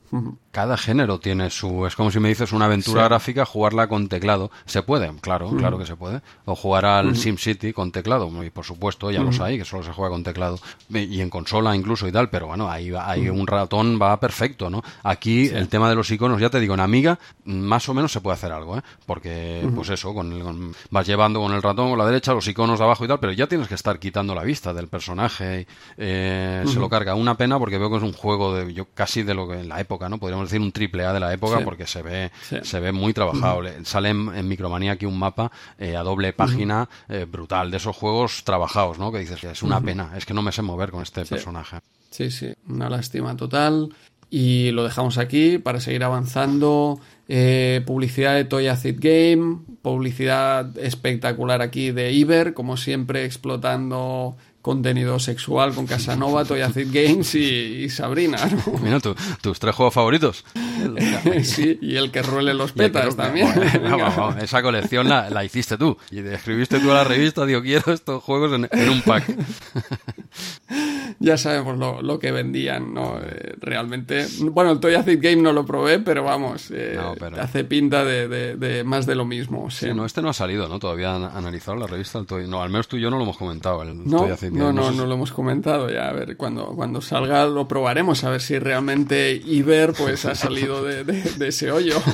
Cada 0.52 0.78
género 0.78 1.20
tiene 1.20 1.50
su. 1.50 1.86
Es 1.88 1.96
como 1.96 2.12
si 2.12 2.20
me 2.20 2.30
dices 2.30 2.52
una 2.54 2.66
aventura 2.66 3.02
Sí. 3.04 3.08
gráfica, 3.10 3.46
jugarla 3.46 3.88
con 3.88 4.08
teclado. 4.08 4.52
Se 4.66 4.84
puede, 4.84 5.12
claro, 5.22 5.50
claro 5.58 5.80
que 5.80 5.86
se 5.88 5.96
puede. 5.96 6.22
O 6.46 6.56
jugar 6.56 6.86
al 6.86 7.16
SimCity 7.16 7.74
con 7.74 7.92
teclado. 7.92 8.30
Y 8.44 8.50
por 8.52 8.64
supuesto, 8.64 9.10
ya 9.10 9.22
los 9.22 9.40
hay, 9.40 9.58
que 9.58 9.66
solo 9.66 9.82
se 9.84 9.92
juega 9.92 10.12
con 10.12 10.24
teclado. 10.24 10.60
Y 10.90 11.22
en 11.22 11.30
consola 11.32 11.76
incluso 11.76 12.08
y 12.08 12.12
tal. 12.12 12.30
Pero 12.30 12.48
bueno, 12.48 12.70
ahí, 12.70 12.92
va- 12.92 13.10
ahí 13.10 13.28
un 13.30 13.48
ratón 13.48 13.98
va 14.00 14.20
perfecto, 14.20 14.70
¿no? 14.70 14.84
Aquí 15.04 15.48
el 15.48 15.68
tema 15.70 15.90
de 15.90 15.96
los 15.96 16.12
iconos, 16.12 16.40
ya 16.40 16.50
te 16.52 16.60
digo, 16.60 16.76
en 16.76 16.80
Amiga, 16.82 17.18
más 17.46 17.90
o 17.90 17.94
menos 17.96 18.12
se 18.12 18.22
puede 18.22 18.36
hacer 18.36 18.52
algo, 18.52 18.78
¿eh? 18.78 18.82
Porque, 19.08 19.68
pues 19.74 19.90
eso, 19.90 20.14
con 20.14 20.32
el- 20.32 20.44
con- 20.44 20.76
vas 20.92 21.08
llevando 21.08 21.40
con 21.42 21.52
el 21.54 21.62
ratón 21.64 21.90
con 21.90 21.98
la 21.98 22.06
derecha, 22.06 22.34
los 22.34 22.48
iconos 22.48 22.78
de 22.78 22.86
abajo 22.86 23.06
y 23.06 23.08
tal, 23.08 23.20
pero 23.20 23.32
ya 23.34 23.48
tienes 23.48 23.68
que 23.68 23.76
estar 23.76 23.98
quitando 23.98 24.36
la 24.36 24.44
vista 24.44 24.74
del 24.74 24.88
personaje. 24.88 25.62
y, 25.62 25.68
eh, 25.98 26.64
Se 26.68 26.80
lo 26.80 26.90
carga. 26.90 27.16
Una 27.16 27.36
pena 27.36 27.58
porque 27.58 27.78
veo 27.78 27.90
que 27.90 27.98
es 27.98 28.04
un 28.04 28.14
juego 28.14 28.54
de 28.56 28.74
yo 28.74 28.86
casi 28.94 29.24
de 29.24 29.34
lo 29.34 29.48
que 29.48 29.60
en 29.60 29.70
la 29.70 29.80
época, 29.80 30.03
¿no? 30.10 30.18
Podríamos 30.20 30.50
decir 30.50 30.62
un 30.62 30.72
triple 30.72 31.06
A 31.06 31.14
de 31.14 31.20
la 31.20 31.34
época 31.34 31.58
Sí. 31.60 31.64
porque 31.64 31.88
se 31.88 32.02
ve, 32.02 32.32
Sí. 32.50 32.58
se 32.64 32.80
ve 32.80 32.92
muy 32.92 33.14
trabajado. 33.14 33.62
Le- 33.62 33.84
Sale 33.86 34.10
en, 34.10 34.30
en 34.36 34.48
Micromanía 34.48 34.94
aquí 34.94 35.06
un 35.06 35.18
mapa 35.20 35.52
eh, 35.78 35.96
a 35.96 36.04
doble 36.04 36.34
página 36.34 36.88
eh, 37.10 37.26
brutal, 37.30 37.72
de 37.72 37.78
esos 37.78 37.96
juegos 37.96 38.44
trabajados, 38.44 39.00
¿no? 39.00 39.12
Que 39.12 39.20
dices, 39.20 39.44
es 39.44 39.64
una 39.64 39.82
pena, 39.82 40.12
es 40.16 40.26
que 40.26 40.34
no 40.34 40.42
me 40.42 40.52
sé 40.52 40.62
mover 40.62 40.92
con 40.92 41.02
este 41.04 41.26
personaje. 41.26 41.78
Sí, 42.12 42.30
sí, 42.32 42.54
una 42.68 42.90
lástima 42.90 43.36
total. 43.36 43.90
Y 44.30 44.72
lo 44.72 44.84
dejamos 44.84 45.18
aquí 45.20 45.60
para 45.60 45.80
seguir 45.80 46.04
avanzando. 46.04 47.00
Eh, 47.28 47.82
publicidad 47.86 48.34
de 48.34 48.46
Toy 48.46 48.68
Acid 48.68 48.98
Game, 49.00 49.60
publicidad 49.84 50.76
espectacular 50.78 51.62
aquí 51.62 51.92
de 51.92 52.12
Iber, 52.12 52.54
como 52.56 52.76
siempre 52.76 53.26
explotando 53.26 54.36
contenido 54.64 55.20
sexual 55.20 55.76
con 55.76 55.86
Casanova, 55.86 56.44
Toy 56.46 56.62
Acid 56.62 56.88
Games 56.92 57.36
y, 57.36 57.84
y 57.84 57.90
Sabrina, 57.90 58.38
¿no? 58.66 58.80
Mira, 58.82 59.00
tu- 59.00 59.14
tus 59.42 59.60
tres 59.60 59.76
juegos 59.76 59.94
favoritos. 59.94 60.44
sí, 61.44 61.78
y 61.82 61.98
el 61.98 62.10
que 62.12 62.22
ruele 62.24 62.54
los 62.56 62.72
petas 62.72 63.16
también. 63.16 63.54
Bueno, 63.54 63.98
vamos, 63.98 64.16
vamos, 64.16 64.42
esa 64.44 64.62
colección 64.64 65.08
la, 65.10 65.30
la 65.30 65.44
hiciste 65.46 65.78
tú. 65.78 65.98
Y 66.12 66.22
te 66.22 66.34
escribiste 66.34 66.80
tú 66.80 66.90
a 66.92 66.96
la 66.96 67.04
revista, 67.04 67.46
digo, 67.46 67.62
quiero 67.62 67.92
estos 67.94 68.24
juegos 68.24 68.54
en, 68.54 68.68
en 68.72 68.90
un 68.90 69.02
pack. 69.02 69.26
ya 71.20 71.38
sabemos 71.38 71.78
lo, 71.78 72.02
lo 72.02 72.20
que 72.20 72.32
vendían, 72.32 72.94
¿no? 72.94 73.20
Eh, 73.22 73.56
realmente. 73.60 74.26
Bueno, 74.42 74.72
el 74.72 74.80
Toy 74.80 74.96
Acid 74.96 75.20
Game 75.22 75.42
no 75.42 75.54
lo 75.54 75.66
probé, 75.66 76.00
pero 76.00 76.24
vamos, 76.24 76.72
eh, 76.72 76.94
No, 76.96 77.16
pero- 77.20 77.42
hace 77.42 77.64
pinta 77.66 78.04
de, 78.06 78.28
de- 78.28 78.56
de 78.56 78.84
más 78.84 79.06
de 79.06 79.16
lo 79.16 79.26
mismo. 79.26 79.70
Sí, 79.70 79.88
no, 79.94 80.06
este 80.06 80.22
no 80.22 80.30
ha 80.30 80.34
salido, 80.34 80.68
¿no? 80.70 80.80
Todavía 80.80 81.16
han 81.16 81.24
analizado 81.26 81.78
la 81.78 81.88
revista. 81.88 82.20
El 82.20 82.26
Toy- 82.26 82.48
No, 82.48 82.62
al 82.62 82.70
menos 82.70 82.88
tú 82.88 82.98
y 82.98 83.02
yo 83.02 83.10
no 83.10 83.18
lo 83.18 83.24
hemos 83.24 83.38
comentado. 83.38 83.82
El 83.84 83.98
No, 84.10 84.20
Toy 84.20 84.32
Acid 84.32 84.52
no, 84.54 84.72
no, 84.74 84.92
no 84.92 85.06
lo 85.06 85.14
hemos 85.16 85.32
comentado 85.32 85.90
ya. 85.90 86.10
A 86.10 86.14
ver, 86.14 86.38
cuando, 86.38 86.68
cuando 86.76 87.02
salga 87.02 87.46
lo 87.46 87.68
probaremos, 87.68 88.24
a 88.24 88.30
ver 88.30 88.42
si 88.42 88.58
realmente 88.60 89.34
Iber 89.46 89.94
pues 89.94 90.26
ha 90.26 90.36
salido 90.36 90.84
de, 90.84 91.04
de- 91.04 91.22
de 91.22 91.48
ese 91.48 91.72
hoyo. 91.72 91.96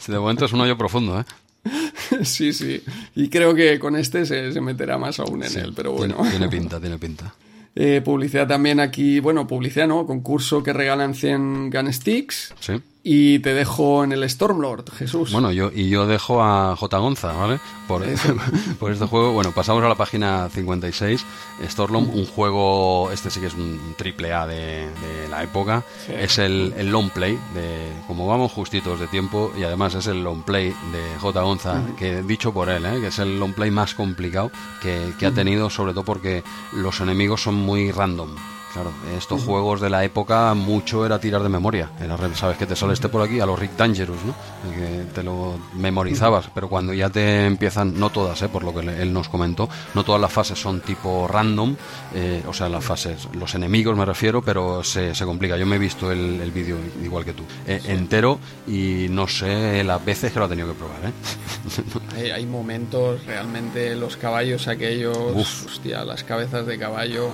Si 0.00 0.10
de 0.10 0.18
momento 0.18 0.44
es 0.46 0.52
un 0.52 0.60
hoyo 0.60 0.76
profundo, 0.76 1.20
¿eh? 1.20 1.24
sí, 2.24 2.52
sí. 2.52 2.82
Y 3.14 3.28
creo 3.28 3.54
que 3.54 3.78
con 3.78 3.94
este 3.96 4.24
se, 4.26 4.52
se 4.52 4.60
meterá 4.60 4.98
más 4.98 5.20
aún 5.20 5.42
en 5.44 5.56
él, 5.58 5.72
pero 5.76 5.92
bueno. 5.92 6.14
Tiene, 6.16 6.30
tiene 6.30 6.48
pinta, 6.50 6.80
tiene 6.80 6.98
pinta. 6.98 7.34
Eh, 7.74 8.00
publicidad 8.04 8.46
también 8.48 8.80
aquí, 8.80 9.20
bueno, 9.20 9.46
publicidad 9.46 9.86
no, 9.86 10.06
concurso 10.06 10.62
que 10.62 10.72
regalan 10.72 11.14
100 11.14 11.70
Gun 11.70 11.92
Sticks. 11.92 12.54
Sí. 12.58 12.72
Y 13.08 13.38
te 13.38 13.54
dejo 13.54 14.02
en 14.02 14.10
el 14.10 14.28
Stormlord, 14.28 14.90
Jesús. 14.90 15.30
Bueno, 15.30 15.52
yo 15.52 15.70
y 15.72 15.88
yo 15.88 16.08
dejo 16.08 16.42
a 16.42 16.74
J. 16.74 16.98
Gonza, 16.98 17.32
¿vale? 17.34 17.60
Por, 17.86 18.04
por 18.80 18.90
este 18.90 19.06
juego. 19.06 19.30
Bueno, 19.32 19.52
pasamos 19.52 19.84
a 19.84 19.88
la 19.88 19.94
página 19.94 20.48
56. 20.48 21.24
Storlom, 21.68 22.10
un 22.10 22.26
juego, 22.26 23.12
este 23.12 23.30
sí 23.30 23.38
que 23.38 23.46
es 23.46 23.54
un 23.54 23.94
triple 23.96 24.32
A 24.32 24.48
de, 24.48 24.88
de 24.88 25.28
la 25.30 25.44
época. 25.44 25.84
Sí. 26.04 26.14
Es 26.18 26.38
el, 26.38 26.74
el 26.76 26.90
long 26.90 27.10
play, 27.10 27.38
de 27.54 27.92
como 28.08 28.26
vamos 28.26 28.50
justitos 28.50 28.98
de 28.98 29.06
tiempo, 29.06 29.52
y 29.56 29.62
además 29.62 29.94
es 29.94 30.08
el 30.08 30.24
long 30.24 30.42
play 30.42 30.70
de 30.70 31.20
J. 31.20 31.42
Gonza, 31.42 31.80
que 31.96 32.24
dicho 32.24 32.52
por 32.52 32.68
él, 32.68 32.84
¿eh? 32.86 32.98
que 33.00 33.06
es 33.06 33.20
el 33.20 33.38
long 33.38 33.52
play 33.54 33.70
más 33.70 33.94
complicado 33.94 34.50
que, 34.82 35.12
que 35.16 35.26
ha 35.26 35.30
tenido, 35.30 35.70
sobre 35.70 35.92
todo 35.92 36.02
porque 36.02 36.42
los 36.72 37.00
enemigos 37.00 37.40
son 37.40 37.54
muy 37.54 37.92
random. 37.92 38.30
Claro, 38.76 38.92
estos 39.16 39.42
juegos 39.42 39.80
de 39.80 39.88
la 39.88 40.04
época 40.04 40.52
mucho 40.52 41.06
era 41.06 41.18
tirar 41.18 41.42
de 41.42 41.48
memoria. 41.48 41.88
Era, 41.98 42.18
sabes 42.34 42.58
que 42.58 42.66
te 42.66 42.76
sale 42.76 42.92
este 42.92 43.08
por 43.08 43.22
aquí, 43.22 43.40
a 43.40 43.46
los 43.46 43.58
Rick 43.58 43.74
Dangerous, 43.74 44.18
¿no? 44.22 44.34
Que 44.70 45.04
te 45.14 45.22
lo 45.22 45.54
memorizabas, 45.72 46.50
pero 46.54 46.68
cuando 46.68 46.92
ya 46.92 47.08
te 47.08 47.46
empiezan, 47.46 47.98
no 47.98 48.10
todas, 48.10 48.42
¿eh? 48.42 48.50
por 48.50 48.64
lo 48.64 48.74
que 48.74 48.80
él 48.80 49.14
nos 49.14 49.30
comentó, 49.30 49.70
no 49.94 50.04
todas 50.04 50.20
las 50.20 50.30
fases 50.30 50.60
son 50.60 50.82
tipo 50.82 51.26
random, 51.26 51.74
eh, 52.14 52.42
o 52.46 52.52
sea, 52.52 52.68
las 52.68 52.84
fases, 52.84 53.26
los 53.32 53.54
enemigos 53.54 53.96
me 53.96 54.04
refiero, 54.04 54.42
pero 54.42 54.84
se, 54.84 55.14
se 55.14 55.24
complica. 55.24 55.56
Yo 55.56 55.64
me 55.64 55.76
he 55.76 55.78
visto 55.78 56.12
el, 56.12 56.38
el 56.42 56.50
vídeo 56.50 56.76
igual 57.02 57.24
que 57.24 57.32
tú, 57.32 57.44
eh, 57.66 57.80
entero, 57.86 58.38
y 58.66 59.06
no 59.08 59.26
sé 59.26 59.82
las 59.84 60.04
veces 60.04 60.32
que 60.32 60.38
lo 60.38 60.44
ha 60.44 60.48
tenido 60.50 60.68
que 60.68 60.74
probar, 60.74 60.98
¿eh? 61.02 61.12
Hay, 62.16 62.30
hay 62.30 62.44
momentos, 62.44 63.24
realmente, 63.24 63.96
los 63.96 64.18
caballos 64.18 64.68
aquellos, 64.68 65.16
Uf. 65.16 65.66
hostia, 65.66 66.04
las 66.04 66.24
cabezas 66.24 66.66
de 66.66 66.78
caballo. 66.78 67.30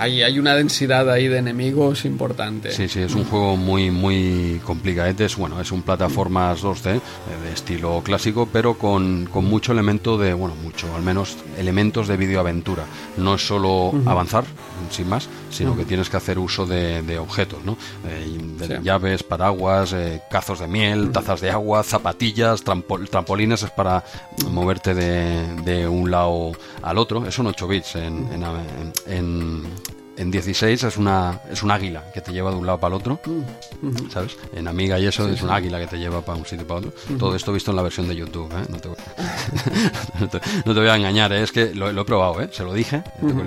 Hay, 0.00 0.22
hay 0.22 0.38
una 0.38 0.54
densidad 0.54 1.10
ahí 1.10 1.28
de 1.28 1.38
enemigos 1.38 2.04
importante. 2.06 2.70
Sí, 2.72 2.88
sí, 2.88 3.00
es 3.00 3.14
un 3.14 3.24
juego 3.24 3.56
muy, 3.56 3.90
muy 3.90 4.60
complicadete. 4.64 5.26
Es, 5.26 5.36
bueno, 5.36 5.60
es 5.60 5.70
un 5.72 5.82
plataformas 5.82 6.62
2D 6.62 6.96
eh, 6.96 7.00
de 7.44 7.52
estilo 7.52 8.00
clásico, 8.02 8.48
pero 8.50 8.74
con, 8.78 9.26
con 9.26 9.44
mucho 9.44 9.72
elemento 9.72 10.16
de, 10.16 10.32
bueno, 10.32 10.54
mucho, 10.62 10.94
al 10.96 11.02
menos 11.02 11.36
elementos 11.58 12.08
de 12.08 12.16
videoaventura. 12.16 12.84
No 13.18 13.34
es 13.34 13.46
solo 13.46 13.92
avanzar, 14.06 14.44
sin 14.90 15.08
más, 15.08 15.28
sino 15.50 15.76
que 15.76 15.84
tienes 15.84 16.08
que 16.08 16.16
hacer 16.16 16.38
uso 16.38 16.64
de, 16.64 17.02
de 17.02 17.18
objetos, 17.18 17.62
¿no? 17.64 17.76
Eh, 18.08 18.38
de 18.58 18.66
Sí. 18.66 18.74
llaves, 18.82 19.22
paraguas, 19.22 19.92
eh, 19.92 20.22
cazos 20.30 20.60
de 20.60 20.66
miel, 20.68 21.10
tazas 21.12 21.40
de 21.42 21.50
agua, 21.50 21.82
zapatillas, 21.82 22.64
trampo- 22.64 23.06
trampolines 23.08 23.62
es 23.64 23.70
para 23.70 24.02
moverte 24.50 24.94
de, 24.94 25.56
de 25.64 25.86
un 25.88 26.10
lado 26.10 26.52
al 26.82 26.96
otro. 26.98 27.26
Es 27.26 27.38
un 27.38 27.48
8 27.48 27.68
bits 27.68 27.96
en, 27.96 28.28
en, 28.32 28.42
en- 28.44 28.92
en 29.06 29.62
16 30.28 30.82
es 30.82 30.96
una 30.96 31.40
es 31.48 31.62
un 31.62 31.70
águila 31.70 32.02
que 32.12 32.20
te 32.20 32.32
lleva 32.32 32.50
de 32.50 32.56
un 32.56 32.66
lado 32.66 32.80
para 32.80 32.96
el 32.96 33.00
otro, 33.00 33.20
¿sabes? 34.12 34.36
En 34.52 34.66
Amiga 34.66 34.98
y 34.98 35.06
eso 35.06 35.28
es 35.28 35.40
un 35.42 35.50
águila 35.50 35.78
que 35.78 35.86
te 35.86 35.98
lleva 35.98 36.20
para 36.20 36.36
un 36.36 36.44
sitio 36.44 36.66
para 36.66 36.80
otro. 36.80 36.92
Todo 37.16 37.36
esto 37.36 37.52
visto 37.52 37.70
en 37.70 37.76
la 37.76 37.82
versión 37.82 38.08
de 38.08 38.16
YouTube, 38.16 38.50
¿eh? 38.52 38.66
No 38.68 38.78
te, 38.78 38.88
voy- 38.88 38.96
no 40.20 40.28
te- 40.28 40.40
no 40.64 40.74
te 40.74 40.80
voy 40.80 40.88
a 40.88 40.96
engañar, 40.96 41.32
¿eh? 41.32 41.42
es 41.42 41.52
que 41.52 41.74
lo, 41.74 41.92
lo 41.92 42.02
he 42.02 42.04
probado, 42.04 42.40
¿eh? 42.42 42.48
Se 42.52 42.64
lo 42.64 42.74
dije, 42.74 43.02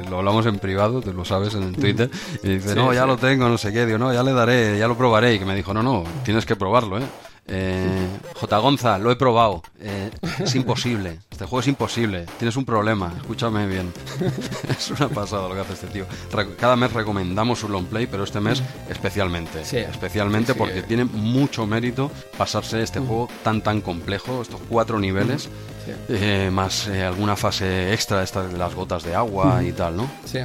lo 0.10 0.18
hablamos 0.20 0.46
en 0.46 0.58
privado, 0.60 1.02
tú 1.02 1.12
lo 1.14 1.26
sabes 1.26 1.54
en 1.56 1.74
Twitter, 1.74 2.10
y 2.44 2.48
dice, 2.50 2.70
Sí, 2.70 2.76
no, 2.76 2.94
ya 2.94 3.06
lo 3.06 3.18
tengo, 3.18 3.50
no 3.50 3.58
sé 3.58 3.72
qué, 3.74 3.86
digo, 3.86 3.98
no, 3.98 4.14
ya 4.14 4.24
le 4.24 4.32
daré, 4.34 4.78
ya 4.80 4.88
lo 4.88 4.98
probaré, 4.98 5.36
y 5.36 5.40
que 5.40 5.46
me 5.46 5.56
dijo, 5.56 5.74
no, 5.74 5.84
no, 5.84 6.04
tienes 6.24 6.46
que 6.46 6.56
probarlo, 6.56 6.98
¿eh? 7.00 7.04
Eh, 7.48 8.08
J. 8.36 8.58
Gonza, 8.58 8.98
lo 8.98 9.12
he 9.12 9.16
probado. 9.16 9.62
Eh, 9.80 10.10
es 10.40 10.56
imposible. 10.56 11.20
Este 11.30 11.46
juego 11.46 11.60
es 11.60 11.68
imposible. 11.68 12.26
Tienes 12.38 12.56
un 12.56 12.66
problema. 12.66 13.14
Escúchame 13.18 13.68
bien. 13.68 13.92
es 14.70 14.92
una 14.92 15.10
pasada 15.10 15.50
lo 15.50 15.56
que 15.56 15.62
hace 15.62 15.74
este 15.74 15.88
tío. 15.88 16.06
Cada 16.60 16.76
mes 16.76 16.94
recomendamos 16.94 17.64
un 17.64 17.74
long 17.74 17.86
play, 17.86 18.08
pero 18.08 18.24
este 18.24 18.40
mes 18.40 18.64
especialmente. 18.90 19.66
Sí. 19.66 19.78
Especialmente 19.78 20.54
Sí, 20.54 20.58
porque 20.58 20.84
tiene 20.84 21.06
mucho 21.06 21.66
mérito 21.66 22.12
pasarse 22.38 22.82
este 22.82 23.00
juego 23.00 23.30
tan 23.44 23.62
tan 23.62 23.82
complejo, 23.82 24.42
estos 24.42 24.62
cuatro 24.70 25.00
niveles, 25.00 25.50
Sí. 25.86 25.92
eh, 26.10 26.50
más 26.52 26.88
eh, 26.88 27.04
alguna 27.04 27.36
fase 27.36 27.94
extra, 27.94 28.24
esta 28.24 28.48
de 28.48 28.58
las 28.58 28.74
gotas 28.74 29.04
de 29.04 29.16
agua 29.16 29.62
y 29.64 29.72
tal, 29.72 29.98
¿no? 29.98 30.10
Sí. 30.26 30.40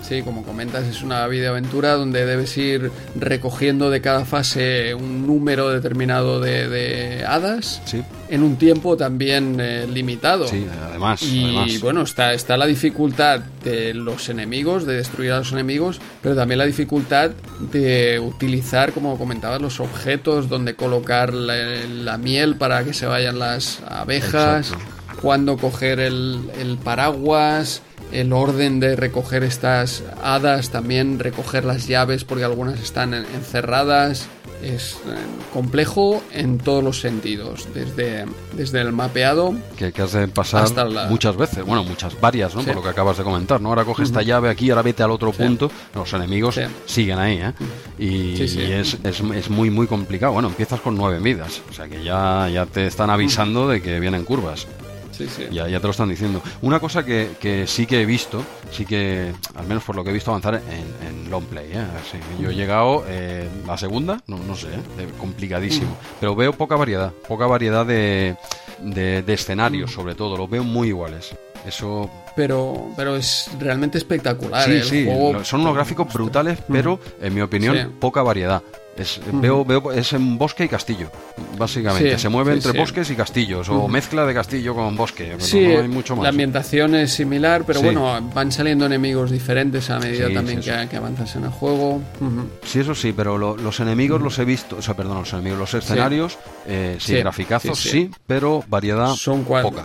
Sí, 0.00 0.22
como 0.22 0.42
comentas, 0.42 0.86
es 0.86 1.02
una 1.02 1.26
videoaventura 1.26 1.92
donde 1.92 2.24
debes 2.24 2.56
ir 2.56 2.90
recogiendo 3.14 3.90
de 3.90 4.00
cada 4.00 4.24
fase 4.24 4.94
un 4.94 5.26
número 5.26 5.68
determinado 5.68 6.40
de, 6.40 6.66
de 6.66 7.24
hadas 7.26 7.82
Sí, 7.84 8.02
en 8.30 8.42
un 8.42 8.56
tiempo 8.56 8.96
también 8.96 9.58
eh, 9.60 9.86
limitado. 9.92 10.48
sí, 10.48 10.66
además. 10.88 11.22
Y 11.22 11.44
además. 11.44 11.80
bueno, 11.82 12.02
está, 12.02 12.32
está 12.32 12.56
la 12.56 12.64
dificultad 12.64 13.40
de 13.62 13.92
los 13.92 14.30
enemigos, 14.30 14.86
de 14.86 14.94
destruir 14.94 15.32
a 15.32 15.38
los 15.38 15.52
enemigos, 15.52 16.00
pero 16.22 16.34
también 16.34 16.56
la 16.58 16.64
dificultad 16.66 17.32
de 17.70 18.18
utilizar, 18.18 18.92
como 18.92 19.18
comentabas, 19.18 19.60
los 19.60 19.78
objetos 19.80 20.48
donde 20.48 20.74
colocar 20.74 21.34
la, 21.34 21.54
la 21.86 22.16
miel 22.16 22.56
para 22.56 22.82
que 22.84 22.94
se 22.94 23.04
vayan 23.04 23.38
las 23.38 23.80
abejas, 23.86 24.32
Exacto. 24.58 24.84
cuándo 25.22 25.56
coger 25.56 26.00
el, 26.00 26.50
el 26.58 26.76
paraguas, 26.78 27.82
el 28.12 28.32
orden 28.32 28.80
de 28.80 28.96
recoger 28.96 29.44
estas 29.44 30.02
hadas, 30.22 30.70
también 30.70 31.18
recoger 31.18 31.64
las 31.64 31.86
llaves 31.86 32.24
porque 32.24 32.44
algunas 32.44 32.80
están 32.80 33.14
en- 33.14 33.26
encerradas. 33.34 34.26
Es 34.62 34.94
eh, 35.06 35.16
complejo 35.54 36.22
en 36.32 36.58
todos 36.58 36.84
los 36.84 37.00
sentidos, 37.00 37.66
desde, 37.74 38.26
desde 38.52 38.80
el 38.82 38.92
mapeado 38.92 39.54
que, 39.76 39.90
que 39.92 40.02
has 40.02 40.12
de 40.12 40.28
pasar 40.28 40.64
Hasta 40.64 40.84
la- 40.84 41.06
muchas 41.06 41.36
veces, 41.36 41.64
bueno, 41.64 41.82
muchas, 41.84 42.20
varias, 42.20 42.54
¿no? 42.54 42.60
Sí. 42.60 42.66
Por 42.66 42.76
lo 42.76 42.82
que 42.82 42.88
acabas 42.90 43.16
de 43.18 43.24
comentar, 43.24 43.60
¿no? 43.60 43.70
Ahora 43.70 43.84
coge 43.84 44.02
esta 44.02 44.22
llave 44.22 44.50
aquí, 44.50 44.68
ahora 44.70 44.82
vete 44.82 45.02
al 45.02 45.10
otro 45.10 45.32
punto. 45.32 45.70
Los 45.94 46.12
enemigos 46.12 46.54
Sí. 46.56 46.62
siguen 46.86 47.18
ahí, 47.18 47.40
¿eh? 47.42 47.52
Y 47.98 48.42
es, 48.42 48.54
es, 49.02 49.20
es 49.34 49.50
muy, 49.50 49.70
muy 49.70 49.86
complicado. 49.86 50.32
Bueno, 50.32 50.48
empiezas 50.48 50.80
con 50.80 50.96
nueve 50.96 51.18
vidas, 51.20 51.62
o 51.70 51.72
sea 51.72 51.88
que 51.88 52.02
ya, 52.04 52.48
ya 52.52 52.66
te 52.66 52.86
están 52.86 53.08
avisando 53.10 53.68
de 53.68 53.80
que 53.80 53.98
vienen 54.00 54.24
curvas. 54.24 54.66
Sí. 55.28 55.46
Ya, 55.50 55.68
ya 55.68 55.78
te 55.80 55.86
lo 55.86 55.90
están 55.90 56.08
diciendo. 56.08 56.42
Una 56.62 56.80
cosa 56.80 57.04
que, 57.04 57.32
que 57.40 57.66
sí 57.66 57.86
que 57.86 58.02
he 58.02 58.06
visto, 58.06 58.42
sí 58.70 58.84
que, 58.86 59.32
al 59.54 59.66
menos 59.66 59.82
por 59.84 59.96
lo 59.96 60.04
que 60.04 60.10
he 60.10 60.12
visto 60.12 60.30
avanzar 60.30 60.54
en, 60.56 61.06
en 61.08 61.30
long 61.30 61.44
play, 61.44 61.70
¿eh? 61.72 61.84
Sí, 62.10 62.18
yo 62.42 62.50
he 62.50 62.54
llegado 62.54 63.04
eh, 63.08 63.48
la 63.66 63.76
segunda, 63.76 64.20
no, 64.26 64.38
no 64.38 64.54
sé, 64.56 64.68
¿eh? 64.68 65.08
Complicadísimo, 65.18 65.96
pero 66.20 66.34
veo 66.34 66.52
poca 66.52 66.76
variedad, 66.76 67.12
poca 67.28 67.46
variedad 67.46 67.84
de, 67.86 68.36
de, 68.80 69.22
de 69.22 69.32
escenarios 69.32 69.92
sobre 69.92 70.14
todo, 70.14 70.36
los 70.36 70.48
veo 70.50 70.64
muy 70.64 70.88
iguales. 70.88 71.34
Eso 71.66 72.10
Pero, 72.34 72.88
pero 72.96 73.16
es 73.16 73.50
realmente 73.58 73.98
espectacular. 73.98 74.64
Sí, 74.64 74.72
¿eh? 74.76 74.82
sí, 74.82 75.04
juego- 75.04 75.44
son 75.44 75.60
unos 75.60 75.74
gráficos 75.74 76.10
brutales, 76.10 76.58
pero 76.72 76.98
en 77.20 77.34
mi 77.34 77.42
opinión, 77.42 77.76
Sí. 77.76 77.82
poca 78.00 78.22
variedad. 78.22 78.62
Es, 78.96 79.18
veo, 79.32 79.64
veo, 79.64 79.92
es 79.92 80.12
en 80.12 80.36
bosque 80.36 80.64
y 80.64 80.68
castillo, 80.68 81.10
básicamente. 81.56 82.16
Sí, 82.16 82.22
Se 82.22 82.28
mueve 82.28 82.52
sí, 82.52 82.56
entre 82.58 82.72
sí. 82.72 82.78
bosques 82.78 83.10
y 83.10 83.14
castillos, 83.14 83.68
o 83.70 83.88
mezcla 83.88 84.26
de 84.26 84.34
castillo 84.34 84.74
con 84.74 84.94
bosque, 84.96 85.36
Sí, 85.38 85.66
no 85.74 85.80
hay 85.80 85.88
mucho 85.88 86.16
más. 86.16 86.24
la 86.24 86.28
ambientación 86.30 86.94
es 86.96 87.12
similar, 87.12 87.64
pero 87.64 87.80
bueno, 87.80 88.20
van 88.34 88.52
saliendo 88.52 88.84
enemigos 88.86 89.30
diferentes 89.30 89.88
a 89.90 89.98
medida 90.00 90.30
también 90.32 90.60
que, 90.60 90.88
que 90.90 90.96
avanzas 90.96 91.34
en 91.36 91.44
el 91.44 91.50
juego. 91.50 92.02
Sí, 92.64 92.80
eso 92.80 92.94
sí, 92.94 93.12
pero 93.16 93.38
lo- 93.38 93.56
los 93.56 93.80
enemigos 93.80 94.20
los 94.20 94.38
he 94.38 94.44
visto, 94.44 94.76
o 94.76 94.82
sea, 94.82 94.94
perdón, 94.94 95.18
los 95.20 95.32
enemigos, 95.32 95.58
los 95.58 95.74
escenarios, 95.74 96.38
eh, 96.66 96.96
sí, 97.00 97.14
graficazos, 97.16 97.78
sí, 97.80 98.10
pero 98.26 98.62
variedad 98.68 99.14
Son 99.14 99.44
cuatro, 99.44 99.70
poca. 99.70 99.84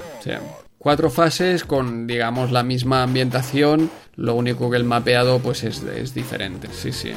cuatro 0.78 1.10
fases 1.10 1.64
con, 1.64 2.06
digamos, 2.08 2.52
la 2.52 2.64
misma 2.64 3.04
ambientación. 3.04 3.90
Lo 4.18 4.34
único 4.36 4.70
que 4.72 4.78
el 4.78 4.86
mapeado 4.86 5.40
pues 5.40 5.64
es, 5.66 5.84
es 5.84 6.14
diferente. 6.14 6.70
Sí, 6.72 6.92
sí. 6.94 7.12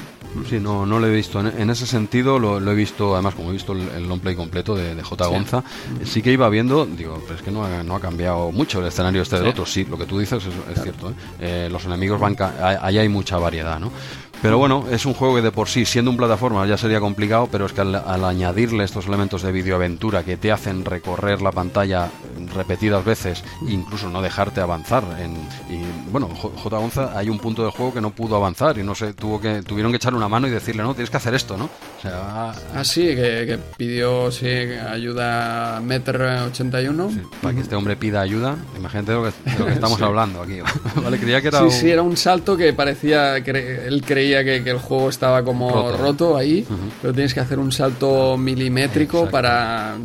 Sí, 0.48 0.58
no, 0.58 0.84
no 0.84 0.98
lo 0.98 1.06
he 1.06 1.14
visto. 1.14 1.38
En, 1.40 1.46
en 1.60 1.70
ese 1.70 1.86
sentido 1.86 2.38
lo, 2.40 2.58
lo 2.58 2.72
he 2.72 2.74
visto, 2.74 3.14
además 3.14 3.34
como 3.36 3.50
he 3.50 3.52
visto 3.52 3.72
el, 3.72 3.88
el 3.96 4.08
long 4.08 4.20
play 4.20 4.34
completo 4.34 4.74
de, 4.74 4.94
de 4.96 5.02
J. 5.02 5.24
Sí. 5.24 5.30
Gonza, 5.30 5.64
sí 6.04 6.22
que 6.22 6.32
iba 6.32 6.48
viendo, 6.48 6.86
digo, 6.86 7.22
pero 7.24 7.36
es 7.36 7.42
que 7.42 7.50
no 7.52 7.64
ha, 7.64 7.82
no 7.84 7.94
ha 7.94 8.00
cambiado 8.00 8.50
mucho 8.50 8.80
el 8.80 8.86
escenario 8.88 9.22
este 9.22 9.36
del 9.36 9.44
Sí. 9.44 9.50
otro. 9.50 9.66
Sí, 9.66 9.84
lo 9.88 9.96
que 9.96 10.06
tú 10.06 10.18
dices 10.18 10.42
es, 10.44 10.76
es 10.76 10.82
cierto. 10.82 11.10
¿eh? 11.10 11.14
Eh, 11.40 11.68
los 11.70 11.84
enemigos 11.84 12.18
van, 12.20 12.34
ca- 12.34 12.78
ahí 12.82 12.98
hay 12.98 13.08
mucha 13.08 13.38
variedad, 13.38 13.78
¿no? 13.78 13.92
Pero 14.40 14.56
bueno, 14.56 14.84
es 14.90 15.04
un 15.04 15.14
juego 15.14 15.34
que 15.34 15.42
de 15.42 15.50
por 15.50 15.68
sí, 15.68 15.84
siendo 15.84 16.12
un 16.12 16.16
plataforma, 16.16 16.64
ya 16.64 16.76
sería 16.76 17.00
complicado, 17.00 17.48
pero 17.50 17.66
es 17.66 17.72
que 17.72 17.80
al, 17.80 18.24
añadirle 18.24 18.84
estos 18.84 19.06
elementos 19.06 19.42
de 19.42 19.50
videoaventura 19.50 20.22
que 20.22 20.36
te 20.36 20.52
hacen 20.52 20.84
recorrer 20.84 21.42
la 21.42 21.50
pantalla 21.50 22.08
repetidas 22.54 23.04
veces, 23.04 23.42
incluso 23.66 24.08
no 24.08 24.22
dejarte 24.22 24.60
avanzar. 24.60 25.02
En, 25.18 25.34
y 25.68 25.82
bueno, 26.12 26.28
J. 26.28 26.78
Gonza, 26.78 27.18
hay 27.18 27.28
un 27.28 27.38
punto 27.40 27.62
del 27.62 27.72
juego 27.72 27.92
que 27.94 28.00
no 28.00 28.10
pudo 28.10 28.36
avanzar 28.36 28.78
y 28.78 28.84
no 28.84 28.94
sé, 28.94 29.12
tuvo 29.12 29.40
que, 29.40 29.62
tuvieron 29.62 29.90
que 29.90 29.96
echarle 29.96 30.18
una 30.18 30.28
mano 30.28 30.46
y 30.46 30.50
decirle, 30.50 30.84
no, 30.84 30.94
tienes 30.94 31.10
que 31.10 31.16
hacer 31.16 31.34
esto, 31.34 31.56
¿no? 31.56 31.68
O 31.98 32.00
sea, 32.00 32.52
Ah, 32.74 32.84
sí, 32.84 33.06
que, 33.08 33.44
que 33.44 33.58
pidió 33.76 34.30
sí, 34.30 34.46
ayuda 34.46 35.78
a 35.78 35.80
Meter81. 35.80 37.10
sí, 37.12 37.20
para 37.42 37.54
que 37.54 37.60
este 37.62 37.74
hombre 37.74 37.96
pida 37.96 38.20
ayuda, 38.20 38.56
imagínate 38.76 39.12
de 39.12 39.18
lo 39.18 39.24
que, 39.24 39.32
lo 39.58 39.66
que 39.66 39.72
estamos 39.72 40.00
hablando 40.02 40.42
aquí. 40.42 40.60
¿Vale? 41.02 41.18
Creía 41.18 41.40
que 41.40 41.48
era 41.48 41.58
Sí, 41.58 41.64
un- 41.64 41.70
sí, 41.72 41.90
era 41.90 42.02
un 42.02 42.16
salto 42.16 42.56
que 42.56 42.72
parecía, 42.72 43.36
cre- 43.38 43.86
él 43.86 44.02
creía 44.06 44.44
que, 44.44 44.62
que 44.62 44.70
el 44.70 44.78
juego 44.78 45.08
estaba 45.08 45.42
como 45.42 45.70
Roto. 45.70 45.96
roto, 45.98 46.36
ahí, 46.36 46.64
pero 47.02 47.12
tienes 47.12 47.34
que 47.34 47.40
hacer 47.40 47.58
un 47.58 47.72
salto 47.72 48.36
milimétrico 48.36 49.18
Exacto. 49.18 49.32
para 49.32 49.96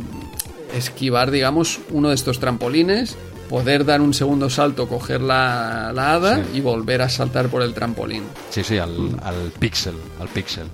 esquivar, 0.74 1.30
digamos, 1.30 1.78
uno 1.90 2.08
de 2.08 2.14
estos 2.16 2.40
trampolines, 2.40 3.16
poder 3.48 3.84
dar 3.84 4.00
un 4.00 4.14
segundo 4.14 4.50
salto, 4.50 4.88
coger 4.88 5.20
la, 5.20 5.92
la 5.94 6.14
hada 6.14 6.36
Sí. 6.38 6.42
y 6.54 6.60
volver 6.60 7.02
a 7.02 7.08
saltar 7.08 7.48
por 7.48 7.62
el 7.62 7.72
trampolín. 7.74 8.24
Sí, 8.50 8.64
sí, 8.64 8.78
al, 8.78 9.16
al 9.22 9.52
pixel, 9.60 9.94
al 10.20 10.28
pixel. 10.28 10.64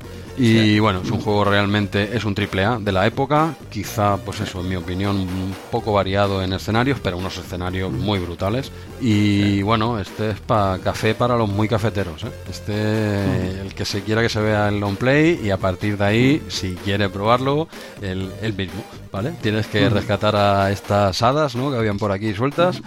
Y 0.43 0.79
bueno, 0.79 1.03
es 1.05 1.11
un 1.11 1.21
juego 1.21 1.45
realmente, 1.45 2.17
es 2.17 2.25
un 2.25 2.35
triple 2.35 2.65
A 2.65 2.79
de 2.79 2.93
la 2.93 3.07
época, 3.07 3.55
quizá, 3.69 4.17
pues 4.17 4.41
eso, 4.41 4.61
en 4.61 4.71
mi 4.71 4.77
opinión, 4.77 5.17
un 5.17 5.55
poco 5.71 5.93
variado 5.93 6.43
en 6.43 6.55
escenarios, 6.55 6.99
pero 7.03 7.19
unos 7.19 7.37
escenarios 7.37 7.93
muy 7.93 8.19
brutales. 8.19 8.73
Y 9.03 9.61
bueno, 9.61 10.01
este 10.01 10.31
es 10.31 10.41
para 10.41 10.79
café 10.79 11.15
para 11.15 11.37
los 11.37 11.49
muy 11.49 11.69
cafeteros. 11.69 12.25
¿eh? 12.25 12.33
Este, 12.49 13.61
el 13.61 13.75
que 13.75 13.85
se 13.85 14.03
quiera 14.03 14.23
que 14.23 14.31
se 14.31 14.41
vea 14.41 14.69
el 14.69 14.81
long 14.81 14.97
play 14.97 15.39
y 15.45 15.51
a 15.51 15.59
partir 15.59 15.99
de 15.99 16.05
ahí, 16.05 16.43
si 16.49 16.75
quiere 16.75 17.11
probarlo, 17.11 17.69
el, 18.01 18.33
el 18.41 18.55
mismo, 18.55 18.83
¿vale? 19.13 19.35
Tienes 19.43 19.67
que 19.67 19.91
rescatar 19.91 20.37
a 20.37 20.71
estas 20.71 21.21
hadas, 21.21 21.55
¿no? 21.55 21.71
Que 21.71 21.77
habían 21.77 21.99
por 21.99 22.13
aquí 22.13 22.33
sueltas. 22.33 22.81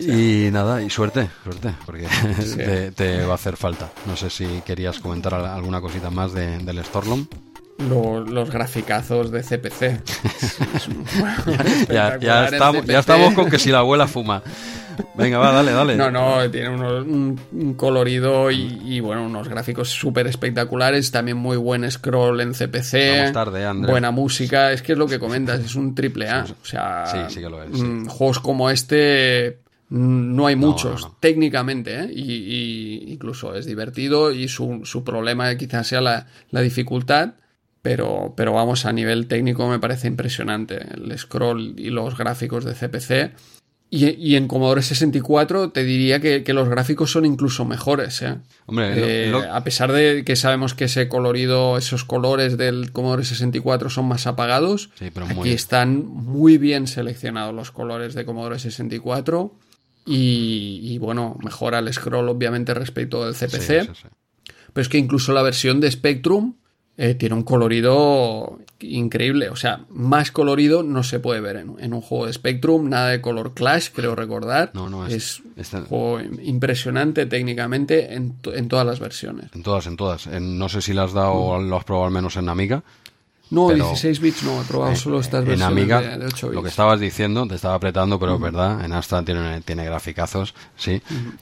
Y 0.00 0.50
nada, 0.50 0.82
y 0.82 0.90
suerte, 0.90 1.28
suerte, 1.44 1.74
porque 1.84 2.06
te, 2.56 2.90
te 2.92 3.24
va 3.24 3.32
a 3.32 3.34
hacer 3.36 3.56
falta. 3.56 3.90
No 4.06 4.16
sé 4.16 4.30
si 4.30 4.46
querías 4.64 4.98
comentar 4.98 5.34
al- 5.34 5.46
alguna 5.46 5.80
cosita 5.80 6.10
más 6.10 6.32
de- 6.32 6.58
del 6.58 6.84
Storlom. 6.84 7.26
Lo- 7.90 8.20
los 8.20 8.50
graficazos 8.50 9.30
de 9.30 9.42
CPC. 9.42 10.00
Ya, 11.90 12.46
estamos, 12.46 12.76
CPC. 12.82 12.90
ya 12.92 12.98
estamos 13.00 13.34
con 13.34 13.50
que 13.50 13.58
si 13.58 13.70
la 13.70 13.78
abuela 13.80 14.06
fuma. 14.06 14.42
Venga, 15.14 15.36
va, 15.38 15.52
dale, 15.52 15.72
dale. 15.72 15.94
No, 15.96 16.10
no, 16.10 16.50
tiene 16.50 16.70
unos- 16.70 17.06
un, 17.06 17.38
un 17.52 17.74
colorido 17.74 18.50
y, 18.50 18.80
y, 18.82 19.00
bueno, 19.00 19.26
unos 19.26 19.46
gráficos 19.48 19.90
súper 19.90 20.26
espectaculares. 20.26 21.10
También 21.10 21.36
muy 21.36 21.58
buen 21.58 21.88
scroll 21.90 22.40
en 22.40 22.54
CPC. 22.54 23.18
Vamos 23.18 23.32
tarde. 23.32 23.70
Buena 23.74 24.10
música. 24.10 24.72
Es 24.72 24.80
que 24.80 24.92
es 24.92 24.98
lo 24.98 25.06
que 25.06 25.18
comentas, 25.18 25.60
es 25.60 25.74
un 25.74 25.94
triple 25.94 26.30
A. 26.30 26.44
O 26.44 26.64
sea, 26.64 27.04
Sí, 27.06 27.18
sí 27.34 27.40
que 27.40 27.50
lo 27.50 27.62
es, 27.62 27.76
sí. 27.76 27.82
mm, 27.82 28.06
juegos 28.06 28.40
como 28.40 28.70
este 28.70 29.58
no 29.88 30.46
hay 30.46 30.56
muchos 30.56 31.02
no, 31.02 31.08
no. 31.08 31.16
técnicamente 31.20 32.00
¿eh? 32.00 32.10
y, 32.12 32.32
y 32.32 33.12
incluso 33.12 33.54
es 33.54 33.66
divertido 33.66 34.32
y 34.32 34.48
su, 34.48 34.80
su 34.84 35.04
problema 35.04 35.54
quizás 35.56 35.86
sea 35.86 36.00
la, 36.00 36.26
la 36.50 36.60
dificultad. 36.60 37.34
Pero, 37.82 38.34
pero 38.36 38.52
vamos, 38.52 38.84
a 38.84 38.92
nivel 38.92 39.28
técnico 39.28 39.68
me 39.68 39.78
parece 39.78 40.08
impresionante 40.08 40.78
el 40.94 41.16
scroll 41.16 41.74
y 41.78 41.90
los 41.90 42.18
gráficos 42.18 42.64
de 42.64 42.74
CPC. 42.74 43.36
Y, 43.88 44.08
y 44.16 44.34
en 44.34 44.48
Commodore 44.48 44.82
64 44.82 45.70
te 45.70 45.84
diría 45.84 46.18
que, 46.18 46.42
que 46.42 46.52
los 46.52 46.68
gráficos 46.68 47.12
son 47.12 47.24
incluso 47.24 47.64
mejores. 47.64 48.20
¿eh? 48.22 48.38
Hombre, 48.66 48.96
lo- 48.96 49.06
Eh, 49.06 49.28
lo- 49.30 49.54
A 49.54 49.62
pesar 49.62 49.92
de 49.92 50.24
que 50.24 50.34
sabemos 50.34 50.74
que 50.74 50.86
ese 50.86 51.06
colorido, 51.08 51.78
esos 51.78 52.04
colores 52.04 52.56
del 52.58 52.90
Commodore 52.90 53.24
64 53.24 53.88
son 53.88 54.06
más 54.08 54.26
apagados, 54.26 54.90
Sí, 54.98 55.10
pero 55.14 55.26
aquí 55.26 55.36
muy- 55.36 55.50
están 55.50 56.04
muy 56.04 56.58
bien 56.58 56.88
seleccionados 56.88 57.54
los 57.54 57.70
colores 57.70 58.14
de 58.14 58.24
Commodore 58.24 58.58
64. 58.58 59.54
Y, 60.06 60.80
y, 60.84 60.98
bueno, 60.98 61.36
mejora 61.42 61.80
el 61.80 61.92
scroll 61.92 62.28
obviamente 62.28 62.72
respecto 62.74 63.24
del 63.24 63.34
CPC. 63.34 63.60
sí, 63.60 63.86
sí, 63.86 64.02
sí. 64.02 64.08
Pero 64.72 64.82
es 64.82 64.88
que 64.88 64.98
incluso 64.98 65.32
la 65.32 65.42
versión 65.42 65.80
de 65.80 65.90
Spectrum 65.90 66.54
eh, 66.98 67.14
tiene 67.14 67.34
un 67.34 67.42
colorido 67.42 68.58
increíble. 68.80 69.48
O 69.48 69.56
sea, 69.56 69.84
más 69.90 70.30
colorido 70.30 70.82
no 70.82 71.02
se 71.02 71.18
puede 71.18 71.40
ver 71.40 71.56
en, 71.56 71.74
en 71.78 71.92
un 71.94 72.00
juego 72.02 72.26
de 72.26 72.32
Spectrum. 72.32 72.88
Nada 72.88 73.08
de 73.08 73.20
color 73.20 73.54
Clash, 73.54 73.88
creo 73.94 74.14
recordar. 74.14 74.70
No, 74.74 74.88
no, 74.88 75.06
es, 75.06 75.42
es- 75.56 75.72
un 75.72 75.84
juego 75.86 76.20
impresionante 76.42 77.26
técnicamente 77.26 78.14
en, 78.14 78.34
to- 78.38 78.54
en 78.54 78.68
todas 78.68 78.86
las 78.86 79.00
versiones. 79.00 79.50
En 79.54 79.62
todas, 79.62 79.86
en 79.86 79.96
todas. 79.96 80.26
En- 80.26 80.58
no 80.58 80.68
sé 80.68 80.80
si 80.82 80.92
las 80.92 81.06
has 81.06 81.14
dado 81.14 81.32
o 81.32 81.60
lo 81.60 81.76
has 81.76 81.84
probado 81.84 82.06
al 82.06 82.12
menos 82.12 82.36
en 82.36 82.48
Amiga. 82.48 82.82
No, 83.48 83.68
Pero- 83.68 83.84
16 83.86 84.20
bits 84.20 84.42
no, 84.42 84.60
he 84.60 84.64
probado 84.64 84.96
solo 84.96 85.20
estas 85.20 85.42
en 85.42 85.48
versiones 85.50 85.72
Amiga, 85.72 86.00
de, 86.00 86.18
de 86.18 86.26
8 86.26 86.46
bits. 86.48 86.54
lo 86.56 86.62
que 86.64 86.68
estabas 86.68 86.98
diciendo, 86.98 87.46
te 87.46 87.54
estaba 87.54 87.74
apretando, 87.74 88.18
pero 88.18 88.34
es 88.34 88.40
verdad, 88.40 88.84
en 88.84 88.92
Astra 88.92 89.22
tiene, 89.22 89.60
tiene 89.60 89.84
graficazos, 89.84 90.52
sí, 90.76 91.00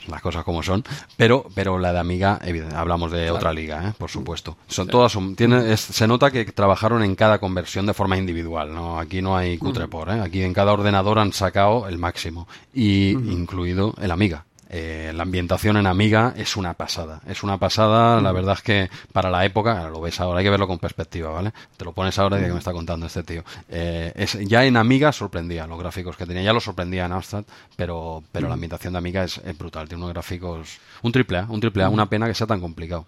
las 0.09 0.21
cosas 0.21 0.45
como 0.45 0.63
son, 0.63 0.85
pero 1.17 1.47
pero 1.55 1.79
la 1.79 1.93
de 1.95 1.99
Amiga, 2.01 2.39
evidente, 2.45 2.77
hablamos 2.77 3.11
de 3.11 3.31
otra 3.31 3.53
liga, 3.55 3.89
¿eh? 3.89 3.93
por 3.97 4.11
supuesto. 4.11 4.59
Son 4.69 4.87
todas 4.87 5.13
son, 5.13 5.35
tiene, 5.35 5.73
es- 5.73 5.81
se 5.81 6.07
nota 6.07 6.31
que 6.31 6.45
trabajaron 6.45 7.03
en 7.03 7.15
cada 7.15 7.39
conversión 7.39 7.87
de 7.87 7.95
forma 7.95 8.19
individual, 8.19 8.75
no 8.75 8.99
aquí 8.99 9.23
no 9.23 9.37
hay 9.37 9.57
cutre 9.57 9.89
por, 9.89 10.11
¿eh? 10.11 10.21
aquí 10.21 10.43
en 10.43 10.53
cada 10.53 10.73
ordenador 10.73 11.19
han 11.19 11.33
sacado 11.33 11.89
el 11.89 11.97
máximo 11.99 12.47
y 12.75 13.11
incluido 13.13 13.95
el 14.01 14.11
Amiga. 14.11 14.45
Eh, 14.77 15.13
la 15.15 15.23
ambientación 15.23 15.77
en 15.77 15.87
Amiga 15.87 16.35
es 16.37 16.57
una 16.57 16.75
pasada. 16.75 17.21
Es 17.29 17.45
una 17.45 17.59
pasada, 17.59 18.21
la 18.21 18.33
verdad 18.33 18.55
es 18.55 18.63
que 18.63 18.91
para 19.13 19.31
la 19.31 19.45
época, 19.45 19.89
lo 19.89 20.01
ves 20.01 20.19
ahora, 20.19 20.41
hay 20.41 20.45
que 20.45 20.51
verlo 20.51 20.67
con 20.67 20.81
perspectiva, 20.81 21.31
¿vale? 21.31 21.53
Te 21.77 21.85
lo 21.85 21.93
pones 21.93 22.19
ahora 22.19 22.39
y 22.39 22.41
de 22.41 22.49
que 22.49 22.53
me 22.55 22.59
está 22.59 22.73
contando 22.73 23.07
este 23.07 23.23
tío. 23.23 23.45
Eh, 23.69 24.13
es, 24.17 24.37
ya 24.41 24.65
en 24.65 24.77
Amiga 24.77 25.13
sorprendía 25.13 25.69
los 25.69 25.79
gráficos 25.79 26.17
que 26.17 26.27
tenía, 26.27 26.43
ya 26.43 26.53
lo 26.53 26.59
sorprendía 26.59 27.07
en 27.07 27.13
Amstrad, 27.13 27.45
pero, 27.77 28.25
pero 28.33 28.49
la 28.49 28.55
ambientación 28.55 28.95
de 28.95 28.99
Amiga 28.99 29.23
es, 29.23 29.39
es 29.45 29.57
brutal, 29.57 29.87
tiene 29.87 30.03
unos 30.03 30.13
gráficos. 30.13 30.81
Un 31.03 31.13
triple 31.13 31.39
A, 31.39 31.47
un 31.49 31.61
triple 31.61 31.85
A, 31.85 31.89
una 31.89 32.11
pena 32.11 32.27
que 32.27 32.35
sea 32.35 32.49
tan 32.49 32.61
complicado. 32.61 33.07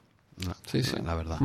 Sí, 0.67 0.85
sí. 0.85 0.95
la 1.05 1.17
verdad. 1.17 1.41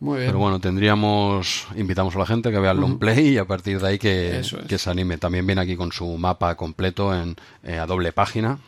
Muy 0.00 0.18
bien. 0.18 0.28
Pero 0.28 0.38
bueno, 0.38 0.60
tendríamos, 0.60 1.66
invitamos 1.76 2.16
a 2.16 2.20
la 2.20 2.26
gente 2.26 2.50
que 2.50 2.58
vea 2.58 2.70
el 2.70 2.78
long 2.78 2.98
play 2.98 3.34
y 3.34 3.38
a 3.38 3.44
partir 3.44 3.80
de 3.80 3.86
ahí 3.86 3.98
que, 3.98 4.40
es. 4.40 4.56
que 4.66 4.78
se 4.78 4.88
anime. 4.88 5.18
También 5.18 5.46
viene 5.46 5.60
aquí 5.60 5.76
con 5.76 5.92
su 5.92 6.16
mapa 6.16 6.54
completo 6.56 7.14
en, 7.14 7.36
eh, 7.62 7.78
a 7.78 7.86
doble 7.86 8.12
página, 8.12 8.58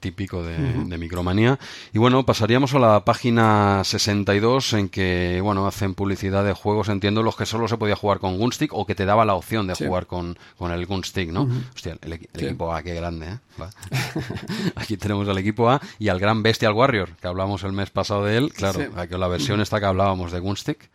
típico 0.00 0.42
de, 0.42 0.56
de 0.58 0.98
Micromanía. 0.98 1.58
Y 1.92 1.98
bueno, 1.98 2.24
pasaríamos 2.26 2.74
a 2.74 2.78
la 2.78 3.04
página 3.04 3.82
62 3.84 4.72
en 4.74 4.88
que, 4.88 5.40
bueno, 5.42 5.66
hacen 5.66 5.94
publicidad 5.94 6.44
de 6.44 6.52
juegos, 6.52 6.88
entiendo, 6.88 7.22
los 7.22 7.36
que 7.36 7.46
solo 7.46 7.68
se 7.68 7.76
podía 7.78 7.96
jugar 7.96 8.18
con 8.18 8.38
Gunstick 8.38 8.72
o 8.74 8.86
que 8.86 8.94
te 8.94 9.04
daba 9.06 9.24
la 9.24 9.34
opción 9.34 9.66
de 9.66 9.74
Sí. 9.74 9.86
jugar 9.86 10.06
con, 10.06 10.38
con 10.58 10.72
el 10.72 10.86
Gunstick, 10.86 11.30
¿no? 11.30 11.48
Hostia, 11.74 11.96
el, 12.02 12.12
equi- 12.12 12.28
el 12.34 12.40
Sí. 12.40 12.46
equipo 12.46 12.72
A, 12.74 12.82
qué 12.82 12.94
grande, 12.94 13.26
¿eh? 13.28 13.38
Aquí 14.76 14.96
tenemos 14.96 15.28
al 15.28 15.38
equipo 15.38 15.70
A 15.70 15.80
y 15.98 16.08
al 16.08 16.18
gran 16.18 16.42
Bestial 16.42 16.72
Warrior, 16.72 17.10
que 17.20 17.26
hablamos 17.28 17.62
el 17.64 17.72
mes 17.72 17.90
pasado 17.90 18.24
de 18.24 18.36
él. 18.36 18.52
Claro, 18.52 18.80
Sí. 18.80 18.86
aquí 18.96 19.14
la 19.16 19.28
versión 19.28 19.60
esta 19.60 19.80
que 19.80 19.86
hablábamos 19.86 20.32
de 20.32 20.40
Gunstick 20.40 20.90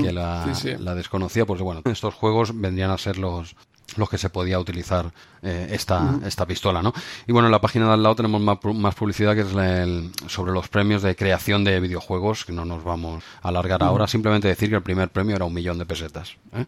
que 0.00 0.12
la, 0.12 0.44
Sí, 0.54 0.68
sí. 0.70 0.76
la 0.78 0.94
desconocía, 0.94 1.44
pues 1.44 1.60
bueno, 1.60 1.82
estos 1.86 2.14
juegos 2.14 2.52
vendrían 2.60 2.90
a 2.92 2.98
ser 2.98 3.18
los 3.18 3.56
los 3.96 4.08
que 4.08 4.18
se 4.18 4.30
podía 4.30 4.58
utilizar 4.58 5.12
eh, 5.42 5.68
esta, 5.70 6.18
esta 6.24 6.46
pistola, 6.46 6.82
¿no? 6.82 6.92
Y 7.26 7.32
bueno, 7.32 7.48
en 7.48 7.52
la 7.52 7.60
página 7.60 7.86
de 7.86 7.92
al 7.92 8.02
lado 8.02 8.14
tenemos 8.16 8.40
más, 8.40 8.58
más 8.74 8.94
publicidad 8.94 9.34
que 9.34 9.42
es 9.42 9.52
el, 9.52 10.10
sobre 10.28 10.52
los 10.52 10.68
premios 10.68 11.02
de 11.02 11.14
creación 11.16 11.64
de 11.64 11.80
videojuegos, 11.80 12.44
que 12.44 12.52
no 12.52 12.64
nos 12.64 12.84
vamos 12.84 13.22
a 13.42 13.48
alargar 13.48 13.82
ahora, 13.82 14.06
simplemente 14.06 14.48
decir 14.48 14.70
que 14.70 14.76
el 14.76 14.82
primer 14.82 15.10
premio 15.10 15.36
era 15.36 15.44
un 15.44 15.52
millón 15.52 15.78
de 15.78 15.86
pesetas. 15.86 16.36
¿eh? 16.54 16.64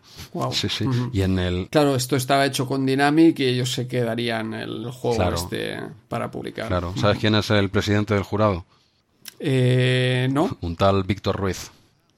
Sí, 0.53 0.69
sí. 0.69 0.86
Y 1.12 1.23
en 1.23 1.39
el... 1.39 1.69
Claro, 1.70 1.95
esto 1.95 2.16
estaba 2.16 2.45
hecho 2.47 2.66
con 2.66 2.85
Dynamic 2.85 3.39
y 3.41 3.45
ellos 3.45 3.73
se 3.73 3.86
quedarían 3.86 4.55
el 4.55 4.91
juego 4.91 5.23
este 5.32 5.81
para 6.09 6.31
publicar. 6.31 6.69
Claro, 6.69 6.95
¿sabes 6.97 7.19
quién 7.19 7.35
es 7.35 7.51
el 7.51 7.70
presidente 7.70 8.15
del 8.15 8.23
jurado? 8.23 8.65
Eh, 9.39 10.28
¿No? 10.31 10.57
Un 10.61 10.77
tal 10.77 11.03
Víctor 11.05 11.36
Ruiz. 11.36 11.70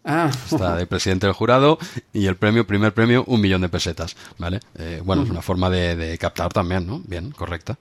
Ah. 0.09 0.31
Está 0.31 0.77
de 0.77 0.87
presidente 0.87 1.27
del 1.27 1.35
jurado 1.35 1.79
y 2.13 2.27
el 2.27 2.37
premio, 2.37 2.65
primer 2.65 2.95
premio, 2.95 3.25
un 3.27 3.41
millón 3.41 3.63
de 3.63 3.69
pesetas, 3.69 4.17
¿vale? 4.39 4.61
Eh, 4.79 5.03
bueno, 5.05 5.25
es 5.25 5.31
una 5.31 5.43
forma 5.43 5.69
de, 5.69 6.17
captar 6.19 6.53
también, 6.53 6.87
¿no? 6.87 7.03
Bien, 7.05 7.33
correcta. 7.33 7.77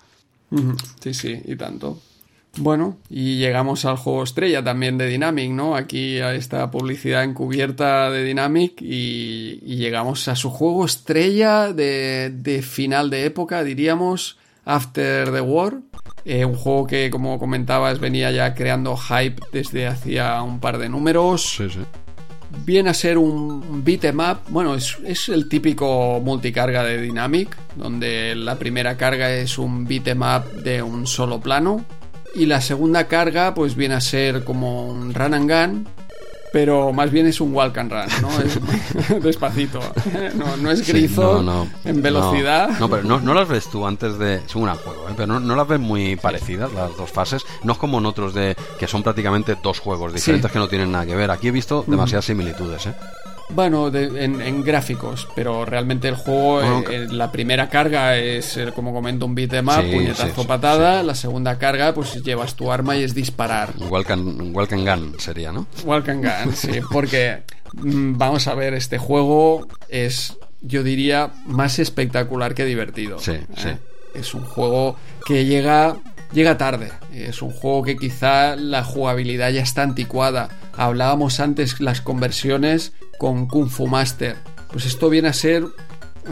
Sí, 0.99 1.13
sí, 1.13 1.39
y 1.45 1.55
tanto. 1.55 2.01
Bueno, 2.57 2.97
y 3.09 3.37
llegamos 3.37 3.85
al 3.85 3.97
juego 3.97 4.23
estrella 4.23 4.63
también 4.63 4.97
de 4.97 5.07
Dynamic, 5.07 5.51
¿no? 5.51 5.75
Aquí 5.75 6.19
a 6.19 6.33
esta 6.33 6.71
publicidad 6.71 7.23
encubierta 7.23 8.09
de 8.09 8.23
Dynamic 8.23 8.81
y, 8.81 9.59
llegamos 9.75 10.27
a 10.27 10.35
su 10.35 10.49
juego 10.49 10.85
estrella 10.85 11.73
de, 11.73 12.31
de, 12.31 12.63
final 12.63 13.11
de 13.11 13.25
época, 13.25 13.63
diríamos, 13.63 14.39
After 14.63 15.31
the 15.31 15.41
War. 15.41 15.81
Eh, 16.23 16.43
un 16.43 16.55
juego 16.55 16.87
que, 16.87 17.11
como 17.11 17.37
comentabas, 17.37 17.99
venía 17.99 18.31
ya 18.31 18.55
creando 18.55 18.97
hype 18.97 19.43
desde 19.51 19.85
hacía 19.85 20.41
un 20.41 20.59
par 20.59 20.79
de 20.79 20.89
números. 20.89 21.57
Sí, 21.57 21.69
sí 21.69 21.81
viene 22.63 22.89
a 22.89 22.93
ser 22.93 23.17
un 23.17 23.83
beat'em 23.83 24.19
up. 24.19 24.39
Bueno, 24.49 24.75
es, 24.75 25.29
el 25.29 25.49
típico 25.49 26.19
multicarga 26.23 26.83
de 26.83 27.01
Dynamic, 27.01 27.55
donde 27.75 28.35
la 28.35 28.57
primera 28.57 28.97
carga 28.97 29.31
es 29.31 29.57
un 29.57 29.85
beat'em 29.85 30.21
up 30.21 30.63
de 30.63 30.81
un 30.81 31.07
solo 31.07 31.39
plano. 31.39 31.85
Y 32.33 32.47
la 32.47 32.61
segunda 32.61 33.07
carga, 33.07 33.53
pues 33.53 33.75
viene 33.75 33.95
a 33.95 34.01
ser 34.01 34.43
como 34.43 34.87
un 34.89 35.13
run 35.13 35.33
and 35.33 35.49
gun, 35.49 35.87
pero 36.51 36.93
más 36.93 37.11
bien 37.11 37.27
es 37.27 37.41
un 37.41 37.53
walk 37.53 37.77
and 37.77 37.91
run, 37.91 38.21
¿no? 38.21 38.39
Es 38.39 39.23
despacito. 39.23 39.79
No, 40.35 40.71
es 40.71 40.87
grizo 40.87 41.43
en 41.83 42.01
velocidad. 42.01 42.69
No, 42.79 42.89
pero 42.89 43.03
no, 43.03 43.33
las 43.33 43.47
ves 43.47 43.69
tú 43.69 43.85
antes 43.85 44.17
de. 44.17 44.35
Es 44.35 44.55
un 44.55 44.67
juego, 44.67 45.09
¿eh? 45.09 45.13
pero 45.15 45.39
no, 45.39 45.55
las 45.55 45.67
ves 45.67 45.79
muy 45.79 46.15
parecidas 46.15 46.71
las 46.73 46.95
dos 46.97 47.11
fases. 47.11 47.43
No 47.63 47.73
es 47.73 47.77
como 47.77 47.99
en 47.99 48.05
otros 48.05 48.33
de 48.33 48.55
que 48.79 48.87
son 48.87 49.03
prácticamente 49.03 49.57
dos 49.61 49.79
juegos 49.79 50.13
diferentes 50.13 50.51
que 50.51 50.59
no 50.59 50.67
tienen 50.67 50.91
nada 50.91 51.05
que 51.05 51.15
ver. 51.15 51.31
Aquí 51.31 51.47
he 51.47 51.51
visto 51.51 51.83
demasiadas 51.87 52.25
similitudes, 52.25 52.87
¿eh? 52.87 52.95
Bueno, 53.49 53.91
en, 53.93 54.63
gráficos, 54.63 55.27
pero 55.35 55.65
realmente 55.65 56.07
el 56.07 56.15
juego, 56.15 56.83
eh, 56.89 57.07
la 57.09 57.31
primera 57.31 57.69
carga 57.69 58.17
es, 58.17 58.57
eh, 58.57 58.71
como 58.73 58.93
comento, 58.93 59.25
un 59.25 59.35
beat'em 59.35 59.67
up, 59.67 59.91
puñetazo 59.91 60.47
patada. 60.47 61.03
La 61.03 61.13
segunda 61.15 61.57
carga, 61.57 61.93
pues 61.93 62.23
llevas 62.23 62.55
tu 62.55 62.71
arma 62.71 62.97
y 62.97 63.03
es 63.03 63.13
disparar. 63.13 63.73
Walk 63.89 64.09
and, 64.11 64.53
gun 64.53 65.15
sería, 65.19 65.51
¿no? 65.51 65.67
Walk 65.83 66.09
and 66.09 66.25
gun, 66.25 66.55
sí, 66.55 66.79
porque 66.91 67.43
mm, 67.73 68.17
vamos 68.17 68.47
a 68.47 68.55
ver, 68.55 68.73
este 68.73 68.97
juego 68.97 69.67
es, 69.89 70.37
yo 70.61 70.83
diría, 70.83 71.31
más 71.45 71.77
espectacular 71.77 72.55
que 72.55 72.65
divertido. 72.65 73.19
Sí, 73.19 73.31
¿eh? 73.33 73.45
sí. 73.55 73.69
Es 74.15 74.33
un 74.33 74.43
juego 74.43 74.95
que 75.25 75.45
llega 75.45 75.97
llega 76.35 76.57
tarde. 76.57 76.91
Es 77.11 77.41
un 77.41 77.51
juego 77.51 77.81
que 77.81 77.97
quizá 77.97 78.55
la 78.55 78.83
jugabilidad 78.83 79.49
ya 79.49 79.61
está 79.61 79.81
anticuada. 79.81 80.49
Hablábamos 80.73 81.39
antes 81.39 81.79
las 81.79 82.01
conversiones 82.01 82.93
con 83.17 83.47
Kung 83.47 83.69
Fu 83.69 83.87
Master. 83.87 84.35
Pues 84.71 84.85
esto 84.85 85.09
viene 85.09 85.29
a 85.29 85.33
ser 85.33 85.65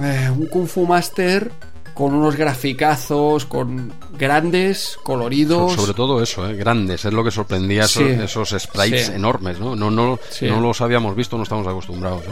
eh, 0.02 0.30
un 0.30 0.46
Kung 0.48 0.68
Fu 0.68 0.86
Master 0.86 1.52
con 1.94 2.14
unos 2.14 2.36
graficazos, 2.36 3.46
con 3.46 3.94
grandes, 4.18 4.98
coloridos. 5.04 5.74
sobre 5.74 5.94
todo 5.94 6.22
eso, 6.22 6.50
¿eh? 6.50 6.56
grandes, 6.56 7.06
es 7.06 7.14
lo 7.14 7.24
que 7.24 7.30
sorprendía 7.30 7.84
esos, 7.84 8.56
sprites 8.58 9.10
enormes, 9.10 9.60
¿no? 9.60 9.76
No, 9.76 9.92
no, 9.92 10.20
no 10.42 10.60
los 10.60 10.82
habíamos 10.82 11.16
visto, 11.16 11.38
no 11.38 11.44
estamos 11.44 11.68
acostumbrados. 11.68 12.24
¿eh? 12.26 12.32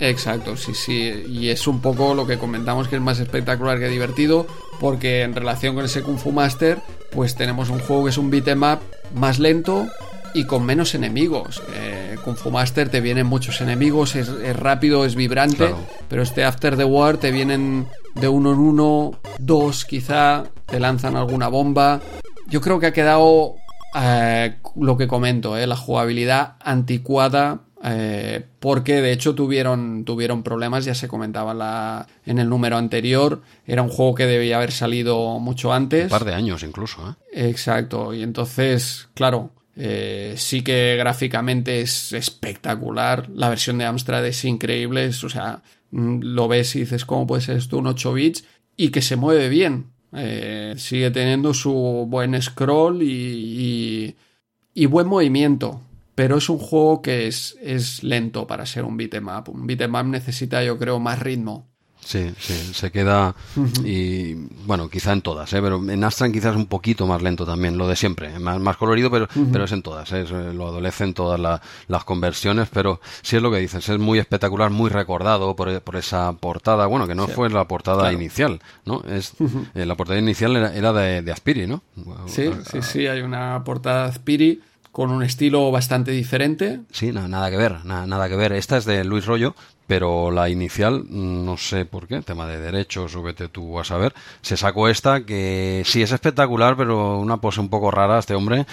Exacto, 0.00 0.56
sí, 0.56 0.74
sí. 0.74 1.24
Y 1.28 1.48
es 1.48 1.66
un 1.66 1.80
poco 1.80 2.14
lo 2.14 2.26
que 2.26 2.38
comentamos 2.38 2.88
que 2.88 2.96
es 2.96 3.02
más 3.02 3.18
espectacular 3.18 3.78
que 3.78 3.88
divertido, 3.88 4.46
porque 4.80 5.22
en 5.22 5.34
relación 5.34 5.74
con 5.74 5.84
ese 5.84 6.02
Kung 6.02 6.18
Fu 6.18 6.32
Master, 6.32 6.78
pues 7.10 7.34
tenemos 7.34 7.70
un 7.70 7.80
juego 7.80 8.04
que 8.04 8.10
es 8.10 8.18
un 8.18 8.30
beat'em 8.30 8.62
up 8.62 8.78
más 9.14 9.38
lento 9.38 9.86
y 10.34 10.44
con 10.44 10.64
menos 10.64 10.94
enemigos. 10.94 11.62
Eh, 11.74 12.16
Kung 12.24 12.36
Fu 12.36 12.50
Master 12.50 12.88
te 12.88 13.00
vienen 13.00 13.26
muchos 13.26 13.60
enemigos, 13.60 14.14
es, 14.14 14.28
rápido, 14.56 15.04
es 15.04 15.16
vibrante, 15.16 15.74
pero 16.08 16.22
este 16.22 16.44
After 16.44 16.76
the 16.76 16.84
War 16.84 17.16
te 17.16 17.32
vienen 17.32 17.86
de 18.14 18.28
uno 18.28 18.52
en 18.52 18.58
uno, 18.58 19.12
dos 19.38 19.84
quizá, 19.84 20.44
te 20.66 20.78
lanzan 20.78 21.16
alguna 21.16 21.48
bomba. 21.48 22.00
Yo 22.48 22.60
creo 22.60 22.78
que 22.78 22.86
ha 22.86 22.92
quedado 22.92 23.56
eh, 23.98 24.56
lo 24.76 24.96
que 24.96 25.08
comento, 25.08 25.56
eh, 25.56 25.66
la 25.66 25.76
jugabilidad 25.76 26.56
anticuada 26.60 27.62
eh, 27.82 28.44
porque 28.58 29.00
de 29.00 29.12
hecho 29.12 29.34
tuvieron, 29.34 30.04
tuvieron 30.04 30.42
problemas, 30.42 30.84
ya 30.84 30.94
se 30.94 31.06
comentaba 31.06 31.54
la, 31.54 32.06
en 32.26 32.38
el 32.38 32.48
número 32.48 32.76
anterior, 32.76 33.42
era 33.66 33.82
un 33.82 33.88
juego 33.88 34.14
que 34.14 34.26
debía 34.26 34.56
haber 34.56 34.72
salido 34.72 35.38
mucho 35.38 35.72
antes. 35.72 36.04
Un 36.04 36.10
par 36.10 36.24
de 36.24 36.34
años 36.34 36.62
incluso. 36.62 37.08
¿eh? 37.08 37.48
Exacto, 37.50 38.12
y 38.12 38.22
entonces, 38.22 39.08
claro, 39.14 39.52
eh, 39.76 40.34
sí 40.36 40.62
que 40.62 40.96
gráficamente 40.96 41.80
es 41.80 42.12
espectacular, 42.12 43.28
la 43.30 43.48
versión 43.48 43.78
de 43.78 43.84
Amstrad 43.84 44.26
es 44.26 44.44
increíble, 44.44 45.08
o 45.08 45.28
sea, 45.28 45.62
mm, 45.92 46.18
lo 46.22 46.48
ves 46.48 46.74
y 46.74 46.80
dices, 46.80 47.04
¿cómo 47.04 47.26
puede 47.28 47.42
ser 47.42 47.56
esto 47.56 47.78
un 47.78 47.86
8 47.86 48.12
bits? 48.12 48.44
Y 48.76 48.88
que 48.90 49.02
se 49.02 49.16
mueve 49.16 49.48
bien, 49.48 49.86
sigue 50.76 51.10
teniendo 51.10 51.52
su 51.52 52.06
buen 52.08 52.40
scroll 52.40 53.02
y, 53.02 54.16
y 54.72 54.86
buen 54.86 55.06
movimiento 55.06 55.82
pero 56.18 56.38
es 56.38 56.48
un 56.48 56.58
juego 56.58 57.00
que 57.00 57.28
es, 57.28 57.56
es 57.62 58.02
lento 58.02 58.44
para 58.44 58.66
ser 58.66 58.84
un 58.84 58.96
beat'em 58.96 59.28
up. 59.28 59.50
Un 59.50 59.68
beat'em 59.68 59.94
up 59.94 60.04
necesita, 60.04 60.64
yo 60.64 60.76
creo, 60.76 60.98
más 60.98 61.20
ritmo. 61.20 61.68
Sí, 62.00 62.34
sí, 62.40 62.54
se 62.74 62.90
queda 62.90 63.36
y 63.84 64.34
bueno, 64.66 64.88
quizá 64.88 65.12
en 65.12 65.22
todas, 65.22 65.52
¿eh? 65.52 65.60
pero 65.62 65.76
en 65.76 66.02
Astran 66.02 66.32
quizás 66.32 66.56
un 66.56 66.66
poquito 66.66 67.06
más 67.06 67.22
lento 67.22 67.46
también, 67.46 67.78
lo 67.78 67.86
de 67.86 67.94
siempre, 67.94 68.36
más, 68.40 68.58
más 68.58 68.76
colorido, 68.76 69.10
pero, 69.10 69.28
pero 69.52 69.64
es 69.64 69.72
en 69.72 69.82
todas, 69.82 70.10
¿eh? 70.12 70.24
lo 70.54 70.68
adolecen 70.68 71.14
todas 71.14 71.60
las 71.86 72.04
conversiones, 72.04 72.68
pero 72.72 73.00
sí 73.22 73.36
es 73.36 73.42
lo 73.42 73.52
que 73.52 73.58
dices, 73.58 73.88
es 73.88 73.98
muy 73.98 74.18
espectacular, 74.18 74.70
muy 74.70 74.90
recordado 74.90 75.54
por, 75.54 75.80
por 75.82 75.96
esa 75.96 76.32
portada, 76.32 76.86
bueno, 76.86 77.06
que 77.06 77.14
no 77.14 77.28
fue 77.28 77.50
la 77.50 77.68
portada 77.68 78.12
inicial, 78.12 78.60
¿no? 78.84 79.02
Es, 79.02 79.34
eh, 79.74 79.84
la 79.84 79.94
portada 79.94 80.18
inicial 80.18 80.56
era, 80.56 80.92
de, 80.92 81.22
de, 81.22 81.32
Aspiri, 81.32 81.66
¿no? 81.66 81.82
Sí, 82.26 82.50
sí, 82.70 82.78
sí, 82.80 83.06
hay 83.06 83.20
una 83.20 83.62
portada 83.64 84.04
de 84.04 84.08
Aspiri 84.10 84.62
con 84.98 85.12
un 85.12 85.22
estilo 85.22 85.70
bastante 85.70 86.10
diferente. 86.10 86.80
Sí, 86.90 87.12
nada 87.12 87.50
que 87.50 87.56
ver, 87.56 87.84
nada 87.84 88.28
que 88.28 88.34
ver. 88.34 88.50
Esta 88.50 88.78
es 88.78 88.84
de 88.84 89.04
Luis 89.04 89.26
Rollo, 89.26 89.54
pero 89.86 90.32
la 90.32 90.48
inicial, 90.48 91.04
no 91.08 91.56
sé 91.56 91.84
por 91.84 92.08
qué, 92.08 92.20
tema 92.22 92.48
de 92.48 92.58
derechos 92.58 93.22
vete 93.22 93.46
tú 93.46 93.78
a 93.78 93.84
saber, 93.84 94.12
se 94.42 94.56
sacó 94.56 94.88
esta 94.88 95.24
que 95.24 95.84
sí 95.86 96.02
es 96.02 96.10
espectacular, 96.10 96.76
pero 96.76 97.16
una 97.20 97.36
pose 97.36 97.60
un 97.60 97.68
poco 97.68 97.92
rara 97.92 98.18
este 98.18 98.34
hombre 98.34 98.66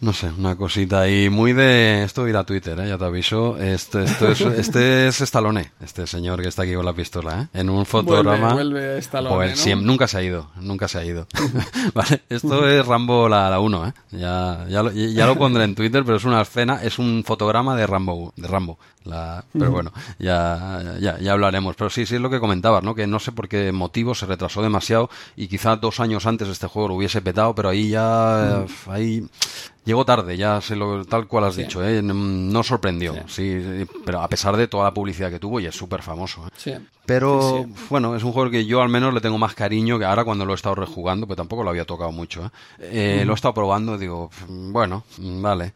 no 0.00 0.12
sé, 0.12 0.30
una 0.36 0.56
cosita 0.56 1.00
ahí 1.00 1.30
muy 1.30 1.52
de... 1.52 2.02
Esto 2.04 2.28
ir 2.28 2.36
a 2.36 2.44
Twitter, 2.44 2.78
¿eh? 2.80 2.88
ya 2.88 2.98
te 2.98 3.04
aviso. 3.04 3.58
Este, 3.58 4.04
esto 4.04 4.28
es, 4.28 4.40
este 4.40 5.08
es 5.08 5.20
Stallone, 5.20 5.72
este 5.80 6.06
señor 6.06 6.42
que 6.42 6.48
está 6.48 6.62
aquí 6.62 6.74
con 6.74 6.84
la 6.84 6.92
pistola, 6.92 7.42
¿eh? 7.42 7.60
En 7.60 7.70
un 7.70 7.86
fotograma... 7.86 8.52
Vuelve, 8.52 9.00
vuelve 9.00 9.76
nunca 9.76 10.06
se 10.06 10.18
ha 10.18 10.22
ido, 10.22 10.50
nunca 10.60 10.88
se 10.88 10.98
ha 10.98 11.04
ido. 11.04 11.26
vale, 11.94 12.22
esto 12.28 12.68
es 12.68 12.86
Rambo 12.86 13.28
la 13.28 13.58
1, 13.58 13.86
¿eh? 13.86 13.92
Ya, 14.12 14.66
ya, 14.68 14.82
lo, 14.82 14.92
ya 14.92 15.26
lo 15.26 15.36
pondré 15.36 15.64
en 15.64 15.74
Twitter, 15.74 16.04
pero 16.04 16.16
es 16.16 16.24
una 16.24 16.42
escena, 16.42 16.82
es 16.82 16.98
un 16.98 17.22
fotograma 17.24 17.76
de 17.76 17.86
Rambo, 17.86 18.32
de 18.36 18.48
Rambo. 18.48 18.78
La, 19.04 19.44
pero 19.52 19.70
bueno, 19.70 19.92
ya, 20.18 20.96
ya, 20.98 21.18
ya 21.18 21.32
hablaremos. 21.32 21.76
Pero 21.76 21.90
sí, 21.90 22.06
sí 22.06 22.14
es 22.14 22.20
lo 22.22 22.30
que 22.30 22.40
comentabas, 22.40 22.82
¿no? 22.82 22.94
Que 22.94 23.06
no 23.06 23.18
sé 23.18 23.32
por 23.32 23.48
qué 23.48 23.70
motivo 23.70 24.14
se 24.14 24.24
retrasó 24.24 24.62
demasiado 24.62 25.10
y 25.36 25.46
quizá 25.48 25.76
dos 25.76 26.00
años 26.00 26.24
antes 26.24 26.48
este 26.48 26.68
juego 26.68 26.88
lo 26.88 26.94
hubiese 26.94 27.20
petado, 27.20 27.54
pero 27.54 27.68
ahí 27.68 27.90
ya... 27.90 28.64
Ahí 28.86 29.26
Llegó 29.84 30.04
tarde, 30.04 30.36
ya 30.36 30.60
sé 30.62 30.76
lo, 30.76 31.04
tal 31.04 31.26
cual 31.26 31.44
has 31.44 31.56
dicho, 31.56 31.84
¿eh? 31.86 32.00
no 32.02 32.62
sorprendió, 32.62 33.14
sí. 33.28 33.86
pero 34.04 34.22
a 34.22 34.28
pesar 34.28 34.56
de 34.56 34.66
toda 34.66 34.84
la 34.84 34.94
publicidad 34.94 35.30
que 35.30 35.38
tuvo 35.38 35.60
y 35.60 35.66
es 35.66 35.76
súper 35.76 36.00
famoso. 36.00 36.46
¿eh? 36.46 36.50
Pero 37.06 37.66
bueno, 37.90 38.16
es 38.16 38.22
un 38.22 38.32
juego 38.32 38.50
que 38.50 38.64
yo 38.64 38.80
al 38.80 38.88
menos 38.88 39.12
le 39.12 39.20
tengo 39.20 39.36
más 39.36 39.54
cariño 39.54 39.98
que 39.98 40.04
ahora 40.04 40.24
cuando 40.24 40.46
lo 40.46 40.52
he 40.52 40.56
estado 40.56 40.74
rejugando, 40.74 41.26
pero 41.26 41.36
tampoco 41.36 41.62
lo 41.62 41.70
había 41.70 41.84
tocado 41.84 42.12
mucho. 42.12 42.46
¿eh? 42.78 43.20
eh 43.20 43.24
lo 43.24 43.32
he 43.32 43.34
estado 43.34 43.54
probando, 43.54 43.98
digo, 43.98 44.30
bueno, 44.48 45.04
vale. 45.18 45.74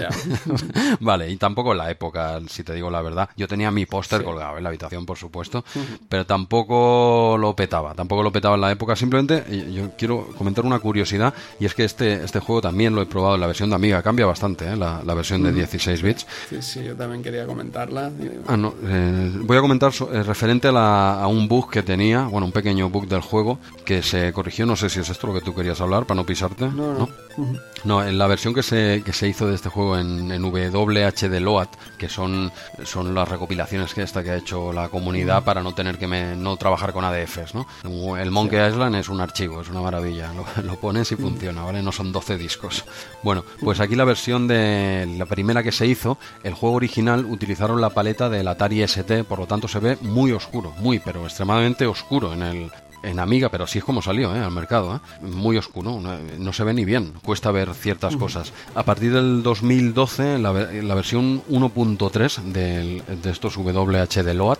vale, 1.00 1.30
y 1.30 1.36
tampoco 1.36 1.72
en 1.72 1.78
la 1.78 1.90
época, 1.90 2.40
si 2.48 2.64
te 2.64 2.74
digo 2.74 2.90
la 2.90 3.02
verdad. 3.02 3.28
Yo 3.36 3.46
tenía 3.46 3.70
mi 3.70 3.86
póster 3.86 4.24
colgado 4.24 4.56
en 4.56 4.64
la 4.64 4.70
habitación, 4.70 5.06
por 5.06 5.16
supuesto, 5.16 5.64
pero 6.08 6.26
tampoco 6.26 7.36
lo 7.38 7.54
petaba, 7.54 7.94
tampoco 7.94 8.22
lo 8.22 8.32
petaba 8.32 8.56
en 8.56 8.60
la 8.62 8.72
época. 8.72 8.96
Simplemente, 8.96 9.44
yo 9.72 9.92
quiero 9.96 10.28
comentar 10.36 10.64
una 10.64 10.78
curiosidad, 10.78 11.34
y 11.60 11.66
es 11.66 11.74
que 11.74 11.84
este, 11.84 12.24
este 12.24 12.40
juego 12.40 12.62
también 12.62 12.94
lo 12.94 13.02
he 13.02 13.06
probado, 13.06 13.36
la 13.36 13.46
versión 13.46 13.70
de 13.70 13.76
Amiga 13.76 14.02
cambia 14.02 14.26
bastante, 14.26 14.66
¿eh? 14.66 14.76
la, 14.76 15.02
versión 15.14 15.42
de 15.42 15.52
16 15.52 16.02
bits. 16.02 16.26
Sí, 16.50 16.62
sí, 16.62 16.84
yo 16.84 16.94
también 16.94 17.22
quería 17.22 17.46
comentarla. 17.46 18.10
Ah, 18.46 18.56
no, 18.56 18.74
eh, 18.84 19.32
voy 19.40 19.56
a 19.56 19.60
comentar 19.60 19.92
eh, 20.12 20.15
referente 20.22 20.68
a, 20.72 21.26
un 21.28 21.48
bug 21.48 21.70
que 21.70 21.82
tenía, 21.82 22.24
bueno, 22.24 22.46
un 22.46 22.52
pequeño 22.52 22.88
bug 22.88 23.06
del 23.06 23.20
juego 23.20 23.58
que 23.84 24.02
se 24.02 24.32
corrigió, 24.32 24.66
no 24.66 24.76
sé 24.76 24.88
si 24.88 25.00
es 25.00 25.08
esto 25.08 25.26
lo 25.26 25.34
que 25.34 25.40
tú 25.40 25.54
querías 25.54 25.80
hablar 25.80 26.06
para 26.06 26.16
no 26.16 26.26
pisarte. 26.26 26.66
No, 26.68 26.94
no. 26.94 27.08
¿No? 27.84 28.04
en 28.04 28.18
la 28.18 28.26
versión 28.26 28.54
que 28.54 28.62
se, 28.62 29.02
que 29.04 29.12
se 29.12 29.28
hizo 29.28 29.46
de 29.46 29.54
este 29.54 29.68
juego 29.68 29.98
en, 29.98 30.30
en 30.30 30.42
WHD 30.42 31.40
Load, 31.40 31.68
que 31.98 32.08
son, 32.08 32.52
son 32.84 33.14
las 33.14 33.28
recopilaciones 33.28 33.94
que 33.94 34.02
esta 34.02 34.22
que 34.22 34.30
ha 34.30 34.36
hecho 34.36 34.72
la 34.72 34.88
comunidad 34.88 35.44
para 35.44 35.62
no 35.62 35.74
tener 35.74 35.98
que 35.98 36.06
no 36.06 36.56
trabajar 36.56 36.92
con 36.92 37.04
ADFs, 37.04 37.54
¿no? 37.54 37.66
El 38.16 38.30
Monkey 38.30 38.66
Island 38.68 38.96
es 38.96 39.08
un 39.08 39.20
archivo, 39.20 39.60
es 39.60 39.68
una 39.68 39.80
maravilla, 39.80 40.32
lo, 40.32 40.44
lo 40.62 40.76
pones 40.76 41.10
y 41.12 41.16
funciona, 41.16 41.62
¿vale? 41.62 41.82
No 41.82 41.92
son 41.92 42.12
12 42.12 42.38
discos. 42.38 42.84
Bueno, 43.22 43.44
pues 43.60 43.80
aquí 43.80 43.94
la 43.94 44.04
versión 44.04 44.48
de 44.48 45.14
la 45.18 45.26
primera 45.26 45.62
que 45.62 45.72
se 45.72 45.86
hizo, 45.86 46.18
el 46.42 46.54
juego 46.54 46.76
original 46.76 47.24
utilizaron 47.26 47.80
la 47.80 47.90
paleta 47.90 48.28
del 48.28 48.48
Atari 48.48 48.82
ST, 48.82 49.24
por 49.24 49.38
lo 49.38 49.46
tanto 49.46 49.68
se 49.68 49.78
ve 49.78 49.98
muy 50.00 50.32
oscuro, 50.32 50.72
muy, 50.78 50.98
pero 50.98 51.24
extremadamente 51.24 51.86
oscuro 51.86 52.32
en 52.32 52.42
el, 52.42 52.70
en 53.02 53.18
Amiga, 53.18 53.48
pero 53.48 53.64
así 53.64 53.78
es 53.78 53.84
como 53.84 54.02
salió 54.02 54.34
¿eh? 54.34 54.40
al 54.40 54.50
mercado. 54.50 54.96
¿eh? 54.96 55.26
Muy 55.26 55.56
oscuro, 55.56 56.00
no, 56.00 56.52
se 56.52 56.64
ve 56.64 56.74
ni 56.74 56.84
bien, 56.84 57.12
cuesta 57.22 57.50
ver 57.50 57.74
ciertas 57.74 58.16
cosas. 58.16 58.52
A 58.74 58.82
partir 58.82 59.12
del 59.12 59.42
2012, 59.42 60.38
la, 60.38 60.52
la 60.52 60.94
versión 60.94 61.42
1.3 61.44 62.42
de 62.42 63.30
estos 63.30 63.56
WHD 63.56 64.34
Load, 64.34 64.58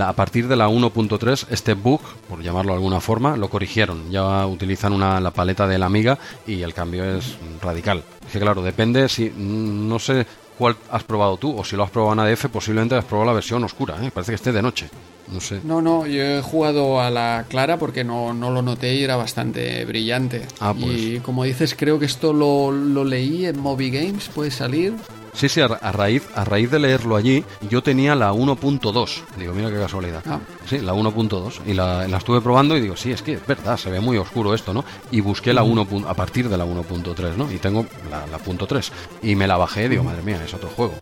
a 0.00 0.12
partir 0.14 0.48
de 0.48 0.56
la 0.56 0.68
1.3, 0.68 1.46
este 1.50 1.74
bug, 1.74 2.00
por 2.28 2.42
llamarlo 2.42 2.72
de 2.72 2.76
alguna 2.76 3.00
forma, 3.00 3.36
lo 3.36 3.48
corrigieron. 3.48 4.10
Ya 4.10 4.46
utilizan 4.46 4.92
una, 4.92 5.20
la 5.20 5.30
paleta 5.30 5.66
de 5.66 5.78
la 5.78 5.86
Amiga 5.86 6.18
y 6.46 6.62
el 6.62 6.74
cambio 6.74 7.04
es 7.04 7.36
radical. 7.60 8.02
Es 8.26 8.32
que 8.32 8.40
claro, 8.40 8.62
depende 8.62 9.08
si, 9.08 9.32
no 9.36 9.98
sé 9.98 10.26
cuál 10.58 10.76
has 10.90 11.04
probado 11.04 11.36
tú, 11.36 11.56
o 11.56 11.64
si 11.64 11.76
lo 11.76 11.84
has 11.84 11.90
probado 11.90 12.14
en 12.14 12.20
ADF, 12.20 12.46
posiblemente 12.46 12.94
has 12.94 13.04
probado 13.04 13.26
la 13.26 13.34
versión 13.34 13.62
oscura, 13.64 13.96
¿eh? 14.02 14.10
parece 14.12 14.32
que 14.32 14.36
esté 14.36 14.52
de 14.52 14.62
noche. 14.62 14.88
No 15.28 15.40
sé. 15.40 15.60
No, 15.64 15.82
no, 15.82 16.06
yo 16.06 16.22
he 16.22 16.42
jugado 16.42 17.00
a 17.00 17.10
la 17.10 17.44
clara 17.48 17.78
porque 17.78 18.04
no, 18.04 18.32
no 18.32 18.50
lo 18.50 18.62
noté 18.62 18.94
y 18.94 19.02
era 19.02 19.16
bastante 19.16 19.84
brillante. 19.84 20.46
Ah, 20.60 20.74
pues. 20.78 20.96
Y 20.96 21.20
como 21.20 21.44
dices, 21.44 21.74
creo 21.76 21.98
que 21.98 22.06
esto 22.06 22.32
lo, 22.32 22.70
lo 22.70 23.04
leí 23.04 23.46
en 23.46 23.58
Moby 23.58 23.90
Games, 23.90 24.28
puede 24.28 24.50
salir. 24.50 24.94
Sí, 25.36 25.50
sí, 25.50 25.60
a, 25.60 25.68
raíz, 25.68 26.26
a 26.34 26.44
raíz 26.44 26.70
de 26.70 26.78
leerlo 26.78 27.14
allí, 27.14 27.44
yo 27.68 27.82
tenía 27.82 28.14
la 28.14 28.32
1.2. 28.32 29.22
Digo, 29.36 29.52
mira 29.52 29.70
qué 29.70 29.76
casualidad. 29.76 30.22
Ah. 30.26 30.40
Sí, 30.66 30.78
la 30.78 30.94
1.2. 30.94 31.60
Y 31.66 31.74
la, 31.74 32.08
la, 32.08 32.16
estuve 32.16 32.40
probando 32.40 32.74
y 32.74 32.80
digo, 32.80 32.96
sí, 32.96 33.12
es 33.12 33.20
que 33.20 33.34
es 33.34 33.46
verdad, 33.46 33.76
se 33.76 33.90
ve 33.90 34.00
muy 34.00 34.16
oscuro 34.16 34.54
esto, 34.54 34.72
¿no? 34.72 34.82
Y 35.10 35.20
busqué 35.20 35.52
la 35.52 35.62
1. 35.62 35.86
a 36.08 36.14
partir 36.14 36.48
de 36.48 36.56
la 36.56 36.64
1.3, 36.64 37.36
¿no? 37.36 37.52
Y 37.52 37.58
tengo 37.58 37.84
la, 38.10 38.26
la 38.26 38.38
punto 38.38 38.66
3. 38.66 38.90
Y 39.24 39.34
me 39.34 39.46
la 39.46 39.58
bajé 39.58 39.84
y 39.84 39.88
digo, 39.88 40.04
madre 40.04 40.22
mía, 40.22 40.40
es 40.42 40.54
otro 40.54 40.70
juego. 40.70 40.94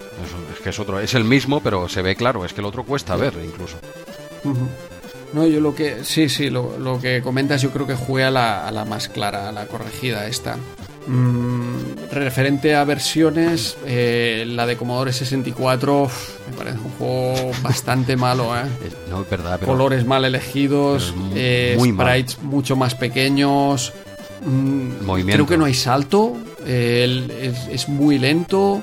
Es, 0.53 0.61
que 0.61 0.71
es 0.71 0.79
otro, 0.81 0.99
es 0.99 1.15
el 1.15 1.23
mismo, 1.23 1.61
pero 1.61 1.89
se 1.89 2.03
ve 2.03 2.17
claro, 2.17 2.45
es 2.45 2.53
que 2.53 2.61
el 2.61 2.67
otro 2.67 2.83
cuesta 2.83 3.15
ver 3.15 3.35
incluso. 3.45 3.77
No, 5.33 5.47
yo 5.47 5.61
lo 5.61 5.75
que. 5.75 6.05
Sí, 6.05 6.29
sí, 6.29 6.49
lo, 6.49 6.79
lo, 6.79 7.01
que 7.01 7.21
comentas, 7.21 7.61
yo 7.61 7.71
creo 7.71 7.87
que 7.87 7.95
jugué 7.95 8.25
a 8.25 8.31
la, 8.31 8.67
a 8.67 8.71
la 8.71 8.85
más 8.85 9.09
clara, 9.09 9.49
a 9.49 9.53
la 9.53 9.67
corregida 9.67 10.27
esta. 10.27 10.57
Mm, 11.07 12.13
referente 12.13 12.75
a 12.75 12.85
versiones, 12.85 13.77
eh, 13.85 14.45
la 14.49 14.65
de 14.65 14.77
Commodore 14.77 15.13
64 15.13 16.09
me 16.51 16.57
parece 16.57 16.79
un 16.79 16.91
juego 16.93 17.51
bastante 17.63 18.17
malo. 18.17 18.57
¿eh? 18.57 18.63
No, 19.11 19.23
es 19.23 19.29
verdad, 19.31 19.61
Colores 19.61 20.07
mal 20.07 20.25
elegidos, 20.25 21.13
eh, 21.35 21.77
sprites 21.79 22.41
mucho 22.43 22.77
más 22.77 22.95
pequeños. 22.95 23.93
Mm, 24.47 25.27
creo 25.27 25.47
que 25.47 25.59
no 25.59 25.65
hay 25.65 25.75
salto, 25.75 26.37
es, 26.67 27.69
es, 27.71 27.89
muy 27.89 28.19
lento. 28.19 28.83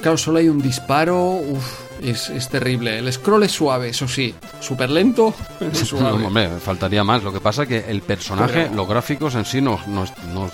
Claro, 0.00 0.16
solo 0.16 0.38
hay 0.38 0.48
un 0.48 0.62
disparo. 0.62 1.34
Uf, 1.34 1.89
es, 2.02 2.48
terrible. 2.48 2.98
El 2.98 3.12
scroll 3.12 3.44
es 3.44 3.52
suave, 3.52 3.90
eso 3.90 4.08
sí. 4.08 4.34
Súper 4.60 4.90
lento. 4.90 5.34
hombre, 5.92 6.48
faltaría 6.60 7.04
más. 7.04 7.22
Lo 7.22 7.32
que 7.32 7.40
pasa 7.40 7.66
que 7.66 7.84
el 7.88 8.02
personaje, 8.02 8.70
los 8.74 8.88
gráficos 8.88 9.34
en 9.34 9.44
sí 9.44 9.60
no, 9.60 9.78
no, 9.86 10.50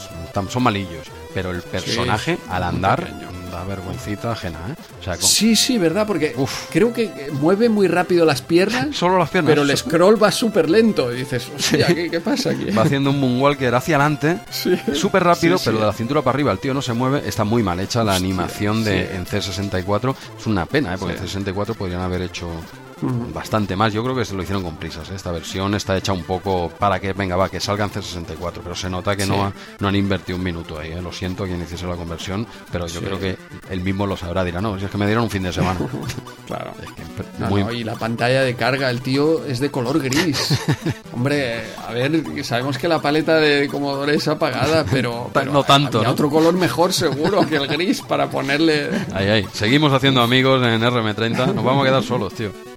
son 0.48 0.62
malillos. 0.62 1.06
Pero 1.34 1.50
el 1.50 1.62
personaje, 1.62 2.38
al 2.48 2.62
andar, 2.62 3.08
da 3.56 3.64
vergüencita 3.64 4.32
ajena, 4.32 4.58
¿eh? 4.68 5.16
Sí, 5.18 5.56
sí, 5.56 5.78
¿verdad? 5.78 6.06
Porque 6.06 6.34
creo 6.70 6.92
que 6.92 7.30
mueve 7.32 7.68
muy 7.68 7.88
rápido 7.88 8.24
las 8.24 8.42
piernas. 8.42 8.88
Solo 8.96 9.18
las 9.18 9.30
piernas. 9.30 9.50
Pero 9.50 9.62
el 9.62 9.76
scroll 9.76 10.22
va 10.22 10.30
súper 10.30 10.68
lento. 10.68 11.12
Y 11.12 11.18
dices, 11.18 11.48
¿qué, 11.70 12.20
pasa 12.22 12.50
aquí? 12.50 12.70
Va 12.70 12.82
haciendo 12.82 13.10
un 13.10 13.20
moonwalker 13.20 13.74
hacia 13.74 13.96
adelante, 13.96 14.38
súper 14.94 15.24
rápido, 15.24 15.58
pero 15.64 15.78
de 15.78 15.86
la 15.86 15.92
cintura 15.92 16.22
para 16.22 16.36
arriba 16.36 16.52
el 16.52 16.58
tío 16.58 16.74
no 16.74 16.82
se 16.82 16.92
mueve. 16.92 17.22
Está 17.26 17.44
muy 17.44 17.62
mal 17.62 17.80
hecha 17.80 18.04
la 18.04 18.14
animación 18.14 18.84
de 18.84 19.14
en 19.14 19.26
C64. 19.26 20.14
Es 20.38 20.46
una 20.46 20.66
pena, 20.66 20.94
¿eh? 20.94 20.96
Porque 20.98 21.16
en 21.16 21.24
C64 21.24 21.74
podrían 21.74 22.02
haber 22.02 22.22
hecho 22.22 22.48
bastante 23.02 23.76
más. 23.76 23.92
Yo 23.92 24.02
creo 24.02 24.16
que 24.16 24.24
se 24.24 24.34
lo 24.34 24.42
hicieron 24.42 24.62
con 24.62 24.76
prisas. 24.76 25.10
¿eh? 25.10 25.14
Esta 25.14 25.32
versión 25.32 25.74
está 25.74 25.96
hecha 25.96 26.12
un 26.12 26.22
poco 26.22 26.70
para 26.78 26.98
que, 26.98 27.12
venga, 27.12 27.36
va, 27.36 27.48
que 27.48 27.60
salga 27.60 27.84
en 27.84 27.90
C64, 27.90 28.60
pero 28.62 28.74
se 28.74 28.88
nota 28.88 29.16
que 29.16 29.26
no, 29.26 29.52
no 29.78 29.88
han 29.88 29.96
invertido 29.96 30.38
un 30.38 30.44
minuto 30.44 30.78
ahí. 30.78 30.92
¿eh? 30.92 31.02
Lo 31.02 31.12
siento 31.12 31.44
quien 31.44 31.60
hiciese 31.60 31.86
la 31.86 31.96
conversión, 31.96 32.46
pero 32.72 32.86
yo 32.86 33.00
creo 33.00 33.18
que 33.18 33.36
él 33.70 33.80
mismo 33.80 34.06
lo 34.06 34.16
sabrá. 34.16 34.44
Dirá, 34.44 34.60
no, 34.60 34.78
si 34.78 34.84
es 34.86 34.90
que 34.90 34.98
me 34.98 35.06
dieron 35.06 35.24
un 35.24 35.30
fin 35.30 35.42
de 35.42 35.52
semana. 35.52 35.78
claro. 36.46 36.72
y 37.72 37.84
la 37.84 37.94
pantalla 37.96 38.42
de 38.42 38.54
carga, 38.54 38.90
el 38.90 39.00
tío 39.02 39.44
es 39.44 39.60
de 39.60 39.70
color 39.70 40.00
gris. 40.00 40.58
Hombre, 41.12 41.64
a 41.86 41.92
ver, 41.92 42.44
sabemos 42.44 42.78
que 42.78 42.88
la 42.88 43.00
paleta 43.00 43.36
de 43.36 43.68
Commodore 43.68 44.14
es 44.14 44.26
apagada, 44.28 44.84
pero, 44.90 45.30
no 45.52 45.64
tanto. 45.64 46.00
otro 46.00 46.30
color 46.30 46.54
mejor 46.54 46.92
seguro 46.92 47.46
que 47.46 47.56
el 47.56 47.66
gris 47.66 48.00
para 48.02 48.30
ponerle. 48.30 48.88
Ahí, 49.12 49.28
ahí. 49.28 49.46
Seguimos 49.52 49.92
haciendo 49.92 50.22
amigos 50.22 50.64
en 50.66 50.80
RM30. 50.80 51.54
Nos 51.54 51.64
vamos 51.64 51.82
a 51.82 51.88
quedar 51.88 52.02
solos, 52.02 52.32
tío. 52.34 52.75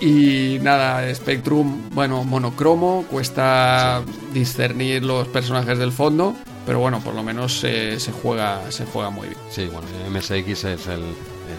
Y 0.00 0.58
nada, 0.62 1.12
Spectrum, 1.12 1.90
bueno, 1.90 2.22
monocromo, 2.22 3.04
cuesta 3.10 4.02
discernir 4.32 5.02
los 5.04 5.26
personajes 5.28 5.76
del 5.78 5.90
fondo, 5.90 6.36
pero 6.64 6.78
bueno, 6.78 7.00
por 7.00 7.14
lo 7.14 7.24
menos 7.24 7.58
se 7.58 7.98
juega 8.22 8.70
se 8.70 8.86
juega 8.86 9.10
muy 9.10 9.28
bien. 9.28 9.40
Sí, 9.50 9.66
bueno, 9.66 9.88
MSX 10.10 10.64
es 10.64 10.86
el 10.86 11.02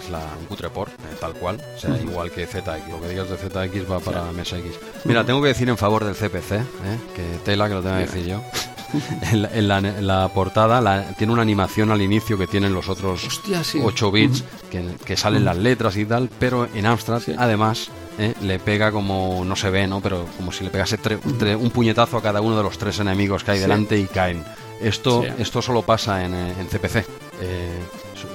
es 0.00 0.10
la, 0.10 0.20
un 0.38 0.46
cutreport, 0.46 0.92
eh, 0.92 1.16
tal 1.20 1.34
cual, 1.34 1.60
o 1.76 1.78
sea, 1.78 1.96
igual 1.96 2.30
que 2.30 2.46
ZX. 2.46 2.88
Lo 2.90 3.00
que 3.00 3.08
digas 3.08 3.28
de 3.28 3.36
ZX 3.36 3.90
va 3.90 4.00
para 4.00 4.24
MSX. 4.32 5.04
Mira, 5.04 5.24
tengo 5.24 5.40
que 5.42 5.48
decir 5.48 5.68
en 5.68 5.76
favor 5.76 6.04
del 6.04 6.14
CPC, 6.14 6.52
¿eh? 6.52 6.64
que 7.14 7.22
tela 7.44 7.68
que 7.68 7.74
lo 7.74 7.82
tengo 7.82 7.96
que 7.96 8.06
decir 8.06 8.26
yo. 8.26 8.42
en, 9.32 9.68
la, 10.06 10.30
portada 10.34 11.14
tiene 11.16 11.32
una 11.32 11.42
animación 11.42 11.90
al 11.90 12.02
inicio 12.02 12.36
que 12.36 12.46
tienen 12.46 12.72
los 12.72 12.88
otros 12.88 13.40
8 13.82 14.10
bits, 14.10 14.44
que, 15.04 15.16
salen 15.16 15.44
las 15.44 15.56
letras 15.56 15.96
y 15.96 16.04
tal, 16.04 16.28
pero 16.38 16.68
en 16.74 16.86
Amstrad, 16.86 17.22
además, 17.38 17.90
¿eh? 18.18 18.34
le 18.42 18.58
pega 18.58 18.90
como, 18.90 19.44
no 19.44 19.56
se 19.56 19.70
ve, 19.70 19.86
¿no? 19.86 20.00
Pero 20.00 20.26
como 20.36 20.52
si 20.52 20.64
le 20.64 20.70
pegase 20.70 20.98
un 21.56 21.70
puñetazo 21.70 22.16
a 22.16 22.22
cada 22.22 22.40
uno 22.40 22.56
de 22.56 22.62
los 22.62 22.78
tres 22.78 22.98
enemigos 22.98 23.44
que 23.44 23.52
hay 23.52 23.58
delante 23.58 23.98
y 23.98 24.06
caen. 24.06 24.44
Esto, 24.80 25.24
esto 25.38 25.60
solo 25.60 25.82
pasa 25.82 26.24
en, 26.24 26.34
en 26.34 26.66
CPC. 26.66 27.04
Eh, 27.42 27.80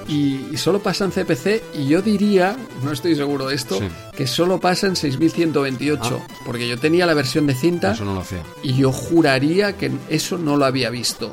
y, 0.08 0.56
solo 0.56 0.80
pasa 0.80 1.04
en 1.04 1.10
CPC 1.10 1.62
y 1.74 1.86
yo 1.86 2.02
diría, 2.02 2.56
no 2.82 2.92
estoy 2.92 3.14
seguro 3.14 3.48
de 3.48 3.54
esto, 3.54 3.78
que 4.16 4.26
solo 4.26 4.58
pasa 4.58 4.86
en 4.86 4.96
6128, 4.96 6.00
ah. 6.02 6.34
porque 6.44 6.68
yo 6.68 6.78
tenía 6.78 7.06
la 7.06 7.14
versión 7.14 7.46
de 7.46 7.54
cinta 7.54 7.92
eso 7.92 8.04
no 8.04 8.14
lo 8.14 8.20
hacía. 8.20 8.42
y 8.62 8.74
yo 8.74 8.92
juraría 8.92 9.76
que 9.76 9.90
eso 10.08 10.38
no 10.38 10.56
lo 10.56 10.64
había 10.64 10.90
visto. 10.90 11.32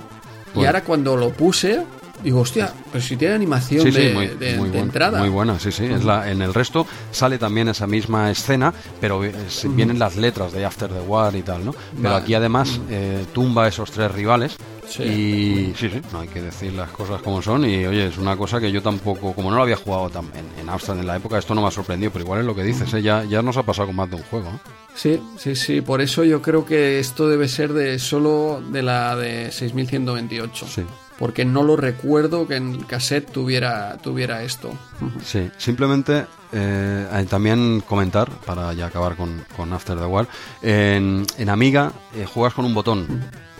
Y 0.55 0.65
ahora 0.65 0.83
cuando 0.83 1.17
lo 1.17 1.31
puse, 1.31 1.83
Digo, 2.23 2.39
hostia, 2.39 2.73
pero 2.91 3.03
si 3.03 3.17
tiene 3.17 3.35
animación 3.35 3.91
de, 3.91 4.79
entrada. 4.79 5.19
Muy 5.19 5.29
buena, 5.29 5.59
sí, 5.59 5.71
sí. 5.71 5.85
Es 5.85 6.03
la, 6.03 6.31
en 6.31 6.41
el 6.41 6.53
resto 6.53 6.87
sale 7.11 7.37
también 7.37 7.67
esa 7.67 7.85
misma 7.85 8.31
escena, 8.31 8.73
pero 9.01 9.19
vienen 9.19 9.99
las 9.99 10.15
letras 10.15 10.53
de 10.53 10.65
After 10.65 10.89
the 10.89 11.01
War 11.01 11.35
y 11.35 11.41
tal, 11.41 11.65
¿no? 11.65 11.75
Pero 12.01 12.15
aquí 12.15 12.33
además 12.33 12.79
eh, 12.89 13.25
tumba 13.33 13.65
a 13.65 13.67
esos 13.67 13.91
tres 13.91 14.11
rivales 14.11 14.57
y 14.99 15.73
sí, 15.75 15.89
sí, 15.89 16.01
no 16.11 16.19
hay 16.19 16.27
que 16.27 16.41
decir 16.41 16.73
las 16.73 16.89
cosas 16.91 17.21
como 17.21 17.41
son. 17.41 17.65
Y 17.65 17.85
oye, 17.85 18.07
es 18.07 18.17
una 18.17 18.35
cosa 18.37 18.59
que 18.59 18.71
yo 18.71 18.81
tampoco, 18.81 19.33
como 19.33 19.49
no 19.49 19.57
lo 19.57 19.63
había 19.63 19.75
jugado 19.75 20.09
tan, 20.09 20.25
en, 20.25 20.61
en 20.61 20.69
Amstrad 20.69 20.99
en 20.99 21.07
la 21.07 21.15
época, 21.15 21.37
esto 21.37 21.55
no 21.55 21.61
me 21.61 21.67
ha 21.67 21.71
sorprendido, 21.71 22.11
pero 22.11 22.25
igual 22.25 22.41
es 22.41 22.45
lo 22.45 22.55
que 22.55 22.63
dices, 22.63 22.93
¿eh? 22.93 23.01
ya, 23.01 23.23
ya 23.23 23.41
nos 23.41 23.57
ha 23.57 23.63
pasado 23.63 23.87
con 23.87 23.95
más 23.95 24.09
de 24.09 24.17
un 24.17 24.23
juego. 24.23 24.49
¿eh? 24.49 24.69
Sí, 24.95 25.21
sí, 25.37 25.55
sí, 25.55 25.81
por 25.81 26.01
eso 26.01 26.23
yo 26.23 26.41
creo 26.41 26.65
que 26.65 26.99
esto 26.99 27.27
debe 27.27 27.47
ser 27.47 27.73
de 27.73 27.97
solo 27.99 28.61
de 28.71 28.83
la 28.83 29.15
de 29.15 29.51
6128. 29.51 30.67
Sí. 30.67 30.83
Porque 31.19 31.45
no 31.45 31.63
lo 31.63 31.75
recuerdo 31.75 32.47
que 32.47 32.55
en 32.55 32.81
cassette 32.83 33.31
tuviera, 33.31 33.97
tuviera 33.97 34.43
esto. 34.43 34.73
Sí, 35.23 35.49
simplemente 35.57 36.25
eh, 36.51 37.25
también 37.29 37.81
comentar, 37.81 38.29
para 38.45 38.73
ya 38.73 38.87
acabar 38.87 39.15
con, 39.15 39.43
con 39.55 39.71
After 39.73 39.97
the 39.97 40.05
War, 40.05 40.27
en, 40.61 41.25
en 41.37 41.49
Amiga 41.49 41.91
juegas 42.33 42.53
con 42.53 42.65
un 42.65 42.73
botón, 42.73 43.07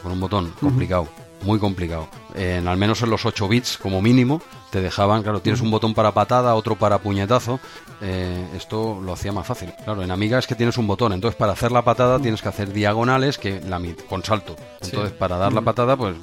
con 0.01 0.11
un 0.11 0.19
botón 0.19 0.51
complicado 0.59 1.07
muy 1.43 1.59
complicado. 1.59 2.07
En, 2.36 2.68
al 2.68 2.78
menos 2.78 3.02
en 3.02 3.10
los 3.10 3.26
8 3.26 3.48
bits 3.48 3.78
como 3.78 4.02
mínimo 4.02 4.42
te 4.74 4.82
dejaban, 4.82 5.22
claro, 5.22 5.40
tienes 5.40 5.62
un 5.62 5.70
botón 5.70 5.94
para 5.94 6.14
patada, 6.14 6.56
otro 6.56 6.76
para 6.76 6.98
puñetazo, 6.98 7.60
eh, 8.02 8.48
esto 8.58 9.00
lo 9.00 9.14
hacía 9.14 9.32
más 9.32 9.45
fácil. 9.45 9.72
Claro, 9.84 10.02
en 10.02 10.10
Amiga 10.10 10.40
es 10.40 10.48
que 10.48 10.56
tienes 10.56 10.80
un 10.80 10.88
botón, 10.88 11.14
entonces 11.14 11.38
para 11.38 11.52
hacer 11.52 11.72
la 11.72 11.84
patada 11.84 12.20
tienes 12.20 12.42
que 12.42 12.50
hacer 12.50 12.74
diagonales 12.74 13.38
que 13.38 13.62
la 13.62 13.80
con 14.10 14.24
salto. 14.24 14.56
Entonces 14.82 15.12
para 15.12 15.38
dar 15.38 15.53
la 15.53 15.62
patada, 15.62 15.95
pues 15.95 16.16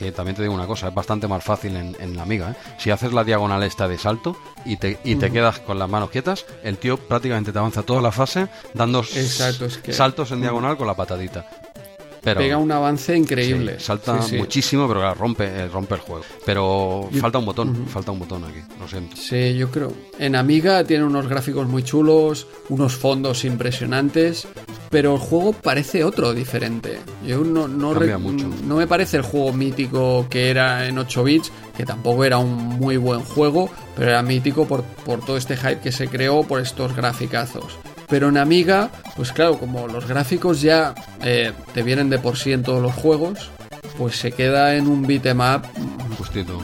que 0.00 0.10
también 0.10 0.34
te 0.34 0.42
digo 0.42 0.52
una 0.52 0.66
cosa, 0.66 0.88
es 0.88 0.94
bastante 0.94 1.28
más 1.28 1.44
fácil 1.44 1.76
en, 1.76 2.16
la 2.16 2.22
Amiga. 2.22 2.50
¿eh? 2.50 2.54
Si 2.78 2.90
haces 2.90 3.12
la 3.12 3.22
diagonal 3.22 3.62
esta 3.62 3.86
de 3.86 3.98
salto 3.98 4.36
y 4.64 4.78
te, 4.78 4.98
y 5.04 5.14
te 5.14 5.30
quedas 5.30 5.60
con 5.60 5.78
las 5.78 5.88
manos 5.88 6.10
quietas, 6.10 6.44
el 6.64 6.78
tío 6.78 6.96
prácticamente 6.96 7.52
te 7.52 7.58
avanza 7.60 7.84
toda 7.84 8.02
la 8.02 8.10
fase 8.10 8.48
dando 8.74 9.04
saltos 9.04 10.32
en 10.32 10.40
diagonal 10.40 10.76
con 10.76 10.88
la 10.88 10.94
patadita 10.94 11.46
pega 12.22 12.56
un 12.56 12.70
avance 12.70 13.16
increíble. 13.16 13.80
salta 13.80 14.20
muchísimo, 14.32 14.86
pero 14.86 15.00
claro, 15.00 15.14
rompe, 15.14 15.44
eh, 15.44 15.68
rompe 15.68 15.94
el 15.94 16.00
juego. 16.00 16.24
Pero 16.44 17.08
falta 17.20 17.38
un 17.38 17.46
botón, 17.46 17.86
falta 17.86 18.12
un 18.12 18.18
botón 18.20 18.44
aquí, 18.44 18.60
lo 18.78 18.88
siento. 18.88 19.16
Sí, 19.16 19.54
yo 19.56 19.70
creo. 19.70 19.92
En 20.18 20.36
Amiga 20.36 20.84
tiene 20.84 21.04
unos 21.04 21.28
gráficos 21.28 21.66
muy 21.66 21.82
chulos, 21.82 22.46
unos 22.68 22.94
fondos 22.94 23.44
impresionantes, 23.44 24.46
pero 24.90 25.14
el 25.14 25.20
juego 25.20 25.52
parece 25.52 26.04
otro, 26.04 26.32
diferente. 26.32 26.98
Yo 27.26 27.42
no, 27.44 27.66
no, 27.66 27.94
no 27.94 28.76
me 28.76 28.86
parece 28.86 29.16
el 29.16 29.22
juego 29.22 29.52
mítico 29.52 30.26
que 30.28 30.50
era 30.50 30.86
en 30.86 30.98
8 30.98 31.24
bits, 31.24 31.52
que 31.76 31.84
tampoco 31.84 32.24
era 32.24 32.38
un 32.38 32.54
muy 32.54 32.96
buen 32.96 33.20
juego, 33.20 33.70
pero 33.96 34.10
era 34.10 34.22
mítico 34.22 34.66
por, 34.66 34.84
por 34.84 35.24
todo 35.24 35.36
este 35.36 35.56
hype 35.56 35.80
que 35.80 35.92
se 35.92 36.08
creó 36.08 36.44
por 36.44 36.60
estos 36.60 36.94
graficazos. 36.94 37.78
Pero 38.08 38.28
en 38.28 38.36
Amiga, 38.36 38.90
pues 39.16 39.32
claro, 39.32 39.58
como 39.58 39.86
los 39.88 40.06
gráficos 40.06 40.60
ya 40.60 40.94
eh, 41.22 41.52
te 41.74 41.82
vienen 41.82 42.10
de 42.10 42.18
por 42.18 42.36
sí 42.36 42.52
en 42.52 42.62
todos 42.62 42.82
los 42.82 42.92
juegos, 42.92 43.50
pues 43.98 44.16
se 44.16 44.32
queda 44.32 44.74
en 44.74 44.86
un 44.86 45.06
beatmap 45.06 45.64
justito 46.18 46.60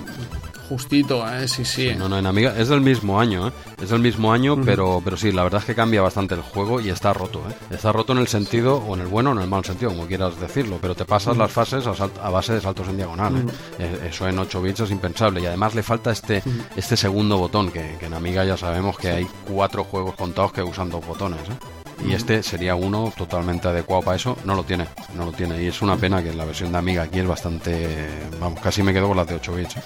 justito, 0.68 1.26
¿eh? 1.28 1.48
sí, 1.48 1.64
sí. 1.64 1.94
No, 1.96 2.08
no, 2.08 2.18
en 2.18 2.26
Amiga 2.26 2.54
es 2.56 2.68
del 2.68 2.80
mismo 2.80 3.20
año, 3.20 3.48
¿eh? 3.48 3.52
Es 3.82 3.90
del 3.90 4.00
mismo 4.00 4.32
año, 4.32 4.60
pero, 4.64 5.00
pero 5.02 5.16
sí, 5.16 5.32
la 5.32 5.42
verdad 5.42 5.60
es 5.60 5.66
que 5.66 5.74
cambia 5.74 6.02
bastante 6.02 6.34
el 6.34 6.42
juego 6.42 6.80
y 6.80 6.90
está 6.90 7.12
roto, 7.12 7.42
¿eh? 7.48 7.54
Está 7.70 7.92
roto 7.92 8.12
en 8.12 8.18
el 8.18 8.28
sentido, 8.28 8.76
o 8.76 8.94
en 8.94 9.00
el 9.00 9.06
bueno 9.06 9.30
o 9.30 9.32
en 9.32 9.40
el 9.40 9.48
mal 9.48 9.64
sentido, 9.64 9.90
como 9.90 10.06
quieras 10.06 10.38
decirlo, 10.38 10.78
pero 10.80 10.94
te 10.94 11.04
pasas 11.04 11.36
las 11.36 11.50
fases 11.50 11.84
a, 11.86 12.30
base 12.30 12.54
de 12.54 12.60
saltos 12.60 12.88
en 12.88 12.96
diagonal, 12.96 13.46
¿eh? 13.78 14.08
Eso 14.08 14.28
en 14.28 14.38
8 14.38 14.62
bits 14.62 14.80
es 14.80 14.90
impensable 14.90 15.40
y 15.40 15.46
además 15.46 15.74
le 15.74 15.82
falta 15.82 16.10
este, 16.10 16.42
este 16.76 16.96
segundo 16.96 17.38
botón, 17.38 17.70
que, 17.70 17.96
en 18.00 18.14
Amiga 18.14 18.44
ya 18.44 18.56
sabemos 18.56 18.98
que 18.98 19.10
hay 19.10 19.26
cuatro 19.46 19.84
juegos 19.84 20.14
contados 20.14 20.52
que 20.52 20.62
usan 20.62 20.90
dos 20.90 21.06
botones, 21.06 21.40
¿eh? 21.40 21.78
y 22.06 22.12
este 22.12 22.42
sería 22.42 22.74
uno 22.74 23.12
totalmente 23.16 23.68
adecuado 23.68 24.02
para 24.02 24.16
eso. 24.16 24.36
No 24.44 24.54
lo 24.54 24.64
tiene, 24.64 24.86
no 25.14 25.26
lo 25.26 25.32
tiene. 25.32 25.62
Y 25.62 25.66
es 25.66 25.82
una 25.82 25.96
pena 25.96 26.22
que 26.22 26.32
la 26.32 26.44
versión 26.44 26.72
de 26.72 26.78
Amiga 26.78 27.02
aquí 27.02 27.18
es 27.18 27.26
bastante. 27.26 28.08
Vamos, 28.40 28.60
casi 28.60 28.82
me 28.82 28.92
quedo 28.92 29.08
con 29.08 29.16
las 29.16 29.26
de 29.26 29.34
8 29.34 29.54
bits. 29.54 29.76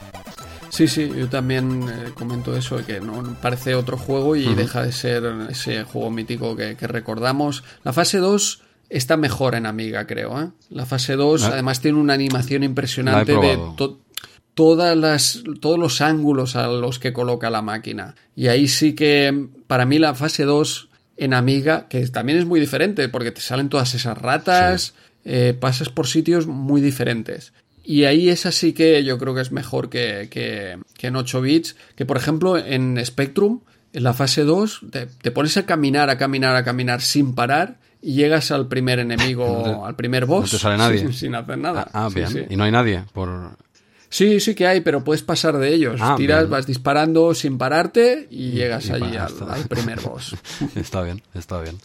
Sí, 0.72 0.88
sí, 0.88 1.10
yo 1.14 1.28
también 1.28 1.82
eh, 1.86 2.12
comento 2.14 2.56
eso, 2.56 2.82
que 2.86 2.98
no 2.98 3.36
parece 3.42 3.74
otro 3.74 3.98
juego 3.98 4.36
y 4.36 4.54
deja 4.54 4.82
de 4.82 4.92
ser 4.92 5.22
ese 5.50 5.84
juego 5.84 6.10
mítico 6.10 6.56
que, 6.56 6.74
recordamos. 6.74 7.62
La 7.84 7.92
fase 7.92 8.16
2 8.16 8.62
está 8.88 9.18
mejor 9.18 9.54
en 9.54 9.66
Amiga, 9.66 10.06
creo. 10.06 10.40
¿eh? 10.40 10.48
La 10.70 10.86
fase 10.86 11.14
2 11.14 11.44
además 11.44 11.82
tiene 11.82 11.98
una 11.98 12.14
animación 12.14 12.62
impresionante 12.62 13.32
de 13.32 13.58
todas 14.54 14.96
las, 14.96 15.42
todos 15.60 15.78
los 15.78 16.00
ángulos 16.00 16.56
a 16.56 16.68
los 16.68 16.98
que 16.98 17.12
coloca 17.12 17.50
la 17.50 17.60
máquina. 17.60 18.14
Y 18.34 18.46
ahí 18.48 18.66
sí 18.66 18.94
que 18.94 19.48
para 19.66 19.84
mí 19.84 19.98
la 19.98 20.14
fase 20.14 20.44
2 20.44 20.88
en 21.18 21.34
Amiga, 21.34 21.86
que 21.90 22.06
también 22.08 22.38
es 22.38 22.46
muy 22.46 22.60
diferente 22.60 23.10
porque 23.10 23.30
te 23.30 23.42
salen 23.42 23.68
todas 23.68 23.92
esas 23.92 24.16
ratas, 24.16 24.94
eh, 25.26 25.54
pasas 25.58 25.90
por 25.90 26.06
sitios 26.06 26.46
muy 26.46 26.80
diferentes. 26.80 27.52
Y 27.84 28.04
ahí 28.04 28.28
es 28.28 28.46
así 28.46 28.72
que 28.72 29.02
yo 29.04 29.18
creo 29.18 29.34
que 29.34 29.40
es 29.40 29.52
mejor 29.52 29.88
que, 29.88 30.28
que, 30.30 30.78
en 31.06 31.16
8 31.16 31.40
bits. 31.40 31.76
Que 31.96 32.06
por 32.06 32.16
ejemplo 32.16 32.56
en 32.56 33.04
Spectrum, 33.04 33.60
en 33.92 34.04
la 34.04 34.14
fase 34.14 34.44
2, 34.44 34.80
te, 34.90 35.30
pones 35.30 35.56
a 35.56 35.66
caminar, 35.66 36.10
a 36.10 36.18
caminar, 36.18 36.56
a 36.56 36.64
caminar 36.64 37.00
sin 37.00 37.34
parar 37.34 37.78
y 38.00 38.14
llegas 38.14 38.50
al 38.50 38.68
primer 38.68 38.98
enemigo, 38.98 39.84
al 39.84 39.96
primer 39.96 40.26
boss. 40.26 40.44
No 40.44 40.58
te 40.58 40.62
sale 40.62 40.76
nadie. 40.76 41.12
Sin, 41.12 41.34
hacer 41.34 41.58
nada. 41.58 41.88
Ah, 41.92 42.08
bien. 42.12 42.46
Y 42.50 42.56
no 42.56 42.64
hay 42.64 42.72
nadie. 42.72 43.04
por 43.12 43.56
Sí, 44.12 44.40
sí 44.40 44.54
que 44.54 44.66
hay, 44.66 44.82
pero 44.82 45.02
puedes 45.04 45.22
pasar 45.22 45.56
de 45.56 45.72
ellos. 45.72 45.98
Ah, 46.02 46.16
Tiras, 46.18 46.46
vas 46.46 46.66
disparando 46.66 47.32
sin 47.34 47.56
pararte 47.56 48.28
y 48.30 48.50
llegas 48.50 48.90
allí 48.90 49.16
al, 49.16 49.32
al, 49.48 49.64
primer 49.68 50.02
boss. 50.02 50.36
está 50.74 51.00
bien, 51.00 51.22
está 51.32 51.62
bien. 51.62 51.78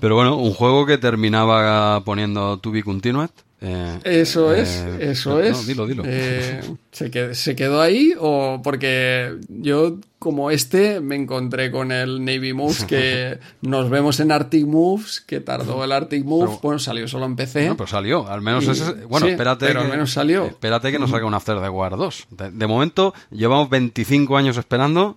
Pero 0.00 0.14
bueno, 0.14 0.38
un 0.38 0.54
juego 0.54 0.86
que 0.86 0.96
terminaba 0.96 2.02
poniendo 2.02 2.58
To 2.60 2.70
Be 2.70 2.82
Continued 2.82 3.28
eh, 3.60 3.98
eso 4.04 4.52
es, 4.54 4.84
eh, 4.84 5.10
eso 5.12 5.40
es. 5.40 5.66
dilo, 5.66 5.86
dilo. 5.86 6.02
Eh, 6.06 6.60
¿se, 6.96 7.34
¿Se 7.34 7.54
quedó 7.54 7.82
ahí 7.82 8.14
o 8.18 8.60
porque 8.62 9.36
yo 9.48 9.98
como 10.18 10.50
este 10.50 11.00
me 11.00 11.14
encontré 11.14 11.70
con 11.70 11.92
el 11.92 12.24
Navy 12.24 12.54
Moves 12.54 12.84
que 12.84 13.38
nos 13.60 13.90
vemos 13.90 14.18
en 14.18 14.32
Arctic 14.32 14.66
Moves, 14.66 15.20
que 15.20 15.40
tardó 15.40 15.84
el 15.84 15.92
Arctic 15.92 16.24
Moves, 16.24 16.58
bueno, 16.62 16.78
salió 16.78 17.06
solo 17.06 17.26
en 17.26 17.36
PC. 17.36 17.68
No, 17.68 17.76
pero 17.76 17.86
salió, 17.86 18.26
al 18.26 18.40
menos 18.40 18.66
ese, 18.66 19.04
bueno, 19.04 19.26
espérate 19.26 19.66
pero 19.66 19.80
que, 19.80 19.84
al 19.84 19.92
menos 19.92 20.10
salió. 20.10 20.46
Espérate 20.46 20.90
que 20.90 20.98
nos 20.98 21.10
salga 21.10 21.26
un 21.26 21.34
After 21.34 21.60
the 21.60 21.68
War 21.68 21.98
2. 21.98 22.28
De, 22.30 22.66
momento 22.66 23.12
llevamos 23.30 23.68
25 23.68 24.36
años 24.38 24.56
esperando, 24.56 25.16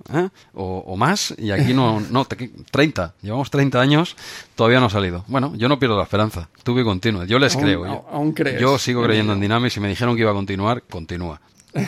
o, 0.54 0.84
o, 0.86 0.98
más, 0.98 1.34
y 1.38 1.52
aquí 1.52 1.74
no, 1.74 2.02
no, 2.12 2.26
30, 2.26 3.14
llevamos 3.22 3.50
30 3.50 3.80
años, 3.80 4.18
todavía 4.56 4.82
no 4.82 4.88
ha 4.88 4.90
salido. 4.90 5.24
Bueno, 5.28 5.54
yo 5.56 5.70
no 5.70 5.80
pierdo 5.80 5.96
la 5.96 6.04
esperanza, 6.04 6.50
tuve 6.64 6.84
continuo, 6.84 7.24
yo 7.24 7.40
les 7.40 7.56
creo. 7.56 8.06
Aún, 8.12 8.34
crees. 8.34 8.60
Yo 8.60 8.78
sigo 8.78 9.02
creyendo 9.02 9.32
en 9.32 9.40
Dynamics 9.40 9.78
y 9.78 9.80
me 9.80 9.88
dijeron 9.88 10.16
que 10.16 10.22
iba 10.24 10.32
a 10.32 10.36
continuar, 10.36 10.84
continúa. 10.84 11.40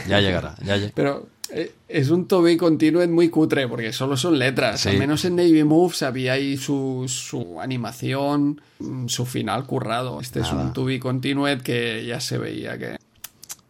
Ya 0.07 0.19
llegará, 0.19 0.55
ya 0.63 0.77
Pero 0.93 1.27
eh, 1.53 1.73
es 1.87 2.09
un 2.09 2.27
Toby 2.27 2.55
Continued 2.55 3.09
muy 3.09 3.29
cutre 3.29 3.67
porque 3.67 3.91
solo 3.91 4.15
son 4.15 4.39
letras. 4.39 4.85
Al 4.85 4.97
menos 4.97 5.25
en 5.25 5.35
Navy 5.35 5.63
Moves 5.63 6.03
había 6.03 6.33
ahí 6.33 6.57
su, 6.57 7.05
su 7.07 7.59
animación, 7.59 8.61
mm, 8.79 9.07
su 9.07 9.25
final 9.25 9.65
currado. 9.65 10.21
Este 10.21 10.41
es 10.41 10.51
un 10.51 10.73
Toby 10.73 10.99
Continued 10.99 11.61
que 11.61 12.05
ya 12.05 12.19
se 12.19 12.37
veía 12.37 12.77
que 12.77 12.97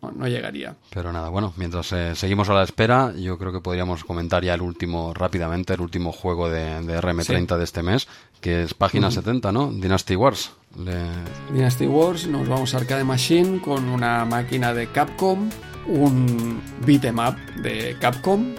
no, 0.02 0.28
llegaría. 0.28 0.76
Pero 0.94 1.12
nada, 1.12 1.30
bueno, 1.30 1.54
mientras 1.58 1.92
eh, 1.94 2.16
seguimos 2.16 2.50
a 2.50 2.54
la 2.54 2.64
espera, 2.64 3.14
yo 3.16 3.38
creo 3.38 3.52
que 3.52 3.62
podríamos 3.62 4.04
comentar 4.04 4.44
ya 4.44 4.56
el 4.56 4.62
último, 4.62 5.14
rápidamente, 5.14 5.74
el 5.74 5.82
último 5.82 6.12
juego 6.12 6.50
de, 6.50 6.80
RM30 6.82 7.58
de 7.58 7.64
este 7.64 7.84
mes, 7.84 8.08
que 8.42 8.64
es 8.64 8.74
página 8.74 9.12
70, 9.12 9.52
¿no? 9.52 9.72
Dynasty 9.72 10.16
Wars. 10.16 10.52
Dynasty 11.54 11.86
Wars, 11.86 12.28
nos 12.28 12.48
vamos 12.48 12.74
a 12.74 12.78
Arcade 12.78 13.04
Machine 13.04 13.62
con 13.62 13.90
una 13.90 14.26
máquina 14.26 14.74
de 14.74 14.88
Capcom 14.88 15.50
un 15.88 16.62
beat'em 16.86 17.20
up 17.20 17.36
de 17.62 17.96
Capcom, 18.00 18.56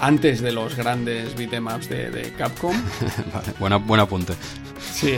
antes 0.00 0.40
de 0.40 0.52
los 0.52 0.74
grandes 0.74 1.34
beat'em 1.36 1.66
ups 1.66 1.88
de, 1.88 2.32
Capcom. 2.36 2.74
vale, 3.34 3.52
buena, 3.58 3.76
buen 3.76 4.00
apunte. 4.00 4.34
Sí, 4.80 5.16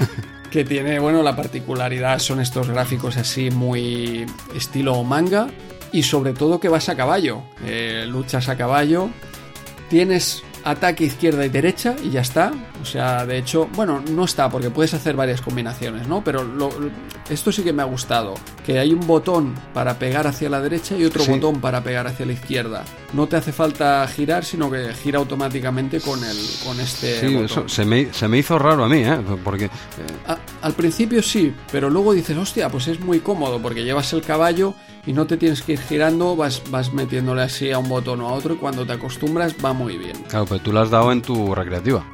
que 0.50 0.64
tiene, 0.64 0.98
bueno, 0.98 1.22
la 1.22 1.36
particularidad 1.36 2.18
son 2.18 2.40
estos 2.40 2.68
gráficos 2.68 3.16
así 3.16 3.50
muy 3.50 4.26
estilo 4.54 5.02
manga 5.04 5.48
y 5.92 6.02
sobre 6.02 6.32
todo 6.32 6.60
que 6.60 6.68
vas 6.68 6.88
a 6.88 6.96
caballo, 6.96 7.42
eh, 7.64 8.04
luchas 8.08 8.48
a 8.48 8.56
caballo, 8.56 9.10
tienes 9.88 10.42
ataque 10.64 11.04
izquierda 11.04 11.44
y 11.46 11.48
derecha 11.48 11.96
y 12.02 12.10
ya 12.10 12.20
está. 12.20 12.52
O 12.80 12.84
sea, 12.84 13.26
de 13.26 13.38
hecho, 13.38 13.68
bueno, 13.74 14.02
no 14.10 14.24
está 14.24 14.48
porque 14.48 14.70
puedes 14.70 14.94
hacer 14.94 15.16
varias 15.16 15.40
combinaciones, 15.40 16.06
¿no? 16.06 16.22
Pero 16.22 16.46
esto 17.28 17.52
sí 17.52 17.62
que 17.62 17.72
me 17.72 17.82
ha 17.82 17.86
gustado, 17.86 18.34
que 18.64 18.78
hay 18.78 18.92
un 18.92 19.06
botón 19.06 19.54
para 19.74 19.98
pegar 19.98 20.26
hacia 20.26 20.48
la 20.48 20.60
derecha 20.60 20.96
y 20.96 21.04
otro 21.04 21.24
botón 21.24 21.60
para 21.60 21.82
pegar 21.82 22.06
hacia 22.06 22.26
la 22.26 22.32
izquierda. 22.32 22.84
No 23.12 23.26
te 23.26 23.36
hace 23.36 23.52
falta 23.52 24.06
girar, 24.08 24.44
sino 24.44 24.70
que 24.70 24.92
gira 24.94 25.18
automáticamente 25.18 26.00
con 26.00 26.22
el 26.22 26.36
con 26.64 26.78
este 26.80 27.20
Sí, 27.20 27.36
eso 27.36 27.68
se 27.68 27.84
me, 27.84 28.12
se 28.12 28.28
me, 28.28 28.38
hizo 28.38 28.58
raro 28.58 28.84
a 28.84 28.88
mí, 28.88 28.98
¿eh? 28.98 29.18
Porque 29.42 29.66
eh, 29.66 29.70
al 30.62 30.72
principio 30.74 31.22
sí, 31.22 31.54
pero 31.72 31.90
luego 31.90 32.12
dices, 32.12 32.36
"Hostia, 32.36 32.68
pues 32.68 32.88
es 32.88 33.00
muy 33.00 33.20
cómodo 33.20 33.60
porque 33.60 33.84
llevas 33.84 34.12
el 34.12 34.22
caballo 34.22 34.74
y 35.06 35.12
no 35.12 35.26
te 35.26 35.36
tienes 35.36 35.62
que 35.62 35.72
ir 35.72 35.80
girando, 35.80 36.36
vas 36.36 36.62
vas 36.70 36.92
metiéndole 36.92 37.42
así 37.42 37.72
a 37.72 37.78
un 37.78 37.88
botón 37.88 38.20
o 38.20 38.28
a 38.28 38.32
otro 38.32 38.54
y 38.54 38.56
cuando 38.58 38.86
te 38.86 38.92
acostumbras 38.92 39.54
va 39.64 39.72
muy 39.72 39.96
bien." 39.96 40.16
Claro, 40.28 40.46
pero 40.46 40.60
tú 40.60 40.72
lo 40.72 40.80
has 40.80 40.90
dado 40.90 41.12
en 41.12 41.22
tu 41.22 41.54
recreativa. 41.54 42.04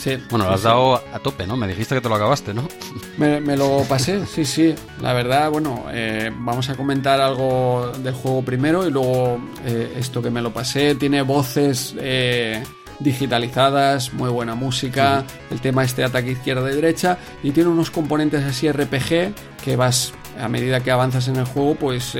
Sí. 0.00 0.16
Bueno, 0.30 0.46
lo 0.46 0.52
has 0.52 0.62
dado 0.62 0.94
a 0.94 1.18
tope, 1.18 1.46
¿no? 1.46 1.58
Me 1.58 1.68
dijiste 1.68 1.94
que 1.94 2.00
te 2.00 2.08
lo 2.08 2.14
acabaste, 2.14 2.54
¿no? 2.54 2.66
Me, 3.18 3.54
lo 3.54 3.84
pasé, 3.86 4.24
sí, 4.24 4.46
sí. 4.46 4.74
La 5.02 5.12
verdad, 5.12 5.50
bueno, 5.50 5.84
eh, 5.92 6.32
vamos 6.34 6.70
a 6.70 6.74
comentar 6.74 7.20
algo 7.20 7.92
del 7.98 8.14
juego 8.14 8.42
primero 8.42 8.88
y 8.88 8.90
luego 8.90 9.38
eh, 9.66 9.92
esto 9.98 10.22
que 10.22 10.30
me 10.30 10.40
lo 10.40 10.54
pasé. 10.54 10.94
Tiene 10.94 11.20
voces 11.20 11.94
eh, 11.98 12.62
digitalizadas, 12.98 14.14
muy 14.14 14.30
buena 14.30 14.54
música, 14.54 15.22
el 15.50 15.60
tema 15.60 15.84
este 15.84 16.02
ataque 16.02 16.30
izquierda 16.30 16.72
y 16.72 16.76
derecha 16.76 17.18
y 17.42 17.50
tiene 17.50 17.68
unos 17.68 17.90
componentes 17.90 18.42
así 18.42 18.72
RPG 18.72 19.34
que 19.62 19.76
vas, 19.76 20.14
a 20.40 20.48
medida 20.48 20.80
que 20.80 20.90
avanzas 20.90 21.28
en 21.28 21.36
el 21.36 21.44
juego, 21.44 21.74
pues 21.74 22.16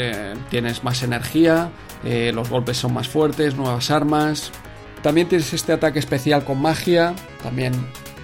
tienes 0.50 0.84
más 0.84 1.02
energía, 1.02 1.70
los 2.05 2.50
golpes 2.50 2.76
son 2.76 2.92
más 2.92 3.09
fuertes, 3.09 3.57
nuevas 3.57 3.91
armas, 3.91 4.52
también 5.02 5.28
tienes 5.28 5.52
este 5.52 5.72
ataque 5.72 5.98
especial 5.98 6.44
con 6.44 6.60
magia, 6.60 7.14
también 7.42 7.72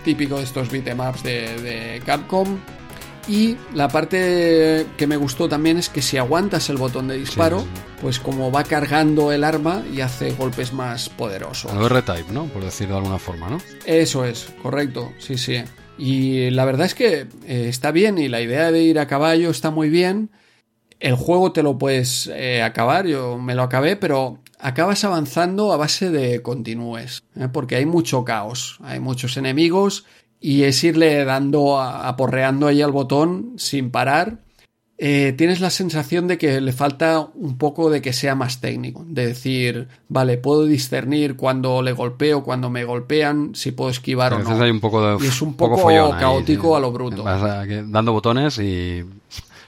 típico 0.05 0.39
de 0.39 0.45
estos 0.45 0.71
beatemaps 0.71 1.23
de, 1.23 1.61
de 1.61 2.03
Capcom. 2.05 2.59
Y 3.29 3.57
la 3.75 3.89
parte 3.89 4.87
que 4.97 5.07
me 5.09 5.17
gustó 5.17 5.49
también 5.49 5.79
es 5.79 5.89
que 5.89 6.01
si 6.01 6.17
aguantas 6.17 6.71
el 6.71 6.77
botón 6.77 7.09
de 7.09 7.19
disparo, 7.19 7.61
Sí, 7.61 7.67
sí, 7.67 7.83
pues 8.01 8.21
como 8.21 8.53
va 8.53 8.63
cargando 8.63 9.33
el 9.33 9.43
arma 9.43 9.83
y 9.93 10.01
hace 10.01 10.31
golpes 10.33 10.73
más 10.73 11.09
poderosos. 11.09 11.73
El 11.73 11.85
R-Type, 11.85 12.33
¿no? 12.33 12.45
Por 12.45 12.63
decir 12.63 12.87
de 12.87 12.95
alguna 12.95 13.19
forma, 13.19 13.49
¿no? 13.49 13.59
Eso 13.85 14.25
es, 14.25 14.49
correcto, 14.63 15.13
sí, 15.19 15.39
sí. 15.39 15.65
Y 15.99 16.51
la 16.51 16.65
verdad 16.65 16.87
es 16.87 16.95
que 16.95 17.27
eh, 17.47 17.67
está 17.69 17.91
bien 17.91 18.19
y 18.19 18.29
la 18.29 18.41
idea 18.41 18.71
de 18.71 18.83
ir 18.83 19.01
a 19.01 19.09
caballo 19.09 19.51
está 19.51 19.71
muy 19.71 19.89
bien. 19.89 20.31
El 21.01 21.15
juego 21.15 21.53
te 21.53 21.65
lo 21.65 21.79
puedes 21.79 22.31
eh, 22.33 22.63
acabar, 22.63 23.07
yo 23.07 23.39
me 23.39 23.55
lo 23.55 23.63
acabé, 23.63 23.97
pero 23.97 24.39
acabas 24.59 25.05
avanzando 25.05 25.73
a 25.73 25.77
base 25.77 26.11
de 26.11 26.43
continúes, 26.43 27.25
¿eh? 27.37 27.49
porque 27.53 27.77
hay 27.77 27.87
mucho 27.87 28.25
caos, 28.25 28.79
hay 28.83 29.01
muchos 29.01 29.37
enemigos 29.37 30.05
y 30.41 30.63
es 30.65 30.83
irle 30.85 31.25
dando, 31.25 31.79
a- 31.79 32.09
aporreando 32.09 32.67
ahí 32.67 32.83
al 32.83 32.93
botón 32.93 33.55
sin 33.57 33.91
parar. 33.91 34.39
Eh, 34.99 35.35
tienes 35.37 35.61
la 35.61 35.69
sensación 35.69 36.27
de 36.27 36.39
que 36.39 36.59
le 36.63 36.73
falta 36.73 37.29
un 37.35 37.59
poco 37.59 37.91
de 37.91 38.01
que 38.01 38.15
sea 38.15 38.35
más 38.35 38.63
técnico, 38.63 39.05
de 39.07 39.27
decir, 39.27 39.89
vale, 40.09 40.39
puedo 40.39 40.65
discernir 40.65 41.37
cuando 41.37 41.83
le 41.83 41.93
golpeo, 41.93 42.43
cuando 42.43 42.71
me 42.71 42.85
golpean, 42.85 43.55
si 43.55 43.73
puedo 43.73 43.91
esquivar 43.91 44.33
A 44.33 44.37
o 44.37 44.39
no. 44.43 44.63
hay 44.63 44.71
un 44.71 44.81
poco 44.81 45.07
de 45.19 45.23
Y 45.23 45.29
es 45.29 45.43
un 45.43 45.53
poco 45.53 45.73
poco 45.77 45.83
follón 45.89 46.15
ahí, 46.15 46.21
caótico 46.21 46.71
sí. 46.71 46.77
a 46.77 46.81
lo 46.81 46.93
bruto. 46.93 47.23
Vas 47.25 47.43
a- 47.43 47.67
que- 47.67 47.83
dando 47.87 48.13
botones 48.13 48.59
y 48.59 49.05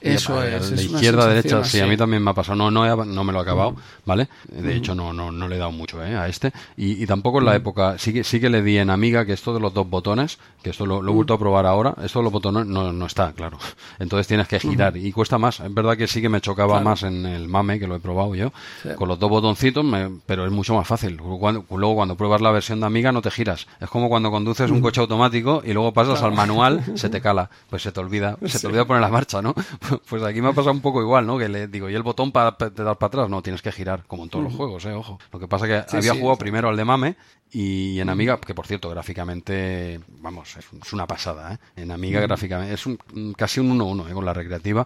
Eso 0.01 0.41
es, 0.43 0.71
es 0.71 0.87
una 0.89 0.95
izquierda 0.97 1.23
a 1.25 1.27
derecha, 1.27 1.63
sí, 1.63 1.79
a 1.79 1.87
mí 1.87 1.97
también 1.97 2.23
me 2.23 2.31
ha 2.31 2.33
pasado. 2.33 2.55
No, 2.57 2.71
no, 2.71 2.85
he- 2.85 3.05
no 3.05 3.23
me 3.23 3.33
lo 3.33 3.39
he 3.39 3.41
acabado, 3.41 3.75
¿vale? 4.05 4.27
De 4.47 4.75
hecho, 4.75 4.95
no, 4.95 5.11
no, 5.13 5.31
no 5.31 5.47
le 5.47 5.55
he 5.55 5.59
dado 5.59 5.71
mucho 5.71 6.03
¿eh? 6.03 6.15
a 6.15 6.27
este. 6.27 6.51
Y, 6.77 7.01
y 7.03 7.05
tampoco 7.05 7.39
en 7.39 7.45
la 7.45 7.55
época, 7.55 7.97
sí 7.97 8.13
que, 8.13 8.23
sí 8.23 8.39
que 8.39 8.49
le 8.49 8.61
di 8.61 8.77
en 8.77 8.89
Amiga 8.89 9.25
que 9.25 9.33
esto 9.33 9.53
de 9.53 9.59
los 9.59 9.73
dos 9.73 9.89
botones, 9.89 10.39
que 10.63 10.69
esto 10.71 10.85
lo, 10.85 11.01
lo 11.01 11.11
he 11.11 11.15
vuelto 11.15 11.33
a 11.33 11.39
probar 11.39 11.65
ahora, 11.65 11.95
esto 12.03 12.19
de 12.19 12.23
los 12.23 12.33
botones 12.33 12.65
no, 12.65 12.91
no 12.93 13.05
está, 13.05 13.33
claro. 13.33 13.57
Entonces 13.99 14.27
tienes 14.27 14.47
que 14.47 14.59
girar 14.59 14.95
y 14.97 15.11
cuesta 15.11 15.37
más. 15.37 15.59
Es 15.59 15.73
verdad 15.73 15.97
que 15.97 16.07
sí 16.07 16.21
que 16.21 16.29
me 16.29 16.41
chocaba 16.41 16.73
Claro. 16.75 16.85
más 16.85 17.03
en 17.03 17.25
el 17.25 17.47
MAME, 17.47 17.79
que 17.79 17.87
lo 17.87 17.95
he 17.95 17.99
probado 17.99 18.35
yo, 18.35 18.51
Sí. 18.83 18.89
con 18.95 19.07
los 19.07 19.19
dos 19.19 19.29
botoncitos, 19.29 19.83
me- 19.83 20.09
pero 20.25 20.45
es 20.45 20.51
mucho 20.51 20.73
más 20.75 20.87
fácil. 20.87 21.17
Cuando- 21.17 21.65
luego 21.69 21.95
cuando 21.95 22.15
pruebas 22.15 22.41
la 22.41 22.51
versión 22.51 22.79
de 22.79 22.85
Amiga 22.85 23.11
no 23.11 23.21
te 23.21 23.31
giras. 23.31 23.67
Es 23.79 23.89
como 23.89 24.09
cuando 24.09 24.31
conduces 24.31 24.69
un 24.71 24.81
coche 24.81 25.01
automático 25.01 25.61
y 25.65 25.73
luego 25.73 25.93
pasas 25.93 26.21
al 26.23 26.33
manual, 26.33 26.83
se 26.95 27.09
te 27.09 27.21
cala, 27.21 27.49
pues 27.69 27.81
se 27.83 27.91
te 27.91 27.99
olvida, 27.99 28.37
se 28.45 28.59
te 28.59 28.67
olvida 28.67 28.85
poner 28.85 29.01
la 29.01 29.09
marcha, 29.09 29.41
¿no? 29.41 29.53
Pues 30.09 30.23
aquí 30.23 30.41
me 30.41 30.49
ha 30.49 30.53
pasado 30.53 30.71
un 30.73 30.81
poco 30.81 31.01
igual, 31.01 31.25
¿no? 31.25 31.37
Que 31.37 31.49
le 31.49 31.67
digo, 31.67 31.89
¿y 31.89 31.95
el 31.95 32.03
botón 32.03 32.31
para 32.31 32.57
te 32.57 32.69
dar 32.83 32.97
para 32.97 33.07
atrás? 33.07 33.29
No, 33.29 33.41
tienes 33.41 33.61
que 33.61 33.71
girar, 33.71 34.03
como 34.07 34.23
en 34.23 34.29
todos 34.29 34.45
los 34.45 34.53
juegos, 34.53 34.85
eh, 34.85 34.93
ojo. 34.93 35.19
Lo 35.31 35.39
que 35.39 35.47
pasa 35.47 35.67
que 35.67 35.83
Sí, 35.87 35.97
había 35.97 36.13
sí, 36.13 36.19
jugado 36.19 36.37
primero 36.37 36.69
al 36.69 36.77
de 36.77 36.85
Mame 36.85 37.15
y 37.51 37.99
en 37.99 38.09
Amiga, 38.09 38.39
que 38.39 38.53
por 38.53 38.67
cierto, 38.67 38.89
gráficamente, 38.89 39.99
vamos, 40.21 40.55
es, 40.57 40.65
es 40.81 40.93
una 40.93 41.07
pasada, 41.07 41.53
¿eh? 41.53 41.57
En 41.81 41.91
Amiga 41.91 42.19
gráficamente, 42.21 42.73
es 42.73 42.85
un, 42.85 42.97
casi 43.35 43.59
un 43.59 43.77
1-1, 43.79 44.09
¿eh? 44.09 44.13
Con 44.13 44.25
la 44.25 44.33
recreativa, 44.33 44.85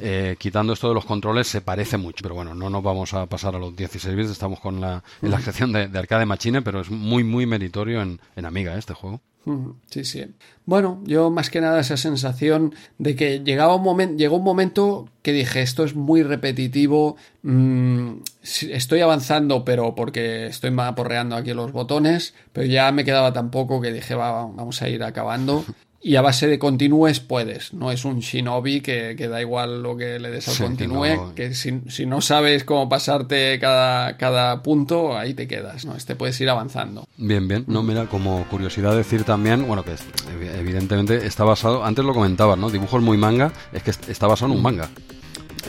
Eh, 0.00 0.36
quitando 0.38 0.72
esto 0.72 0.88
de 0.88 0.94
los 0.94 1.04
controles 1.04 1.46
se 1.46 1.60
parece 1.60 1.96
mucho, 1.98 2.22
pero 2.22 2.34
bueno, 2.34 2.54
no 2.54 2.68
nos 2.70 2.82
vamos 2.82 3.14
a 3.14 3.26
pasar 3.26 3.54
a 3.54 3.58
los 3.58 3.74
16 3.76 4.16
bits, 4.16 4.30
estamos 4.30 4.60
con 4.60 4.80
la, 4.80 5.02
en 5.22 5.30
la 5.30 5.40
sección 5.40 5.72
de, 5.72 5.88
de 5.88 5.98
arcade 5.98 6.26
machine, 6.26 6.62
pero 6.62 6.80
es 6.80 6.90
muy, 6.90 7.22
muy 7.24 7.46
meritorio 7.46 8.02
en, 8.02 8.20
en 8.36 8.44
Amiga, 8.44 8.74
¿eh? 8.74 8.78
este 8.78 8.94
juego. 8.94 9.20
Sí, 9.90 10.04
sí. 10.04 10.26
Bueno, 10.66 11.00
yo 11.04 11.30
más 11.30 11.50
que 11.50 11.60
nada 11.60 11.80
esa 11.80 11.96
sensación 11.96 12.74
de 12.98 13.16
que 13.16 13.40
llegaba 13.40 13.74
un 13.74 13.82
momento, 13.82 14.16
llegó 14.16 14.36
un 14.36 14.44
momento 14.44 15.08
que 15.22 15.32
dije 15.32 15.62
esto 15.62 15.84
es 15.84 15.94
muy 15.94 16.22
repetitivo, 16.22 17.16
mm, 17.42 18.18
estoy 18.42 19.00
avanzando, 19.00 19.64
pero 19.64 19.94
porque 19.94 20.46
estoy 20.46 20.72
aporreando 20.78 21.36
aquí 21.36 21.54
los 21.54 21.72
botones, 21.72 22.34
pero 22.52 22.66
ya 22.66 22.92
me 22.92 23.04
quedaba 23.04 23.32
tan 23.32 23.50
poco 23.50 23.80
que 23.80 23.92
dije 23.92 24.14
va, 24.14 24.46
vamos 24.46 24.82
a 24.82 24.88
ir 24.88 25.02
acabando. 25.02 25.64
Y 26.02 26.16
a 26.16 26.22
base 26.22 26.46
de 26.46 26.58
continúes 26.58 27.20
puedes, 27.20 27.74
no 27.74 27.92
es 27.92 28.06
un 28.06 28.20
shinobi 28.20 28.80
que, 28.80 29.14
que 29.18 29.28
da 29.28 29.40
igual 29.42 29.82
lo 29.82 29.98
que 29.98 30.18
le 30.18 30.30
des 30.30 30.48
al 30.48 30.54
Sí, 30.54 30.60
que 30.62 30.64
continúe, 30.66 31.06
no- 31.16 31.34
que 31.34 31.52
si, 31.54 31.82
si 31.88 32.06
no 32.06 32.22
sabes 32.22 32.64
cómo 32.64 32.88
pasarte 32.88 33.58
cada, 33.60 34.16
cada 34.16 34.62
punto, 34.62 35.18
ahí 35.18 35.34
te 35.34 35.46
quedas, 35.46 35.84
¿no? 35.84 35.94
Este 35.96 36.16
puedes 36.16 36.40
ir 36.40 36.48
avanzando. 36.48 37.06
Bien, 37.18 37.46
bien. 37.46 37.64
No, 37.66 37.82
mira, 37.82 38.06
como 38.06 38.44
curiosidad 38.48 38.96
decir 38.96 39.24
también, 39.24 39.66
bueno, 39.66 39.84
que 39.84 39.92
evidentemente 40.58 41.26
está 41.26 41.44
basado, 41.44 41.84
antes 41.84 42.02
lo 42.04 42.14
comentabas, 42.14 42.56
¿no? 42.58 42.70
Dibujos 42.70 43.02
muy 43.02 43.18
manga, 43.18 43.52
es 43.72 43.82
que 43.82 43.90
est- 43.90 44.08
está 44.08 44.26
basado 44.26 44.52
en 44.52 44.56
un 44.56 44.62
manga. 44.62 44.88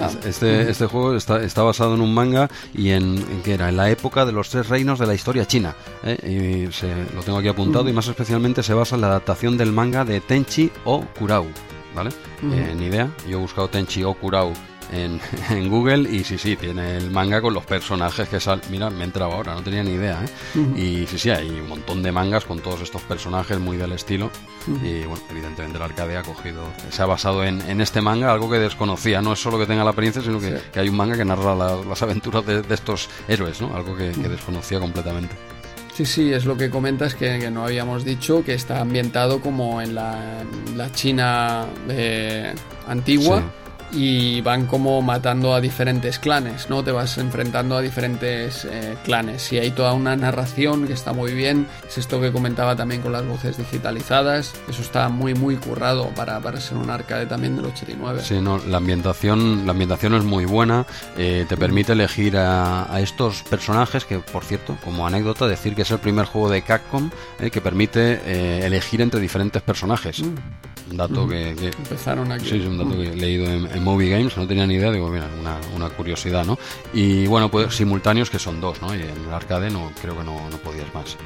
Ah. 0.02 0.10
Es- 0.20 0.26
Este, 0.26 0.70
este 0.70 0.86
juego 0.88 1.16
está, 1.16 1.42
está 1.44 1.62
basado 1.64 1.94
en 1.96 2.02
un 2.02 2.14
manga 2.14 2.50
y 2.74 2.90
en, 2.92 3.18
en 3.18 3.42
que 3.44 3.54
era 3.54 3.70
en 3.70 3.78
la 3.78 3.90
época 3.90 4.26
de 4.26 4.32
los 4.32 4.50
tres 4.50 4.68
reinos 4.70 5.00
de 5.00 5.08
la 5.08 5.14
historia 5.14 5.46
china. 5.46 5.76
¿eh? 6.04 6.68
Y 6.68 6.72
se, 6.74 6.88
lo 7.16 7.22
tengo 7.24 7.38
aquí 7.40 7.48
apuntado 7.48 7.88
y 7.90 7.94
más 7.94 8.08
especialmente 8.08 8.64
se 8.64 8.74
basa 8.74 8.96
en 8.96 9.02
la 9.02 9.08
adaptación 9.08 9.58
del 9.58 9.72
manga 9.72 10.04
de 10.06 10.20
Tenchi 10.22 10.72
o 10.86 11.02
Kurau. 11.18 11.46
¿Vale? 11.94 12.10
Eh, 12.42 12.74
ni 12.78 12.86
idea. 12.86 13.12
Yo 13.28 13.38
he 13.38 13.42
buscado 13.42 13.68
Tenchi 13.70 14.04
o 14.04 14.14
Kurau 14.14 14.54
en, 14.92 15.20
en 15.50 15.70
Google 15.70 16.10
y 16.10 16.24
sí, 16.24 16.38
sí, 16.38 16.56
tiene 16.56 16.98
el 16.98 17.12
manga 17.12 17.42
con 17.42 17.54
los 17.54 17.66
personajes 17.66 18.28
que 18.30 18.40
salen. 18.40 18.64
Mira, 18.70 18.90
me 18.90 19.02
he 19.02 19.04
entrado 19.06 19.32
ahora, 19.32 19.54
no 19.54 19.62
tenía 19.64 19.84
ni 19.84 19.92
idea. 19.92 20.20
¿eh? 20.24 20.60
Y 20.80 21.08
sí, 21.08 21.18
sí, 21.18 21.30
hay 21.30 21.50
un 21.50 21.68
montón 21.68 22.02
de 22.04 22.12
mangas 22.12 22.46
con 22.46 22.60
todos 22.60 22.82
estos 22.82 23.02
personajes 23.04 23.60
muy 23.60 23.78
del 23.78 23.92
estilo. 23.94 24.30
Y 24.84 25.04
bueno, 25.04 25.24
evidentemente 25.30 25.78
el 25.78 25.84
arcade 25.84 26.18
ha 26.18 26.24
cogido, 26.24 26.64
se 26.90 27.02
ha 27.02 27.06
basado 27.06 27.44
en, 27.44 27.62
en 27.70 27.82
este 27.82 28.02
manga, 28.02 28.32
algo 28.32 28.50
que 28.50 28.60
desconocía. 28.60 29.22
No 29.22 29.34
es 29.34 29.40
solo 29.42 29.58
que 29.60 29.66
tenga 29.66 29.84
la 29.84 29.92
apariencia, 29.92 30.22
sino 30.22 30.40
que, 30.40 30.50
Sí. 30.58 30.64
que 30.74 30.80
hay 30.82 30.90
un 30.90 30.98
manga 30.98 31.16
que 31.18 31.26
narra 31.26 31.56
la- 31.56 31.78
las 31.88 32.02
aventuras 32.02 32.46
de, 32.46 32.62
de 32.62 32.74
estos 32.76 33.10
héroes, 33.28 33.62
¿no? 33.62 33.76
Algo 33.76 33.96
que, 33.96 34.12
que 34.12 34.30
desconocía 34.30 34.80
completamente. 34.80 35.36
Sí, 35.94 36.06
sí, 36.06 36.32
es 36.34 36.46
lo 36.46 36.56
que 36.56 36.70
comentas 36.70 37.16
que, 37.16 37.38
que 37.40 37.52
no 37.52 37.64
habíamos 37.66 38.06
dicho, 38.06 38.44
que 38.46 38.54
está 38.54 38.80
ambientado 38.80 39.42
como 39.42 39.82
en 39.82 39.94
la, 39.94 40.44
la 40.76 40.92
China 40.94 41.66
eh, 41.90 42.54
antigua 42.88 43.44
y 43.94 44.42
van 44.42 44.66
como 44.68 45.02
matando 45.02 45.54
a 45.54 45.62
diferentes 45.62 46.18
clanes, 46.20 46.70
¿no? 46.70 46.84
Te 46.84 46.92
vas 46.92 47.18
enfrentando 47.18 47.76
a 47.76 47.82
diferentes 47.82 48.66
eh, 48.66 48.96
clanes 49.04 49.52
y 49.52 49.58
hay 49.58 49.72
toda 49.72 49.94
una 49.94 50.16
narración 50.16 50.88
que 50.88 50.94
está 50.94 51.14
muy 51.14 51.34
bien, 51.34 51.68
es 51.88 51.98
esto 51.98 52.22
que 52.22 52.32
comentaba 52.32 52.76
también 52.76 53.02
con 53.02 53.12
las 53.12 53.26
voces 53.26 53.58
digitalizadas, 53.58 54.54
eso 54.70 54.82
está 54.82 55.10
muy 55.10 55.34
muy 55.34 55.56
currado 55.58 56.08
para, 56.16 56.40
para 56.40 56.60
ser 56.62 56.78
un 56.78 56.90
arcade 56.90 57.26
también 57.26 57.56
del 57.56 57.66
89. 57.66 58.22
Sí, 58.24 58.40
no, 58.42 58.58
la 58.60 58.78
ambientación, 58.78 59.66
la 59.66 59.72
ambientación 59.72 60.14
es 60.16 60.24
muy 60.24 60.46
buena, 60.46 60.86
eh, 61.18 61.46
te 61.50 61.58
permite 61.58 61.92
elegir 61.94 62.38
a, 62.38 62.94
a 62.94 63.02
estos 63.02 63.44
personajes 63.44 64.06
que, 64.06 64.20
por 64.20 64.44
cierto, 64.44 64.78
como 64.84 65.06
anécdota, 65.06 65.48
decir 65.48 65.76
que 65.76 65.82
es 65.82 65.92
el 65.92 66.00
primer 66.00 66.26
juego 66.26 66.50
de 66.50 66.62
Capcom 66.62 67.10
eh, 67.40 67.50
que 67.52 67.60
permite 67.62 68.22
eh, 68.26 68.66
elegir 68.66 69.02
entre 69.02 69.20
diferentes 69.20 69.62
personajes. 69.62 70.20
Un 70.20 70.98
dato 70.98 71.28
que, 71.28 71.56
que- 71.58 71.68
Empezaron 71.78 72.32
aquí. 72.32 72.50
Sí, 72.50 72.58
es 72.60 72.66
un 72.66 72.78
dato 72.78 72.92
que 72.92 73.10
he 73.10 73.16
leído 73.16 73.46
en, 73.46 73.66
en 73.66 73.81
Movie 73.82 74.10
Games, 74.10 74.38
no 74.38 74.48
tenía 74.48 74.66
ni 74.66 74.76
idea, 74.76 74.92
digo, 74.92 75.10
mira, 75.10 75.28
una, 75.40 75.58
una 75.76 75.90
curiosidad, 75.90 76.46
¿no? 76.46 76.58
Y 76.94 77.28
bueno, 77.28 77.50
pues 77.50 77.76
simultáneos 77.76 78.30
que 78.30 78.40
son 78.40 78.62
dos, 78.62 78.82
¿no? 78.82 78.96
Y 78.96 79.02
en 79.02 79.26
el 79.28 79.34
arcade 79.34 79.70
no, 79.70 79.92
creo 80.02 80.18
que 80.18 80.24
no, 80.24 80.50
no 80.50 80.58
podías 80.58 80.94
más. 80.94 81.18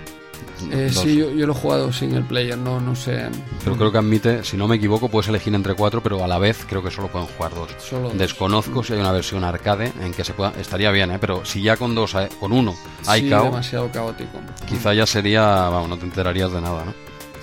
Eh, 0.71 0.89
sí, 0.91 1.17
yo, 1.17 1.31
yo 1.31 1.45
lo 1.47 1.53
he 1.53 1.55
jugado 1.55 1.91
single 1.91 2.21
player, 2.21 2.57
no, 2.57 2.79
no 2.79 2.95
sé. 2.95 3.29
Pero 3.63 3.75
creo 3.75 3.91
que 3.91 3.97
admite, 3.97 4.43
si 4.43 4.57
no 4.57 4.67
me 4.67 4.77
equivoco, 4.77 5.09
puedes 5.09 5.27
elegir 5.27 5.53
entre 5.53 5.73
cuatro, 5.75 6.01
pero 6.01 6.23
a 6.23 6.27
la 6.27 6.39
vez 6.39 6.65
creo 6.67 6.81
que 6.81 6.91
solo 6.91 7.09
pueden 7.09 7.27
jugar 7.27 7.53
dos. 7.53 7.71
Solo 7.77 8.09
dos. 8.09 8.17
Desconozco 8.17 8.83
si 8.83 8.93
hay 8.93 8.99
una 8.99 9.11
versión 9.11 9.43
arcade 9.43 9.91
en 10.01 10.13
que 10.13 10.23
se 10.23 10.33
pueda. 10.33 10.53
Estaría 10.59 10.91
bien, 10.91 11.11
¿eh? 11.11 11.17
Pero 11.19 11.43
si 11.45 11.61
ya 11.61 11.77
con 11.77 11.93
dos, 11.93 12.15
con 12.39 12.51
uno 12.53 12.75
hay 13.05 13.23
sí, 13.23 13.29
cao, 13.29 13.45
demasiado 13.45 13.91
caótico. 13.91 14.39
quizá 14.67 14.93
ya 14.93 15.05
sería. 15.05 15.41
Vamos, 15.69 15.89
no 15.89 15.97
te 15.97 16.05
enterarías 16.05 16.51
de 16.51 16.61
nada, 16.61 16.85
¿no? 16.85 16.93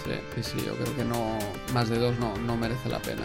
Sí, 0.05 0.43
sí, 0.43 0.57
yo 0.67 0.75
creo 0.75 0.97
que 0.97 1.05
no 1.05 1.39
más 1.73 1.89
de 1.89 1.99
dos 1.99 2.19
no, 2.19 2.35
no 2.39 2.57
merece 2.57 2.89
la 2.89 2.99
pena. 2.99 3.23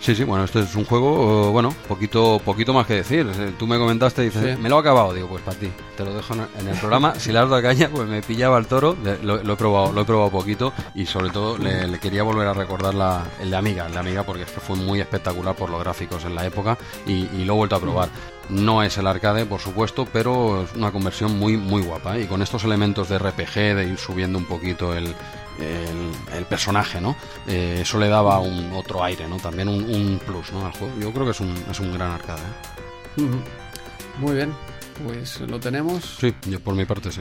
Sí, 0.00 0.14
sí, 0.14 0.22
bueno, 0.24 0.44
este 0.44 0.60
es 0.60 0.74
un 0.76 0.84
juego, 0.84 1.48
eh, 1.48 1.50
bueno, 1.50 1.74
poquito 1.88 2.40
poquito 2.44 2.72
más 2.72 2.86
que 2.86 2.94
decir. 2.94 3.26
Eh, 3.38 3.52
Tú 3.58 3.66
me 3.66 3.76
comentaste, 3.78 4.22
dices, 4.22 4.54
Sí. 4.56 4.62
me 4.62 4.68
lo 4.68 4.76
he 4.76 4.80
acabado. 4.80 5.12
Digo, 5.12 5.26
pues 5.26 5.42
para 5.42 5.58
ti, 5.58 5.68
te 5.96 6.04
lo 6.04 6.14
dejo 6.14 6.34
en 6.34 6.68
el 6.68 6.78
programa. 6.78 7.14
si 7.16 7.32
le 7.32 7.38
has 7.40 7.48
dado 7.48 7.60
caña, 7.62 7.88
pues 7.92 8.06
me 8.08 8.22
pillaba 8.22 8.58
el 8.58 8.66
toro. 8.66 8.94
Lo, 9.22 9.42
lo 9.42 9.52
he 9.54 9.56
probado 9.56 9.92
lo 9.92 10.02
he 10.02 10.04
probado 10.04 10.30
poquito 10.30 10.72
y 10.94 11.06
sobre 11.06 11.30
todo 11.30 11.58
le, 11.58 11.88
le 11.88 11.98
quería 11.98 12.22
volver 12.22 12.46
a 12.46 12.52
recordar 12.54 12.94
la, 12.94 13.24
el 13.40 13.50
de 13.50 13.56
Amiga, 13.56 13.86
el 13.86 13.92
de 13.94 13.98
Amiga, 13.98 14.22
porque 14.22 14.42
es 14.42 14.50
que 14.50 14.60
fue 14.60 14.76
muy 14.76 15.00
espectacular 15.00 15.56
por 15.56 15.70
los 15.70 15.80
gráficos 15.80 16.24
en 16.24 16.34
la 16.36 16.46
época 16.46 16.78
y, 17.06 17.28
y 17.34 17.44
lo 17.44 17.54
he 17.54 17.56
vuelto 17.56 17.74
a 17.76 17.80
probar. 17.80 18.08
No 18.48 18.84
es 18.84 18.96
el 18.98 19.08
arcade, 19.08 19.44
por 19.44 19.60
supuesto, 19.60 20.06
pero 20.12 20.62
es 20.62 20.74
una 20.76 20.92
conversión 20.92 21.36
muy, 21.36 21.56
muy 21.56 21.82
guapa. 21.82 22.16
¿eh? 22.16 22.22
Y 22.22 22.26
con 22.26 22.42
estos 22.42 22.62
elementos 22.62 23.08
de 23.08 23.18
RPG, 23.18 23.54
de 23.74 23.88
ir 23.88 23.98
subiendo 23.98 24.38
un 24.38 24.44
poquito 24.44 24.94
el, 24.94 25.12
el, 25.60 26.36
el 26.36 26.44
personaje, 26.44 27.00
¿no? 27.00 27.16
Eh, 27.46 27.78
eso 27.82 27.98
le 27.98 28.08
daba 28.08 28.40
un 28.40 28.72
otro 28.72 29.02
aire, 29.02 29.28
¿no? 29.28 29.36
También 29.36 29.68
un, 29.68 29.82
un 29.84 30.20
plus, 30.24 30.52
¿no? 30.52 30.66
Al 30.66 30.72
juego. 30.72 30.92
Yo 31.00 31.12
creo 31.12 31.24
que 31.24 31.30
es 31.32 31.40
un, 31.40 31.54
es 31.70 31.80
un 31.80 31.92
gran 31.92 32.12
arcade. 32.12 32.40
¿eh? 32.40 33.22
Muy 34.18 34.34
bien, 34.34 34.52
pues 35.06 35.40
lo 35.40 35.58
tenemos. 35.60 36.16
Sí, 36.20 36.34
yo 36.48 36.60
por 36.60 36.74
mi 36.74 36.84
parte 36.84 37.10
sí. 37.10 37.20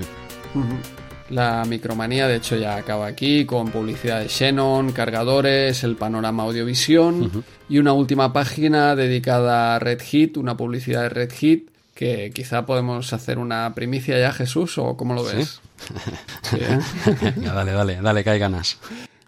La 1.30 1.66
micromanía, 1.66 2.28
de 2.28 2.36
hecho, 2.36 2.56
ya 2.56 2.76
acaba 2.76 3.08
aquí 3.08 3.46
con 3.46 3.72
publicidad 3.72 4.20
de 4.20 4.30
Xenon, 4.30 4.92
cargadores, 4.92 5.84
el 5.84 5.96
panorama 5.96 6.44
audiovisión 6.44 7.44
y 7.68 7.80
una 7.80 7.94
última 7.94 8.32
página 8.32 8.96
dedicada 8.96 9.76
a 9.76 9.80
Red 9.80 10.02
Hit, 10.04 10.38
una 10.38 10.56
publicidad 10.56 11.02
de 11.02 11.10
Red 11.10 11.32
Hit 11.34 11.70
que 11.96 12.32
quizá 12.34 12.66
podemos 12.66 13.12
hacer 13.12 13.40
una 13.40 13.74
primicia 13.74 14.20
ya, 14.20 14.32
Jesús, 14.34 14.78
o 14.78 14.96
cómo 14.96 15.14
lo 15.16 15.24
ves. 15.24 15.62
Sí, 15.62 15.65
¿eh? 16.54 16.80
Dale, 17.36 17.72
dale, 17.72 18.02
dale, 18.02 18.24
que 18.24 18.30
hay 18.30 18.40
ganas. 18.40 18.78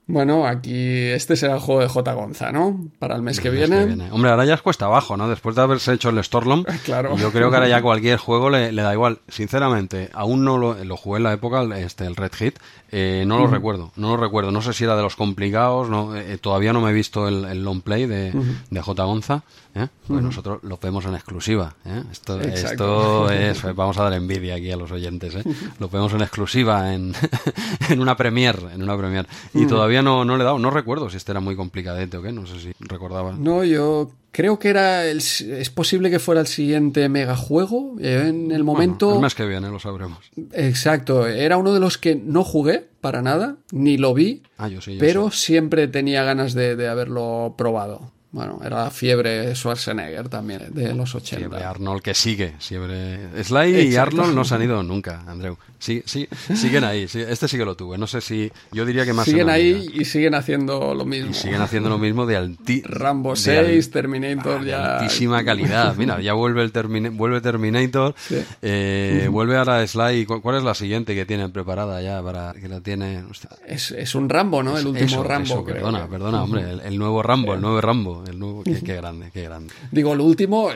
Bueno, 0.09 0.47
aquí 0.47 0.73
este 0.73 1.35
será 1.35 1.55
el 1.55 1.59
juego 1.59 1.81
de 1.81 1.89
J. 1.89 2.13
Gonza, 2.13 2.53
¿no? 2.53 2.79
Para 2.97 3.17
el 3.17 3.21
mes, 3.21 3.41
que, 3.41 3.49
viene. 3.49 4.09
Hombre, 4.09 4.31
ahora 4.31 4.45
ya 4.45 4.53
es 4.53 4.61
cuesta 4.61 4.85
abajo, 4.85 5.17
¿no? 5.17 5.27
Después 5.27 5.53
de 5.53 5.61
haberse 5.61 5.91
hecho 5.91 6.09
el 6.09 6.23
Storlom, 6.23 6.63
claro. 6.85 7.17
yo 7.17 7.33
creo 7.33 7.49
que 7.49 7.57
ahora 7.57 7.67
ya 7.67 7.81
cualquier 7.81 8.17
juego 8.17 8.49
le, 8.49 8.71
da 8.71 8.93
igual. 8.93 9.19
Sinceramente, 9.27 10.09
aún 10.13 10.45
no 10.45 10.57
lo, 10.57 10.81
lo, 10.81 10.95
jugué 10.95 11.17
en 11.17 11.23
la 11.23 11.33
época, 11.33 11.61
este, 11.77 12.05
el 12.05 12.15
Red 12.15 12.31
Hit, 12.35 12.59
eh, 12.93 13.25
no 13.27 13.37
lo 13.37 13.47
recuerdo, 13.47 13.91
no 13.97 14.11
lo 14.11 14.17
recuerdo. 14.17 14.51
No 14.51 14.61
sé 14.61 14.71
si 14.71 14.85
era 14.85 14.95
de 14.95 15.03
los 15.03 15.17
complicados, 15.17 15.89
no, 15.89 16.15
eh, 16.15 16.37
todavía 16.37 16.71
no 16.71 16.79
me 16.79 16.91
he 16.91 16.93
visto 16.93 17.27
el, 17.27 17.61
long 17.65 17.81
play 17.81 18.05
de, 18.05 18.31
de 18.69 18.81
J. 18.81 19.03
Gonza. 19.03 19.43
¿Eh? 19.77 19.87
Pues 20.07 20.21
nosotros 20.21 20.59
lo 20.63 20.77
vemos 20.77 21.05
en 21.05 21.13
exclusiva. 21.13 21.75
¿eh? 21.85 22.03
Esto, 22.11 22.39
esto 22.41 23.29
es, 23.29 23.63
vamos 23.75 23.97
a 23.97 24.03
dar 24.03 24.13
envidia 24.13 24.55
aquí 24.55 24.71
a 24.71 24.77
los 24.77 24.91
oyentes. 24.91 25.35
¿eh? 25.35 25.43
Lo 25.79 25.89
vemos 25.89 26.13
en 26.13 26.21
exclusiva 26.21 26.93
en, 26.93 27.13
en 27.89 28.01
una 28.01 28.15
premier, 28.15 28.59
en 28.73 28.83
una 28.83 28.97
premier. 28.97 29.27
Y 29.53 29.65
todavía 29.65 30.01
no, 30.01 30.25
no 30.25 30.37
le 30.37 30.43
he 30.43 30.45
dado, 30.45 30.59
no 30.59 30.69
recuerdo 30.69 31.09
si 31.09 31.17
este 31.17 31.31
era 31.31 31.39
muy 31.39 31.55
complicadete 31.55 32.17
o 32.17 32.21
qué, 32.21 32.31
no 32.31 32.45
sé 32.45 32.59
si 32.59 32.73
recordaba. 32.79 33.33
No, 33.37 33.63
yo 33.63 34.11
creo 34.31 34.59
que 34.59 34.69
era 34.69 35.05
el, 35.05 35.17
es 35.17 35.69
posible 35.71 36.11
que 36.11 36.19
fuera 36.19 36.41
el 36.41 36.47
siguiente 36.47 37.09
megajuego 37.09 37.95
en 37.99 38.51
el 38.51 38.63
momento. 38.63 39.15
el 39.15 39.19
mes 39.19 39.33
que 39.33 39.47
viene 39.47 39.69
lo 39.69 39.79
sabremos. 39.79 40.19
Exacto, 40.53 41.25
era 41.25 41.57
uno 41.57 41.73
de 41.73 41.79
los 41.79 41.97
que 41.97 42.15
no 42.15 42.43
jugué 42.43 42.87
para 43.01 43.23
nada, 43.23 43.57
ni 43.71 43.97
lo 43.97 44.13
vi, 44.13 44.43
ah, 44.57 44.67
yo 44.67 44.79
sí, 44.79 44.97
pero 44.99 45.31
siempre 45.31 45.87
tenía 45.87 46.23
ganas 46.23 46.53
de, 46.53 46.75
de 46.75 46.87
haberlo 46.87 47.55
probado. 47.57 48.11
Bueno, 48.31 48.59
era 48.63 48.83
la 48.83 48.91
fiebre 48.91 49.55
Schwarzenegger 49.55 50.27
también, 50.27 50.73
de 50.73 50.93
los 50.93 51.15
80. 51.15 51.37
Siempre 51.37 51.63
Arnold 51.63 52.01
que 52.01 52.13
sigue, 52.13 52.55
siempre. 52.59 53.43
Sly 53.43 53.89
y 53.89 53.95
Arnold 53.95 54.35
no 54.35 54.43
se 54.43 54.55
han 54.55 54.63
ido 54.63 54.83
nunca, 54.83 55.23
Andreu. 55.25 55.57
Sí, 55.79 56.01
sí, 56.05 56.27
siguen 56.55 56.83
ahí. 56.83 57.03
este 57.03 57.47
sí 57.47 57.57
que 57.57 57.65
lo 57.65 57.75
tuve. 57.75 57.97
No 57.97 58.07
sé 58.07 58.21
si. 58.21 58.51
Yo 58.71 58.85
diría 58.85 59.05
que 59.05 59.13
más. 59.13 59.25
Siguen 59.25 59.49
ahí 59.49 59.87
y 59.93 60.05
siguen 60.05 60.35
haciendo 60.35 60.93
lo 60.93 61.05
mismo. 61.05 61.31
Y 61.31 61.33
siguen 61.33 61.61
haciendo 61.61 61.89
lo 61.89 61.97
mismo 61.97 62.25
de 62.25 62.37
alti 62.37 62.81
Rambo 62.83 63.35
6, 63.35 63.91
Terminator 63.91 64.65
ya. 64.65 64.97
altísima 64.97 65.43
calidad. 65.43 65.95
Mira, 65.95 66.19
ya 66.21 66.33
vuelve 66.33 66.63
el 66.63 66.71
vuelve 67.11 67.41
Terminator. 67.41 68.15
Eh, 68.61 69.27
vuelve 69.31 69.57
ahora 69.57 69.85
Sly. 69.85 70.25
¿Cuál 70.25 70.57
es 70.57 70.63
la 70.63 70.73
siguiente 70.73 71.15
que 71.15 71.25
tienen 71.25 71.51
preparada 71.51 72.01
ya 72.01 72.21
para 72.21 72.53
que 72.53 72.67
la 72.67 72.81
tiene? 72.81 73.23
Es, 73.67 73.91
es, 73.91 74.15
un 74.15 74.29
Rambo, 74.29 74.63
¿no? 74.63 74.77
El 74.77 74.87
último 74.87 75.23
Rambo. 75.23 75.63
perdona, 75.63 76.07
perdona, 76.07 76.43
hombre. 76.43 76.69
El, 76.69 76.81
el 76.81 76.97
nuevo 76.97 77.21
Rambo, 77.21 77.53
el 77.53 77.61
nuevo 77.61 77.81
Rambo 77.81 78.17
el 78.27 78.39
nuevo, 78.39 78.63
qué, 78.63 78.95
grande, 78.95 79.29
qué 79.31 79.43
grande. 79.43 79.73
Digo, 79.91 80.13
el 80.13 80.21
último, 80.21 80.69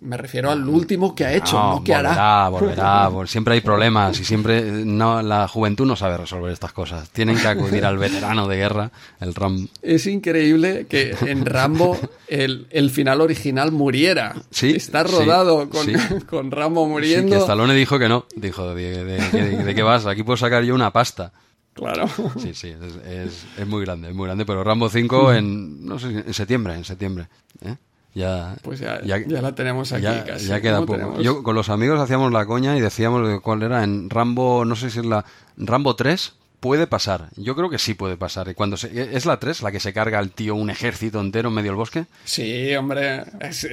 me 0.00 0.16
refiero 0.16 0.50
al 0.50 0.66
último 0.68 1.14
que 1.14 1.24
ha 1.24 1.32
hecho, 1.32 1.56
no, 1.56 1.84
que 1.84 1.94
hará. 1.94 2.48
Volverá, 2.48 3.10
siempre 3.26 3.54
hay 3.54 3.60
problemas 3.64 4.20
y 4.20 4.24
siempre 4.24 4.62
no, 4.62 5.22
la 5.22 5.48
juventud 5.48 5.86
no 5.86 5.96
sabe 5.96 6.16
resolver 6.16 6.52
estas 6.52 6.72
cosas. 6.72 7.10
Tienen 7.10 7.36
que 7.38 7.46
acudir 7.48 7.84
al 7.84 7.98
veterano 7.98 8.46
de 8.46 8.56
guerra, 8.56 8.90
el 9.20 9.34
Rambo. 9.34 9.68
Es 9.82 10.06
increíble 10.06 10.86
que 10.88 11.16
en 11.22 11.44
Rambo 11.46 11.98
el, 12.28 12.66
el 12.70 12.90
final 12.90 13.20
original 13.20 13.72
muriera. 13.72 14.34
Sí, 14.50 14.72
Está 14.76 15.02
rodado 15.02 15.68
con, 15.68 15.86
con, 16.26 16.50
Rambo 16.50 16.86
muriendo. 16.86 17.34
que 17.34 17.40
Stallone 17.40 17.74
dijo 17.74 17.98
que 17.98 18.08
no. 18.08 18.26
Dijo, 18.36 18.74
¿de, 18.74 19.04
de 19.04 19.74
qué 19.74 19.82
vas? 19.82 20.06
Aquí 20.06 20.22
puedo 20.22 20.36
sacar 20.36 20.62
yo 20.64 20.74
una 20.74 20.92
pasta. 20.92 21.32
Claro. 21.74 22.08
Sí, 22.38 22.54
sí, 22.54 22.68
es, 23.04 23.44
es, 23.58 23.66
muy 23.66 23.84
grande, 23.84 24.08
es 24.08 24.14
muy 24.14 24.26
grande. 24.26 24.46
Pero 24.46 24.62
Rambo 24.62 24.88
5 24.88 25.32
en, 25.34 25.84
no 25.84 25.98
sé, 25.98 26.06
en 26.08 26.32
septiembre, 26.32 26.74
en 26.74 26.84
septiembre. 26.84 27.28
¿eh? 27.62 27.76
Ya, 28.14 28.56
pues 28.62 28.78
ya, 28.78 29.00
ya, 29.02 29.18
la 29.26 29.54
tenemos 29.56 29.92
aquí 29.92 30.04
ya, 30.04 30.24
casi. 30.24 30.46
Ya 30.46 30.60
queda 30.60 30.86
poco. 30.86 31.20
Yo 31.20 31.42
con 31.42 31.56
los 31.56 31.68
amigos 31.68 32.00
hacíamos 32.00 32.32
la 32.32 32.46
coña 32.46 32.76
y 32.76 32.80
decíamos 32.80 33.40
cuál 33.40 33.62
era 33.62 33.82
en 33.82 34.08
Rambo, 34.08 34.64
no 34.64 34.76
sé 34.76 34.90
si 34.90 35.00
es 35.00 35.04
la 35.04 35.24
Rambo 35.56 35.96
3, 35.96 36.32
puede 36.60 36.86
pasar. 36.86 37.28
Yo 37.36 37.56
creo 37.56 37.68
que 37.68 37.78
sí 37.78 37.94
puede 37.94 38.16
pasar. 38.16 38.54
Cuando 38.54 38.76
¿Es 38.76 39.26
la 39.26 39.38
3 39.38 39.62
la 39.62 39.72
que 39.72 39.80
se 39.80 39.92
carga 39.92 40.20
al 40.20 40.30
tío 40.30 40.54
un 40.54 40.70
ejército 40.70 41.20
entero 41.20 41.48
en 41.48 41.54
medio 41.56 41.72
del 41.72 41.76
bosque? 41.76 42.06
Sí, 42.24 42.74
hombre. 42.76 43.24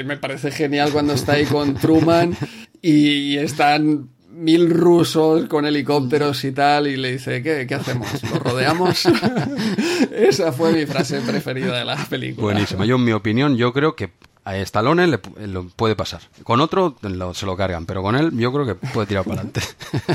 me 0.04 0.18
parece 0.18 0.52
genial 0.52 0.92
cuando 0.92 1.14
está 1.14 1.34
ahí 1.34 1.46
con 1.46 1.76
Truman 1.76 2.36
y 2.82 3.38
están 3.38 4.10
mil 4.32 4.70
rusos 4.72 5.46
con 5.48 5.66
helicópteros 5.66 6.44
y 6.44 6.52
tal, 6.52 6.88
y 6.88 6.98
le 6.98 7.14
dice, 7.14 7.44
¿qué, 7.44 7.66
qué 7.68 7.76
hacemos? 7.76 8.10
¿Lo 8.24 8.40
rodeamos? 8.40 9.08
Esa 10.12 10.52
fue 10.52 10.72
mi 10.74 10.86
frase 10.86 11.22
preferida 11.22 11.78
de 11.78 11.86
la 11.86 11.96
película. 12.06 12.54
Buenísimo. 12.54 12.86
Yo, 12.86 12.96
en 12.96 13.04
mi 13.04 13.12
opinión, 13.12 13.56
yo 13.56 13.72
creo 13.72 13.96
que 13.96 14.12
a 14.44 14.58
Stallone 14.58 15.08
le, 15.08 15.20
lo 15.48 15.68
puede 15.68 15.96
pasar. 15.96 16.22
Con 16.44 16.62
otro 16.62 16.96
se 17.34 17.46
lo 17.46 17.56
cargan, 17.56 17.86
pero 17.86 18.02
con 18.02 18.16
él 18.16 18.32
yo 18.34 18.52
creo 18.52 18.66
que 18.66 18.76
puede 18.76 19.08
tirar 19.08 19.24
para 19.24 19.42
adelante. 19.42 19.62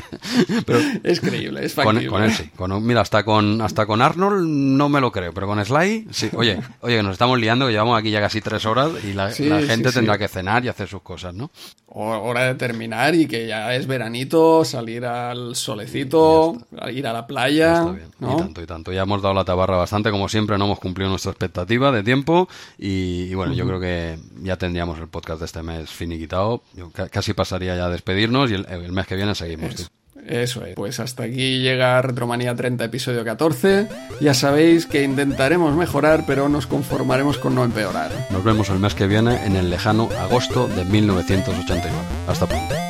pero 0.66 0.80
es 1.04 1.20
creíble, 1.20 1.64
es 1.64 1.74
factible. 1.74 2.08
Con, 2.08 2.22
él 2.24 2.32
sí. 2.32 2.50
mira, 2.80 3.02
hasta 3.02 3.24
con, 3.24 3.60
hasta 3.60 3.86
con 3.86 4.02
Arnold 4.02 4.46
no 4.46 4.88
me 4.88 5.00
lo 5.00 5.12
creo, 5.12 5.32
pero 5.32 5.46
con 5.46 5.64
Sly 5.64 6.08
sí. 6.10 6.30
Oye, 6.34 6.60
oye, 6.80 7.02
nos 7.02 7.12
estamos 7.12 7.38
liando, 7.38 7.66
que 7.66 7.72
llevamos 7.72 7.98
aquí 7.98 8.10
ya 8.10 8.20
casi 8.20 8.40
tres 8.40 8.66
horas 8.66 8.90
y 9.04 9.12
la, 9.12 9.30
gente 9.30 9.92
tendrá 9.92 10.18
que 10.18 10.26
cenar 10.28 10.64
y 10.64 10.68
hacer 10.68 10.88
sus 10.88 11.02
cosas, 11.02 11.32
¿no? 11.32 11.50
hora 11.98 12.44
de 12.44 12.54
terminar 12.56 13.14
y 13.14 13.26
que 13.26 13.46
ya 13.46 13.74
es 13.74 13.86
veranito, 13.86 14.64
salir 14.66 15.06
al 15.06 15.56
solecito, 15.56 16.58
ir 16.92 17.06
a 17.06 17.12
la 17.12 17.26
playa. 17.26 17.86
Y 18.20 18.36
tanto, 18.36 18.62
y 18.62 18.66
tanto. 18.66 18.92
Ya 18.92 19.02
hemos 19.02 19.22
dado 19.22 19.34
la 19.34 19.44
tabarra 19.44 19.76
bastante, 19.76 20.10
como 20.10 20.28
siempre, 20.28 20.58
no 20.58 20.66
hemos 20.66 20.78
cumplido 20.78 21.08
nuestra 21.08 21.30
expectativa 21.30 21.90
de 21.92 22.02
tiempo 22.02 22.48
y, 22.76 23.32
bueno, 23.34 23.54
yo 23.54 23.66
creo 23.66 23.80
que 23.80 24.18
ya 24.42 24.56
tendríamos 24.56 24.98
el 24.98 25.08
podcast 25.08 25.40
de 25.40 25.46
este 25.46 25.62
mes 25.62 25.90
finiquitado. 25.90 26.62
Yo 26.74 26.90
casi 27.10 27.32
pasaría 27.32 27.76
ya 27.76 27.86
a 27.86 27.90
despedirnos 27.90 28.50
y 28.50 28.54
el, 28.54 28.92
mes 28.92 29.06
que 29.06 29.16
viene 29.16 29.34
seguimos. 29.34 29.90
Eso 30.24 30.64
es. 30.64 30.74
Pues 30.74 30.98
hasta 30.98 31.24
aquí 31.24 31.60
llega 31.60 32.00
Retromanía 32.02 32.54
30, 32.54 32.84
episodio 32.84 33.24
14. 33.24 33.88
Ya 34.20 34.34
sabéis 34.34 34.86
que 34.86 35.02
intentaremos 35.02 35.74
mejorar, 35.76 36.24
pero 36.26 36.48
nos 36.48 36.66
conformaremos 36.66 37.38
con 37.38 37.54
no 37.54 37.64
empeorar. 37.64 38.10
Nos 38.30 38.42
vemos 38.42 38.68
el 38.70 38.78
mes 38.78 38.94
que 38.94 39.06
viene 39.06 39.44
en 39.46 39.56
el 39.56 39.70
lejano 39.70 40.08
agosto 40.18 40.66
de 40.68 40.84
1989. 40.84 41.92
Hasta 42.26 42.46
pronto. 42.46 42.85